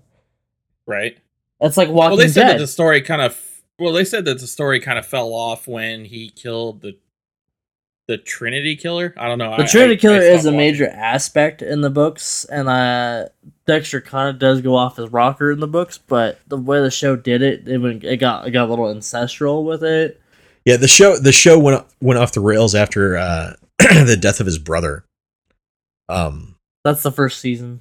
right. 0.86 1.18
That's 1.64 1.76
like 1.78 1.88
Walking 1.88 2.18
Well, 2.18 2.26
they 2.26 2.28
said 2.32 2.42
Dead. 2.44 2.52
that 2.54 2.58
the 2.58 2.66
story 2.66 3.00
kind 3.00 3.22
of. 3.22 3.40
Well, 3.78 3.92
they 3.94 4.04
said 4.04 4.24
that 4.26 4.38
the 4.38 4.46
story 4.46 4.78
kind 4.80 4.98
of 4.98 5.06
fell 5.06 5.32
off 5.32 5.66
when 5.66 6.04
he 6.04 6.28
killed 6.28 6.82
the 6.82 6.96
the 8.06 8.18
Trinity 8.18 8.76
Killer. 8.76 9.14
I 9.16 9.28
don't 9.28 9.38
know. 9.38 9.56
The 9.56 9.62
I- 9.62 9.66
Trinity 9.66 9.94
I- 9.94 9.96
Killer 9.96 10.16
I 10.16 10.24
is 10.24 10.40
a 10.40 10.42
stopped 10.42 10.56
major 10.56 10.88
aspect 10.88 11.62
in 11.62 11.80
the 11.80 11.88
books, 11.88 12.44
and 12.44 12.68
uh, 12.68 13.28
Dexter 13.66 14.02
kind 14.02 14.28
of 14.28 14.38
does 14.38 14.60
go 14.60 14.76
off 14.76 14.98
as 14.98 15.08
rocker 15.10 15.50
in 15.52 15.60
the 15.60 15.66
books, 15.66 15.96
but 15.96 16.38
the 16.46 16.58
way 16.58 16.80
the 16.82 16.90
show 16.90 17.16
did 17.16 17.40
it, 17.40 17.66
it, 17.66 17.78
went, 17.78 18.04
it 18.04 18.18
got 18.18 18.46
it 18.46 18.50
got 18.50 18.66
a 18.66 18.70
little 18.70 18.90
ancestral 18.90 19.64
with 19.64 19.82
it. 19.82 20.20
Yeah, 20.66 20.76
the 20.76 20.86
show 20.88 21.16
the 21.18 21.32
show 21.32 21.58
went 21.58 21.82
went 22.02 22.18
off 22.20 22.32
the 22.32 22.40
rails 22.40 22.74
after 22.74 23.16
uh, 23.16 23.54
the 23.78 24.18
death 24.20 24.38
of 24.38 24.44
his 24.46 24.58
brother. 24.58 25.04
Um, 26.10 26.56
That's 26.84 27.02
the 27.02 27.10
first 27.10 27.40
season. 27.40 27.80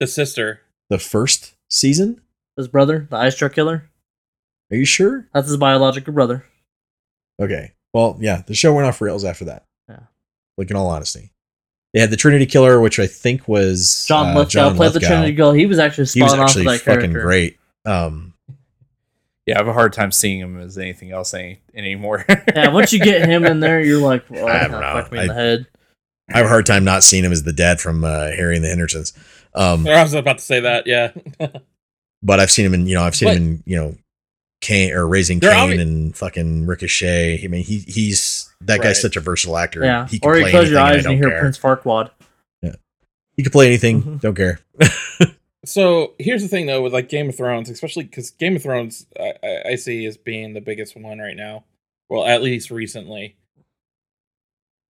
The 0.00 0.06
sister. 0.06 0.62
the 0.88 0.98
first 0.98 1.52
season. 1.68 2.22
His 2.60 2.68
brother, 2.68 3.06
the 3.10 3.16
Ice 3.16 3.36
Truck 3.36 3.54
Killer, 3.54 3.88
Are 4.70 4.76
you 4.76 4.84
sure? 4.84 5.26
that's 5.34 5.48
his 5.48 5.56
biological 5.56 6.12
brother. 6.12 6.44
Okay. 7.40 7.72
Well, 7.92 8.16
yeah, 8.20 8.42
the 8.46 8.54
show 8.54 8.74
went 8.74 8.86
off 8.86 9.00
rails 9.00 9.24
after 9.24 9.46
that. 9.46 9.64
Yeah. 9.88 10.00
Like 10.56 10.70
in 10.70 10.76
all 10.76 10.88
honesty, 10.88 11.32
they 11.92 12.00
had 12.00 12.10
the 12.10 12.16
Trinity 12.16 12.46
Killer, 12.46 12.80
which 12.80 12.98
I 13.00 13.06
think 13.06 13.48
was 13.48 14.04
John 14.06 14.36
uh, 14.36 14.40
Lithgow 14.40 14.74
played 14.74 14.92
the 14.92 15.00
Trinity 15.00 15.34
Killer. 15.34 15.54
He 15.56 15.66
was 15.66 15.78
actually 15.78 16.06
He 16.06 16.22
was 16.22 16.30
spawned 16.32 16.42
off 16.42 16.50
of 16.50 16.56
actually 16.58 16.64
that 16.66 16.80
fucking 16.82 17.00
character. 17.00 17.22
great. 17.22 17.58
Um, 17.84 18.34
yeah, 19.46 19.56
I 19.56 19.58
have 19.58 19.68
a 19.68 19.72
hard 19.72 19.92
time 19.92 20.12
seeing 20.12 20.38
him 20.38 20.60
as 20.60 20.78
anything 20.78 21.10
else 21.10 21.34
any, 21.34 21.60
anymore. 21.74 22.24
Yeah, 22.54 22.68
once 22.68 22.92
you 22.92 23.00
get 23.00 23.28
him 23.28 23.44
in 23.44 23.58
there, 23.60 23.80
you're 23.80 24.00
like, 24.00 24.30
well, 24.30 24.46
I 24.46 24.60
don't 24.60 24.70
kinda 24.70 24.80
know. 24.80 24.92
fucked 24.92 25.12
me 25.12 25.20
in 25.20 25.26
the 25.28 25.34
head. 25.34 25.66
I 26.32 26.36
have 26.36 26.46
a 26.46 26.50
hard 26.50 26.66
time 26.66 26.84
not 26.84 27.02
seeing 27.02 27.24
him 27.24 27.32
as 27.32 27.42
the 27.42 27.52
dad 27.52 27.80
from 27.80 28.04
uh, 28.04 28.26
Harry 28.26 28.54
and 28.54 28.64
the 28.64 28.68
Hendersons. 28.68 29.12
Um, 29.54 29.84
I 29.88 30.02
was 30.02 30.14
about 30.14 30.38
to 30.38 30.44
say 30.44 30.60
that. 30.60 30.86
Yeah. 30.86 31.10
but 32.22 32.40
I've 32.40 32.50
seen 32.50 32.66
him 32.66 32.74
in 32.74 32.86
you 32.86 32.94
know 32.94 33.02
I've 33.02 33.14
seen 33.16 33.28
But- 33.28 33.36
him 33.36 33.42
in 33.44 33.62
you 33.66 33.76
know 33.76 33.94
Cain 34.60 34.92
or 34.92 35.06
Raising 35.08 35.40
Cain 35.40 35.50
obvi- 35.52 35.80
and 35.80 36.14
fucking 36.16 36.66
Ricochet. 36.66 37.42
I 37.44 37.46
mean 37.48 37.62
he 37.64 37.78
he's 37.78 38.52
that 38.60 38.78
guy's 38.78 38.86
Right. 38.86 38.96
such 38.96 39.16
a 39.16 39.20
versatile 39.20 39.56
actor. 39.56 39.82
Yeah, 39.84 40.06
he 40.06 40.18
can 40.18 40.28
or 40.30 40.36
you 40.36 40.42
play 40.42 40.50
close 40.50 40.70
your 40.70 40.80
anything. 40.80 40.96
eyes 40.98 41.04
and 41.06 41.08
I 41.08 41.10
and 41.12 41.18
you 41.18 41.22
don't 41.22 41.30
hear 41.30 41.30
care. 41.30 41.40
Prince 41.40 41.58
Farquaad. 41.58 42.10
Yeah, 42.62 42.74
he 43.36 43.42
can 43.42 43.52
play 43.52 43.66
anything. 43.66 44.02
Mhm. 44.02 44.20
Don't 44.20 44.34
care. 44.34 44.60
So 45.66 46.14
here's 46.18 46.40
the 46.40 46.48
thing, 46.48 46.64
though, 46.64 46.80
with 46.82 46.94
like 46.94 47.10
Game 47.10 47.28
of 47.28 47.36
Thrones, 47.36 47.68
especially 47.68 48.04
because 48.04 48.30
Game 48.30 48.56
of 48.56 48.62
Thrones, 48.62 49.04
I, 49.20 49.34
I, 49.42 49.62
I 49.68 49.74
see 49.74 50.06
as 50.06 50.16
being 50.16 50.54
the 50.54 50.60
biggest 50.62 50.96
one 50.96 51.18
right 51.18 51.36
now. 51.36 51.64
Well, 52.08 52.24
at 52.24 52.42
least 52.42 52.70
recently. 52.70 53.36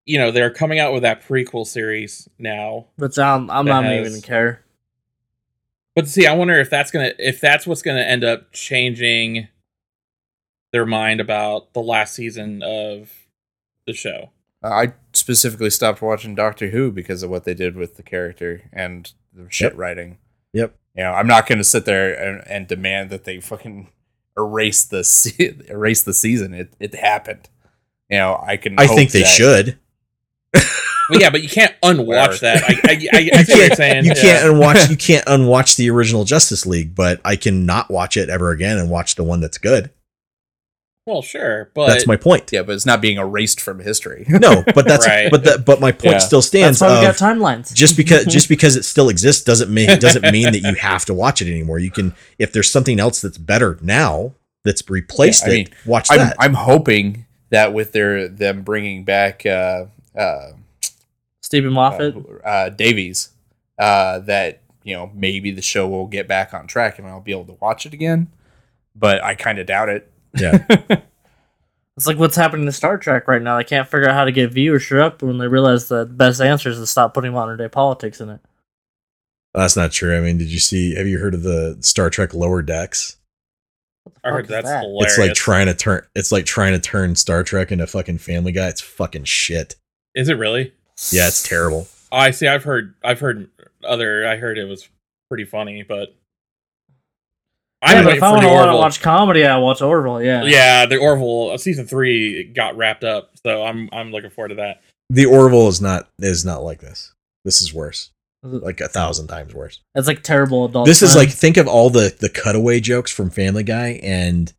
You 0.05 0.19
know, 0.19 0.29
they're 0.31 0.51
coming 0.51 0.79
out 0.79 0.93
with 0.93 1.01
that 1.03 1.23
prequel 1.23 1.65
series 1.65 2.29
now. 2.37 2.85
But 2.99 3.17
I'm, 3.17 3.49
I'm 3.49 3.65
That 3.65 3.71
not 3.81 3.85
has- 3.85 4.07
even 4.07 4.21
care. 4.21 4.63
But 5.95 6.07
see, 6.07 6.25
I 6.27 6.33
wonder 6.33 6.53
if 6.59 6.69
that's 6.69 6.91
gonna 6.91 7.11
if 7.19 7.41
that's 7.41 7.65
what's 7.67 7.81
gonna 7.81 8.01
end 8.01 8.23
up 8.23 8.51
changing 8.53 9.47
their 10.71 10.85
mind 10.85 11.19
about 11.19 11.73
the 11.73 11.81
last 11.81 12.13
season 12.13 12.61
of 12.63 13.11
the 13.87 13.93
show. 13.93 14.29
I 14.63 14.93
specifically 15.13 15.69
stopped 15.69 16.01
watching 16.01 16.35
Doctor 16.35 16.69
Who 16.69 16.91
because 16.91 17.23
of 17.23 17.29
what 17.29 17.43
they 17.45 17.53
did 17.53 17.75
with 17.75 17.95
the 17.95 18.03
character 18.03 18.69
and 18.71 19.11
the 19.33 19.47
shit 19.49 19.71
Yep. 19.73 19.79
writing. 19.79 20.17
Yep. 20.53 20.75
You 20.95 21.03
know, 21.03 21.13
I'm 21.13 21.27
not 21.27 21.47
going 21.47 21.59
to 21.59 21.63
sit 21.63 21.85
there 21.85 22.13
and, 22.13 22.43
and 22.47 22.67
demand 22.67 23.09
that 23.11 23.23
they 23.23 23.39
fucking 23.39 23.87
erase 24.37 24.83
the 24.83 25.03
se- 25.03 25.61
erase 25.69 26.03
the 26.03 26.13
season. 26.13 26.53
It 26.53 26.73
it 26.79 26.93
happened. 26.95 27.49
You 28.09 28.17
know, 28.17 28.43
I 28.45 28.57
can. 28.57 28.77
I 28.77 28.85
hope 28.85 28.95
think 28.97 29.11
they 29.11 29.21
that- 29.21 29.27
should. 29.27 29.79
Well, 31.09 31.19
yeah, 31.19 31.29
but 31.29 31.41
you 31.43 31.49
can't 31.49 31.73
unwatch 31.83 32.39
that. 32.41 32.63
I 32.63 32.73
I, 32.83 33.07
I, 33.13 33.29
I 33.39 33.43
see 33.43 33.53
what 33.53 33.67
you're 33.67 33.75
saying. 33.75 34.05
You 34.05 34.13
yeah. 34.15 34.21
can't 34.21 34.49
unwatch. 34.53 34.77
You 34.89 34.97
can't 34.97 35.23
unwatch 35.27 35.75
the 35.75 35.89
original 35.89 36.23
Justice 36.23 36.65
League, 36.65 36.95
but 36.95 37.19
I 37.25 37.35
can 37.35 37.65
not 37.65 37.89
watch 37.91 38.17
it 38.17 38.29
ever 38.29 38.51
again 38.51 38.77
and 38.77 38.89
watch 38.89 39.15
the 39.15 39.23
one 39.23 39.39
that's 39.41 39.57
good. 39.57 39.91
Well, 41.05 41.23
sure, 41.23 41.71
but 41.73 41.87
that's 41.87 42.05
my 42.05 42.17
point. 42.17 42.51
Yeah, 42.51 42.61
but 42.61 42.75
it's 42.75 42.85
not 42.85 43.01
being 43.01 43.17
erased 43.17 43.59
from 43.61 43.79
history. 43.79 44.25
No, 44.29 44.63
but 44.75 44.87
that's 44.87 45.07
Right. 45.07 45.31
but 45.31 45.43
that 45.45 45.65
but 45.65 45.79
my 45.79 45.91
point 45.91 46.13
Yeah. 46.13 46.17
still 46.19 46.41
stands. 46.43 46.79
That's 46.79 46.91
why 46.91 46.99
we 46.99 47.05
got 47.07 47.15
timelines. 47.15 47.73
just 47.73 47.97
because 47.97 48.25
just 48.25 48.47
because 48.47 48.75
it 48.75 48.83
still 48.85 49.09
exists 49.09 49.43
doesn't 49.43 49.71
mean 49.73 49.97
doesn't 49.99 50.31
mean 50.31 50.51
that 50.51 50.59
you 50.61 50.75
have 50.75 51.05
to 51.05 51.13
watch 51.15 51.41
it 51.41 51.47
anymore. 51.49 51.79
You 51.79 51.89
can 51.89 52.13
if 52.37 52.51
there's 52.53 52.71
something 52.71 52.99
else 52.99 53.21
that's 53.21 53.39
better 53.39 53.79
now 53.81 54.33
that's 54.63 54.87
replaced 54.87 55.47
Yeah, 55.47 55.53
I 55.53 55.55
it, 55.57 55.69
watch 55.85 56.07
I'm 56.11 56.19
that. 56.19 56.35
I'm 56.37 56.53
hoping 56.53 57.25
that 57.49 57.73
with 57.73 57.91
their 57.91 58.27
them 58.27 58.61
bringing 58.61 59.03
back 59.03 59.45
uh, 59.47 59.85
uh, 60.15 60.51
Steven 61.49 61.73
Moffat. 61.73 62.15
uh, 62.15 62.47
uh, 62.47 62.69
Davies, 62.69 63.29
uh, 63.79 64.19
that 64.19 64.61
you 64.83 64.95
know 64.95 65.09
maybe 65.15 65.49
the 65.49 65.63
show 65.63 65.87
will 65.87 66.05
get 66.05 66.27
back 66.27 66.53
on 66.53 66.67
track 66.67 66.99
and 66.99 67.07
I'll 67.07 67.21
be 67.21 67.31
able 67.31 67.45
to 67.45 67.57
watch 67.59 67.85
it 67.87 67.93
again. 67.93 68.27
But 68.95 69.23
I 69.23 69.33
kind 69.33 69.57
of 69.57 69.65
doubt 69.65 69.89
it. 69.89 70.11
yeah. 70.37 70.65
It's 71.97 72.07
like 72.07 72.17
what's 72.17 72.37
happening 72.37 72.65
to 72.65 72.71
Star 72.71 72.97
Trek 72.97 73.27
right 73.27 73.41
now. 73.41 73.57
They 73.57 73.65
can't 73.65 73.85
figure 73.85 74.07
out 74.07 74.15
how 74.15 74.23
to 74.23 74.31
get 74.31 74.53
viewership 74.53 75.01
up 75.01 75.21
when 75.21 75.37
they 75.37 75.49
realize 75.49 75.89
the 75.89 76.05
best 76.05 76.39
answer 76.39 76.69
is 76.69 76.77
to 76.77 76.87
stop 76.87 77.13
putting 77.13 77.33
modern 77.33 77.57
day 77.57 77.67
politics 77.67 78.21
in 78.21 78.29
it. 78.29 78.39
That's 79.53 79.75
not 79.75 79.91
true. 79.91 80.17
I 80.17 80.21
mean, 80.21 80.37
did 80.37 80.49
you 80.49 80.59
see 80.59 80.95
have 80.95 81.07
you 81.07 81.19
heard 81.19 81.33
of 81.33 81.43
the 81.43 81.77
Star 81.81 82.09
Trek 82.09 82.33
Lower 82.33 82.61
Decks? 82.61 83.17
I 84.23 84.29
heard 84.29 84.45
is 84.45 84.49
that's 84.49 84.69
that? 84.69 84.83
hilarious. 84.83 85.11
It's 85.11 85.17
like 85.19 85.33
trying 85.33 85.65
to 85.65 85.73
turn 85.73 86.05
it's 86.15 86.31
like 86.31 86.45
trying 86.45 86.71
to 86.71 86.79
turn 86.79 87.17
Star 87.17 87.43
Trek 87.43 87.69
into 87.69 87.85
fucking 87.85 88.19
Family 88.19 88.53
Guy. 88.53 88.69
It's 88.69 88.79
fucking 88.79 89.25
shit. 89.25 89.75
Is 90.15 90.29
it 90.29 90.35
really? 90.35 90.71
Yeah, 91.11 91.27
it's 91.27 91.41
terrible. 91.47 91.87
I 92.11 92.31
see. 92.31 92.47
I've 92.47 92.63
heard. 92.63 92.95
I've 93.03 93.19
heard 93.19 93.49
other. 93.83 94.27
I 94.27 94.35
heard 94.37 94.57
it 94.57 94.65
was 94.65 94.87
pretty 95.29 95.45
funny, 95.45 95.83
but 95.83 96.09
Yeah, 97.81 97.89
I'm 97.89 97.97
but 98.03 98.05
waiting 98.07 98.17
if 98.17 98.23
I 98.23 98.31
want 98.31 98.71
to 98.71 98.75
watch 98.77 99.01
comedy, 99.01 99.45
I 99.45 99.57
watch 99.57 99.81
Orville. 99.81 100.21
Yeah. 100.21 100.43
Yeah, 100.43 100.85
the 100.85 100.97
Orville 100.97 101.51
uh, 101.51 101.57
season 101.57 101.85
three 101.87 102.43
got 102.43 102.75
wrapped 102.75 103.03
up, 103.03 103.31
so 103.45 103.63
I'm 103.63 103.89
I'm 103.93 104.11
looking 104.11 104.29
forward 104.31 104.49
to 104.49 104.55
that. 104.55 104.81
The 105.09 105.25
Orville 105.25 105.67
is 105.67 105.81
not 105.81 106.09
is 106.19 106.43
not 106.45 106.63
like 106.63 106.79
this. 106.81 107.13
This 107.45 107.61
is 107.61 107.73
worse. 107.73 108.11
Like 108.43 108.79
a 108.81 108.87
thousand 108.87 109.27
times 109.27 109.53
worse. 109.53 109.79
It's 109.95 110.07
like 110.07 110.23
terrible 110.23 110.65
adult. 110.65 110.85
this 110.85 111.01
is 111.01 111.15
like 111.15 111.29
think 111.29 111.57
of 111.57 111.67
all 111.67 111.89
the 111.89 112.15
the 112.19 112.29
cutaway 112.29 112.79
jokes 112.79 113.11
from 113.11 113.29
Family 113.29 113.63
Guy 113.63 113.99
and 114.03 114.51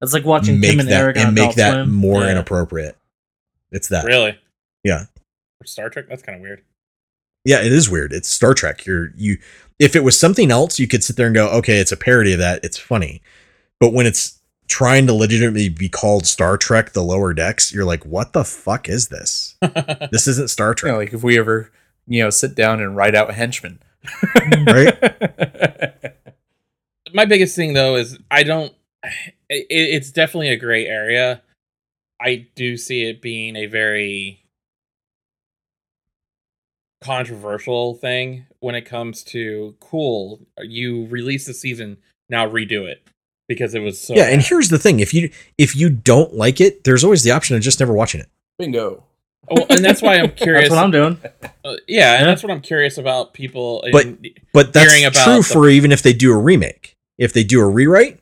it's 0.00 0.14
like 0.14 0.24
watching 0.24 0.60
make 0.60 0.70
Tim 0.70 0.80
and 0.80 0.88
that 0.88 1.00
Eric 1.00 1.16
on 1.18 1.26
and 1.26 1.34
make 1.34 1.42
Adult 1.44 1.56
that 1.56 1.72
Swim. 1.74 1.92
more 1.92 2.22
Yeah. 2.22 2.30
inappropriate. 2.32 2.96
It's 3.70 3.88
that. 3.88 4.04
Really? 4.06 4.38
Yeah. 4.84 5.04
For 5.68 5.72
Star 5.72 5.90
Trek, 5.90 6.06
that's 6.08 6.22
kind 6.22 6.36
of 6.36 6.42
weird. 6.42 6.62
Yeah, 7.44 7.60
it 7.60 7.72
is 7.72 7.90
weird. 7.90 8.12
It's 8.12 8.28
Star 8.28 8.54
Trek. 8.54 8.86
You're 8.86 9.10
you 9.16 9.38
if 9.78 9.94
it 9.94 10.02
was 10.02 10.18
something 10.18 10.50
else, 10.50 10.78
you 10.78 10.88
could 10.88 11.04
sit 11.04 11.16
there 11.16 11.26
and 11.26 11.34
go, 11.34 11.48
okay, 11.50 11.78
it's 11.78 11.92
a 11.92 11.96
parody 11.96 12.32
of 12.32 12.38
that. 12.38 12.64
It's 12.64 12.78
funny. 12.78 13.22
But 13.78 13.92
when 13.92 14.06
it's 14.06 14.40
trying 14.66 15.06
to 15.06 15.14
legitimately 15.14 15.68
be 15.68 15.88
called 15.88 16.26
Star 16.26 16.56
Trek: 16.56 16.92
The 16.92 17.02
Lower 17.02 17.34
Decks, 17.34 17.72
you're 17.72 17.84
like, 17.84 18.04
what 18.06 18.32
the 18.32 18.44
fuck 18.44 18.88
is 18.88 19.08
this? 19.08 19.56
this 20.10 20.26
isn't 20.26 20.48
Star 20.50 20.70
You 20.70 20.74
Trek, 20.74 20.92
know, 20.92 20.98
like 20.98 21.12
if 21.12 21.22
we 21.22 21.38
ever, 21.38 21.70
you 22.06 22.22
know, 22.22 22.30
sit 22.30 22.54
down 22.54 22.80
and 22.80 22.96
write 22.96 23.14
out 23.14 23.34
henchmen. 23.34 23.78
Mm, 24.04 24.66
right? 24.72 26.14
my 27.14 27.26
biggest 27.26 27.54
thing 27.54 27.74
though 27.74 27.96
is 27.96 28.18
I 28.30 28.42
don't. 28.42 28.72
It, 29.50 29.66
it's 29.70 30.12
definitely 30.12 30.50
a 30.50 30.58
gray 30.58 30.86
area. 30.86 31.40
I 32.20 32.48
do 32.54 32.76
see 32.76 33.04
it 33.04 33.22
being 33.22 33.56
a 33.56 33.64
very 33.64 34.42
controversial 37.00 37.94
thing 37.94 38.46
when 38.60 38.74
it 38.74 38.82
comes 38.82 39.22
to 39.24 39.74
cool. 39.80 40.40
You 40.60 41.06
release 41.06 41.46
the 41.46 41.54
season 41.54 41.98
now, 42.28 42.48
redo 42.48 42.86
it 42.86 43.02
because 43.48 43.74
it 43.74 43.80
was 43.80 44.00
so. 44.00 44.14
yeah, 44.14 44.24
and 44.28 44.42
here's 44.42 44.68
the 44.68 44.78
thing: 44.78 45.00
if 45.00 45.12
you 45.14 45.30
if 45.56 45.74
you 45.76 45.90
don't 45.90 46.34
like 46.34 46.60
it, 46.60 46.84
there's 46.84 47.04
always 47.04 47.22
the 47.22 47.30
option 47.30 47.56
of 47.56 47.62
just 47.62 47.80
never 47.80 47.92
watching 47.92 48.20
it. 48.20 48.28
Bingo. 48.58 49.04
Oh, 49.50 49.64
and 49.70 49.82
that's 49.84 50.02
why 50.02 50.16
I'm 50.16 50.30
curious. 50.36 50.64
That's 50.68 50.74
what 50.74 50.84
I'm 50.84 50.90
doing. 50.90 51.18
uh, 51.64 51.76
yeah, 51.86 52.18
and 52.18 52.26
that's 52.28 52.42
what 52.42 52.50
I'm 52.52 52.60
curious 52.60 52.98
about 52.98 53.32
people. 53.32 53.82
But- 53.92 54.18
But 54.52 54.72
that's 54.74 54.90
Hearing 54.92 55.06
about 55.06 55.24
true 55.24 55.36
the- 55.38 55.42
for 55.42 55.68
even 55.68 55.90
if 55.92 56.02
they 56.02 56.12
do 56.12 56.32
a 56.32 56.36
remake. 56.38 56.94
If 57.16 57.32
they 57.32 57.42
do 57.44 57.60
a 57.60 57.68
rewrite 57.68 58.20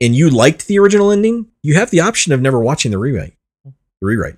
and 0.00 0.14
you 0.14 0.30
liked 0.30 0.68
the 0.68 0.78
original 0.78 1.10
ending, 1.10 1.46
you 1.62 1.74
have 1.74 1.90
the 1.90 2.00
option 2.00 2.32
of 2.32 2.40
never 2.40 2.60
watching 2.60 2.92
the 2.92 2.98
rewrite 2.98 3.34
the 3.64 4.06
rewrite. 4.06 4.36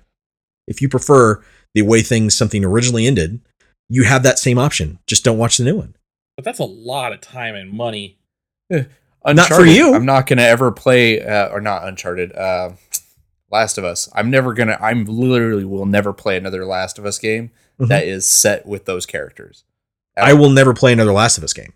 If 0.67 0.81
you 0.81 0.89
prefer 0.89 1.43
the 1.75 1.83
way 1.83 2.01
things 2.01 2.33
something 2.35 2.65
originally 2.65 3.05
ended, 3.05 3.39
you 3.91 4.03
have 4.03 4.23
that 4.23 4.39
same 4.39 4.57
option. 4.57 4.99
Just 5.05 5.23
don't 5.23 5.37
watch 5.37 5.57
the 5.57 5.63
new 5.65 5.75
one. 5.75 5.95
but 6.37 6.45
that's 6.45 6.59
a 6.59 6.63
lot 6.63 7.11
of 7.13 7.21
time 7.21 7.55
and 7.55 7.71
money. 7.71 8.17
Not 8.69 9.49
for 9.49 9.65
you. 9.65 9.93
I'm 9.93 10.05
not 10.05 10.25
gonna 10.27 10.41
ever 10.43 10.71
play, 10.71 11.21
uh, 11.21 11.49
or 11.49 11.61
not 11.61 11.87
Uncharted. 11.87 12.33
Uh, 12.35 12.71
Last 13.51 13.77
of 13.77 13.83
Us. 13.83 14.09
I'm 14.15 14.29
never 14.31 14.53
gonna. 14.53 14.77
I'm 14.81 15.03
literally 15.05 15.65
will 15.65 15.85
never 15.85 16.13
play 16.13 16.37
another 16.37 16.65
Last 16.65 16.97
of 16.97 17.05
Us 17.05 17.19
game 17.19 17.51
Mhm. 17.79 17.89
that 17.89 18.05
is 18.07 18.25
set 18.25 18.65
with 18.65 18.85
those 18.85 19.05
characters. 19.05 19.65
I 20.17 20.33
will 20.33 20.49
never 20.49 20.73
play 20.73 20.93
another 20.93 21.11
Last 21.11 21.37
of 21.37 21.43
Us 21.43 21.51
game. 21.53 21.73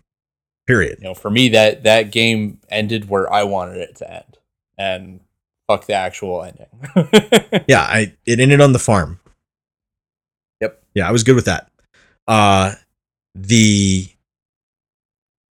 Period. 0.66 0.98
You 1.00 1.04
know, 1.04 1.14
for 1.14 1.30
me, 1.30 1.50
that 1.50 1.84
that 1.84 2.10
game 2.10 2.60
ended 2.70 3.08
where 3.10 3.30
I 3.32 3.42
wanted 3.44 3.76
it 3.76 3.96
to 3.96 4.10
end, 4.10 4.38
and 4.78 5.20
fuck 5.68 5.86
the 5.86 5.92
actual 5.94 6.42
ending. 6.42 7.64
Yeah, 7.68 7.82
I 7.82 8.14
it 8.24 8.40
ended 8.40 8.60
on 8.62 8.72
the 8.72 8.78
farm. 8.78 9.20
Yep. 10.62 10.82
Yeah, 10.94 11.08
I 11.08 11.12
was 11.12 11.22
good 11.24 11.36
with 11.36 11.44
that. 11.44 11.70
Uh 12.28 12.74
the 13.34 14.08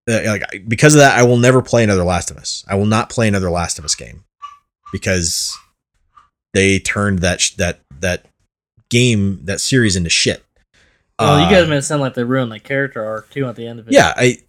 uh, 0.10 0.22
like 0.26 0.44
because 0.68 0.96
of 0.96 1.00
that, 1.00 1.18
I 1.18 1.24
will 1.24 1.38
never 1.38 1.62
play 1.62 1.84
another 1.84 2.04
Last 2.04 2.30
of 2.32 2.38
Us. 2.38 2.66
I 2.68 2.76
will 2.76 2.86
not 2.86 3.10
play 3.10 3.28
another 3.28 3.50
Last 3.50 3.80
of 3.80 3.86
Us 3.86 3.96
game 3.96 4.24
because 4.92 5.58
they 6.54 6.80
turned 6.80 7.20
that 7.20 7.40
sh- 7.42 7.52
that 7.56 7.80
that 8.00 8.26
game 8.90 9.40
that 9.46 9.62
series 9.62 9.96
into 9.96 10.10
shit. 10.10 10.44
Well, 11.20 11.40
you 11.40 11.46
Uh, 11.46 11.50
guys 11.50 11.70
made 11.70 11.78
it 11.78 11.82
sound 11.84 12.02
like 12.02 12.16
they 12.16 12.24
ruined 12.24 12.52
the 12.52 12.60
character 12.60 13.04
arc 13.04 13.30
too 13.30 13.46
at 13.48 13.56
the 13.56 13.66
end 13.68 13.80
of 13.80 13.88
it. 13.88 13.94
yeah, 13.94 14.14
I. 14.18 14.40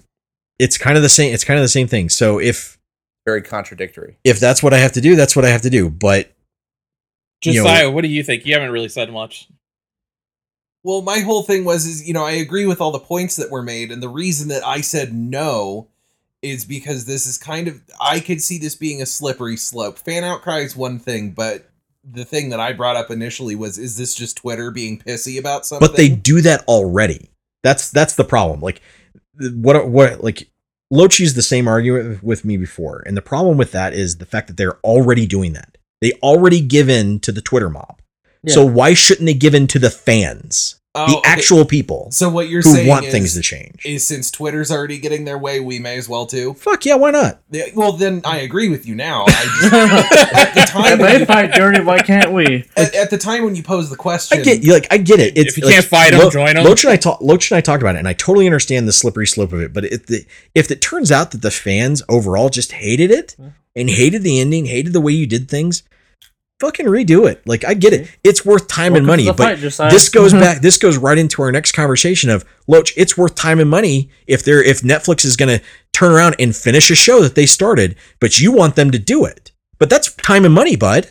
It's 0.58 0.78
kind 0.78 0.96
of 0.96 1.02
the 1.02 1.08
same. 1.08 1.34
It's 1.34 1.44
kind 1.44 1.58
of 1.58 1.64
the 1.64 1.68
same 1.68 1.88
thing. 1.88 2.08
So 2.08 2.38
if 2.40 2.78
Very 3.26 3.42
contradictory. 3.42 4.16
if 4.24 4.38
that's 4.40 4.62
what 4.62 4.72
I 4.72 4.78
have 4.78 4.92
to 4.92 5.00
do, 5.00 5.16
that's 5.16 5.34
what 5.36 5.44
I 5.44 5.48
have 5.50 5.62
to 5.62 5.70
do. 5.70 5.90
But 5.90 6.32
you 7.44 7.54
know- 7.54 7.64
Josiah, 7.64 7.90
what 7.90 8.02
do 8.02 8.08
you 8.08 8.22
think? 8.22 8.46
You 8.46 8.54
haven't 8.54 8.70
really 8.70 8.88
said 8.88 9.12
much. 9.12 9.48
Well, 10.84 11.02
my 11.02 11.20
whole 11.20 11.42
thing 11.42 11.64
was 11.64 11.86
is, 11.86 12.06
you 12.06 12.12
know, 12.12 12.24
I 12.24 12.32
agree 12.32 12.66
with 12.66 12.80
all 12.80 12.92
the 12.92 13.00
points 13.00 13.36
that 13.36 13.50
were 13.50 13.62
made 13.62 13.90
and 13.90 14.02
the 14.02 14.08
reason 14.08 14.48
that 14.48 14.64
I 14.64 14.82
said 14.82 15.12
no 15.12 15.88
is 16.42 16.66
because 16.66 17.06
this 17.06 17.26
is 17.26 17.38
kind 17.38 17.66
of 17.66 17.80
I 18.00 18.20
could 18.20 18.42
see 18.42 18.58
this 18.58 18.74
being 18.74 19.00
a 19.00 19.06
slippery 19.06 19.56
slope. 19.56 19.98
Fan 19.98 20.22
outcry 20.22 20.58
is 20.58 20.76
one 20.76 20.98
thing, 20.98 21.30
but 21.32 21.70
the 22.08 22.26
thing 22.26 22.50
that 22.50 22.60
I 22.60 22.74
brought 22.74 22.96
up 22.96 23.10
initially 23.10 23.54
was 23.54 23.78
is 23.78 23.96
this 23.96 24.14
just 24.14 24.36
Twitter 24.36 24.70
being 24.70 24.98
pissy 24.98 25.38
about 25.38 25.64
something? 25.64 25.88
but 25.88 25.96
they 25.96 26.10
do 26.10 26.42
that 26.42 26.62
already. 26.68 27.30
That's 27.62 27.90
that's 27.90 28.14
the 28.14 28.24
problem. 28.24 28.60
Like 28.60 28.82
what 29.38 29.88
what 29.88 30.22
like 30.22 30.50
Loach 30.90 31.18
used 31.18 31.34
the 31.34 31.42
same 31.42 31.66
argument 31.66 32.22
with 32.22 32.44
me 32.44 32.58
before, 32.58 33.02
and 33.06 33.16
the 33.16 33.22
problem 33.22 33.56
with 33.56 33.72
that 33.72 33.94
is 33.94 34.18
the 34.18 34.26
fact 34.26 34.48
that 34.48 34.58
they're 34.58 34.78
already 34.80 35.26
doing 35.26 35.54
that. 35.54 35.78
They 36.02 36.12
already 36.22 36.60
give 36.60 36.90
in 36.90 37.20
to 37.20 37.32
the 37.32 37.40
Twitter 37.40 37.70
mob. 37.70 38.02
So 38.48 38.64
why 38.64 38.94
shouldn't 38.94 39.26
they 39.26 39.34
give 39.34 39.54
in 39.54 39.66
to 39.68 39.78
the 39.78 39.90
fans, 39.90 40.80
Oh, 40.96 41.10
the 41.10 41.16
okay. 41.18 41.28
actual 41.28 41.64
people 41.64 42.08
So 42.12 42.28
what 42.30 42.48
you're 42.48 42.62
who 42.62 42.72
saying 42.72 42.86
want 42.88 43.06
is, 43.06 43.10
things 43.12 43.34
to 43.34 43.40
change? 43.40 43.84
is 43.84 44.06
since 44.06 44.30
Twitter's 44.30 44.70
already 44.70 44.98
getting 44.98 45.24
their 45.24 45.36
way, 45.38 45.58
we 45.58 45.80
may 45.80 45.96
as 45.98 46.08
well 46.08 46.24
too. 46.24 46.54
Fuck 46.54 46.86
yeah, 46.86 46.94
why 46.94 47.10
not? 47.10 47.40
Yeah, 47.50 47.64
Well, 47.74 47.90
then 47.92 48.20
I 48.24 48.38
agree 48.38 48.68
with 48.68 48.86
you 48.86 48.94
now. 48.94 49.24
I 49.26 49.32
just, 49.60 50.34
at 50.34 50.54
the 50.54 50.60
time 50.70 50.98
when 51.00 51.12
they 51.12 51.18
you, 51.18 51.26
fight 51.26 51.52
dirty, 51.52 51.80
why 51.82 51.98
can't 51.98 52.30
we? 52.32 52.64
at, 52.76 52.94
at 52.94 53.10
the 53.10 53.18
time 53.18 53.42
when 53.44 53.56
you 53.56 53.64
pose 53.64 53.90
the 53.90 53.96
question, 53.96 54.38
I 54.38 54.42
get 54.42 54.62
you 54.62 54.72
like 54.72 54.86
I 54.92 54.98
get 54.98 55.18
it. 55.18 55.36
It's 55.36 55.52
If 55.52 55.58
you 55.58 55.64
like, 55.64 55.74
can't 55.74 55.84
fight 55.84 56.12
'em, 56.12 56.20
Lo- 56.20 56.30
join 56.30 56.56
'em. 56.56 56.62
Loach 56.64 56.84
and 56.84 56.92
I 56.92 56.96
talk, 56.96 57.20
Loach 57.20 57.50
and 57.50 57.58
I 57.58 57.60
talked 57.60 57.82
about 57.82 57.96
it, 57.96 57.98
and 57.98 58.06
I 58.06 58.12
totally 58.12 58.46
understand 58.46 58.86
the 58.86 58.92
slippery 58.92 59.26
slope 59.26 59.52
of 59.52 59.60
it. 59.60 59.72
But 59.72 59.86
if 59.86 60.06
the 60.06 60.24
if 60.54 60.70
it 60.70 60.80
turns 60.80 61.10
out 61.10 61.32
that 61.32 61.42
the 61.42 61.50
fans 61.50 62.04
overall 62.08 62.50
just 62.50 62.70
hated 62.70 63.10
it 63.10 63.34
mm-hmm. 63.36 63.48
and 63.74 63.90
hated 63.90 64.22
the 64.22 64.38
ending, 64.38 64.66
hated 64.66 64.92
the 64.92 65.00
way 65.00 65.12
you 65.12 65.26
did 65.26 65.48
things, 65.50 65.82
fucking 66.60 66.86
redo 66.86 67.28
it. 67.30 67.42
Like 67.46 67.64
I 67.64 67.74
get 67.74 67.92
it. 67.92 68.08
It's 68.22 68.44
worth 68.44 68.68
time 68.68 68.94
and 68.94 69.06
Welcome 69.06 69.24
to 69.24 69.32
money, 69.32 69.36
but 69.36 69.58
fight, 69.76 69.90
this 69.90 70.08
goes 70.08 70.32
back. 70.44 70.60
This 70.62 70.78
goes 70.78 70.96
right 70.96 71.18
into 71.18 71.42
our 71.42 71.52
next 71.52 71.72
conversation 71.72 72.30
of 72.30 72.44
Loach. 72.66 72.92
It's 72.96 73.16
worth 73.16 73.34
time 73.34 73.60
and 73.60 73.68
money 73.70 74.10
if 74.26 74.44
they're 74.44 74.62
if 74.62 74.80
Netflix 74.82 75.24
is 75.24 75.36
going 75.36 75.58
to 75.58 75.64
turn 75.92 76.12
around 76.12 76.36
and 76.38 76.54
finish 76.54 76.90
a 76.90 76.94
show 76.94 77.20
that 77.22 77.34
they 77.34 77.46
started, 77.46 77.96
but 78.20 78.40
you 78.40 78.52
want 78.52 78.76
them 78.76 78.90
to 78.90 78.98
do 78.98 79.24
it. 79.24 79.52
But 79.78 79.90
that's 79.90 80.14
time 80.14 80.44
and 80.44 80.54
money, 80.54 80.76
bud. 80.76 81.10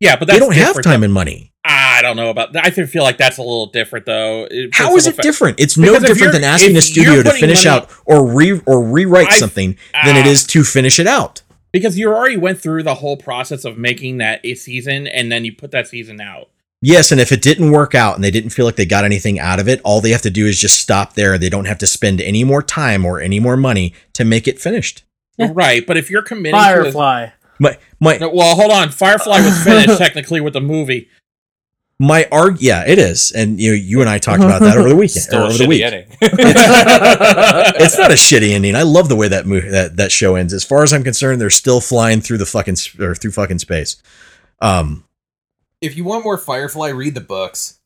Yeah, 0.00 0.16
but 0.16 0.26
that's 0.26 0.38
They 0.38 0.44
don't 0.44 0.54
have 0.54 0.82
time 0.82 1.00
though. 1.00 1.04
and 1.04 1.14
money. 1.14 1.52
I 1.66 2.02
don't 2.02 2.16
know 2.16 2.28
about 2.28 2.52
that. 2.52 2.66
I 2.66 2.70
feel 2.70 3.02
like 3.04 3.16
that's 3.16 3.38
a 3.38 3.42
little 3.42 3.66
different 3.66 4.04
though. 4.04 4.46
How 4.72 4.96
is 4.96 5.06
it 5.06 5.16
fa- 5.16 5.22
different? 5.22 5.60
It's 5.60 5.78
no 5.78 5.98
different 5.98 6.32
than 6.34 6.44
asking 6.44 6.76
a 6.76 6.82
studio 6.82 7.22
to 7.22 7.30
finish 7.30 7.64
money- 7.64 7.76
out 7.84 7.90
or 8.04 8.26
re 8.26 8.60
or 8.66 8.82
rewrite 8.84 9.28
I've- 9.28 9.38
something 9.38 9.78
than 10.04 10.16
it 10.16 10.26
Ah. 10.26 10.44
to 10.48 10.64
finish 10.64 10.98
it 10.98 11.06
out. 11.06 11.40
Because 11.74 11.98
you 11.98 12.08
already 12.08 12.36
went 12.36 12.60
through 12.60 12.84
the 12.84 12.94
whole 12.94 13.16
process 13.16 13.64
of 13.64 13.76
making 13.76 14.18
that 14.18 14.40
a 14.44 14.54
season, 14.54 15.08
and 15.08 15.32
then 15.32 15.44
you 15.44 15.52
put 15.52 15.72
that 15.72 15.88
season 15.88 16.20
out. 16.20 16.48
Yes, 16.80 17.10
and 17.10 17.20
if 17.20 17.32
it 17.32 17.42
didn't 17.42 17.72
work 17.72 17.96
out 17.96 18.14
and 18.14 18.22
they 18.22 18.30
didn't 18.30 18.50
feel 18.50 18.64
like 18.64 18.76
they 18.76 18.86
got 18.86 19.04
anything 19.04 19.40
out 19.40 19.58
of 19.58 19.66
it, 19.68 19.80
all 19.82 20.00
they 20.00 20.10
have 20.10 20.22
to 20.22 20.30
do 20.30 20.46
is 20.46 20.60
just 20.60 20.78
stop 20.78 21.14
there. 21.14 21.36
They 21.36 21.48
don't 21.48 21.64
have 21.64 21.78
to 21.78 21.86
spend 21.88 22.20
any 22.20 22.44
more 22.44 22.62
time 22.62 23.04
or 23.04 23.20
any 23.20 23.40
more 23.40 23.56
money 23.56 23.92
to 24.12 24.24
make 24.24 24.46
it 24.46 24.60
finished. 24.60 25.02
Right, 25.36 25.84
but 25.84 25.96
if 25.96 26.10
you're 26.10 26.22
committing 26.22 26.60
Firefly. 26.60 27.30
My 27.58 27.76
my 27.98 28.18
to 28.18 28.26
a, 28.26 28.34
well, 28.34 28.54
hold 28.54 28.70
on. 28.70 28.90
Firefly 28.90 29.40
was 29.40 29.64
finished 29.64 29.98
technically 29.98 30.40
with 30.40 30.52
the 30.52 30.60
movie. 30.60 31.08
My 32.00 32.26
arg 32.32 32.60
yeah, 32.60 32.84
it 32.86 32.98
is. 32.98 33.32
And 33.32 33.60
you 33.60 33.70
know, 33.70 33.76
you 33.76 34.00
and 34.00 34.10
I 34.10 34.18
talked 34.18 34.42
about 34.42 34.60
that 34.62 34.76
over 34.76 34.88
the 34.88 34.96
weekend 34.96 35.22
Still 35.22 35.44
over 35.44 35.56
the 35.56 35.66
week. 35.66 35.82
ending. 35.82 36.06
It's 36.20 37.98
not 37.98 38.10
a 38.10 38.14
shitty 38.14 38.50
ending. 38.50 38.74
I 38.74 38.82
love 38.82 39.08
the 39.08 39.16
way 39.16 39.28
that 39.28 39.46
movie 39.46 39.68
that, 39.68 39.96
that 39.96 40.10
show 40.12 40.34
ends. 40.34 40.52
As 40.52 40.64
far 40.64 40.82
as 40.82 40.92
I'm 40.92 41.04
concerned, 41.04 41.40
they're 41.40 41.50
still 41.50 41.80
flying 41.80 42.20
through 42.20 42.38
the 42.38 42.46
fucking 42.46 42.76
or 43.00 43.14
through 43.14 43.32
fucking 43.32 43.58
space. 43.58 43.96
Um 44.60 45.04
if 45.80 45.96
you 45.96 46.04
want 46.04 46.24
more 46.24 46.38
Firefly, 46.38 46.88
read 46.88 47.14
the 47.14 47.20
books. 47.20 47.78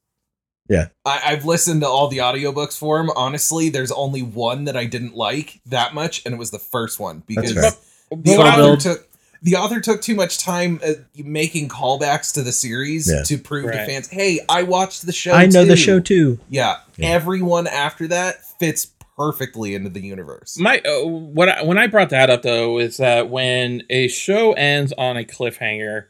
Yeah. 0.68 0.88
I, 1.04 1.20
I've 1.24 1.44
listened 1.44 1.80
to 1.80 1.88
all 1.88 2.08
the 2.08 2.18
audiobooks 2.18 2.78
for 2.78 3.00
him. 3.00 3.10
Honestly, 3.16 3.70
there's 3.70 3.90
only 3.90 4.22
one 4.22 4.64
that 4.64 4.76
I 4.76 4.84
didn't 4.84 5.14
like 5.14 5.60
that 5.66 5.94
much, 5.94 6.24
and 6.24 6.34
it 6.34 6.38
was 6.38 6.50
the 6.50 6.58
first 6.58 7.00
one 7.00 7.22
because 7.26 7.54
the 7.54 8.34
Slow 8.34 8.44
author 8.44 8.76
took 8.76 9.07
the 9.42 9.56
author 9.56 9.80
took 9.80 10.02
too 10.02 10.14
much 10.14 10.38
time 10.38 10.80
uh, 10.84 10.92
making 11.16 11.68
callbacks 11.68 12.32
to 12.34 12.42
the 12.42 12.52
series 12.52 13.10
Yeah. 13.10 13.22
to 13.24 13.38
prove 13.38 13.70
to 13.70 13.86
fans, 13.86 14.08
hey, 14.08 14.40
I 14.48 14.62
watched 14.64 15.06
the 15.06 15.12
show. 15.12 15.32
I 15.32 15.46
know 15.46 15.64
the 15.64 15.76
show 15.76 16.00
too. 16.00 16.38
Yeah, 16.48 16.76
Yeah. 16.96 17.08
everyone 17.10 17.66
after 17.66 18.06
that 18.08 18.44
fits 18.58 18.88
perfectly 19.16 19.74
into 19.74 19.90
the 19.90 20.00
universe. 20.00 20.56
My 20.58 20.78
uh, 20.80 21.06
what 21.06 21.48
I, 21.48 21.62
when 21.64 21.76
I 21.78 21.86
brought 21.88 22.10
that 22.10 22.30
up 22.30 22.42
though 22.42 22.78
is 22.78 22.98
that 22.98 23.28
when 23.30 23.82
a 23.90 24.08
show 24.08 24.52
ends 24.52 24.92
on 24.96 25.16
a 25.16 25.24
cliffhanger, 25.24 26.04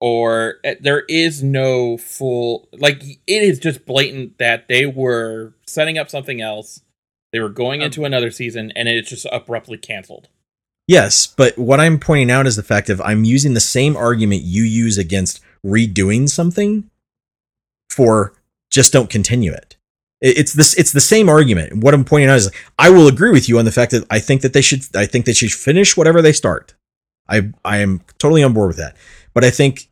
or 0.00 0.56
uh, 0.64 0.74
there 0.80 1.00
is 1.08 1.42
no 1.42 1.96
full 1.96 2.68
like 2.72 3.02
it 3.02 3.18
is 3.42 3.58
just 3.58 3.86
blatant 3.86 4.38
that 4.38 4.68
they 4.68 4.86
were 4.86 5.54
setting 5.66 5.98
up 5.98 6.08
something 6.10 6.40
else, 6.40 6.82
they 7.32 7.40
were 7.40 7.48
going 7.48 7.82
into 7.82 8.04
another 8.04 8.30
season, 8.30 8.72
and 8.76 8.88
it's 8.88 9.10
just 9.10 9.26
abruptly 9.32 9.78
canceled. 9.78 10.28
Yes, 10.88 11.26
but 11.26 11.58
what 11.58 11.80
I'm 11.80 11.98
pointing 11.98 12.30
out 12.30 12.46
is 12.46 12.54
the 12.56 12.62
fact 12.62 12.88
of 12.90 13.00
I'm 13.00 13.24
using 13.24 13.54
the 13.54 13.60
same 13.60 13.96
argument 13.96 14.42
you 14.42 14.62
use 14.62 14.98
against 14.98 15.40
redoing 15.64 16.28
something 16.28 16.88
for 17.90 18.34
just 18.70 18.92
don't 18.92 19.10
continue 19.10 19.52
it. 19.52 19.76
It- 20.20 20.38
It's 20.38 20.52
this 20.52 20.74
it's 20.74 20.92
the 20.92 21.00
same 21.00 21.28
argument. 21.28 21.78
What 21.82 21.92
I'm 21.94 22.04
pointing 22.04 22.30
out 22.30 22.36
is 22.38 22.50
I 22.78 22.90
will 22.90 23.08
agree 23.08 23.30
with 23.30 23.48
you 23.48 23.58
on 23.58 23.64
the 23.64 23.72
fact 23.72 23.90
that 23.92 24.04
I 24.10 24.18
think 24.20 24.42
that 24.42 24.52
they 24.52 24.62
should 24.62 24.84
I 24.94 25.06
think 25.06 25.24
they 25.26 25.32
should 25.32 25.52
finish 25.52 25.96
whatever 25.96 26.22
they 26.22 26.32
start. 26.32 26.74
I 27.28 27.50
I 27.64 27.78
am 27.78 28.02
totally 28.18 28.42
on 28.44 28.52
board 28.52 28.68
with 28.68 28.76
that. 28.78 28.96
But 29.34 29.44
I 29.44 29.50
think 29.50 29.88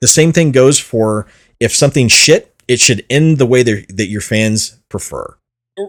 the 0.00 0.08
same 0.08 0.32
thing 0.32 0.50
goes 0.52 0.78
for 0.78 1.26
if 1.60 1.74
something's 1.74 2.12
shit, 2.12 2.54
it 2.66 2.80
should 2.80 3.04
end 3.08 3.38
the 3.38 3.46
way 3.46 3.62
that 3.62 3.96
that 3.96 4.08
your 4.08 4.20
fans 4.20 4.78
prefer. 4.88 5.36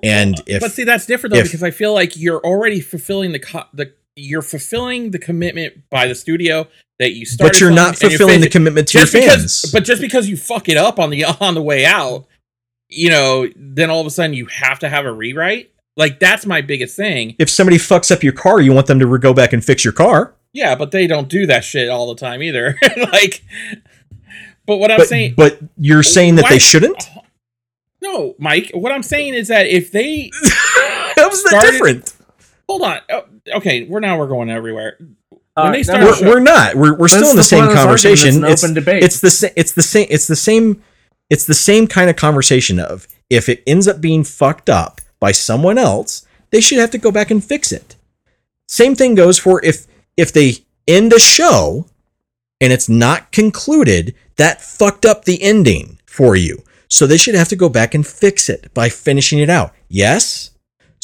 And 0.03 0.39
if 0.45 0.61
but 0.61 0.71
see, 0.71 0.83
that's 0.83 1.07
different 1.07 1.33
though 1.33 1.39
if- 1.39 1.45
because 1.47 1.63
I 1.63 1.71
feel 1.71 1.93
like 1.95 2.15
you're 2.15 2.41
already 2.45 2.79
fulfilling 2.79 3.31
the 3.31 3.39
co- 3.39 3.65
the 3.73 3.91
you're 4.19 4.41
fulfilling 4.41 5.11
the 5.11 5.19
commitment 5.19 5.89
by 5.89 6.07
the 6.07 6.15
studio 6.15 6.67
that 6.99 7.11
you 7.13 7.25
started. 7.25 7.51
But 7.53 7.61
you're 7.61 7.71
not 7.71 7.95
something 7.97 8.05
and 8.07 8.11
you 8.11 8.17
fulfilling 8.17 8.41
the 8.41 8.49
commitment 8.49 8.87
to 8.89 8.97
your 8.97 9.05
just 9.05 9.13
because, 9.13 9.61
fans. 9.61 9.71
but 9.71 9.83
just 9.85 10.01
because 10.01 10.27
you 10.29 10.35
fuck 10.37 10.67
it 10.69 10.77
up 10.77 10.99
on 10.99 11.09
the 11.09 11.23
on 11.39 11.53
the 11.55 11.61
way 11.61 11.85
out, 11.85 12.25
you 12.89 13.09
know, 13.09 13.47
then 13.55 13.89
all 13.89 14.01
of 14.01 14.07
a 14.07 14.09
sudden 14.11 14.33
you 14.33 14.45
have 14.47 14.79
to 14.79 14.89
have 14.89 15.05
a 15.05 15.11
rewrite. 15.11 15.71
Like 15.97 16.19
that's 16.19 16.45
my 16.45 16.61
biggest 16.61 16.95
thing. 16.95 17.35
if 17.39 17.49
somebody 17.49 17.77
fucks 17.77 18.11
up 18.11 18.23
your 18.23 18.33
car, 18.33 18.61
you 18.61 18.71
want 18.73 18.87
them 18.87 18.99
to 18.99 19.07
re- 19.07 19.19
go 19.19 19.33
back 19.33 19.53
and 19.53 19.63
fix 19.63 19.83
your 19.83 19.93
car. 19.93 20.33
Yeah, 20.53 20.75
but 20.75 20.91
they 20.91 21.05
don't 21.07 21.27
do 21.27 21.45
that 21.47 21.63
shit 21.63 21.89
all 21.89 22.07
the 22.13 22.19
time 22.19 22.41
either. 22.41 22.77
like, 23.11 23.43
but 24.65 24.77
what 24.77 24.91
I'm 24.91 24.97
But, 24.99 25.07
saying, 25.07 25.33
but 25.35 25.59
you're 25.77 26.03
saying 26.03 26.35
that 26.35 26.43
Why- 26.43 26.49
they 26.51 26.59
shouldn't? 26.59 27.07
no, 28.01 28.33
Mike. 28.39 28.71
What 28.73 28.91
I'm 28.91 29.03
saying 29.03 29.33
is 29.33 29.49
that 29.49 29.67
if 29.67 29.91
they 29.91 30.31
was 31.17 31.43
that 31.43 31.49
Started- 31.49 31.71
different? 31.71 32.13
Hold 32.69 32.83
on, 32.83 32.99
oh, 33.09 33.23
okay, 33.55 33.83
we're 33.85 33.99
now 33.99 34.17
we're 34.19 34.27
going 34.27 34.49
everywhere. 34.49 34.97
All 35.57 35.63
When 35.65 35.73
they 35.73 35.79
no, 35.79 35.83
start 35.83 36.01
no, 36.01 36.11
a 36.11 36.15
show- 36.15 36.25
We're, 36.25 36.33
we're 36.35 36.39
not. 36.39 36.75
We're, 36.75 36.95
we're 36.95 37.07
still 37.07 37.31
in 37.31 37.35
the 37.35 37.41
the 37.41 37.43
same 37.43 37.65
point 37.65 37.71
of 37.71 37.89
this 37.91 38.05
argument. 38.05 38.07
conversation. 38.13 38.27
It's 38.27 38.37
an 38.37 38.45
It's, 38.45 38.63
open 38.63 38.73
debate. 38.75 39.03
it's 39.03 39.19
the 39.19 39.29
same. 39.31 39.51
It's 39.57 39.71
the 39.73 39.81
same. 39.83 40.07
It's 40.09 40.27
the 40.27 40.35
same. 40.35 40.83
It's 41.29 41.45
the 41.45 41.53
same 41.53 41.87
kind 41.87 42.09
of 42.09 42.15
conversation 42.15 42.79
of 42.79 43.07
if 43.29 43.49
it 43.49 43.63
ends 43.67 43.87
up 43.87 43.99
being 43.99 44.23
fucked 44.23 44.69
up 44.69 45.01
by 45.19 45.31
someone 45.31 45.77
else, 45.77 46.25
they 46.51 46.61
should 46.61 46.79
have 46.79 46.91
to 46.91 46.97
go 46.97 47.11
back 47.11 47.29
and 47.31 47.43
fix 47.43 47.71
it. 47.71 47.95
Same 48.67 48.95
thing 48.95 49.15
goes 49.15 49.37
for 49.39 49.63
if 49.65 49.85
if 50.15 50.31
they 50.31 50.53
end 50.87 51.11
a 51.13 51.19
show 51.19 51.87
and 52.61 52.71
it's 52.73 52.89
not 52.89 53.31
concluded, 53.31 54.15
that 54.37 54.61
fucked 54.61 55.05
up 55.05 55.25
the 55.25 55.41
ending 55.41 55.97
for 56.05 56.35
you. 56.35 56.63
So 56.87 57.05
they 57.05 57.17
should 57.17 57.35
have 57.35 57.47
to 57.49 57.55
go 57.55 57.69
back 57.69 57.93
and 57.93 58.05
fix 58.05 58.49
it 58.49 58.73
by 58.73 58.89
finishing 58.89 59.39
it 59.39 59.49
out. 59.49 59.73
Yes? 59.87 60.51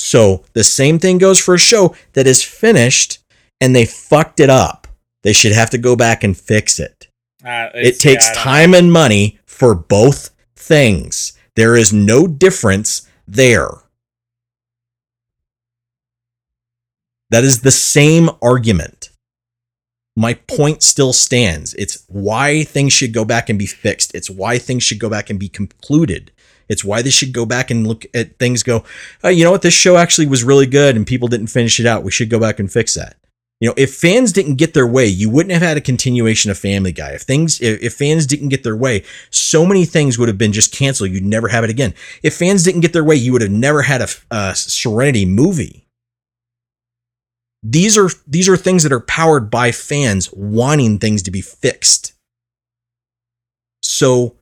So 0.06 0.44
the 0.54 0.64
same 0.64 1.00
thing 1.00 1.18
goes 1.18 1.40
for 1.40 1.56
a 1.56 1.60
show 1.60 1.96
that 2.14 2.28
is 2.28 2.44
finished 2.44 3.18
and 3.60 3.76
they 3.76 3.88
fucked 3.88 4.40
it 4.40 4.52
up. 4.52 4.88
They 5.24 5.34
should 5.34 5.52
have 5.52 5.72
to 5.72 5.80
go 5.80 5.96
back 5.96 6.24
and 6.24 6.38
fix 6.38 6.80
it. 6.80 7.08
Uh, 7.44 7.70
It 7.74 8.00
takes 8.00 8.28
yeah, 8.28 8.34
time 8.36 8.76
and 8.76 8.94
money 8.94 9.40
for 9.48 9.74
both 9.74 10.30
things. 10.56 11.34
There 11.56 11.76
is 11.76 11.92
no 11.92 12.28
difference 12.28 13.10
there. 13.28 13.70
That 17.32 17.44
is 17.44 17.62
the 17.62 17.72
same 17.72 18.30
argument. 18.44 19.10
My 20.16 20.36
point 20.36 20.84
still 20.84 21.14
stands. 21.14 21.74
It's 21.74 22.06
why 22.08 22.64
things 22.64 22.94
should 22.94 23.12
go 23.12 23.26
back 23.26 23.50
and 23.50 23.58
be 23.58 23.66
fixed. 23.66 24.14
It's 24.14 24.30
why 24.30 24.60
things 24.60 24.84
should 24.84 25.00
go 25.00 25.10
back 25.10 25.32
and 25.32 25.40
be 25.40 25.50
concluded. 25.50 26.32
It's 26.68 26.84
why 26.84 27.02
they 27.02 27.10
should 27.10 27.34
go 27.34 27.46
back 27.46 27.72
and 27.72 27.88
look 27.88 28.06
at 28.14 28.38
things 28.40 28.64
go, 28.64 28.84
oh, 29.24 29.30
you 29.30 29.44
know 29.44 29.52
what? 29.52 29.62
This 29.62 29.74
show 29.74 29.98
actually 29.98 30.28
was 30.28 30.44
really 30.44 30.66
good 30.66 30.96
and 30.96 31.06
people 31.06 31.28
didn't 31.28 31.48
finish 31.48 31.80
it 31.80 31.86
out. 31.86 32.04
We 32.04 32.12
should 32.12 32.30
go 32.30 32.40
back 32.40 32.60
and 32.60 32.72
fix 32.72 32.94
that. 32.96 33.18
You 33.62 33.70
know, 33.70 33.76
if 33.78 33.96
fans 33.96 34.34
didn't 34.34 34.56
get 34.56 34.74
their 34.74 34.88
way, 34.88 35.06
you 35.06 35.30
wouldn't 35.30 35.54
have 35.54 35.62
had 35.62 35.78
a 35.78 35.82
continuation 35.82 36.52
of 36.52 36.58
Family 36.58 36.92
Guy. 36.92 37.12
If 37.12 37.22
things, 37.22 37.62
if, 37.62 37.94
fans 37.94 38.26
didn't 38.26 38.50
get 38.50 38.64
their 38.64 38.76
way, 38.76 39.04
so 39.30 39.66
many 39.66 39.86
things 39.86 40.18
would 40.18 40.28
have 40.28 40.38
been 40.38 40.52
just 40.52 40.74
canceled. 40.74 41.12
You'd 41.12 41.24
never 41.24 41.48
have 41.48 41.64
it 41.64 41.70
again. 41.70 41.94
If 42.22 42.36
fans 42.36 42.64
didn't 42.64 42.82
get 42.82 42.92
their 42.92 43.04
way, 43.04 43.16
you 43.16 43.32
would 43.32 43.42
have 43.42 43.52
never 43.52 43.84
had 43.84 44.02
a, 44.02 44.08
a 44.30 44.56
Serenity 44.56 45.26
movie. 45.26 45.88
These 47.64 47.98
are 47.98 48.10
these 48.28 48.48
are 48.48 48.58
things 48.58 48.84
that 48.84 48.92
are 48.92 49.00
powered 49.00 49.50
by 49.50 49.72
fans 49.72 50.32
wanting 50.32 51.00
things 51.00 51.24
to 51.24 51.32
be 51.32 51.42
fixed. 51.42 52.14
So 53.82 54.36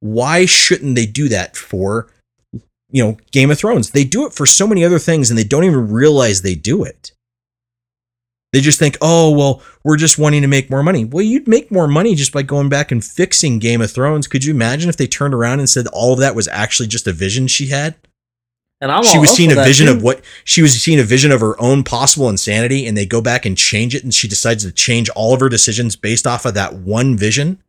why 0.00 0.46
shouldn't 0.46 0.94
they 0.94 1.06
do 1.06 1.28
that 1.28 1.56
for 1.56 2.08
you 2.90 3.04
know 3.04 3.18
Game 3.30 3.50
of 3.50 3.58
Thrones? 3.58 3.90
They 3.90 4.04
do 4.04 4.26
it 4.26 4.32
for 4.32 4.46
so 4.46 4.66
many 4.66 4.84
other 4.84 4.98
things 4.98 5.30
and 5.30 5.38
they 5.38 5.44
don't 5.44 5.64
even 5.64 5.90
realize 5.90 6.42
they 6.42 6.54
do 6.54 6.84
it. 6.84 7.12
They 8.52 8.60
just 8.60 8.78
think, 8.78 8.96
oh, 9.02 9.30
well, 9.36 9.62
we're 9.84 9.98
just 9.98 10.18
wanting 10.18 10.40
to 10.40 10.48
make 10.48 10.70
more 10.70 10.82
money. 10.82 11.04
Well, 11.04 11.22
you'd 11.22 11.46
make 11.46 11.70
more 11.70 11.86
money 11.86 12.14
just 12.14 12.32
by 12.32 12.42
going 12.42 12.70
back 12.70 12.90
and 12.90 13.04
fixing 13.04 13.58
Game 13.58 13.82
of 13.82 13.90
Thrones. 13.90 14.26
Could 14.26 14.42
you 14.42 14.54
imagine 14.54 14.88
if 14.88 14.96
they 14.96 15.06
turned 15.06 15.34
around 15.34 15.58
and 15.58 15.68
said 15.68 15.86
all 15.88 16.14
of 16.14 16.18
that 16.20 16.34
was 16.34 16.48
actually 16.48 16.88
just 16.88 17.06
a 17.06 17.12
vision 17.12 17.46
she 17.46 17.66
had? 17.66 17.96
And 18.80 18.92
I'm 18.92 19.02
she 19.02 19.18
was 19.18 19.34
seeing 19.34 19.52
a 19.52 19.56
vision 19.56 19.86
too. 19.86 19.94
of 19.94 20.02
what 20.02 20.24
she 20.44 20.62
was 20.62 20.80
seeing 20.80 21.00
a 21.00 21.04
vision 21.04 21.32
of 21.32 21.40
her 21.40 21.60
own 21.60 21.82
possible 21.82 22.28
insanity, 22.28 22.86
and 22.86 22.96
they 22.96 23.04
go 23.04 23.20
back 23.20 23.44
and 23.44 23.58
change 23.58 23.94
it, 23.94 24.04
and 24.04 24.14
she 24.14 24.28
decides 24.28 24.64
to 24.64 24.72
change 24.72 25.10
all 25.10 25.34
of 25.34 25.40
her 25.40 25.48
decisions 25.48 25.96
based 25.96 26.26
off 26.26 26.46
of 26.46 26.54
that 26.54 26.74
one 26.74 27.16
vision. 27.16 27.60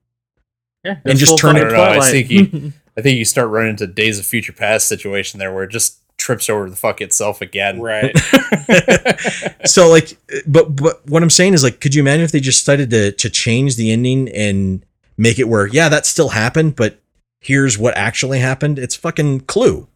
Yeah, 0.83 0.95
and 1.05 1.17
just 1.19 1.37
turn 1.37 1.57
it- 1.57 1.73
I 1.73 1.97
I 1.97 2.11
think 2.11 2.29
you- 2.31 2.73
I 2.97 3.01
think 3.01 3.17
you 3.17 3.25
start 3.25 3.49
running 3.49 3.71
into 3.71 3.87
Days 3.87 4.19
of 4.19 4.25
Future 4.25 4.51
Past 4.53 4.87
situation 4.87 5.39
there 5.39 5.53
where 5.53 5.63
it 5.63 5.71
just 5.71 5.97
trips 6.17 6.49
over 6.49 6.69
the 6.69 6.75
fuck 6.75 6.99
itself 6.99 7.41
again. 7.41 7.79
Right. 7.79 8.13
so 9.65 9.89
like 9.89 10.17
but 10.45 10.75
but 10.75 11.07
what 11.07 11.23
i'm 11.23 11.29
saying 11.29 11.53
is 11.53 11.63
like 11.63 11.79
could 11.79 11.95
you 11.95 12.01
imagine 12.01 12.23
if 12.25 12.31
they 12.31 12.39
just 12.41 12.59
decided 12.61 12.89
to 12.91 13.11
to 13.13 13.29
change 13.29 13.77
the 13.77 13.91
ending 13.91 14.27
and 14.29 14.85
make 15.17 15.39
it 15.39 15.47
where 15.47 15.65
yeah 15.67 15.87
that 15.89 16.05
still 16.05 16.29
happened 16.29 16.75
but 16.75 16.99
here's 17.39 17.77
what 17.77 17.95
actually 17.97 18.39
happened 18.39 18.77
it's 18.77 18.95
fucking 18.95 19.39
clue 19.41 19.87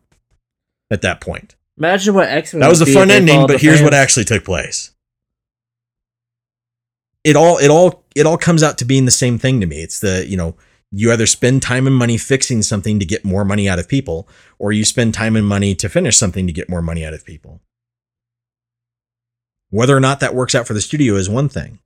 at 0.89 1.01
that 1.01 1.19
point 1.21 1.55
Imagine 1.77 2.13
what 2.15 2.29
X 2.29 2.53
Men. 2.53 2.61
that 2.61 2.69
was 2.69 2.81
a 2.81 2.85
fun 2.85 3.11
ending 3.11 3.45
but 3.47 3.59
here's 3.61 3.81
what 3.81 3.93
actually 3.93 4.23
took 4.25 4.43
place 4.45 4.91
it 7.23 7.35
all 7.35 7.57
it 7.57 7.69
all 7.69 8.03
it 8.15 8.25
all 8.25 8.37
comes 8.37 8.63
out 8.63 8.77
to 8.77 8.85
being 8.85 9.05
the 9.05 9.11
same 9.11 9.37
thing 9.37 9.59
to 9.61 9.65
me 9.67 9.81
it's 9.81 9.99
the 9.99 10.25
you 10.27 10.37
know 10.37 10.55
you 10.95 11.11
either 11.11 11.25
spend 11.25 11.63
time 11.63 11.87
and 11.87 11.95
money 11.95 12.17
fixing 12.17 12.61
something 12.61 12.99
to 12.99 13.05
get 13.05 13.25
more 13.25 13.43
money 13.43 13.67
out 13.67 13.79
of 13.79 13.87
people 13.87 14.27
or 14.59 14.71
you 14.71 14.85
spend 14.85 15.13
time 15.13 15.35
and 15.35 15.45
money 15.45 15.73
to 15.73 15.89
finish 15.89 16.15
something 16.15 16.45
to 16.45 16.53
get 16.53 16.69
more 16.69 16.83
money 16.83 17.03
out 17.03 17.15
of 17.15 17.25
people. 17.25 17.61
Whether 19.71 19.97
or 19.97 19.99
not 19.99 20.19
that 20.19 20.35
works 20.35 20.53
out 20.53 20.67
for 20.67 20.75
the 20.75 20.81
studio 20.81 21.15
is 21.15 21.27
one 21.27 21.49
thing. 21.49 21.79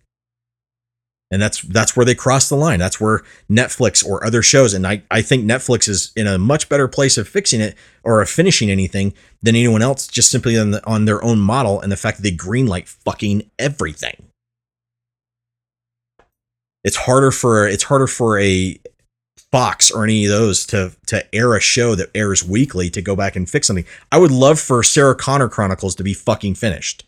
And 1.32 1.42
that's 1.42 1.62
that's 1.62 1.96
where 1.96 2.06
they 2.06 2.16
cross 2.16 2.50
the 2.50 2.56
line. 2.56 2.80
That's 2.80 3.00
where 3.00 3.24
netflix 3.50 4.06
or 4.06 4.26
other 4.26 4.42
shows 4.42 4.74
and 4.74 4.86
i, 4.86 5.02
I 5.10 5.22
think 5.22 5.46
netflix 5.46 5.88
is 5.88 6.12
in 6.16 6.28
a 6.28 6.38
much 6.38 6.68
better 6.68 6.88
place 6.88 7.18
of 7.18 7.28
fixing 7.28 7.62
it 7.62 7.76
or 8.04 8.22
of 8.22 8.30
finishing 8.30 8.70
anything 8.70 9.14
than 9.42 9.56
anyone 9.56 9.82
else 9.82 10.08
just 10.08 10.30
simply 10.30 10.58
on, 10.58 10.72
the, 10.72 10.86
on 10.86 11.06
their 11.06 11.24
own 11.24 11.40
model 11.40 11.80
and 11.80 11.92
the 11.92 11.98
fact 11.98 12.18
that 12.18 12.24
they 12.24 12.36
greenlight 12.36 12.88
fucking 12.88 13.50
everything. 13.58 14.28
It's 16.84 16.96
harder 16.98 17.32
for 17.32 17.68
it's 17.68 17.84
harder 17.84 18.08
for 18.08 18.40
a 18.40 18.78
Fox 19.52 19.90
or 19.92 20.04
any 20.04 20.26
of 20.26 20.32
those 20.32 20.66
to 20.68 20.92
to 21.06 21.34
air 21.34 21.56
a 21.56 21.62
show 21.62 21.96
that 21.96 22.10
airs 22.14 22.44
weekly 22.44 22.90
to 22.90 23.02
go 23.02 23.16
back 23.16 23.36
and 23.36 23.50
fix 23.50 23.68
something. 23.68 23.86
I 24.12 24.18
would 24.18 24.32
love 24.32 24.60
for 24.60 24.84
Sarah 24.84 25.16
Connor 25.16 25.48
Chronicles 25.48 25.96
to 25.96 26.04
be 26.04 26.14
fucking 26.14 26.56
finished. 26.56 27.06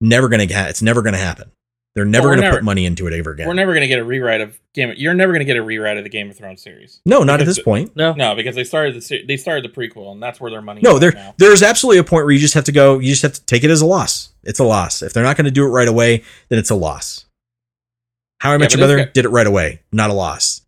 Never 0.00 0.28
gonna 0.28 0.46
get. 0.46 0.70
It's 0.70 0.82
never 0.82 1.02
gonna 1.02 1.16
happen. 1.18 1.50
They're 1.94 2.04
never 2.04 2.26
Well, 2.28 2.34
gonna 2.36 2.46
never- 2.48 2.56
put 2.58 2.64
money 2.64 2.86
into 2.86 3.06
it 3.06 3.12
ever 3.12 3.30
again. 3.30 3.46
We're 3.46 3.54
never 3.54 3.72
gonna 3.72 3.86
get 3.86 3.98
a 4.00 4.04
rewrite 4.04 4.40
of 4.40 4.58
Game. 4.74 4.90
Of, 4.90 4.96
you're 4.98 5.14
never 5.14 5.32
gonna 5.32 5.44
get 5.44 5.56
a 5.56 5.62
rewrite 5.62 5.96
of 5.96 6.02
the 6.04 6.10
Game 6.10 6.28
of 6.30 6.36
Thrones 6.36 6.60
series. 6.62 7.00
no, 7.06 7.22
not 7.22 7.34
at 7.34 7.38
because- 7.44 7.56
this 7.56 7.64
point. 7.64 7.94
No, 7.96 8.12
No, 8.14 8.34
because 8.34 8.54
they 8.56 8.64
started 8.64 9.00
the 9.00 9.24
they 9.26 9.36
started 9.36 9.64
the 9.64 9.68
prequel, 9.68 10.12
and 10.12 10.20
that's 10.22 10.40
where 10.40 10.50
their 10.50 10.60
money. 10.62 10.80
No, 10.82 10.94
is 10.94 11.00
there 11.00 11.12
now. 11.12 11.34
there's 11.38 11.62
absolutely 11.62 11.98
a 11.98 12.04
point 12.04 12.24
where 12.24 12.32
you 12.32 12.40
just 12.40 12.54
have 12.54 12.64
to 12.64 12.72
go. 12.72 12.98
You 12.98 13.10
just 13.10 13.22
have 13.22 13.32
to 13.34 13.44
take 13.46 13.62
it 13.64 13.70
as 13.70 13.80
a 13.80 13.86
loss. 13.86 14.30
It's 14.42 14.58
a 14.58 14.64
loss. 14.64 15.02
If 15.02 15.12
they're 15.12 15.22
not 15.22 15.36
going 15.36 15.44
to 15.46 15.50
do 15.50 15.64
it 15.64 15.68
right 15.70 15.88
away, 15.88 16.22
then 16.48 16.58
it's 16.58 16.70
a 16.70 16.74
loss. 16.74 17.23
How 18.44 18.52
I 18.52 18.58
Met 18.58 18.66
but 18.70 18.72
Your 18.78 18.80
Mother 18.82 18.98
guy- 19.06 19.10
did 19.12 19.24
it 19.24 19.30
right 19.30 19.46
away, 19.46 19.80
not 19.90 20.10
a 20.10 20.12
loss. 20.12 20.60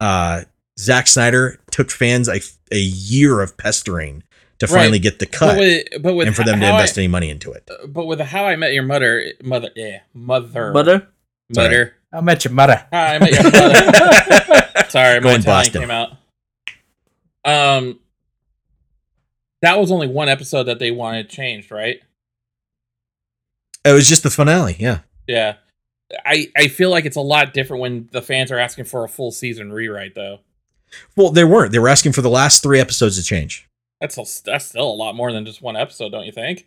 Uh, 0.00 0.42
Zack 0.78 1.06
Snyder 1.06 1.58
took 1.70 1.90
fans 1.90 2.28
a, 2.28 2.40
a 2.72 2.78
year 2.78 3.40
of 3.40 3.56
pestering 3.56 4.22
to 4.58 4.66
Right. 4.66 4.72
finally 4.82 4.98
get 4.98 5.18
the 5.20 5.26
But 5.26 5.32
cut 5.32 5.58
with, 5.58 5.86
but 6.02 6.14
with 6.14 6.26
and 6.26 6.36
for 6.36 6.42
them 6.44 6.60
to 6.60 6.66
invest 6.68 6.98
I, 6.98 7.02
any 7.02 7.08
money 7.08 7.30
into 7.30 7.52
it. 7.52 7.70
But 7.88 8.06
with 8.06 8.20
How 8.20 8.44
I 8.46 8.56
Met 8.56 8.72
Your 8.74 8.82
Mother, 8.82 9.24
mother, 9.42 9.70
yeah, 9.76 10.00
mother, 10.12 10.72
Butter. 10.72 11.08
mother. 11.54 11.94
I 12.12 12.20
met 12.20 12.44
your 12.44 12.52
mother. 12.52 12.84
How 12.92 13.02
I 13.04 13.18
Met 13.20 13.30
Your 13.30 13.42
Mother. 13.44 14.68
Sorry, 14.90 15.20
my 15.20 15.22
Going 15.22 15.40
Italian 15.40 15.42
Boston. 15.44 15.80
came 15.82 15.90
out. 15.92 16.10
Um, 17.44 18.00
that 19.62 19.78
was 19.78 19.92
only 19.92 20.08
one 20.08 20.28
episode 20.28 20.64
that 20.64 20.78
they 20.80 20.90
wanted 20.90 21.28
changed, 21.28 21.70
right? 21.70 22.00
It 23.84 23.92
was 23.92 24.08
just 24.08 24.22
the 24.24 24.30
finale. 24.30 24.76
Yeah. 24.78 25.00
Yeah. 25.28 25.54
I, 26.24 26.48
I 26.56 26.68
feel 26.68 26.90
like 26.90 27.04
it's 27.04 27.16
a 27.16 27.20
lot 27.20 27.52
different 27.54 27.80
when 27.80 28.08
the 28.12 28.22
fans 28.22 28.50
are 28.50 28.58
asking 28.58 28.86
for 28.86 29.04
a 29.04 29.08
full 29.08 29.30
season 29.30 29.72
rewrite, 29.72 30.14
though. 30.14 30.40
Well, 31.16 31.30
they 31.30 31.44
weren't. 31.44 31.72
They 31.72 31.78
were 31.78 31.88
asking 31.88 32.12
for 32.12 32.22
the 32.22 32.30
last 32.30 32.62
three 32.62 32.80
episodes 32.80 33.16
to 33.16 33.22
change. 33.22 33.68
That's 34.00 34.16
a, 34.18 34.24
that's 34.44 34.66
still 34.66 34.90
a 34.90 34.94
lot 34.94 35.14
more 35.14 35.30
than 35.32 35.44
just 35.44 35.62
one 35.62 35.76
episode, 35.76 36.10
don't 36.10 36.24
you 36.24 36.32
think? 36.32 36.66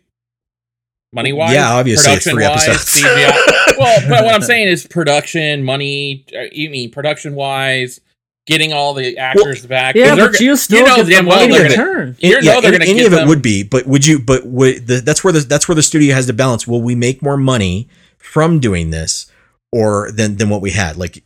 Money 1.12 1.32
wise, 1.32 1.52
Yeah, 1.54 1.72
obviously 1.74 2.12
it's 2.14 2.28
three 2.28 2.44
episodes. 2.44 2.84
CGI. 3.02 3.78
well, 3.78 4.00
but 4.08 4.24
what 4.24 4.34
I'm 4.34 4.42
saying 4.52 4.68
is 4.68 4.86
production, 4.86 5.62
money. 5.62 6.24
uh, 6.36 6.44
You 6.50 6.70
mean 6.70 6.90
production 6.90 7.34
wise, 7.36 8.00
getting 8.46 8.72
all 8.72 8.94
the 8.94 9.16
actors 9.18 9.64
back. 9.66 9.94
'cause 9.94 10.00
Yeah, 10.00 10.14
they're 10.16 10.30
but 10.30 10.40
you 10.40 10.56
still 10.56 10.84
know 10.86 10.96
get 10.96 11.06
the 11.06 11.12
damn 11.12 11.26
well 11.26 11.40
money 11.40 11.52
they're 11.52 11.68
gonna- 11.76 11.84
return. 11.88 12.16
You 12.18 12.38
It- 12.38 12.44
know 12.44 12.60
they're 12.60 12.70
any, 12.74 12.78
gonna 12.78 12.90
any 12.90 13.04
of 13.06 13.12
it 13.12 13.16
them- 13.16 13.28
would 13.28 13.42
be, 13.42 13.62
but 13.62 13.86
would 13.86 14.04
you? 14.06 14.18
But 14.18 14.46
would 14.46 14.86
the, 14.88 15.00
that's 15.02 15.22
where 15.22 15.32
the 15.32 15.40
that's 15.40 15.68
where 15.68 15.74
the 15.76 15.82
studio 15.82 16.14
has 16.14 16.26
to 16.26 16.32
balance. 16.32 16.66
Will 16.66 16.82
we 16.82 16.94
make 16.96 17.22
more 17.22 17.36
money 17.36 17.88
from 18.18 18.58
doing 18.58 18.90
this, 18.90 19.30
or 19.74 20.12
than 20.12 20.36
than 20.36 20.48
what 20.48 20.62
we 20.62 20.70
had? 20.70 20.96
Like 20.96 21.24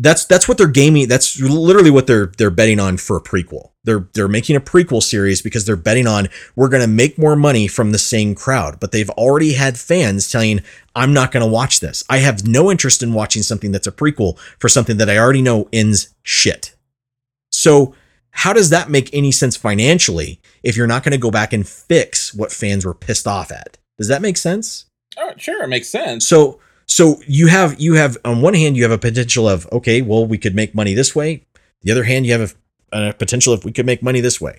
that's 0.00 0.24
that's 0.24 0.48
what 0.48 0.58
they're 0.58 0.66
gaming. 0.66 1.06
That's 1.06 1.40
literally 1.40 1.92
what 1.92 2.08
they're 2.08 2.26
they're 2.26 2.50
betting 2.50 2.80
on 2.80 2.96
for 2.96 3.16
a 3.16 3.22
prequel. 3.22 3.70
They're 3.84 4.08
they're 4.14 4.28
making 4.28 4.56
a 4.56 4.60
prequel 4.60 5.00
series 5.00 5.40
because 5.40 5.64
they're 5.64 5.76
betting 5.76 6.08
on 6.08 6.28
we're 6.56 6.68
going 6.68 6.82
to 6.82 6.88
make 6.88 7.18
more 7.18 7.36
money 7.36 7.68
from 7.68 7.92
the 7.92 7.98
same 7.98 8.34
crowd. 8.34 8.80
But 8.80 8.90
they've 8.90 9.10
already 9.10 9.52
had 9.52 9.78
fans 9.78 10.28
telling 10.28 10.60
I'm 10.96 11.12
not 11.12 11.30
going 11.30 11.46
to 11.46 11.50
watch 11.50 11.78
this. 11.78 12.02
I 12.10 12.18
have 12.18 12.48
no 12.48 12.68
interest 12.68 13.00
in 13.00 13.14
watching 13.14 13.44
something 13.44 13.70
that's 13.70 13.86
a 13.86 13.92
prequel 13.92 14.36
for 14.58 14.68
something 14.68 14.96
that 14.96 15.08
I 15.08 15.18
already 15.18 15.42
know 15.42 15.68
ends 15.72 16.12
shit. 16.24 16.74
So 17.52 17.94
how 18.32 18.52
does 18.52 18.70
that 18.70 18.90
make 18.90 19.08
any 19.12 19.30
sense 19.30 19.56
financially 19.56 20.40
if 20.64 20.76
you're 20.76 20.86
not 20.88 21.04
going 21.04 21.12
to 21.12 21.18
go 21.18 21.30
back 21.30 21.52
and 21.52 21.66
fix 21.66 22.34
what 22.34 22.50
fans 22.52 22.84
were 22.84 22.94
pissed 22.94 23.28
off 23.28 23.52
at? 23.52 23.78
Does 23.98 24.08
that 24.08 24.22
make 24.22 24.36
sense? 24.36 24.86
Oh, 25.18 25.32
sure, 25.36 25.62
it 25.62 25.68
makes 25.68 25.88
sense. 25.88 26.26
So 26.26 26.60
so 26.90 27.22
you 27.28 27.46
have 27.46 27.80
you 27.80 27.94
have 27.94 28.18
on 28.24 28.42
one 28.42 28.54
hand 28.54 28.76
you 28.76 28.82
have 28.82 28.90
a 28.90 28.98
potential 28.98 29.48
of 29.48 29.64
okay, 29.70 30.02
well 30.02 30.26
we 30.26 30.36
could 30.36 30.56
make 30.56 30.74
money 30.74 30.92
this 30.92 31.14
way. 31.14 31.46
The 31.82 31.92
other 31.92 32.02
hand 32.02 32.26
you 32.26 32.32
have 32.32 32.56
a, 32.92 33.10
a 33.10 33.12
potential 33.12 33.54
if 33.54 33.64
we 33.64 33.70
could 33.70 33.86
make 33.86 34.02
money 34.02 34.20
this 34.20 34.40
way. 34.40 34.58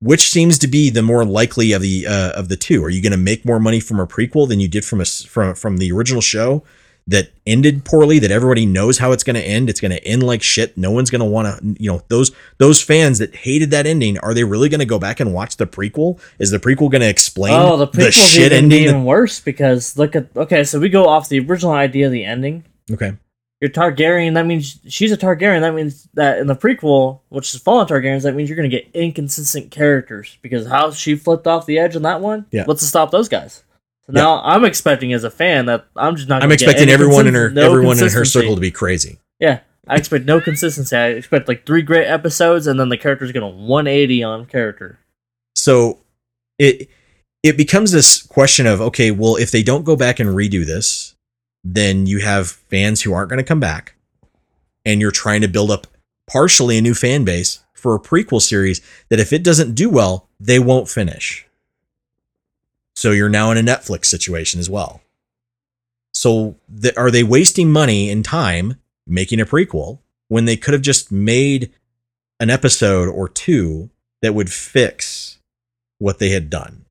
Which 0.00 0.28
seems 0.28 0.58
to 0.58 0.66
be 0.66 0.90
the 0.90 1.00
more 1.00 1.24
likely 1.24 1.72
of 1.72 1.80
the 1.80 2.06
uh, 2.06 2.32
of 2.32 2.50
the 2.50 2.56
two? 2.56 2.84
Are 2.84 2.90
you 2.90 3.00
going 3.00 3.12
to 3.12 3.18
make 3.18 3.46
more 3.46 3.58
money 3.58 3.80
from 3.80 3.98
a 3.98 4.06
prequel 4.06 4.46
than 4.46 4.60
you 4.60 4.68
did 4.68 4.84
from 4.84 5.00
a 5.00 5.06
from 5.06 5.54
from 5.54 5.78
the 5.78 5.90
original 5.90 6.20
show 6.20 6.64
that 7.08 7.30
ended 7.46 7.84
poorly? 7.84 8.18
That 8.18 8.30
everybody 8.30 8.64
knows 8.66 8.98
how 8.98 9.12
it's 9.12 9.24
going 9.24 9.36
to 9.36 9.42
end. 9.42 9.68
It's 9.68 9.80
going 9.80 9.90
to 9.90 10.04
end 10.06 10.22
like 10.22 10.42
shit. 10.42 10.76
No 10.76 10.90
one's 10.90 11.10
going 11.10 11.20
to 11.20 11.24
want 11.24 11.58
to. 11.58 11.82
You 11.82 11.90
know 11.92 12.02
those 12.08 12.30
those 12.58 12.80
fans 12.82 13.18
that 13.18 13.34
hated 13.34 13.70
that 13.72 13.86
ending. 13.86 14.18
Are 14.18 14.34
they 14.34 14.44
really 14.44 14.68
going 14.68 14.80
to 14.80 14.86
go 14.86 14.98
back 14.98 15.20
and 15.20 15.32
watch 15.34 15.56
the 15.56 15.66
prequel? 15.66 16.20
Is 16.38 16.50
the 16.50 16.58
prequel 16.58 16.90
going 16.90 17.00
to 17.02 17.08
explain 17.08 17.54
Oh, 17.54 17.76
the 17.76 17.88
prequel's 17.88 18.14
shit 18.14 18.52
even, 18.52 18.64
ending? 18.64 18.82
even 18.84 19.04
worse 19.04 19.40
because 19.40 19.96
look 19.98 20.14
at 20.16 20.28
okay, 20.36 20.64
so 20.64 20.78
we 20.80 20.88
go 20.88 21.06
off 21.08 21.28
the 21.28 21.40
original 21.40 21.72
idea 21.72 22.06
of 22.06 22.12
the 22.12 22.24
ending. 22.24 22.64
okay. 22.90 23.12
You're 23.60 23.70
Targaryen, 23.70 24.34
that 24.34 24.44
means 24.44 24.80
she's 24.88 25.12
a 25.12 25.16
Targaryen. 25.16 25.60
That 25.60 25.72
means 25.72 26.08
that 26.14 26.38
in 26.38 26.48
the 26.48 26.56
prequel, 26.56 27.20
which 27.28 27.54
is 27.54 27.60
Fallen 27.60 27.86
Targaryens, 27.86 28.24
that 28.24 28.34
means 28.34 28.48
you're 28.48 28.56
going 28.56 28.68
to 28.68 28.76
get 28.76 28.88
inconsistent 28.92 29.70
characters 29.70 30.36
because 30.42 30.66
how 30.66 30.90
she 30.90 31.14
flipped 31.14 31.46
off 31.46 31.64
the 31.64 31.78
edge 31.78 31.94
on 31.94 32.02
that 32.02 32.20
one. 32.20 32.44
Yeah. 32.50 32.64
What's 32.64 32.80
to 32.80 32.86
stop 32.88 33.12
those 33.12 33.28
guys? 33.28 33.62
Now 34.12 34.42
I'm 34.42 34.64
expecting 34.64 35.12
as 35.12 35.24
a 35.24 35.30
fan 35.30 35.66
that 35.66 35.86
I'm 35.96 36.16
just 36.16 36.28
not. 36.28 36.36
I'm 36.36 36.48
gonna 36.48 36.54
expecting 36.54 36.88
everyone 36.88 37.26
in 37.26 37.34
her 37.34 37.50
no 37.50 37.62
everyone 37.62 37.98
in 37.98 38.10
her 38.10 38.24
circle 38.24 38.54
to 38.54 38.60
be 38.60 38.70
crazy. 38.70 39.18
Yeah, 39.40 39.60
I 39.88 39.96
expect 39.96 40.24
no 40.24 40.40
consistency. 40.40 40.96
I 40.96 41.08
expect 41.08 41.48
like 41.48 41.66
three 41.66 41.82
great 41.82 42.06
episodes, 42.06 42.66
and 42.66 42.78
then 42.78 42.88
the 42.88 42.96
character's 42.96 43.32
going 43.32 43.50
to 43.50 43.58
180 43.58 44.22
on 44.22 44.46
character. 44.46 44.98
So 45.56 45.98
it 46.58 46.88
it 47.42 47.56
becomes 47.56 47.90
this 47.90 48.22
question 48.22 48.66
of 48.66 48.80
okay, 48.80 49.10
well, 49.10 49.36
if 49.36 49.50
they 49.50 49.62
don't 49.62 49.84
go 49.84 49.96
back 49.96 50.20
and 50.20 50.30
redo 50.30 50.64
this, 50.64 51.14
then 51.64 52.06
you 52.06 52.20
have 52.20 52.50
fans 52.50 53.02
who 53.02 53.12
aren't 53.12 53.30
going 53.30 53.38
to 53.38 53.44
come 53.44 53.60
back, 53.60 53.94
and 54.84 55.00
you're 55.00 55.10
trying 55.10 55.40
to 55.40 55.48
build 55.48 55.70
up 55.70 55.86
partially 56.30 56.78
a 56.78 56.82
new 56.82 56.94
fan 56.94 57.24
base 57.24 57.60
for 57.74 57.94
a 57.94 58.00
prequel 58.00 58.40
series 58.40 58.80
that 59.08 59.18
if 59.18 59.32
it 59.32 59.42
doesn't 59.42 59.74
do 59.74 59.90
well, 59.90 60.28
they 60.38 60.58
won't 60.58 60.88
finish. 60.88 61.46
So 62.94 63.10
you're 63.10 63.28
now 63.28 63.50
in 63.50 63.58
a 63.58 63.62
Netflix 63.62 64.06
situation 64.06 64.60
as 64.60 64.68
well. 64.70 65.00
So 66.14 66.56
th- 66.80 66.96
are 66.96 67.10
they 67.10 67.22
wasting 67.24 67.70
money 67.70 68.10
and 68.10 68.24
time 68.24 68.76
making 69.06 69.40
a 69.40 69.46
prequel 69.46 69.98
when 70.28 70.44
they 70.44 70.56
could 70.56 70.74
have 70.74 70.82
just 70.82 71.10
made 71.10 71.72
an 72.38 72.50
episode 72.50 73.08
or 73.08 73.28
two 73.28 73.90
that 74.20 74.34
would 74.34 74.50
fix 74.52 75.38
what 75.98 76.18
they 76.18 76.30
had 76.30 76.50
done? 76.50 76.84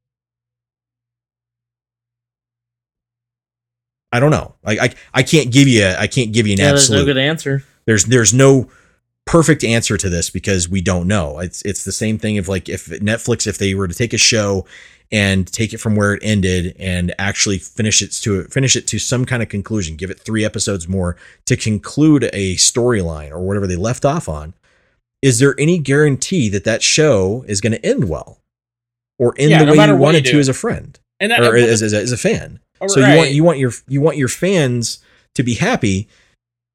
I 4.11 4.19
don't 4.19 4.31
know. 4.31 4.55
I 4.65 4.77
I, 4.77 4.93
I 5.13 5.23
can't 5.23 5.51
give 5.51 5.67
you 5.67 5.83
a, 5.83 5.95
I 5.97 6.07
can't 6.07 6.33
give 6.33 6.45
you 6.47 6.53
an 6.53 6.59
Yeah, 6.59 6.69
there's 6.69 6.81
absolute 6.81 6.99
no 6.99 7.05
good 7.05 7.17
answer. 7.17 7.63
there's 7.85 8.05
there's 8.05 8.33
no 8.33 8.69
perfect 9.25 9.63
answer 9.63 9.95
to 9.97 10.09
this 10.09 10.29
because 10.29 10.67
we 10.67 10.81
don't 10.81 11.07
know. 11.07 11.39
It's 11.39 11.61
it's 11.61 11.85
the 11.85 11.91
same 11.93 12.17
thing 12.17 12.37
of 12.37 12.47
like 12.49 12.67
if 12.67 12.87
Netflix 12.87 13.47
if 13.47 13.57
they 13.57 13.73
were 13.73 13.87
to 13.87 13.93
take 13.95 14.13
a 14.13 14.17
show 14.17 14.65
and 15.11 15.51
take 15.51 15.73
it 15.73 15.79
from 15.79 15.95
where 15.95 16.13
it 16.13 16.23
ended 16.23 16.75
and 16.79 17.13
actually 17.19 17.57
finish 17.57 18.01
it 18.01 18.11
to 18.13 18.45
finish 18.45 18.75
it 18.75 18.87
to 18.87 18.99
some 18.99 19.25
kind 19.25 19.43
of 19.43 19.49
conclusion, 19.49 19.95
give 19.97 20.09
it 20.09 20.19
3 20.19 20.45
episodes 20.45 20.87
more 20.87 21.17
to 21.45 21.57
conclude 21.57 22.29
a 22.31 22.55
storyline 22.55 23.31
or 23.31 23.41
whatever 23.41 23.67
they 23.67 23.75
left 23.75 24.05
off 24.05 24.29
on. 24.29 24.53
Is 25.21 25.39
there 25.39 25.53
any 25.59 25.77
guarantee 25.77 26.49
that 26.49 26.63
that 26.63 26.81
show 26.81 27.43
is 27.47 27.61
going 27.61 27.73
to 27.73 27.85
end 27.85 28.09
well 28.09 28.39
or 29.19 29.35
end 29.37 29.51
Yeah, 29.51 29.59
the 29.59 29.65
no 29.65 29.71
way 29.73 29.85
you 29.85 29.95
wanted 29.95 30.25
you 30.25 30.33
to 30.33 30.39
as 30.39 30.47
a 30.47 30.53
friend 30.53 30.97
and 31.19 31.31
that, 31.31 31.43
or 31.43 31.55
as, 31.55 31.81
as, 31.81 31.93
a, 31.93 32.01
as 32.01 32.11
a 32.11 32.17
fan? 32.17 32.59
Oh, 32.79 32.87
so 32.87 32.99
you 32.99 33.17
want 33.17 33.31
you 33.31 33.43
want 33.43 33.59
your 33.59 33.71
you 33.87 34.01
want 34.01 34.17
your 34.17 34.29
fans 34.29 35.03
to 35.35 35.43
be 35.43 35.53
happy, 35.53 36.07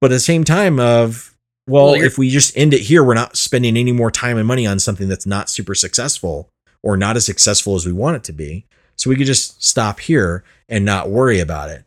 but 0.01 0.13
at 0.13 0.15
the 0.15 0.21
same 0.21 0.45
time 0.45 0.79
of 0.79 1.35
well, 1.67 1.93
Well, 1.93 2.03
if 2.03 2.17
we 2.17 2.31
just 2.31 2.57
end 2.57 2.73
it 2.75 2.83
here, 2.83 3.03
we're 3.03 3.15
not 3.15 3.37
spending 3.37 3.77
any 3.77 3.91
more 3.91 4.13
time 4.13 4.37
and 4.37 4.47
money 4.47 4.67
on 4.67 4.79
something 4.79 5.09
that's 5.09 5.27
not 5.27 5.51
super 5.51 5.75
successful 5.75 6.49
or 6.87 6.97
not 6.97 7.17
as 7.17 7.27
successful 7.27 7.75
as 7.75 7.85
we 7.85 7.93
want 7.93 8.15
it 8.15 8.23
to 8.23 8.33
be. 8.33 8.65
So 8.95 9.11
we 9.11 9.17
could 9.17 9.27
just 9.27 9.63
stop 9.63 9.99
here 9.99 10.45
and 10.69 10.85
not 10.85 11.11
worry 11.11 11.41
about 11.41 11.69
it. 11.69 11.85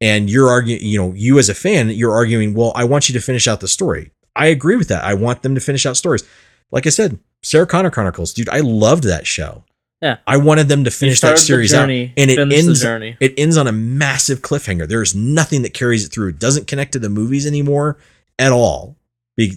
And 0.00 0.30
you're 0.30 0.48
arguing, 0.48 0.80
you 0.82 1.00
know, 1.00 1.12
you 1.16 1.40
as 1.40 1.48
a 1.48 1.54
fan, 1.54 1.88
you're 1.90 2.14
arguing, 2.14 2.54
well, 2.54 2.70
I 2.76 2.84
want 2.84 3.08
you 3.08 3.12
to 3.14 3.20
finish 3.20 3.48
out 3.48 3.58
the 3.58 3.66
story. 3.66 4.12
I 4.36 4.46
agree 4.46 4.76
with 4.76 4.86
that. 4.88 5.02
I 5.02 5.14
want 5.14 5.42
them 5.42 5.56
to 5.56 5.60
finish 5.60 5.84
out 5.84 5.96
stories. 5.96 6.22
Like 6.70 6.86
I 6.86 6.90
said, 6.90 7.18
Sarah 7.42 7.66
Connor 7.66 7.90
Chronicles, 7.90 8.32
dude, 8.32 8.48
I 8.48 8.60
loved 8.60 9.02
that 9.04 9.26
show. 9.26 9.64
Yeah. 10.00 10.18
I 10.26 10.36
wanted 10.36 10.68
them 10.68 10.84
to 10.84 10.90
finish 10.92 11.20
that 11.22 11.38
series 11.38 11.72
journey, 11.72 12.04
out, 12.04 12.12
and 12.16 12.30
it 12.30 12.38
ends. 12.38 12.82
journey. 12.82 13.16
It 13.20 13.34
ends 13.36 13.56
on 13.56 13.66
a 13.66 13.72
massive 13.72 14.42
cliffhanger. 14.42 14.86
There 14.86 15.02
is 15.02 15.14
nothing 15.14 15.62
that 15.62 15.74
carries 15.74 16.04
it 16.04 16.12
through. 16.12 16.28
It 16.28 16.38
doesn't 16.38 16.68
connect 16.68 16.92
to 16.92 17.00
the 17.00 17.08
movies 17.08 17.46
anymore 17.46 17.98
at 18.38 18.52
all. 18.52 18.96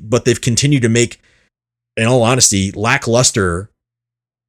But 0.04 0.26
they've 0.26 0.42
continued 0.42 0.82
to 0.82 0.90
make, 0.90 1.22
in 1.96 2.08
all 2.08 2.24
honesty, 2.24 2.72
lackluster 2.72 3.70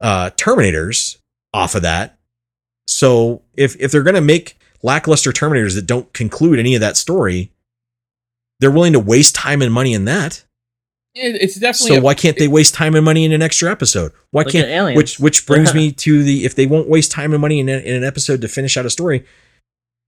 uh, 0.01 0.31
Terminators 0.37 1.19
off 1.53 1.75
of 1.75 1.83
that. 1.83 2.19
So 2.87 3.43
if 3.55 3.77
if 3.81 3.91
they're 3.93 4.03
gonna 4.03 4.21
make 4.21 4.57
lackluster 4.83 5.33
Terminators 5.33 5.75
that 5.75 5.87
don't 5.87 6.13
conclude 6.13 6.59
any 6.59 6.75
of 6.75 6.81
that 6.81 6.97
story, 6.97 7.51
they're 8.61 8.71
willing 8.71 8.93
to 8.95 9.01
waste 9.01 9.35
time 9.35 9.63
and 9.63 9.73
money 9.73 9.93
in 9.93 10.05
that. 10.07 10.45
It's 11.15 11.57
definitely 11.57 11.97
So 11.97 12.01
a- 12.01 12.03
why 12.03 12.15
can't 12.15 12.37
they 12.39 12.47
waste 12.49 12.75
time 12.75 12.95
and 12.95 13.05
money 13.05 13.25
in 13.25 13.33
an 13.33 13.43
extra 13.43 13.71
episode? 13.71 14.13
Why 14.31 14.43
Look 14.43 14.53
can't 14.53 14.69
at 14.69 14.73
Aliens. 14.73 14.97
which 14.97 15.19
which 15.21 15.47
brings 15.47 15.75
me 15.81 15.91
to 15.93 16.23
the 16.23 16.45
if 16.45 16.55
they 16.55 16.67
won't 16.67 16.89
waste 16.89 17.11
time 17.11 17.33
and 17.33 17.41
money 17.41 17.59
in, 17.59 17.69
a, 17.69 17.79
in 17.79 17.95
an 17.97 18.05
episode 18.05 18.41
to 18.43 18.49
finish 18.49 18.77
out 18.77 18.87
a 18.87 18.91
story, 18.91 19.25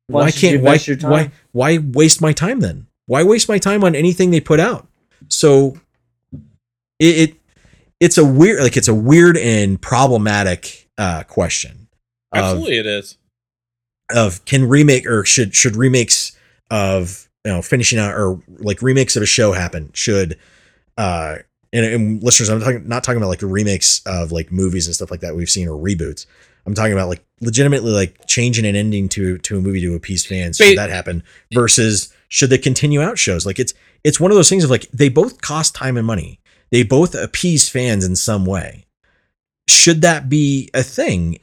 Why 0.07 0.23
why 0.25 0.31
can't 0.31 0.63
why 0.63 0.71
waste 0.73 0.87
your 0.89 0.97
time? 0.97 1.11
why 1.11 1.31
why 1.53 1.79
waste 1.79 2.21
my 2.21 2.33
time 2.33 2.61
then? 2.61 2.87
Why 3.07 3.25
waste 3.25 3.49
my 3.49 3.59
time 3.59 3.83
on 3.83 3.95
anything 3.97 4.31
they 4.31 4.41
put 4.41 4.61
out? 4.61 4.87
So 5.29 5.79
it, 7.01 7.31
it 7.31 7.40
it's 8.01 8.19
a 8.19 8.25
weird 8.25 8.63
like 8.63 8.77
it's 8.77 8.89
a 8.89 8.95
weird 8.95 9.37
and 9.37 9.81
problematic 9.81 10.89
uh 10.99 11.23
question. 11.25 11.89
of- 12.33 12.39
absolutely 12.39 12.79
it 12.79 12.87
is. 12.87 13.17
of 14.15 14.45
can 14.45 14.69
remake 14.69 15.07
or 15.07 15.25
should 15.25 15.55
should 15.55 15.77
remakes 15.77 16.37
of 16.71 17.29
you 17.45 17.53
know 17.53 17.63
finishing 17.63 17.99
out 17.99 18.15
or 18.15 18.41
like 18.59 18.83
remakes 18.83 19.17
of 19.17 19.23
a 19.23 19.27
show 19.27 19.53
happen 19.53 19.91
should 19.95 20.39
uh 20.99 21.37
and, 21.73 21.87
and 21.87 22.23
listeners 22.23 22.49
i'm 22.49 22.61
talking 22.61 22.87
not 22.89 23.03
talking 23.05 23.17
about 23.19 23.29
like 23.29 23.43
remakes 23.43 24.03
of 24.07 24.33
like 24.33 24.51
movies 24.53 24.87
and 24.87 24.95
stuff 24.95 25.11
like 25.11 25.21
that 25.21 25.35
we've 25.37 25.51
seen 25.51 25.69
or 25.69 25.77
reboots 25.77 26.27
i'm 26.67 26.75
talking 26.75 26.93
about 26.93 27.09
like 27.09 27.25
legitimately 27.41 27.91
like 27.93 28.27
changing 28.27 28.67
an 28.67 28.77
ending 28.77 29.09
to 29.09 29.39
to 29.39 29.57
a 29.59 29.61
movie 29.61 29.81
to 29.81 29.95
appease 29.95 30.27
fans 30.27 30.57
should 30.57 30.79
that 30.79 30.91
happen 30.91 31.23
versus 31.55 32.13
should 32.29 32.51
they 32.51 32.59
continue 32.59 33.01
out 33.01 33.19
shows 33.19 33.47
like 33.47 33.59
it's 33.59 33.75
it's 34.05 34.19
one 34.21 34.31
of 34.31 34.37
those 34.37 34.49
things 34.49 34.65
of 34.65 34.71
like 34.71 34.89
they 34.91 35.09
both 35.09 35.41
cost 35.41 35.75
time 35.75 35.97
and 35.97 36.07
money 36.07 36.40
they 36.71 36.83
both 36.83 37.15
appease 37.15 37.69
fans 37.69 38.05
in 38.05 38.17
some 38.17 38.45
way. 38.47 38.87
Should 39.69 40.03
that 40.03 40.29
be 40.29 40.69
a 40.75 40.83
thing? 40.83 41.39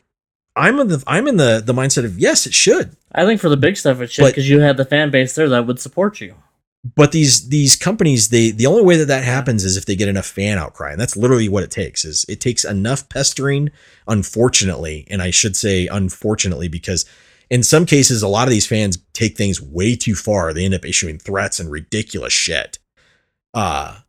I'm 0.56 0.80
in 0.80 0.88
the 0.88 1.04
i'm 1.06 1.28
in 1.28 1.38
the 1.38 1.62
the 1.64 1.74
mindset 1.74 2.04
of 2.06 2.18
yes 2.20 2.48
it 2.48 2.54
should. 2.54 2.96
I 3.14 3.26
think 3.26 3.40
for 3.40 3.50
the 3.50 3.58
big 3.58 3.78
stuff, 3.78 4.02
it 4.02 4.12
should 4.12 4.26
because 4.26 4.50
you 4.50 4.60
had 4.60 4.78
the 4.78 4.86
fan 4.86 5.12
base 5.12 5.36
there 5.36 5.50
that 5.50 5.68
would 5.68 5.80
support 5.80 6.20
you. 6.20 6.36
but 6.96 7.12
these 7.12 7.50
these 7.50 7.76
companies 7.76 8.30
they 8.30 8.52
the 8.52 8.66
only 8.66 8.84
way 8.84 8.98
that 8.98 9.06
that 9.08 9.24
happens 9.24 9.64
is 9.64 9.78
if 9.78 9.86
they 9.86 9.96
get 9.96 10.08
enough 10.10 10.26
fan 10.26 10.58
outcry 10.58 10.92
and 10.92 11.00
that's 11.02 11.18
literally 11.18 11.50
what 11.50 11.64
it 11.64 11.72
takes 11.72 12.06
is 12.06 12.26
it 12.30 12.40
takes 12.42 12.64
enough 12.64 13.08
pestering 13.10 13.70
unfortunately 14.08 15.06
and 15.10 15.22
i 15.22 15.30
should 15.32 15.56
say 15.56 15.88
unfortunately 15.88 16.68
because 16.68 17.06
in 17.50 17.64
some 17.64 17.86
cases 17.86 18.22
a 18.22 18.28
lot 18.28 18.48
of 18.48 18.52
these 18.52 18.68
fans 18.68 18.98
take 19.14 19.38
things 19.38 19.62
way 19.62 19.96
too 19.96 20.16
far. 20.16 20.54
They 20.54 20.66
end 20.66 20.74
up 20.76 20.86
issuing 20.86 21.18
threats 21.18 21.60
and 21.60 21.72
ridiculous 21.72 22.34
shit. 22.34 22.78
Uh 23.54 24.00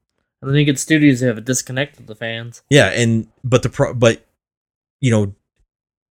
Then 0.42 0.54
you 0.54 0.64
get 0.64 0.78
studios 0.78 1.20
have 1.20 1.38
a 1.38 1.40
disconnect 1.40 1.98
with 1.98 2.06
the 2.06 2.14
fans. 2.14 2.62
yeah 2.70 2.88
and 2.88 3.28
but 3.44 3.62
the 3.62 3.68
pro 3.68 3.94
but 3.94 4.24
you 5.00 5.10
know 5.10 5.34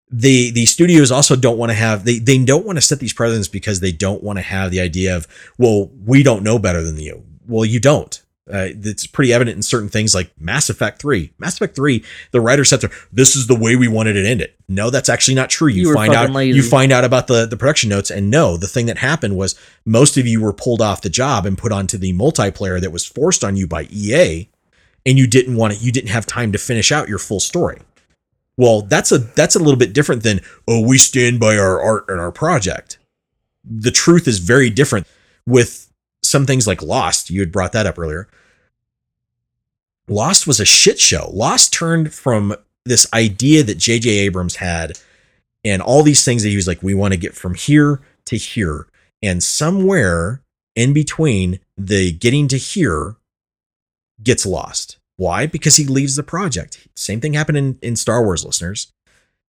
the 0.09 0.51
the 0.51 0.65
studios 0.65 1.11
also 1.11 1.35
don't 1.35 1.57
want 1.57 1.69
to 1.69 1.73
have 1.75 2.06
they 2.06 2.19
they 2.19 2.38
don't 2.43 2.65
want 2.65 2.77
to 2.77 2.81
set 2.81 2.99
these 2.99 3.14
precedents 3.14 3.47
because 3.47 3.80
they 3.80 3.91
don't 3.91 4.23
want 4.23 4.38
to 4.38 4.43
have 4.43 4.72
the 4.72 4.80
idea 4.80 5.15
of 5.15 5.27
well 5.57 5.89
we 6.06 6.23
don't 6.23 6.43
know 6.43 6.57
better 6.57 6.81
than 6.81 6.97
you 6.97 7.23
well 7.47 7.65
you 7.65 7.80
don't 7.80 8.23
Uh, 8.51 8.69
it's 8.84 9.06
pretty 9.06 9.34
evident 9.34 9.56
in 9.58 9.61
certain 9.61 9.90
things 9.90 10.16
like 10.16 10.32
Mass 10.40 10.69
Effect 10.69 11.01
3. 11.01 11.34
Mass 11.38 11.56
Effect 11.56 11.76
3, 11.76 12.03
the 12.32 12.40
writer 12.40 12.64
said 12.64 12.80
to 12.82 12.90
this 13.11 13.35
is 13.35 13.48
the 13.48 13.56
way 13.59 13.76
we 13.76 13.88
wanted 13.88 14.16
it 14.16 14.26
ended. 14.26 14.53
No, 14.69 14.90
that's 14.90 15.09
actually 15.09 15.35
not 15.35 15.50
true. 15.50 15.67
You, 15.67 15.90
You 15.90 15.93
find 15.93 16.14
out 16.14 16.32
lazy. 16.32 16.56
you 16.56 16.64
find 16.64 16.92
out 16.92 17.03
about 17.03 17.27
the 17.27 17.45
the 17.45 17.58
production 17.58 17.90
notes 17.90 18.09
and 18.09 18.30
no, 18.30 18.56
the 18.56 18.67
thing 18.67 18.85
that 18.85 19.00
happened 19.00 19.35
was 19.35 19.59
most 19.85 20.17
of 20.17 20.26
you 20.26 20.42
were 20.42 20.53
pulled 20.53 20.82
off 20.82 21.01
the 21.01 21.09
job 21.09 21.45
and 21.45 21.58
put 21.58 21.72
onto 21.72 21.98
the 21.98 22.14
multiplayer 22.14 22.80
that 22.80 22.92
was 22.92 23.06
forced 23.06 23.43
on 23.43 23.56
you 23.58 23.67
by 23.67 23.84
EA 23.92 24.50
and 25.06 25.17
you 25.17 25.27
didn't 25.27 25.56
want 25.56 25.74
it 25.74 25.82
you 25.82 25.92
didn't 25.92 26.09
have 26.09 26.26
time 26.26 26.51
to 26.51 26.58
finish 26.58 26.92
out 26.92 27.09
your 27.09 27.19
full 27.19 27.40
story. 27.40 27.80
Well, 28.58 28.82
that's 28.82 29.11
a 29.11 29.17
that's 29.19 29.56
a 29.56 29.59
little 29.59 29.77
bit 29.77 29.93
different 29.93 30.24
than 30.24 30.40
oh 30.67 30.82
we 30.85 30.98
stand 30.98 31.40
by 31.40 31.58
our 31.58 31.82
art 31.82 32.06
and 32.08 32.19
our 32.19 32.32
project. 32.32 32.98
The 33.64 33.92
truth 33.92 34.27
is 34.27 34.40
very 34.40 34.69
different 34.69 35.06
with 35.45 35.92
some 36.24 36.45
things 36.45 36.67
like 36.67 36.82
Lost. 36.82 37.30
You 37.30 37.40
had 37.42 37.51
brought 37.51 37.72
that 37.74 37.85
up 37.85 38.00
earlier. 38.00 38.27
Lost 40.07 40.47
was 40.47 40.59
a 40.59 40.65
shit 40.65 40.99
show. 40.99 41.29
Lost 41.33 41.73
turned 41.73 42.13
from 42.13 42.55
this 42.85 43.11
idea 43.13 43.63
that 43.63 43.77
J.J. 43.77 44.09
Abrams 44.09 44.57
had 44.57 44.97
and 45.63 45.81
all 45.81 46.03
these 46.03 46.23
things 46.23 46.43
that 46.43 46.49
he 46.49 46.55
was 46.55 46.67
like, 46.67 46.81
we 46.81 46.93
want 46.93 47.13
to 47.13 47.19
get 47.19 47.35
from 47.35 47.53
here 47.53 48.01
to 48.25 48.37
here. 48.37 48.87
And 49.21 49.43
somewhere 49.43 50.41
in 50.75 50.93
between 50.93 51.59
the 51.75 52.11
getting 52.11 52.47
to 52.49 52.57
here 52.57 53.15
gets 54.23 54.45
lost. 54.45 54.97
Why? 55.17 55.47
Because 55.47 55.75
he 55.75 55.85
leaves 55.85 56.15
the 56.15 56.23
project. 56.23 56.87
Same 56.95 57.19
thing 57.19 57.33
happened 57.33 57.57
in, 57.57 57.79
in 57.81 57.95
Star 57.95 58.23
Wars 58.23 58.45
listeners. 58.45 58.93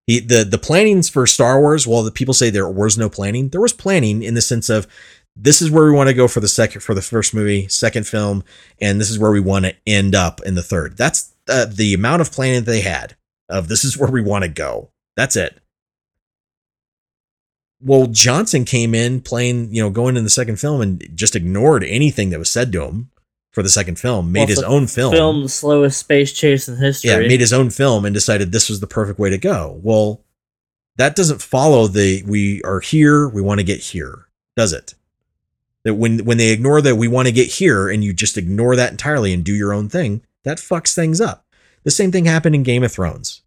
He, 0.07 0.19
the 0.19 0.43
the 0.43 0.57
plannings 0.57 1.07
for 1.07 1.27
Star 1.27 1.59
Wars, 1.59 1.85
while 1.85 2.01
the 2.01 2.09
people 2.09 2.33
say 2.33 2.49
there 2.49 2.67
was 2.67 2.97
no 2.97 3.09
planning, 3.09 3.49
there 3.49 3.61
was 3.61 3.73
planning 3.73 4.23
in 4.23 4.33
the 4.33 4.41
sense 4.41 4.67
of 4.67 4.87
this 5.35 5.61
is 5.61 5.71
where 5.71 5.85
we 5.85 5.91
want 5.91 6.09
to 6.09 6.13
go 6.13 6.27
for 6.27 6.39
the 6.39 6.47
second 6.47 6.81
for 6.81 6.93
the 6.93 7.01
first 7.01 7.33
movie, 7.33 7.67
second 7.67 8.07
film, 8.07 8.43
and 8.81 8.99
this 8.99 9.09
is 9.09 9.19
where 9.19 9.31
we 9.31 9.39
want 9.39 9.65
to 9.65 9.75
end 9.87 10.15
up 10.15 10.41
in 10.45 10.55
the 10.55 10.63
third. 10.63 10.97
That's 10.97 11.33
uh, 11.47 11.65
the 11.65 11.93
amount 11.93 12.21
of 12.21 12.31
planning 12.31 12.63
they 12.63 12.81
had 12.81 13.15
of 13.49 13.67
this 13.67 13.83
is 13.83 13.97
where 13.97 14.11
we 14.11 14.21
want 14.21 14.43
to 14.43 14.49
go. 14.49 14.91
That's 15.15 15.35
it. 15.35 15.59
Well, 17.81 18.07
Johnson 18.07 18.65
came 18.65 18.93
in 18.93 19.21
playing, 19.21 19.73
you 19.73 19.81
know, 19.81 19.89
going 19.89 20.17
in 20.17 20.25
the 20.25 20.29
second 20.29 20.57
film 20.57 20.81
and 20.81 21.07
just 21.15 21.35
ignored 21.35 21.83
anything 21.83 22.29
that 22.29 22.39
was 22.39 22.51
said 22.51 22.71
to 22.73 22.83
him 22.83 23.09
for 23.51 23.63
the 23.63 23.69
second 23.69 23.97
film, 23.97 24.31
made 24.31 24.41
Well, 24.41 24.47
his 24.47 24.63
own 24.63 24.87
film. 24.87 25.13
Film 25.13 25.43
the 25.43 25.49
slowest 25.49 25.97
space 25.99 26.33
chase 26.33 26.67
in 26.67 26.75
history. 26.75 27.09
Yeah, 27.09 27.19
made 27.19 27.39
his 27.39 27.53
own 27.53 27.69
film 27.69 28.05
and 28.05 28.13
decided 28.13 28.51
this 28.51 28.69
was 28.69 28.79
the 28.79 28.87
perfect 28.87 29.17
way 29.17 29.29
to 29.29 29.37
go. 29.37 29.79
Well, 29.81 30.23
that 30.97 31.15
doesn't 31.15 31.41
follow 31.41 31.87
the 31.87 32.23
we 32.27 32.61
are 32.63 32.81
here, 32.81 33.27
we 33.27 33.41
want 33.41 33.59
to 33.59 33.65
get 33.65 33.79
here, 33.79 34.27
does 34.57 34.73
it? 34.73 34.93
That 35.85 35.95
when 35.95 36.25
when 36.25 36.37
they 36.37 36.51
ignore 36.51 36.81
that 36.81 36.97
we 36.97 37.07
want 37.07 37.27
to 37.27 37.33
get 37.33 37.47
here 37.47 37.89
and 37.89 38.03
you 38.03 38.13
just 38.13 38.37
ignore 38.37 38.75
that 38.75 38.91
entirely 38.91 39.33
and 39.33 39.43
do 39.43 39.53
your 39.53 39.73
own 39.73 39.89
thing, 39.89 40.21
that 40.43 40.57
fucks 40.57 40.93
things 40.93 41.21
up. 41.21 41.45
The 41.83 41.91
same 41.91 42.11
thing 42.11 42.25
happened 42.25 42.55
in 42.55 42.63
Game 42.63 42.83
of 42.83 42.91
Thrones. 42.91 43.41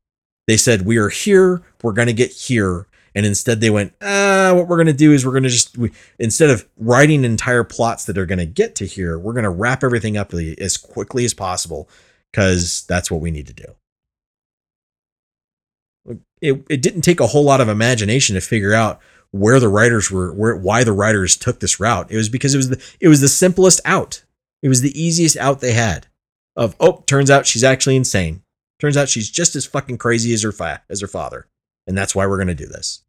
They 0.46 0.56
said 0.56 0.86
we 0.86 0.96
are 0.96 1.10
here, 1.10 1.62
we're 1.82 1.92
going 1.92 2.08
to 2.08 2.14
get 2.14 2.32
here, 2.32 2.86
and 3.14 3.26
instead 3.26 3.60
they 3.60 3.70
went, 3.70 3.94
ah, 4.02 4.52
what 4.54 4.66
we're 4.66 4.76
going 4.76 4.86
to 4.86 4.92
do 4.92 5.12
is 5.12 5.24
we're 5.24 5.32
going 5.32 5.42
to 5.44 5.48
just 5.48 5.76
we, 5.76 5.92
instead 6.18 6.50
of 6.50 6.68
writing 6.78 7.24
entire 7.24 7.64
plots 7.64 8.04
that 8.06 8.18
are 8.18 8.26
going 8.26 8.38
to 8.38 8.46
get 8.46 8.74
to 8.76 8.86
here, 8.86 9.18
we're 9.18 9.34
going 9.34 9.44
to 9.44 9.50
wrap 9.50 9.84
everything 9.84 10.16
up 10.16 10.32
as 10.34 10.76
quickly 10.76 11.24
as 11.24 11.34
possible 11.34 11.88
because 12.30 12.84
that's 12.88 13.10
what 13.10 13.20
we 13.20 13.30
need 13.30 13.46
to 13.46 13.52
do. 13.52 16.16
It, 16.40 16.64
it 16.68 16.82
didn't 16.82 17.02
take 17.02 17.20
a 17.20 17.28
whole 17.28 17.44
lot 17.44 17.60
of 17.60 17.68
imagination 17.68 18.34
to 18.34 18.40
figure 18.40 18.74
out 18.74 19.00
where 19.32 19.58
the 19.58 19.68
writers 19.68 20.10
were 20.10 20.32
where 20.32 20.54
why 20.54 20.84
the 20.84 20.92
writers 20.92 21.36
took 21.36 21.58
this 21.58 21.80
route. 21.80 22.10
It 22.10 22.16
was 22.16 22.28
because 22.28 22.54
it 22.54 22.58
was 22.58 22.68
the 22.68 22.82
it 23.00 23.08
was 23.08 23.20
the 23.20 23.28
simplest 23.28 23.80
out. 23.84 24.22
It 24.62 24.68
was 24.68 24.82
the 24.82 24.98
easiest 25.00 25.36
out 25.36 25.60
they 25.60 25.72
had. 25.72 26.06
Of 26.54 26.76
oh, 26.78 27.02
turns 27.06 27.30
out 27.30 27.46
she's 27.46 27.64
actually 27.64 27.96
insane. 27.96 28.42
Turns 28.78 28.96
out 28.96 29.08
she's 29.08 29.30
just 29.30 29.56
as 29.56 29.66
fucking 29.66 29.98
crazy 29.98 30.32
as 30.34 30.42
her 30.42 30.52
fa- 30.52 30.82
as 30.88 31.00
her 31.00 31.06
father, 31.06 31.48
and 31.86 31.96
that's 31.96 32.14
why 32.14 32.26
we're 32.26 32.38
gonna 32.38 32.54
do 32.54 32.66
this. 32.66 33.02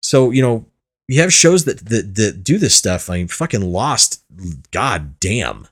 So 0.00 0.30
you 0.30 0.40
know 0.40 0.66
you 1.08 1.20
have 1.20 1.32
shows 1.32 1.64
that 1.64 1.84
that, 1.86 2.14
that 2.14 2.44
do 2.44 2.56
this 2.56 2.76
stuff. 2.76 3.10
I 3.10 3.18
mean, 3.18 3.28
fucking 3.28 3.62
Lost. 3.62 4.22
God 4.70 5.18
damn, 5.18 5.66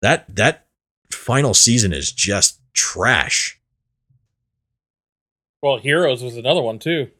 that 0.00 0.34
that 0.34 0.66
final 1.10 1.52
season 1.52 1.92
is 1.92 2.10
just 2.10 2.60
trash. 2.72 3.60
Well, 5.60 5.78
Heroes 5.78 6.22
was 6.22 6.36
another 6.36 6.62
one 6.62 6.78
too. 6.78 7.10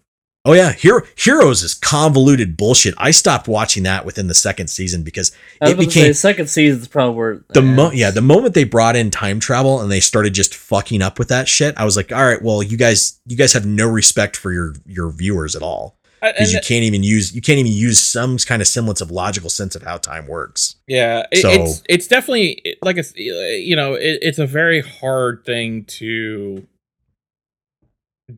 Oh 0.45 0.53
yeah, 0.55 0.73
Hero 0.73 1.03
Heroes 1.17 1.63
is 1.63 1.75
convoluted 1.75 2.57
bullshit. 2.57 2.95
I 2.97 3.11
stopped 3.11 3.49
watching 3.49 3.83
that 3.83 4.07
within 4.07 4.29
the 4.29 4.35
second 4.35 4.69
season 4.69 5.03
because 5.03 5.31
it 5.61 5.77
became 5.77 6.05
say, 6.05 6.13
second 6.15 6.47
season 6.49 6.81
is 6.81 6.89
probably 6.89 7.17
where 7.17 7.45
the 7.53 7.61
mo- 7.61 7.91
yeah 7.91 8.11
the 8.11 8.23
moment 8.23 8.55
they 8.55 8.65
brought 8.65 8.97
in 8.97 9.11
time 9.11 9.41
travel 9.41 9.81
and 9.81 9.91
they 9.91 10.01
started 10.01 10.33
just 10.33 10.55
fucking 10.55 11.03
up 11.03 11.19
with 11.19 11.29
that 11.29 11.49
shit. 11.49 11.75
I 11.77 11.85
was 11.85 11.97
like, 11.97 12.13
all 12.13 12.25
right, 12.25 12.41
well 12.41 12.63
you 12.63 12.77
guys 12.79 13.21
you 13.27 13.37
guys 13.37 13.53
have 13.53 13.67
no 13.67 13.89
respect 13.89 14.37
for 14.37 14.53
your 14.53 14.75
your 14.87 15.11
viewers 15.11 15.55
at 15.55 15.61
all 15.63 15.99
because 16.23 16.53
you 16.53 16.61
can't 16.61 16.85
even 16.85 17.03
use 17.03 17.35
you 17.35 17.43
can't 17.43 17.59
even 17.59 17.73
use 17.73 18.01
some 18.01 18.39
kind 18.39 18.63
of 18.63 18.69
semblance 18.69 19.01
of 19.01 19.11
logical 19.11 19.51
sense 19.51 19.77
of 19.77 19.83
how 19.83 19.99
time 19.99 20.27
works. 20.29 20.77
Yeah, 20.87 21.27
it, 21.31 21.43
So- 21.43 21.51
it's 21.51 21.83
it's 21.89 22.07
definitely 22.07 22.77
like 22.81 22.97
a 22.97 23.05
you 23.17 23.77
know 23.77 23.95
it, 23.95 24.21
it's 24.23 24.39
a 24.39 24.47
very 24.47 24.81
hard 24.81 25.45
thing 25.45 25.85
to 25.99 26.67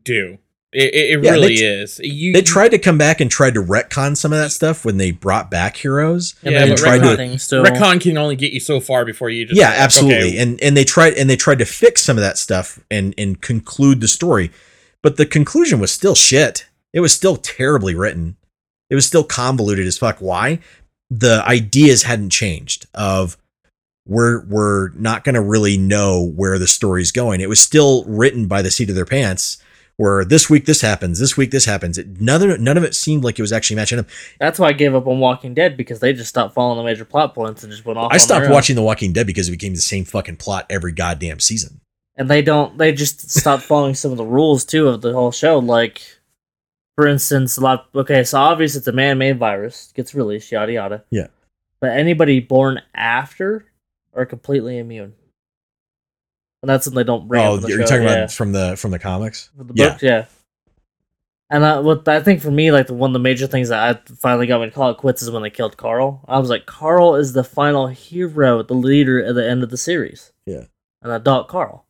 do. 0.03 0.39
It, 0.73 0.93
it, 0.93 1.19
it 1.19 1.23
Yeah, 1.23 1.31
really 1.31 1.57
they- 1.57 1.63
is. 1.63 1.99
You 2.01 2.31
They 2.31 2.41
tried 2.41 2.69
to 2.69 2.79
come 2.79 2.97
back 2.97 3.19
and 3.19 3.29
tried 3.29 3.55
to 3.55 3.61
retcon 3.61 4.15
some 4.15 4.31
of 4.31 4.39
that 4.39 4.51
stuff 4.51 4.85
when 4.85 4.97
they 4.97 5.11
brought 5.11 5.51
back 5.51 5.75
Heroes. 5.77 6.35
Yeah, 6.43 6.51
yeah, 6.51 6.59
but 6.61 6.69
but 6.69 6.77
tried 6.77 6.99
to- 6.99 7.05
retconning 7.07 7.39
still. 7.39 7.63
Retcon 7.63 7.99
can 7.99 8.17
only 8.17 8.35
get 8.37 8.53
you 8.53 8.59
so 8.61 8.79
far 8.79 9.03
before 9.03 9.29
you 9.29 9.45
just 9.45 9.59
yeah 9.59 9.69
like, 9.69 9.79
absolutely. 9.79 10.29
Okay, 10.29 10.37
and 10.37 10.61
and 10.61 10.77
they 10.77 10.85
tried 10.85 11.15
and 11.15 11.29
they 11.29 11.35
tried 11.35 11.59
to 11.59 11.65
fix 11.65 12.01
some 12.01 12.17
of 12.17 12.21
that 12.21 12.37
stuff 12.37 12.79
and 12.89 13.13
and 13.17 13.41
conclude 13.41 13.99
the 13.99 14.07
story. 14.07 14.49
But 15.03 15.17
the 15.17 15.25
conclusion 15.25 15.79
was 15.79 15.91
still 15.91 16.15
shit. 16.15 16.67
It 16.93 17.01
was 17.01 17.13
still 17.13 17.35
terribly 17.37 17.95
written. 17.95 18.37
It 18.89 18.95
was 18.95 19.05
still 19.05 19.23
convoluted 19.23 19.85
as 19.87 19.97
fuck. 19.97 20.19
Why? 20.19 20.59
The 21.09 21.43
ideas 21.45 22.03
hadn't 22.03 22.29
changed 22.29 22.85
of 22.93 23.35
we're 24.07 24.45
we're 24.45 24.89
not 24.93 25.23
going 25.25 25.35
to 25.35 25.41
really 25.41 25.77
know 25.77 26.23
where 26.23 26.57
the 26.57 26.67
story's 26.67 27.11
going. 27.11 27.41
It 27.41 27.49
was 27.49 27.59
still 27.59 28.03
written 28.05 28.47
by 28.47 28.61
the 28.61 28.71
seat 28.71 28.89
of 28.89 28.95
their 28.95 29.05
pants 29.05 29.57
where 30.01 30.25
this 30.25 30.49
week 30.49 30.65
this 30.65 30.81
happens 30.81 31.19
this 31.19 31.37
week 31.37 31.51
this 31.51 31.65
happens 31.65 31.97
it, 31.97 32.19
none 32.19 32.41
of 32.41 32.49
it, 32.49 32.59
none 32.59 32.77
of 32.77 32.83
it 32.83 32.95
seemed 32.95 33.23
like 33.23 33.37
it 33.37 33.41
was 33.41 33.51
actually 33.51 33.75
matching 33.75 33.99
up 33.99 34.07
That's 34.39 34.59
why 34.59 34.69
I 34.69 34.73
gave 34.73 34.95
up 34.95 35.07
on 35.07 35.19
Walking 35.19 35.53
Dead 35.53 35.77
because 35.77 35.99
they 35.99 36.13
just 36.13 36.29
stopped 36.29 36.53
following 36.53 36.77
the 36.77 36.83
major 36.83 37.05
plot 37.05 37.35
points 37.35 37.63
and 37.63 37.71
just 37.71 37.85
went 37.85 37.99
off. 37.99 38.11
i 38.11 38.17
stopped 38.17 38.49
watching 38.49 38.75
the 38.75 38.81
walking 38.81 39.13
dead 39.13 39.27
because 39.27 39.47
it 39.47 39.51
became 39.51 39.75
the 39.75 39.81
same 39.81 40.05
fucking 40.05 40.37
plot 40.37 40.65
every 40.69 40.91
goddamn 40.91 41.39
season 41.39 41.81
and 42.21 42.29
they 42.29 42.41
don't. 42.41 42.77
They 42.77 42.91
just 42.91 43.31
stopped 43.31 43.63
following 43.63 43.95
some 43.95 44.11
of 44.11 44.17
the 44.17 44.25
rules 44.25 44.65
too 44.65 44.87
of 44.87 45.01
the 45.01 45.13
whole 45.13 45.31
show. 45.31 45.59
Like, 45.59 46.01
for 46.95 47.07
instance, 47.07 47.57
a 47.57 47.61
lot. 47.61 47.87
Okay, 47.95 48.23
so 48.23 48.39
obviously 48.39 48.79
it's 48.79 48.87
a 48.87 48.91
man-made 48.91 49.39
virus 49.39 49.91
gets 49.95 50.13
released, 50.13 50.51
yada 50.51 50.71
yada. 50.71 51.03
Yeah. 51.09 51.27
But 51.79 51.97
anybody 51.97 52.39
born 52.39 52.81
after 52.93 53.65
are 54.13 54.25
completely 54.25 54.77
immune, 54.77 55.13
and 56.61 56.69
that's 56.69 56.85
when 56.87 56.95
they 56.95 57.03
don't 57.03 57.27
bring. 57.27 57.45
Oh, 57.45 57.57
the 57.57 57.67
you're 57.69 57.79
show, 57.81 57.85
talking 57.87 58.03
yeah. 58.03 58.13
about 58.13 58.31
from 58.31 58.51
the 58.51 58.75
from 58.77 58.91
the 58.91 58.99
comics? 58.99 59.49
With 59.57 59.69
the 59.69 59.73
Yeah. 59.75 59.89
book, 59.89 60.01
yeah. 60.01 60.25
And 61.49 61.65
I, 61.65 61.79
what 61.79 62.07
I 62.07 62.21
think 62.21 62.41
for 62.41 62.49
me, 62.51 62.71
like 62.71 62.87
the 62.87 62.93
one 62.93 63.09
of 63.09 63.13
the 63.13 63.19
major 63.19 63.45
things 63.45 63.69
that 63.69 63.97
I 64.07 64.13
finally 64.15 64.47
got 64.47 64.61
me 64.61 64.67
to 64.67 64.71
call 64.71 64.89
it 64.91 64.97
quits 64.97 65.21
is 65.21 65.29
when 65.31 65.43
they 65.43 65.49
killed 65.49 65.75
Carl. 65.75 66.23
I 66.27 66.39
was 66.39 66.49
like, 66.49 66.65
Carl 66.65 67.15
is 67.15 67.33
the 67.33 67.43
final 67.43 67.87
hero, 67.87 68.63
the 68.63 68.73
leader 68.73 69.21
at 69.23 69.35
the 69.35 69.47
end 69.49 69.61
of 69.61 69.69
the 69.69 69.77
series. 69.77 70.31
Yeah. 70.45 70.65
And 71.01 71.11
adult 71.11 71.49
Carl. 71.49 71.85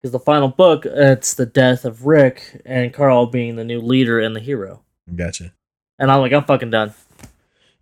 Because 0.00 0.12
the 0.12 0.20
final 0.20 0.48
book, 0.48 0.86
it's 0.86 1.34
the 1.34 1.44
death 1.44 1.84
of 1.84 2.06
Rick 2.06 2.62
and 2.64 2.94
Carl 2.94 3.26
being 3.26 3.56
the 3.56 3.64
new 3.64 3.80
leader 3.80 4.18
and 4.20 4.34
the 4.34 4.40
hero. 4.40 4.82
Gotcha. 5.14 5.52
And 5.98 6.10
I'm 6.10 6.20
like, 6.20 6.32
I'm 6.32 6.44
fucking 6.44 6.70
done. 6.70 6.94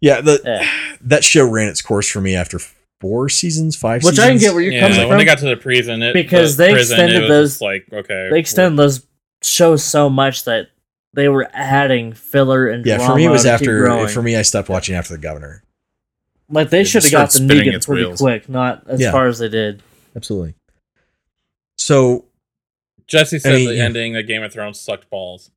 Yeah, 0.00 0.20
the 0.20 0.40
Yeah. 0.44 0.68
that 1.02 1.22
show 1.22 1.48
ran 1.48 1.68
its 1.68 1.82
course 1.82 2.08
for 2.08 2.20
me 2.20 2.34
after 2.34 2.58
four 3.06 3.28
seasons, 3.28 3.76
five 3.76 4.02
Which 4.02 4.16
seasons. 4.16 4.26
I 4.26 4.30
can 4.30 4.38
get 4.38 4.52
where 4.54 4.62
you're 4.62 4.72
yeah, 4.72 4.80
coming 4.80 4.98
when 4.98 5.08
from. 5.08 5.18
they 5.18 5.24
got 5.24 5.38
to 5.38 5.44
the 5.46 5.56
prison, 5.56 6.02
it, 6.02 6.12
Because 6.12 6.56
the 6.56 6.64
they 6.64 6.72
prison, 6.72 6.94
extended 7.00 7.16
it 7.24 7.28
was 7.30 7.58
those- 7.58 7.60
like 7.60 7.86
okay, 7.92 8.28
they 8.32 8.38
extended 8.38 8.76
those 8.78 9.06
shows 9.42 9.84
so 9.84 10.08
much 10.10 10.44
that 10.44 10.68
they 11.14 11.28
were 11.28 11.48
adding 11.52 12.12
filler 12.12 12.68
and 12.68 12.84
yeah, 12.84 12.96
drama 12.96 13.12
for 13.12 13.16
me 13.16 13.24
it 13.26 13.28
was 13.30 13.46
after. 13.46 14.08
For 14.08 14.22
me, 14.22 14.34
I 14.36 14.42
stopped 14.42 14.68
watching 14.68 14.94
after 14.96 15.14
the 15.14 15.18
governor. 15.20 15.62
Like 16.48 16.70
they 16.70 16.84
should 16.84 17.02
have 17.02 17.10
just 17.10 17.12
got 17.12 17.26
the 17.30 17.38
started 17.38 17.48
spinning 17.54 17.72
Negan 17.80 17.86
pretty 17.86 18.04
wheels. 18.04 18.20
quick, 18.20 18.48
not 18.48 18.84
as 18.88 19.00
Yeah. 19.00 19.12
far 19.12 19.26
as 19.28 19.38
they 19.38 19.48
did. 19.48 19.82
Absolutely. 20.14 20.54
So 21.78 22.24
Jesse 23.06 23.38
said 23.38 23.52
I 23.52 23.56
mean, 23.56 23.68
the 23.68 23.74
yeah. 23.76 23.84
ending 23.84 24.16
of 24.16 24.26
Game 24.26 24.42
of 24.42 24.52
Thrones 24.52 24.78
sucked 24.80 25.08
balls. 25.10 25.50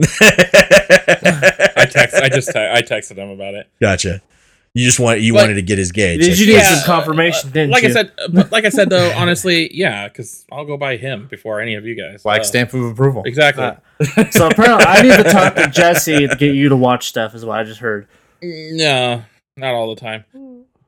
I 0.00 0.06
I 1.76 1.84
text, 1.86 2.16
I 2.16 2.28
just, 2.28 2.50
te- 2.52 2.58
I 2.58 2.80
texted 2.82 3.16
him 3.16 3.30
about 3.30 3.54
it. 3.54 3.68
gotcha. 3.80 4.22
You 4.74 4.84
just 4.86 5.00
want 5.00 5.20
you 5.20 5.32
But- 5.32 5.40
wanted 5.42 5.54
to 5.54 5.62
get 5.62 5.78
his 5.78 5.90
gauge. 5.90 6.20
Did 6.20 6.30
like, 6.30 6.38
you 6.38 6.46
need 6.46 6.52
Yeah, 6.52 6.74
some 6.76 6.86
confirmation, 6.86 7.48
uh, 7.50 7.52
didn't 7.52 7.70
like 7.72 7.82
you? 7.82 7.88
I 7.88 7.92
said, 7.92 8.12
uh, 8.18 8.28
but 8.32 8.52
like 8.52 8.64
I 8.64 8.68
said 8.68 8.88
though, 8.88 9.12
honestly, 9.16 9.68
yeah, 9.76 10.06
because 10.06 10.46
I'll 10.52 10.64
go 10.64 10.76
by 10.76 10.96
him 10.96 11.26
before 11.28 11.60
any 11.60 11.74
of 11.74 11.84
you 11.84 11.96
guys. 11.96 12.24
Like 12.24 12.42
Uh, 12.42 12.44
stamp 12.44 12.72
of 12.72 12.84
approval. 12.84 13.24
Exactly. 13.26 13.64
Uh, 13.64 13.74
so 14.30 14.46
apparently, 14.48 14.86
I 14.86 15.02
need 15.02 15.16
to 15.16 15.24
talk 15.30 15.56
to 15.56 15.68
Jesse 15.68 16.28
to 16.28 16.36
get 16.36 16.54
you 16.54 16.68
to 16.68 16.76
watch 16.76 17.08
stuff. 17.08 17.34
Is 17.34 17.44
what 17.44 17.58
I 17.58 17.64
just 17.64 17.80
heard. 17.80 18.06
no, 18.42 19.24
not 19.56 19.74
all 19.74 19.92
the 19.92 20.00
time. 20.00 20.24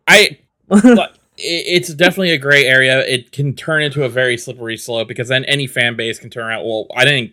I 0.07 0.39
but 0.69 1.19
it's 1.37 1.93
definitely 1.93 2.31
a 2.31 2.39
gray 2.39 2.65
area. 2.65 3.01
It 3.01 3.33
can 3.33 3.53
turn 3.55 3.83
into 3.83 4.05
a 4.05 4.09
very 4.09 4.39
slippery 4.39 4.77
slope 4.77 5.09
because 5.09 5.27
then 5.29 5.45
any 5.47 5.67
fan 5.67 5.97
base 5.97 6.21
can 6.21 6.31
turn 6.31 6.53
out. 6.53 6.65
Well, 6.65 6.87
I 6.97 7.05
didn't, 7.05 7.33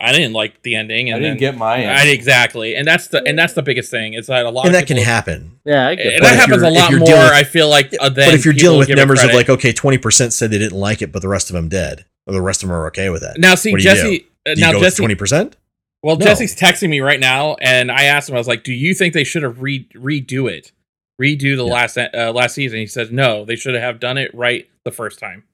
I 0.00 0.12
didn't 0.12 0.32
like 0.32 0.62
the 0.62 0.76
ending, 0.76 1.10
and 1.10 1.16
I 1.16 1.18
didn't 1.18 1.40
then, 1.40 1.52
get 1.52 1.58
my 1.58 1.84
I, 1.84 2.04
exactly, 2.06 2.74
and 2.74 2.88
that's 2.88 3.08
the 3.08 3.22
and 3.26 3.38
that's 3.38 3.52
the 3.52 3.62
biggest 3.62 3.90
thing. 3.90 4.14
Is 4.14 4.28
that 4.28 4.46
a 4.46 4.50
lot 4.50 4.64
and 4.66 4.74
of 4.74 4.80
that 4.80 4.86
can 4.86 4.96
happen. 4.96 5.58
Yeah, 5.66 5.88
I 5.88 5.94
get 5.94 6.06
And 6.14 6.24
that 6.24 6.36
happens 6.38 6.62
a 6.62 6.70
lot 6.70 6.90
more. 6.92 7.06
dealing 7.06 7.20
I 7.20 7.44
feel 7.44 7.68
like, 7.68 7.94
uh, 8.00 8.08
than 8.08 8.28
but 8.28 8.34
if 8.34 8.44
you're 8.46 8.54
dealing 8.54 8.78
with 8.78 8.88
give 8.88 8.96
numbers 8.96 9.22
of 9.22 9.32
like, 9.34 9.50
okay, 9.50 9.72
twenty 9.72 9.98
percent 9.98 10.32
said 10.32 10.50
they 10.50 10.58
didn't 10.58 10.78
like 10.78 11.02
it, 11.02 11.12
but 11.12 11.20
the 11.20 11.28
rest 11.28 11.50
of 11.50 11.54
them 11.54 11.68
did, 11.68 12.06
or 12.26 12.32
the 12.32 12.40
rest 12.40 12.62
of 12.62 12.68
them 12.70 12.76
are 12.76 12.86
okay 12.86 13.10
with 13.10 13.22
it. 13.22 13.38
now, 13.38 13.54
see 13.54 13.72
what 13.72 13.80
do 13.80 13.88
you 13.88 13.94
Jesse. 13.94 14.18
do? 14.20 14.24
uh, 14.50 14.54
Do 14.54 14.60
you 14.60 14.66
now 14.66 14.72
go 14.72 14.80
Jesse. 14.80 15.02
twenty 15.02 15.14
percent? 15.14 15.56
Well, 16.02 16.16
No. 16.16 16.24
Jesse's 16.24 16.56
texting 16.56 16.88
me 16.88 17.00
right 17.00 17.20
now, 17.20 17.56
and 17.60 17.92
I 17.92 18.04
asked 18.04 18.30
him. 18.30 18.34
I 18.34 18.38
was 18.38 18.48
like, 18.48 18.64
"Do 18.64 18.72
you 18.72 18.94
think 18.94 19.12
they 19.12 19.24
should 19.24 19.42
have 19.42 19.60
re- 19.60 19.86
redo 19.94 20.50
it, 20.50 20.72
redo 21.20 21.56
the 21.58 21.66
Yeah. 21.66 21.72
last 21.74 21.98
uh, 21.98 22.32
last 22.34 22.54
season?" 22.54 22.78
He 22.78 22.86
says, 22.86 23.10
"No, 23.10 23.44
they 23.44 23.54
should 23.56 23.74
have 23.74 24.00
done 24.00 24.16
it 24.16 24.30
right 24.34 24.66
the 24.84 24.92
first 24.92 25.18
time." 25.18 25.44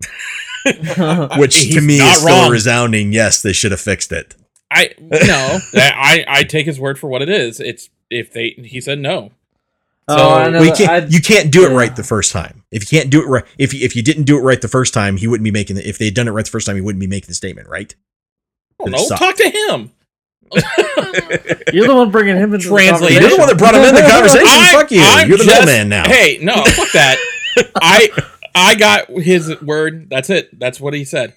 Which 1.38 1.70
to 1.72 1.80
me 1.80 1.98
not 1.98 2.12
is 2.16 2.22
still 2.22 2.36
wrong. 2.36 2.48
a 2.48 2.50
resounding 2.52 3.12
yes. 3.12 3.42
They 3.42 3.52
should 3.52 3.70
have 3.72 3.80
fixed 3.80 4.12
it. 4.12 4.34
I 4.70 4.94
no, 5.00 5.58
I 5.74 6.24
I 6.28 6.42
take 6.44 6.66
his 6.66 6.78
word 6.78 6.98
for 6.98 7.08
what 7.08 7.22
it 7.22 7.28
is. 7.28 7.58
It's 7.60 7.88
if 8.10 8.32
they 8.32 8.50
he 8.50 8.80
said 8.80 8.98
no. 8.98 9.32
Oh, 10.08 10.16
So- 10.16 10.28
I 10.30 10.48
know 10.50 10.58
Well, 10.60 10.66
you 10.68 10.72
can't 10.74 10.90
I- 10.90 11.06
you 11.06 11.20
can't 11.20 11.50
do 11.52 11.64
it 11.66 11.70
yeah. 11.70 11.76
right 11.76 11.94
the 11.96 12.04
first 12.04 12.30
time. 12.32 12.62
If 12.70 12.90
you 12.90 12.98
can't 12.98 13.10
do 13.10 13.22
it 13.22 13.26
right, 13.26 13.44
if 13.58 13.74
you, 13.74 13.84
if 13.84 13.96
you 13.96 14.02
didn't 14.02 14.24
do 14.24 14.38
it 14.38 14.42
right 14.42 14.60
the 14.60 14.68
first 14.68 14.94
time, 14.94 15.16
he 15.16 15.26
wouldn't 15.26 15.44
be 15.44 15.50
making. 15.50 15.76
The, 15.76 15.88
if 15.88 15.98
they 15.98 16.04
had 16.06 16.14
done 16.14 16.28
it 16.28 16.32
right 16.32 16.44
the 16.44 16.50
first 16.50 16.66
time, 16.66 16.76
he 16.76 16.82
wouldn't 16.82 17.00
be 17.00 17.06
making 17.08 17.28
the 17.28 17.34
statement, 17.34 17.68
right? 17.68 17.94
Oh, 18.78 18.86
It 18.86 18.90
no, 18.90 19.08
talk 19.08 19.36
to 19.36 19.48
him. 19.50 19.90
You're 21.72 21.86
the 21.86 21.94
one 21.94 22.10
bringing 22.10 22.36
him 22.36 22.52
into 22.54 22.68
Translate. 22.68 23.14
the 23.14 23.20
You're 23.20 23.30
the 23.30 23.36
one 23.36 23.48
that 23.48 23.58
brought 23.58 23.74
him 23.74 23.82
in 23.84 23.94
the 23.94 24.00
conversation. 24.08 24.46
I'm- 24.48 24.74
Fuck 24.80 24.90
you. 24.90 25.00
I'm 25.02 25.28
You're 25.28 25.38
the 25.38 25.44
just- 25.44 25.60
middleman 25.60 25.88
now. 25.88 26.08
Hey, 26.08 26.38
no, 26.42 26.54
fuck 26.64 26.90
that. 26.92 27.16
I 27.82 28.08
I 28.54 28.74
got 28.74 29.08
his 29.10 29.60
word. 29.62 30.08
That's 30.10 30.30
it. 30.30 30.58
That's 30.58 30.80
what 30.80 30.94
he 30.94 31.04
said. 31.04 31.34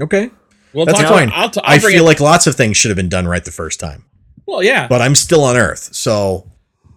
Okay, 0.00 0.30
We'll 0.72 0.86
that's 0.86 1.00
talk- 1.00 1.08
fine. 1.10 1.30
I'll, 1.34 1.50
t- 1.50 1.60
I'll 1.64 1.74
I 1.76 1.78
feel 1.78 2.02
it- 2.02 2.06
like 2.06 2.20
lots 2.20 2.46
of 2.46 2.54
things 2.56 2.76
should 2.76 2.90
have 2.90 2.96
been 2.96 3.08
done 3.08 3.26
right 3.28 3.44
the 3.44 3.50
first 3.50 3.80
time, 3.80 4.04
well, 4.46 4.62
yeah. 4.62 4.86
but 4.88 5.02
I'm 5.02 5.14
still 5.14 5.42
on 5.44 5.56
Earth, 5.56 5.94
so 5.94 6.46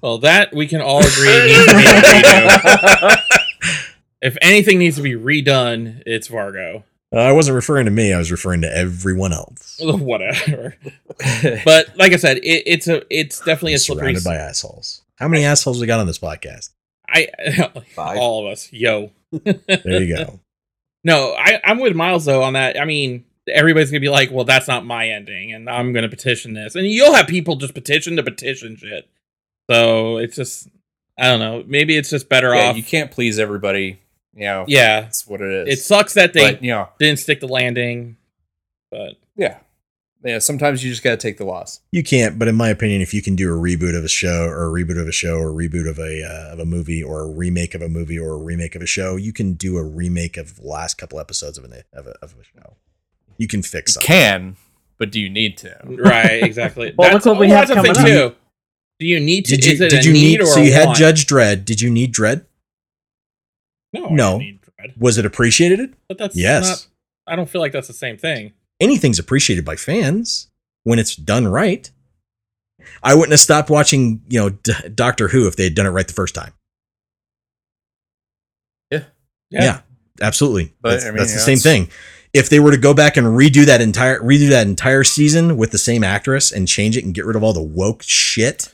Well, 0.01 0.19
that 0.19 0.53
we 0.53 0.67
can 0.67 0.79
all 0.81 0.99
agree 0.99 1.45
needs 1.47 1.65
to 1.65 1.73
be 1.75 1.83
redo. 1.83 3.17
if 4.21 4.37
anything 4.41 4.79
needs 4.79 4.95
to 4.97 5.01
be 5.01 5.13
redone, 5.13 6.01
it's 6.05 6.27
Vargo. 6.29 6.83
uh, 7.13 7.17
I 7.17 7.31
wasn't 7.33 7.55
referring 7.55 7.85
to 7.85 7.91
me. 7.91 8.13
I 8.13 8.17
was 8.17 8.31
referring 8.31 8.61
to 8.61 8.73
everyone 8.75 9.33
else. 9.33 9.77
Whatever. 9.83 10.75
But 11.65 11.97
like 11.97 12.13
I 12.13 12.17
said, 12.17 12.37
it, 12.37 12.63
it's 12.65 12.87
a 12.87 13.03
it's 13.09 13.39
definitely 13.39 13.73
I'm 13.73 13.75
a 13.77 13.79
slippery. 13.79 14.03
surrounded 14.15 14.23
by 14.23 14.35
assholes. 14.35 15.01
How 15.17 15.27
many 15.27 15.43
assholes 15.45 15.79
we 15.81 15.87
got 15.87 15.99
on 15.99 16.07
this 16.07 16.19
podcast? 16.19 16.69
I 17.13 17.27
Five. 17.95 18.17
all 18.17 18.45
of 18.45 18.51
us, 18.51 18.71
yo. 18.71 19.11
There 19.31 20.01
you 20.01 20.15
go. 20.15 20.39
No, 21.05 21.35
I, 21.37 21.59
I'm 21.65 21.79
with 21.81 21.97
Miles 21.97 22.23
though 22.23 22.43
on 22.43 22.53
that. 22.53 22.79
I 22.79 22.85
mean, 22.85 23.25
everybody's 23.45 23.91
gonna 23.91 23.99
be 23.99 24.07
like, 24.07 24.31
"Well, 24.31 24.45
that's 24.45 24.69
not 24.69 24.85
my 24.85 25.09
ending," 25.09 25.51
and 25.51 25.69
I'm 25.69 25.91
gonna 25.91 26.07
petition 26.07 26.53
this, 26.53 26.75
and 26.75 26.87
you'll 26.87 27.13
have 27.13 27.27
people 27.27 27.57
just 27.57 27.73
petition 27.73 28.15
to 28.15 28.23
petition 28.23 28.77
shit. 28.77 29.09
So 29.69 30.15
it's 30.15 30.37
just, 30.37 30.69
I 31.19 31.23
don't 31.27 31.39
know. 31.39 31.61
Maybe 31.67 31.97
it's 31.97 32.09
just 32.09 32.29
better 32.29 32.55
yeah, 32.55 32.69
off. 32.69 32.77
you 32.77 32.83
can't 32.83 33.11
please 33.11 33.37
everybody. 33.37 33.99
You 34.33 34.45
know, 34.45 34.65
yeah, 34.69 35.01
that's 35.01 35.27
what 35.27 35.41
it 35.41 35.67
is. 35.67 35.77
it 35.77 35.81
sucks 35.83 36.13
that 36.13 36.31
they 36.31 36.53
but 36.53 36.63
you 36.63 36.71
know, 36.71 36.87
didn't 36.99 37.19
stick 37.19 37.41
the 37.41 37.49
landing, 37.49 38.15
but 38.89 39.15
yeah, 39.35 39.57
yeah. 40.23 40.39
Sometimes 40.39 40.83
you 40.83 40.89
just 40.91 41.03
gotta 41.03 41.17
take 41.17 41.37
the 41.37 41.45
loss. 41.45 41.81
You 41.91 42.03
can't, 42.03 42.37
but 42.39 42.47
in 42.47 42.55
my 42.55 42.69
opinion, 42.69 43.01
if 43.01 43.13
you 43.13 43.21
can 43.21 43.35
do 43.35 43.53
a 43.53 43.57
reboot 43.57 43.97
of 43.97 44.03
a 44.03 44.07
show 44.09 44.45
or 44.45 44.65
a 44.65 44.83
reboot 44.83 44.99
of 44.99 45.07
a 45.07 45.11
show 45.11 45.37
or 45.37 45.49
a 45.49 45.53
reboot 45.53 45.89
of 45.89 45.99
a 45.99 46.23
uh, 46.23 46.53
of 46.53 46.59
a 46.59 46.65
movie 46.65 47.03
or 47.03 47.21
a 47.21 47.27
remake 47.27 47.73
of 47.75 47.81
a 47.81 47.89
movie 47.89 48.17
or 48.19 48.33
a 48.33 48.37
remake 48.37 48.75
of 48.75 48.81
a 48.81 48.85
show, 48.85 49.15
you 49.15 49.33
can 49.33 49.53
do 49.53 49.77
a 49.77 49.83
remake 49.83 50.37
of 50.37 50.55
the 50.57 50.67
last 50.67 50.97
couple 50.97 51.19
episodes 51.19 51.57
of, 51.57 51.63
an, 51.65 51.83
of, 51.93 52.07
a, 52.07 52.11
of 52.21 52.33
a 52.39 52.43
show. 52.43 52.75
You 53.37 53.47
can 53.47 53.61
fix 53.63 53.95
You 53.95 54.01
can, 54.01 54.55
but 54.97 55.11
do 55.11 55.19
you 55.19 55.29
need 55.29 55.57
to? 55.57 55.77
right, 55.83 56.43
exactly. 56.43 56.93
Well, 56.97 57.11
that's 57.11 57.25
look 57.25 57.35
what 57.35 57.41
we 57.41 57.47
well, 57.47 57.57
have 57.57 57.67
that's 57.67 57.79
the 57.81 57.93
thing 57.93 57.95
coming 57.95 58.13
too. 58.31 58.35
Do 58.99 59.07
you 59.07 59.19
need 59.19 59.45
to? 59.45 59.55
Did 59.55 59.65
you 59.65 59.71
is 59.73 59.81
it 59.81 59.89
did 59.89 60.05
a 60.05 60.07
you 60.07 60.13
need, 60.13 60.21
need 60.21 60.41
or 60.41 60.45
so 60.45 60.59
you 60.61 60.71
had 60.71 60.85
want? 60.87 60.97
Judge 60.97 61.25
Dredd? 61.25 61.65
Did 61.65 61.81
you 61.81 61.89
need 61.89 62.13
Dredd? 62.13 62.45
No, 63.91 64.05
I 64.05 64.09
No. 64.11 64.31
don't 64.31 64.39
need 64.39 64.59
Dredd. 64.61 64.97
Was 64.97 65.17
it 65.17 65.25
appreciated? 65.25 65.95
but 66.07 66.17
that's 66.17 66.35
Yes. 66.35 66.67
Not, 66.69 66.87
I 67.33 67.35
don't 67.35 67.49
feel 67.49 67.61
like 67.61 67.71
that's 67.71 67.87
the 67.87 67.93
same 67.93 68.17
thing. 68.17 68.53
Anything's 68.83 69.17
appreciated 69.19 69.63
by 69.63 69.77
fans 69.77 70.49
when 70.83 70.99
it's 70.99 71.15
done 71.15 71.47
right. 71.47 71.89
I 73.01 73.13
wouldn't 73.15 73.31
have 73.31 73.39
stopped 73.39 73.69
watching, 73.69 74.21
you 74.27 74.39
know, 74.39 74.49
D- 74.49 74.73
Doctor 74.93 75.29
Who 75.29 75.47
if 75.47 75.55
they 75.55 75.63
had 75.63 75.73
done 75.75 75.85
it 75.85 75.91
right 75.91 76.05
the 76.07 76.13
first 76.13 76.35
time. 76.35 76.51
Yeah. 78.91 79.03
Yeah, 79.49 79.79
absolutely. 80.21 80.73
But, 80.81 80.91
that's 80.91 81.05
I 81.05 81.07
mean, 81.09 81.17
that's 81.17 81.31
the 81.31 81.37
know, 81.37 81.43
same 81.45 81.57
it's- 81.57 81.63
thing. 81.63 81.89
If 82.33 82.49
they 82.49 82.59
were 82.59 82.71
to 82.71 82.77
go 82.77 82.95
back 82.95 83.15
and 83.15 83.27
redo 83.27 83.63
that 83.67 83.79
entire 83.79 84.19
redo 84.19 84.49
that 84.49 84.65
entire 84.65 85.03
season 85.03 85.55
with 85.55 85.69
the 85.71 85.77
same 85.77 86.03
actress 86.03 86.51
and 86.51 86.67
change 86.67 86.97
it 86.97 87.05
and 87.05 87.13
get 87.13 87.25
rid 87.25 87.35
of 87.35 87.43
all 87.43 87.53
the 87.53 87.61
woke 87.61 88.01
shit, 88.01 88.73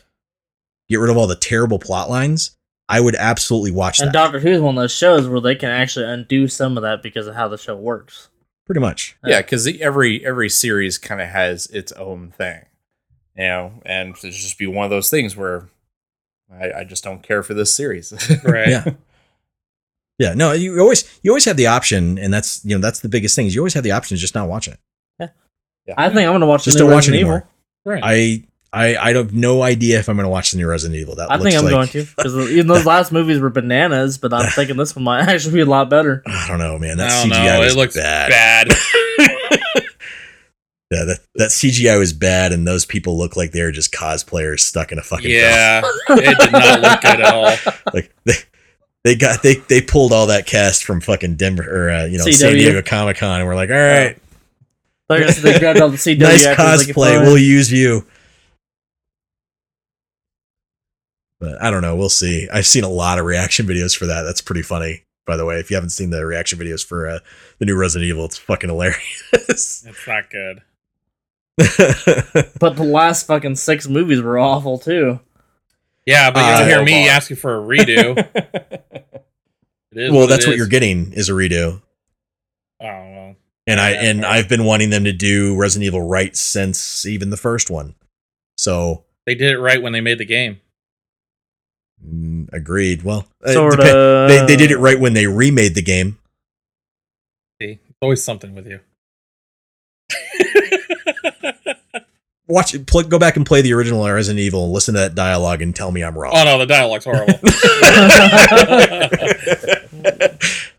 get 0.88 0.96
rid 0.96 1.10
of 1.12 1.18
all 1.18 1.28
the 1.28 1.36
terrible 1.36 1.78
plot 1.78 2.10
lines, 2.10 2.56
I 2.88 3.02
would 3.02 3.16
absolutely 3.16 3.72
watch 3.72 4.00
And 4.00 4.08
that. 4.08 4.14
Doctor 4.14 4.40
Who 4.40 4.48
is 4.48 4.62
one 4.62 4.78
of 4.78 4.82
those 4.82 4.94
shows 4.94 5.28
where 5.28 5.42
they 5.42 5.56
can 5.56 5.70
actually 5.72 6.06
undo 6.06 6.48
some 6.48 6.78
of 6.78 6.84
that 6.84 7.04
because 7.04 7.28
of 7.28 7.36
how 7.36 7.50
the 7.50 7.58
show 7.58 7.76
works. 7.76 8.30
Pretty 8.69 8.81
much. 8.81 9.17
Yeah, 9.25 9.41
because 9.41 9.67
every 9.80 10.23
every 10.23 10.48
series 10.48 10.99
kind 10.99 11.19
of 11.19 11.27
has 11.30 11.65
its 11.67 11.91
own 11.93 12.30
thing, 12.30 12.61
you 13.35 13.48
know, 13.48 13.73
and 13.83 14.11
it's 14.11 14.22
just 14.22 14.59
be 14.59 14.67
one 14.67 14.85
of 14.85 14.91
those 14.91 15.09
things 15.09 15.35
where 15.35 15.69
I, 16.53 16.72
I 16.72 16.83
just 16.83 17.03
don't 17.03 17.23
care 17.23 17.41
for 17.41 17.56
this 17.56 17.73
series. 17.73 18.14
Right. 18.43 18.69
Yeah. 18.69 18.85
Yeah, 20.19 20.33
no, 20.35 20.51
you 20.51 20.80
always 20.80 21.19
you 21.23 21.31
always 21.31 21.45
have 21.45 21.57
the 21.57 21.65
option, 21.65 22.19
and 22.19 22.31
that's 22.31 22.64
you 22.64 22.75
know 22.75 22.81
that's 22.81 22.99
the 22.99 23.09
biggest 23.09 23.35
thing 23.35 23.48
is 23.48 23.56
you 23.56 23.61
always 23.61 23.73
have 23.73 23.83
the 23.83 23.93
option 23.93 24.14
of 24.14 24.19
just 24.19 24.35
not 24.35 24.48
watching 24.48 24.73
it. 24.73 25.31
Yeah, 25.88 25.95
I 25.98 26.09
think 26.09 26.19
I'm 26.19 26.33
going 26.33 26.41
to 26.41 26.45
watch 26.45 26.65
Just 26.65 26.77
the 26.77 26.83
new 26.83 26.89
don't 26.89 26.95
watch 26.95 27.07
it 27.07 27.14
Resident 27.14 27.22
anymore. 27.23 27.48
Evil. 27.85 27.93
Right. 27.93 28.03
I 28.06 28.43
I 28.72 28.95
I 28.95 29.14
have 29.14 29.33
no 29.33 29.64
idea 29.64 29.99
if 29.99 30.09
I'm 30.09 30.15
going 30.15 30.25
to 30.25 30.30
watch 30.30 30.51
the 30.51 30.57
new 30.57 30.67
Resident 30.67 30.99
Evil. 30.99 31.15
That 31.15 31.31
I 31.31 31.35
looks 31.38 31.43
think 31.51 31.57
I'm 31.57 31.64
like, 31.65 31.73
going 31.73 31.88
to 32.06 32.06
because 32.15 32.35
even 32.51 32.67
those 32.67 32.85
last 32.88 33.11
movies 33.11 33.39
were 33.39 33.49
bananas, 33.49 34.17
but 34.17 34.33
I'm 34.33 34.49
thinking 34.51 34.77
this 34.77 34.95
one 34.95 35.03
might 35.06 35.22
actually 35.27 35.56
be 35.56 35.61
a 35.61 35.65
lot 35.65 35.89
better. 35.89 36.22
I 36.25 36.48
don't 36.48 36.59
know, 36.59 36.77
man. 36.77 36.98
That 36.98 37.09
I 37.11 37.23
don't 37.27 37.31
CGI 37.38 37.45
know. 37.45 37.59
was 37.61 37.73
It 37.73 37.77
looks 37.77 37.95
bad. 37.95 38.30
bad. 38.30 38.67
Yeah, 40.91 41.03
that, 41.06 41.19
that 41.35 41.49
CGI 41.49 41.99
was 41.99 42.14
bad, 42.14 42.51
and 42.51 42.67
those 42.67 42.83
people 42.83 43.15
look 43.15 43.35
like 43.38 43.51
they're 43.51 43.72
just 43.72 43.91
cosplayers 43.93 44.61
stuck 44.61 44.91
in 44.91 44.98
a 44.98 45.03
fucking 45.03 45.30
film. 45.30 45.35
yeah, 45.39 45.81
it 46.09 46.38
did 46.39 46.51
not 46.51 46.81
look 46.81 47.01
good 47.01 47.19
at 47.22 47.31
all. 47.31 47.75
Like 47.93 48.11
they, 48.25 48.33
they 49.03 49.15
got 49.15 49.43
they 49.43 49.56
they 49.69 49.81
pulled 49.81 50.11
all 50.11 50.25
that 50.27 50.48
cast 50.48 50.83
from 50.83 50.99
fucking 50.99 51.35
Denver 51.35 51.61
or 51.64 51.91
uh, 51.91 52.06
you 52.06 52.17
know 52.17 52.23
San 52.23 52.53
CW. 52.53 52.57
Diego 52.57 52.81
Comic 52.81 53.17
Con, 53.17 53.39
and 53.39 53.48
we're 53.48 53.53
like, 53.53 53.69
all 53.69 53.75
right, 53.75 54.17
Like 55.09 55.22
I 55.25 55.31
they 55.33 55.59
grabbed 55.59 55.80
all 55.80 55.89
the 55.89 55.98
CW 55.98 56.19
nice 56.22 56.43
actors 56.48 56.80
they 56.80 56.85
could 56.88 56.95
cosplay. 56.95 57.14
find. 57.17 57.22
We'll 57.27 57.38
use 57.38 57.72
you. 57.72 58.07
But 61.40 61.61
I 61.61 61.72
don't 61.72 61.82
know. 61.82 61.95
We'll 61.95 62.09
see. 62.09 62.48
I've 62.51 62.68
seen 62.68 62.84
a 62.84 62.90
lot 62.90 63.18
of 63.19 63.26
reaction 63.26 63.66
videos 63.66 63.95
for 63.98 64.06
that. 64.08 64.24
That's 64.24 64.42
pretty 64.42 64.61
funny, 64.61 65.03
by 65.26 65.38
the 65.38 65.45
way. 65.45 65.59
If 65.59 65.69
you 65.69 65.76
haven't 65.76 65.92
seen 65.92 66.09
the 66.09 66.26
reaction 66.26 66.59
videos 66.59 66.85
for 66.85 67.08
uh, 67.08 67.19
the 67.59 67.66
new 67.66 67.77
Resident 67.77 68.08
Evil, 68.09 68.26
it's 68.26 68.38
fucking 68.38 68.69
hilarious. 68.69 69.24
It's 69.50 70.08
not 70.08 70.30
good. 70.30 70.61
But 71.58 72.76
the 72.76 72.84
last 72.85 73.26
fucking 73.27 73.56
six 73.56 73.88
movies 73.88 74.22
were 74.22 74.38
awful 74.40 74.77
too. 74.80 75.19
Yeah, 76.06 76.32
but 76.32 76.40
you 76.40 76.45
Uh, 76.45 76.59
don't 76.59 76.68
hear 76.69 76.84
me 76.84 77.03
on. 77.09 77.16
asking 77.16 77.38
for 77.38 77.56
a 77.58 77.61
redo. 77.61 78.18
It 79.92 80.03
is 80.03 80.11
well, 80.11 80.26
it 80.26 80.27
that's 80.27 80.45
what 80.45 80.53
is. 80.53 80.59
you're 80.59 80.68
getting 80.68 81.14
is 81.14 81.30
a 81.30 81.32
redo. 81.32 81.82
Oh 82.80 82.85
well. 82.85 83.35
And 83.66 83.80
I 83.82 83.90
and 83.93 84.22
fair. 84.22 84.30
I've 84.30 84.48
been 84.48 84.64
wanting 84.66 84.92
them 84.92 85.03
to 85.06 85.11
do 85.11 85.58
Resident 85.58 85.88
Evil 85.88 86.08
right 86.08 86.38
since 86.38 87.08
even 87.08 87.32
the 87.32 87.38
first 87.38 87.72
one. 87.72 87.95
So 88.56 89.03
They 89.26 89.34
did 89.34 89.50
it 89.51 89.58
right 89.58 89.82
when 89.82 89.92
they 89.93 90.01
made 90.01 90.19
the 90.19 90.26
game. 90.26 90.61
Mm, 92.06 92.48
agreed. 92.53 93.03
Well, 93.03 93.26
Sort 93.45 93.80
of. 93.80 93.86
They 94.30 94.45
they 94.48 94.56
did 94.56 94.72
it 94.72 94.78
right 94.78 95.00
when 95.00 95.14
they 95.14 95.28
remade 95.28 95.76
the 95.76 95.82
game. 95.82 96.18
See, 97.61 97.80
it's 97.90 97.98
always 98.02 98.24
something 98.24 98.56
with 98.56 98.68
you. 98.68 98.80
Watch 102.48 102.74
it. 102.74 102.88
Pl- 102.88 103.03
go 103.03 103.19
back 103.19 103.36
and 103.38 103.45
play 103.45 103.61
the 103.61 103.74
original 103.74 104.03
Resident 104.10 104.40
Evil 104.40 104.64
and 104.64 104.74
listen 104.74 104.95
to 104.95 105.02
that 105.02 105.14
dialogue 105.14 105.61
and 105.61 105.76
tell 105.76 105.92
me 105.92 106.03
I'm 106.03 106.18
wrong. 106.18 106.34
oh 106.36 106.44
no, 106.45 106.58
the 106.58 106.66
dialogue's 106.66 107.06
horrible. 107.06 107.36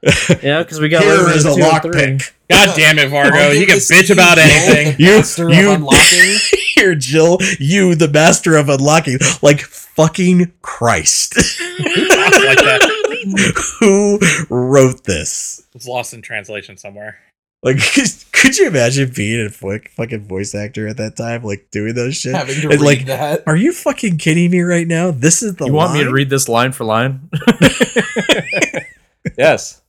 Yeah, 0.43 0.63
because 0.63 0.81
we 0.81 0.89
got 0.89 1.03
Here 1.03 1.13
Resident 1.27 1.37
is 1.37 1.45
a 1.45 1.81
2 1.83 1.91
3. 1.91 1.93
lockpick. 1.93 2.33
God 2.51 2.75
damn 2.75 2.99
it, 2.99 3.11
Vargo! 3.11 3.55
You 3.59 3.67
can 3.67 3.77
bitch 3.77 4.11
about 4.11 4.39
Joel. 4.39 4.47
anything. 4.47 4.97
You, 4.99 5.17
Master 5.17 5.51
you, 5.51 5.73
unlocking. 5.73 6.37
here, 6.75 6.95
Jill. 6.95 7.37
You, 7.59 7.95
the 7.95 8.09
master 8.09 8.57
of 8.57 8.71
unlocking. 8.71 9.19
Like 9.43 9.61
fucking 9.95 10.53
Christ. 10.63 11.37
like. 11.37 12.59
Who 13.81 14.19
wrote 14.49 15.05
this? 15.05 15.63
It's 15.75 15.87
lost 15.87 16.15
in 16.15 16.23
translation 16.23 16.77
somewhere. 16.77 17.19
Like, 17.63 17.77
could 18.33 18.57
you 18.57 18.69
imagine 18.69 19.13
being 19.15 19.47
a 19.47 19.51
fucking 19.51 20.27
voice 20.27 20.55
actor 20.55 20.89
at 20.89 20.97
that 20.97 21.17
time, 21.17 21.43
like 21.43 21.71
doing 21.71 21.95
those 21.95 22.17
shit? 22.17 22.35
Having 22.35 22.55
to 22.63 22.71
And, 22.71 22.81
read 22.81 22.81
like, 22.81 23.07
that. 23.07 23.43
are 23.47 23.57
you 23.57 23.73
fucking 23.73 24.17
kidding 24.17 24.51
me 24.51 24.63
right 24.63 24.87
now? 24.87 25.11
This 25.11 25.43
is 25.43 25.57
the 25.57 25.67
you 25.67 25.73
want 25.75 25.93
me 25.93 26.03
to 26.03 26.11
read 26.11 26.31
this 26.31 26.49
line 26.49 26.73
for 26.73 26.85
line? 26.85 27.29
yes. 29.39 29.83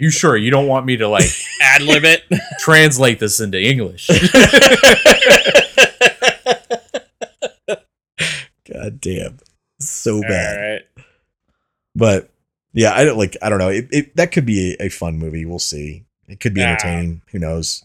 You 0.00 0.10
sure 0.10 0.36
you 0.36 0.50
don't 0.50 0.66
want 0.66 0.84
me 0.84 0.96
to 0.96 1.06
like 1.06 1.30
Ad 1.62 1.82
lib 1.82 2.02
it. 2.04 2.24
translate 2.58 3.20
this 3.20 3.38
into 3.38 3.60
English? 3.60 4.08
God 8.82 9.00
damn, 9.00 9.38
so 9.80 10.20
bad. 10.22 10.58
right. 10.96 11.04
But 11.94 12.30
yeah, 12.72 12.94
I 12.94 13.04
don't 13.04 13.18
like. 13.18 13.36
I 13.42 13.48
don't 13.48 13.58
know. 13.58 13.68
It, 13.68 13.88
it 13.90 14.16
that 14.16 14.32
could 14.32 14.46
be 14.46 14.76
a, 14.78 14.84
a 14.84 14.88
fun 14.88 15.18
movie. 15.18 15.44
We'll 15.44 15.58
see. 15.58 16.04
It 16.28 16.38
could 16.40 16.54
be 16.54 16.60
Yeah. 16.60 16.70
entertaining. 16.72 17.22
Who 17.32 17.38
knows? 17.40 17.84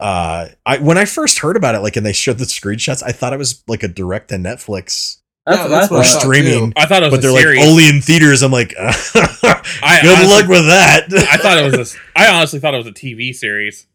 Uh, 0.00 0.48
I 0.66 0.78
when 0.78 0.98
I 0.98 1.04
first 1.04 1.38
heard 1.40 1.56
about 1.56 1.74
it, 1.74 1.80
like, 1.80 1.96
and 1.96 2.04
they 2.04 2.12
showed 2.12 2.38
the 2.38 2.44
screenshots, 2.46 3.02
I 3.02 3.12
thought 3.12 3.32
it 3.32 3.38
was 3.38 3.62
like 3.68 3.82
a 3.82 3.88
direct 3.88 4.28
to 4.30 4.36
Netflix 4.36 5.18
That's 5.46 5.58
Yeah, 5.58 5.62
what 5.64 5.68
that's 5.68 5.92
I 5.92 5.94
what 5.94 6.00
I 6.00 6.04
thought. 6.04 6.12
thought, 6.14 6.20
streaming. 6.22 6.72
I 6.76 6.86
thought 6.86 7.02
it 7.02 7.12
was 7.12 7.20
But 7.20 7.28
a 7.28 7.32
they're 7.32 7.40
series. 7.42 7.60
like 7.60 7.68
only 7.68 7.88
in 7.88 8.00
theaters. 8.00 8.42
I'm 8.42 8.50
like, 8.50 8.68
good 8.74 8.80
honestly- 9.14 10.26
luck 10.26 10.48
with 10.48 10.66
that. 10.66 11.06
I 11.30 11.36
thought 11.36 11.58
it 11.58 11.76
was 11.78 11.94
a. 11.94 11.98
I 12.18 12.28
honestly 12.28 12.60
thought 12.60 12.74
it 12.74 12.78
was 12.78 12.86
a 12.86 12.92
TV 12.92 13.34
series, 13.34 13.86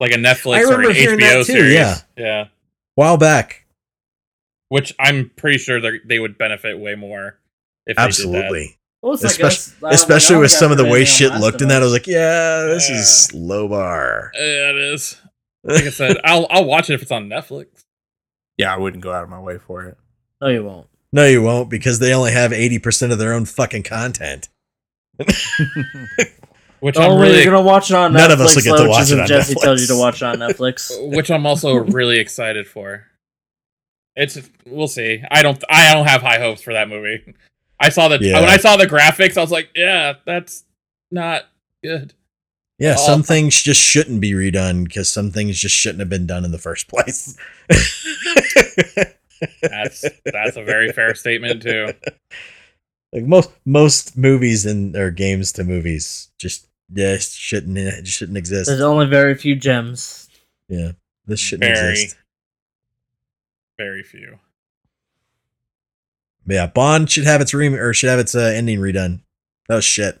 like 0.00 0.12
a 0.12 0.16
Netflix 0.16 0.56
I 0.58 0.62
or 0.64 0.80
an 0.82 0.90
HBO 0.94 1.18
that 1.20 1.36
too, 1.38 1.44
series. 1.44 1.74
yeah. 1.74 1.98
yeah. 2.16 2.44
while 2.94 3.16
back. 3.16 3.63
Which 4.74 4.92
I'm 4.98 5.30
pretty 5.36 5.58
sure 5.58 5.80
they 5.80 6.00
they 6.04 6.18
would 6.18 6.36
benefit 6.36 6.78
way 6.80 6.96
more 6.96 7.38
if 7.86 7.96
they 7.96 8.02
did 8.02 8.08
Absolutely. 8.08 8.78
Well, 9.02 9.12
it's 9.12 9.22
like 9.22 9.40
uh, 9.40 9.46
Especially, 9.46 9.86
us- 9.88 9.94
especially 10.00 10.34
like, 10.36 10.42
with 10.42 10.50
some 10.50 10.72
of 10.72 10.78
the 10.78 10.84
way 10.84 11.04
shit 11.04 11.32
looked 11.34 11.62
in 11.62 11.68
that. 11.68 11.80
I 11.82 11.84
was 11.84 11.92
like, 11.92 12.06
yeah, 12.08 12.62
this 12.62 12.88
Yeah. 12.90 12.96
is 12.96 13.30
low 13.34 13.68
bar. 13.68 14.32
Yeah, 14.34 14.70
it 14.70 14.76
is. 14.76 15.16
Like 15.62 15.84
I 15.84 15.90
said, 16.00 16.16
I'll 16.24 16.46
I'll 16.50 16.64
watch 16.64 16.90
it 16.90 16.94
if 16.94 17.02
it's 17.02 17.12
on 17.12 17.28
Netflix. 17.28 17.84
yeah, 18.58 18.74
I 18.74 18.78
wouldn't 18.78 19.02
go 19.02 19.12
out 19.12 19.22
of 19.22 19.28
my 19.30 19.38
way 19.40 19.58
for 19.58 19.84
it. 19.84 19.96
No, 20.40 20.48
you 20.48 20.64
won't. 20.64 20.88
No, 21.12 21.24
you 21.26 21.40
won't 21.42 21.70
because 21.70 22.00
they 22.00 22.12
only 22.12 22.32
have 22.32 22.50
80% 22.50 23.12
of 23.12 23.18
their 23.18 23.32
own 23.32 23.44
fucking 23.44 23.84
content. 23.84 24.48
Which 26.80 26.96
The 26.96 27.02
I'm 27.02 27.18
really, 27.20 27.36
you're 27.42 27.52
gonna 27.52 27.62
watch 27.62 27.90
it 27.90 27.94
on 27.94 28.12
Netflix. 28.12 28.16
None 28.16 28.30
of 28.32 28.40
us 28.40 28.56
will 28.56 28.62
get 28.62 28.76
to 28.82 28.88
watch 28.88 29.10
it 29.12 29.20
on 29.20 29.26
Jesse 29.26 29.54
tells 29.54 29.80
you 29.80 29.86
to 29.86 29.96
watch 29.96 30.22
it 30.22 30.24
on 30.26 30.36
Netflix. 30.38 30.90
which 31.14 31.30
I'm 31.30 31.46
also 31.46 31.76
really 31.76 32.18
excited 32.18 32.66
for. 32.66 33.06
It's 34.16 34.38
we'll 34.66 34.88
see. 34.88 35.22
I 35.30 35.42
don't 35.42 35.62
I 35.68 35.92
don't 35.92 36.06
have 36.06 36.22
high 36.22 36.38
hopes 36.38 36.62
for 36.62 36.72
that 36.72 36.88
movie. 36.88 37.34
I 37.80 37.88
saw 37.88 38.08
the 38.08 38.18
Yeah. 38.20 38.40
when 38.40 38.48
I 38.48 38.56
saw 38.58 38.76
the 38.76 38.86
graphics, 38.86 39.36
I 39.36 39.40
was 39.40 39.50
like, 39.50 39.70
yeah, 39.74 40.14
that's 40.24 40.64
not 41.10 41.44
good. 41.82 42.14
Yeah, 42.78 42.94
Oh. 42.98 43.06
some 43.06 43.22
things 43.22 43.60
just 43.60 43.80
shouldn't 43.80 44.20
be 44.20 44.32
redone 44.32 44.84
because 44.84 45.10
some 45.10 45.30
things 45.30 45.58
just 45.60 45.74
shouldn't 45.76 46.00
have 46.00 46.08
been 46.08 46.26
done 46.26 46.44
in 46.44 46.50
the 46.52 46.58
first 46.58 46.88
place. 46.88 47.36
That's 49.62 50.04
that's 50.24 50.56
a 50.56 50.62
very 50.64 50.90
fair 50.92 51.14
statement 51.14 51.62
too. 51.62 51.88
like 53.12 53.24
most 53.24 53.50
most 53.66 54.16
movies 54.16 54.64
and 54.64 54.96
or 54.96 55.10
games 55.10 55.52
to 55.52 55.64
movies 55.64 56.30
just 56.38 56.66
yeah 56.92 57.16
shouldn't 57.18 57.76
it 57.76 58.06
shouldn't 58.06 58.38
exist. 58.38 58.68
There's 58.68 58.80
only 58.80 59.06
very 59.06 59.34
few 59.34 59.54
gems. 59.56 60.28
Yeah, 60.68 60.92
this 61.26 61.40
shouldn't 61.40 61.74
Very. 61.74 61.90
exist. 61.90 62.16
Very 63.78 64.02
few. 64.02 64.38
Yeah, 66.46 66.66
Bond 66.66 67.10
should 67.10 67.24
have 67.24 67.40
its 67.40 67.54
re 67.54 67.68
or 67.68 67.94
should 67.94 68.10
have 68.10 68.18
its 68.18 68.34
uh, 68.34 68.52
ending 68.54 68.78
redone. 68.78 69.20
That 69.68 69.76
was 69.76 69.84
shit. 69.84 70.20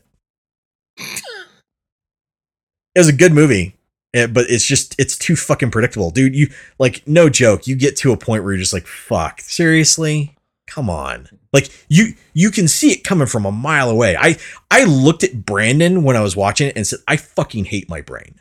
It 2.94 3.00
was 3.00 3.08
a 3.08 3.12
good 3.12 3.32
movie, 3.32 3.76
eh, 4.14 4.26
but 4.26 4.46
it's 4.48 4.64
just 4.64 4.94
it's 4.98 5.18
too 5.18 5.36
fucking 5.36 5.70
predictable, 5.70 6.10
dude. 6.10 6.34
You 6.34 6.48
like 6.78 7.06
no 7.06 7.28
joke. 7.28 7.66
You 7.66 7.76
get 7.76 7.96
to 7.98 8.12
a 8.12 8.16
point 8.16 8.42
where 8.44 8.52
you're 8.52 8.60
just 8.60 8.72
like, 8.72 8.86
fuck, 8.86 9.40
seriously, 9.40 10.34
come 10.66 10.88
on. 10.88 11.28
Like 11.52 11.70
you 11.88 12.14
you 12.32 12.50
can 12.50 12.68
see 12.68 12.92
it 12.92 13.04
coming 13.04 13.26
from 13.26 13.44
a 13.44 13.52
mile 13.52 13.90
away. 13.90 14.16
I 14.16 14.36
I 14.70 14.84
looked 14.84 15.24
at 15.24 15.44
Brandon 15.44 16.04
when 16.04 16.16
I 16.16 16.20
was 16.20 16.36
watching 16.36 16.68
it 16.68 16.76
and 16.76 16.86
said, 16.86 17.00
I 17.06 17.16
fucking 17.16 17.66
hate 17.66 17.88
my 17.88 18.00
brain. 18.00 18.40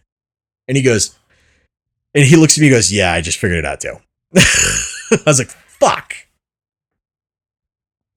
And 0.68 0.78
he 0.78 0.84
goes, 0.84 1.18
and 2.14 2.24
he 2.24 2.38
looks 2.38 2.58
at 2.58 2.62
me 2.62 2.68
and 2.68 2.76
goes, 2.76 2.94
yeah, 2.94 3.12
I 3.12 3.22
just 3.22 3.40
figured 3.40 3.60
it 3.60 3.66
out 3.66 3.82
too. 3.82 3.98
I 5.12 5.20
was 5.26 5.40
like, 5.40 5.50
fuck. 5.52 6.14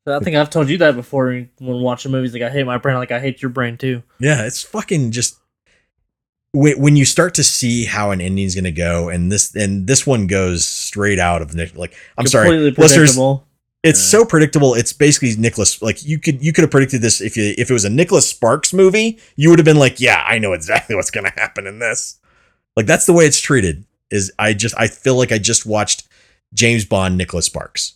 I 0.08 0.20
think 0.20 0.36
I've 0.36 0.50
told 0.50 0.68
you 0.68 0.78
that 0.78 0.94
before 0.94 1.26
when 1.58 1.80
watching 1.82 2.12
movies. 2.12 2.32
Like 2.32 2.42
I 2.42 2.50
hate 2.50 2.64
my 2.64 2.78
brain, 2.78 2.96
like 2.96 3.10
I 3.10 3.18
hate 3.18 3.42
your 3.42 3.48
brain 3.48 3.76
too. 3.76 4.02
Yeah, 4.20 4.46
it's 4.46 4.62
fucking 4.62 5.10
just 5.10 5.36
when 6.52 6.80
when 6.80 6.94
you 6.96 7.04
start 7.04 7.34
to 7.34 7.44
see 7.44 7.86
how 7.86 8.12
an 8.12 8.20
ending's 8.20 8.54
going 8.54 8.64
to 8.64 8.70
go, 8.72 9.08
and 9.08 9.32
this 9.32 9.54
and 9.56 9.86
this 9.88 10.06
one 10.06 10.28
goes 10.28 10.64
straight 10.66 11.18
out 11.18 11.42
of 11.42 11.54
Nick. 11.56 11.74
Like 11.76 11.94
I'm 12.16 12.26
sorry, 12.28 12.70
listeners, 12.70 13.18
it's 13.82 13.98
Yeah. 14.00 14.18
so 14.20 14.24
predictable. 14.24 14.74
It's 14.74 14.92
basically 14.92 15.34
Nicholas. 15.36 15.82
Like 15.82 16.04
you 16.04 16.20
could 16.20 16.40
you 16.40 16.52
could 16.52 16.62
have 16.62 16.70
predicted 16.70 17.02
this 17.02 17.20
if 17.20 17.36
you 17.36 17.54
if 17.58 17.68
it 17.68 17.72
was 17.72 17.84
a 17.84 17.90
Nicholas 17.90 18.30
Sparks 18.30 18.72
movie, 18.72 19.18
you 19.34 19.50
would 19.50 19.58
have 19.58 19.66
been 19.66 19.76
like, 19.78 19.98
yeah, 20.00 20.22
I 20.24 20.38
know 20.38 20.52
exactly 20.52 20.94
what's 20.94 21.10
going 21.10 21.24
to 21.26 21.32
happen 21.32 21.66
in 21.66 21.80
this. 21.80 22.20
Like 22.76 22.86
that's 22.86 23.06
the 23.06 23.12
way 23.12 23.24
it's 23.26 23.40
treated. 23.40 23.84
Is 24.12 24.32
I 24.38 24.54
just 24.54 24.76
I 24.78 24.86
feel 24.86 25.16
like 25.16 25.32
I 25.32 25.38
just 25.38 25.66
watched 25.66 26.06
James 26.54 26.84
Bond 26.84 27.16
Nicholas 27.18 27.46
Sparks. 27.46 27.94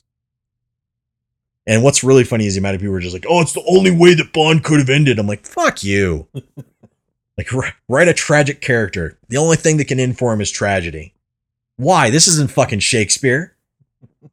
And 1.66 1.82
what's 1.82 2.02
really 2.02 2.24
funny 2.24 2.46
is 2.46 2.54
the 2.54 2.60
amount 2.60 2.74
of 2.74 2.80
people 2.80 2.92
were 2.94 3.00
just 3.00 3.14
like, 3.14 3.26
"Oh, 3.28 3.40
it's 3.40 3.52
the 3.52 3.64
only 3.68 3.90
way 3.90 4.14
that 4.14 4.32
Bond 4.32 4.64
could 4.64 4.78
have 4.80 4.90
ended." 4.90 5.18
I'm 5.18 5.26
like, 5.26 5.46
"Fuck 5.46 5.84
you!" 5.84 6.26
like, 6.34 7.46
wri- 7.48 7.72
write 7.88 8.08
a 8.08 8.14
tragic 8.14 8.60
character. 8.60 9.18
The 9.28 9.36
only 9.36 9.56
thing 9.56 9.76
that 9.76 9.86
can 9.86 10.00
end 10.00 10.18
for 10.18 10.32
him 10.32 10.40
is 10.40 10.50
tragedy. 10.50 11.14
Why? 11.76 12.10
This 12.10 12.26
isn't 12.28 12.50
fucking 12.50 12.80
Shakespeare. 12.80 13.54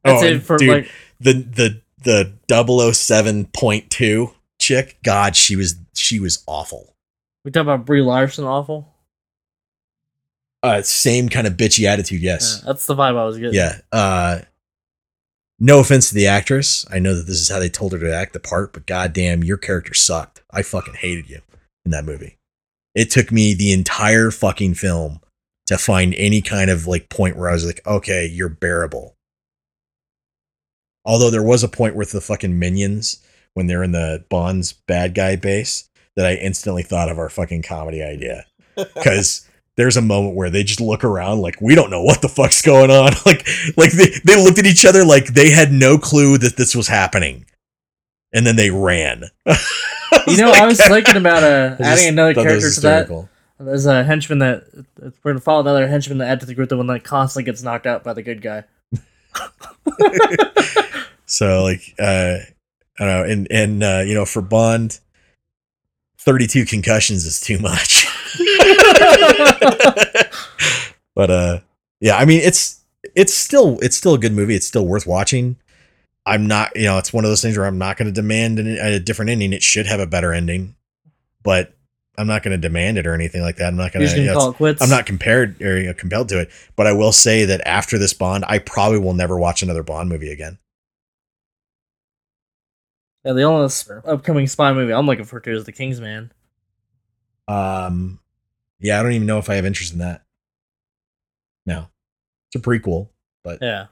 That's 0.04 0.22
Oh, 0.22 0.26
it 0.26 0.42
for 0.42 0.56
dude, 0.58 0.68
like 0.68 0.90
the 1.20 1.32
the 1.34 1.80
the 2.02 2.32
007.2 2.48 4.34
chick. 4.58 4.98
God, 5.04 5.36
she 5.36 5.56
was 5.56 5.76
she 5.94 6.18
was 6.20 6.42
awful. 6.46 6.94
we 7.44 7.50
talk 7.50 7.62
about 7.62 7.84
Brie 7.86 8.02
Larson. 8.02 8.44
Awful. 8.44 8.92
Uh, 10.62 10.82
same 10.82 11.28
kind 11.28 11.46
of 11.46 11.54
bitchy 11.54 11.84
attitude. 11.84 12.20
Yes. 12.20 12.58
Yeah, 12.60 12.66
that's 12.72 12.86
the 12.86 12.94
vibe 12.94 13.16
I 13.16 13.24
was 13.24 13.38
getting. 13.38 13.54
Yeah. 13.54 13.78
Uh 13.92 14.40
no 15.60 15.80
offense 15.80 16.08
to 16.08 16.14
the 16.14 16.26
actress. 16.26 16.86
I 16.90 16.98
know 17.00 17.14
that 17.14 17.26
this 17.26 17.40
is 17.40 17.48
how 17.48 17.58
they 17.58 17.68
told 17.68 17.92
her 17.92 17.98
to 17.98 18.14
act 18.14 18.32
the 18.32 18.40
part, 18.40 18.72
but 18.72 18.86
goddamn, 18.86 19.42
your 19.42 19.56
character 19.56 19.92
sucked. 19.92 20.42
I 20.52 20.62
fucking 20.62 20.94
hated 20.94 21.28
you 21.28 21.40
in 21.84 21.90
that 21.90 22.04
movie. 22.04 22.38
It 22.94 23.10
took 23.10 23.32
me 23.32 23.54
the 23.54 23.72
entire 23.72 24.30
fucking 24.30 24.74
film 24.74 25.20
to 25.66 25.76
find 25.76 26.14
any 26.14 26.40
kind 26.40 26.70
of 26.70 26.86
like 26.86 27.08
point 27.08 27.36
where 27.36 27.50
I 27.50 27.54
was 27.54 27.66
like, 27.66 27.84
okay, 27.86 28.26
you're 28.26 28.48
bearable. 28.48 29.16
Although 31.04 31.30
there 31.30 31.42
was 31.42 31.62
a 31.64 31.68
point 31.68 31.96
with 31.96 32.12
the 32.12 32.20
fucking 32.20 32.58
minions 32.58 33.22
when 33.54 33.66
they're 33.66 33.82
in 33.82 33.92
the 33.92 34.24
Bond's 34.28 34.72
bad 34.72 35.14
guy 35.14 35.36
base 35.36 35.88
that 36.16 36.26
I 36.26 36.34
instantly 36.34 36.82
thought 36.82 37.08
of 37.08 37.18
our 37.18 37.28
fucking 37.28 37.62
comedy 37.62 38.02
idea. 38.02 38.44
Because 38.94 39.47
there's 39.78 39.96
a 39.96 40.02
moment 40.02 40.34
where 40.34 40.50
they 40.50 40.64
just 40.64 40.80
look 40.80 41.04
around 41.04 41.38
like 41.38 41.60
we 41.60 41.76
don't 41.76 41.88
know 41.88 42.02
what 42.02 42.20
the 42.20 42.28
fuck's 42.28 42.60
going 42.60 42.90
on. 42.90 43.12
Like 43.24 43.46
like 43.76 43.92
they, 43.92 44.10
they 44.24 44.42
looked 44.42 44.58
at 44.58 44.66
each 44.66 44.84
other 44.84 45.04
like 45.04 45.26
they 45.26 45.50
had 45.50 45.70
no 45.70 45.98
clue 45.98 46.36
that 46.38 46.56
this 46.56 46.74
was 46.74 46.88
happening. 46.88 47.46
And 48.32 48.44
then 48.44 48.56
they 48.56 48.70
ran. 48.70 49.24
You 50.26 50.38
know, 50.38 50.50
I 50.50 50.66
was 50.66 50.78
thinking 50.78 51.16
about 51.16 51.42
uh, 51.42 51.76
adding 51.80 52.08
another 52.08 52.34
character 52.34 52.70
to 52.70 52.80
that. 52.80 53.28
There's 53.58 53.86
a 53.86 54.04
henchman 54.04 54.40
that 54.40 54.64
we're 55.22 55.32
gonna 55.32 55.40
follow 55.40 55.60
another 55.60 55.86
henchman 55.86 56.18
to 56.18 56.26
add 56.26 56.40
to 56.40 56.46
the 56.46 56.54
group. 56.54 56.68
The 56.68 56.76
one 56.76 56.86
that 56.88 57.04
constantly 57.04 57.44
gets 57.50 57.62
knocked 57.62 57.86
out 57.86 58.04
by 58.04 58.14
the 58.14 58.22
good 58.22 58.42
guy. 58.42 58.64
So 61.26 61.62
like 61.62 61.94
uh 61.98 62.38
I 62.98 63.04
don't 63.04 63.08
know, 63.08 63.24
and 63.24 63.46
and 63.50 63.82
uh, 63.82 64.02
you 64.04 64.14
know, 64.14 64.24
for 64.24 64.42
Bond, 64.42 64.98
32 66.18 66.64
concussions 66.64 67.24
is 67.24 67.40
too 67.40 67.58
much. 67.58 68.06
but 71.14 71.30
uh 71.30 71.60
yeah, 72.00 72.16
I 72.16 72.24
mean 72.24 72.40
it's 72.40 72.80
it's 73.14 73.34
still 73.34 73.78
it's 73.80 73.96
still 73.96 74.14
a 74.14 74.18
good 74.18 74.32
movie. 74.32 74.54
It's 74.54 74.66
still 74.66 74.86
worth 74.86 75.06
watching. 75.06 75.56
I'm 76.26 76.46
not, 76.46 76.76
you 76.76 76.84
know, 76.84 76.98
it's 76.98 77.12
one 77.12 77.24
of 77.24 77.30
those 77.30 77.40
things 77.40 77.56
where 77.56 77.66
I'm 77.66 77.78
not 77.78 77.96
going 77.96 78.06
to 78.06 78.12
demand 78.12 78.58
an, 78.58 78.68
a 78.68 79.00
different 79.00 79.30
ending. 79.30 79.54
It 79.54 79.62
should 79.62 79.86
have 79.86 79.98
a 79.98 80.06
better 80.06 80.34
ending, 80.34 80.76
but 81.42 81.74
I'm 82.18 82.26
not 82.26 82.42
going 82.42 82.52
to 82.52 82.60
demand 82.60 82.98
it 82.98 83.06
or 83.06 83.14
anything 83.14 83.40
like 83.40 83.56
that. 83.56 83.68
I'm 83.68 83.76
not 83.76 83.92
going 83.92 84.06
to. 84.06 84.32
call 84.34 84.50
it 84.50 84.56
quits. 84.56 84.82
I'm 84.82 84.90
not 84.90 85.06
compared 85.06 85.62
or 85.62 85.80
you 85.80 85.86
know, 85.86 85.94
compelled 85.94 86.28
to 86.30 86.40
it, 86.40 86.50
but 86.76 86.86
I 86.86 86.92
will 86.92 87.12
say 87.12 87.46
that 87.46 87.66
after 87.66 87.96
this 87.96 88.12
Bond, 88.12 88.44
I 88.46 88.58
probably 88.58 88.98
will 88.98 89.14
never 89.14 89.38
watch 89.38 89.62
another 89.62 89.82
Bond 89.82 90.10
movie 90.10 90.30
again. 90.30 90.58
Yeah, 93.24 93.32
the 93.32 93.42
only 93.42 93.72
upcoming 94.04 94.46
spy 94.46 94.72
movie 94.72 94.92
I'm 94.92 95.06
looking 95.06 95.24
for 95.24 95.40
to 95.40 95.50
is 95.50 95.64
The 95.64 95.72
Kingsman. 95.72 96.32
Um, 97.48 98.18
yeah, 98.80 99.00
I 99.00 99.02
don't 99.02 99.12
even 99.12 99.26
know 99.26 99.38
if 99.38 99.50
I 99.50 99.54
have 99.54 99.64
interest 99.64 99.92
in 99.92 99.98
that. 99.98 100.22
No, 101.66 101.88
it's 102.48 102.64
a 102.64 102.66
prequel, 102.66 103.08
but 103.42 103.58
Yeah, 103.60 103.86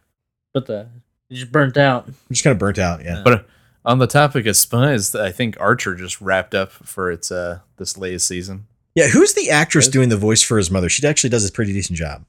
but 0.55 0.67
the 0.67 0.89
you 1.29 1.39
just 1.39 1.53
burnt 1.53 1.77
out. 1.77 2.07
I'm 2.07 2.15
just 2.31 2.45
kind 2.45 2.53
of 2.53 2.59
burnt 2.59 2.79
out. 2.79 3.05
Yeah. 3.05 3.23
But 3.25 3.33
uh, 3.33 3.43
on 3.85 3.99
the 3.99 4.07
topic 4.07 4.47
of 4.47 4.57
spies, 4.57 5.15
I 5.15 5.33
think 5.33 5.57
Archer 5.59 5.95
just 5.95 6.21
wrapped 6.21 6.55
up 6.55 6.71
for 6.71 7.11
its 7.11 7.31
uh 7.33 7.61
this 7.77 7.99
latest 7.99 8.29
season. 8.29 8.67
Yeah, 8.95 9.09
who's 9.09 9.35
the 9.35 9.51
actress 9.51 9.89
doing 9.89 10.09
the 10.09 10.17
voice 10.17 10.43
for 10.43 10.57
his 10.57 10.71
mother? 10.71 10.89
She 10.89 11.07
actually 11.07 11.31
does 11.31 11.49
a 11.49 11.53
pretty 11.53 11.73
decent 11.73 11.99
job. 11.99 12.25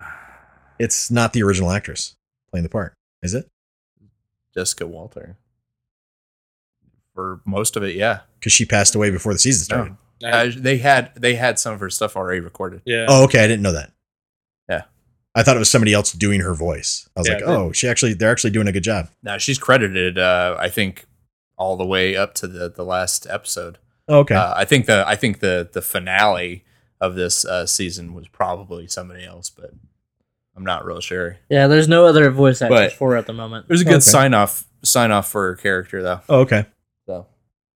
It's 0.76 1.08
not 1.08 1.32
the 1.32 1.42
original 1.44 1.70
actress 1.70 2.16
playing 2.50 2.64
the 2.64 2.68
part, 2.68 2.94
is 3.22 3.32
it? 3.32 3.48
Jessica 4.54 4.88
Walter. 4.88 5.36
For 7.14 7.40
most 7.44 7.76
of 7.76 7.84
it, 7.84 7.94
yeah. 7.94 8.20
Because 8.40 8.52
she 8.52 8.64
passed 8.64 8.96
away 8.96 9.10
before 9.12 9.32
the 9.32 9.38
season 9.38 9.64
started. 9.64 9.90
No. 9.90 9.96
Uh, 10.22 10.50
they 10.56 10.78
had 10.78 11.12
they 11.16 11.34
had 11.34 11.58
some 11.58 11.74
of 11.74 11.80
her 11.80 11.90
stuff 11.90 12.16
already 12.16 12.40
recorded. 12.40 12.82
Yeah. 12.84 13.06
Oh, 13.08 13.24
okay. 13.24 13.42
I 13.42 13.46
didn't 13.46 13.62
know 13.62 13.72
that. 13.72 13.92
Yeah. 14.68 14.82
I 15.34 15.42
thought 15.42 15.56
it 15.56 15.58
was 15.58 15.70
somebody 15.70 15.92
else 15.92 16.12
doing 16.12 16.40
her 16.40 16.54
voice. 16.54 17.08
I 17.16 17.20
was 17.20 17.28
Yeah, 17.28 17.34
like, 17.34 17.44
oh, 17.44 17.72
she 17.72 17.88
actually, 17.88 18.14
they're 18.14 18.30
actually 18.30 18.50
doing 18.50 18.68
a 18.68 18.72
good 18.72 18.84
job. 18.84 19.08
Now 19.22 19.38
she's 19.38 19.58
credited, 19.58 20.16
uh, 20.18 20.56
I 20.58 20.68
think, 20.68 21.06
all 21.58 21.76
the 21.76 21.84
way 21.86 22.16
up 22.16 22.34
to 22.34 22.46
the 22.46 22.68
the 22.68 22.84
last 22.84 23.26
episode. 23.28 23.78
Oh, 24.08 24.18
okay. 24.20 24.34
Uh, 24.34 24.52
I 24.56 24.64
think 24.64 24.86
the 24.86 25.04
I 25.06 25.16
think 25.16 25.40
the 25.40 25.68
the 25.72 25.82
finale 25.82 26.64
of 27.00 27.14
this 27.16 27.44
uh, 27.44 27.66
season 27.66 28.14
was 28.14 28.28
probably 28.28 28.86
somebody 28.86 29.24
else, 29.24 29.50
but 29.50 29.70
I'm 30.56 30.64
not 30.64 30.84
real 30.86 31.00
sure. 31.00 31.38
Yeah, 31.50 31.66
there's 31.66 31.88
no 31.88 32.06
other 32.06 32.30
voice 32.30 32.62
actors 32.62 32.78
But- 32.78 32.92
for 32.92 33.10
her 33.10 33.16
at 33.16 33.26
the 33.26 33.32
moment. 33.32 33.66
There's 33.68 33.80
a 33.80 33.84
good 33.84 33.94
Okay. 33.94 34.00
sign 34.00 34.32
off 34.34 34.64
sign 34.82 35.10
off 35.10 35.28
for 35.30 35.48
her 35.48 35.56
character 35.56 36.02
though. 36.02 36.20
oh, 36.28 36.40
okay. 36.40 36.66
So 37.06 37.26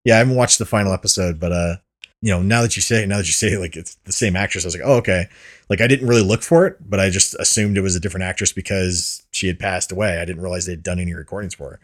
Yeah, 0.06 0.16
I 0.16 0.18
haven't 0.20 0.36
watched 0.36 0.60
the 0.60 0.66
final 0.66 0.94
episode, 0.94 1.40
but 1.40 1.52
uh, 1.52 1.76
you 2.22 2.32
know, 2.32 2.42
now 2.42 2.62
that 2.62 2.76
you 2.76 2.82
say, 2.82 3.06
now 3.06 3.18
that 3.18 3.28
you 3.28 3.34
say, 3.34 3.58
like 3.58 3.76
it's 3.76 3.96
the 4.06 4.12
same 4.12 4.36
actress, 4.36 4.66
I 4.66 4.68
was 4.68 4.76
like, 4.76 4.86
oh, 4.86 4.96
okay. 4.96 5.28
Like 5.70 5.82
I 5.82 5.88
didn't 5.88 6.08
really 6.08 6.24
look 6.24 6.42
for 6.42 6.66
it, 6.66 6.78
but 6.80 7.00
I 7.00 7.10
just 7.10 7.36
assumed 7.36 7.78
it 7.78 7.82
was 7.82 7.96
a 7.96 8.00
different 8.00 8.24
actress 8.24 8.52
because 8.52 9.24
she 9.32 9.48
had 9.48 9.60
passed 9.60 9.92
away. 9.92 10.20
I 10.20 10.26
didn't 10.26 10.42
realize 10.42 10.66
they'd 10.66 10.82
done 10.82 11.00
any 11.00 11.14
recordings 11.14 11.54
for 11.54 11.72
her. 11.72 11.80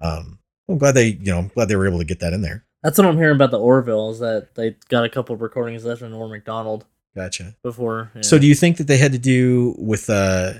Um, 0.00 0.38
I'm 0.68 0.78
glad 0.78 0.92
they, 0.92 1.08
you 1.08 1.32
know, 1.32 1.38
I'm 1.38 1.48
glad 1.48 1.68
they 1.68 1.76
were 1.76 1.86
able 1.86 1.98
to 1.98 2.04
get 2.04 2.20
that 2.20 2.32
in 2.32 2.42
there. 2.42 2.64
That's 2.82 2.98
what 2.98 3.06
I'm 3.06 3.16
hearing 3.16 3.36
about 3.36 3.52
the 3.52 3.60
Orville 3.60 4.10
is 4.10 4.18
that 4.18 4.54
they 4.56 4.76
got 4.88 5.04
a 5.04 5.08
couple 5.08 5.34
of 5.34 5.40
recordings 5.40 5.84
left 5.84 6.02
in 6.02 6.10
Norm 6.10 6.30
Macdonald. 6.30 6.84
Gotcha. 7.14 7.54
before. 7.62 8.10
yeah. 8.14 8.22
So 8.22 8.38
do 8.38 8.46
you 8.46 8.54
think 8.54 8.78
that 8.78 8.86
they 8.86 8.96
had 8.96 9.12
to 9.12 9.18
do 9.18 9.74
with 9.78 10.08
uh 10.08 10.54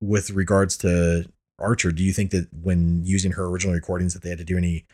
with 0.00 0.30
regards 0.30 0.78
to 0.78 1.26
Archer, 1.58 1.92
do 1.92 2.02
you 2.02 2.12
think 2.12 2.30
that 2.30 2.48
when 2.62 3.02
using 3.04 3.32
her 3.32 3.44
original 3.44 3.74
recordings 3.74 4.14
that 4.14 4.22
they 4.22 4.30
had 4.30 4.38
to 4.38 4.44
do 4.44 4.56
any 4.56 4.86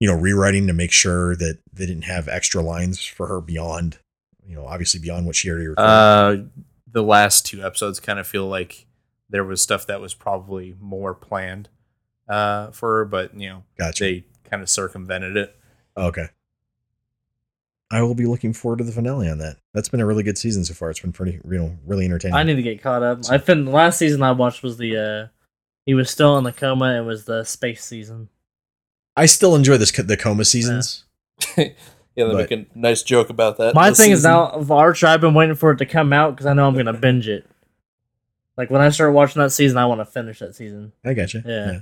you 0.00 0.08
know 0.08 0.14
rewriting 0.14 0.66
to 0.66 0.72
make 0.72 0.92
sure 0.92 1.36
that 1.36 1.58
they 1.72 1.86
didn't 1.86 2.02
have 2.02 2.28
extra 2.28 2.62
lines 2.62 3.04
for 3.04 3.26
her 3.26 3.40
beyond 3.40 3.98
you 4.46 4.54
know 4.54 4.66
obviously 4.66 5.00
beyond 5.00 5.26
what 5.26 5.36
she 5.36 5.50
already 5.50 5.66
recorded? 5.66 5.90
uh, 5.90 6.36
the 6.90 7.02
last 7.02 7.46
two 7.46 7.62
episodes 7.62 8.00
kind 8.00 8.18
of 8.18 8.26
feel 8.26 8.46
like 8.46 8.86
there 9.30 9.44
was 9.44 9.60
stuff 9.60 9.86
that 9.86 10.00
was 10.00 10.14
probably 10.14 10.74
more 10.80 11.14
planned 11.14 11.68
uh, 12.28 12.70
for 12.70 12.98
her, 12.98 13.04
but 13.04 13.38
you 13.38 13.48
know 13.48 13.64
gotcha. 13.76 14.04
they 14.04 14.24
kind 14.48 14.62
of 14.62 14.68
circumvented 14.68 15.36
it. 15.36 15.56
okay. 15.96 16.28
I 17.90 18.02
will 18.02 18.14
be 18.14 18.26
looking 18.26 18.52
forward 18.52 18.78
to 18.78 18.84
the 18.84 18.92
finale 18.92 19.30
on 19.30 19.38
that. 19.38 19.56
That's 19.72 19.88
been 19.88 20.00
a 20.00 20.06
really 20.06 20.22
good 20.22 20.36
season 20.36 20.62
so 20.62 20.74
far. 20.74 20.90
It's 20.90 21.00
been 21.00 21.12
pretty, 21.12 21.40
you 21.42 21.58
know, 21.58 21.78
really 21.86 22.04
entertaining. 22.04 22.34
I 22.36 22.42
need 22.42 22.56
to 22.56 22.62
get 22.62 22.82
caught 22.82 23.02
up. 23.02 23.20
I 23.30 23.38
fin 23.38 23.64
the 23.64 23.70
last 23.70 23.98
season 23.98 24.22
I 24.22 24.32
watched 24.32 24.62
was 24.62 24.76
the 24.76 24.96
uh 24.98 25.28
he 25.86 25.94
was 25.94 26.10
still 26.10 26.36
in 26.36 26.44
the 26.44 26.52
coma 26.52 26.98
It 26.98 27.04
was 27.06 27.24
the 27.24 27.44
space 27.44 27.82
season. 27.82 28.28
I 29.18 29.26
still 29.26 29.56
enjoy 29.56 29.76
this 29.76 29.90
the 29.90 30.16
coma 30.16 30.44
seasons. 30.44 31.04
yeah, 31.56 31.64
they 32.16 32.24
But- 32.24 32.50
make 32.50 32.50
a 32.52 32.66
nice 32.74 33.02
joke 33.02 33.30
about 33.30 33.58
that. 33.58 33.74
My 33.74 33.90
this 33.90 33.98
thing 33.98 34.12
is 34.12 34.22
now 34.22 34.64
Archer, 34.70 35.06
I've 35.08 35.20
been 35.20 35.34
waiting 35.34 35.56
for 35.56 35.72
it 35.72 35.78
to 35.78 35.86
come 35.86 36.12
out 36.12 36.34
because 36.36 36.46
I 36.46 36.52
know 36.52 36.66
I'm 36.68 36.76
gonna 36.76 36.92
binge 36.92 37.28
it. 37.28 37.44
Like 38.56 38.70
when 38.70 38.80
I 38.80 38.88
start 38.90 39.12
watching 39.12 39.42
that 39.42 39.50
season, 39.50 39.76
I 39.78 39.86
want 39.86 40.00
to 40.00 40.04
finish 40.04 40.38
that 40.40 40.54
season. 40.54 40.92
I 41.04 41.14
gotcha. 41.14 41.42
Yeah. 41.44 41.80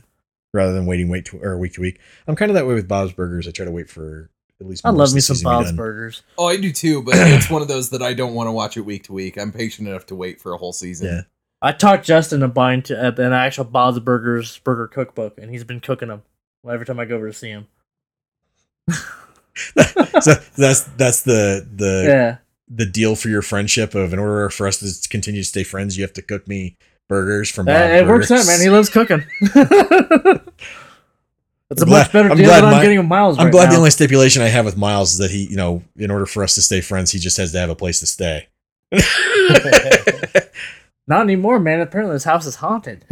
Rather 0.52 0.72
than 0.72 0.86
waiting 0.86 1.08
wait 1.08 1.26
to, 1.26 1.38
or 1.42 1.58
week 1.58 1.74
to 1.74 1.80
week. 1.80 1.98
I'm 2.26 2.36
kind 2.36 2.50
of 2.50 2.54
that 2.54 2.66
way 2.66 2.74
with 2.74 2.88
Bob's 2.88 3.12
Burgers. 3.12 3.46
I 3.46 3.50
try 3.50 3.64
to 3.64 3.70
wait 3.70 3.90
for 3.90 4.30
at 4.60 4.66
least 4.66 4.86
I 4.86 4.90
love 4.90 5.12
me 5.12 5.20
some 5.20 5.36
season 5.36 5.50
to 5.52 5.58
be 5.58 5.64
Bob's. 5.64 5.72
Burgers. 5.76 6.22
Oh, 6.38 6.46
I 6.46 6.56
do 6.56 6.72
too, 6.72 7.02
but 7.02 7.14
it's 7.16 7.50
one 7.50 7.60
of 7.62 7.68
those 7.68 7.90
that 7.90 8.02
I 8.02 8.14
don't 8.14 8.34
want 8.34 8.46
to 8.48 8.52
watch 8.52 8.76
it 8.78 8.82
week 8.82 9.04
to 9.04 9.12
week. 9.12 9.36
I'm 9.36 9.52
patient 9.52 9.88
enough 9.88 10.06
to 10.06 10.14
wait 10.14 10.40
for 10.40 10.52
a 10.52 10.56
whole 10.56 10.72
season. 10.72 11.06
Yeah. 11.08 11.20
I 11.60 11.72
talked 11.72 12.04
Justin 12.06 12.40
to 12.40 12.48
buying 12.48 12.82
to, 12.82 13.08
uh, 13.08 13.10
an 13.22 13.32
actual 13.32 13.64
Bob's 13.64 13.98
Burgers 13.98 14.58
burger 14.58 14.86
cookbook, 14.86 15.38
and 15.38 15.50
he's 15.50 15.64
been 15.64 15.80
cooking 15.80 16.08
them 16.08 16.22
every 16.70 16.86
time 16.86 17.00
I 17.00 17.04
go 17.04 17.16
over 17.16 17.28
to 17.28 17.32
see 17.32 17.48
him. 17.50 17.66
so 18.88 20.34
that's 20.56 20.82
that's 20.96 21.22
the 21.22 21.66
the 21.74 22.04
Yeah, 22.06 22.36
the 22.68 22.86
deal 22.86 23.16
for 23.16 23.28
your 23.28 23.42
friendship 23.42 23.94
of 23.94 24.12
in 24.12 24.18
order 24.18 24.48
for 24.50 24.66
us 24.66 24.78
to 24.78 25.08
continue 25.08 25.42
to 25.42 25.48
stay 25.48 25.64
friends, 25.64 25.96
you 25.96 26.02
have 26.04 26.12
to 26.14 26.22
cook 26.22 26.46
me 26.46 26.76
burgers 27.08 27.50
from 27.50 27.68
Uh, 27.68 27.72
it 27.72 28.06
works 28.06 28.30
out, 28.30 28.46
man. 28.46 28.60
He 28.60 28.70
loves 28.70 28.88
cooking. 28.90 29.24
it's 29.40 29.54
a 29.54 30.42
I'm 31.84 31.88
much 31.88 31.88
glad- 31.88 32.12
better 32.12 32.30
I'm 32.30 32.36
deal 32.36 32.46
glad 32.46 32.60
than 32.62 32.74
I'm 32.74 32.82
getting 32.82 32.98
with 32.98 33.06
Miles. 33.08 33.38
I'm 33.38 33.46
right 33.46 33.52
glad 33.52 33.64
now. 33.66 33.70
the 33.72 33.76
only 33.78 33.90
stipulation 33.90 34.42
I 34.42 34.48
have 34.48 34.64
with 34.64 34.76
Miles 34.76 35.12
is 35.12 35.18
that 35.18 35.30
he, 35.30 35.46
you 35.48 35.56
know, 35.56 35.82
in 35.96 36.10
order 36.10 36.26
for 36.26 36.42
us 36.44 36.54
to 36.56 36.62
stay 36.62 36.80
friends, 36.80 37.10
he 37.12 37.18
just 37.18 37.36
has 37.38 37.52
to 37.52 37.58
have 37.58 37.70
a 37.70 37.74
place 37.76 38.00
to 38.00 38.06
stay. 38.06 38.48
Not 41.08 41.22
anymore, 41.22 41.60
man. 41.60 41.80
Apparently, 41.80 42.14
this 42.16 42.24
house 42.24 42.46
is 42.46 42.56
haunted. 42.56 43.04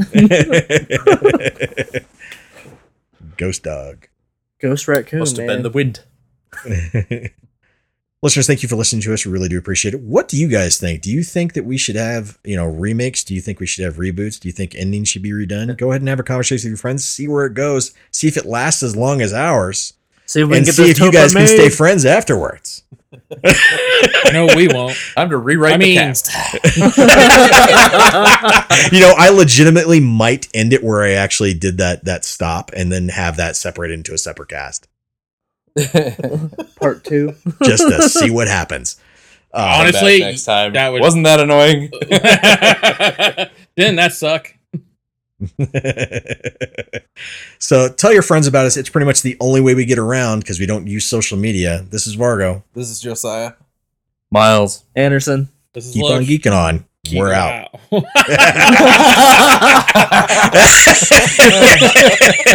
Ghost 3.36 3.62
dog. 3.62 4.08
Ghost 4.60 4.88
raccoon, 4.88 5.20
must 5.20 5.36
have 5.36 5.46
man. 5.46 5.56
been 5.56 5.62
the 5.62 5.70
wind. 5.70 6.00
Listeners, 8.22 8.46
thank 8.46 8.62
you 8.62 8.70
for 8.70 8.76
listening 8.76 9.02
to 9.02 9.12
us. 9.12 9.26
We 9.26 9.32
really 9.32 9.50
do 9.50 9.58
appreciate 9.58 9.92
it. 9.92 10.00
What 10.00 10.28
do 10.28 10.38
you 10.38 10.48
guys 10.48 10.78
think? 10.78 11.02
Do 11.02 11.10
you 11.10 11.22
think 11.22 11.52
that 11.52 11.66
we 11.66 11.76
should 11.76 11.96
have, 11.96 12.38
you 12.42 12.56
know, 12.56 12.64
remakes? 12.64 13.22
Do 13.22 13.34
you 13.34 13.42
think 13.42 13.60
we 13.60 13.66
should 13.66 13.84
have 13.84 13.96
reboots? 13.96 14.40
Do 14.40 14.48
you 14.48 14.52
think 14.52 14.74
endings 14.74 15.10
should 15.10 15.20
be 15.22 15.32
redone? 15.32 15.76
Go 15.76 15.90
ahead 15.90 16.00
and 16.00 16.08
have 16.08 16.20
a 16.20 16.22
conversation 16.22 16.68
with 16.68 16.78
your 16.78 16.78
friends. 16.78 17.04
See 17.04 17.28
where 17.28 17.44
it 17.44 17.52
goes. 17.52 17.92
See 18.12 18.26
if 18.26 18.38
it 18.38 18.46
lasts 18.46 18.82
as 18.82 18.96
long 18.96 19.20
as 19.20 19.34
ours, 19.34 19.92
see 20.24 20.40
if 20.40 20.48
we 20.48 20.56
and 20.56 20.64
can 20.64 20.74
get 20.74 20.74
see 20.74 20.90
if 20.90 20.98
you 20.98 21.10
Topa 21.10 21.12
guys 21.12 21.34
can 21.34 21.46
stay 21.46 21.68
friends 21.68 22.06
afterwards. 22.06 22.83
no, 24.32 24.46
we 24.56 24.68
won't. 24.68 24.96
Time 25.16 25.30
to 25.30 25.36
rewrite 25.38 25.74
I 25.74 25.76
mean- 25.78 25.98
cast. 25.98 26.26
you 28.92 29.00
know, 29.00 29.14
I 29.16 29.30
legitimately 29.30 30.00
might 30.00 30.48
end 30.54 30.72
it 30.72 30.82
where 30.82 31.02
I 31.02 31.12
actually 31.12 31.54
did 31.54 31.78
that 31.78 32.04
that 32.04 32.24
stop 32.24 32.70
and 32.76 32.90
then 32.92 33.08
have 33.08 33.36
that 33.36 33.56
separated 33.56 33.94
into 33.94 34.14
a 34.14 34.18
separate 34.18 34.48
cast 34.48 34.88
Part 36.76 37.04
two. 37.04 37.34
just 37.64 37.82
to 37.88 38.08
see 38.08 38.30
what 38.32 38.46
happens. 38.48 39.00
Uh, 39.52 39.78
Honestly, 39.80 40.18
Back 40.20 40.28
next 40.30 40.44
time. 40.44 40.72
that 40.74 40.88
would- 40.92 41.00
Wasn't 41.00 41.24
that 41.24 41.40
annoying? 41.40 41.90
Didn't 43.76 43.96
that 43.96 44.12
suck? 44.12 44.53
so 47.58 47.88
tell 47.88 48.12
your 48.12 48.22
friends 48.22 48.46
about 48.46 48.66
us. 48.66 48.76
It's 48.76 48.88
pretty 48.88 49.06
much 49.06 49.22
the 49.22 49.36
only 49.40 49.60
way 49.60 49.74
we 49.74 49.84
get 49.84 49.98
around 49.98 50.40
because 50.40 50.60
we 50.60 50.66
don't 50.66 50.86
use 50.86 51.04
social 51.04 51.36
media. 51.38 51.84
This 51.90 52.06
is 52.06 52.16
Vargo. 52.16 52.62
This 52.74 52.88
is 52.90 53.00
Josiah. 53.00 53.54
Miles. 54.30 54.84
Anderson. 54.94 55.48
This 55.72 55.86
is 55.86 55.94
Keep 55.94 56.04
Loach. 56.04 56.18
on 56.18 56.24
geeking 56.24 56.52
on. 56.52 56.84
Keep 57.04 57.18
We're 57.20 57.32
it 57.32 57.34
out. 57.34 57.68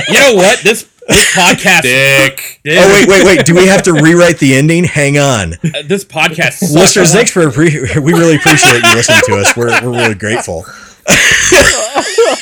you 0.10 0.20
know 0.20 0.34
what? 0.34 0.60
This 0.64 0.90
this 1.08 1.32
podcast. 1.36 1.82
Dick. 1.84 2.60
This, 2.64 2.80
oh 2.80 2.94
wait, 2.94 3.08
wait, 3.08 3.26
wait! 3.26 3.46
Do 3.46 3.54
we 3.56 3.68
have 3.68 3.84
to 3.84 3.94
rewrite 3.94 4.40
the 4.40 4.56
ending? 4.56 4.86
Hang 4.86 5.18
on, 5.20 5.54
uh, 5.54 5.84
this 5.86 6.04
podcast. 6.04 6.54
sucks. 6.54 6.74
listeners. 6.74 7.12
Thanks 7.12 7.32
for 7.32 7.52
pre- 7.52 8.00
we 8.00 8.14
really 8.14 8.38
appreciate 8.38 8.84
you 8.84 8.96
listening 8.96 9.22
to 9.26 9.38
us. 9.38 9.56
We're 9.56 9.70
we're 9.84 9.98
really 9.98 10.16
grateful. 10.16 10.66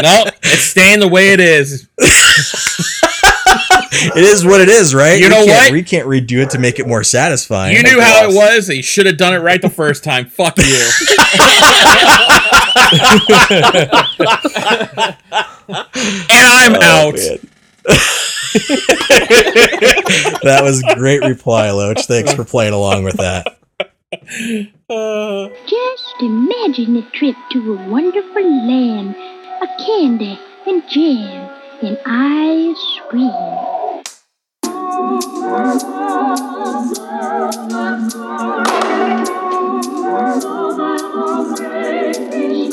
No, 0.00 0.26
it's 0.44 0.62
staying 0.62 1.00
the 1.00 1.08
way 1.08 1.32
it 1.32 1.40
is. 1.40 1.88
It 4.14 4.22
is 4.22 4.44
what 4.44 4.60
it 4.60 4.68
is, 4.68 4.94
right? 4.94 5.18
You 5.18 5.24
We 5.24 5.28
know 5.30 5.44
can't- 5.44 5.64
what? 5.64 5.72
We 5.72 5.82
can't 5.82 6.06
redo 6.06 6.38
it 6.44 6.50
to 6.50 6.58
make 6.60 6.78
it 6.78 6.86
more 6.86 7.02
satisfying. 7.02 7.74
You 7.76 7.82
knew 7.82 8.00
how 8.00 8.30
it 8.30 8.32
was. 8.32 8.68
You 8.68 8.80
should 8.80 9.06
have 9.06 9.16
done 9.16 9.34
it 9.34 9.38
right 9.38 9.60
the 9.60 9.68
first 9.68 10.04
time. 10.04 10.26
Fuck 10.26 10.56
you. 10.58 10.64
and 16.28 16.30
I'm 16.30 16.74
Oh, 16.76 16.80
out. 16.80 17.14
that 20.42 20.60
was 20.62 20.82
a 20.88 20.94
great 20.94 21.22
reply, 21.22 21.70
Loach. 21.70 22.06
Thanks 22.06 22.32
for 22.34 22.44
playing 22.44 22.74
along 22.74 23.04
with 23.04 23.16
that. 23.16 23.57
Uh, 24.10 25.48
Just 25.66 26.14
imagine 26.22 26.96
a 26.96 27.02
trip 27.10 27.36
to 27.50 27.74
a 27.74 27.90
wonderful 27.90 28.66
land 28.66 29.14
of 29.60 29.68
candy 29.84 30.38
and 30.66 30.82
jam 30.88 31.50
and 31.82 31.98
ice 32.06 33.00
cream. 33.10 33.30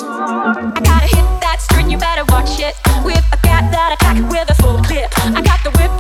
I 0.07 0.79
gotta 0.85 1.07
hit 1.07 1.25
that 1.41 1.57
string, 1.59 1.91
you 1.91 1.97
better 1.97 2.23
watch 2.29 2.59
it. 2.61 2.75
With 3.03 3.17
a 3.33 3.37
cat 3.43 3.69
that 3.73 3.91
I 3.91 3.93
attack 3.95 4.31
with 4.31 4.49
a 4.49 4.55
full 4.63 4.77
clip. 4.83 5.11
I 5.19 5.41
got 5.41 5.61
the 5.65 5.71
whip, 5.71 5.91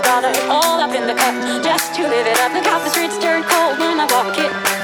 I 0.00 0.02
gotta 0.02 0.32
all 0.48 0.80
up 0.80 0.94
in 0.94 1.06
the 1.06 1.12
cut, 1.12 1.62
just 1.62 1.94
to 1.96 2.02
live 2.08 2.26
it 2.26 2.40
up. 2.40 2.54
Look 2.54 2.64
out, 2.64 2.82
the 2.82 2.88
streets 2.88 3.18
turn 3.18 3.42
cold 3.42 3.78
when 3.78 4.00
I 4.00 4.06
walk 4.08 4.38
it. 4.38 4.79